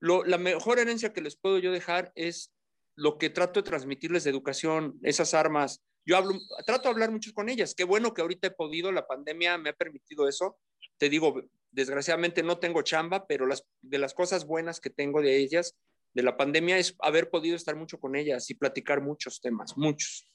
la 0.00 0.38
mejor 0.38 0.78
herencia 0.78 1.12
que 1.12 1.20
les 1.20 1.36
puedo 1.36 1.58
yo 1.58 1.72
dejar 1.72 2.12
es 2.14 2.52
lo 2.96 3.18
que 3.18 3.30
trato 3.30 3.60
de 3.60 3.68
transmitirles 3.68 4.24
de 4.24 4.30
educación, 4.30 4.98
esas 5.02 5.34
armas. 5.34 5.82
Yo 6.04 6.16
hablo, 6.16 6.38
trato 6.66 6.84
de 6.84 6.90
hablar 6.90 7.12
mucho 7.12 7.32
con 7.32 7.48
ellas. 7.48 7.74
Qué 7.74 7.84
bueno 7.84 8.12
que 8.14 8.22
ahorita 8.22 8.48
he 8.48 8.52
podido, 8.52 8.90
la 8.90 9.06
pandemia 9.06 9.58
me 9.58 9.70
ha 9.70 9.74
permitido 9.74 10.28
eso. 10.28 10.58
Te 10.98 11.08
digo, 11.08 11.40
desgraciadamente 11.70 12.42
no 12.42 12.58
tengo 12.58 12.82
chamba, 12.82 13.26
pero 13.26 13.46
las, 13.46 13.64
de 13.80 13.98
las 13.98 14.14
cosas 14.14 14.46
buenas 14.46 14.80
que 14.80 14.90
tengo 14.90 15.22
de 15.22 15.36
ellas, 15.36 15.76
de 16.14 16.22
la 16.22 16.36
pandemia, 16.36 16.78
es 16.78 16.96
haber 17.00 17.30
podido 17.30 17.56
estar 17.56 17.76
mucho 17.76 17.98
con 17.98 18.16
ellas 18.16 18.50
y 18.50 18.54
platicar 18.54 19.00
muchos 19.00 19.40
temas, 19.40 19.76
muchos. 19.76 20.30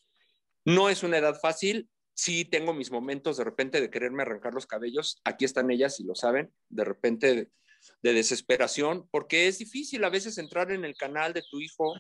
No 0.63 0.89
es 0.89 1.03
una 1.03 1.17
edad 1.17 1.39
fácil, 1.39 1.89
sí 2.15 2.45
tengo 2.45 2.73
mis 2.73 2.91
momentos 2.91 3.37
de 3.37 3.43
repente 3.43 3.81
de 3.81 3.89
quererme 3.89 4.23
arrancar 4.23 4.53
los 4.53 4.65
cabellos. 4.65 5.21
Aquí 5.23 5.45
están 5.45 5.69
ellas 5.69 5.99
y 5.99 6.05
lo 6.05 6.15
saben, 6.15 6.51
de 6.69 6.83
repente 6.83 7.35
de, 7.35 7.51
desesperación, 8.01 9.07
porque 9.11 9.47
es 9.47 9.59
difícil 9.59 10.03
a 10.03 10.09
veces 10.09 10.39
entrar 10.39 10.71
en 10.71 10.85
el 10.85 10.95
canal 10.95 11.33
de 11.33 11.43
tu 11.51 11.59
hijo. 11.59 11.93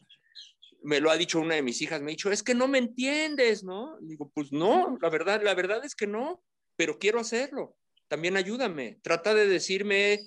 Me 0.81 0.99
lo 0.99 1.11
ha 1.11 1.17
dicho 1.17 1.39
una 1.39 1.55
de 1.55 1.61
mis 1.61 1.81
hijas, 1.81 2.01
me 2.01 2.11
ha 2.11 2.15
dicho, 2.15 2.31
es 2.31 2.41
que 2.41 2.55
no 2.55 2.67
me 2.67 2.79
entiendes, 2.79 3.63
¿no? 3.63 3.97
digo, 4.01 4.31
pues 4.33 4.51
no, 4.51 4.97
la 5.01 5.09
verdad, 5.09 5.43
la 5.43 5.53
verdad 5.53 5.83
es 5.83 5.95
que 5.95 6.07
no, 6.07 6.43
pero 6.75 6.97
quiero 6.97 7.19
hacerlo. 7.19 7.75
También 8.07 8.37
ayúdame, 8.37 8.99
trata 9.01 9.33
de 9.33 9.47
decirme 9.47 10.19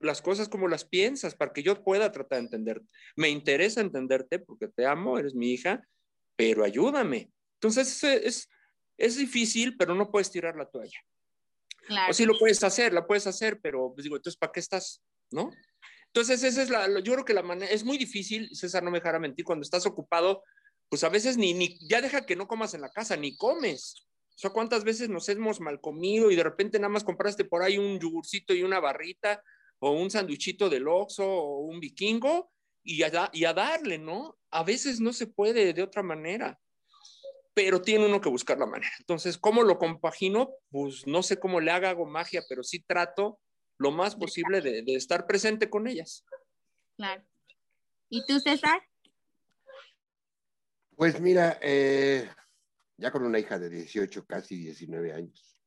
las 0.00 0.20
cosas 0.20 0.48
como 0.48 0.68
las 0.68 0.84
piensas 0.84 1.34
para 1.34 1.52
que 1.52 1.62
yo 1.62 1.82
pueda 1.82 2.12
tratar 2.12 2.38
de 2.38 2.44
entenderte. 2.44 2.86
Me 3.16 3.28
interesa 3.28 3.80
entenderte 3.80 4.38
porque 4.38 4.68
te 4.68 4.86
amo, 4.86 5.18
eres 5.18 5.34
mi 5.34 5.52
hija, 5.52 5.86
pero 6.36 6.64
ayúdame. 6.64 7.30
Entonces, 7.54 8.02
es, 8.04 8.48
es 8.98 9.16
difícil, 9.16 9.76
pero 9.76 9.94
no 9.94 10.10
puedes 10.10 10.30
tirar 10.30 10.56
la 10.56 10.66
toalla. 10.66 10.98
O 12.08 12.12
sí 12.12 12.24
lo 12.24 12.38
puedes 12.38 12.62
hacer, 12.62 12.92
la 12.92 13.06
puedes 13.06 13.26
hacer, 13.26 13.60
pero 13.60 13.92
pues 13.94 14.04
digo, 14.04 14.16
entonces, 14.16 14.38
¿para 14.38 14.52
qué 14.52 14.60
estás? 14.60 15.02
¿No? 15.30 15.50
Entonces, 16.06 16.42
esa 16.42 16.62
es 16.62 16.70
la, 16.70 16.86
yo 17.00 17.12
creo 17.14 17.24
que 17.24 17.34
la 17.34 17.42
manera, 17.42 17.70
es 17.72 17.84
muy 17.84 17.98
difícil, 17.98 18.54
César 18.54 18.82
no 18.82 18.90
me 18.90 18.98
dejará 18.98 19.18
mentir, 19.18 19.44
cuando 19.44 19.62
estás 19.62 19.86
ocupado, 19.86 20.44
pues 20.88 21.04
a 21.04 21.08
veces 21.08 21.36
ni, 21.36 21.54
ni, 21.54 21.78
ya 21.88 22.00
deja 22.00 22.26
que 22.26 22.36
no 22.36 22.46
comas 22.46 22.74
en 22.74 22.82
la 22.82 22.90
casa, 22.90 23.16
ni 23.16 23.36
comes. 23.36 24.06
O 24.34 24.38
sea, 24.42 24.50
¿cuántas 24.50 24.82
veces 24.84 25.08
nos 25.08 25.28
hemos 25.28 25.60
mal 25.60 25.80
comido 25.80 26.30
y 26.30 26.36
de 26.36 26.42
repente 26.42 26.78
nada 26.78 26.88
más 26.88 27.04
compraste 27.04 27.44
por 27.44 27.62
ahí 27.62 27.78
un 27.78 28.00
yogurcito 28.00 28.54
y 28.54 28.62
una 28.62 28.80
barrita 28.80 29.42
o 29.78 29.90
un 29.92 30.10
sanduichito 30.10 30.70
del 30.70 30.88
Oxxo 30.88 31.24
o 31.24 31.60
un 31.60 31.80
vikingo 31.80 32.50
y 32.82 33.02
a, 33.02 33.30
y 33.32 33.44
a 33.44 33.52
darle, 33.52 33.98
¿no? 33.98 34.38
A 34.50 34.64
veces 34.64 35.00
no 35.00 35.12
se 35.12 35.26
puede 35.26 35.72
de 35.72 35.82
otra 35.82 36.02
manera, 36.02 36.58
pero 37.54 37.82
tiene 37.82 38.06
uno 38.06 38.20
que 38.20 38.28
buscar 38.28 38.58
la 38.58 38.66
manera. 38.66 38.92
Entonces, 38.98 39.38
¿cómo 39.38 39.62
lo 39.62 39.78
compagino? 39.78 40.50
Pues 40.70 41.06
no 41.06 41.22
sé 41.22 41.38
cómo 41.38 41.60
le 41.60 41.70
haga, 41.70 41.90
hago 41.90 42.06
magia, 42.06 42.42
pero 42.48 42.62
sí 42.62 42.80
trato 42.80 43.38
lo 43.78 43.90
más 43.90 44.16
posible 44.16 44.60
de, 44.60 44.82
de 44.82 44.94
estar 44.94 45.26
presente 45.26 45.68
con 45.68 45.86
ellas. 45.86 46.24
Claro. 46.96 47.22
¿Y 48.08 48.24
tú, 48.26 48.38
César? 48.40 48.82
Pues 50.96 51.20
mira, 51.20 51.58
eh, 51.62 52.28
ya 53.02 53.10
con 53.10 53.24
una 53.24 53.40
hija 53.40 53.58
de 53.58 53.68
18, 53.68 54.24
casi 54.26 54.56
19 54.56 55.12
años, 55.12 55.58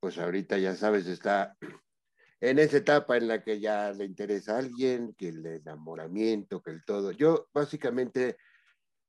pues 0.00 0.18
ahorita 0.18 0.58
ya 0.58 0.76
sabes, 0.76 1.06
está 1.06 1.56
en 2.40 2.58
esa 2.58 2.76
etapa 2.76 3.16
en 3.16 3.26
la 3.26 3.42
que 3.42 3.58
ya 3.58 3.90
le 3.92 4.04
interesa 4.04 4.56
a 4.56 4.58
alguien, 4.58 5.14
que 5.14 5.28
el 5.28 5.46
enamoramiento, 5.46 6.62
que 6.62 6.72
el 6.72 6.84
todo. 6.84 7.12
Yo 7.12 7.48
básicamente 7.54 8.36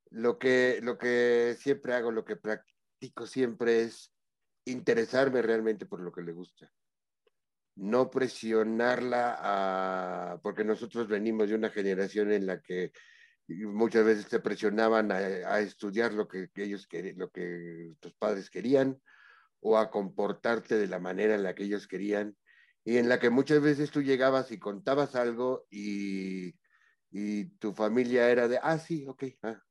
lo 0.09 0.39
que, 0.39 0.79
lo 0.81 0.97
que 0.97 1.57
siempre 1.59 1.95
hago, 1.95 2.11
lo 2.11 2.23
que 2.23 2.37
practico 2.37 3.27
siempre 3.27 3.81
es 3.81 4.13
interesarme 4.63 5.41
realmente 5.41 5.85
por 5.85 5.99
lo 5.99 6.13
que 6.13 6.21
le 6.21 6.31
gusta. 6.31 6.71
No 7.75 8.09
presionarla 8.09 9.37
a, 9.37 10.39
porque 10.41 10.63
nosotros 10.63 11.09
venimos 11.09 11.49
de 11.49 11.55
una 11.55 11.71
generación 11.71 12.31
en 12.31 12.45
la 12.45 12.61
que 12.61 12.93
muchas 13.65 14.05
veces 14.05 14.27
te 14.27 14.39
presionaban 14.39 15.11
a, 15.11 15.59
estudiar 15.59 16.13
lo 16.13 16.27
que, 16.27 16.49
ellos 16.55 16.87
querían, 16.87 17.17
lo 17.17 17.29
que 17.29 17.95
tus 17.99 18.13
padres 18.13 18.49
querían 18.49 19.01
o 19.59 19.77
a 19.77 19.91
comportarte 19.91 20.77
de 20.77 20.87
la 20.87 20.99
manera 20.99 21.35
en 21.35 21.43
la 21.43 21.55
que 21.55 21.63
ellos 21.63 21.87
querían 21.87 22.35
y 22.83 22.97
en 22.97 23.09
la 23.09 23.19
que 23.19 23.29
muchas 23.29 23.61
veces 23.61 23.91
tú 23.91 24.01
llegabas 24.01 24.51
y 24.51 24.59
contabas 24.59 25.15
algo 25.15 25.65
y, 25.69 26.55
y 27.11 27.45
tu 27.57 27.73
familia 27.73 28.29
era 28.29 28.47
de, 28.47 28.59
ah, 28.61 28.79
sí, 28.79 29.05
ok, 29.07 29.23
ah. 29.43 29.61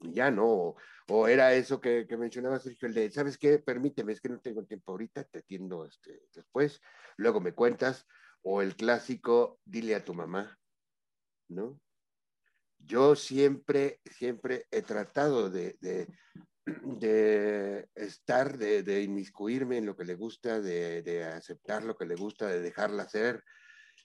ya 0.00 0.30
no, 0.30 0.76
o, 1.08 1.28
era 1.28 1.54
eso 1.54 1.80
que, 1.80 2.06
que 2.06 2.16
mencionaba 2.16 2.58
Sergio, 2.58 2.88
el 2.88 2.94
de, 2.94 3.10
¿sabes 3.10 3.38
qué? 3.38 3.58
Permíteme, 3.58 4.12
es 4.12 4.20
que 4.20 4.28
no 4.28 4.40
tengo 4.40 4.64
tiempo 4.64 4.92
ahorita, 4.92 5.24
te 5.24 5.38
atiendo 5.38 5.86
este, 5.86 6.22
después, 6.34 6.80
luego 7.16 7.40
me 7.40 7.54
cuentas, 7.54 8.06
o 8.42 8.62
el 8.62 8.76
clásico, 8.76 9.60
dile 9.64 9.94
a 9.94 10.04
tu 10.04 10.14
mamá, 10.14 10.58
¿no? 11.48 11.80
Yo 12.78 13.16
siempre, 13.16 14.00
siempre 14.04 14.66
he 14.70 14.82
tratado 14.82 15.50
de, 15.50 15.76
de, 15.80 17.88
estar, 17.94 18.56
de, 18.56 19.02
inmiscuirme 19.02 19.78
en 19.78 19.86
lo 19.86 19.96
que 19.96 20.04
le 20.04 20.14
gusta, 20.14 20.60
de, 20.60 21.24
aceptar 21.24 21.84
lo 21.84 21.96
que 21.96 22.06
le 22.06 22.14
gusta, 22.14 22.46
de 22.46 22.60
dejarla 22.60 23.04
hacer, 23.04 23.42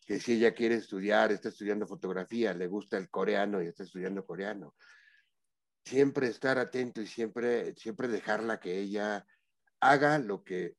que 0.05 0.19
si 0.19 0.33
ella 0.33 0.53
quiere 0.53 0.75
estudiar, 0.75 1.31
está 1.31 1.49
estudiando 1.49 1.87
fotografía, 1.87 2.53
le 2.53 2.67
gusta 2.67 2.97
el 2.97 3.09
coreano 3.09 3.61
y 3.61 3.67
está 3.67 3.83
estudiando 3.83 4.25
coreano. 4.25 4.75
Siempre 5.85 6.27
estar 6.27 6.57
atento 6.57 7.01
y 7.01 7.07
siempre, 7.07 7.73
siempre 7.75 8.07
dejarla 8.07 8.59
que 8.59 8.79
ella 8.79 9.25
haga 9.79 10.17
lo 10.17 10.43
que, 10.43 10.75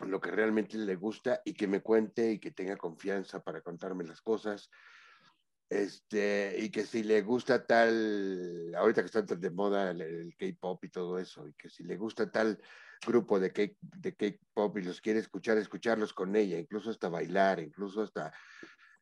lo 0.00 0.20
que 0.20 0.30
realmente 0.30 0.76
le 0.76 0.96
gusta 0.96 1.40
y 1.44 1.54
que 1.54 1.68
me 1.68 1.80
cuente 1.80 2.32
y 2.32 2.38
que 2.38 2.50
tenga 2.50 2.76
confianza 2.76 3.40
para 3.40 3.60
contarme 3.60 4.04
las 4.04 4.20
cosas 4.20 4.70
este, 5.68 6.56
y 6.58 6.70
que 6.70 6.84
si 6.84 7.02
le 7.02 7.22
gusta 7.22 7.66
tal, 7.66 8.74
ahorita 8.76 9.02
que 9.02 9.06
está 9.06 9.22
de 9.22 9.50
moda 9.50 9.90
el, 9.90 10.34
K-pop 10.36 10.84
y 10.84 10.88
todo 10.90 11.18
eso, 11.18 11.48
y 11.48 11.54
que 11.54 11.68
si 11.68 11.84
le 11.84 11.96
gusta 11.96 12.30
tal 12.30 12.60
grupo 13.06 13.40
de 13.40 13.52
K-pop 13.52 14.78
y 14.78 14.82
los 14.82 15.00
quiere 15.00 15.20
escuchar, 15.20 15.58
escucharlos 15.58 16.12
con 16.12 16.36
ella, 16.36 16.58
incluso 16.58 16.90
hasta 16.90 17.08
bailar, 17.08 17.60
incluso 17.60 18.02
hasta 18.02 18.32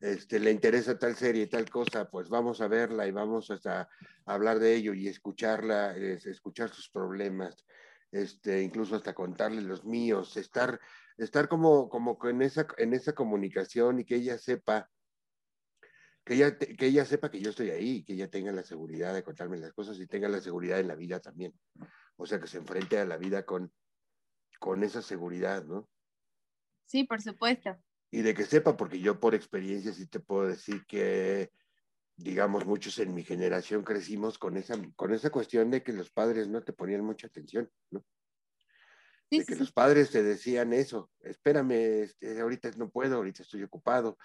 este, 0.03 0.37
le 0.39 0.51
interesa 0.51 0.99
tal 0.99 1.15
serie, 1.15 1.47
tal 1.47 1.69
cosa, 1.69 2.09
pues 2.09 2.27
vamos 2.27 2.59
a 2.59 2.67
verla 2.67 3.07
y 3.07 3.11
vamos 3.11 3.49
hasta 3.51 3.87
hablar 4.25 4.59
de 4.59 4.75
ello 4.75 4.93
y 4.93 5.07
escucharla, 5.07 5.95
escuchar 5.95 6.69
sus 6.69 6.89
problemas, 6.89 7.65
este, 8.11 8.61
incluso 8.61 8.97
hasta 8.97 9.13
contarle 9.13 9.61
los 9.61 9.85
míos, 9.85 10.35
estar, 10.35 10.77
estar 11.17 11.47
como, 11.47 11.87
como 11.87 12.17
en, 12.25 12.41
esa, 12.41 12.67
en 12.77 12.93
esa 12.93 13.13
comunicación 13.13 13.99
y 13.99 14.03
que 14.05 14.15
ella 14.15 14.37
sepa 14.37 14.89
que 16.23 16.35
ella, 16.35 16.57
que 16.57 16.85
ella 16.85 17.05
sepa 17.05 17.29
que 17.29 17.39
yo 17.39 17.49
estoy 17.49 17.69
ahí, 17.71 18.03
que 18.03 18.13
ella 18.13 18.29
tenga 18.29 18.51
la 18.51 18.63
seguridad 18.63 19.13
de 19.13 19.23
contarme 19.23 19.57
las 19.57 19.73
cosas 19.73 19.99
y 19.99 20.07
tenga 20.07 20.29
la 20.29 20.39
seguridad 20.39 20.79
en 20.79 20.87
la 20.87 20.95
vida 20.95 21.19
también. 21.19 21.53
O 22.15 22.25
sea, 22.25 22.39
que 22.39 22.47
se 22.47 22.57
enfrente 22.57 22.97
a 22.97 23.05
la 23.05 23.17
vida 23.17 23.45
con, 23.45 23.71
con 24.59 24.83
esa 24.83 25.01
seguridad, 25.01 25.65
¿no? 25.65 25.89
Sí, 26.85 27.03
por 27.03 27.21
supuesto. 27.21 27.77
Y 28.11 28.21
de 28.21 28.33
que 28.33 28.45
sepa, 28.45 28.77
porque 28.77 28.99
yo 28.99 29.19
por 29.19 29.35
experiencia 29.35 29.91
sí 29.91 30.07
te 30.07 30.19
puedo 30.19 30.47
decir 30.47 30.85
que, 30.85 31.51
digamos, 32.15 32.65
muchos 32.65 32.99
en 32.99 33.13
mi 33.13 33.23
generación 33.23 33.83
crecimos 33.83 34.37
con 34.37 34.55
esa, 34.55 34.75
con 34.95 35.13
esa 35.13 35.29
cuestión 35.29 35.71
de 35.71 35.83
que 35.83 35.93
los 35.93 36.11
padres 36.11 36.47
no 36.47 36.63
te 36.63 36.73
ponían 36.73 37.03
mucha 37.03 37.27
atención, 37.27 37.69
¿no? 37.89 38.05
de 39.39 39.45
que 39.45 39.55
los 39.55 39.71
padres 39.71 40.11
te 40.11 40.21
decían 40.21 40.73
eso, 40.73 41.09
espérame, 41.21 42.03
este, 42.03 42.39
ahorita 42.39 42.71
no 42.77 42.89
puedo, 42.89 43.17
ahorita 43.17 43.43
estoy 43.43 43.63
ocupado, 43.63 44.17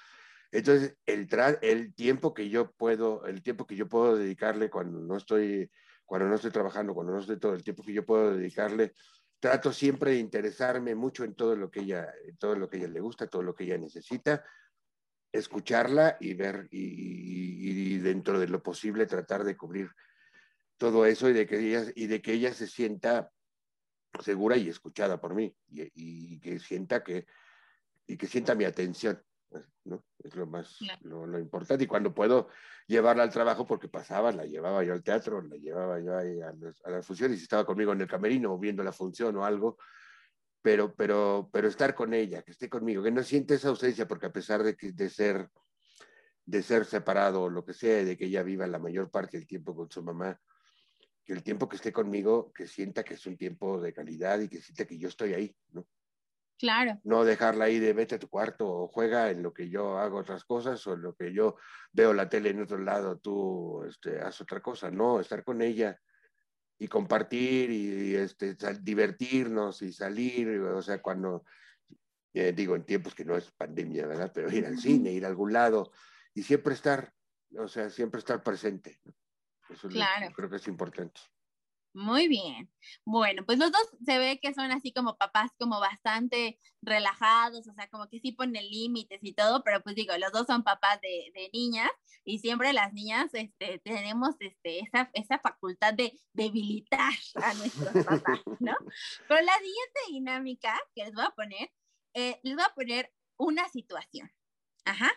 entonces, 0.51 0.97
el, 1.05 1.29
el 1.61 1.95
tiempo 1.95 2.33
que 2.33 2.49
yo 2.49 2.73
puedo, 2.73 3.27
el 3.27 3.43
tiempo 3.43 3.67
que 3.67 3.77
yo 3.77 3.89
puedo 3.89 4.17
dedicarle 4.17 4.71
cuando 4.71 4.99
no 5.01 5.17
estoy, 5.17 5.71
cuando 6.07 6.27
no 6.27 6.37
estoy 6.37 6.51
trabajando, 6.51 6.95
cuando 6.95 7.13
no 7.13 7.21
estoy 7.21 7.39
todo 7.39 7.55
el 7.55 7.63
tiempo 7.63 7.83
que 7.83 7.93
yo 7.93 8.07
puedo 8.07 8.35
dedicarle, 8.35 8.95
trato 9.41 9.73
siempre 9.73 10.13
de 10.13 10.19
interesarme 10.19 10.95
mucho 10.95 11.25
en 11.25 11.35
todo 11.35 11.55
lo 11.55 11.71
que 11.71 11.81
ella, 11.81 12.13
todo 12.39 12.57
lo 12.57 12.69
que 12.69 12.79
ella 12.79 12.89
le 12.89 13.01
gusta, 13.01 13.27
todo 13.27 13.43
lo 13.43 13.55
que 13.55 13.65
ella 13.65 13.77
necesita, 13.77 14.43
escucharla 15.31 16.17
y 16.19 16.33
ver 16.33 16.69
y, 16.71 17.99
dentro 17.99 18.41
de 18.41 18.49
lo 18.49 18.63
posible 18.63 19.05
tratar 19.07 19.45
de 19.45 19.57
cubrir 19.57 19.91
todo 20.79 21.05
eso 21.05 21.29
y 21.29 21.35
de 21.35 21.47
que 21.47 21.59
ella, 21.59 21.93
y 21.95 22.07
de 22.07 22.23
que 22.23 22.33
ella 22.33 22.55
se 22.55 22.67
sienta 22.67 23.31
segura 24.21 24.57
y 24.57 24.69
escuchada 24.69 25.21
por 25.21 25.35
mí 25.35 25.55
y 25.69 26.41
que 26.41 26.59
sienta 26.59 27.05
que 27.05 27.27
y 28.07 28.17
que 28.17 28.27
sienta 28.27 28.55
mi 28.55 28.65
atención 28.65 29.23
¿no? 29.85 30.05
Es 30.23 30.35
lo 30.37 30.47
más, 30.47 30.79
lo, 31.03 31.39
importante. 31.39 31.85
Y 31.85 31.87
cuando 31.87 32.15
puedo 32.15 32.49
llevarla 32.87 33.23
al 33.23 33.31
trabajo, 33.31 33.67
porque 33.67 33.89
pasaba, 33.89 34.33
la 34.33 34.45
llevaba 34.45 34.85
yo 34.85 34.93
al 34.93 35.03
teatro, 35.03 35.43
la 35.43 35.57
llevaba 35.57 36.01
yo 36.01 36.17
ahí 36.17 36.41
a, 36.41 36.53
las 36.91 37.07
funciones 37.07 37.41
y 37.41 37.43
estaba 37.43 37.65
conmigo 37.65 37.93
en 37.93 38.01
el 38.01 38.09
camerino 38.09 38.59
viendo 38.59 38.83
la 38.83 38.93
función 38.93 39.37
o 39.37 39.45
algo, 39.45 39.79
pero, 40.63 40.95
pero, 40.95 41.49
pero 41.53 41.69
estar 41.69 41.95
con 41.95 42.15
ella, 42.15 42.43
que 42.43 42.51
esté 42.51 42.69
conmigo, 42.69 43.03
que 43.03 43.11
no 43.11 43.23
siente 43.23 43.55
esa 43.55 43.69
ausencia, 43.69 44.07
porque 44.07 44.27
a 44.27 44.33
pesar 44.33 44.63
de, 44.63 44.77
que, 44.77 44.93
de 44.93 45.09
ser 45.09 45.49
de 46.49 46.63
ser 46.63 46.87
separado 46.87 47.43
o 47.43 47.51
lo 47.51 47.63
que 47.63 47.75
sea, 47.75 48.03
de 48.03 48.17
que 48.17 48.25
ella 48.25 48.43
viva 48.43 48.67
la 48.67 48.79
mayor 48.79 49.11
parte 49.11 49.37
del 49.37 49.47
tiempo 49.47 49.77
con 49.77 49.91
su 49.91 50.03
mamá, 50.03 50.41
que 51.23 51.35
el 51.35 51.43
tiempo 51.43 51.69
que 51.69 51.77
esté 51.77 51.93
conmigo, 51.93 52.55
que 52.55 52.67
sienta 52.67 53.05
que 53.05 53.15
es 53.15 53.27
un 53.27 53.37
tiempo 53.37 53.79
de 53.79 53.93
calidad 53.93 54.41
y 54.41 54.49
que 54.49 54.63
sienta 54.63 54.87
que 54.87 54.97
yo 54.97 55.09
estoy 55.09 55.35
ahí, 55.35 55.55
¿no? 55.73 55.87
Claro. 56.59 57.01
No 57.05 57.25
dejarla 57.25 57.67
ahí 57.67 57.79
de 57.79 57.93
vete 57.93 58.17
a 58.17 58.19
tu 58.19 58.29
cuarto 58.29 58.69
o 58.69 58.89
juega 58.89 59.31
en 59.31 59.43
lo 59.43 59.53
que 59.53 59.69
yo 59.71 59.99
hago 59.99 60.19
otras 60.19 60.45
cosas 60.45 60.85
o 60.89 60.95
en 60.95 61.03
lo 61.03 61.15
que 61.15 61.33
yo 61.33 61.57
veo 61.93 62.13
la 62.13 62.29
tele 62.29 62.51
en 62.51 62.63
otro 62.63 62.79
lado, 62.79 63.19
tú 63.19 63.85
este, 63.85 64.21
haz 64.21 64.41
otra 64.41 64.61
cosa. 64.61 64.91
No, 64.91 65.21
estar 65.21 65.45
con 65.45 65.63
ella 65.63 66.01
y 66.79 66.89
compartir 66.89 67.71
y, 67.71 68.15
este, 68.17 68.57
divertirnos 68.81 69.83
y 69.83 69.93
salir, 69.93 70.49
o 70.61 70.83
sea, 70.83 71.01
cuando, 71.01 71.45
eh, 72.35 72.53
digo, 72.53 72.75
en 72.77 72.85
tiempos 72.85 73.15
que 73.15 73.25
no 73.25 73.37
es 73.37 73.51
pandemia, 73.53 74.07
¿verdad? 74.07 74.33
Pero 74.35 74.51
ir 74.53 74.67
al 74.67 74.79
cine, 74.79 75.13
ir 75.13 75.25
a 75.25 75.29
algún 75.29 75.53
lado 75.53 75.93
y 76.35 76.43
siempre 76.43 76.75
estar, 76.75 77.13
o 77.57 77.69
sea, 77.69 77.89
siempre 77.91 78.19
estar 78.19 78.43
presente. 78.43 79.01
Eso 79.69 79.89
claro. 79.89 80.33
creo 80.35 80.51
que 80.51 80.57
es 80.57 80.67
importante. 80.69 81.21
Muy 81.99 82.29
bien. 82.29 82.71
Bueno, 83.05 83.45
pues 83.45 83.59
los 83.59 83.73
dos 83.73 83.83
se 84.07 84.19
ve 84.19 84.39
que 84.41 84.55
son 84.55 84.71
así 84.71 84.93
como 84.93 85.17
papás 85.17 85.51
como 85.59 85.81
bastante 85.81 86.61
relajados, 86.81 87.67
o 87.67 87.73
sea, 87.75 87.89
como 87.89 88.09
que 88.09 88.21
sí 88.21 88.31
ponen 88.31 88.65
límites 88.71 89.19
y 89.21 89.35
todo, 89.35 89.65
pero 89.65 89.83
pues 89.83 89.97
digo, 89.97 90.17
los 90.17 90.31
dos 90.31 90.47
son 90.47 90.63
papás 90.63 91.01
de, 91.01 91.33
de 91.35 91.51
niñas 91.53 91.91
y 92.25 92.39
siempre 92.39 92.73
las 92.73 92.93
niñas 92.93 93.31
este, 93.33 93.81
tenemos 93.81 94.37
este, 94.39 94.79
esa, 94.79 95.11
esa 95.13 95.41
facultad 95.41 95.93
de 95.93 96.17
debilitar 96.35 97.13
a 97.35 97.55
nuestros 97.55 97.89
papás, 98.07 98.43
¿no? 98.61 98.77
Pero 99.27 99.43
la 99.43 99.55
siguiente 99.55 100.01
dinámica 100.09 100.81
que 100.95 101.05
les 101.05 101.15
voy 101.15 101.25
a 101.25 101.31
poner, 101.31 101.73
eh, 102.15 102.39
les 102.45 102.55
voy 102.55 102.65
a 102.65 102.75
poner 102.77 103.13
una 103.39 103.69
situación. 103.71 104.31
Ajá. 104.85 105.11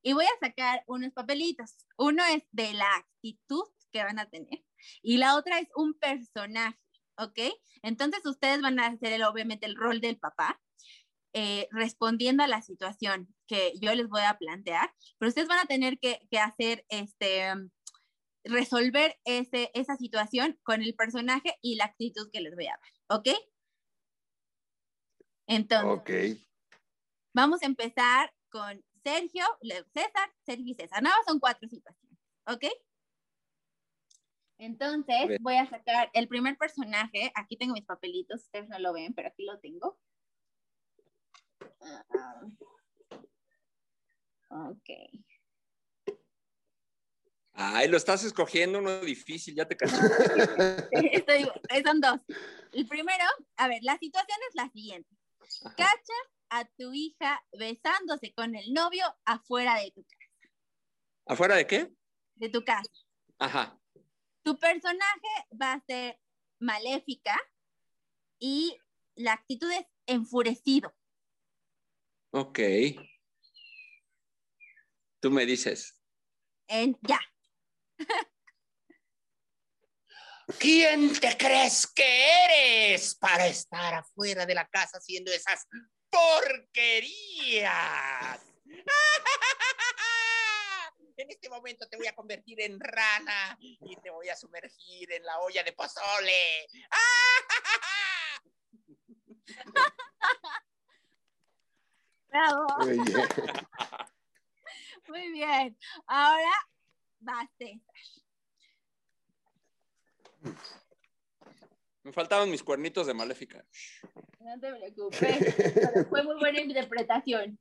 Y 0.00 0.12
voy 0.12 0.26
a 0.26 0.46
sacar 0.46 0.84
unos 0.86 1.12
papelitos. 1.12 1.74
Uno 1.98 2.24
es 2.24 2.44
de 2.52 2.72
la 2.72 2.94
actitud 2.94 3.64
que 3.90 4.04
van 4.04 4.20
a 4.20 4.30
tener 4.30 4.64
y 5.02 5.18
la 5.18 5.36
otra 5.36 5.58
es 5.58 5.68
un 5.76 5.94
personaje, 5.94 6.78
¿ok? 7.18 7.38
Entonces 7.82 8.24
ustedes 8.24 8.60
van 8.62 8.78
a 8.78 8.86
hacer 8.86 9.22
obviamente 9.24 9.66
el 9.66 9.76
rol 9.76 10.00
del 10.00 10.18
papá, 10.18 10.60
eh, 11.32 11.68
respondiendo 11.70 12.42
a 12.42 12.48
la 12.48 12.60
situación 12.60 13.32
que 13.46 13.72
yo 13.80 13.94
les 13.94 14.08
voy 14.08 14.22
a 14.22 14.36
plantear, 14.36 14.92
pero 15.18 15.28
ustedes 15.28 15.48
van 15.48 15.60
a 15.60 15.66
tener 15.66 15.98
que, 15.98 16.20
hacer 16.38 16.84
este, 16.88 17.52
resolver 18.44 19.16
ese, 19.24 19.70
esa 19.74 19.96
situación 19.96 20.58
con 20.64 20.82
el 20.82 20.94
personaje 20.94 21.56
y 21.62 21.76
la 21.76 21.84
actitud 21.84 22.30
que 22.32 22.40
les 22.40 22.54
voy 22.54 22.66
a 22.66 22.70
dar, 22.70 23.18
¿ok? 23.18 23.28
Entonces, 25.46 26.36
Ok. 26.36 26.40
vamos 27.34 27.62
a 27.62 27.66
empezar 27.66 28.32
con 28.50 28.84
Sergio, 29.02 29.44
César, 29.92 30.32
Sergio 30.44 30.72
y 30.72 30.74
César. 30.74 31.02
Nada 31.02 31.16
más 31.16 31.26
son 31.26 31.40
cuatro 31.40 31.68
situaciones, 31.68 32.18
¿ok? 32.46 32.64
Entonces, 34.62 35.38
voy 35.40 35.56
a 35.56 35.66
sacar 35.68 36.10
el 36.12 36.28
primer 36.28 36.58
personaje. 36.58 37.32
Aquí 37.34 37.56
tengo 37.56 37.72
mis 37.72 37.86
papelitos, 37.86 38.42
ustedes 38.42 38.68
no 38.68 38.78
lo 38.78 38.92
ven, 38.92 39.14
pero 39.14 39.28
aquí 39.28 39.44
lo 39.46 39.58
tengo. 39.58 39.98
Ah, 44.50 44.68
ok. 44.70 44.90
Ay, 47.54 47.88
lo 47.88 47.96
estás 47.96 48.22
escogiendo 48.24 48.78
uno 48.80 49.00
difícil, 49.00 49.54
ya 49.54 49.66
te 49.66 49.76
cansé. 49.78 49.96
Estoy- 50.92 51.50
son 51.84 52.00
dos. 52.02 52.20
El 52.72 52.86
primero, 52.86 53.24
a 53.56 53.66
ver, 53.68 53.78
la 53.82 53.96
situación 53.96 54.38
es 54.48 54.54
la 54.54 54.68
siguiente. 54.70 55.08
Ajá. 55.64 55.74
Cachas 55.74 56.26
a 56.50 56.64
tu 56.76 56.92
hija 56.92 57.42
besándose 57.58 58.32
con 58.34 58.54
el 58.54 58.74
novio 58.74 59.04
afuera 59.24 59.76
de 59.76 59.90
tu, 59.90 60.04
ca- 60.04 60.50
¿Afuera 61.26 61.54
de 61.56 61.66
qué? 61.66 61.90
de 62.34 62.48
tu 62.50 62.62
casa. 62.62 62.90
Ajá. 63.38 63.79
Tu 64.42 64.58
personaje 64.58 65.46
va 65.60 65.74
a 65.74 65.84
ser 65.86 66.18
maléfica 66.58 67.38
y 68.38 68.76
la 69.14 69.34
actitud 69.34 69.70
es 69.70 69.86
enfurecido. 70.06 70.94
Ok. 72.32 72.58
Tú 75.20 75.30
me 75.30 75.44
dices. 75.44 76.00
En, 76.68 76.96
ya, 77.02 77.20
¿Quién 80.58 81.12
te 81.18 81.36
crees 81.36 81.86
que 81.86 82.44
eres 82.44 83.14
para 83.14 83.46
estar 83.46 83.94
afuera 83.94 84.44
de 84.46 84.54
la 84.54 84.66
casa 84.66 84.98
haciendo 84.98 85.30
esas 85.32 85.66
porquerías? 86.10 88.40
En 91.20 91.30
este 91.30 91.50
momento 91.50 91.86
te 91.86 91.98
voy 91.98 92.06
a 92.06 92.14
convertir 92.14 92.62
en 92.62 92.80
rana 92.80 93.58
y 93.60 93.94
te 93.96 94.08
voy 94.08 94.30
a 94.30 94.36
sumergir 94.36 95.12
en 95.12 95.22
la 95.22 95.38
olla 95.40 95.62
de 95.62 95.74
pozole. 95.74 96.66
bravo, 102.28 102.66
Muy 102.78 102.98
bien. 103.00 103.28
muy 105.08 105.32
bien. 105.32 105.76
Ahora 106.06 106.52
va 107.28 107.46
César. 107.58 107.94
Me 112.02 112.12
faltaban 112.14 112.50
mis 112.50 112.62
cuernitos 112.62 113.06
de 113.06 113.12
maléfica. 113.12 113.62
No 114.38 114.58
te 114.58 114.72
preocupes, 114.72 115.54
pero 115.74 116.06
fue 116.08 116.22
muy 116.22 116.38
buena 116.38 116.62
interpretación. 116.62 117.58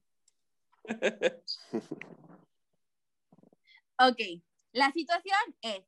Ok, 4.01 4.19
la 4.71 4.91
situación 4.91 5.39
es, 5.61 5.83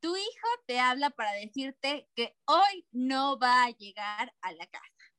tu 0.00 0.16
hijo 0.16 0.48
te 0.66 0.80
habla 0.80 1.10
para 1.10 1.32
decirte 1.32 2.08
que 2.14 2.34
hoy 2.46 2.86
no 2.90 3.38
va 3.38 3.64
a 3.64 3.70
llegar 3.70 4.34
a 4.40 4.52
la 4.52 4.66
casa. 4.66 5.12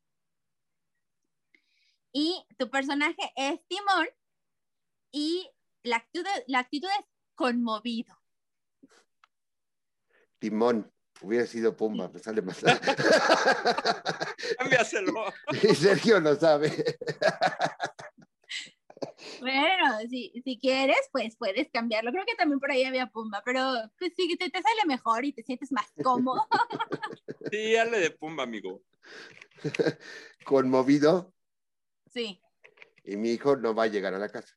Y 2.12 2.44
tu 2.58 2.70
personaje 2.72 3.32
es 3.36 3.60
Timón 3.68 4.08
y 5.12 5.52
la 5.84 5.98
actitud, 5.98 6.26
la 6.48 6.60
actitud 6.60 6.90
es 7.00 7.06
conmovido. 7.36 8.18
Timón. 10.40 10.92
Hubiera 11.22 11.48
sido 11.48 11.76
Pumba, 11.78 12.10
me 12.10 12.20
sale 12.20 12.42
más. 12.42 12.60
Cámbiaselo. 14.58 15.14
Y 15.64 15.74
Sergio 15.74 16.20
lo 16.20 16.36
sabe. 16.36 16.98
Bueno, 19.40 20.00
si, 20.10 20.32
si 20.44 20.58
quieres, 20.60 20.98
pues 21.12 21.36
puedes 21.38 21.70
cambiarlo. 21.72 22.12
Creo 22.12 22.26
que 22.26 22.36
también 22.36 22.60
por 22.60 22.72
ahí 22.72 22.84
había 22.86 23.08
Pumba, 23.08 23.42
pero 23.46 23.62
pues, 24.00 24.14
si 24.16 24.36
te, 24.38 24.50
te 24.50 24.62
sale 24.62 24.86
mejor 24.88 25.26
y 25.26 25.34
te 25.34 25.44
sientes 25.44 25.72
más 25.72 25.92
cómodo. 26.02 26.48
Sí, 27.52 27.74
dale 27.74 28.00
de 28.00 28.12
pumba, 28.12 28.44
amigo. 28.44 28.84
Conmovido 30.46 31.34
Sí, 32.12 32.42
y 33.04 33.18
mi 33.18 33.32
hijo 33.32 33.56
no 33.58 33.76
va 33.76 33.84
a 33.84 33.88
llegar 33.88 34.14
a 34.14 34.20
la 34.20 34.30
casa. 34.30 34.56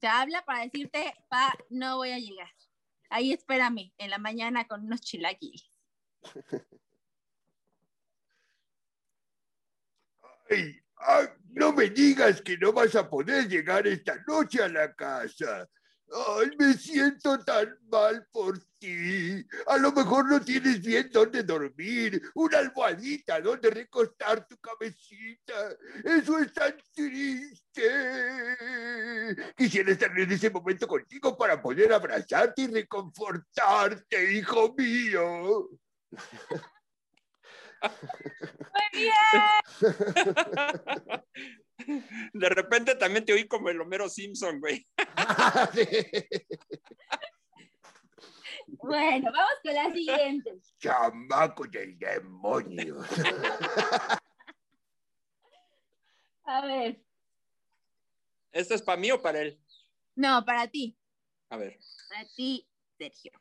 te 0.00 0.06
habla 0.06 0.44
para 0.44 0.64
decirte, 0.64 1.14
pa, 1.28 1.52
no 1.70 1.96
voy 1.98 2.10
a 2.10 2.18
llegar. 2.18 2.50
Ahí 3.10 3.32
espérame 3.32 3.92
en 3.98 4.10
la 4.10 4.18
mañana 4.18 4.66
con 4.66 4.84
unos 4.84 5.00
chilaquiles. 5.02 5.70
Ay, 10.50 10.80
ay, 10.96 11.26
no 11.52 11.72
me 11.72 11.90
digas 11.90 12.40
que 12.42 12.56
no 12.58 12.72
vas 12.72 12.94
a 12.94 13.08
poder 13.08 13.48
llegar 13.48 13.86
esta 13.86 14.16
noche 14.26 14.62
a 14.62 14.68
la 14.68 14.94
casa. 14.94 15.68
Ay, 16.12 16.50
me 16.58 16.74
siento 16.74 17.38
tan 17.44 17.78
mal 17.88 18.26
por 18.32 18.58
ti. 18.78 19.46
A 19.68 19.76
lo 19.76 19.92
mejor 19.92 20.28
no 20.28 20.40
tienes 20.40 20.80
bien 20.80 21.08
dónde 21.12 21.44
dormir, 21.44 22.20
una 22.34 22.58
almohadita 22.58 23.40
donde 23.40 23.70
recostar 23.70 24.44
tu 24.48 24.58
cabecita. 24.58 25.76
Eso 26.04 26.38
es 26.40 26.52
tan 26.52 26.74
triste. 26.92 27.82
Quisiera 29.56 29.92
estar 29.92 30.18
en 30.18 30.32
ese 30.32 30.50
momento 30.50 30.88
contigo 30.88 31.36
para 31.36 31.62
poder 31.62 31.92
abrazarte 31.92 32.62
y 32.62 32.66
reconfortarte, 32.66 34.32
hijo 34.32 34.74
mío. 34.76 35.68
Muy 37.82 38.88
bien. 38.92 39.12
De 42.34 42.48
repente 42.48 42.94
también 42.94 43.24
te 43.24 43.32
oí 43.32 43.46
como 43.48 43.68
el 43.70 43.80
Homero 43.80 44.08
Simpson, 44.08 44.60
güey. 44.60 44.86
Bueno, 48.82 49.32
vamos 49.32 49.52
con 49.64 49.74
la 49.74 49.90
siguiente. 49.92 50.60
Chamaco 50.78 51.66
del 51.66 51.98
demonio. 51.98 52.98
A 56.44 56.66
ver, 56.66 57.00
¿Esto 58.52 58.74
es 58.74 58.82
para 58.82 59.00
mí 59.00 59.10
o 59.10 59.20
para 59.20 59.40
él? 59.42 59.60
no, 60.16 60.44
para 60.44 60.66
ti, 60.68 60.96
A 61.48 61.56
ver. 61.56 61.78
para 62.08 62.24
ti, 62.36 62.66
Sergio. 62.98 63.32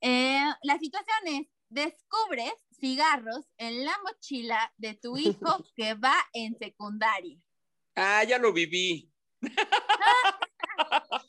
Eh, 0.00 0.44
la 0.62 0.78
situación 0.78 1.18
es, 1.26 1.46
descubres 1.68 2.52
cigarros 2.80 3.46
en 3.56 3.84
la 3.84 3.96
mochila 4.04 4.72
de 4.76 4.94
tu 4.94 5.16
hijo 5.16 5.64
que 5.76 5.94
va 5.94 6.16
en 6.32 6.56
secundaria. 6.58 7.38
Ah, 7.94 8.24
ya 8.24 8.38
lo 8.38 8.52
viví. 8.52 9.10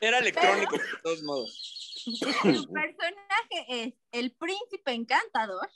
Era 0.00 0.18
electrónico, 0.18 0.76
de 0.76 0.84
todos 1.02 1.22
modos. 1.22 2.02
Tu 2.04 2.72
personaje 2.72 3.66
es 3.68 3.94
el 4.12 4.32
príncipe 4.32 4.92
encantador 4.92 5.70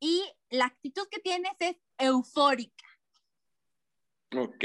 y 0.00 0.24
la 0.50 0.66
actitud 0.66 1.06
que 1.10 1.20
tienes 1.20 1.52
es 1.60 1.76
eufórica. 1.98 2.84
Ok. 4.36 4.64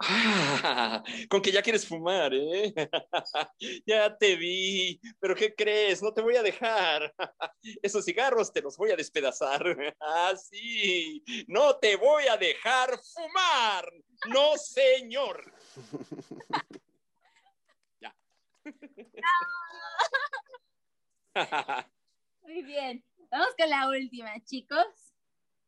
Ah, 0.00 1.02
con 1.28 1.42
que 1.42 1.50
ya 1.50 1.60
quieres 1.60 1.86
fumar, 1.86 2.32
¿eh? 2.32 2.72
ya 3.86 4.16
te 4.16 4.36
vi, 4.36 5.00
pero 5.18 5.34
¿qué 5.34 5.54
crees? 5.54 6.00
No 6.02 6.14
te 6.14 6.22
voy 6.22 6.36
a 6.36 6.42
dejar. 6.42 7.12
Esos 7.82 8.04
cigarros 8.04 8.52
te 8.52 8.62
los 8.62 8.76
voy 8.76 8.92
a 8.92 8.96
despedazar. 8.96 9.62
Ah, 10.00 10.34
sí, 10.36 11.22
no 11.48 11.76
te 11.76 11.96
voy 11.96 12.26
a 12.28 12.36
dejar 12.36 12.98
fumar. 12.98 13.92
No, 14.28 14.56
señor. 14.56 15.52
ya. 18.00 18.14
Muy 22.42 22.62
bien, 22.62 23.04
vamos 23.30 23.48
con 23.58 23.68
la 23.68 23.88
última, 23.88 24.32
chicos. 24.44 24.86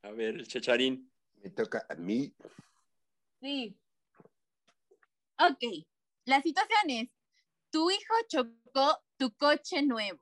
a 0.03 0.11
ver, 0.11 0.37
el 0.37 0.47
chacharín. 0.47 1.11
Me 1.43 1.51
toca 1.51 1.85
a 1.89 1.95
mí. 1.95 2.33
Sí. 3.41 3.77
Ok, 5.41 5.63
la 6.27 6.43
situación 6.43 6.91
es, 6.91 7.09
tu 7.71 7.91
hijo 7.91 8.15
chocó 8.29 9.03
tu 9.17 9.35
coche 9.37 9.83
nuevo. 9.83 10.21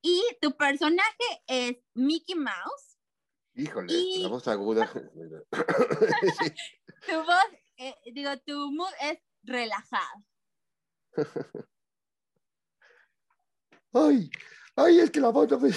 Y 0.00 0.22
tu 0.40 0.56
personaje 0.56 1.42
es 1.46 1.76
Mickey 1.94 2.34
Mouse. 2.34 2.98
Híjole, 3.54 3.92
Y- 3.92 4.22
la 4.22 4.28
voz 4.28 4.48
aguda. 4.48 4.90
Tu 7.06 7.16
voz, 7.16 7.46
eh, 7.78 7.94
digo, 8.14 8.30
tu 8.46 8.70
mood 8.70 8.92
es 9.00 9.18
relajado. 9.42 10.24
Ay, 13.94 14.30
ay, 14.76 15.00
es 15.00 15.10
que 15.10 15.20
la 15.20 15.28
voz 15.28 15.50
no 15.50 15.58
me... 15.60 15.70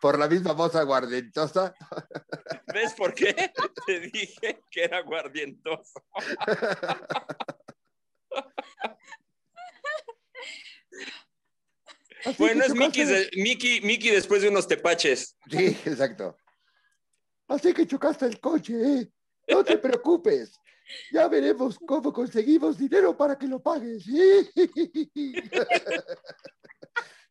Por 0.00 0.18
la 0.18 0.28
misma 0.28 0.52
voz 0.52 0.74
aguardentosa. 0.74 1.74
¿Ves 2.74 2.94
por 2.94 3.14
qué? 3.14 3.52
Te 3.86 4.00
dije 4.00 4.62
que 4.70 4.84
era 4.84 5.02
guardientoso. 5.02 6.02
Así 12.24 12.36
Bueno, 12.38 12.64
es 12.64 12.74
Mickey, 12.74 13.04
de- 13.04 13.30
Mickey, 13.36 13.80
Mickey 13.80 14.10
después 14.10 14.42
de 14.42 14.48
unos 14.48 14.68
tepaches. 14.68 15.36
Sí, 15.50 15.76
exacto. 15.84 16.36
Así 17.48 17.74
que 17.74 17.86
chocaste 17.86 18.26
el 18.26 18.38
coche, 18.40 18.74
¿eh? 19.00 19.10
No 19.48 19.64
te 19.64 19.76
preocupes. 19.78 20.56
Ya 21.10 21.26
veremos 21.28 21.78
cómo 21.86 22.12
conseguimos 22.12 22.78
dinero 22.78 23.16
para 23.16 23.36
que 23.36 23.46
lo 23.48 23.60
pagues. 23.62 24.04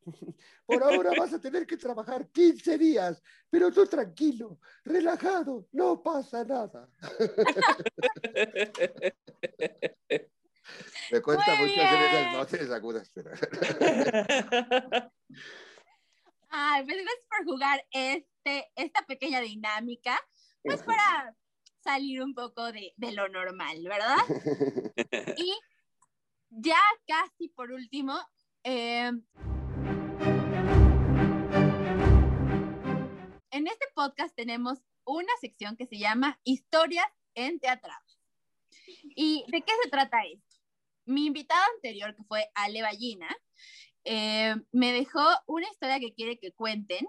Por 0.65 0.83
ahora 0.83 1.11
vas 1.17 1.33
a 1.33 1.39
tener 1.39 1.65
que 1.65 1.77
trabajar 1.77 2.29
15 2.29 2.77
días, 2.77 3.21
pero 3.49 3.71
tú 3.71 3.85
tranquilo, 3.85 4.59
relajado, 4.83 5.67
no 5.71 6.01
pasa 6.01 6.43
nada. 6.43 6.89
Me 11.11 11.21
cuesta 11.21 11.55
Muy 11.55 11.69
mucho 11.69 11.81
hacer 11.81 12.01
esas 12.01 12.37
voces 12.37 12.71
agudas, 12.71 13.11
pero... 13.13 13.31
Ay, 16.53 16.83
pues 16.83 16.97
gracias 16.97 17.25
por 17.29 17.45
jugar 17.45 17.85
este, 17.91 18.71
esta 18.75 19.05
pequeña 19.05 19.39
dinámica, 19.39 20.19
pues 20.63 20.83
para 20.83 21.35
salir 21.81 22.21
un 22.21 22.33
poco 22.33 22.71
de, 22.71 22.93
de 22.97 23.11
lo 23.13 23.29
normal, 23.29 23.77
¿verdad? 23.83 24.17
Y 25.37 25.53
ya 26.49 26.79
casi 27.07 27.47
por 27.49 27.71
último, 27.71 28.19
eh, 28.63 29.11
en 33.51 33.67
este 33.67 33.85
podcast 33.93 34.33
tenemos 34.35 34.79
una 35.05 35.31
sección 35.41 35.75
que 35.75 35.85
se 35.85 35.97
llama 35.97 36.39
Historias 36.43 37.07
en 37.35 37.59
Teatrados. 37.59 38.19
¿Y 39.15 39.43
de 39.49 39.61
qué 39.61 39.73
se 39.83 39.89
trata 39.89 40.23
esto? 40.23 40.57
Mi 41.05 41.25
invitada 41.25 41.65
anterior, 41.75 42.15
que 42.15 42.23
fue 42.23 42.49
Ale 42.55 42.81
Ballina, 42.81 43.27
eh, 44.05 44.55
me 44.71 44.93
dejó 44.93 45.21
una 45.47 45.67
historia 45.69 45.99
que 45.99 46.13
quiere 46.13 46.39
que 46.39 46.53
cuenten 46.53 47.05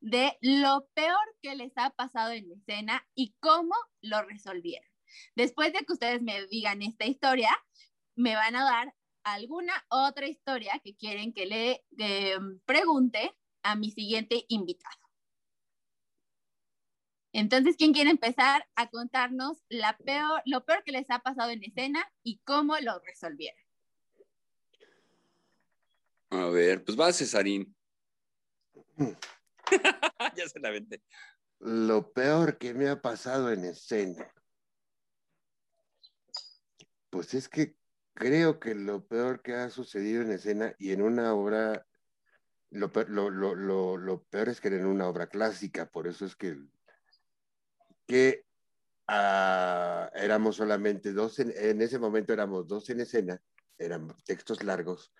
de 0.00 0.36
lo 0.40 0.86
peor 0.94 1.36
que 1.40 1.54
les 1.54 1.72
ha 1.76 1.90
pasado 1.90 2.32
en 2.32 2.50
escena 2.52 3.06
y 3.14 3.34
cómo 3.40 3.74
lo 4.02 4.22
resolvieron. 4.22 4.88
Después 5.34 5.72
de 5.72 5.80
que 5.80 5.92
ustedes 5.92 6.20
me 6.20 6.46
digan 6.48 6.82
esta 6.82 7.06
historia, 7.06 7.50
me 8.14 8.34
van 8.34 8.56
a 8.56 8.64
dar 8.64 8.94
alguna 9.24 9.72
otra 9.88 10.26
historia 10.26 10.80
que 10.84 10.96
quieren 10.96 11.32
que 11.32 11.46
le 11.46 11.84
eh, 11.98 12.36
pregunte 12.66 13.32
a 13.62 13.76
mi 13.76 13.90
siguiente 13.90 14.44
invitado. 14.48 15.01
Entonces, 17.32 17.76
¿quién 17.78 17.92
quiere 17.92 18.10
empezar 18.10 18.66
a 18.74 18.90
contarnos 18.90 19.64
la 19.68 19.96
peor, 19.96 20.42
lo 20.44 20.64
peor 20.64 20.82
que 20.84 20.92
les 20.92 21.10
ha 21.10 21.20
pasado 21.20 21.50
en 21.50 21.64
escena 21.64 22.04
y 22.22 22.38
cómo 22.44 22.76
lo 22.78 22.98
resolvieron? 23.00 23.58
A 26.30 26.46
ver, 26.46 26.84
pues 26.84 26.98
va 26.98 27.12
Cesarín. 27.12 27.74
ya 30.36 30.48
se 30.48 30.60
la 30.60 30.70
vente. 30.70 31.02
Lo 31.58 32.12
peor 32.12 32.58
que 32.58 32.74
me 32.74 32.88
ha 32.88 33.00
pasado 33.00 33.50
en 33.50 33.64
escena. 33.64 34.30
Pues 37.10 37.34
es 37.34 37.48
que 37.48 37.76
creo 38.14 38.58
que 38.58 38.74
lo 38.74 39.06
peor 39.06 39.42
que 39.42 39.54
ha 39.54 39.70
sucedido 39.70 40.22
en 40.22 40.32
escena 40.32 40.74
y 40.78 40.92
en 40.92 41.02
una 41.02 41.34
obra, 41.34 41.86
lo, 42.70 42.92
pe- 42.92 43.06
lo, 43.08 43.30
lo, 43.30 43.54
lo, 43.54 43.96
lo 43.96 44.22
peor 44.24 44.48
es 44.48 44.60
que 44.60 44.68
en 44.68 44.86
una 44.86 45.06
obra 45.08 45.28
clásica, 45.28 45.90
por 45.90 46.06
eso 46.06 46.24
es 46.24 46.34
que, 46.36 46.58
que 48.06 48.44
ah, 49.08 50.10
éramos 50.14 50.56
solamente 50.56 51.12
dos, 51.12 51.38
en, 51.38 51.80
ese 51.80 51.98
momento 51.98 52.32
éramos 52.32 52.66
dos 52.66 52.88
en 52.90 53.00
escena, 53.00 53.42
eran 53.78 54.14
textos 54.24 54.62
largos, 54.62 55.12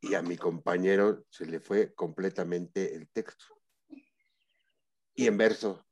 y 0.00 0.14
a 0.14 0.22
mi 0.22 0.36
compañero 0.36 1.24
se 1.30 1.46
le 1.46 1.60
fue 1.60 1.94
completamente 1.94 2.94
el 2.94 3.08
texto. 3.08 3.46
Y 5.14 5.26
en 5.26 5.36
verso. 5.36 5.84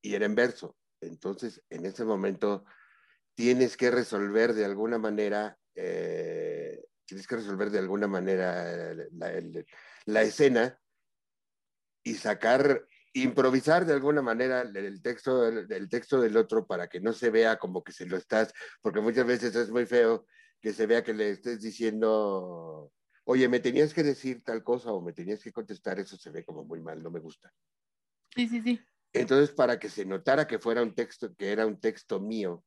Y 0.00 0.14
era 0.14 0.26
en 0.26 0.36
verso. 0.36 0.76
Entonces, 1.00 1.62
en 1.68 1.84
ese 1.84 2.04
momento 2.04 2.64
tienes 3.34 3.76
que 3.76 3.90
resolver 3.90 4.54
de 4.54 4.64
alguna 4.64 4.98
manera, 4.98 5.58
eh, 5.74 6.86
tienes 7.04 7.26
que 7.26 7.36
resolver 7.36 7.70
de 7.70 7.80
alguna 7.80 8.06
manera 8.06 8.94
la 10.06 10.22
escena 10.22 10.80
y 12.06 12.14
sacar, 12.14 12.86
improvisar 13.22 13.86
de 13.86 13.94
alguna 13.94 14.22
manera 14.22 14.60
el, 14.62 15.02
texto, 15.02 15.42
del- 15.42 15.70
el 15.70 15.88
texto 15.88 16.20
del 16.20 16.36
otro 16.36 16.66
para 16.66 16.88
que 16.88 17.00
no 17.00 17.12
se 17.12 17.30
vea 17.30 17.58
como 17.58 17.82
que 17.82 17.92
se 17.92 18.06
lo 18.06 18.16
estás, 18.16 18.52
porque 18.82 19.00
muchas 19.00 19.26
veces 19.26 19.54
es 19.56 19.70
muy 19.70 19.86
feo 19.86 20.26
que 20.60 20.72
se 20.72 20.86
vea 20.86 21.02
que 21.04 21.14
le 21.14 21.30
estés 21.30 21.60
diciendo, 21.60 22.92
oye, 23.24 23.48
me 23.48 23.60
tenías 23.60 23.94
que 23.94 24.02
decir 24.02 24.42
tal 24.42 24.62
cosa 24.62 24.92
o 24.92 25.00
me 25.00 25.12
tenías 25.12 25.42
que 25.42 25.52
contestar, 25.52 25.98
eso 25.98 26.16
se 26.16 26.30
ve 26.30 26.44
como 26.44 26.64
muy 26.64 26.80
mal, 26.80 27.02
no 27.02 27.10
me 27.10 27.20
gusta. 27.20 27.52
Sí, 28.34 28.48
sí, 28.48 28.60
sí. 28.62 28.80
Entonces, 29.12 29.54
para 29.54 29.78
que 29.78 29.88
se 29.88 30.04
notara 30.04 30.46
que 30.46 30.58
fuera 30.58 30.82
un 30.82 30.94
texto, 30.94 31.34
que 31.34 31.50
era 31.52 31.66
un 31.66 31.80
texto 31.80 32.20
mío, 32.20 32.64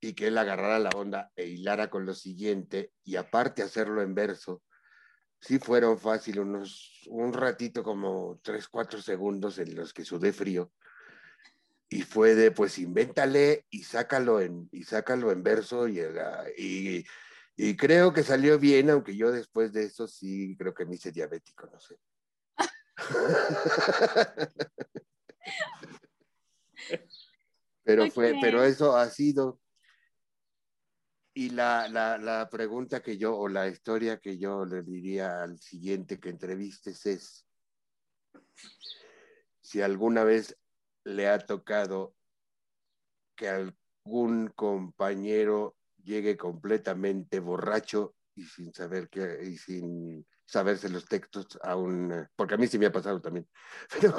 y 0.00 0.14
que 0.14 0.28
él 0.28 0.38
agarrara 0.38 0.78
la 0.78 0.90
onda 0.90 1.32
e 1.34 1.46
hilara 1.46 1.90
con 1.90 2.06
lo 2.06 2.14
siguiente, 2.14 2.92
y 3.04 3.16
aparte 3.16 3.62
hacerlo 3.62 4.00
en 4.02 4.14
verso, 4.14 4.62
sí 5.40 5.58
fueron 5.58 5.98
fácil 5.98 6.40
unos, 6.40 7.02
un 7.08 7.32
ratito 7.32 7.82
como 7.82 8.38
tres, 8.42 8.68
cuatro 8.68 9.00
segundos 9.00 9.58
en 9.58 9.74
los 9.74 9.92
que 9.92 10.04
sudé 10.04 10.32
frío. 10.32 10.72
Y 11.90 12.02
fue 12.02 12.34
de, 12.34 12.50
pues, 12.50 12.78
invéntale 12.78 13.66
y 13.70 13.82
sácalo 13.82 14.40
en, 14.40 14.68
y 14.72 14.84
sácalo 14.84 15.32
en 15.32 15.42
verso 15.42 15.88
y, 15.88 16.00
ah, 16.00 16.44
y, 16.56 17.04
y 17.56 17.76
creo 17.76 18.12
que 18.12 18.22
salió 18.22 18.58
bien, 18.58 18.90
aunque 18.90 19.16
yo 19.16 19.32
después 19.32 19.72
de 19.72 19.84
eso 19.84 20.06
sí 20.06 20.54
creo 20.58 20.74
que 20.74 20.84
me 20.84 20.96
hice 20.96 21.12
diabético, 21.12 21.66
no 21.66 21.80
sé. 21.80 21.98
pero 27.84 28.10
fue, 28.10 28.36
pero 28.40 28.62
eso 28.64 28.96
ha 28.96 29.08
sido. 29.08 29.58
Y 31.38 31.50
la, 31.50 31.86
la, 31.86 32.18
la 32.18 32.48
pregunta 32.50 33.00
que 33.00 33.16
yo, 33.16 33.36
o 33.36 33.46
la 33.46 33.68
historia 33.68 34.18
que 34.18 34.38
yo 34.38 34.64
le 34.64 34.82
diría 34.82 35.40
al 35.44 35.60
siguiente 35.60 36.18
que 36.18 36.30
entrevistes 36.30 37.06
es 37.06 37.46
si 39.60 39.80
alguna 39.80 40.24
vez 40.24 40.58
le 41.04 41.28
ha 41.28 41.38
tocado 41.38 42.16
que 43.36 43.48
algún 43.48 44.48
compañero 44.48 45.76
llegue 46.02 46.36
completamente 46.36 47.38
borracho 47.38 48.16
y 48.34 48.42
sin 48.42 48.74
saber 48.74 49.08
que, 49.08 49.38
y 49.44 49.58
sin 49.58 50.26
saberse 50.44 50.88
los 50.88 51.04
textos 51.04 51.56
aún, 51.62 52.28
porque 52.34 52.54
a 52.54 52.56
mí 52.56 52.66
sí 52.66 52.80
me 52.80 52.86
ha 52.86 52.92
pasado 52.92 53.20
también, 53.20 53.48
pero 54.00 54.16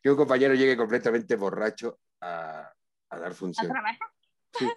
que 0.00 0.08
un 0.08 0.16
compañero 0.16 0.54
llegue 0.54 0.76
completamente 0.76 1.34
borracho 1.34 1.98
a, 2.20 2.72
a 3.10 3.18
dar 3.18 3.32
¿A 3.32 3.34
función. 3.34 3.72
trabajar? 3.72 4.08
Sí. 4.56 4.70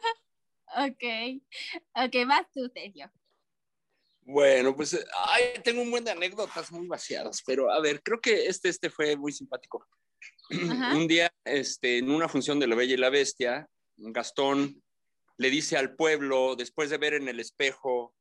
Ok. 0.76 2.04
Ok, 2.06 2.28
vas 2.28 2.52
tú, 2.54 2.70
Sergio. 2.74 3.12
Bueno, 4.22 4.76
pues 4.76 4.94
eh, 4.94 5.06
ay, 5.28 5.62
tengo 5.64 5.82
un 5.82 5.92
buen 5.92 6.04
de 6.04 6.12
anécdotas 6.12 6.72
muy 6.72 6.88
vaciadas, 6.88 7.44
pero 7.46 7.72
a 7.72 7.80
ver, 7.80 8.02
creo 8.02 8.20
que 8.20 8.48
este, 8.48 8.70
este 8.70 8.90
fue 8.90 9.16
muy 9.16 9.32
simpático. 9.32 9.88
Ajá. 10.50 10.96
Un 10.96 11.08
día, 11.08 11.32
este, 11.44 12.00
en 12.00 12.10
una 12.10 12.28
función 12.28 12.60
de 12.60 12.68
La 12.68 12.76
Bella 12.76 12.96
y 12.96 12.98
la 12.98 13.10
Bestia, 13.10 13.68
Gastón 13.98 14.82
le 15.38 15.50
dice 15.50 15.78
al 15.78 15.96
pueblo, 15.96 16.56
después 16.56 16.90
de 16.90 16.98
ver 16.98 17.14
en 17.14 17.28
el 17.28 17.40
espejo 17.40 18.16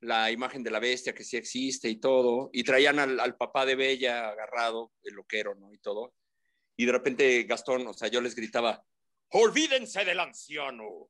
la 0.00 0.30
imagen 0.30 0.62
de 0.62 0.70
la 0.70 0.80
bestia 0.80 1.14
que 1.14 1.24
sí 1.24 1.36
existe 1.36 1.88
y 1.88 1.96
todo, 1.96 2.50
y 2.52 2.62
traían 2.62 2.98
al, 2.98 3.18
al 3.20 3.36
papá 3.36 3.64
de 3.64 3.74
Bella 3.74 4.28
agarrado, 4.28 4.92
el 5.02 5.14
loquero, 5.14 5.54
¿no? 5.54 5.72
Y 5.72 5.78
todo. 5.78 6.14
Y 6.76 6.84
de 6.84 6.92
repente 6.92 7.44
Gastón, 7.44 7.86
o 7.86 7.94
sea, 7.94 8.08
yo 8.08 8.20
les 8.20 8.34
gritaba, 8.34 8.84
olvídense 9.30 10.04
del 10.04 10.20
anciano, 10.20 11.08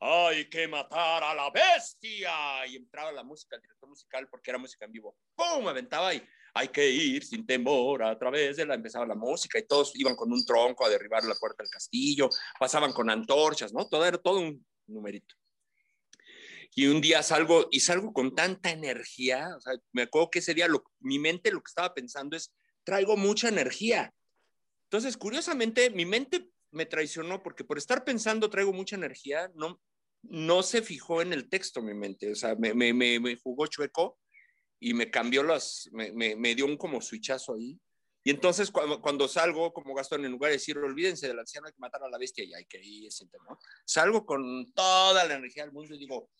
hay 0.00 0.48
que 0.48 0.68
matar 0.68 1.22
a 1.24 1.34
la 1.34 1.50
bestia. 1.50 2.66
Y 2.66 2.76
entraba 2.76 3.12
la 3.12 3.22
música, 3.22 3.56
el 3.56 3.62
director 3.62 3.88
musical, 3.88 4.28
porque 4.28 4.50
era 4.50 4.58
música 4.58 4.84
en 4.84 4.92
vivo. 4.92 5.16
¡Pum! 5.34 5.66
Aventaba 5.68 6.14
y 6.14 6.22
hay 6.54 6.68
que 6.68 6.88
ir 6.88 7.24
sin 7.24 7.46
temor 7.46 8.02
a 8.02 8.18
través 8.18 8.56
de 8.56 8.66
la... 8.66 8.74
Empezaba 8.74 9.06
la 9.06 9.14
música 9.14 9.58
y 9.58 9.66
todos 9.66 9.92
iban 9.96 10.14
con 10.14 10.32
un 10.32 10.44
tronco 10.44 10.84
a 10.84 10.88
derribar 10.88 11.24
la 11.24 11.34
puerta 11.34 11.62
del 11.62 11.70
castillo, 11.70 12.28
pasaban 12.58 12.92
con 12.92 13.10
antorchas, 13.10 13.72
¿no? 13.72 13.88
Todo 13.88 14.04
era 14.04 14.18
todo 14.18 14.40
un 14.40 14.64
numerito. 14.86 15.34
Y 16.76 16.86
un 16.86 17.00
día 17.00 17.22
salgo 17.22 17.68
y 17.70 17.80
salgo 17.80 18.12
con 18.12 18.34
tanta 18.34 18.70
energía, 18.70 19.54
o 19.56 19.60
sea, 19.60 19.74
me 19.92 20.02
acuerdo 20.02 20.30
que 20.30 20.40
ese 20.40 20.54
día 20.54 20.66
lo- 20.66 20.84
mi 20.98 21.20
mente 21.20 21.52
lo 21.52 21.60
que 21.60 21.68
estaba 21.70 21.94
pensando 21.94 22.36
es, 22.36 22.52
traigo 22.82 23.16
mucha 23.16 23.48
energía. 23.48 24.12
Entonces, 24.84 25.16
curiosamente, 25.16 25.90
mi 25.90 26.04
mente 26.04 26.48
me 26.74 26.86
traicionó 26.86 27.42
porque 27.42 27.64
por 27.64 27.78
estar 27.78 28.04
pensando 28.04 28.50
traigo 28.50 28.72
mucha 28.72 28.96
energía, 28.96 29.50
no, 29.54 29.80
no 30.22 30.62
se 30.62 30.82
fijó 30.82 31.22
en 31.22 31.32
el 31.32 31.48
texto 31.48 31.82
mi 31.82 31.94
mente, 31.94 32.30
o 32.32 32.34
sea, 32.34 32.54
me, 32.56 32.74
me, 32.74 32.92
me, 32.92 33.20
me 33.20 33.36
jugó 33.36 33.66
chueco 33.66 34.18
y 34.80 34.92
me 34.92 35.10
cambió 35.10 35.42
las, 35.42 35.88
me, 35.92 36.54
dio 36.54 36.66
un 36.66 36.76
como 36.76 37.00
switchazo 37.00 37.54
ahí. 37.54 37.80
Y 38.22 38.30
entonces 38.30 38.70
cuando, 38.70 39.00
cuando 39.00 39.28
salgo 39.28 39.72
como 39.72 39.94
Gastón, 39.94 40.24
en 40.24 40.32
lugar 40.32 40.50
de 40.50 40.56
decir, 40.56 40.76
olvídense 40.78 41.28
del 41.28 41.38
anciano, 41.38 41.66
hay 41.66 41.72
que 41.72 41.80
matar 41.80 42.02
a 42.02 42.08
la 42.08 42.18
bestia 42.18 42.44
y 42.44 42.54
hay 42.54 42.64
que 42.64 42.82
irse, 42.82 43.26
¿no? 43.48 43.58
Salgo 43.84 44.24
con 44.24 44.72
toda 44.72 45.24
la 45.24 45.34
energía 45.34 45.64
del 45.64 45.72
mundo 45.72 45.94
y 45.94 45.98
digo, 45.98 46.30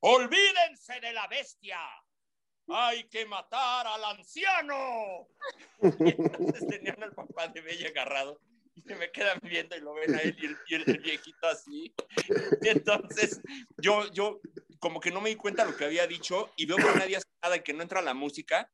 olvídense 0.00 1.00
de 1.00 1.12
la 1.12 1.26
bestia, 1.28 1.78
hay 2.68 3.08
que 3.08 3.26
matar 3.26 3.86
al 3.86 4.04
anciano. 4.04 5.28
Y 6.00 6.10
entonces 6.10 6.66
tenían 6.68 7.02
al 7.02 7.14
papá 7.14 7.48
de 7.48 7.60
Bella 7.62 7.88
agarrado 7.88 8.40
y 8.84 8.88
se 8.88 8.94
me 8.96 9.10
quedan 9.10 9.38
viendo 9.42 9.76
y 9.76 9.80
lo 9.80 9.94
ven 9.94 10.14
a 10.14 10.18
él 10.20 10.36
y 10.40 10.46
el, 10.46 10.56
y 10.68 10.74
el- 10.74 10.90
el 10.90 10.98
viejito 11.00 11.46
así. 11.46 11.94
Y 12.62 12.68
entonces 12.68 13.40
yo, 13.78 14.10
yo 14.12 14.40
como 14.78 15.00
que 15.00 15.10
no 15.10 15.20
me 15.20 15.30
di 15.30 15.36
cuenta 15.36 15.64
de 15.64 15.72
lo 15.72 15.76
que 15.76 15.84
había 15.84 16.06
dicho 16.06 16.52
y 16.56 16.66
veo 16.66 16.76
que 16.76 16.98
nadie 16.98 17.16
hace 17.16 17.26
nada 17.42 17.56
y 17.56 17.62
que 17.62 17.72
no 17.72 17.82
entra 17.82 18.00
la 18.02 18.14
música 18.14 18.70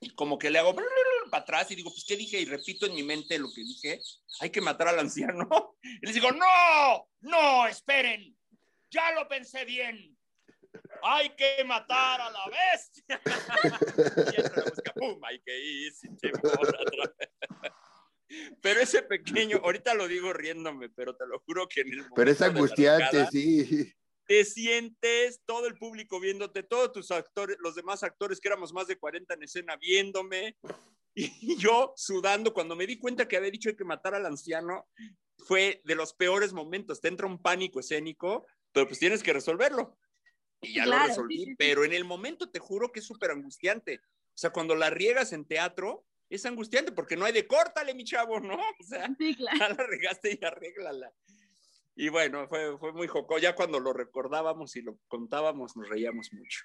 y 0.00 0.14
como 0.14 0.38
que 0.38 0.50
le 0.50 0.58
hago 0.58 0.74
para 1.30 1.42
atrás 1.42 1.70
y 1.70 1.74
digo, 1.76 1.90
pues, 1.90 2.04
¿qué 2.06 2.16
dije? 2.16 2.40
Y 2.40 2.44
repito 2.44 2.86
en 2.86 2.94
mi 2.94 3.02
mente 3.02 3.38
lo 3.38 3.48
que 3.54 3.60
dije, 3.62 4.00
hay 4.40 4.50
que 4.50 4.60
matar 4.60 4.88
al 4.88 4.98
anciano. 4.98 5.48
Y 5.82 6.06
les 6.06 6.14
digo, 6.14 6.30
no, 6.32 7.08
no, 7.20 7.66
esperen, 7.66 8.36
ya 8.90 9.12
lo 9.12 9.26
pensé 9.28 9.64
bien. 9.64 10.16
Hay 11.02 11.30
que 11.30 11.64
matar 11.64 12.20
a 12.20 12.30
la 12.30 12.44
bestia. 12.48 13.20
y 14.32 14.40
entra 14.40 14.56
la 14.58 14.64
música, 14.70 14.92
¡pum! 14.94 15.18
Hay 15.24 15.40
que 15.40 15.58
ir 15.58 15.92
sin 15.92 16.16
temor 16.18 16.40
otra 16.44 17.12
vez. 17.18 17.29
Pero 18.60 18.80
ese 18.80 19.02
pequeño, 19.02 19.60
ahorita 19.62 19.94
lo 19.94 20.06
digo 20.08 20.32
riéndome, 20.32 20.88
pero 20.88 21.16
te 21.16 21.26
lo 21.26 21.40
juro 21.40 21.68
que 21.68 21.80
en 21.82 21.92
el 21.92 22.04
Pero 22.14 22.30
es 22.30 22.40
angustiante, 22.40 23.26
sí. 23.30 23.92
te 24.26 24.44
sientes, 24.44 25.40
todo 25.44 25.66
el 25.66 25.76
público 25.76 26.20
viéndote, 26.20 26.62
todos 26.62 26.92
tus 26.92 27.10
actores, 27.10 27.56
los 27.60 27.74
demás 27.74 28.02
actores 28.02 28.40
que 28.40 28.48
éramos 28.48 28.72
más 28.72 28.86
de 28.86 28.96
40 28.96 29.34
en 29.34 29.42
escena 29.42 29.76
viéndome, 29.76 30.56
y 31.14 31.56
yo 31.58 31.92
sudando, 31.96 32.54
cuando 32.54 32.76
me 32.76 32.86
di 32.86 32.98
cuenta 32.98 33.26
que 33.26 33.36
había 33.36 33.50
dicho 33.50 33.68
hay 33.68 33.76
que 33.76 33.84
matar 33.84 34.14
al 34.14 34.26
anciano, 34.26 34.88
fue 35.38 35.80
de 35.84 35.94
los 35.94 36.14
peores 36.14 36.52
momentos, 36.52 37.00
te 37.00 37.08
entra 37.08 37.26
un 37.26 37.40
pánico 37.40 37.80
escénico, 37.80 38.46
pero 38.72 38.86
pues 38.86 38.98
tienes 38.98 39.22
que 39.22 39.32
resolverlo. 39.32 39.98
Y 40.60 40.74
ya 40.74 40.84
Claro, 40.84 41.02
lo 41.02 41.08
resolví, 41.08 41.34
sí, 41.36 41.44
sí, 41.44 41.50
sí. 41.50 41.56
pero 41.58 41.84
en 41.84 41.92
el 41.92 42.04
momento 42.04 42.50
te 42.50 42.58
juro 42.58 42.92
que 42.92 43.00
es 43.00 43.06
súper 43.06 43.30
angustiante. 43.30 44.00
O 44.04 44.38
sea, 44.40 44.50
cuando 44.50 44.76
la 44.76 44.90
riegas 44.90 45.32
en 45.32 45.46
teatro, 45.46 46.04
es 46.36 46.46
angustiante 46.46 46.92
porque 46.92 47.16
no 47.16 47.24
hay 47.24 47.32
de 47.32 47.46
córtale, 47.46 47.94
mi 47.94 48.04
chavo, 48.04 48.40
¿no? 48.40 48.56
O 48.80 48.84
sea, 48.84 49.08
Sí, 49.18 49.34
claro. 49.34 49.58
ya 49.58 49.68
la 49.68 49.86
regaste 49.86 50.38
y 50.40 50.44
arréglala. 50.44 51.12
Y 51.96 52.08
bueno, 52.08 52.48
fue, 52.48 52.78
fue 52.78 52.92
muy 52.92 53.08
joco. 53.08 53.38
Ya 53.38 53.54
cuando 53.54 53.78
lo 53.78 53.92
recordábamos 53.92 54.74
y 54.76 54.82
lo 54.82 54.98
contábamos, 55.08 55.76
nos 55.76 55.88
reíamos 55.88 56.32
mucho. 56.32 56.60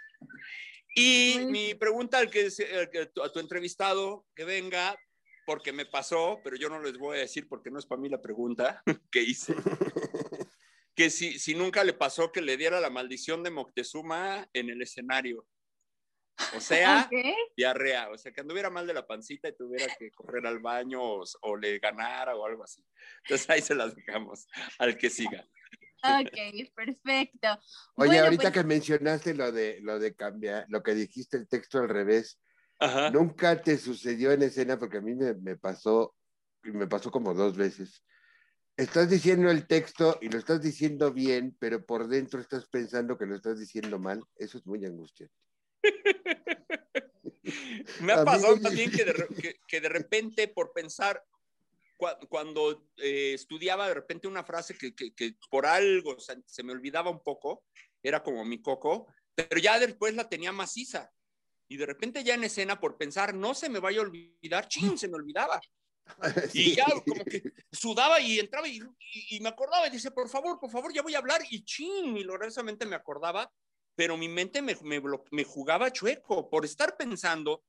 Y 0.96 1.40
mi 1.48 1.76
pregunta 1.76 2.20
al 2.20 2.30
que, 2.30 2.48
a 2.48 3.30
tu 3.30 3.40
entrevistado, 3.40 4.26
que 4.34 4.46
venga, 4.46 4.98
porque 5.46 5.74
me 5.74 5.86
pasó, 5.86 6.40
pero 6.44 6.56
yo 6.56 6.70
no 6.70 6.80
les 6.82 6.98
voy 6.98 7.18
a 7.18 7.22
decir 7.22 7.50
porque 7.50 7.70
no 7.70 7.80
es 7.80 7.86
para 7.86 8.00
mí 8.00 8.08
la 8.08 8.22
pregunta 8.22 8.82
que 9.12 9.22
hice. 9.22 9.56
Que 10.98 11.10
si, 11.10 11.40
si 11.40 11.56
nunca 11.56 11.84
le 11.84 11.92
pasó 11.92 12.32
que 12.32 12.42
le 12.42 12.56
diera 12.56 12.80
la 12.80 12.90
maldición 12.90 13.44
de 13.44 13.50
Moctezuma 13.50 14.48
en 14.54 14.70
el 14.70 14.82
escenario. 14.82 15.46
O 16.56 16.60
sea, 16.60 17.10
Ok. 17.12 17.36
diarrea, 17.56 18.10
o 18.10 18.18
sea, 18.18 18.32
que 18.32 18.42
anduviera 18.42 18.70
mal 18.70 18.86
de 18.86 18.94
la 18.94 19.08
pancita 19.08 19.48
y 19.48 19.56
tuviera 19.56 19.94
que 19.98 20.12
correr 20.12 20.46
al 20.46 20.60
baño 20.60 21.02
o, 21.02 21.24
o 21.42 21.58
le 21.58 21.80
ganara 21.80 22.36
o 22.36 22.46
algo 22.46 22.64
así. 22.64 22.86
Entonces 23.24 23.50
ahí 23.50 23.62
se 23.62 23.76
las 23.76 23.96
dejamos 23.96 24.48
al 24.80 24.98
que 24.98 25.10
siga. 25.10 25.48
Ok, 26.04 26.74
perfecto. 26.76 27.48
Oye, 27.96 28.10
Bueno, 28.10 28.24
ahorita 28.26 28.44
pues, 28.44 28.54
que 28.54 28.64
mencionaste 28.64 29.34
lo 29.34 29.52
de 29.52 29.80
lo 29.82 29.98
de 29.98 30.14
cambiar, 30.14 30.66
lo 30.70 30.84
que 30.84 30.94
dijiste 30.94 31.38
el 31.38 31.48
texto 31.48 31.80
al 31.80 31.90
revés, 31.90 32.40
Ajá. 32.80 33.10
nunca 33.10 33.62
te 33.62 33.78
sucedió 33.78 34.32
en 34.32 34.44
escena, 34.44 34.78
porque 34.78 34.98
a 34.98 35.02
mí 35.02 35.16
me, 35.16 35.34
me 35.34 35.56
pasó, 35.56 36.16
y 36.64 36.72
me 36.72 36.88
pasó 36.88 37.10
como 37.10 37.34
dos 37.34 37.58
veces. 37.58 38.04
Estás 38.78 39.10
diciendo 39.10 39.50
el 39.50 39.68
texto 39.68 40.20
y 40.22 40.30
lo 40.30 40.38
estás 40.38 40.62
diciendo 40.62 41.14
bien, 41.14 41.56
pero 41.60 41.86
por 41.86 42.08
dentro 42.08 42.42
estás 42.42 42.68
pensando 42.68 43.18
que 43.18 43.26
lo 43.26 43.36
estás 43.36 43.58
diciendo 43.58 44.00
mal. 44.00 44.22
Eso 44.36 44.58
es 44.58 44.68
muy 44.68 44.86
angustiante. 44.86 45.34
Me 48.00 48.14
ha 48.14 48.24
pasado 48.26 48.60
también 48.60 48.92
que 48.92 49.06
de, 49.06 49.14
que, 49.42 49.60
que 49.68 49.82
de 49.82 49.90
repente 49.90 50.48
por 50.48 50.74
pensar, 50.74 51.24
cua- 51.98 52.18
cuando 52.28 52.90
eh, 52.98 53.34
estudiaba 53.34 53.88
de 53.88 53.94
repente 53.94 54.28
una 54.28 54.44
frase 54.44 54.76
que, 54.78 54.94
por 55.50 55.66
algo 55.66 56.20
se, 56.20 56.42
se 56.46 56.64
me 56.64 56.72
olvidaba 56.74 57.10
un 57.12 57.22
poco, 57.22 57.64
era 58.02 58.24
como 58.24 58.44
mi 58.46 58.62
coco, 58.62 59.08
pero 59.36 59.60
ya 59.60 59.80
después 59.80 60.16
la 60.16 60.28
tenía 60.30 60.52
maciza. 60.52 61.12
Y 61.68 61.78
de 61.78 61.86
repente 61.88 62.24
ya 62.24 62.36
en 62.36 62.44
escena, 62.44 62.80
por 62.80 62.98
pensar, 62.98 63.34
no 63.34 63.54
se 63.56 63.70
me 63.70 63.80
vaya 63.80 64.00
a 64.00 64.04
olvidar, 64.04 64.68
ching, 64.68 64.98
se 64.98 65.08
me 65.08 65.16
olvidaba. 65.16 65.60
Y 66.54 66.76
ya 66.76 66.86
como 67.04 67.26
que 67.26 67.42
sudaba 67.72 68.20
y 68.20 68.40
entraba 68.40 68.68
y, 68.68 68.78
y- 68.78 69.38
y 69.38 69.40
me 69.40 69.50
acordaba 69.50 69.88
y 69.88 69.92
dice, 69.92 70.12
por 70.12 70.30
favor, 70.30 70.60
por 70.60 70.70
favor, 70.70 70.94
ya 70.94 71.02
voy 71.02 71.16
a 71.16 71.18
hablar. 71.18 71.42
Y 71.50 71.64
ching, 71.66 72.14
milagrosamente 72.14 72.86
me 72.86 72.96
acordaba, 72.96 73.52
pero 73.96 74.18
mi 74.18 74.28
mente 74.28 74.62
me, 74.62 74.76
me, 74.84 75.02
me 75.32 75.44
jugaba 75.44 75.92
chueco 75.92 76.50
por 76.50 76.66
estar 76.66 76.98
pensando 76.98 77.64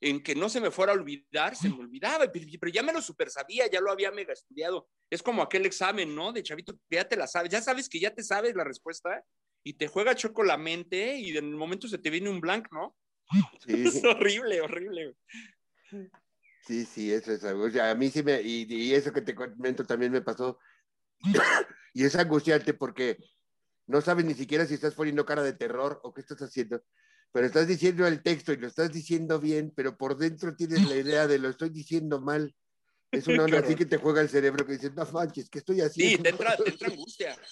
en 0.00 0.22
que 0.22 0.34
no 0.34 0.48
se 0.48 0.60
me 0.60 0.70
fuera 0.70 0.92
a 0.92 0.94
olvidar, 0.94 1.56
se 1.56 1.68
me 1.68 1.80
olvidaba, 1.80 2.30
pero, 2.30 2.70
ya 2.72 2.82
me 2.82 2.92
lo 2.92 3.02
super 3.02 3.30
sabía, 3.30 3.68
ya 3.68 3.80
lo 3.80 3.90
había 3.90 4.12
mega 4.12 4.32
estudiado. 4.32 4.88
Es 5.10 5.22
como 5.22 5.42
aquel 5.42 5.66
examen, 5.66 6.14
¿no? 6.14 6.32
De 6.32 6.42
chavito, 6.42 6.78
ya 6.90 7.08
te 7.08 7.16
la 7.16 7.26
sabes, 7.26 7.50
ya 7.50 7.60
sabes 7.60 7.88
que 7.88 7.98
ya 7.98 8.14
te 8.14 8.22
sabes 8.22 8.54
la 8.54 8.64
respuesta 8.64 9.24
y 9.64 9.74
te 9.74 9.88
juega 9.88 10.14
choco 10.14 10.44
la 10.44 10.56
mente 10.56 11.16
y 11.16 11.36
en 11.36 11.46
el 11.46 11.56
momento 11.56 11.88
se 11.88 11.98
te 11.98 12.10
viene 12.10 12.30
un 12.30 12.40
blank, 12.40 12.68
¿no? 12.72 12.96
Sí. 13.66 13.72
Es 13.86 14.04
horrible, 14.04 14.60
horrible. 14.60 15.16
Sí, 16.64 16.84
sí, 16.84 17.12
eso 17.12 17.32
es 17.32 17.42
algo. 17.44 17.66
a 17.82 17.94
mí 17.94 18.10
sí 18.10 18.22
me, 18.22 18.40
y, 18.40 18.66
y 18.68 18.94
eso 18.94 19.12
que 19.12 19.22
te 19.22 19.34
comento 19.34 19.84
también 19.84 20.12
me 20.12 20.22
pasó. 20.22 20.58
Y 21.94 22.04
es 22.04 22.14
angustiante 22.14 22.74
porque 22.74 23.16
no 23.88 24.00
sabes 24.02 24.24
ni 24.24 24.34
siquiera 24.34 24.66
si 24.66 24.74
estás 24.74 24.94
poniendo 24.94 25.24
cara 25.24 25.42
de 25.42 25.54
terror 25.54 26.00
o 26.04 26.12
qué 26.12 26.20
estás 26.20 26.40
haciendo. 26.42 26.82
Pero 27.32 27.46
estás 27.46 27.66
diciendo 27.66 28.06
el 28.06 28.22
texto 28.22 28.52
y 28.52 28.58
lo 28.58 28.66
estás 28.66 28.92
diciendo 28.92 29.40
bien, 29.40 29.72
pero 29.74 29.96
por 29.96 30.16
dentro 30.16 30.54
tienes 30.54 30.88
la 30.88 30.96
idea 30.96 31.26
de 31.26 31.38
lo 31.38 31.48
estoy 31.48 31.70
diciendo 31.70 32.20
mal. 32.20 32.54
Es 33.10 33.26
una 33.26 33.44
onda 33.44 33.58
así 33.58 33.74
que 33.74 33.86
te 33.86 33.96
juega 33.96 34.20
el 34.20 34.28
cerebro 34.28 34.64
que 34.66 34.72
dices, 34.72 34.94
no 34.94 35.04
manches, 35.06 35.48
¿qué 35.50 35.58
estoy 35.58 35.80
haciendo? 35.80 36.16
Sí, 36.16 36.22
te 36.22 36.28
entra, 36.28 36.56
te 36.56 36.70
entra 36.70 36.88
angustia. 36.88 37.36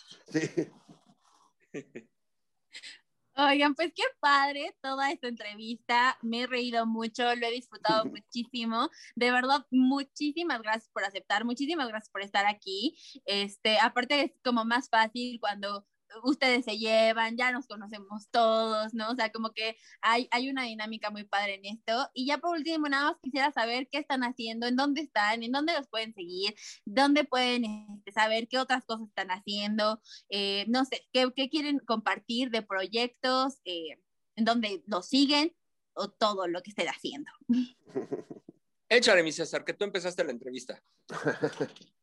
Sí. 1.73 1.83
Oigan, 3.39 3.75
pues 3.75 3.93
qué 3.95 4.03
padre 4.19 4.75
toda 4.81 5.11
esta 5.13 5.29
entrevista. 5.29 6.19
Me 6.23 6.43
he 6.43 6.47
reído 6.47 6.87
mucho, 6.87 7.35
lo 7.35 7.47
he 7.47 7.51
disfrutado 7.51 8.05
muchísimo. 8.11 8.89
De 9.15 9.31
verdad, 9.31 9.67
muchísimas 9.71 10.63
gracias 10.63 10.91
por 10.91 11.05
aceptar, 11.05 11.45
muchísimas 11.45 11.89
gracias 11.89 12.11
por 12.11 12.23
estar 12.23 12.47
aquí. 12.47 12.97
Este, 13.27 13.79
aparte 13.79 14.23
es 14.23 14.33
como 14.43 14.65
más 14.65 14.89
fácil 14.89 15.39
cuando 15.39 15.87
ustedes 16.25 16.65
se 16.65 16.79
llevan, 16.79 17.37
ya 17.37 17.53
nos 17.53 17.67
conocemos 17.67 18.29
todos, 18.31 18.95
¿no? 18.95 19.11
O 19.11 19.15
sea, 19.15 19.31
como 19.31 19.53
que 19.53 19.77
hay, 20.01 20.29
hay 20.31 20.49
una 20.51 20.65
dinámica 20.65 21.11
muy 21.11 21.25
padre 21.25 21.55
en 21.55 21.65
esto. 21.65 22.11
Y 22.15 22.27
ya 22.27 22.39
por 22.39 22.57
último, 22.57 22.89
nada 22.89 23.11
más 23.11 23.17
quisiera 23.23 23.53
saber 23.53 23.89
qué 23.91 23.99
están 23.99 24.23
haciendo, 24.23 24.67
en 24.67 24.77
dónde 24.77 25.03
están, 25.03 25.43
en 25.43 25.53
dónde 25.53 25.75
los 25.75 25.89
pueden 25.89 26.15
seguir, 26.15 26.55
dónde 26.85 27.25
pueden 27.25 27.65
este, 27.65 28.13
saber 28.13 28.49
qué 28.49 28.59
otras 28.59 28.85
cosas 28.85 29.09
están 29.09 29.31
haciendo 29.31 30.01
eh, 30.29 30.65
no 30.69 30.85
sé, 30.85 31.07
¿qué, 31.13 31.31
qué 31.35 31.49
quieren 31.49 31.79
compartir 31.81 32.51
de 32.51 32.63
proyectos, 32.63 33.61
eh, 33.65 34.01
en 34.37 34.45
donde 34.45 34.83
los 34.87 35.09
siguen 35.09 35.55
o 35.95 36.11
todo 36.11 36.47
lo 36.47 36.63
que 36.63 36.71
estén 36.71 36.89
haciendo? 36.89 37.31
Échale, 38.89 39.23
mi 39.23 39.33
César, 39.33 39.65
que 39.65 39.75
tú 39.75 39.85
empezaste 39.85 40.25
la 40.25 40.31
entrevista. 40.31 40.81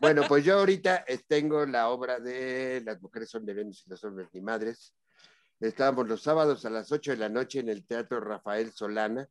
Bueno, 0.00 0.22
pues 0.26 0.46
yo 0.46 0.58
ahorita 0.58 1.04
eh, 1.06 1.18
tengo 1.26 1.66
la 1.66 1.90
obra 1.90 2.18
de 2.18 2.80
Las 2.86 3.02
mujeres 3.02 3.28
son 3.28 3.44
de 3.44 3.52
Venus 3.52 3.84
y 3.86 3.90
los 3.90 4.02
hombres 4.02 4.28
ni 4.32 4.40
madres. 4.40 4.94
Estábamos 5.60 6.08
los 6.08 6.22
sábados 6.22 6.64
a 6.64 6.70
las 6.70 6.90
8 6.90 7.10
de 7.10 7.16
la 7.18 7.28
noche 7.28 7.60
en 7.60 7.68
el 7.68 7.84
Teatro 7.84 8.18
Rafael 8.18 8.72
Solana. 8.72 9.28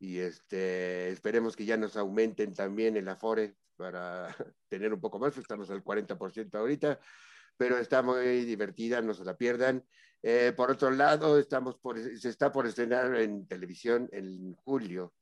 Y 0.00 0.18
este, 0.18 1.10
esperemos 1.10 1.54
que 1.54 1.64
ya 1.64 1.76
nos 1.76 1.96
aumenten 1.96 2.54
también 2.54 2.96
el 2.96 3.08
afore 3.08 3.54
para 3.76 4.26
tener 4.68 4.92
un 4.92 5.00
poco 5.00 5.20
más, 5.20 5.32
pues 5.32 5.44
estamos 5.44 5.70
al 5.70 5.84
40% 5.84 6.52
ahorita, 6.58 6.98
pero 7.56 7.78
está 7.78 8.02
muy 8.02 8.44
divertida, 8.44 9.00
no 9.00 9.14
se 9.14 9.24
la 9.24 9.36
pierdan. 9.36 9.86
Eh, 10.24 10.52
por 10.56 10.72
otro 10.72 10.90
lado, 10.90 11.38
estamos 11.38 11.76
se 12.18 12.28
está 12.28 12.50
por 12.50 12.66
estrenar 12.66 13.14
en 13.14 13.46
televisión 13.46 14.08
en 14.10 14.54
julio 14.54 15.14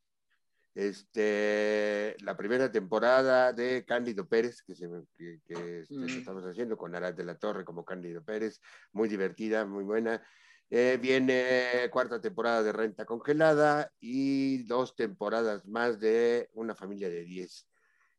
este, 0.75 2.17
la 2.21 2.37
primera 2.37 2.71
temporada 2.71 3.53
de 3.53 3.85
Cándido 3.87 4.29
Pérez, 4.29 4.63
que, 4.63 4.75
se, 4.75 4.89
que, 5.17 5.41
que 5.45 5.81
este, 5.81 5.95
Mm. 5.95 6.09
estamos 6.09 6.45
haciendo 6.45 6.77
con 6.77 6.95
Arad 6.95 7.15
de 7.15 7.25
la 7.25 7.37
Torre 7.39 7.65
como 7.65 7.85
Cándido 7.85 8.23
Pérez, 8.23 8.61
muy 8.93 9.09
divertida, 9.09 9.65
muy 9.65 9.85
buena. 9.85 10.23
Eh, 10.71 10.99
viene 11.01 11.89
cuarta 11.91 12.21
temporada 12.21 12.63
de 12.63 12.73
Renta 12.73 13.05
Congelada 13.05 13.93
y 14.01 14.65
dos 14.65 14.97
temporadas 14.97 15.67
más 15.67 16.01
de 16.01 16.51
Una 16.55 16.75
familia 16.75 17.09
de 17.09 17.23
10. 17.23 17.69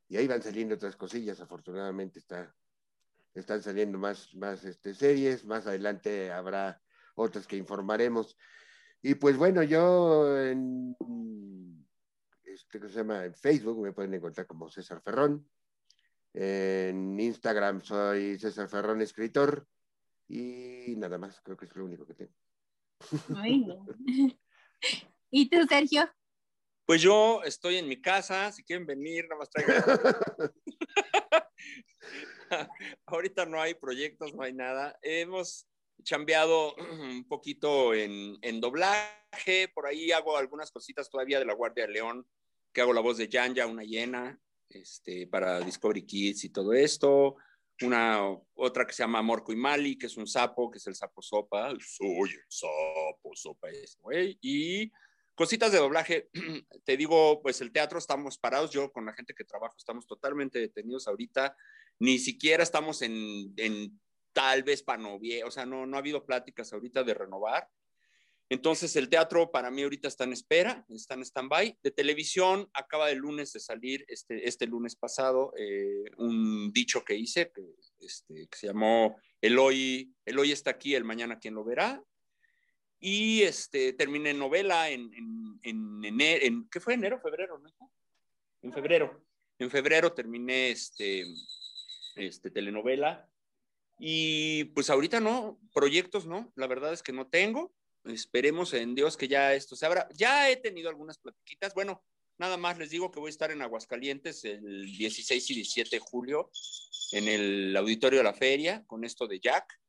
Y 0.07 0.17
ahí 0.17 0.27
van 0.27 0.41
saliendo 0.41 0.75
otras 0.75 0.95
cosillas, 0.95 1.41
afortunadamente 1.41 2.19
está, 2.19 2.55
están 3.33 3.61
saliendo 3.63 3.97
más, 3.97 4.33
más 4.35 4.63
este, 4.63 4.93
series, 4.93 5.43
más 5.43 5.65
adelante 5.67 6.31
habrá 6.31 6.81
otras 7.15 7.47
que 7.47 7.57
informaremos. 7.57 8.37
Y 9.01 9.15
pues 9.15 9.35
bueno, 9.35 9.63
yo 9.63 10.39
en, 10.39 10.95
este, 12.55 12.79
¿cómo 12.79 12.89
se 12.89 12.97
llama? 12.97 13.25
en 13.25 13.35
Facebook 13.35 13.81
me 13.81 13.91
pueden 13.91 14.13
encontrar 14.13 14.47
como 14.47 14.69
César 14.69 15.01
Ferrón. 15.01 15.47
En 16.33 17.19
Instagram 17.19 17.81
soy 17.81 18.39
César 18.39 18.69
Ferrón 18.69 19.01
Escritor. 19.01 19.67
Y 20.27 20.95
nada 20.97 21.17
más, 21.17 21.41
creo 21.41 21.57
que 21.57 21.65
es 21.65 21.75
lo 21.75 21.85
único 21.85 22.05
que 22.05 22.15
tengo. 22.15 22.33
Bueno. 23.27 23.85
¿Y 25.29 25.49
tú, 25.49 25.65
Sergio? 25.67 26.09
Pues 26.85 27.01
yo 27.01 27.43
estoy 27.43 27.77
en 27.77 27.87
mi 27.87 28.01
casa, 28.01 28.51
si 28.51 28.63
quieren 28.63 28.85
venir, 28.85 29.25
nada 29.27 29.39
más 29.39 29.49
traigan. 29.49 29.83
Ahorita 33.05 33.45
no 33.45 33.59
hay 33.59 33.73
proyectos, 33.73 34.33
no 34.33 34.43
hay 34.43 34.53
nada. 34.53 34.97
Hemos 35.01 35.67
chambeado 36.03 36.75
un 36.77 37.27
poquito 37.27 37.93
en, 37.93 38.37
en, 38.41 38.61
doblaje, 38.61 39.69
por 39.73 39.87
ahí 39.87 40.11
hago 40.11 40.37
algunas 40.37 40.71
cositas 40.71 41.09
todavía 41.09 41.39
de 41.39 41.45
la 41.45 41.53
Guardia 41.53 41.87
de 41.87 41.93
León, 41.93 42.27
que 42.75 42.81
hago 42.81 42.93
la 42.93 43.01
voz 43.01 43.17
de 43.17 43.29
Yanya, 43.29 43.65
una 43.65 43.85
hiena, 43.85 44.37
este, 44.69 45.27
para 45.27 45.61
Discovery 45.61 46.05
Kids 46.05 46.43
y 46.43 46.49
todo 46.49 46.73
esto. 46.73 47.37
Una 47.81 48.21
otra 48.53 48.85
que 48.85 48.93
se 48.93 49.03
llama 49.03 49.21
Morco 49.21 49.53
y 49.53 49.55
Mali, 49.55 49.97
que 49.97 50.07
es 50.07 50.17
un 50.17 50.27
sapo, 50.27 50.69
que 50.69 50.77
es 50.77 50.87
el 50.87 50.95
sapo 50.95 51.21
sopa. 51.21 51.73
Soy 51.79 52.31
el 52.31 52.45
sapo 52.49 53.31
sopa, 53.33 53.69
güey. 54.01 54.37
Y 54.41 54.91
cositas 55.35 55.71
de 55.71 55.77
doblaje, 55.77 56.29
te 56.83 56.97
digo, 56.97 57.41
pues 57.41 57.61
el 57.61 57.71
teatro 57.71 57.97
estamos 57.97 58.37
parados, 58.37 58.71
yo 58.71 58.91
con 58.91 59.05
la 59.05 59.13
gente 59.13 59.33
que 59.33 59.45
trabajo 59.45 59.75
estamos 59.77 60.05
totalmente 60.05 60.59
detenidos 60.59 61.07
ahorita, 61.07 61.55
ni 61.99 62.19
siquiera 62.19 62.61
estamos 62.61 63.01
en, 63.01 63.53
en 63.55 64.01
tal 64.33 64.63
vez 64.63 64.83
panovie, 64.83 65.45
o 65.45 65.51
sea, 65.51 65.65
no, 65.65 65.85
no 65.85 65.95
ha 65.95 65.99
habido 65.99 66.25
pláticas 66.25 66.73
ahorita 66.73 67.03
de 67.05 67.13
renovar. 67.13 67.69
Entonces 68.49 68.95
el 68.95 69.09
teatro 69.09 69.49
para 69.51 69.71
mí 69.71 69.81
ahorita 69.81 70.07
está 70.07 70.23
en 70.23 70.33
espera, 70.33 70.85
está 70.89 71.15
en 71.15 71.23
stand-by. 71.23 71.79
De 71.81 71.91
televisión 71.91 72.69
acaba 72.73 73.09
el 73.09 73.17
lunes 73.17 73.51
de 73.53 73.59
salir, 73.59 74.05
este, 74.07 74.47
este 74.47 74.67
lunes 74.67 74.95
pasado, 74.95 75.51
eh, 75.57 76.03
un 76.17 76.71
dicho 76.71 77.03
que 77.03 77.15
hice 77.15 77.51
que, 77.51 77.63
este, 77.99 78.47
se 78.51 78.67
llamó 78.67 79.17
El 79.41 79.57
hoy, 79.57 80.13
el 80.25 80.37
hoy 80.37 80.51
está 80.51 80.71
aquí, 80.71 80.93
el 80.93 81.03
mañana 81.03 81.39
quien 81.39 81.55
lo 81.55 81.63
verá. 81.63 82.03
Y 82.99 83.41
este, 83.41 83.93
terminé 83.93 84.33
novela 84.33 84.89
en, 84.89 85.11
en, 85.13 85.59
en, 86.03 86.21
en, 86.21 86.69
¿qué 86.69 86.79
fue? 86.79 86.93
¿Enero? 86.93 87.19
¿Febrero? 87.19 87.57
¿no? 87.57 87.91
En 88.61 88.73
febrero. 88.73 89.25
En 89.59 89.71
febrero 89.71 90.13
terminé 90.13 90.69
este, 90.69 91.25
este, 92.15 92.51
telenovela. 92.51 93.29
Y 93.97 94.65
pues 94.65 94.89
ahorita 94.89 95.19
no, 95.19 95.59
proyectos 95.73 96.25
no, 96.25 96.51
la 96.55 96.67
verdad 96.67 96.93
es 96.93 97.01
que 97.01 97.13
no 97.13 97.27
tengo. 97.27 97.73
Esperemos 98.05 98.73
en 98.73 98.95
Dios 98.95 99.17
que 99.17 99.27
ya 99.27 99.53
esto 99.53 99.75
se 99.75 99.85
abra. 99.85 100.07
Ya 100.13 100.49
he 100.49 100.57
tenido 100.57 100.89
algunas 100.89 101.17
platiquitas. 101.17 101.73
Bueno, 101.73 102.03
nada 102.37 102.57
más 102.57 102.77
les 102.77 102.89
digo 102.89 103.11
que 103.11 103.19
voy 103.19 103.29
a 103.29 103.31
estar 103.31 103.51
en 103.51 103.61
Aguascalientes 103.61 104.45
el 104.45 104.85
16 104.97 105.49
y 105.49 105.55
17 105.55 105.95
de 105.95 105.99
julio 105.99 106.49
en 107.11 107.27
el 107.27 107.75
auditorio 107.77 108.19
de 108.19 108.23
la 108.23 108.33
feria 108.33 108.83
con 108.85 109.03
esto 109.03 109.27
de 109.27 109.39
Jack 109.39 109.79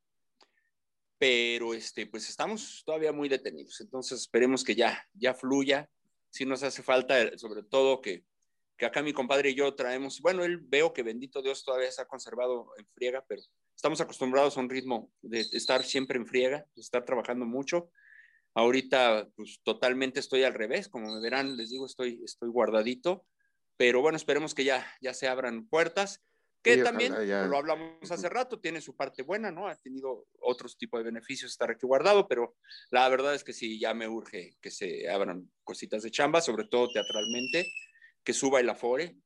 pero 1.19 1.73
este, 1.75 2.07
pues 2.07 2.29
estamos 2.29 2.83
todavía 2.85 3.13
muy 3.13 3.29
detenidos. 3.29 3.81
Entonces 3.81 4.21
esperemos 4.21 4.65
que 4.65 4.75
ya, 4.75 5.05
ya 5.15 5.35
fluya. 5.35 5.89
Si 6.31 6.45
nos 6.45 6.63
hace 6.63 6.83
falta, 6.83 7.37
sobre 7.39 7.63
todo 7.63 8.01
que, 8.01 8.25
que 8.77 8.87
acá 8.87 9.03
mi 9.03 9.13
compadre 9.13 9.51
y 9.51 9.55
yo 9.55 9.75
traemos, 9.75 10.21
bueno, 10.21 10.45
él 10.45 10.59
veo 10.59 10.93
que 10.93 11.03
bendito 11.03 11.41
Dios 11.41 11.65
todavía 11.65 11.91
se 11.91 12.03
ha 12.03 12.07
conservado 12.07 12.73
en 12.77 12.87
friega, 12.89 13.25
pero 13.27 13.41
estamos 13.75 14.01
acostumbrados 14.01 14.57
a 14.57 14.61
un 14.61 14.69
ritmo 14.69 15.11
de 15.23 15.41
estar 15.41 15.83
siempre 15.83 16.19
en 16.19 16.27
friega, 16.27 16.67
de 16.75 16.83
estar 16.83 17.05
trabajando 17.05 17.47
mucho. 17.47 17.91
Ahorita, 18.57 19.29
pues 19.37 19.61
totalmente 19.63 20.19
estoy 20.19 20.43
al 20.43 20.55
revés, 20.55 20.89
como 20.89 21.15
me 21.15 21.21
verán, 21.21 21.59
les 21.59 21.69
digo, 21.69 21.85
estoy, 21.85 22.23
estoy 22.25 22.49
guardadito, 22.49 23.27
pero 23.77 24.01
bueno, 24.01 24.17
esperemos 24.17 24.55
que 24.55 24.65
ya, 24.65 24.87
ya 25.03 25.13
se 25.13 25.29
abran 25.29 25.69
puertas 25.69 26.23
que 26.63 26.79
también, 26.79 27.15
lo 27.49 27.57
hablamos 27.59 28.11
hace 28.11 28.29
rato, 28.29 28.59
tiene 28.59 28.81
su 28.81 28.97
parte 28.97 29.23
buena, 29.23 29.53
¿no? 29.53 29.69
Ha 29.69 29.77
tenido 29.77 30.27
otros 30.41 30.77
tipos 30.77 30.99
de 30.99 31.05
beneficios 31.05 31.53
estar 31.53 31.71
aquí 31.71 31.87
guardado, 31.87 32.27
pero 32.27 32.57
la 32.91 33.09
verdad 33.09 33.35
es 33.35 33.45
que 33.45 33.53
sí, 33.53 33.79
ya 33.79 33.95
me 33.95 34.09
urge 34.09 34.57
que 34.61 34.73
se 34.73 35.09
abran 35.09 35.49
cositas 35.63 36.03
de 36.03 36.11
chamba, 36.11 36.41
sobre 36.41 36.67
todo 36.67 36.89
teatralmente, 36.91 37.67
que 38.25 38.33
suba 38.33 38.59
el 38.59 38.69
afore, 38.69 39.17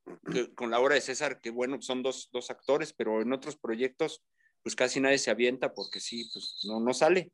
con 0.55 0.69
la 0.69 0.79
obra 0.79 0.95
de 0.95 1.01
César, 1.01 1.41
que 1.41 1.49
bueno, 1.49 1.81
son 1.81 2.03
dos, 2.03 2.29
dos, 2.31 2.51
actores, 2.51 2.93
pero 2.93 3.21
en 3.21 3.33
otros 3.33 3.55
proyectos, 3.55 4.21
pues 4.61 4.75
casi 4.75 4.99
nadie 4.99 5.17
se 5.17 5.31
avienta 5.31 5.73
porque 5.73 5.99
sí, 5.99 6.29
pues 6.31 6.59
no, 6.65 6.79
no 6.79 6.93
sale, 6.93 7.31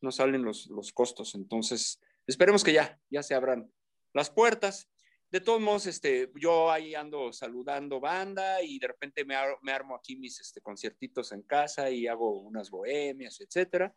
no 0.00 0.12
salen 0.12 0.42
los, 0.42 0.66
los 0.68 0.92
costos. 0.92 1.34
Entonces, 1.34 2.00
esperemos 2.26 2.64
que 2.64 2.72
ya, 2.72 3.00
ya 3.10 3.22
se 3.22 3.34
abran 3.34 3.70
las 4.12 4.30
puertas 4.30 4.88
de 5.30 5.40
todos 5.40 5.60
modos, 5.60 5.86
este, 5.86 6.28
yo 6.34 6.72
ahí 6.72 6.96
ando 6.96 7.32
saludando 7.32 8.00
banda 8.00 8.60
y 8.62 8.80
de 8.80 8.88
repente 8.88 9.24
me, 9.24 9.36
armo 9.36 9.94
aquí 9.94 10.16
mis 10.16 10.40
este, 10.40 10.60
conciertitos 10.60 11.30
en 11.30 11.42
casa 11.42 11.88
y 11.88 12.08
hago 12.08 12.40
unas 12.40 12.68
bohemias, 12.68 13.40
etcétera. 13.40 13.94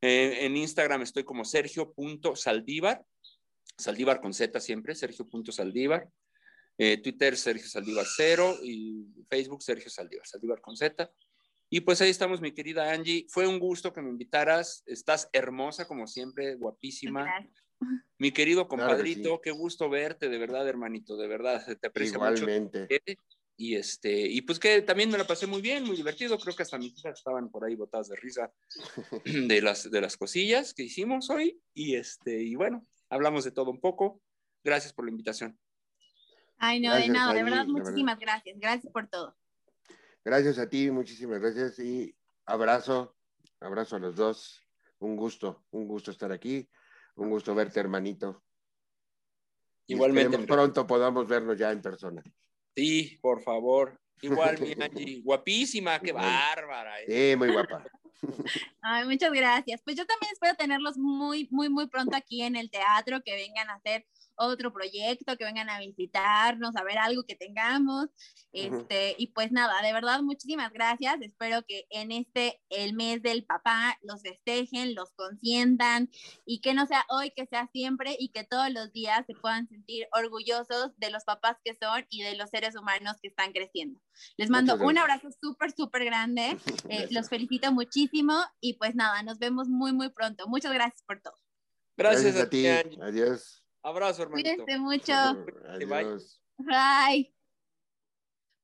En 0.00 0.56
Instagram 0.56 1.02
estoy 1.02 1.22
como 1.24 1.44
Sergio.saldívar, 1.44 3.04
Saldívar 3.76 4.20
con 4.20 4.34
Z 4.34 4.58
siempre, 4.60 4.94
Sergio.saldívar. 4.94 6.08
Eh, 6.78 6.96
Twitter 6.96 7.36
Sergio 7.36 7.68
Saldívar 7.68 8.06
cero 8.16 8.56
y 8.62 9.04
Facebook 9.28 9.62
Sergio 9.62 9.90
Saldívar, 9.90 10.26
Saldívar 10.26 10.60
con 10.62 10.74
Z. 10.74 11.12
Y 11.74 11.80
pues 11.80 12.02
ahí 12.02 12.10
estamos, 12.10 12.42
mi 12.42 12.52
querida 12.52 12.92
Angie. 12.92 13.24
Fue 13.30 13.46
un 13.46 13.58
gusto 13.58 13.94
que 13.94 14.02
me 14.02 14.10
invitaras. 14.10 14.82
Estás 14.84 15.30
hermosa 15.32 15.86
como 15.88 16.06
siempre, 16.06 16.54
guapísima. 16.56 17.26
Mi 18.18 18.30
querido 18.30 18.68
compadrito, 18.68 19.40
qué 19.40 19.52
gusto 19.52 19.88
verte, 19.88 20.28
de 20.28 20.36
verdad, 20.36 20.68
hermanito, 20.68 21.16
de 21.16 21.26
verdad, 21.28 21.64
te 21.80 21.86
aprecio 21.86 22.16
Igualmente. 22.16 22.86
Y 23.56 23.76
este, 23.76 24.12
y 24.12 24.42
pues 24.42 24.58
que 24.58 24.82
también 24.82 25.10
me 25.10 25.16
la 25.16 25.26
pasé 25.26 25.46
muy 25.46 25.62
bien, 25.62 25.84
muy 25.84 25.96
divertido. 25.96 26.38
Creo 26.38 26.54
que 26.54 26.62
hasta 26.62 26.76
mis 26.76 26.92
hijas 26.98 27.16
estaban 27.16 27.50
por 27.50 27.64
ahí 27.64 27.74
botadas 27.74 28.10
de 28.10 28.16
risa 28.16 28.52
de 29.24 29.62
las, 29.62 29.90
de 29.90 30.00
las 30.02 30.18
cosillas 30.18 30.74
que 30.74 30.82
hicimos 30.82 31.30
hoy. 31.30 31.58
Y 31.72 31.94
este, 31.94 32.42
y 32.42 32.54
bueno, 32.54 32.86
hablamos 33.08 33.44
de 33.44 33.50
todo 33.50 33.70
un 33.70 33.80
poco. 33.80 34.20
Gracias 34.62 34.92
por 34.92 35.06
la 35.06 35.10
invitación. 35.10 35.58
Ay, 36.58 36.80
no, 36.80 36.94
de 36.94 37.08
nada, 37.08 37.32
de 37.32 37.42
verdad, 37.44 37.64
muchísimas 37.64 38.18
gracias. 38.18 38.58
Gracias 38.60 38.92
por 38.92 39.08
todo. 39.08 39.38
Gracias 40.24 40.58
a 40.58 40.68
ti, 40.68 40.90
muchísimas 40.90 41.40
gracias 41.40 41.78
y 41.78 42.14
abrazo, 42.46 43.16
abrazo 43.60 43.96
a 43.96 43.98
los 43.98 44.16
dos. 44.16 44.62
Un 44.98 45.16
gusto, 45.16 45.64
un 45.72 45.88
gusto 45.88 46.12
estar 46.12 46.30
aquí. 46.30 46.68
Un 47.16 47.28
gusto 47.28 47.54
verte, 47.54 47.80
hermanito. 47.80 48.42
Igualmente. 49.86 50.38
pronto 50.38 50.86
podamos 50.86 51.26
vernos 51.26 51.58
ya 51.58 51.72
en 51.72 51.82
persona. 51.82 52.22
Sí, 52.74 53.18
por 53.20 53.42
favor. 53.42 54.00
Igual, 54.22 54.60
mi 54.60 54.72
Angie. 54.82 55.20
Guapísima, 55.22 55.98
qué 55.98 56.12
bárbara. 56.12 57.00
¿eh? 57.02 57.32
Sí, 57.32 57.36
muy 57.36 57.52
guapa. 57.52 57.84
Ay, 58.80 59.06
muchas 59.06 59.32
gracias. 59.32 59.82
Pues 59.82 59.96
yo 59.96 60.06
también 60.06 60.32
espero 60.32 60.54
tenerlos 60.54 60.96
muy, 60.96 61.48
muy, 61.50 61.68
muy 61.68 61.88
pronto 61.88 62.16
aquí 62.16 62.42
en 62.42 62.54
el 62.54 62.70
teatro, 62.70 63.22
que 63.24 63.34
vengan 63.34 63.68
a 63.70 63.74
hacer 63.74 64.06
otro 64.36 64.72
proyecto, 64.72 65.36
que 65.36 65.44
vengan 65.44 65.70
a 65.70 65.78
visitarnos, 65.78 66.76
a 66.76 66.84
ver 66.84 66.98
algo 66.98 67.24
que 67.24 67.34
tengamos. 67.34 68.08
Este, 68.52 69.14
y 69.18 69.28
pues 69.28 69.52
nada, 69.52 69.80
de 69.82 69.92
verdad, 69.92 70.22
muchísimas 70.22 70.72
gracias. 70.72 71.20
Espero 71.20 71.62
que 71.66 71.86
en 71.90 72.12
este, 72.12 72.60
el 72.68 72.94
mes 72.94 73.22
del 73.22 73.44
papá, 73.44 73.98
los 74.02 74.22
festejen, 74.22 74.94
los 74.94 75.10
consientan 75.12 76.10
y 76.44 76.60
que 76.60 76.74
no 76.74 76.86
sea 76.86 77.04
hoy, 77.08 77.30
que 77.30 77.46
sea 77.46 77.68
siempre 77.72 78.16
y 78.18 78.30
que 78.30 78.44
todos 78.44 78.70
los 78.70 78.92
días 78.92 79.24
se 79.26 79.34
puedan 79.34 79.68
sentir 79.68 80.06
orgullosos 80.12 80.92
de 80.96 81.10
los 81.10 81.24
papás 81.24 81.56
que 81.64 81.74
son 81.74 82.04
y 82.10 82.22
de 82.22 82.36
los 82.36 82.50
seres 82.50 82.76
humanos 82.76 83.16
que 83.22 83.28
están 83.28 83.52
creciendo. 83.52 84.00
Les 84.36 84.50
mando 84.50 84.76
un 84.76 84.98
abrazo 84.98 85.28
súper, 85.40 85.72
súper 85.72 86.04
grande. 86.04 86.56
Eh, 86.88 87.08
los 87.10 87.28
felicito 87.28 87.72
muchísimo 87.72 88.34
y 88.60 88.74
pues 88.74 88.94
nada, 88.94 89.22
nos 89.22 89.38
vemos 89.38 89.68
muy, 89.68 89.92
muy 89.92 90.10
pronto. 90.10 90.46
Muchas 90.48 90.72
gracias 90.72 91.02
por 91.06 91.20
todo. 91.20 91.34
Gracias, 91.96 92.36
a 92.36 92.48
ti. 92.48 92.66
Adiós. 92.66 93.61
Abrazo, 93.82 94.22
hermanito. 94.22 94.64
Cuídense 94.64 94.78
mucho. 94.78 95.12
Adiós. 95.68 96.40
Bye. 96.58 97.31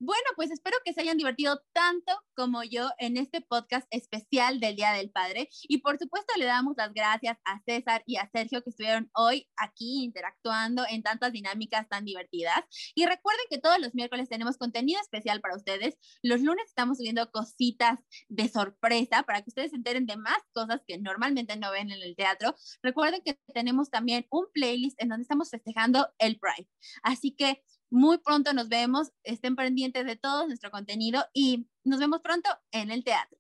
Bueno, 0.01 0.23
pues 0.37 0.53
espero 0.53 0.77
que 0.85 0.93
se 0.93 1.01
hayan 1.01 1.17
divertido 1.17 1.61
tanto 1.73 2.13
como 2.37 2.63
yo 2.63 2.89
en 2.99 3.17
este 3.17 3.41
podcast 3.41 3.85
especial 3.91 4.61
del 4.61 4.77
Día 4.77 4.93
del 4.93 5.11
Padre. 5.11 5.49
Y 5.65 5.79
por 5.79 5.99
supuesto 5.99 6.33
le 6.37 6.45
damos 6.45 6.75
las 6.77 6.93
gracias 6.95 7.37
a 7.45 7.61
César 7.67 8.05
y 8.07 8.15
a 8.17 8.31
Sergio 8.33 8.63
que 8.63 8.71
estuvieron 8.71 9.11
hoy 9.13 9.49
aquí 9.57 10.05
interactuando 10.05 10.85
en 10.89 11.03
tantas 11.03 11.33
dinámicas 11.33 11.89
tan 11.89 12.05
divertidas. 12.05 12.61
Y 12.95 13.07
recuerden 13.07 13.45
que 13.51 13.59
todos 13.59 13.81
los 13.81 13.93
miércoles 13.93 14.29
tenemos 14.29 14.57
contenido 14.57 15.01
especial 15.01 15.41
para 15.41 15.57
ustedes. 15.57 15.99
Los 16.23 16.43
lunes 16.43 16.67
estamos 16.69 16.99
subiendo 16.99 17.29
cositas 17.33 17.99
de 18.29 18.49
sorpresa 18.49 19.25
para 19.25 19.43
que 19.43 19.51
ustedes 19.51 19.71
se 19.71 19.77
enteren 19.79 20.07
de 20.07 20.17
más 20.17 20.39
cosas 20.53 20.81
que 20.87 20.99
normalmente 20.99 21.57
no 21.57 21.73
ven 21.73 21.91
en 21.91 22.01
el 22.03 22.15
teatro. 22.15 22.55
Recuerden 22.85 23.21
que 23.25 23.41
tenemos 23.53 23.91
también 23.91 24.27
un 24.31 24.47
playlist 24.53 25.03
en 25.03 25.09
donde 25.09 25.23
estamos 25.23 25.51
festejando 25.51 26.09
el 26.19 26.39
Pride. 26.39 26.69
Así 27.03 27.35
que 27.35 27.65
muy 27.91 28.19
pronto 28.19 28.53
nos 28.53 28.69
vemos, 28.69 29.13
estén 29.23 29.57
pendientes 29.57 30.05
de 30.05 30.17
todo 30.17 30.47
nuestro 30.47 30.71
contenido 30.71 31.25
y 31.33 31.69
nos 31.85 31.99
vemos 31.99 32.21
pronto 32.21 32.49
en 32.71 32.91
el 32.91 33.05
teatro. 33.05 33.39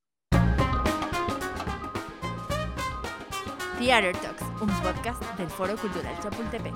Theater 3.78 4.16
Talks, 4.16 4.42
un 4.60 4.68
podcast 4.82 5.22
del 5.38 5.48
Foro 5.48 5.76
Cultural 5.76 6.18
Chapultepec. 6.20 6.74